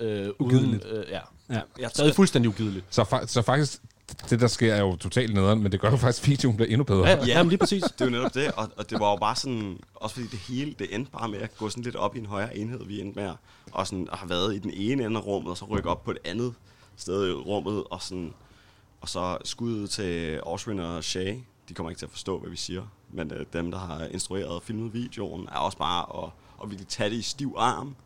øh, 0.00 0.28
Ugideligt. 0.38 0.84
Uden, 0.84 0.96
øh, 0.96 1.04
ja. 1.10 1.18
Ja. 1.50 1.60
ja. 1.78 1.88
Stadig 1.88 2.14
fuldstændig 2.14 2.48
ugideligt. 2.48 2.84
Så, 2.90 3.02
fa- 3.02 3.26
så 3.26 3.42
faktisk, 3.42 3.82
det 4.30 4.40
der 4.40 4.46
sker 4.46 4.74
er 4.74 4.80
jo 4.80 4.96
totalt 4.96 5.34
nederen, 5.34 5.62
men 5.62 5.72
det 5.72 5.80
gør 5.80 5.90
jo 5.90 5.96
faktisk, 5.96 6.22
at 6.22 6.28
videoen 6.28 6.56
bliver 6.56 6.68
endnu 6.68 6.84
bedre. 6.84 7.08
jamen 7.26 7.48
lige 7.48 7.58
præcis. 7.58 7.82
Det 7.82 8.00
er 8.00 8.04
jo 8.04 8.10
netop 8.10 8.34
det, 8.34 8.52
og, 8.52 8.68
og 8.76 8.90
det 8.90 9.00
var 9.00 9.10
jo 9.10 9.16
bare 9.16 9.36
sådan, 9.36 9.78
også 9.94 10.14
fordi 10.14 10.26
det 10.26 10.38
hele, 10.38 10.74
det 10.78 10.94
endte 10.94 11.12
bare 11.12 11.28
med 11.28 11.38
at 11.38 11.56
gå 11.56 11.68
sådan 11.70 11.82
lidt 11.84 11.96
op 11.96 12.16
i 12.16 12.18
en 12.18 12.26
højere 12.26 12.56
enhed, 12.56 12.84
vi 12.86 13.00
endte 13.00 13.20
med 13.20 13.28
at, 13.28 13.34
og 13.72 13.86
sådan, 13.86 14.08
at 14.12 14.18
have 14.18 14.30
været 14.30 14.54
i 14.54 14.58
den 14.58 14.70
ene 14.74 15.04
ende 15.04 15.16
af 15.20 15.26
rummet, 15.26 15.50
og 15.50 15.56
så 15.56 15.64
rykke 15.64 15.88
op 15.88 16.04
på 16.04 16.10
et 16.10 16.18
andet 16.24 16.54
sted 16.96 17.28
i 17.28 17.32
rummet, 17.32 17.84
og 17.90 18.02
sådan, 18.02 18.32
og 19.00 19.08
så 19.08 19.38
skuddet 19.44 19.90
til 19.90 20.40
Osrin 20.42 20.78
og 20.78 21.04
Shay, 21.04 21.34
de 21.68 21.74
kommer 21.74 21.90
ikke 21.90 21.98
til 22.00 22.06
at 22.06 22.10
forstå, 22.12 22.38
hvad 22.38 22.50
vi 22.50 22.56
siger, 22.56 22.82
men 23.12 23.32
øh, 23.32 23.46
dem, 23.52 23.70
der 23.70 23.78
har 23.78 24.04
instrueret 24.04 24.46
og 24.46 24.62
filmet 24.62 24.94
videoen, 24.94 25.48
er 25.52 25.56
også 25.58 25.78
bare 25.78 26.24
at, 26.24 26.30
at 26.62 26.70
virkelig 26.70 26.88
tage 26.88 27.10
det 27.10 27.16
i 27.16 27.22
stiv 27.22 27.54
arm, 27.58 27.96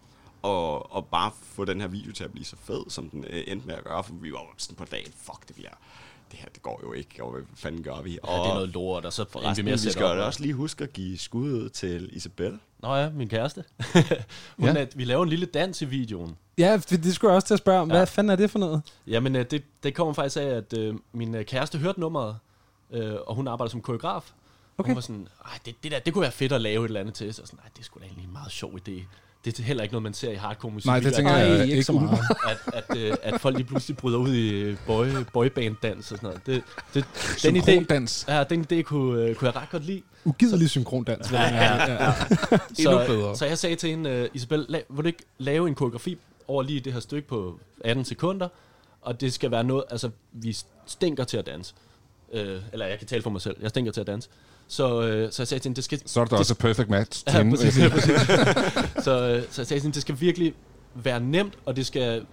og, 0.43 0.93
og 0.93 1.07
bare 1.07 1.31
få 1.43 1.65
den 1.65 1.81
her 1.81 1.89
video 1.89 2.13
til 2.13 2.25
at 2.25 2.33
blive 2.33 2.45
så 2.45 2.57
fed, 2.65 2.83
som 2.89 3.09
den 3.11 3.25
øh, 3.31 3.45
endte 3.47 3.67
med 3.67 3.75
at 3.75 3.85
gøre, 3.85 4.05
for 4.05 4.13
vi 4.15 4.33
var 4.33 4.55
sådan 4.59 4.77
på 4.77 4.85
dagen, 4.85 5.13
fuck, 5.17 5.49
det 5.49 5.57
bliver, 5.57 5.71
det 6.31 6.39
her, 6.41 6.49
det 6.55 6.63
går 6.63 6.81
jo 6.85 6.93
ikke, 6.93 7.25
og 7.25 7.31
hvad 7.33 7.43
fanden 7.55 7.83
gør 7.83 8.01
vi? 8.03 8.11
Ja, 8.11 8.33
det 8.33 8.39
er 8.51 8.55
noget 8.55 8.69
lort, 8.69 9.05
og 9.05 9.13
så 9.13 9.25
for 9.31 9.41
endte 9.41 9.65
vi 9.65 9.71
at 9.71 9.85
vi 9.85 9.91
skal 9.91 10.05
op, 10.05 10.19
og- 10.19 10.25
også 10.25 10.43
lige 10.43 10.55
huske 10.55 10.85
at 10.85 10.93
give 10.93 11.19
skud 11.19 11.69
til 11.69 12.09
Isabel. 12.13 12.59
Nå 12.79 12.95
ja, 12.95 13.11
min 13.11 13.29
kæreste. 13.29 13.65
Hun 14.59 14.67
Ja. 14.69 14.73
ja. 14.75 14.81
at 14.81 14.99
vi 14.99 15.05
laver 15.05 15.23
en 15.23 15.29
lille 15.29 15.47
dans 15.47 15.83
i 15.83 15.85
videoen. 15.85 16.37
Ja, 16.59 16.77
det, 16.91 17.15
skulle 17.15 17.31
jeg 17.31 17.37
også 17.37 17.47
til 17.47 17.55
at 17.55 17.59
spørge 17.59 17.81
om. 17.81 17.89
Hvad 17.89 18.07
fanden 18.07 18.31
er 18.31 18.37
det 18.37 18.51
for 18.51 18.59
noget? 18.59 18.83
Jamen, 19.07 19.37
øh, 19.37 19.45
det, 19.51 19.63
det 19.83 19.95
kommer 19.95 20.13
faktisk 20.15 20.37
af, 20.37 20.43
at 20.47 20.79
øh, 20.79 20.95
min 21.13 21.35
øh, 21.35 21.45
kæreste 21.45 21.79
hørte 21.79 22.01
nummeret, 22.01 22.37
øh, 22.91 23.15
og 23.27 23.35
hun 23.35 23.49
arbejder 23.49 23.71
som 23.71 23.81
koreograf. 23.83 24.33
Okay. 24.79 24.89
Hun 24.89 24.95
var 24.95 25.01
sådan, 25.01 25.29
det, 25.67 25.75
det, 25.83 25.93
der, 25.93 25.99
det 25.99 26.13
kunne 26.13 26.23
være 26.23 26.33
fedt 26.33 26.53
at 26.53 26.61
lave 26.61 26.85
et 26.85 26.89
eller 26.89 27.01
andet 27.01 27.15
til. 27.15 27.35
Så 27.35 27.43
sådan, 27.47 27.59
nej, 27.63 27.71
det 27.77 27.85
skulle 27.85 28.03
da 28.03 28.07
egentlig 28.07 28.27
en 28.27 28.33
meget 28.33 28.53
sjov 28.53 28.73
idé. 28.89 29.03
Det 29.45 29.59
er 29.59 29.63
heller 29.63 29.83
ikke 29.83 29.93
noget, 29.93 30.03
man 30.03 30.15
ser 30.15 30.31
i 30.31 30.35
hardcore 30.35 30.73
musik. 30.73 30.87
Nej, 30.87 31.01
det 31.01 31.15
tænker 31.15 31.37
jeg 31.37 31.61
at, 31.61 31.69
ikke 31.69 31.83
så 31.83 31.93
meget. 31.93 32.19
At, 32.51 32.59
at, 32.91 32.99
øh, 32.99 33.15
at 33.23 33.41
folk 33.41 33.57
lige 33.57 33.67
pludselig 33.67 33.97
bryder 33.97 34.19
ud 34.19 34.35
i 34.35 34.51
øh, 34.51 34.77
boy, 34.87 35.07
boyband-dans 35.33 36.13
og 36.13 36.19
sådan 36.19 36.27
noget. 36.27 36.47
Det, 36.47 36.63
det, 36.95 37.05
den 37.43 37.57
idé, 37.57 38.25
ja, 38.29 38.45
den 38.45 38.67
idé 38.73 38.83
kunne, 38.83 39.23
øh, 39.23 39.35
kunne 39.35 39.49
jeg 39.49 39.57
ret 39.57 39.71
godt 39.71 39.85
lide. 39.85 40.03
Ugidelig 40.25 40.71
synkrondans. 40.71 41.33
Ja, 41.33 41.43
ja, 41.43 41.93
ja. 41.93 42.07
Endnu 42.69 42.75
så, 42.77 43.05
bedre. 43.07 43.37
Så 43.37 43.47
jeg 43.47 43.59
sagde 43.59 43.77
til 43.77 43.91
hende, 43.91 44.23
uh, 44.23 44.37
Isabel, 44.37 44.67
la, 44.69 44.81
vil 44.91 45.05
du 45.05 45.07
ikke 45.07 45.25
lave 45.39 45.69
en 45.69 45.75
koreografi 45.75 46.19
over 46.49 46.63
lige 46.63 46.81
det 46.81 46.93
her 46.93 47.01
stykke 47.01 47.29
på 47.29 47.61
18 47.85 48.05
sekunder, 48.05 48.49
og 49.01 49.21
det 49.21 49.33
skal 49.33 49.51
være 49.51 49.65
noget, 49.65 49.85
altså 49.91 50.11
vi 50.33 50.57
stinker 50.87 51.25
til 51.25 51.37
at 51.37 51.47
danse. 51.47 51.75
Uh, 52.33 52.39
eller 52.73 52.87
jeg 52.87 52.99
kan 52.99 53.07
tale 53.07 53.23
for 53.23 53.31
mig 53.31 53.41
selv, 53.41 53.57
jeg 53.61 53.71
stinker 53.71 53.93
til 53.93 54.01
at 54.01 54.07
danse. 54.07 54.29
Så, 54.73 54.97
uh, 54.97 55.03
så 55.03 55.43
jeg 55.43 55.49
sagde 55.49 55.63
til 55.63 55.63
hende, 55.63 55.77
det 55.77 55.85
skal... 55.85 56.03
Så 56.07 56.21
er 56.21 56.25
det 56.25 56.31
da 56.31 56.37
også 56.37 56.53
et 56.53 56.59
perfect 56.59 56.91
match 56.91 57.25
Ja, 57.27 57.51
præcis, 57.51 57.79
ja, 57.79 57.89
præcis. 57.89 58.21
så, 59.05 59.11
øh, 59.11 59.43
så 59.51 59.61
jeg 59.61 59.67
sagde 59.67 59.67
til 59.67 59.83
hende, 59.83 59.95
det 59.95 60.03
skal 60.03 60.21
virkelig 60.21 60.55
være 60.95 61.21
nemt, 61.21 61.55
og 61.65 61.77
det 61.77 61.87
skal, 61.87 62.27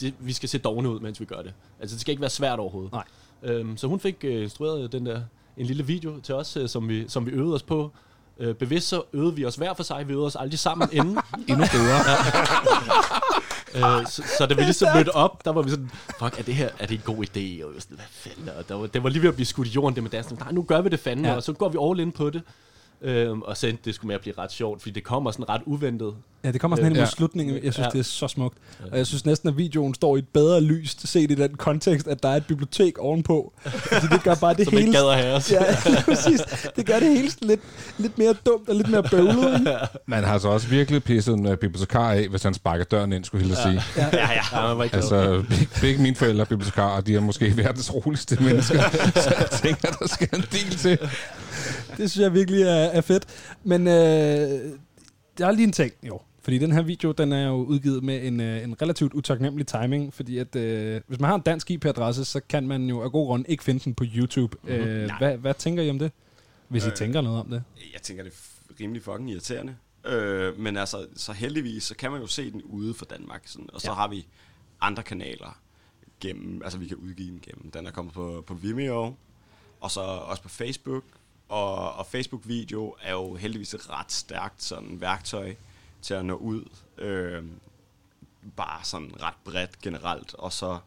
det, 0.00 0.14
vi 0.18 0.32
skal 0.32 0.48
se 0.48 0.58
dogne 0.58 0.90
ud, 0.90 1.00
mens 1.00 1.20
vi 1.20 1.24
gør 1.24 1.42
det. 1.42 1.52
Altså, 1.80 1.94
det 1.94 2.00
skal 2.00 2.12
ikke 2.12 2.20
være 2.20 2.30
svært 2.30 2.58
overhovedet. 2.58 2.92
Nej. 2.92 3.04
Øhm, 3.42 3.76
så 3.76 3.86
hun 3.86 4.00
fik 4.00 4.16
øh, 4.24 4.42
instrueret 4.42 4.92
den 4.92 5.06
der, 5.06 5.20
en 5.56 5.66
lille 5.66 5.86
video 5.86 6.20
til 6.20 6.34
os, 6.34 6.56
øh, 6.56 6.68
som, 6.68 6.88
vi, 6.88 7.08
som 7.08 7.26
vi 7.26 7.30
øvede 7.30 7.54
os 7.54 7.62
på. 7.62 7.90
Øh, 8.38 8.54
bevidst 8.54 8.88
så 8.88 9.02
øvede 9.12 9.34
vi 9.34 9.44
os 9.44 9.56
hver 9.56 9.74
for 9.74 9.82
sig, 9.82 10.08
vi 10.08 10.12
øvede 10.12 10.26
os 10.26 10.36
aldrig 10.36 10.58
sammen 10.58 10.88
inden. 10.92 11.18
Endnu 11.48 11.64
bedre. 11.72 11.98
øh, 13.74 14.06
så, 14.06 14.22
så 14.38 14.46
da 14.46 14.54
vi 14.54 14.62
ligesom 14.62 14.88
mødte 14.96 15.08
op, 15.14 15.44
der 15.44 15.52
var 15.52 15.62
vi 15.62 15.70
sådan, 15.70 15.90
fuck, 16.18 16.38
er 16.38 16.42
det 16.42 16.54
her 16.54 16.68
er 16.78 16.86
det 16.86 16.94
en 16.94 17.02
god 17.04 17.16
idé? 17.24 17.64
Og 17.64 17.70
vi 17.70 17.74
var 17.74 17.80
sådan, 17.80 17.96
hvad 17.96 18.06
fanden? 18.10 18.48
Og 18.58 18.68
der 18.68 18.74
var, 18.74 18.86
det 18.86 19.02
var 19.02 19.08
lige 19.08 19.22
ved 19.22 19.28
at 19.28 19.34
blive 19.34 19.46
skudt 19.46 19.68
i 19.68 19.70
jorden, 19.70 19.94
det 19.94 20.02
med 20.02 20.10
dansen. 20.10 20.36
Nej, 20.40 20.52
nu 20.52 20.62
gør 20.62 20.80
vi 20.80 20.88
det 20.88 21.00
fandme, 21.00 21.26
Ja. 21.26 21.30
ja. 21.32 21.36
og 21.36 21.42
så 21.42 21.52
går 21.52 21.68
vi 21.68 21.78
all 21.82 22.00
in 22.00 22.12
på 22.12 22.30
det. 22.30 22.42
Øhm, 23.02 23.42
og 23.42 23.56
så 23.56 23.72
det 23.84 23.94
skulle 23.94 24.06
med 24.08 24.14
at 24.14 24.20
blive 24.20 24.34
ret 24.38 24.52
sjovt, 24.52 24.82
fordi 24.82 24.94
det 24.94 25.04
kommer 25.04 25.30
sådan 25.30 25.48
ret 25.48 25.62
uventet. 25.66 26.14
Ja, 26.44 26.52
det 26.52 26.60
kommer 26.60 26.76
sådan 26.76 26.84
hen 26.92 26.96
mod 26.96 27.02
Øh, 27.02 27.08
slutningen. 27.08 27.54
Jeg 27.64 27.72
synes, 27.72 27.86
Ja. 27.86 27.90
det 27.90 27.98
er 27.98 28.02
så 28.02 28.28
smukt. 28.28 28.58
Og 28.92 28.98
jeg 28.98 29.06
synes 29.06 29.24
næsten, 29.26 29.48
at 29.48 29.56
videoen 29.58 29.94
står 29.94 30.16
i 30.16 30.18
et 30.18 30.28
bedre 30.28 30.60
lys, 30.60 30.96
set 31.04 31.30
i 31.30 31.34
den 31.34 31.54
kontekst, 31.56 32.08
at 32.08 32.22
der 32.22 32.28
er 32.28 32.36
et 32.36 32.46
bibliotek 32.46 32.98
ovenpå. 32.98 33.52
Fordi 33.66 34.06
det 34.06 34.22
gør 34.22 34.34
bare 34.34 34.54
det 34.58 34.64
Som 34.64 34.76
hele... 34.76 34.98
at 34.98 35.16
have 35.16 35.34
os. 35.34 35.52
Ja, 35.52 35.62
præcis. 36.04 36.40
Det 36.76 36.86
gør 36.86 36.98
det 36.98 37.08
hele 37.08 37.30
lidt, 37.42 37.60
lidt 37.98 38.18
mere 38.18 38.34
dumt 38.46 38.68
og 38.68 38.74
lidt 38.74 38.88
mere 38.90 39.02
bøvlet. 39.02 39.66
Man 40.06 40.24
har 40.24 40.38
så 40.38 40.48
også 40.48 40.68
virkelig 40.68 41.04
pisset 41.04 41.34
en 41.34 41.46
uh, 41.46 41.54
bibliotekar 41.56 42.10
af, 42.12 42.28
hvis 42.28 42.42
han 42.42 42.54
sparker 42.54 42.84
døren 42.84 43.12
ind, 43.12 43.24
skulle 43.24 43.48
jeg 43.48 43.56
Ja. 43.56 43.62
sige. 43.62 43.82
Ja, 43.96 44.08
ja, 44.12 44.32
ja. 44.32 44.60
Ja, 44.62 44.68
man 44.68 44.78
var 44.78 44.84
ikke 44.84 44.96
altså, 44.96 45.44
begge, 45.48 45.68
begge 45.80 46.02
mine 46.02 46.16
forældre 46.16 46.40
er 46.40 46.44
bibliotekarer, 46.44 47.00
de 47.00 47.14
er 47.16 47.20
måske 47.20 47.56
verdens 47.56 47.94
roligste 47.94 48.42
mennesker, 48.42 48.82
så 49.14 49.34
jeg 49.38 49.48
tænker, 49.62 49.88
der 49.90 50.06
skal 50.08 50.28
en 50.34 50.44
del 50.52 50.76
til. 50.78 50.98
Det 52.02 52.10
synes 52.10 52.22
jeg 52.22 52.34
virkelig 52.34 52.62
er, 52.62 52.68
er 52.68 53.00
fedt. 53.00 53.54
Men 53.64 53.86
øh, 53.86 53.94
der 55.38 55.46
er 55.46 55.50
lige 55.50 55.64
en 55.64 55.72
ting, 55.72 55.92
jo. 56.02 56.20
Fordi 56.42 56.58
den 56.58 56.72
her 56.72 56.82
video, 56.82 57.12
den 57.12 57.32
er 57.32 57.48
jo 57.48 57.54
udgivet 57.54 58.04
med 58.04 58.26
en, 58.26 58.40
øh, 58.40 58.64
en 58.64 58.82
relativt 58.82 59.14
utaknemmelig 59.14 59.66
timing, 59.66 60.14
fordi 60.14 60.38
at 60.38 60.56
øh, 60.56 61.00
hvis 61.06 61.20
man 61.20 61.28
har 61.28 61.34
en 61.34 61.42
dansk 61.42 61.70
IP-adresse, 61.70 62.24
så 62.24 62.40
kan 62.48 62.68
man 62.68 62.84
jo 62.84 63.02
af 63.02 63.12
god 63.12 63.26
grund 63.26 63.44
ikke 63.48 63.64
finde 63.64 63.84
den 63.84 63.94
på 63.94 64.04
YouTube. 64.16 64.56
Mhm. 64.62 64.72
Øh, 64.72 65.10
hvad, 65.18 65.36
hvad 65.36 65.54
tænker 65.54 65.82
I 65.82 65.90
om 65.90 65.98
det? 65.98 66.12
Hvis 66.68 66.86
I 66.86 66.88
Øh, 66.88 66.94
tænker 66.94 67.20
noget 67.20 67.40
om 67.40 67.50
det. 67.50 67.62
Jeg 67.92 68.02
tænker, 68.02 68.22
det 68.22 68.32
er 68.32 68.74
rimelig 68.80 69.02
fucking 69.02 69.30
irriterende. 69.30 69.76
Øh, 70.06 70.58
men 70.58 70.76
altså, 70.76 71.06
så 71.16 71.32
heldigvis, 71.32 71.82
så 71.82 71.96
kan 71.96 72.10
man 72.10 72.20
jo 72.20 72.26
se 72.26 72.50
den 72.52 72.62
ude 72.62 72.94
for 72.94 73.04
Danmark. 73.04 73.42
Sådan, 73.46 73.68
og 73.72 73.80
så 73.80 73.90
ja. 73.90 73.94
har 73.94 74.08
vi 74.08 74.26
andre 74.80 75.02
kanaler 75.02 75.60
gennem, 76.20 76.62
altså 76.64 76.78
vi 76.78 76.86
kan 76.88 76.96
udgive 76.96 77.30
den 77.30 77.40
gennem. 77.42 77.70
Den 77.70 77.86
er 77.86 77.90
kommet 77.90 78.14
på, 78.14 78.44
på 78.46 78.54
Vimeo, 78.54 79.14
og 79.80 79.90
så 79.90 80.00
også 80.00 80.42
på 80.42 80.48
Facebook. 80.48 81.04
Og, 81.48 81.92
og 81.92 82.06
Facebook-video 82.06 82.96
er 83.02 83.12
jo 83.12 83.34
heldigvis 83.34 83.74
et 83.74 83.90
ret 83.90 84.12
stærkt 84.12 84.62
sådan 84.62 85.00
værktøj 85.00 85.54
til 86.02 86.14
at 86.14 86.24
nå 86.24 86.34
ud. 86.34 86.64
Øh, 86.98 87.44
bare 88.56 88.84
sådan 88.84 89.22
ret 89.22 89.34
bredt 89.44 89.82
generelt. 89.82 90.34
Og 90.34 90.52
så, 90.52 90.78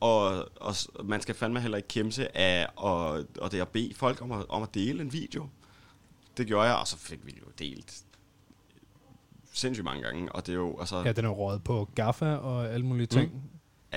og, 0.00 0.48
og 0.60 0.74
man 1.04 1.20
skal 1.20 1.34
fandme 1.34 1.60
heller 1.60 1.76
ikke 1.76 1.88
kæmpe 1.88 2.36
af 2.36 2.66
og, 2.76 3.24
og 3.40 3.52
det 3.52 3.60
at 3.60 3.68
bede 3.68 3.94
folk 3.94 4.22
om 4.22 4.32
at, 4.32 4.46
om 4.48 4.62
at 4.62 4.74
dele 4.74 5.02
en 5.02 5.12
video. 5.12 5.48
Det 6.36 6.46
gjorde 6.46 6.68
jeg, 6.68 6.76
og 6.76 6.86
så 6.86 6.98
fik 6.98 7.26
vi 7.26 7.34
jo 7.40 7.46
delt 7.58 8.02
sindssygt 9.52 9.84
mange 9.84 10.02
gange, 10.02 10.32
og 10.32 10.46
det 10.46 10.52
er 10.52 10.56
jo, 10.56 10.80
altså... 10.80 11.02
Ja, 11.02 11.12
den 11.12 11.24
er 11.24 11.28
jo 11.28 11.34
røget 11.34 11.64
på 11.64 11.88
Gaffa 11.94 12.34
og 12.34 12.68
alle 12.68 12.86
mulige 12.86 13.06
ting. 13.06 13.34
Mm. 13.34 13.40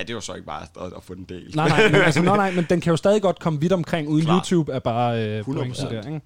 Ja, 0.00 0.04
det 0.04 0.10
er 0.10 0.14
jo 0.14 0.20
så 0.20 0.34
ikke 0.34 0.46
bare 0.46 0.62
at, 0.62 0.92
at 0.96 1.02
få 1.02 1.14
den 1.14 1.24
delt. 1.24 1.54
Nej, 1.54 1.68
nej, 1.68 1.90
men, 1.92 2.00
altså, 2.00 2.22
nej, 2.22 2.36
nej, 2.36 2.50
men 2.54 2.66
den 2.70 2.80
kan 2.80 2.90
jo 2.90 2.96
stadig 2.96 3.22
godt 3.22 3.38
komme 3.38 3.60
vidt 3.60 3.72
omkring, 3.72 4.08
uden 4.08 4.24
Klart. 4.24 4.48
YouTube 4.48 4.72
er 4.72 4.78
bare 4.78 5.26
øh, 5.26 5.40
100%. 5.40 5.52
pointen 5.52 5.86
der, 5.86 6.06
ikke? 6.06 6.20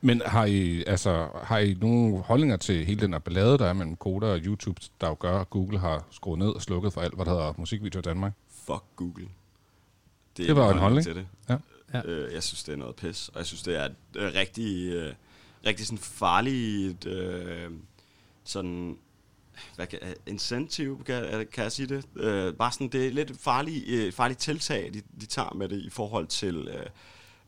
Men 0.00 0.22
har 0.26 0.44
I, 0.44 0.84
altså, 0.86 1.28
har 1.42 1.58
I 1.58 1.76
nogle 1.80 2.18
holdninger 2.22 2.56
til 2.56 2.84
hele 2.84 3.00
den 3.00 3.12
her 3.12 3.18
ballade, 3.18 3.58
der 3.58 3.66
er 3.66 3.72
mellem 3.72 3.96
Koda 3.96 4.26
og 4.26 4.38
YouTube, 4.38 4.80
der 5.00 5.08
jo 5.08 5.16
gør, 5.20 5.40
at 5.40 5.50
Google 5.50 5.78
har 5.78 6.04
skruet 6.10 6.38
ned 6.38 6.48
og 6.48 6.62
slukket 6.62 6.92
for 6.92 7.00
alt, 7.00 7.14
hvad 7.14 7.24
der 7.24 7.30
hedder 7.30 7.54
musikvideo 7.58 7.98
i 7.98 8.02
Danmark? 8.02 8.32
Fuck 8.66 8.82
Google. 8.96 9.28
Det 10.36 10.50
er 10.50 10.54
var 10.54 10.72
en 10.72 10.78
holdning. 10.78 11.06
til 11.06 11.14
det. 11.14 11.26
Ja. 11.48 11.56
Ja. 11.94 12.02
Øh, 12.04 12.34
jeg 12.34 12.42
synes, 12.42 12.62
det 12.64 12.72
er 12.72 12.76
noget 12.76 12.96
pis, 12.96 13.28
og 13.28 13.38
jeg 13.38 13.46
synes, 13.46 13.62
det 13.62 13.76
er 13.76 13.84
et 13.84 13.94
øh, 14.16 14.34
rigtig, 14.34 14.92
øh, 14.92 15.12
rigtig 15.66 15.86
sådan 15.86 15.98
farligt, 15.98 17.06
øh, 17.06 17.70
sådan, 18.44 18.96
hvad 19.76 19.86
kan, 19.86 19.98
øh, 20.02 20.14
incentive, 20.26 21.04
kan, 21.04 21.24
øh, 21.24 21.46
kan 21.52 21.62
jeg 21.62 21.72
sige 21.72 21.86
det? 21.86 22.04
Øh, 22.16 22.54
bare 22.54 22.72
sådan, 22.72 22.88
det 22.88 23.06
er 23.06 23.10
lidt 23.10 23.40
farlige, 23.40 23.80
farligt, 23.80 24.06
øh, 24.06 24.12
farlige 24.12 24.38
tiltag, 24.38 24.90
de, 24.94 25.02
de 25.20 25.26
tager 25.26 25.54
med 25.54 25.68
det 25.68 25.80
i 25.80 25.90
forhold 25.90 26.26
til 26.26 26.68
øh, 26.68 26.86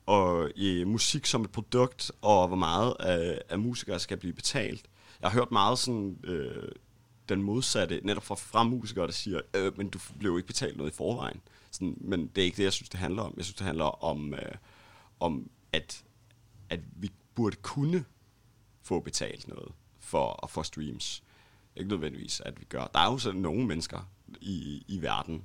og, 0.07 0.51
øh, 0.57 0.87
musik 0.87 1.27
som 1.27 1.43
et 1.43 1.51
produkt, 1.53 2.13
og 2.23 2.49
hvor 2.49 2.57
meget 2.57 2.95
øh, 3.01 3.39
af 3.49 3.59
musikere 3.59 4.01
skal 4.01 4.17
blive 4.17 4.33
betalt. 4.33 4.85
Jeg 5.23 5.31
har 5.31 5.39
hørt 5.39 5.51
meget 5.51 5.79
sådan, 5.79 6.19
øh, 6.25 6.69
den 7.29 7.43
modsatte, 7.43 8.01
netop 8.05 8.25
fra, 8.25 8.35
fra 8.35 8.63
musikere, 8.63 9.07
der 9.07 9.13
siger, 9.13 9.41
øh, 9.55 9.79
men 9.79 9.89
du 9.89 9.99
blev 10.19 10.37
ikke 10.37 10.47
betalt 10.47 10.77
noget 10.77 10.93
i 10.93 10.95
forvejen. 10.95 11.41
Sådan, 11.71 11.99
men 12.01 12.27
det 12.27 12.41
er 12.41 12.45
ikke 12.45 12.57
det, 12.57 12.65
jeg 12.65 12.73
synes, 12.73 12.89
det 12.89 13.01
handler 13.01 13.23
om. 13.23 13.35
Jeg 13.37 13.45
synes, 13.45 13.57
det 13.57 13.67
handler 13.67 14.05
om, 14.05 14.35
øh, 14.35 14.55
om 15.21 15.51
at, 15.73 16.05
at 16.71 16.81
vi 16.97 17.11
burde 17.35 17.57
kunne 17.57 18.05
få 18.83 19.01
betalt 19.01 19.49
noget 19.49 19.73
for 20.01 20.41
at 20.43 20.51
få 20.51 20.63
streams. 20.63 21.23
Ikke 21.77 21.91
nødvendigvis, 21.91 22.41
at 22.41 22.61
vi 22.61 22.65
gør. 22.65 22.91
Der 22.95 23.01
er 23.01 23.11
jo 23.13 23.19
sådan 23.19 23.41
nogle 23.41 23.67
mennesker 23.67 24.11
i, 24.41 24.85
i 24.89 25.03
verden, 25.03 25.45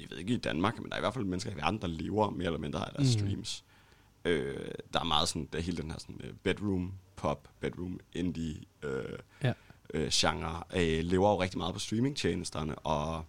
jeg 0.00 0.10
ved 0.10 0.18
ikke 0.18 0.34
i 0.34 0.36
Danmark, 0.36 0.78
men 0.80 0.88
der 0.88 0.92
er 0.94 0.98
i 0.98 1.00
hvert 1.00 1.14
fald 1.14 1.24
mennesker 1.24 1.50
i 1.52 1.56
verden, 1.56 1.80
der 1.80 1.86
lever 1.86 2.30
mere 2.30 2.46
eller 2.46 2.58
mindre 2.58 2.86
af 2.88 2.92
deres 2.96 3.16
mm. 3.16 3.20
streams. 3.20 3.64
Øh, 4.24 4.56
der 4.92 5.00
er 5.00 5.04
meget 5.04 5.28
sådan, 5.28 5.48
der 5.52 5.58
er 5.58 5.62
hele 5.62 5.76
den 5.76 5.90
her 5.90 5.98
sådan, 5.98 6.20
øh, 6.24 6.32
bedroom 6.42 6.92
pop, 7.16 7.48
bedroom 7.60 8.00
indie 8.12 8.56
øh, 8.82 9.18
Ja. 9.42 9.52
øh, 9.94 10.08
genre, 10.12 10.62
øh, 10.76 11.04
lever 11.04 11.30
jo 11.30 11.40
rigtig 11.42 11.58
meget 11.58 11.74
på 11.74 11.80
streamingtjenesterne, 11.80 12.78
og 12.78 13.24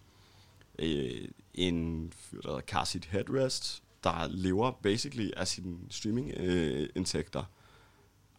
øh, 0.79 1.27
en 1.53 2.11
fyr, 2.15 2.41
der 2.41 2.49
hedder 2.49 2.61
Carsit 2.61 3.05
Headrest, 3.05 3.83
der 4.03 4.27
lever 4.27 4.71
basically 4.71 5.29
af 5.37 5.47
sine 5.47 5.77
streaming-indtægter. 5.89 7.43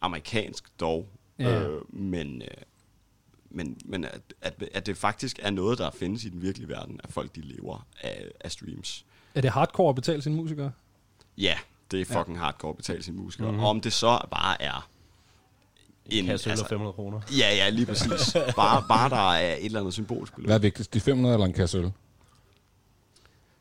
Amerikansk 0.01 0.79
dog, 0.79 1.07
Ja. 1.39 1.63
øh, 1.63 1.95
men, 1.95 2.41
øh, 2.41 2.47
men, 3.55 3.77
men 3.85 4.03
at, 4.05 4.21
at, 4.41 4.63
at 4.73 4.85
det 4.85 4.97
faktisk 4.97 5.39
er 5.41 5.49
noget, 5.49 5.77
der 5.77 5.91
findes 5.91 6.23
i 6.25 6.29
den 6.29 6.41
virkelige 6.41 6.69
verden, 6.69 6.99
at 7.03 7.11
folk 7.13 7.35
de 7.35 7.41
lever 7.41 7.85
af, 8.01 8.25
af 8.41 8.51
streams. 8.51 9.05
Er 9.35 9.41
det 9.41 9.51
hardcore 9.51 9.89
at 9.89 9.95
betale 9.95 10.21
sine 10.21 10.35
musikere? 10.35 10.71
Ja, 11.37 11.57
det 11.91 12.01
er 12.01 12.05
Ja. 12.13 12.19
fucking 12.19 12.39
hardcore 12.39 12.69
at 12.69 12.77
betale 12.77 13.03
sine 13.03 13.17
musikere. 13.17 13.47
Mhm. 13.47 13.53
Mm-hmm. 13.55 13.65
Om 13.65 13.81
det 13.81 13.93
så 13.93 14.19
bare 14.31 14.61
er... 14.61 14.89
En 16.09 16.25
kasse 16.25 16.49
øl 16.51 16.59
og 16.59 16.67
500 16.69 16.93
kroner. 16.93 17.21
Ja, 17.37 17.55
ja, 17.55 17.69
lige 17.69 17.85
præcis. 17.85 18.33
bare, 18.55 18.83
bare 18.87 19.09
der 19.09 19.31
er 19.33 19.55
et 19.55 19.65
eller 19.65 19.79
andet 19.79 19.93
symbolsk 19.93 20.35
beløb. 20.35 20.47
Hvad 20.47 20.55
er 20.55 20.59
vigtigst, 20.59 20.93
de 20.93 20.99
500 20.99 21.33
eller 21.35 21.45
en 21.45 21.53
kasse 21.53 21.77
øl? 21.77 21.91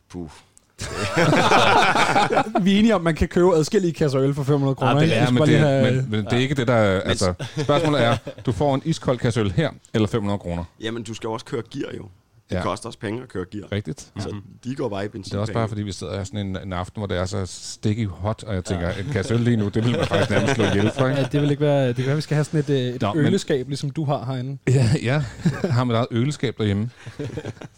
Puh. 0.09 0.31
Vi 2.65 2.75
er 2.75 2.79
enige 2.79 2.95
om, 2.95 3.01
at 3.01 3.05
man 3.05 3.15
kan 3.15 3.29
købe 3.29 3.55
adskillige 3.57 3.93
kasser 3.93 4.21
øl 4.21 4.35
for 4.35 4.43
500 4.43 4.75
kroner. 4.75 4.95
Ah, 4.95 5.01
det 5.01 5.17
er, 5.17 5.25
skal 5.25 5.35
men, 5.35 5.43
det, 5.49 5.55
er, 5.57 5.59
have- 5.59 5.93
men, 5.95 6.11
men 6.11 6.25
det 6.25 6.33
er 6.33 6.37
ikke 6.39 6.55
det, 6.55 6.67
der 6.69 6.75
er... 6.75 7.01
Altså, 7.01 7.35
spørgsmålet 7.59 8.03
er, 8.05 8.17
du 8.47 8.53
får 8.53 8.75
en 8.75 8.83
iskold 8.85 9.19
kasse 9.19 9.41
øl 9.41 9.53
her, 9.53 9.71
eller 9.95 10.09
500 10.09 10.39
kroner? 10.39 10.65
Jamen, 10.81 11.03
du 11.03 11.15
skal 11.15 11.27
jo 11.29 11.33
også 11.33 11.47
køre 11.47 11.63
gear 11.73 11.91
jo. 11.97 12.05
Det 12.49 12.53
Ja. 12.55 12.57
ja. 12.59 12.63
koster 12.65 12.87
også 12.87 12.99
penge 12.99 13.23
at 13.23 13.29
køre 13.29 13.45
gear. 13.53 13.73
Rigtigt. 13.73 14.01
Så 14.21 14.29
Mhm. 14.29 14.43
de 14.65 14.75
går 14.75 14.89
bare 14.89 15.05
i 15.05 15.09
benzin. 15.09 15.31
Det 15.31 15.37
er 15.37 15.41
også 15.41 15.53
bare, 15.53 15.69
fordi 15.69 15.83
vi 15.83 15.93
sidder 15.93 16.17
her 16.17 16.25
sådan 16.25 16.47
en, 16.47 16.57
en 16.63 16.73
aften, 16.73 17.01
hvor 17.01 17.07
det 17.07 17.17
er 17.19 17.25
så 17.25 17.47
sticky 17.47 18.09
hot, 18.09 18.43
og 18.47 18.55
jeg 18.55 18.65
tænker, 18.65 18.91
en 18.91 19.07
kasse 19.13 19.35
øl 19.35 19.41
lige 19.41 19.57
nu, 19.57 19.69
det 19.69 19.85
vil 19.85 19.97
man 19.97 20.07
faktisk 20.07 20.31
nærmest 20.31 20.55
slå 20.55 20.65
ihjel 20.65 20.91
for, 20.99 21.07
ikke? 21.09 21.21
Ja, 21.21 21.27
det 21.33 21.41
vil 21.43 21.51
ikke 21.51 21.61
være... 21.61 21.89
Det 21.89 21.97
kan 21.97 22.05
være, 22.05 22.13
at 22.13 22.17
vi 22.17 22.23
skal 22.23 22.35
have 22.35 22.45
sådan 22.45 22.61
et, 22.61 22.71
øh, 22.71 22.77
et 22.95 23.03
Nå, 23.03 23.13
men- 23.15 23.25
øleskab, 23.27 23.69
ligesom 23.69 23.91
du 23.91 24.05
har 24.05 24.25
herinde. 24.25 24.59
Ja, 24.69 24.91
ja. 25.03 25.23
Jeg 25.63 25.75
har 25.75 25.85
mit 25.85 25.95
eget 25.97 26.07
øleskab 26.11 26.59
derhjemme. 26.59 26.91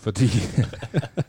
Fordi 0.00 0.28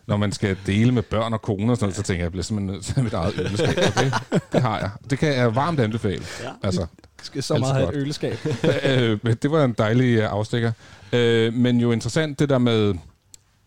når 0.07 0.17
man 0.17 0.31
skal 0.31 0.57
dele 0.65 0.91
med 0.91 1.01
børn 1.03 1.33
og 1.33 1.41
koner, 1.41 1.71
og 1.71 1.77
sådan 1.77 1.85
noget, 1.85 1.95
så 1.95 2.03
tænker 2.03 2.19
jeg, 2.19 2.23
jeg 2.23 2.31
bliver 2.31 2.43
simpelthen 2.43 2.73
nødt 2.75 2.85
til 2.85 3.03
mit 3.03 3.13
eget 3.13 3.33
øleskab. 3.39 3.77
Og 3.77 4.03
det, 4.03 4.41
det 4.53 4.61
har 4.61 4.79
jeg. 4.79 4.89
Det 5.09 5.19
kan 5.19 5.33
jeg 5.35 5.55
varmt 5.55 5.79
anbefale. 5.79 6.23
Ja. 6.43 6.49
Altså, 6.63 6.85
skal 7.21 7.43
så 7.43 7.57
meget 7.57 7.75
have 7.75 7.89
et 7.89 7.95
øleskab. 8.01 8.37
øh, 8.89 9.19
men 9.23 9.35
det 9.35 9.51
var 9.51 9.63
en 9.65 9.75
dejlig 9.77 10.17
øh, 10.17 10.31
afstikker. 10.31 10.71
Øh, 11.13 11.53
men 11.53 11.79
jo 11.81 11.91
interessant 11.91 12.39
det 12.39 12.49
der 12.49 12.57
med... 12.57 12.93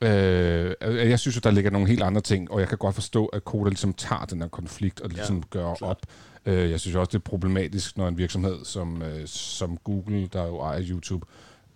Øh, 0.03 0.75
jeg 1.11 1.19
synes 1.19 1.37
jo, 1.37 1.41
der 1.45 1.51
ligger 1.51 1.71
nogle 1.71 1.89
helt 1.89 2.03
andre 2.03 2.21
ting, 2.21 2.51
og 2.51 2.61
jeg 2.61 2.69
kan 2.69 2.79
godt 2.79 2.95
forstå, 2.95 3.27
at 3.27 3.45
Koda 3.45 3.69
ligesom 3.69 3.93
tager 3.93 4.25
den 4.25 4.41
her 4.41 4.49
konflikt 4.49 5.01
og 5.01 5.09
ligesom 5.11 5.37
ja, 5.37 5.43
gør 5.51 5.75
klart. 5.75 5.83
op. 5.91 5.99
Øh, 6.47 6.71
jeg 6.71 6.81
synes 6.81 6.97
også, 6.97 7.09
det 7.09 7.15
er 7.15 7.31
problematisk, 7.31 7.97
når 7.97 8.09
en 8.09 8.19
virksomhed 8.19 8.65
som, 8.65 9.03
øh, 9.03 9.27
som 9.27 9.77
Google, 9.85 10.27
der 10.33 10.47
jo 10.47 10.61
ejer 10.61 10.83
YouTube, 10.91 11.27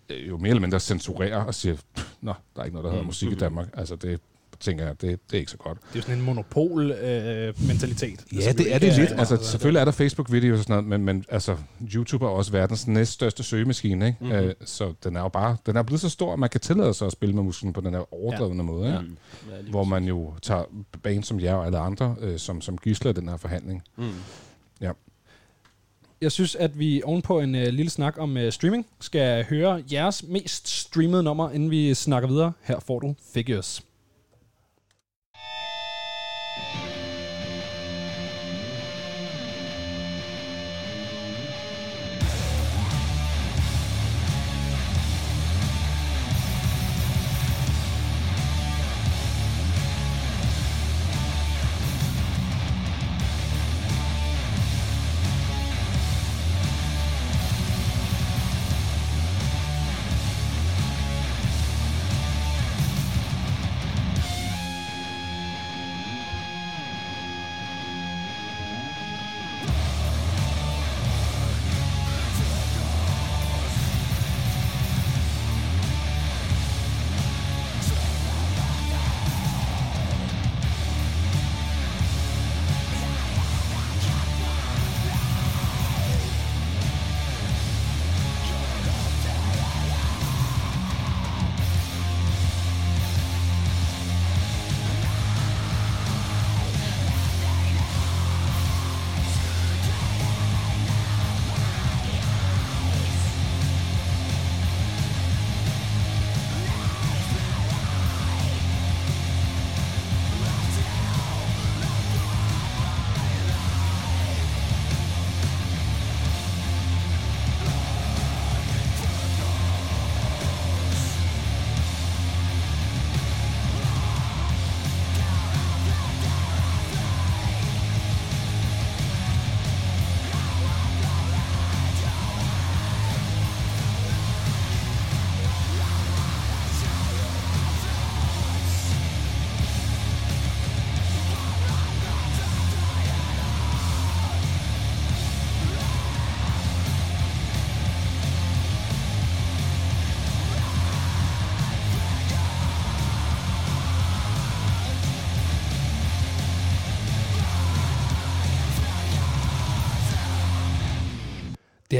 øh, 0.09 0.27
jo 0.27 0.37
mere 0.37 0.49
eller 0.49 0.61
mindre 0.61 0.79
censurerer 0.79 1.43
og 1.43 1.55
siger, 1.55 1.75
nå, 2.21 2.33
der 2.55 2.61
er 2.61 2.65
ikke 2.65 2.75
noget, 2.75 2.83
der 2.83 2.89
hedder 2.91 3.03
Mm. 3.03 3.07
musik 3.07 3.31
i 3.31 3.35
Danmark. 3.35 3.67
Altså 3.73 3.95
det 3.95 4.19
tænker 4.59 4.85
jeg, 4.85 5.01
det, 5.01 5.01
det 5.01 5.33
er 5.33 5.37
ikke 5.39 5.51
så 5.51 5.57
godt. 5.57 5.77
Det 5.77 5.85
er 5.93 5.95
jo 5.95 6.01
sådan 6.01 6.17
en 6.17 6.25
monopol-mentalitet. 6.25 8.25
Ja, 8.33 8.51
det 8.51 8.75
er 8.75 8.79
det 8.79 8.97
lidt. 8.97 9.11
Altså, 9.17 9.37
selvfølgelig 9.43 9.79
er 9.79 9.85
der 9.85 9.91
Facebook-videoer 9.91 10.57
og 10.57 10.63
sådan 10.63 10.73
noget, 10.73 10.85
men, 10.85 11.05
men 11.05 11.25
altså, 11.29 11.57
YouTube 11.93 12.25
er 12.25 12.29
også 12.29 12.51
verdens 12.51 12.87
næststørste 12.87 13.43
søgemaskine, 13.43 14.07
ikke? 14.07 14.17
Mhm. 14.21 14.29
Mm-hmm. 14.31 14.47
Øh, 14.47 14.53
så 14.65 14.93
den 15.03 15.15
er 15.15 15.21
jo 15.21 15.29
bare, 15.29 15.57
den 15.65 15.75
er 15.75 15.83
blevet 15.83 16.01
så 16.01 16.09
stor, 16.09 16.33
at 16.33 16.39
man 16.39 16.49
kan 16.49 16.61
tillade 16.61 16.93
sig 16.93 17.05
at 17.05 17.11
spille 17.11 17.35
med 17.35 17.43
musikken 17.43 17.73
på 17.73 17.81
den 17.81 17.93
her 17.93 18.13
overdrevne 18.13 18.57
ja. 18.57 18.63
måde, 18.63 18.87
ikke? 18.87 18.99
Ja. 19.49 19.55
Ja, 19.55 19.61
Hvor 19.69 19.83
man 19.83 20.03
jo 20.03 20.33
tager 20.41 20.63
bands 21.03 21.27
som 21.27 21.39
jer 21.39 21.53
og 21.53 21.65
alle 21.65 21.77
andre, 21.77 22.15
øh, 22.21 22.39
som, 22.39 22.61
som 22.61 22.77
gisler 22.77 23.11
den 23.11 23.29
her 23.29 23.37
forhandling. 23.37 23.83
Mm. 23.97 24.05
Ja. 24.81 24.91
Jeg 26.21 26.31
synes, 26.31 26.55
at 26.55 26.79
vi 26.79 27.01
ovenpå 27.05 27.39
en 27.39 27.55
øh, 27.55 27.67
lille 27.67 27.89
snak 27.89 28.15
om 28.17 28.37
øh, 28.37 28.51
streaming, 28.51 28.85
skal 29.01 29.45
høre 29.49 29.83
jeres 29.91 30.23
mest 30.27 30.67
streamede 30.67 31.23
nummer, 31.23 31.51
inden 31.51 31.71
vi 31.71 31.93
snakker 31.93 32.29
videre. 32.29 32.51
Her 32.63 32.79
får 32.79 32.99
du 32.99 33.15
Figures. 33.33 33.84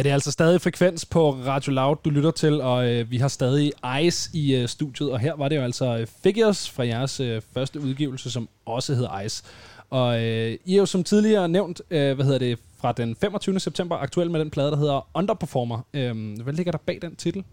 Det 0.06 0.10
er 0.10 0.14
altså 0.14 0.32
stadig 0.32 0.62
frekvens 0.62 1.06
på 1.06 1.32
Radio 1.32 1.72
Loud, 1.72 1.96
du 2.06 2.10
lytter 2.10 2.32
til, 2.32 2.62
og 2.62 2.92
øh, 2.92 3.12
vi 3.12 3.18
har 3.18 3.28
stadig 3.28 3.72
Ice 4.02 4.30
i 4.34 4.56
øh, 4.56 4.68
studiet, 4.68 5.12
og 5.12 5.20
her 5.20 5.36
var 5.36 5.50
det 5.50 5.56
jo 5.56 5.62
altså 5.62 5.98
øh, 5.98 6.08
Figures 6.24 6.70
fra 6.70 6.86
jeres 6.86 7.20
øh, 7.20 7.42
første 7.54 7.80
udgivelse, 7.80 8.32
som 8.32 8.50
også 8.66 8.94
hedder 8.96 9.22
Ice. 9.22 9.44
Og 9.90 10.24
øh, 10.24 10.58
I 10.66 10.74
er 10.74 10.78
jo 10.78 10.86
som 10.86 11.04
tidligere 11.04 11.50
nævnt, 11.50 11.82
øh, 11.90 12.16
hvad 12.16 12.26
hedder 12.26 12.40
det, 12.40 12.60
fra 12.78 12.92
den 12.92 13.16
25. 13.16 13.60
september 13.60 13.98
aktuel 13.98 14.32
med 14.32 14.40
den 14.40 14.50
plade, 14.50 14.72
der 14.72 14.78
hedder 14.78 15.10
Underperformer. 15.14 15.82
Øh, 15.94 16.42
hvad 16.44 16.54
ligger 16.54 16.72
der 16.72 16.80
bag 16.86 17.00
den 17.02 17.16
titel? 17.16 17.44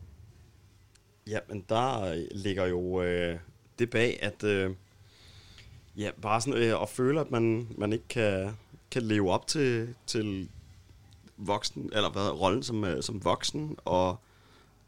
Ja, 1.31 1.39
men 1.49 1.65
der 1.69 2.03
øh, 2.03 2.17
ligger 2.31 2.67
jo 2.67 3.03
øh, 3.03 3.39
det 3.79 3.91
bag, 3.91 4.19
at 4.23 4.45
øh, 4.45 4.71
ja, 5.97 6.11
bare 6.23 6.41
sådan 6.41 6.63
øh, 6.63 6.83
at 6.83 6.89
føle, 6.89 7.21
at 7.21 7.31
man, 7.31 7.69
man 7.79 7.93
ikke 7.93 8.09
kan, 8.09 8.51
kan 8.91 9.03
leve 9.03 9.31
op 9.31 9.47
til, 9.47 9.89
til 10.07 10.49
voksen, 11.47 11.91
eller 11.93 12.11
hvad, 12.11 12.29
rollen 12.31 12.62
som, 12.62 12.85
øh, 12.85 13.03
som 13.03 13.25
voksen, 13.25 13.77
og, 13.85 14.17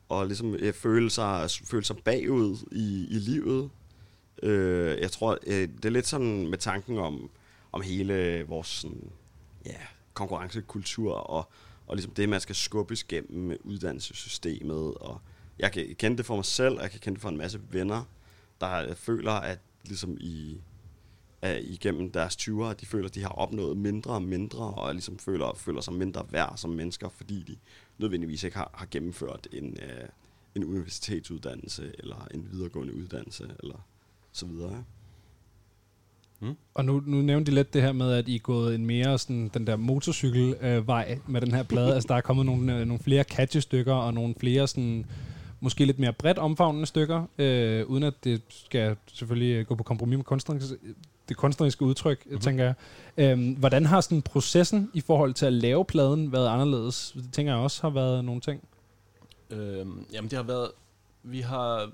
og 0.08 0.26
ligesom 0.26 0.55
øh, 0.55 0.73
føle, 0.73 1.10
sig, 1.10 1.50
føle 1.50 1.84
sig 1.84 1.97
bagud 2.05 2.57
i, 2.73 3.07
i 3.10 3.18
livet. 3.18 3.70
Øh, 4.42 5.00
jeg 5.00 5.10
tror, 5.10 5.39
øh, 5.47 5.68
det 5.68 5.84
er 5.84 5.91
lidt 5.91 6.07
sådan 6.07 6.49
med 6.49 6.58
tanken 6.58 6.99
om, 6.99 7.31
om 7.73 7.83
hele 7.83 8.44
vores 8.49 8.66
sådan, 8.66 9.10
ja, 9.66 9.76
konkurrencekultur, 10.15 11.15
og, 11.15 11.49
og 11.86 11.97
ligesom 11.97 12.15
det, 12.15 12.28
man 12.28 12.41
skal 12.41 12.55
skubbes 12.55 13.05
gennem 13.05 13.58
uddannelsessystemet, 13.65 14.94
og 14.94 15.20
jeg 15.58 15.73
kan 15.73 15.94
kende 15.99 16.16
det 16.16 16.26
for 16.26 16.34
mig 16.34 16.44
selv, 16.44 16.76
og 16.76 16.83
jeg 16.83 16.91
kan 16.91 17.00
kende 17.00 17.15
det 17.15 17.23
for 17.23 17.28
en 17.28 17.36
masse 17.36 17.60
venner, 17.70 18.05
der 18.60 18.89
øh, 18.89 18.94
føler, 18.94 19.33
at 19.33 19.58
ligesom 19.84 20.16
i, 20.20 20.60
at 21.44 21.64
igennem 21.64 22.10
deres 22.10 22.36
20'ere, 22.36 22.70
at 22.70 22.81
de 22.81 22.86
føler, 22.86 23.08
at 23.08 23.14
de 23.14 23.23
har 23.23 23.28
opnået 23.28 23.76
mindre 23.76 24.10
og 24.10 24.23
mindre, 24.23 24.58
og 24.58 24.92
ligesom 24.92 25.18
føler, 25.18 25.55
føler 25.56 25.81
sig 25.81 25.94
mindre 25.94 26.26
værd 26.31 26.52
som 26.56 26.70
mennesker, 26.70 27.08
fordi 27.08 27.42
de 27.42 27.56
nødvendigvis 27.98 28.44
ikke 28.44 28.56
har, 28.56 28.70
har 28.74 28.86
gennemført 28.90 29.48
en, 29.52 29.76
øh, 29.82 30.08
en 30.55 30.64
universitetsuddannelse, 30.64 31.92
eller 31.98 32.28
en 32.34 32.48
videregående 32.52 32.94
uddannelse, 32.94 33.50
eller 33.62 33.86
så 34.32 34.47
videre. 34.47 34.84
Mm. 36.40 36.56
Og 36.74 36.84
nu, 36.84 37.02
nu 37.06 37.23
nævnte 37.23 37.50
de 37.50 37.55
lidt 37.55 37.74
det 37.74 37.82
her 37.82 37.92
med, 37.92 38.12
at 38.12 38.28
I 38.28 38.34
er 38.34 38.39
gået 38.39 38.74
en 38.74 38.86
mere 38.86 39.18
sådan, 39.18 39.50
den 39.55 39.66
der 39.66 39.76
motorcykelvej 39.76 40.76
øh, 40.76 40.86
vej 40.86 41.18
med 41.26 41.40
den 41.40 41.55
her 41.55 41.62
plade. 41.62 41.94
altså, 41.94 42.08
der 42.08 42.14
er 42.14 42.20
kommet 42.20 42.47
nogle, 42.47 42.78
øh, 42.78 42.86
nogle 42.86 43.02
flere 43.02 43.24
catchy 43.24 43.58
stykker, 43.58 43.94
og 43.94 44.14
nogle 44.14 44.34
flere 44.40 44.68
sådan, 44.68 45.06
måske 45.60 45.84
lidt 45.84 45.98
mere 45.98 46.12
bredt 46.12 46.39
omfavnende 46.39 46.86
stykker, 46.86 47.26
øh, 47.39 47.86
uden 47.86 48.02
at 48.02 48.24
det 48.24 48.42
skal 48.48 48.97
selvfølgelig 49.06 49.66
gå 49.66 49.74
på 49.74 49.82
kompromis 49.82 50.16
med 50.16 50.24
kunstneriske, 50.24 50.76
det 51.28 51.36
kunstneriske 51.36 51.84
udtryk, 51.84 52.26
mm-hmm. 52.26 52.40
tænker 52.40 52.64
jeg. 52.64 52.74
Øhm, 53.16 53.52
hvordan 53.52 53.86
har 53.86 54.00
sådan 54.00 54.22
processen 54.22 54.90
i 54.94 55.00
forhold 55.00 55.34
til 55.34 55.46
at 55.46 55.52
lave 55.52 55.84
pladen 55.84 56.32
været 56.32 56.48
anderledes? 56.48 57.12
Det 57.16 57.32
tænker 57.32 57.52
jeg 57.52 57.62
også 57.62 57.82
har 57.82 57.90
været 57.90 58.24
nogle 58.24 58.40
ting. 58.40 58.68
Øhm, 59.50 60.06
jamen 60.12 60.30
det 60.30 60.36
har 60.36 60.42
været, 60.42 60.70
vi 61.22 61.40
har, 61.40 61.90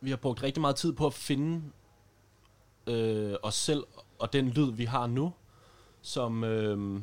vi 0.00 0.10
har 0.10 0.16
brugt 0.16 0.42
rigtig 0.42 0.60
meget 0.60 0.76
tid 0.76 0.92
på 0.92 1.06
at 1.06 1.14
finde 1.14 1.62
øh, 2.86 3.34
os 3.42 3.54
selv 3.54 3.84
og 4.18 4.32
den 4.32 4.48
lyd, 4.48 4.72
vi 4.72 4.84
har 4.84 5.06
nu, 5.06 5.32
som, 6.02 6.44
øh, 6.44 7.00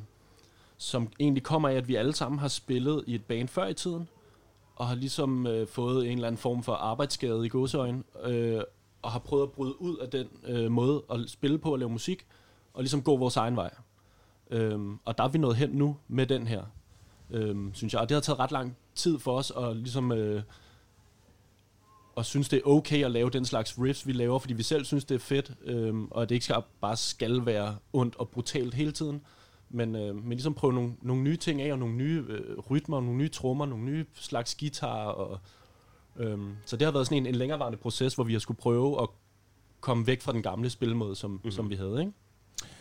som 0.78 1.10
egentlig 1.20 1.44
kommer 1.44 1.70
af, 1.70 1.74
at 1.74 1.88
vi 1.88 1.96
alle 1.96 2.16
sammen 2.16 2.40
har 2.40 2.48
spillet 2.48 3.04
i 3.08 3.16
et 3.16 3.26
band 3.26 3.48
før 3.48 3.68
i 3.68 3.74
tiden, 3.74 4.08
og 4.76 4.88
har 4.88 4.96
ligesom 4.96 5.48
øh, 5.48 5.68
fået 5.68 6.06
en 6.06 6.14
eller 6.14 6.28
anden 6.28 6.38
form 6.40 6.64
for 6.64 6.74
arbejdsskade 6.74 7.46
i 7.46 7.50
gåseøjne, 7.50 8.04
øh, 8.24 8.62
og 9.02 9.12
har 9.12 9.20
prøvet 9.20 9.44
at 9.44 9.52
bryde 9.52 9.82
ud 9.82 9.98
af 9.98 10.10
den 10.10 10.28
øh, 10.44 10.72
måde 10.72 11.04
at 11.12 11.20
spille 11.28 11.58
på 11.58 11.72
og 11.72 11.80
lave 11.80 11.90
musik, 11.90 12.26
og 12.74 12.84
ligesom 12.84 13.02
gå 13.02 13.18
vores 13.18 13.38
egen 13.38 13.56
vej. 13.56 13.74
Øhm, 14.50 15.00
og 15.06 15.18
der 15.18 15.24
er 15.24 15.28
vi 15.28 15.38
nået 15.38 15.56
hen 15.56 15.70
nu 15.70 15.98
med 16.08 16.26
den 16.28 16.48
her, 16.48 16.64
øhm, 17.32 17.74
synes 17.74 17.94
jeg. 17.94 18.02
Og 18.02 18.10
det 18.10 18.16
har 18.16 18.22
taget 18.22 18.40
ret 18.40 18.52
lang 18.52 18.78
tid 18.96 19.20
for 19.20 19.38
os 19.38 19.52
at 19.58 19.76
ligesom... 19.76 20.12
Øh, 20.12 20.42
og 22.16 22.26
synes, 22.26 22.50
det 22.50 22.58
er 22.58 22.68
okay 22.68 23.06
at 23.06 23.12
lave 23.12 23.30
den 23.30 23.46
slags 23.46 23.80
riffs, 23.80 24.08
vi 24.08 24.12
laver, 24.12 24.40
fordi 24.40 24.54
vi 24.54 24.64
selv 24.64 24.86
synes, 24.86 25.06
det 25.06 25.16
er 25.16 25.20
fedt, 25.20 25.52
øhm, 25.64 26.08
og 26.12 26.22
at 26.22 26.30
det 26.30 26.36
ikke 26.36 26.46
skal, 26.46 26.56
bare 26.82 26.98
skal 26.98 27.46
være 27.46 27.76
ondt 27.94 28.16
og 28.16 28.30
brutalt 28.30 28.74
hele 28.74 28.92
tiden, 28.92 29.22
men, 29.70 29.96
øh, 29.96 30.16
men 30.16 30.30
ligesom 30.30 30.54
prøve 30.54 30.74
nogle, 30.74 30.94
nogle 31.02 31.24
nye 31.24 31.38
ting 31.38 31.62
af, 31.62 31.72
og 31.72 31.80
nogle 31.80 31.96
nye 31.96 32.24
øh, 32.28 32.60
rytmer, 32.60 33.02
nogle 33.02 33.18
nye 33.18 33.30
trommer, 33.30 33.66
nogle 33.66 33.86
nye 33.86 34.06
slags 34.14 34.56
guitar, 34.56 35.06
og, 35.06 35.40
øhm, 36.20 36.56
så 36.66 36.78
det 36.78 36.86
har 36.86 36.92
været 36.92 37.08
sådan 37.08 37.18
en, 37.18 37.26
en 37.26 37.36
længerevarende 37.36 37.78
proces, 37.78 38.16
hvor 38.16 38.24
vi 38.24 38.34
har 38.34 38.40
skulle 38.40 38.58
prøve 38.58 39.02
at 39.02 39.08
komme 39.82 40.08
væk 40.08 40.22
fra 40.22 40.32
den 40.32 40.42
gamle 40.42 40.70
spilmåde, 40.70 41.16
som, 41.16 41.32
mm-hmm. 41.32 41.52
som 41.52 41.70
vi 41.70 41.76
havde, 41.76 42.00
ikke? 42.00 42.12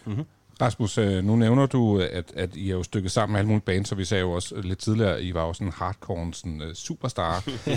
Mm-hmm. 0.05 0.25
Rasmus, 0.63 0.99
øh, 0.99 1.25
nu 1.25 1.37
nævner 1.37 1.67
du, 1.67 2.01
at, 2.01 2.33
at 2.37 2.57
I 2.57 2.71
er 2.71 2.75
jo 2.75 2.83
stykket 2.83 3.13
sammen 3.13 3.33
med 3.33 3.41
alle 3.41 3.49
mulige 3.49 3.65
bands, 3.65 3.89
så 3.89 3.95
vi 3.95 4.05
sagde 4.05 4.21
jo 4.21 4.33
også 4.33 4.61
lidt 4.61 4.79
tidligere, 4.79 5.23
I 5.23 5.35
var 5.35 5.47
jo 5.47 5.53
sådan 5.53 5.73
hardcore 5.73 6.35
sådan, 6.35 6.61
uh, 6.61 6.73
superstar. 6.75 7.43
uh, 7.47 7.73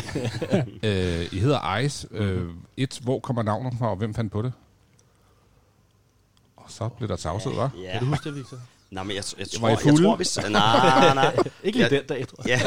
I 1.35 1.39
hedder 1.39 1.77
Ice. 1.77 2.07
Uh, 2.11 2.49
et, 2.77 2.99
hvor 3.03 3.19
kommer 3.19 3.43
navnet 3.43 3.73
fra, 3.79 3.89
og 3.89 3.95
hvem 3.95 4.13
fandt 4.13 4.31
på 4.31 4.41
det? 4.41 4.53
Og 6.55 6.65
så 6.67 6.89
blev 6.89 7.09
der 7.09 7.15
tavshed, 7.15 7.51
hva'? 7.51 7.81
Ja. 7.81 7.91
Kan 7.91 7.99
du 7.99 8.05
huske 8.05 8.29
det, 8.29 8.37
Victor? 8.37 8.57
Nej, 8.91 9.03
men 9.03 9.15
jeg, 9.15 9.23
jeg, 9.37 9.39
jeg, 9.39 9.59
tror, 9.59 9.69
jeg 9.69 9.79
fulde? 9.79 10.03
tror, 10.03 10.15
hvis... 10.15 10.39
Nej, 10.49 11.13
nej. 11.13 11.35
Ikke 11.63 11.77
lige 11.77 11.89
den 11.89 12.05
dag, 12.09 12.27
tror 12.27 12.47
jeg. 12.47 12.61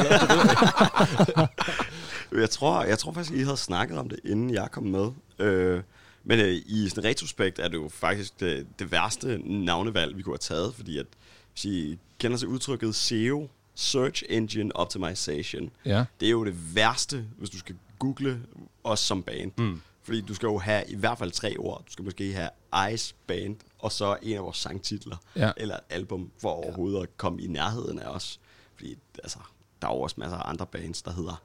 Ja. 1.37 1.47
jeg, 2.39 2.49
tror, 2.49 2.83
jeg 2.83 2.99
tror 2.99 3.11
faktisk, 3.13 3.33
I 3.33 3.43
havde 3.43 3.57
snakket 3.57 3.97
om 3.97 4.09
det, 4.09 4.19
inden 4.25 4.53
jeg 4.53 4.71
kom 4.71 4.83
med. 4.83 5.11
Øh, 5.39 5.81
men 6.23 6.39
øh, 6.39 6.61
i 6.65 6.89
sådan 6.89 7.03
retrospekt 7.09 7.59
er 7.59 7.67
det 7.67 7.77
jo 7.77 7.89
faktisk 7.89 8.39
det, 8.39 8.67
det 8.79 8.91
værste 8.91 9.37
navnevalg, 9.45 10.17
vi 10.17 10.21
kunne 10.21 10.33
have 10.33 10.37
taget, 10.37 10.75
fordi 10.75 10.97
at, 10.97 11.05
hvis 11.53 11.65
I 11.65 11.99
kender 12.19 12.37
til 12.37 12.47
udtrykket 12.47 12.95
SEO, 12.95 13.49
Search 13.75 14.23
Engine 14.29 14.75
Optimization, 14.75 15.69
Ja. 15.85 16.05
det 16.19 16.25
er 16.25 16.31
jo 16.31 16.45
det 16.45 16.75
værste, 16.75 17.25
hvis 17.37 17.49
du 17.49 17.57
skal 17.57 17.75
google 17.99 18.41
os 18.83 18.99
som 18.99 19.23
band. 19.23 19.51
Mm. 19.57 19.81
Fordi 20.03 20.21
du 20.21 20.33
skal 20.33 20.47
jo 20.47 20.57
have 20.57 20.83
i 20.87 20.95
hvert 20.95 21.17
fald 21.17 21.31
tre 21.31 21.55
ord. 21.59 21.83
Du 21.87 21.91
skal 21.91 22.05
måske 22.05 22.33
have 22.33 22.49
Ice 22.93 23.15
Band, 23.27 23.55
og 23.79 23.91
så 23.91 24.17
en 24.21 24.37
af 24.37 24.43
vores 24.43 24.57
sangtitler, 24.57 25.17
Ja. 25.35 25.51
eller 25.57 25.75
et 25.75 25.81
album, 25.89 26.31
for 26.41 26.49
overhovedet 26.49 27.01
at 27.01 27.17
komme 27.17 27.41
i 27.41 27.47
nærheden 27.47 27.99
af 27.99 28.07
os. 28.07 28.39
Fordi 28.75 28.97
altså, 29.23 29.37
der 29.81 29.87
er 29.87 29.91
jo 29.91 29.99
også 30.01 30.15
masser 30.19 30.37
af 30.37 30.49
andre 30.49 30.65
bands, 30.65 31.01
der 31.01 31.11
hedder 31.13 31.41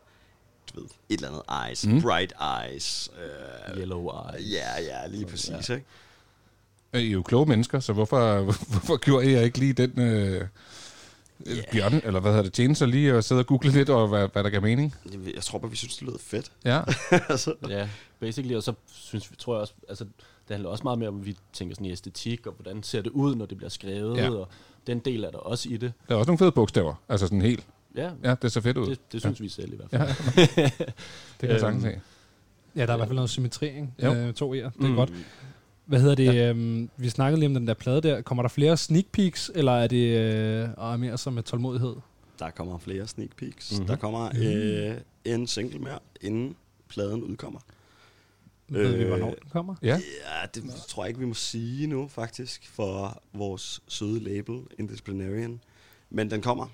du 0.75 0.81
ved, 0.81 0.89
et 1.09 1.17
eller 1.23 1.29
andet 1.29 1.69
Eyes, 1.69 1.87
Mm. 1.87 2.03
Bright 2.03 2.33
Eyes. 2.65 3.11
Øh, 3.73 3.79
Yellow 3.79 4.11
Eyes. 4.11 4.53
Ja, 4.53 4.81
ja, 4.83 5.07
lige 5.07 5.27
præcis, 5.27 5.71
ja. 5.71 5.75
ikke? 5.75 5.87
I 6.95 7.07
er 7.09 7.13
jo 7.13 7.23
kloge 7.23 7.47
mennesker, 7.47 7.81
så 7.81 7.93
hvorfor, 7.93 8.43
hvorfor 8.71 8.97
gjorde 8.97 9.33
I 9.33 9.45
ikke 9.45 9.59
lige 9.59 9.73
den... 9.73 10.01
Øh, 10.01 10.47
yeah. 11.49 11.65
Bjørn, 11.73 12.01
eller 12.05 12.21
hvad 12.21 12.31
hedder 12.31 12.43
det, 12.43 12.53
tjene 12.53 12.77
sig 12.77 12.89
lige 12.89 13.17
og 13.17 13.25
sidde 13.25 13.39
og 13.39 13.47
google 13.47 13.71
lidt 13.71 13.89
over, 13.91 14.07
hvad, 14.07 14.29
hvad 14.33 14.45
der 14.45 14.51
gav 14.51 14.63
mening? 14.63 14.95
Jeg, 15.35 15.43
tror 15.43 15.59
bare, 15.59 15.71
vi 15.71 15.77
synes, 15.77 15.97
det 15.97 16.07
lød 16.07 16.19
fedt. 16.19 16.53
Ja. 16.65 16.81
altså. 17.29 17.55
Ja, 17.69 17.89
basically, 18.21 18.55
og 18.57 18.63
så 18.63 18.73
synes 18.93 19.31
vi, 19.31 19.37
tror 19.37 19.55
jeg 19.55 19.61
også, 19.61 19.75
altså, 19.89 20.05
det 20.05 20.55
handler 20.55 20.71
også 20.71 20.85
meget 20.85 20.99
mere 20.99 21.09
om, 21.09 21.21
at 21.21 21.27
vi 21.27 21.37
tænker 21.53 21.75
sådan 21.75 21.87
i 21.87 21.93
æstetik, 21.93 22.47
og 22.47 22.53
hvordan 22.53 22.83
ser 22.83 23.03
det 23.03 23.11
ud, 23.11 23.35
når 23.35 23.47
det 23.47 23.57
bliver 23.57 23.71
skrevet, 23.71 24.17
ja. 24.17 24.31
og 24.31 24.49
den 24.87 24.99
del 24.99 25.25
er 25.25 25.31
der 25.31 25.39
også 25.39 25.69
i 25.69 25.77
det. 25.77 25.93
Der 26.09 26.15
er 26.15 26.19
også 26.19 26.29
nogle 26.29 26.39
fede 26.39 26.53
bogstaver, 26.53 26.95
altså 27.09 27.27
sådan 27.27 27.43
helt. 27.43 27.65
Ja, 27.97 28.11
Ja, 28.25 28.35
det 28.43 28.53
ser 28.53 28.61
fedt 28.61 28.77
ud. 28.77 28.87
Det, 28.91 29.13
det 29.13 29.21
synes 29.21 29.41
vi 29.41 29.49
selv 29.49 29.73
i 29.73 29.77
hvert 29.77 29.93
Ja, 29.93 30.05
fald. 30.05 30.47
det 30.87 31.39
kan 31.41 31.49
jeg 31.51 31.61
sagtens 31.61 31.83
se. 31.83 32.01
Ja, 32.77 32.83
der 32.87 32.89
er 32.93 32.95
i 32.95 32.97
hvert 32.97 33.09
fald 33.09 33.15
noget 33.17 33.31
symmetri, 33.31 33.67
ikke? 33.67 33.89
Jo. 34.03 34.15
Øh, 34.15 34.35
to 34.35 34.55
E'er, 34.55 34.57
det 34.57 34.65
er 34.85 34.89
Mm. 34.89 34.95
godt. 34.95 35.13
Hvad 35.85 36.01
hedder 36.01 36.15
det? 36.15 36.25
Ja. 36.35 36.49
Øhm, 36.51 36.91
vi 36.97 37.09
snakkede 37.09 37.41
lige 37.41 37.47
om 37.47 37.55
den 37.55 37.67
der 37.67 37.75
plade 37.75 38.01
der. 38.01 38.21
Kommer 38.23 38.43
der 38.43 38.49
flere 38.49 38.77
sneak 38.77 39.05
peeks, 39.13 39.51
eller 39.55 39.73
er 39.73 39.87
det 39.87 40.19
øh, 40.93 41.01
mere 41.01 41.19
som 41.19 41.33
med 41.33 41.43
tålmodighed? 41.43 41.95
Der 42.39 42.51
kommer 42.51 42.79
flere 42.79 43.07
sneak 43.07 43.31
peeks. 43.37 43.71
Mhm. 43.73 43.77
Mm-hmm. 43.81 43.87
Der 43.87 43.97
kommer 43.97 44.31
øh, 44.43 45.33
en 45.35 45.47
single 45.47 45.79
mere, 45.79 45.99
inden 46.21 46.57
pladen 46.89 47.23
udkommer. 47.23 47.61
Ved 48.69 48.97
vi, 48.97 49.05
hvornår 49.05 49.27
den 49.29 49.51
kommer? 49.53 49.75
Ja. 49.83 49.89
Ja, 49.97 50.47
det 50.55 50.65
tror 50.89 51.05
jeg 51.05 51.09
ikke, 51.09 51.21
vi 51.21 51.27
må 51.27 51.35
sige 51.35 51.87
nu, 51.87 52.09
faktisk, 52.09 52.69
for 52.73 53.23
vores 53.33 53.81
søde 53.89 54.21
label, 54.21 54.61
Indisciplinarian. 54.79 55.61
Men 56.11 56.31
den 56.31 56.41
kommer 56.43 56.67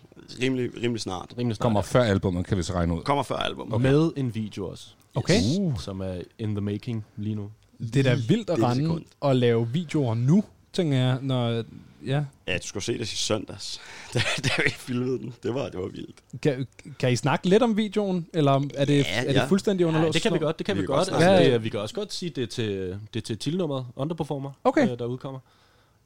rimelig, 0.42 0.70
rimelig 0.82 1.00
snart. 1.00 1.34
Rimelig 1.38 1.56
snart. 1.56 1.64
Kommer 1.64 1.82
før 1.82 2.02
albumet, 2.02 2.46
kan 2.46 2.58
vi 2.58 2.62
så 2.62 2.72
regne 2.72 2.94
ud. 2.94 3.02
Kommer 3.02 3.22
før 3.22 3.36
album. 3.36 3.72
Okay. 3.72 3.82
Med 3.82 4.12
en 4.16 4.34
video 4.34 4.66
også. 4.68 4.88
Okay. 5.14 5.40
Uh. 5.58 5.78
Som 5.80 6.00
er 6.00 6.14
in 6.38 6.50
the 6.54 6.60
making 6.60 7.04
lige 7.16 7.34
nu. 7.34 7.50
Det 7.78 7.96
er 7.96 8.02
da 8.02 8.14
vildt 8.28 8.50
at 8.50 8.56
det 8.56 8.64
rende 8.64 9.00
og 9.20 9.36
lave 9.36 9.68
videoer 9.68 10.14
nu, 10.14 10.44
tænker 10.72 10.96
jeg, 10.98 11.18
når... 11.22 11.64
Ja. 12.06 12.24
Ja, 12.46 12.58
du 12.58 12.66
skulle 12.66 12.84
se 12.84 12.92
det 12.98 13.12
i 13.12 13.16
søndags, 13.16 13.80
da, 14.14 14.18
da 14.44 14.48
vi 14.64 14.70
filmede 14.70 15.18
den. 15.18 15.34
Det 15.42 15.54
var, 15.54 15.68
det 15.68 15.80
var 15.80 15.86
vildt. 15.88 16.16
Kan, 16.42 16.66
kan 16.98 17.12
I 17.12 17.16
snakke 17.16 17.48
lidt 17.48 17.62
om 17.62 17.76
videoen, 17.76 18.26
eller 18.34 18.52
er 18.74 18.84
det, 18.84 18.96
Ja, 18.98 19.04
er 19.22 19.24
det 19.26 19.34
ja. 19.34 19.46
fuldstændig 19.46 19.86
under 19.86 20.00
Ja, 20.00 20.10
det 20.10 20.22
kan 20.22 20.32
vi 20.34 20.38
godt, 20.38 20.58
det 20.58 20.66
kan 20.66 20.76
Vi 20.76 20.80
vi, 20.80 20.86
kan 20.86 20.94
godt. 20.96 21.08
godt 21.08 21.22
Altså, 21.22 21.44
det, 21.44 21.54
er- 21.54 21.58
vi 21.58 21.68
kan 21.68 21.80
også 21.80 21.94
godt 21.94 22.12
sige, 22.12 22.30
det 22.30 22.42
er 22.42 22.46
til, 22.46 22.98
det 23.14 23.20
er 23.20 23.24
til 23.24 23.38
tilnummeret 23.38 23.86
Underperformer, 23.96 24.50
Okay. 24.64 24.90
øh, 24.92 24.98
der 24.98 25.04
udkommer. 25.04 25.40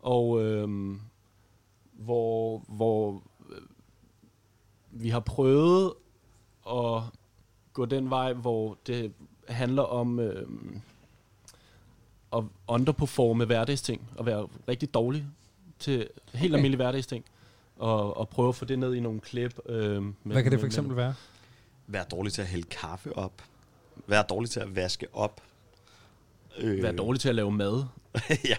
Og 0.01 0.45
øhm, 0.45 1.01
hvor, 1.99 2.63
hvor 2.69 3.23
øh, 3.51 3.61
vi 4.91 5.09
har 5.09 5.21
prøvet 5.21 5.93
at 6.71 7.03
gå 7.73 7.85
den 7.85 8.11
vej, 8.11 8.33
hvor 8.33 8.79
det 8.87 9.13
handler 9.49 9.83
om 9.83 10.21
øhm, 10.21 10.81
at 12.37 12.45
underperforme 12.69 13.45
hverdagsting, 13.45 14.11
og 14.17 14.27
være 14.27 14.49
rigtig 14.69 14.95
dårlig 14.95 15.27
til 15.79 15.97
helt 15.99 16.09
Okay. 16.35 16.45
almindelige 16.45 16.77
hverdagsting. 16.77 17.25
og, 17.77 18.17
og 18.17 18.29
prøve 18.29 18.49
at 18.49 18.55
få 18.55 18.65
det 18.65 18.79
ned 18.79 18.95
i 18.95 19.01
nogle 19.01 19.21
klip. 19.21 19.59
Øh, 19.67 20.03
med, 20.03 20.13
Hvad 20.23 20.35
kan 20.35 20.45
det 20.45 20.53
med- 20.53 20.59
for 20.59 20.67
eksempel 20.67 20.97
være? 20.97 21.15
Vær 21.87 22.05
dårlig 22.05 22.33
til 22.33 22.43
at 22.43 22.49
hælde 22.49 22.69
kaffe 22.71 23.17
op. 23.17 23.43
Vær 24.07 24.23
dårlig 24.23 24.51
til 24.51 24.61
at 24.61 24.77
vaske 24.77 25.07
op. 25.13 25.41
Øh, 26.59 26.83
Være 26.83 26.97
dårlig 26.97 27.21
til 27.21 27.29
at 27.29 27.35
lave 27.35 27.53
mad. 27.53 27.85
ja. 28.45 28.57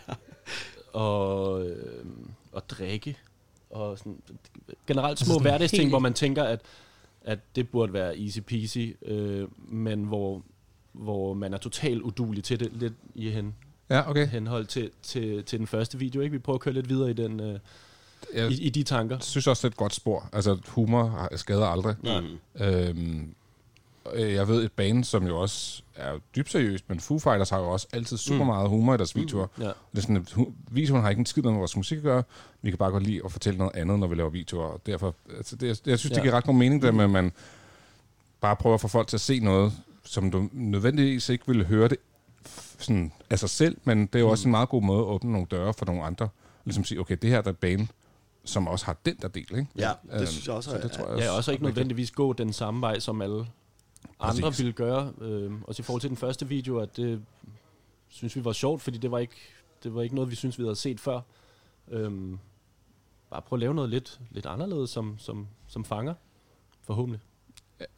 Og, 0.93 1.65
øh, 1.69 2.05
og 2.51 2.69
drikke. 2.69 3.17
Og 3.69 3.97
sådan, 3.97 4.21
generelt 4.87 5.09
Altså 5.09 5.25
små 5.25 5.39
hverdagsting, 5.39 5.81
helt- 5.83 5.91
hvor 5.91 5.99
man 5.99 6.13
tænker, 6.13 6.43
at, 6.43 6.61
at 7.21 7.39
det 7.55 7.69
burde 7.69 7.93
være 7.93 8.19
easy 8.19 8.39
peasy, 8.39 8.87
øh, 9.05 9.47
men 9.57 10.03
hvor, 10.03 10.41
hvor 10.93 11.33
man 11.33 11.53
er 11.53 11.57
totalt 11.57 12.01
udulig 12.01 12.43
til 12.43 12.59
det, 12.59 12.71
lidt 12.73 12.93
i 13.15 13.29
hen, 13.29 13.55
Ja, 13.89 14.09
okay. 14.09 14.27
henhold 14.27 14.65
til, 14.65 14.91
til, 15.01 15.43
til 15.43 15.59
den 15.59 15.67
første 15.67 15.99
video. 15.99 16.21
Ikke? 16.21 16.31
Vi 16.31 16.39
prøver 16.39 16.55
at 16.57 16.61
køre 16.61 16.73
lidt 16.73 16.89
videre 16.89 17.09
i, 17.09 17.13
den, 17.13 17.39
øh, 17.39 17.59
Jeg 18.33 18.51
i, 18.51 18.61
i 18.61 18.69
de 18.69 18.83
tanker. 18.83 19.15
Jeg 19.15 19.23
synes 19.23 19.47
også, 19.47 19.67
det 19.67 19.71
er 19.71 19.73
et 19.73 19.77
godt 19.77 19.93
spor. 19.93 20.29
Altså, 20.33 20.57
humor 20.67 21.29
skader 21.35 21.65
aldrig. 21.65 21.95
Nej. 22.03 22.23
Øhm, 22.55 23.35
øh, 24.13 24.33
jeg 24.33 24.47
ved 24.47 24.63
et 24.63 24.71
band, 24.71 25.03
som 25.03 25.27
jo 25.27 25.39
også 25.39 25.81
er 25.95 26.13
dybt 26.35 26.51
seriøst, 26.51 26.83
men 26.89 26.99
Foo 26.99 27.19
Fighters 27.19 27.49
har 27.49 27.59
jo 27.59 27.69
også 27.69 27.87
altid 27.93 28.17
super 28.17 28.39
Mm. 28.43 28.45
meget 28.45 28.69
humor 28.69 28.93
i 28.93 28.97
deres 28.97 29.15
videoer. 29.15 29.47
Mm, 29.57 29.63
ja. 29.63 29.67
Det 29.67 29.97
er 29.97 30.01
sådan, 30.01 30.17
at 30.17 30.35
videoen 30.71 31.01
har 31.01 31.09
ikke 31.09 31.19
en 31.19 31.25
skid 31.25 31.43
med 31.43 31.51
vores 31.51 31.75
musik 31.75 31.97
at 31.97 32.03
gøre. 32.03 32.23
Vi 32.61 32.69
kan 32.71 32.77
bare 32.77 32.91
godt 32.91 33.03
lide 33.03 33.21
at 33.25 33.31
fortælle 33.31 33.57
noget 33.57 33.75
andet, 33.75 33.99
når 33.99 34.07
vi 34.07 34.15
laver 34.15 34.29
videoer. 34.29 34.65
Og 34.65 34.81
derfor, 34.85 35.15
altså, 35.37 35.55
det, 35.55 35.67
jeg, 35.67 35.75
jeg 35.85 35.99
synes, 35.99 36.11
det 36.11 36.17
Ja. 36.17 36.21
giver 36.21 36.33
ret 36.33 36.43
god 36.43 36.53
mening, 36.55 36.81
det 36.81 36.95
med, 36.95 37.03
at 37.03 37.09
man 37.09 37.31
bare 38.41 38.55
prøver 38.55 38.73
at 38.73 38.81
få 38.81 38.87
folk 38.87 39.07
til 39.07 39.17
at 39.17 39.21
se 39.21 39.39
noget, 39.39 39.73
som 40.03 40.31
du 40.31 40.49
nødvendigvis 40.51 41.29
ikke 41.29 41.43
ville 41.47 41.63
høre 41.65 41.87
det 41.87 41.97
sådan 42.79 43.11
af 43.29 43.39
sig 43.39 43.49
selv, 43.49 43.77
men 43.83 44.01
det 44.05 44.15
er 44.15 44.19
jo 44.19 44.29
også 44.29 44.47
en 44.47 44.51
meget 44.51 44.69
god 44.69 44.81
måde 44.81 44.99
at 44.99 45.05
åbne 45.05 45.31
nogle 45.31 45.47
døre 45.51 45.73
for 45.73 45.85
nogle 45.85 46.03
andre. 46.03 46.29
Ligesom 46.65 46.83
sige, 46.83 46.99
okay, 46.99 47.17
det 47.21 47.29
her 47.29 47.41
der 47.41 47.47
er 47.47 47.53
et 47.53 47.57
band, 47.57 47.87
som 48.43 48.67
også 48.67 48.85
har 48.85 48.95
den 49.05 49.15
der 49.21 49.27
del, 49.27 49.45
ikke? 49.51 49.67
Ja, 49.77 49.91
det 50.11 50.17
Øhm, 50.17 50.25
synes 50.27 50.47
jeg 50.47 50.55
også 50.55 50.69
så 50.69 50.77
er- 50.77 50.81
det 50.81 50.91
tror 50.91 51.07
jeg 51.09 51.17
Ja, 51.19 51.23
også 51.27 51.37
også 51.37 51.51
ikke 51.51 51.61
er 51.63 51.67
nødvendigvis 51.67 52.11
gå 52.11 52.33
den 52.33 52.53
samme 52.53 52.81
vej, 52.81 52.99
som 52.99 53.21
alle 53.21 53.45
andre 54.19 54.41
Præcis. 54.41 54.59
ville 54.59 54.73
gøre. 54.73 55.13
Øh, 55.21 55.51
også 55.63 55.81
i 55.81 55.83
forhold 55.83 56.01
til 56.01 56.09
den 56.09 56.17
første 56.17 56.47
video, 56.47 56.77
at 56.77 56.97
det 56.97 57.21
synes 58.09 58.35
vi 58.35 58.45
var 58.45 58.51
sjovt, 58.53 58.81
fordi 58.81 58.97
det 58.97 59.11
var 59.11 59.19
ikke, 59.19 59.35
det 59.83 59.95
var 59.95 60.01
ikke 60.01 60.15
noget, 60.15 60.31
vi 60.31 60.35
synes 60.35 60.59
vi 60.59 60.63
havde 60.63 60.75
set 60.75 60.99
før. 60.99 61.21
Øhm, 61.87 62.39
bare 63.29 63.41
prøve 63.41 63.57
at 63.57 63.59
lave 63.59 63.73
noget 63.73 63.89
lidt, 63.89 64.19
lidt 64.31 64.45
anderledes, 64.45 64.89
som, 64.89 65.15
som, 65.19 65.47
som 65.67 65.85
fanger, 65.85 66.13
forhåbentlig. 66.81 67.21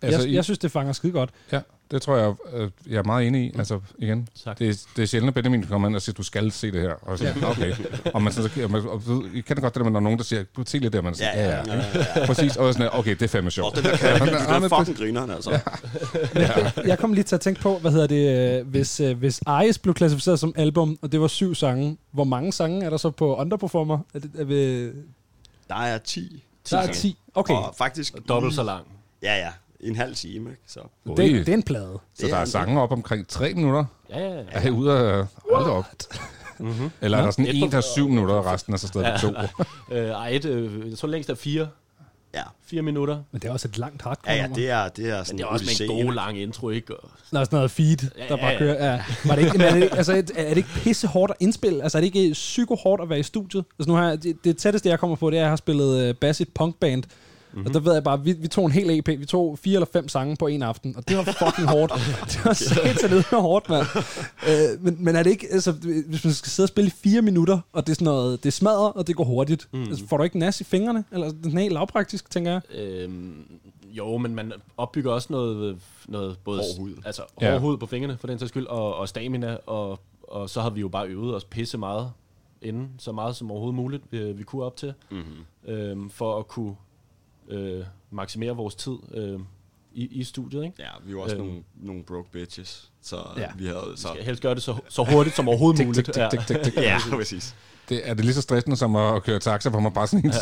Altså, 0.02 0.22
jeg, 0.22 0.34
jeg 0.34 0.44
synes, 0.44 0.60
det 0.60 0.72
fanger 0.72 0.94
skide 0.94 1.14
godt. 1.14 1.32
Ja, 1.52 1.62
det 1.92 2.02
tror 2.02 2.18
jeg, 2.18 2.34
øh, 2.54 2.70
jeg 2.90 2.98
er 2.98 3.04
meget 3.04 3.28
enig 3.28 3.46
i. 3.46 3.52
Altså, 3.58 3.80
igen, 3.98 4.28
Tak. 4.44 4.60
det, 4.60 4.70
er- 4.70 4.86
det 4.96 5.02
er 5.02 5.06
sjældent, 5.06 5.28
at 5.28 5.34
Benjamin 5.34 5.64
kommer 5.64 5.88
ind 5.88 5.96
og 5.96 6.02
siger, 6.02 6.14
du 6.14 6.24
skal 6.24 6.52
se 6.52 6.72
det 6.72 6.82
her. 6.82 6.94
Og 7.02 7.18
så, 7.18 7.26
Ja. 7.26 7.50
okay. 7.50 7.74
Og 8.14 8.22
man, 8.22 8.34
så, 8.34 8.50
og 8.64 8.72
man, 8.72 8.82
og, 8.88 9.02
I 9.34 9.42
kender 9.42 9.62
godt 9.62 9.76
det 9.76 9.84
der, 9.86 9.90
når 9.90 10.00
nogen, 10.00 10.18
der 10.18 10.24
siger, 10.26 10.44
du 10.58 10.64
se 10.66 10.78
lidt 10.80 10.94
der, 10.94 11.02
man 11.02 11.16
siger, 11.16 11.30
Ja, 11.34 11.50
ja, 11.50 11.50
ja, 11.50 11.64
ja. 11.68 11.76
ja, 11.78 11.84
ja, 11.96 12.06
ja. 12.22 12.26
Præcis, 12.26 12.56
og 12.58 12.74
sådan, 12.74 12.90
okay, 12.94 13.12
det 13.12 13.22
er 13.22 13.28
fandme 13.28 13.52
sjovt. 13.52 13.76
Den 13.76 13.84
der 13.84 13.98
kan- 13.98 14.10
Ja, 14.72 14.78
fucking 14.80 14.98
grineren, 14.98 15.30
altså. 15.32 15.60
Ja. 16.36 16.50
Jeg 16.86 17.00
kom 17.00 17.14
lige 17.14 17.24
til 17.24 17.36
at 17.36 17.42
tænke 17.42 17.62
på, 17.62 17.78
hvad 17.80 17.92
hedder 17.92 18.08
det, 18.08 18.60
øh, 18.60 18.68
hvis, 18.68 19.00
øh, 19.00 19.18
hvis 19.18 19.42
Ice 19.70 19.80
blev 19.80 19.94
klassificeret 19.94 20.40
som 20.40 20.54
album, 20.58 20.98
og 21.02 21.12
det 21.12 21.22
var 21.22 21.28
syv 21.28 21.56
sange, 21.56 21.98
hvor 22.12 22.24
mange 22.24 22.54
sange 22.54 22.86
er 22.86 22.90
der 22.90 22.98
så 22.98 23.10
på 23.10 23.36
Underperformer? 23.36 24.00
Er 24.14 24.20
det, 24.20 24.32
er 24.38 24.44
vi, 24.44 24.86
Der 25.70 25.76
er 25.76 25.98
10. 25.98 26.44
Der 26.72 26.78
er 26.78 26.92
10. 26.94 27.18
Okay. 27.36 27.54
Og 27.54 27.76
faktisk... 27.78 28.16
Dobbelt 28.30 28.54
så 28.56 28.64
lang. 28.64 28.86
Ja, 29.24 29.36
ja. 29.38 29.50
En 29.84 29.96
halv 29.96 30.16
time, 30.16 30.50
ikke? 30.50 30.62
Så. 30.68 30.80
det, 31.08 31.18
det 31.18 31.50
er 31.50 31.54
en 31.54 31.64
plade. 31.64 32.00
Så 32.14 32.28
der 32.28 32.36
er 32.36 32.46
sange 32.46 32.82
op 32.82 32.92
omkring 32.92 33.28
tre 33.28 33.54
minutter? 33.54 33.86
Ja, 34.10 34.20
ja, 34.20 34.36
ja. 34.36 34.44
Er 34.52 34.68
I 34.68 34.70
ude 34.70 34.92
af... 34.92 35.26
Hold 35.52 35.66
op. 35.66 35.86
Mm-hmm. 36.60 36.92
Eller 37.02 37.18
er 37.18 37.24
der 37.24 37.32
sådan 37.32 37.48
en, 37.48 37.72
der 37.72 37.78
er 37.78 37.82
syv 37.82 38.10
minutter, 38.10 38.36
og 38.36 38.46
resten 38.46 38.74
er 38.74 38.78
så 38.78 38.88
stadig 38.88 39.20
to? 39.22 39.28
øh, 39.96 40.10
ej, 40.10 40.30
et, 40.30 40.46
øh, 40.46 40.90
jeg 40.90 40.98
tror 40.98 41.08
længst 41.08 41.30
er 41.30 41.36
fire. 41.36 41.68
Ja. 42.34 42.44
Fire 42.66 42.82
minutter. 42.82 43.24
Men 43.32 43.42
det 43.42 43.48
er 43.48 43.52
også 43.52 43.68
et 43.68 43.78
langt 43.78 44.02
hardcore 44.02 44.34
Ja, 44.34 44.42
ja, 44.42 44.48
det 44.56 44.70
er, 44.70 44.88
det 44.88 45.10
er 45.10 45.24
sådan 45.24 45.36
Men 45.36 45.38
det 45.38 45.44
er 45.44 45.48
også 45.48 45.86
med 45.90 45.90
en 45.90 46.06
god 46.06 46.14
lang 46.14 46.40
intro, 46.42 46.70
ikke? 46.70 46.98
Og, 46.98 47.10
Der 47.32 47.40
er 47.40 47.44
sådan 47.44 47.56
noget 47.56 47.72
feed, 47.72 47.98
Ja, 48.18 48.24
der 48.28 48.28
ja, 48.30 48.36
bare 48.36 48.52
ja. 48.52 48.58
kører. 48.58 48.92
Ja. 48.92 49.04
Var 49.26 49.36
det 49.36 49.44
ikke, 49.44 49.58
men 49.58 49.68
er, 49.68 49.74
det, 49.74 49.90
altså, 49.92 50.14
er 50.36 50.50
det 50.50 50.58
ikke 50.58 50.70
pisse 50.76 51.08
hårdt 51.08 51.32
at 51.32 51.38
indspille? 51.40 51.84
Altså 51.84 51.98
er 51.98 52.02
det 52.02 52.16
ikke 52.16 52.34
psyko 52.34 52.76
hårdt 52.76 53.02
at 53.02 53.10
være 53.10 53.20
i 53.20 53.24
studiet? 53.24 53.66
Altså 53.80 53.90
nu 53.90 53.96
har 53.96 54.10
jeg, 54.10 54.24
det, 54.24 54.44
det 54.44 54.58
tætteste, 54.58 54.90
jeg 54.90 55.00
kommer 55.00 55.16
på, 55.16 55.30
det 55.30 55.38
er, 55.38 55.42
at 55.42 55.44
jeg 55.44 55.52
har 55.52 55.56
spillet 55.56 56.10
uh, 56.10 56.16
bass 56.16 56.40
i 56.40 56.44
et 56.44 56.50
punkband. 56.54 57.04
Mm-hmm. 57.54 57.68
Og 57.68 57.74
der 57.74 57.80
ved 57.80 57.94
jeg 57.94 58.04
bare, 58.04 58.24
vi, 58.24 58.34
vi 58.34 58.48
tog 58.48 58.66
en 58.66 58.72
hel 58.72 58.90
EP, 59.00 59.08
vi 59.08 59.26
tog 59.26 59.60
fire 59.60 59.74
eller 59.76 59.88
fem 59.94 60.08
sange 60.08 60.36
på 60.36 60.48
en 60.48 60.62
aften, 60.62 60.96
og 60.98 61.08
det 61.10 61.18
var 61.18 61.24
fucking 61.24 61.68
hårdt. 61.68 61.94
Det 62.32 62.46
var 62.46 62.54
satan 62.54 63.24
hårdt, 63.42 63.70
mand. 63.70 63.86
Uh, 64.48 64.84
men, 64.84 64.98
men 65.00 65.16
er 65.16 65.24
det 65.24 65.30
ikke, 65.30 65.48
altså, 65.52 65.72
hvis 65.72 66.24
man 66.26 66.34
skal 66.34 66.50
sidde 66.50 66.66
og 66.66 66.70
spille 66.70 66.88
i 66.88 66.92
fire 66.92 67.22
minutter, 67.22 67.60
og 67.74 67.88
det 67.88 67.92
er 67.92 67.96
sådan 67.96 68.06
noget, 68.06 68.44
det 68.44 68.54
smadrer, 68.54 68.88
og 68.90 69.08
det 69.08 69.16
går 69.16 69.24
hurtigt, 69.24 69.68
mm. 69.74 69.82
altså, 69.84 70.08
får 70.08 70.18
du 70.18 70.24
ikke 70.24 70.40
nas 70.40 70.62
i 70.62 70.64
fingrene? 70.64 71.04
Eller 71.12 71.32
det 71.32 71.54
er 71.54 71.60
helt 71.60 71.74
lavpraktisk, 71.74 72.30
tænker 72.32 72.52
jeg. 72.52 72.62
Øhm, 72.80 73.34
jo, 73.92 74.18
men 74.18 74.36
man 74.36 74.54
opbygger 74.78 75.12
også 75.12 75.28
noget, 75.32 75.78
noget 76.08 76.38
både 76.44 76.58
Hård 76.58 76.80
hud. 76.80 76.94
Altså, 77.06 77.22
Ja. 77.42 77.52
hård 77.52 77.62
hud 77.62 77.78
på 77.78 77.86
fingrene, 77.86 78.18
for 78.18 78.28
den 78.28 78.40
sags 78.40 78.50
skyld, 78.50 78.68
og, 78.68 78.96
og 78.96 79.10
stamina, 79.10 79.58
og, 79.66 80.00
og 80.24 80.50
så 80.50 80.62
har 80.62 80.70
vi 80.70 80.82
jo 80.82 80.88
bare 80.88 81.08
øvet 81.08 81.36
os 81.36 81.44
pisse 81.44 81.78
meget 81.78 82.12
inden, 82.62 82.90
så 82.98 83.12
meget 83.12 83.36
som 83.36 83.52
overhovedet 83.52 83.76
muligt, 83.76 84.04
vi, 84.12 84.32
vi 84.32 84.44
kunne 84.44 84.64
op 84.64 84.76
til, 84.78 84.94
Mhm. 85.12 85.74
øhm, 85.74 86.10
for 86.10 86.40
at 86.40 86.48
kunne 86.48 86.76
øh, 87.52 87.86
maksimere 88.12 88.56
vores 88.56 88.76
tid 88.76 88.98
øh, 89.14 89.40
i, 89.94 90.06
i 90.20 90.24
studiet, 90.24 90.64
ikke? 90.64 90.76
Ja, 90.80 90.88
vi 91.06 91.16
var 91.16 91.22
også 91.22 91.36
Øhm. 91.36 91.46
nogle, 91.46 91.64
nogle 91.76 92.04
broke 92.04 92.32
bitches. 92.32 92.92
Så 93.02 93.16
Ja. 93.38 93.48
vi 93.58 93.66
havde... 93.66 93.94
Så... 93.96 94.08
Vi 94.08 94.14
skal 94.14 94.26
helst 94.26 94.42
gøre 94.42 94.56
det 94.56 94.64
så, 94.64 94.76
så 94.90 95.04
hurtigt 95.04 95.36
som 95.36 95.48
overhovedet 95.48 95.78
Tik, 95.78 95.88
muligt. 95.88 96.06
tik, 96.06 96.14
tik, 96.32 96.40
tik, 96.48 96.64
tik. 96.64 96.76
Ja, 96.78 97.00
præcis. 97.18 97.56
Det, 97.90 98.10
er 98.10 98.14
det 98.14 98.26
lige 98.26 98.34
så 98.36 98.42
stressende 98.42 98.78
som 98.78 98.96
at 98.96 99.24
køre 99.24 99.40
taxa, 99.40 99.70
hvor 99.70 99.80
man 99.80 99.94
bare 99.94 100.08
sådan 100.08 100.26
en 100.26 100.32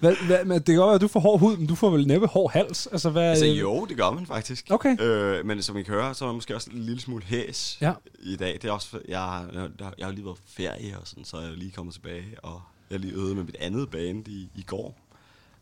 Hvad, 0.00 0.26
hvad, 0.26 0.44
men 0.44 0.56
det 0.58 0.64
kan 0.66 0.76
godt 0.76 0.86
være, 0.86 0.94
at 0.94 1.00
du 1.00 1.08
får 1.08 1.20
hård 1.20 1.40
hud, 1.40 1.56
men 1.56 1.66
du 1.66 1.74
får 1.74 1.90
vel 1.90 2.06
næppe 2.06 2.26
hård 2.26 2.52
hals? 2.52 2.86
Altså, 2.86 3.10
hvad, 3.10 3.30
Altså 3.30 3.46
jo, 3.46 3.84
det 3.88 3.96
gør 3.96 4.10
man 4.10 4.26
faktisk. 4.26 4.66
Okay. 4.70 5.00
Øh, 5.00 5.46
men 5.46 5.62
som 5.62 5.76
I 5.76 5.82
kan 5.82 5.94
høre, 5.94 6.14
så 6.14 6.24
er 6.24 6.28
man 6.28 6.34
måske 6.34 6.54
også 6.54 6.70
en 6.70 6.78
lille 6.78 7.00
smule 7.00 7.22
hæs 7.24 7.78
Ja. 7.80 7.92
i 8.22 8.36
dag. 8.36 8.58
Det 8.62 8.64
er 8.68 8.72
også, 8.72 8.98
jeg, 9.08 9.18
har- 9.20 9.46
jeg, 9.54 9.68
jeg, 9.98 10.06
har 10.06 10.12
lige 10.12 10.24
været 10.24 10.36
på 10.36 10.42
ferie 10.46 10.98
og 11.00 11.06
sådan, 11.06 11.24
så 11.24 11.36
er 11.36 11.40
jeg 11.42 11.52
lige 11.52 11.70
kommet 11.70 11.94
tilbage, 11.94 12.24
og 12.42 12.62
jeg 12.90 13.00
lige 13.00 13.12
øvet 13.12 13.36
med 13.36 13.44
mit 13.44 13.56
andet 13.60 13.90
band 13.90 14.28
i, 14.28 14.48
i 14.54 14.62
går, 14.62 14.98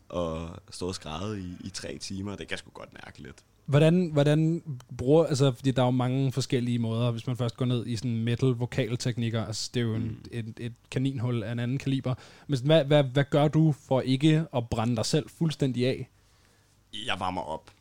og 0.09 0.49
stået 0.71 1.05
og 1.05 1.37
i, 1.37 1.53
i 1.59 1.69
tre 1.69 1.97
timer, 1.97 2.31
det 2.31 2.39
kan 2.39 2.51
jeg 2.51 2.59
sgu 2.59 2.69
godt 2.73 2.93
mærke 2.93 3.21
lidt. 3.21 3.35
Hvordan, 3.65 4.09
hvordan 4.13 4.63
bruger, 4.97 5.25
altså 5.25 5.51
fordi 5.51 5.71
der 5.71 5.81
er 5.81 5.85
jo 5.85 5.91
mange 5.91 6.31
forskellige 6.31 6.79
måder, 6.79 7.11
hvis 7.11 7.27
man 7.27 7.37
først 7.37 7.57
går 7.57 7.65
ned 7.65 7.87
i 7.87 7.95
sådan 7.95 8.23
metal 8.23 8.47
vokalteknikker, 8.47 9.45
altså 9.45 9.71
det 9.73 9.79
er 9.79 9.83
jo 9.83 9.95
en, 9.95 10.01
Mm. 10.03 10.17
et, 10.31 10.53
et 10.59 10.73
kaninhul 10.91 11.43
af 11.43 11.51
en 11.51 11.59
anden 11.59 11.77
kaliber. 11.77 12.15
Men 12.47 12.57
sådan, 12.57 12.67
hvad, 12.67 12.85
hvad, 12.85 13.03
hvad 13.03 13.23
gør 13.29 13.47
du 13.47 13.71
for 13.71 14.01
ikke 14.01 14.45
at 14.55 14.69
brænde 14.69 14.95
dig 14.95 15.05
selv 15.05 15.29
fuldstændig 15.29 15.87
af? 15.87 16.09
Jeg 17.05 17.19
varmer 17.19 17.41
op. 17.41 17.71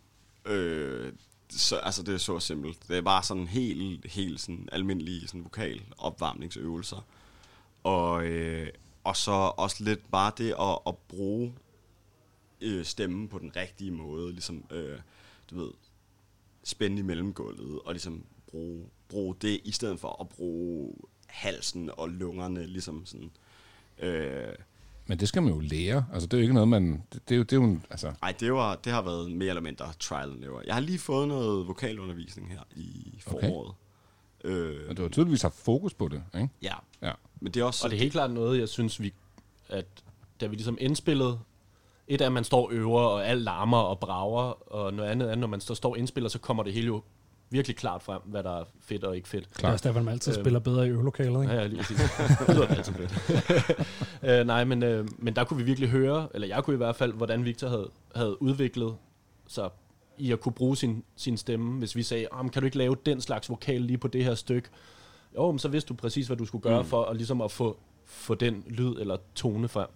Øh, 0.47 1.13
så, 1.51 1.77
altså 1.77 2.03
det 2.03 2.15
er 2.15 2.19
så 2.19 2.41
simpelt. 2.41 2.79
Det 2.89 2.97
er 2.97 3.03
bare 3.03 3.23
sådan 3.23 3.47
helt, 3.47 4.07
helt 4.13 4.41
sådan 4.41 4.69
almindelige 4.73 5.27
sådan 5.29 5.45
vokal 5.45 5.81
opvarmningsøvelser. 5.99 7.07
Og, 7.85 8.25
øh, 8.27 8.69
og 9.07 9.17
så 9.17 9.53
også 9.57 9.85
lidt 9.85 10.11
bare 10.11 10.33
det 10.39 10.55
at, 10.61 10.79
at 10.87 10.95
bruge 11.09 11.55
øh, 12.61 12.85
stemmen 12.85 13.29
på 13.29 13.39
den 13.39 13.57
rigtige 13.57 13.91
måde. 13.91 14.33
Ligesom, 14.33 14.65
øh, 14.71 14.99
du 15.51 15.59
ved, 15.59 15.71
spænde 16.65 16.99
i 16.99 17.03
mellemgulvet 17.03 17.81
og 17.85 17.93
ligesom 17.93 18.25
bruge, 18.51 18.85
bruge 19.09 19.35
det, 19.43 19.61
i 19.65 19.73
stedet 19.73 20.01
for 20.01 20.17
at 20.21 20.29
bruge 20.29 20.95
halsen 21.27 21.91
og 21.97 22.09
lungerne, 22.09 22.67
ligesom 22.67 23.07
sådan. 23.07 23.31
Øh, 23.99 24.55
Men 25.07 25.21
det 25.21 25.29
skal 25.29 25.43
man 25.43 25.53
jo 25.53 25.61
lære. 25.61 26.07
Altså, 26.13 26.27
det 26.27 26.35
er 26.35 26.39
jo 26.39 26.43
ikke 26.43 26.55
noget, 26.55 26.69
man... 26.69 27.03
Det, 27.13 27.29
det 27.29 27.35
er 27.35 27.37
jo, 27.37 27.43
det 27.43 27.53
er 27.53 27.57
jo 27.57 27.65
en, 27.65 27.85
altså, 27.91 28.13
Nej, 28.23 28.35
det, 28.41 28.53
var, 28.53 28.77
det 28.77 28.93
har 28.93 29.03
været 29.03 29.33
mere 29.33 29.49
eller 29.49 29.63
mindre 29.63 29.93
trial 30.01 30.31
and 30.31 30.45
error. 30.45 30.63
Jeg 30.67 30.75
har 30.75 30.81
lige 30.81 30.99
fået 30.99 31.29
noget 31.29 31.67
vokalundervisning 31.67 32.51
her 32.51 32.63
i 32.77 33.19
foråret. 33.21 33.69
Okay. 33.69 33.86
Øh, 34.47 34.87
men 34.87 34.97
du 34.97 35.03
har 35.03 35.09
tydeligvis 35.09 35.43
haft 35.43 35.55
fokus 35.55 35.95
på 35.95 36.09
det, 36.09 36.23
ikke? 36.35 36.49
Ja. 36.63 36.75
Ja. 37.03 37.13
Men 37.41 37.53
det 37.53 37.61
er 37.61 37.65
også... 37.65 37.87
Og 37.87 37.91
det 37.91 37.97
er 37.97 38.01
helt 38.01 38.13
klart 38.13 38.31
noget, 38.31 38.61
jeg 38.61 38.69
synes, 38.69 39.01
vi, 39.01 39.13
at 39.69 39.87
da 40.41 40.47
vi 40.47 40.57
ligesom 40.57 40.79
indspillede, 40.81 41.39
et 42.09 42.21
er, 42.21 42.27
at 42.27 42.33
man 42.33 42.45
står 42.45 42.67
og 42.67 42.73
øver, 42.73 43.01
og 43.01 43.27
alt 43.27 43.43
larmer 43.43 43.79
og 43.79 43.99
brager, 43.99 44.73
og 44.73 44.95
noget 44.95 45.11
andet 45.11 45.31
er, 45.31 45.35
når 45.35 45.47
man 45.47 45.61
så 45.61 45.75
står 45.75 45.91
og 45.91 45.99
indspiller, 45.99 46.29
så 46.29 46.39
kommer 46.39 46.63
det 46.63 46.73
hele 46.73 46.87
jo 46.87 47.03
virkelig 47.51 47.77
klart 47.77 48.03
frem, 48.03 48.21
hvad 48.25 48.43
der 48.43 48.61
er 48.61 48.65
fedt 48.81 49.05
og 49.05 49.17
ikke 49.17 49.29
fedt. 49.29 49.57
Det 49.57 49.65
er 49.65 49.73
også 49.73 49.89
derfor, 49.89 50.03
man 50.03 50.13
altid 50.13 50.33
spiller 50.33 50.61
bedre 50.61 50.87
i 50.87 50.91
øvelokalet, 50.91 51.43
ikke? 51.43 51.55
Ja, 51.55 51.61
ja, 51.61 51.67
lige 51.67 51.79
præcis. 51.79 51.97
det 52.47 52.55
lyder 52.55 52.67
altid 52.67 52.93
fedt. 52.93 54.41
uh, 54.41 54.47
nej, 54.53 54.65
men, 54.65 54.83
uh, 54.83 55.07
men 55.19 55.37
der 55.37 55.45
kunne 55.45 55.59
vi 55.59 55.63
virkelig 55.63 55.89
høre, 55.89 56.29
eller 56.35 56.49
jeg 56.49 56.65
kunne 56.65 56.75
i 56.75 56.77
hvert 56.77 56.97
fald, 56.97 57.13
hvordan 57.13 57.45
Victor 57.45 57.69
havde, 57.69 57.91
havde 58.15 58.43
udviklet 58.43 58.95
sig 59.47 59.71
i 60.19 60.33
at 60.33 60.41
kunne 60.41 60.53
bruge 60.53 60.77
sin, 60.77 61.05
sin 61.17 61.37
stemme. 61.37 61.79
Hvis 61.79 61.97
vi 61.97 62.03
sagde, 62.03 62.27
oh, 62.31 62.51
kan 62.51 62.63
du 62.63 62.67
ikke 62.67 62.79
lave 62.79 62.97
den 63.07 63.21
slags 63.21 63.49
vokal 63.51 63.81
lige 63.81 63.99
på 63.99 64.09
det 64.09 64.25
her 64.25 64.35
stykke? 64.35 64.69
Jo, 65.37 65.51
men 65.51 65.59
så 65.59 65.69
vidste 65.69 65.89
du 65.89 65.95
præcis, 65.95 66.27
hvad 66.27 66.37
du 66.37 66.45
skulle 66.45 66.63
gøre 66.63 66.83
Mm. 66.83 66.89
for 66.89 67.05
at, 67.05 67.17
ligesom 67.17 67.41
at 67.41 67.51
få, 67.53 67.79
få 68.05 68.35
den 68.35 68.65
lyd 68.69 68.95
eller 69.01 69.17
tone 69.35 69.69
frem. 69.69 69.89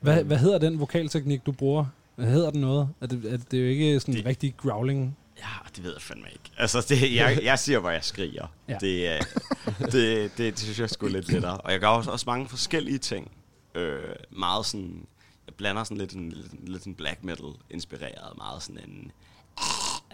Hvad, 0.00 0.24
hvad 0.24 0.36
hedder 0.38 0.58
den 0.58 0.80
vokalteknik, 0.80 1.46
du 1.46 1.52
bruger? 1.52 1.86
Hvad 2.16 2.26
hedder 2.30 2.50
den 2.50 2.60
noget? 2.60 2.88
Er 3.00 3.06
det, 3.06 3.32
er 3.32 3.36
det 3.36 3.58
er 3.58 3.62
jo 3.62 3.68
ikke 3.68 4.00
sådan 4.00 4.14
det, 4.14 4.26
rigtig 4.26 4.54
growling? 4.56 5.16
Ja, 5.38 5.68
det 5.76 5.84
ved 5.84 5.92
jeg 5.92 6.02
fandme 6.02 6.26
ikke. 6.32 6.50
Altså, 6.58 6.86
det, 6.88 7.14
jeg, 7.14 7.40
jeg 7.42 7.58
siger, 7.58 7.78
hvor 7.78 7.90
jeg 7.90 8.04
skriger. 8.04 8.46
Ja. 8.68 8.72
Ja. 8.72 8.78
Det, 8.80 9.08
er- 9.08 9.24
det, 9.92 9.92
det, 9.92 10.38
det 10.38 10.58
synes 10.58 10.78
jeg 10.78 10.84
er 10.84 10.88
sgu 10.88 11.06
lidt 11.06 11.32
lettere. 11.32 11.56
Og 11.58 11.72
jeg 11.72 11.80
gør 11.80 11.86
også, 11.88 12.10
også 12.10 12.24
mange 12.28 12.48
forskellige 12.48 12.98
ting. 12.98 13.30
Øh, 13.74 13.98
meget 14.30 14.66
sådan, 14.66 15.06
jeg 15.46 15.54
blander 15.54 15.84
sådan 15.84 15.96
lidt, 15.96 16.12
en, 16.12 16.32
lidt, 16.66 16.80
sådan 16.80 16.94
black 16.94 17.24
metal 17.24 17.44
inspireret, 17.70 18.36
meget 18.36 18.62
sådan 18.62 18.80
en, 18.88 19.12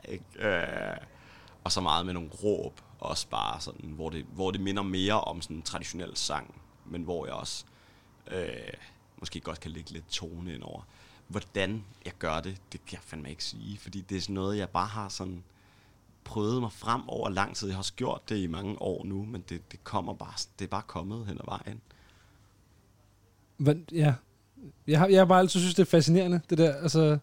ikke? 0.08 0.24
Øh, 0.38 0.96
og 1.64 1.72
så 1.72 1.80
meget 1.80 2.06
med 2.06 2.14
nogle 2.14 2.30
råb, 2.44 2.80
også 3.00 3.28
bare 3.28 3.60
sådan, 3.60 3.90
hvor 3.90 4.10
det, 4.10 4.26
hvor 4.32 4.50
det 4.50 4.60
minder 4.60 4.82
mere 4.82 5.20
om 5.20 5.42
sådan 5.42 5.56
en 5.56 5.62
traditionel 5.62 6.16
sang, 6.16 6.54
men 6.86 7.02
hvor 7.02 7.26
jeg 7.26 7.34
også 7.34 7.64
øh, 8.30 8.72
måske 9.18 9.40
godt 9.40 9.60
kan 9.60 9.70
lægge 9.70 9.90
lidt 9.90 10.08
tone 10.08 10.54
ind 10.54 10.62
over. 10.62 10.82
Hvordan 11.28 11.84
jeg 12.04 12.12
gør 12.18 12.40
det, 12.40 12.56
det 12.72 12.84
kan 12.86 12.92
jeg 12.92 13.02
fandme 13.02 13.30
ikke 13.30 13.44
sige, 13.44 13.78
fordi 13.78 14.00
det 14.00 14.16
er 14.16 14.20
sådan 14.20 14.34
noget, 14.34 14.58
jeg 14.58 14.68
bare 14.68 14.86
har 14.86 15.08
sådan 15.08 15.44
prøvet 16.24 16.60
mig 16.60 16.72
frem 16.72 17.08
over 17.08 17.28
lang 17.28 17.56
tid. 17.56 17.68
Jeg 17.68 17.74
har 17.74 17.78
også 17.78 17.94
gjort 17.94 18.28
det 18.28 18.36
i 18.36 18.46
mange 18.46 18.82
år 18.82 19.04
nu, 19.04 19.24
men 19.24 19.44
det, 19.48 19.72
det 19.72 19.84
kommer 19.84 20.14
bare, 20.14 20.34
det 20.58 20.64
er 20.64 20.68
bare 20.68 20.82
kommet 20.86 21.26
hen 21.26 21.38
ad 21.38 21.44
vejen. 21.44 21.80
Men, 23.58 23.84
ja. 23.92 24.14
Jeg 24.86 24.98
har, 24.98 25.06
jeg 25.06 25.20
har 25.20 25.24
bare 25.24 25.38
altid 25.38 25.60
synes, 25.60 25.74
det 25.74 25.82
er 25.82 25.90
fascinerende, 25.90 26.40
det 26.50 26.58
der, 26.58 26.74
altså, 26.74 27.18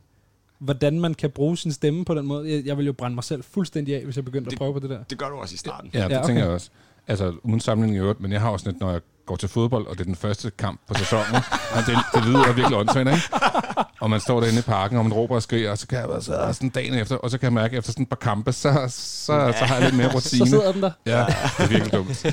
hvordan 0.62 1.00
man 1.00 1.14
kan 1.14 1.30
bruge 1.30 1.58
sin 1.58 1.72
stemme 1.72 2.06
på 2.06 2.14
den 2.16 2.26
måde. 2.26 2.52
Jeg, 2.52 2.66
jeg 2.66 2.78
vil 2.78 2.86
jo 2.86 2.94
brænde 2.94 3.16
mig 3.16 3.24
selv 3.24 3.44
fuldstændig 3.44 3.96
af, 3.96 4.04
hvis 4.04 4.16
jeg 4.16 4.26
begyndte 4.26 4.46
Det- 4.50 4.56
at 4.56 4.58
prøve 4.58 4.74
på 4.74 4.80
det 4.80 4.90
der. 4.90 5.04
Det 5.04 5.18
gør 5.18 5.30
du 5.30 5.36
også 5.36 5.54
i 5.54 5.58
starten. 5.58 5.90
Ja, 5.94 6.04
det 6.04 6.10
Ja, 6.10 6.18
okay. 6.18 6.28
tænker 6.28 6.44
jeg 6.44 6.52
også. 6.52 6.70
Altså, 7.08 7.34
uden 7.44 7.60
sammenligning 7.60 7.98
i 7.98 8.02
øvrigt, 8.02 8.20
men 8.22 8.32
jeg 8.32 8.42
har 8.42 8.50
også 8.50 8.70
lidt, 8.70 8.80
når 8.80 8.92
jeg 8.92 9.02
går 9.26 9.36
til 9.36 9.50
fodbold, 9.50 9.88
og 9.88 9.94
det 9.94 10.00
er 10.02 10.06
den 10.06 10.16
første 10.16 10.52
kamp 10.58 10.82
på 10.88 10.94
sæsonen, 10.94 11.36
og 11.76 11.82
det, 11.88 11.98
det 12.14 12.26
lyder 12.26 12.54
virkelig 12.54 12.78
åndssvagt, 12.78 13.10
ikke? 13.10 13.22
Og 14.02 14.10
man 14.10 14.20
står 14.20 14.40
derinde 14.40 14.60
i 14.60 14.62
parken, 14.62 14.98
og 14.98 15.04
man 15.06 15.14
råber 15.14 15.36
og 15.36 15.42
skriger, 15.44 15.72
og 15.72 15.78
så 15.78 15.88
kan 15.88 16.00
jeg 16.00 16.10
være 16.10 16.22
så 16.22 16.50
sådan 16.54 16.70
dagen 16.70 16.94
efter, 16.94 17.16
og 17.16 17.30
så 17.32 17.38
kan 17.38 17.46
jeg 17.46 17.54
mærke, 17.54 17.72
at 17.74 17.80
efter 17.80 17.92
sådan 17.92 18.04
et 18.04 18.10
par 18.10 18.16
kampe, 18.16 18.52
så, 18.52 18.74
så, 18.90 19.54
så 19.60 19.66
har 19.66 19.76
jeg 19.76 19.84
lidt 19.84 19.96
mere 19.98 20.08
rutine. 20.14 20.46
Så 20.46 20.50
sidder 20.50 20.72
den 20.72 20.82
der. 20.82 20.92
Ja, 21.06 21.18
det 21.58 21.64
er 21.64 21.68
virkelig 21.68 21.94
dumt. 21.94 22.26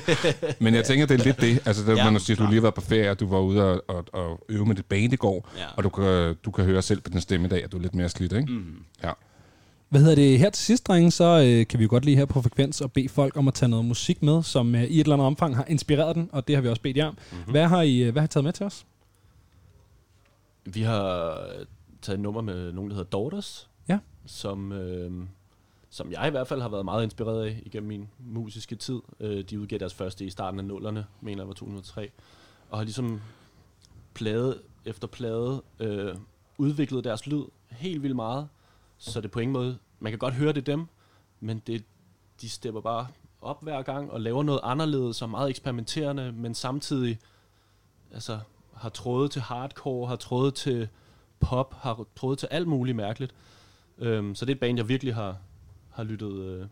Men 0.60 0.74
jeg 0.74 0.84
tænker, 0.84 1.06
det 1.06 1.20
er 1.20 1.24
lidt 1.24 1.40
det. 1.40 1.60
Altså, 1.66 1.82
det, 1.82 1.96
Ja, 1.96 2.04
ja, 2.04 2.10
man 2.10 2.20
siger, 2.20 2.36
du 2.36 2.42
lige 2.44 2.54
har 2.54 2.60
været 2.60 2.74
på 2.74 2.80
ferie, 2.80 3.10
og 3.10 3.20
du 3.20 3.28
var 3.28 3.38
ude 3.38 3.64
og, 3.64 3.82
og, 3.88 4.04
og 4.12 4.40
øve 4.48 4.66
med 4.66 4.74
dit 4.74 4.86
band 4.86 5.12
i 5.12 5.16
går, 5.16 5.48
Ja. 5.56 5.62
og 5.76 5.84
du 5.84 5.88
kan, 5.88 6.34
du 6.44 6.50
kan 6.50 6.64
høre 6.64 6.82
selv 6.82 7.00
på 7.00 7.10
din 7.10 7.20
stemme 7.20 7.46
i 7.46 7.50
dag, 7.50 7.64
at 7.64 7.72
du 7.72 7.76
er 7.76 7.82
lidt 7.82 7.94
mere 7.94 8.08
slidt, 8.08 8.32
ikke? 8.32 8.52
Mm. 8.52 8.64
Ja. 9.04 9.10
Hvad 9.88 10.00
hedder 10.00 10.14
det? 10.14 10.38
Her 10.38 10.50
til 10.50 10.64
sidst, 10.64 10.86
drenge, 10.86 11.10
så 11.10 11.24
øh, 11.24 11.66
kan 11.66 11.78
vi 11.78 11.84
jo 11.84 11.90
godt 11.90 12.04
lige 12.04 12.16
her 12.16 12.24
på 12.24 12.42
Frekvens 12.42 12.80
og 12.80 12.92
bede 12.92 13.08
folk 13.08 13.36
om 13.36 13.48
at 13.48 13.54
tage 13.54 13.68
noget 13.68 13.84
musik 13.84 14.22
med, 14.22 14.42
som 14.42 14.74
øh, 14.74 14.82
i 14.82 14.84
et 14.84 15.00
eller 15.00 15.12
andet 15.14 15.26
omfang 15.26 15.56
har 15.56 15.64
inspireret 15.64 16.16
den, 16.16 16.30
og 16.32 16.48
det 16.48 16.54
har 16.54 16.62
vi 16.62 16.68
også 16.68 16.82
bedt 16.82 16.96
jer 16.96 17.06
om. 17.06 17.18
Mm-hmm. 17.32 17.50
Hvad, 17.50 17.66
har 17.66 17.82
I, 17.82 17.98
øh, 17.98 18.12
hvad 18.12 18.22
har 18.22 18.26
I 18.26 18.28
taget 18.28 18.44
med 18.44 18.52
til 18.52 18.66
os? 18.66 18.86
Vi 20.64 20.82
har 20.82 21.34
taget 22.02 22.16
et 22.16 22.20
nummer 22.20 22.40
med 22.40 22.72
nogen, 22.72 22.90
der 22.90 22.96
hedder 22.96 23.10
Daughters. 23.10 23.68
Ja. 23.88 23.98
Som, 24.26 24.72
øh, 24.72 25.12
som 25.90 26.12
jeg 26.12 26.28
i 26.28 26.30
hvert 26.30 26.48
fald 26.48 26.60
har 26.60 26.68
været 26.68 26.84
meget 26.84 27.04
inspireret 27.04 27.46
af 27.46 27.62
igennem 27.66 27.88
min 27.88 28.08
musiske 28.18 28.76
tid. 28.76 29.00
Øh, 29.20 29.44
de 29.44 29.60
udgav 29.60 29.78
deres 29.78 29.94
første 29.94 30.24
i 30.24 30.30
starten 30.30 30.60
af 30.60 30.66
nullerne, 30.66 31.04
mener 31.20 31.42
jeg 31.42 31.48
var 31.48 31.54
2003. 31.54 32.10
Og 32.70 32.78
har 32.78 32.84
ligesom 32.84 33.20
plade 34.14 34.58
efter 34.84 35.06
plade 35.06 35.62
øh, 35.80 36.14
udviklet 36.58 37.04
deres 37.04 37.26
lyd 37.26 37.42
helt 37.70 38.02
vildt 38.02 38.16
meget. 38.16 38.48
Så 38.98 39.20
det 39.20 39.30
på 39.30 39.40
ingen 39.40 39.52
måde... 39.52 39.78
Man 40.00 40.12
kan 40.12 40.18
godt 40.18 40.34
høre 40.34 40.52
det 40.52 40.66
dem, 40.66 40.86
men 41.40 41.62
det, 41.66 41.84
de 42.40 42.48
stepper 42.48 42.80
bare 42.80 43.06
op 43.42 43.62
hver 43.62 43.82
gang 43.82 44.10
og 44.10 44.20
laver 44.20 44.42
noget 44.42 44.60
anderledes 44.62 45.22
og 45.22 45.30
meget 45.30 45.50
eksperimenterende, 45.50 46.32
men 46.32 46.54
samtidig 46.54 47.18
altså, 48.12 48.38
har 48.74 48.88
trådet 48.88 49.30
til 49.30 49.42
hardcore, 49.42 50.08
har 50.08 50.16
trådet 50.16 50.54
til 50.54 50.88
pop, 51.40 51.74
har 51.74 52.04
trådet 52.16 52.38
til 52.38 52.48
alt 52.50 52.68
muligt 52.68 52.96
mærkeligt. 52.96 53.34
Øhm, 53.98 54.34
så 54.34 54.44
det 54.44 54.52
er 54.52 54.54
et 54.54 54.60
band, 54.60 54.78
jeg 54.78 54.88
virkelig 54.88 55.14
har, 55.14 55.36
har, 55.90 56.04
lyttet, 56.04 56.32
øh, 56.32 56.66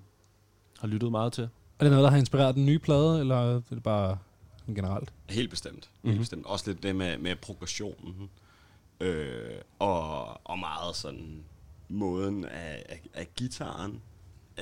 har 0.78 0.88
lyttet 0.88 1.10
meget 1.10 1.32
til. 1.32 1.44
Er 1.44 1.84
det 1.84 1.90
noget, 1.90 2.04
der 2.04 2.10
har 2.10 2.18
inspireret 2.18 2.54
den 2.54 2.66
nye 2.66 2.78
plade, 2.78 3.20
eller 3.20 3.36
er 3.56 3.60
det 3.70 3.82
bare 3.82 4.18
generelt? 4.74 5.12
Helt 5.28 5.50
bestemt. 5.50 5.74
Helt 5.74 5.90
Mhm. 6.02 6.08
mm-hmm. 6.10 6.18
bestemt. 6.18 6.46
Også 6.46 6.70
lidt 6.70 6.82
det 6.82 6.96
med, 6.96 7.18
med 7.18 7.36
progressionen. 7.36 8.30
Øh, 9.00 9.50
og, 9.78 10.26
og 10.46 10.58
meget 10.58 10.96
sådan 10.96 11.44
måden, 11.88 12.44
at, 12.44 12.82
at, 12.88 12.98
at 13.14 13.34
gitaren 13.34 14.02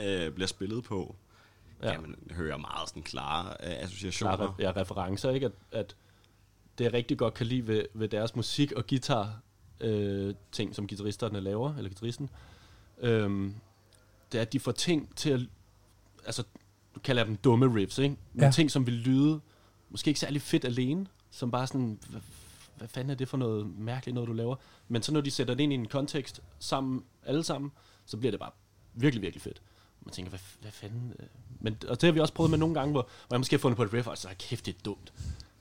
øh, 0.05 0.33
bliver 0.33 0.47
spillet 0.47 0.85
på. 0.85 1.17
Ja. 1.83 1.93
Kan 1.93 2.03
man 2.03 2.17
høre 2.31 2.59
meget 2.59 2.89
sådan 2.89 3.03
klare 3.03 3.49
øh, 3.49 3.83
associationer. 3.83 4.36
Klare 4.36 4.55
ja, 4.59 4.70
referencer, 4.70 5.31
ikke? 5.31 5.47
At, 5.47 5.53
at 5.73 5.97
det 6.78 6.85
jeg 6.85 6.93
rigtig 6.93 7.19
godt 7.19 7.35
kan 7.35 7.47
lide 7.47 7.67
ved, 7.67 7.85
ved 7.94 8.09
deres 8.09 8.36
musik 8.36 8.73
og 8.73 8.86
guitar 8.86 9.41
øh, 9.81 10.35
ting, 10.53 10.75
som 10.75 10.89
guitaristerne 10.89 11.41
laver, 11.41 11.75
eller 11.77 11.91
guitaristen, 11.91 12.31
øh, 12.99 13.51
det 14.33 14.39
er, 14.39 14.43
at 14.43 14.53
de 14.53 14.61
får 14.61 14.73
ting 14.73 15.17
til 15.17 15.31
at, 15.31 15.41
altså, 16.27 16.43
du 16.94 17.01
kalder 17.01 17.25
dem 17.25 17.36
dumme 17.36 17.75
riffs, 17.75 17.99
ikke? 17.99 18.17
Nogle 18.35 18.47
Ja. 18.47 18.53
ting, 18.53 18.70
som 18.70 18.86
vil 18.86 18.94
lyde, 18.94 19.41
måske 19.91 20.09
ikke 20.09 20.20
særlig 20.20 20.43
fedt 20.43 20.65
alene, 20.65 21.07
som 21.31 21.51
bare 21.51 21.67
sådan, 21.67 21.99
hvad, 22.77 22.89
fanden 22.89 23.11
er 23.11 23.15
det 23.15 23.28
for 23.28 23.36
noget 23.36 23.67
mærkeligt 23.78 24.15
noget, 24.15 24.28
du 24.28 24.33
laver? 24.33 24.57
Men 24.89 25.03
så 25.03 25.12
når 25.12 25.20
de 25.20 25.31
sætter 25.31 25.55
det 25.55 25.62
ind 25.62 25.73
i 25.73 25.77
en 25.77 25.89
kontekst 25.89 26.41
sammen, 26.59 27.05
alle 27.27 27.44
sammen, 27.44 27.73
så 28.07 28.17
bliver 28.17 28.31
det 28.31 28.41
bare 28.41 28.51
virkelig, 28.94 29.23
virkelig 29.23 29.43
fedt. 29.43 29.62
Man 30.01 30.12
tænker, 30.12 30.31
hvad, 30.31 30.41
hvad 30.61 30.70
fanden? 30.70 31.15
Øh? 31.19 31.27
Men, 31.61 31.77
og 31.89 32.01
det 32.01 32.07
har 32.07 32.12
vi 32.12 32.20
også 32.20 32.35
prøvet 32.35 32.51
med 32.51 32.59
nogle 32.59 32.75
gange, 32.75 32.93
hvor, 32.93 33.03
hvor 33.03 33.35
jeg 33.36 33.41
måske 33.41 33.57
har 33.57 33.59
fundet 33.59 33.77
på 33.77 33.83
et 33.83 33.93
riff, 33.93 34.09
og 34.09 34.19
så 34.19 34.28
er 34.28 34.35
kæft, 34.35 34.67
det 34.67 34.75
er 34.75 34.78
dumt. 34.85 35.12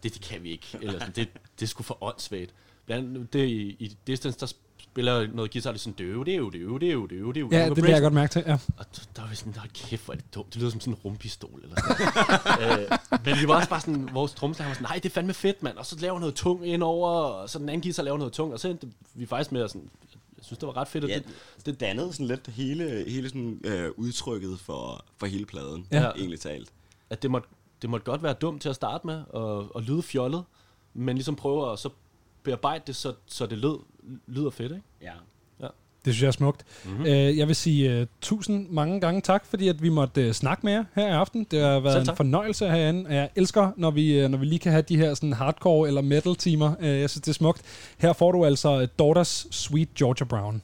Det, 0.04 0.14
det 0.14 0.22
kan 0.22 0.44
vi 0.44 0.52
ikke. 0.52 0.78
Eller 0.82 1.00
sådan, 1.00 1.14
det, 1.16 1.30
det 1.60 1.66
er 1.66 1.68
sgu 1.68 1.84
for 1.84 2.04
åndssvagt. 2.04 2.54
Blandt 2.86 3.10
andet 3.10 3.34
det 3.34 3.48
i, 3.48 3.76
i 3.80 3.98
Distance, 4.08 4.40
der 4.40 4.54
spiller 4.94 5.28
noget 5.34 5.52
guitar, 5.52 5.72
det 5.72 5.78
er 5.78 5.82
sådan 5.82 5.94
døve, 5.94 6.26
det 6.26 6.34
er 6.34 6.38
jo, 6.38 6.50
det 6.50 6.60
er 6.60 6.64
jo, 6.64 6.78
det 6.78 6.90
er 6.90 6.94
jo, 6.94 7.06
det 7.08 7.16
er 7.16 7.20
jo, 7.20 7.32
det 7.32 7.38
er 7.38 7.42
jo. 7.42 7.50
Ja, 7.52 7.70
det 7.70 7.84
vil 7.84 7.92
jeg 7.92 8.02
godt 8.02 8.14
mærke 8.14 8.32
til, 8.32 8.44
ja. 8.48 8.54
Og 8.54 8.86
der 9.16 9.22
var 9.22 9.30
vi 9.30 9.36
sådan, 9.36 9.54
der 9.54 9.60
kæft, 9.74 10.06
hvor 10.06 10.14
er 10.14 10.18
det 10.18 10.36
dumt. 10.36 10.54
Det 10.54 10.62
lyder 10.62 10.72
som 10.72 10.80
sådan 10.80 10.94
en 10.94 11.00
rumpistol 11.06 11.60
eller 11.64 11.76
sådan 11.76 12.82
øh, 12.82 12.98
Men 13.26 13.36
vi 13.42 13.48
var 13.48 13.56
også 13.56 13.70
bare 13.70 13.82
sådan, 13.82 14.10
vores 14.14 14.34
trommeslager 14.34 14.70
var 14.70 14.74
sådan, 14.74 14.86
nej, 14.86 14.96
det 14.96 15.06
er 15.06 15.10
fandme 15.14 15.34
fedt, 15.34 15.64
mand. 15.64 15.78
Og 15.78 15.86
så 15.86 16.00
laver 16.00 16.20
noget 16.20 16.36
tung 16.36 16.68
ind 16.68 16.84
over, 16.84 17.10
og 17.10 17.50
så 17.50 17.60
den 17.60 17.70
anden 17.70 17.82
guitar 17.82 18.04
laver 18.04 18.18
noget 18.18 18.34
tung, 18.34 18.54
og 18.54 18.60
så 18.60 18.68
endte 18.68 18.88
vi 19.14 19.26
faktisk 19.26 19.52
med 19.52 19.62
at 19.62 19.70
sådan, 19.70 19.90
jeg 20.38 20.46
synes, 20.46 20.60
det 20.60 20.68
var 20.68 20.78
ret 20.78 20.88
fedt. 20.88 21.04
At 21.04 21.10
Ja, 21.10 21.16
det, 21.16 21.26
det 21.66 21.80
dannede 21.80 22.14
sådan 22.14 22.28
lidt 22.28 22.48
hele, 22.48 23.06
hele 23.08 23.30
sådan, 23.30 23.62
øh, 23.64 23.92
udtrykket 23.98 24.60
for, 24.60 25.06
for 25.18 25.26
hele 25.26 25.46
pladen, 25.46 25.88
ja. 25.92 26.12
egentlig 26.12 26.40
talt. 26.40 26.70
at 27.10 27.22
det 27.22 27.32
måtte, 27.32 27.48
det 27.82 27.90
måtte 27.90 28.06
godt 28.06 28.24
være 28.24 28.34
dumt 28.34 28.62
til 28.62 28.70
at 28.70 28.76
starte 28.76 29.08
med, 29.08 29.24
og, 29.30 29.76
og 29.76 29.82
lyde 29.82 30.02
fjollet, 30.02 30.44
men 30.94 31.16
ligesom 31.16 31.36
prøve 31.36 31.72
at 31.72 31.80
så 31.80 31.90
bearbejde 32.44 32.84
det, 32.88 32.96
så, 32.96 33.14
så 33.26 33.46
det 33.46 33.58
lød, 33.58 33.80
lyder 34.28 34.50
fedt, 34.50 34.72
ikke? 34.72 34.84
Ja. 35.02 35.12
ja. 35.62 35.68
Det 36.06 36.14
synes 36.14 36.22
jeg 36.22 36.28
er 36.28 36.32
smukt. 36.32 36.66
Mhm. 36.84 36.94
Mm-hmm. 36.94 37.06
Uh, 37.06 37.38
jeg 37.38 37.48
vil 37.48 37.56
sige 37.56 38.02
uh, 38.02 38.08
tusind 38.22 38.70
mange 38.70 39.00
gange 39.00 39.22
tak, 39.22 39.46
fordi 39.46 39.68
at 39.68 39.82
vi 39.84 39.90
måtte 39.90 40.28
uh, 40.28 40.32
snakke 40.32 40.66
med 40.66 40.74
jer 40.74 40.84
her 40.96 41.08
i 41.08 41.12
aften. 41.12 41.48
Det 41.52 41.62
har 41.62 41.80
været 41.80 42.10
en 42.10 42.16
fornøjelse 42.16 42.70
herinde, 42.70 43.08
og 43.08 43.16
jeg 43.16 43.30
elsker, 43.36 43.72
når 43.78 43.92
vi, 43.92 44.26
uh, 44.26 44.32
når 44.32 44.38
vi 44.38 44.46
lige 44.46 44.60
kan 44.60 44.72
have 44.72 44.82
de 44.82 44.98
her 44.98 45.14
sådan 45.14 45.34
hardcore 45.34 45.88
eller 45.88 46.02
metal 46.02 46.36
timer. 46.36 46.76
Uh, 46.80 46.86
jeg 46.86 47.10
synes, 47.10 47.22
det 47.22 47.30
er 47.30 47.34
smukt. 47.34 47.62
Her 47.98 48.14
får 48.14 48.32
du 48.32 48.46
altså 48.46 48.88
Daughters 49.00 49.48
Sweet 49.52 49.94
Georgia 49.96 50.26
Brown. 50.26 50.62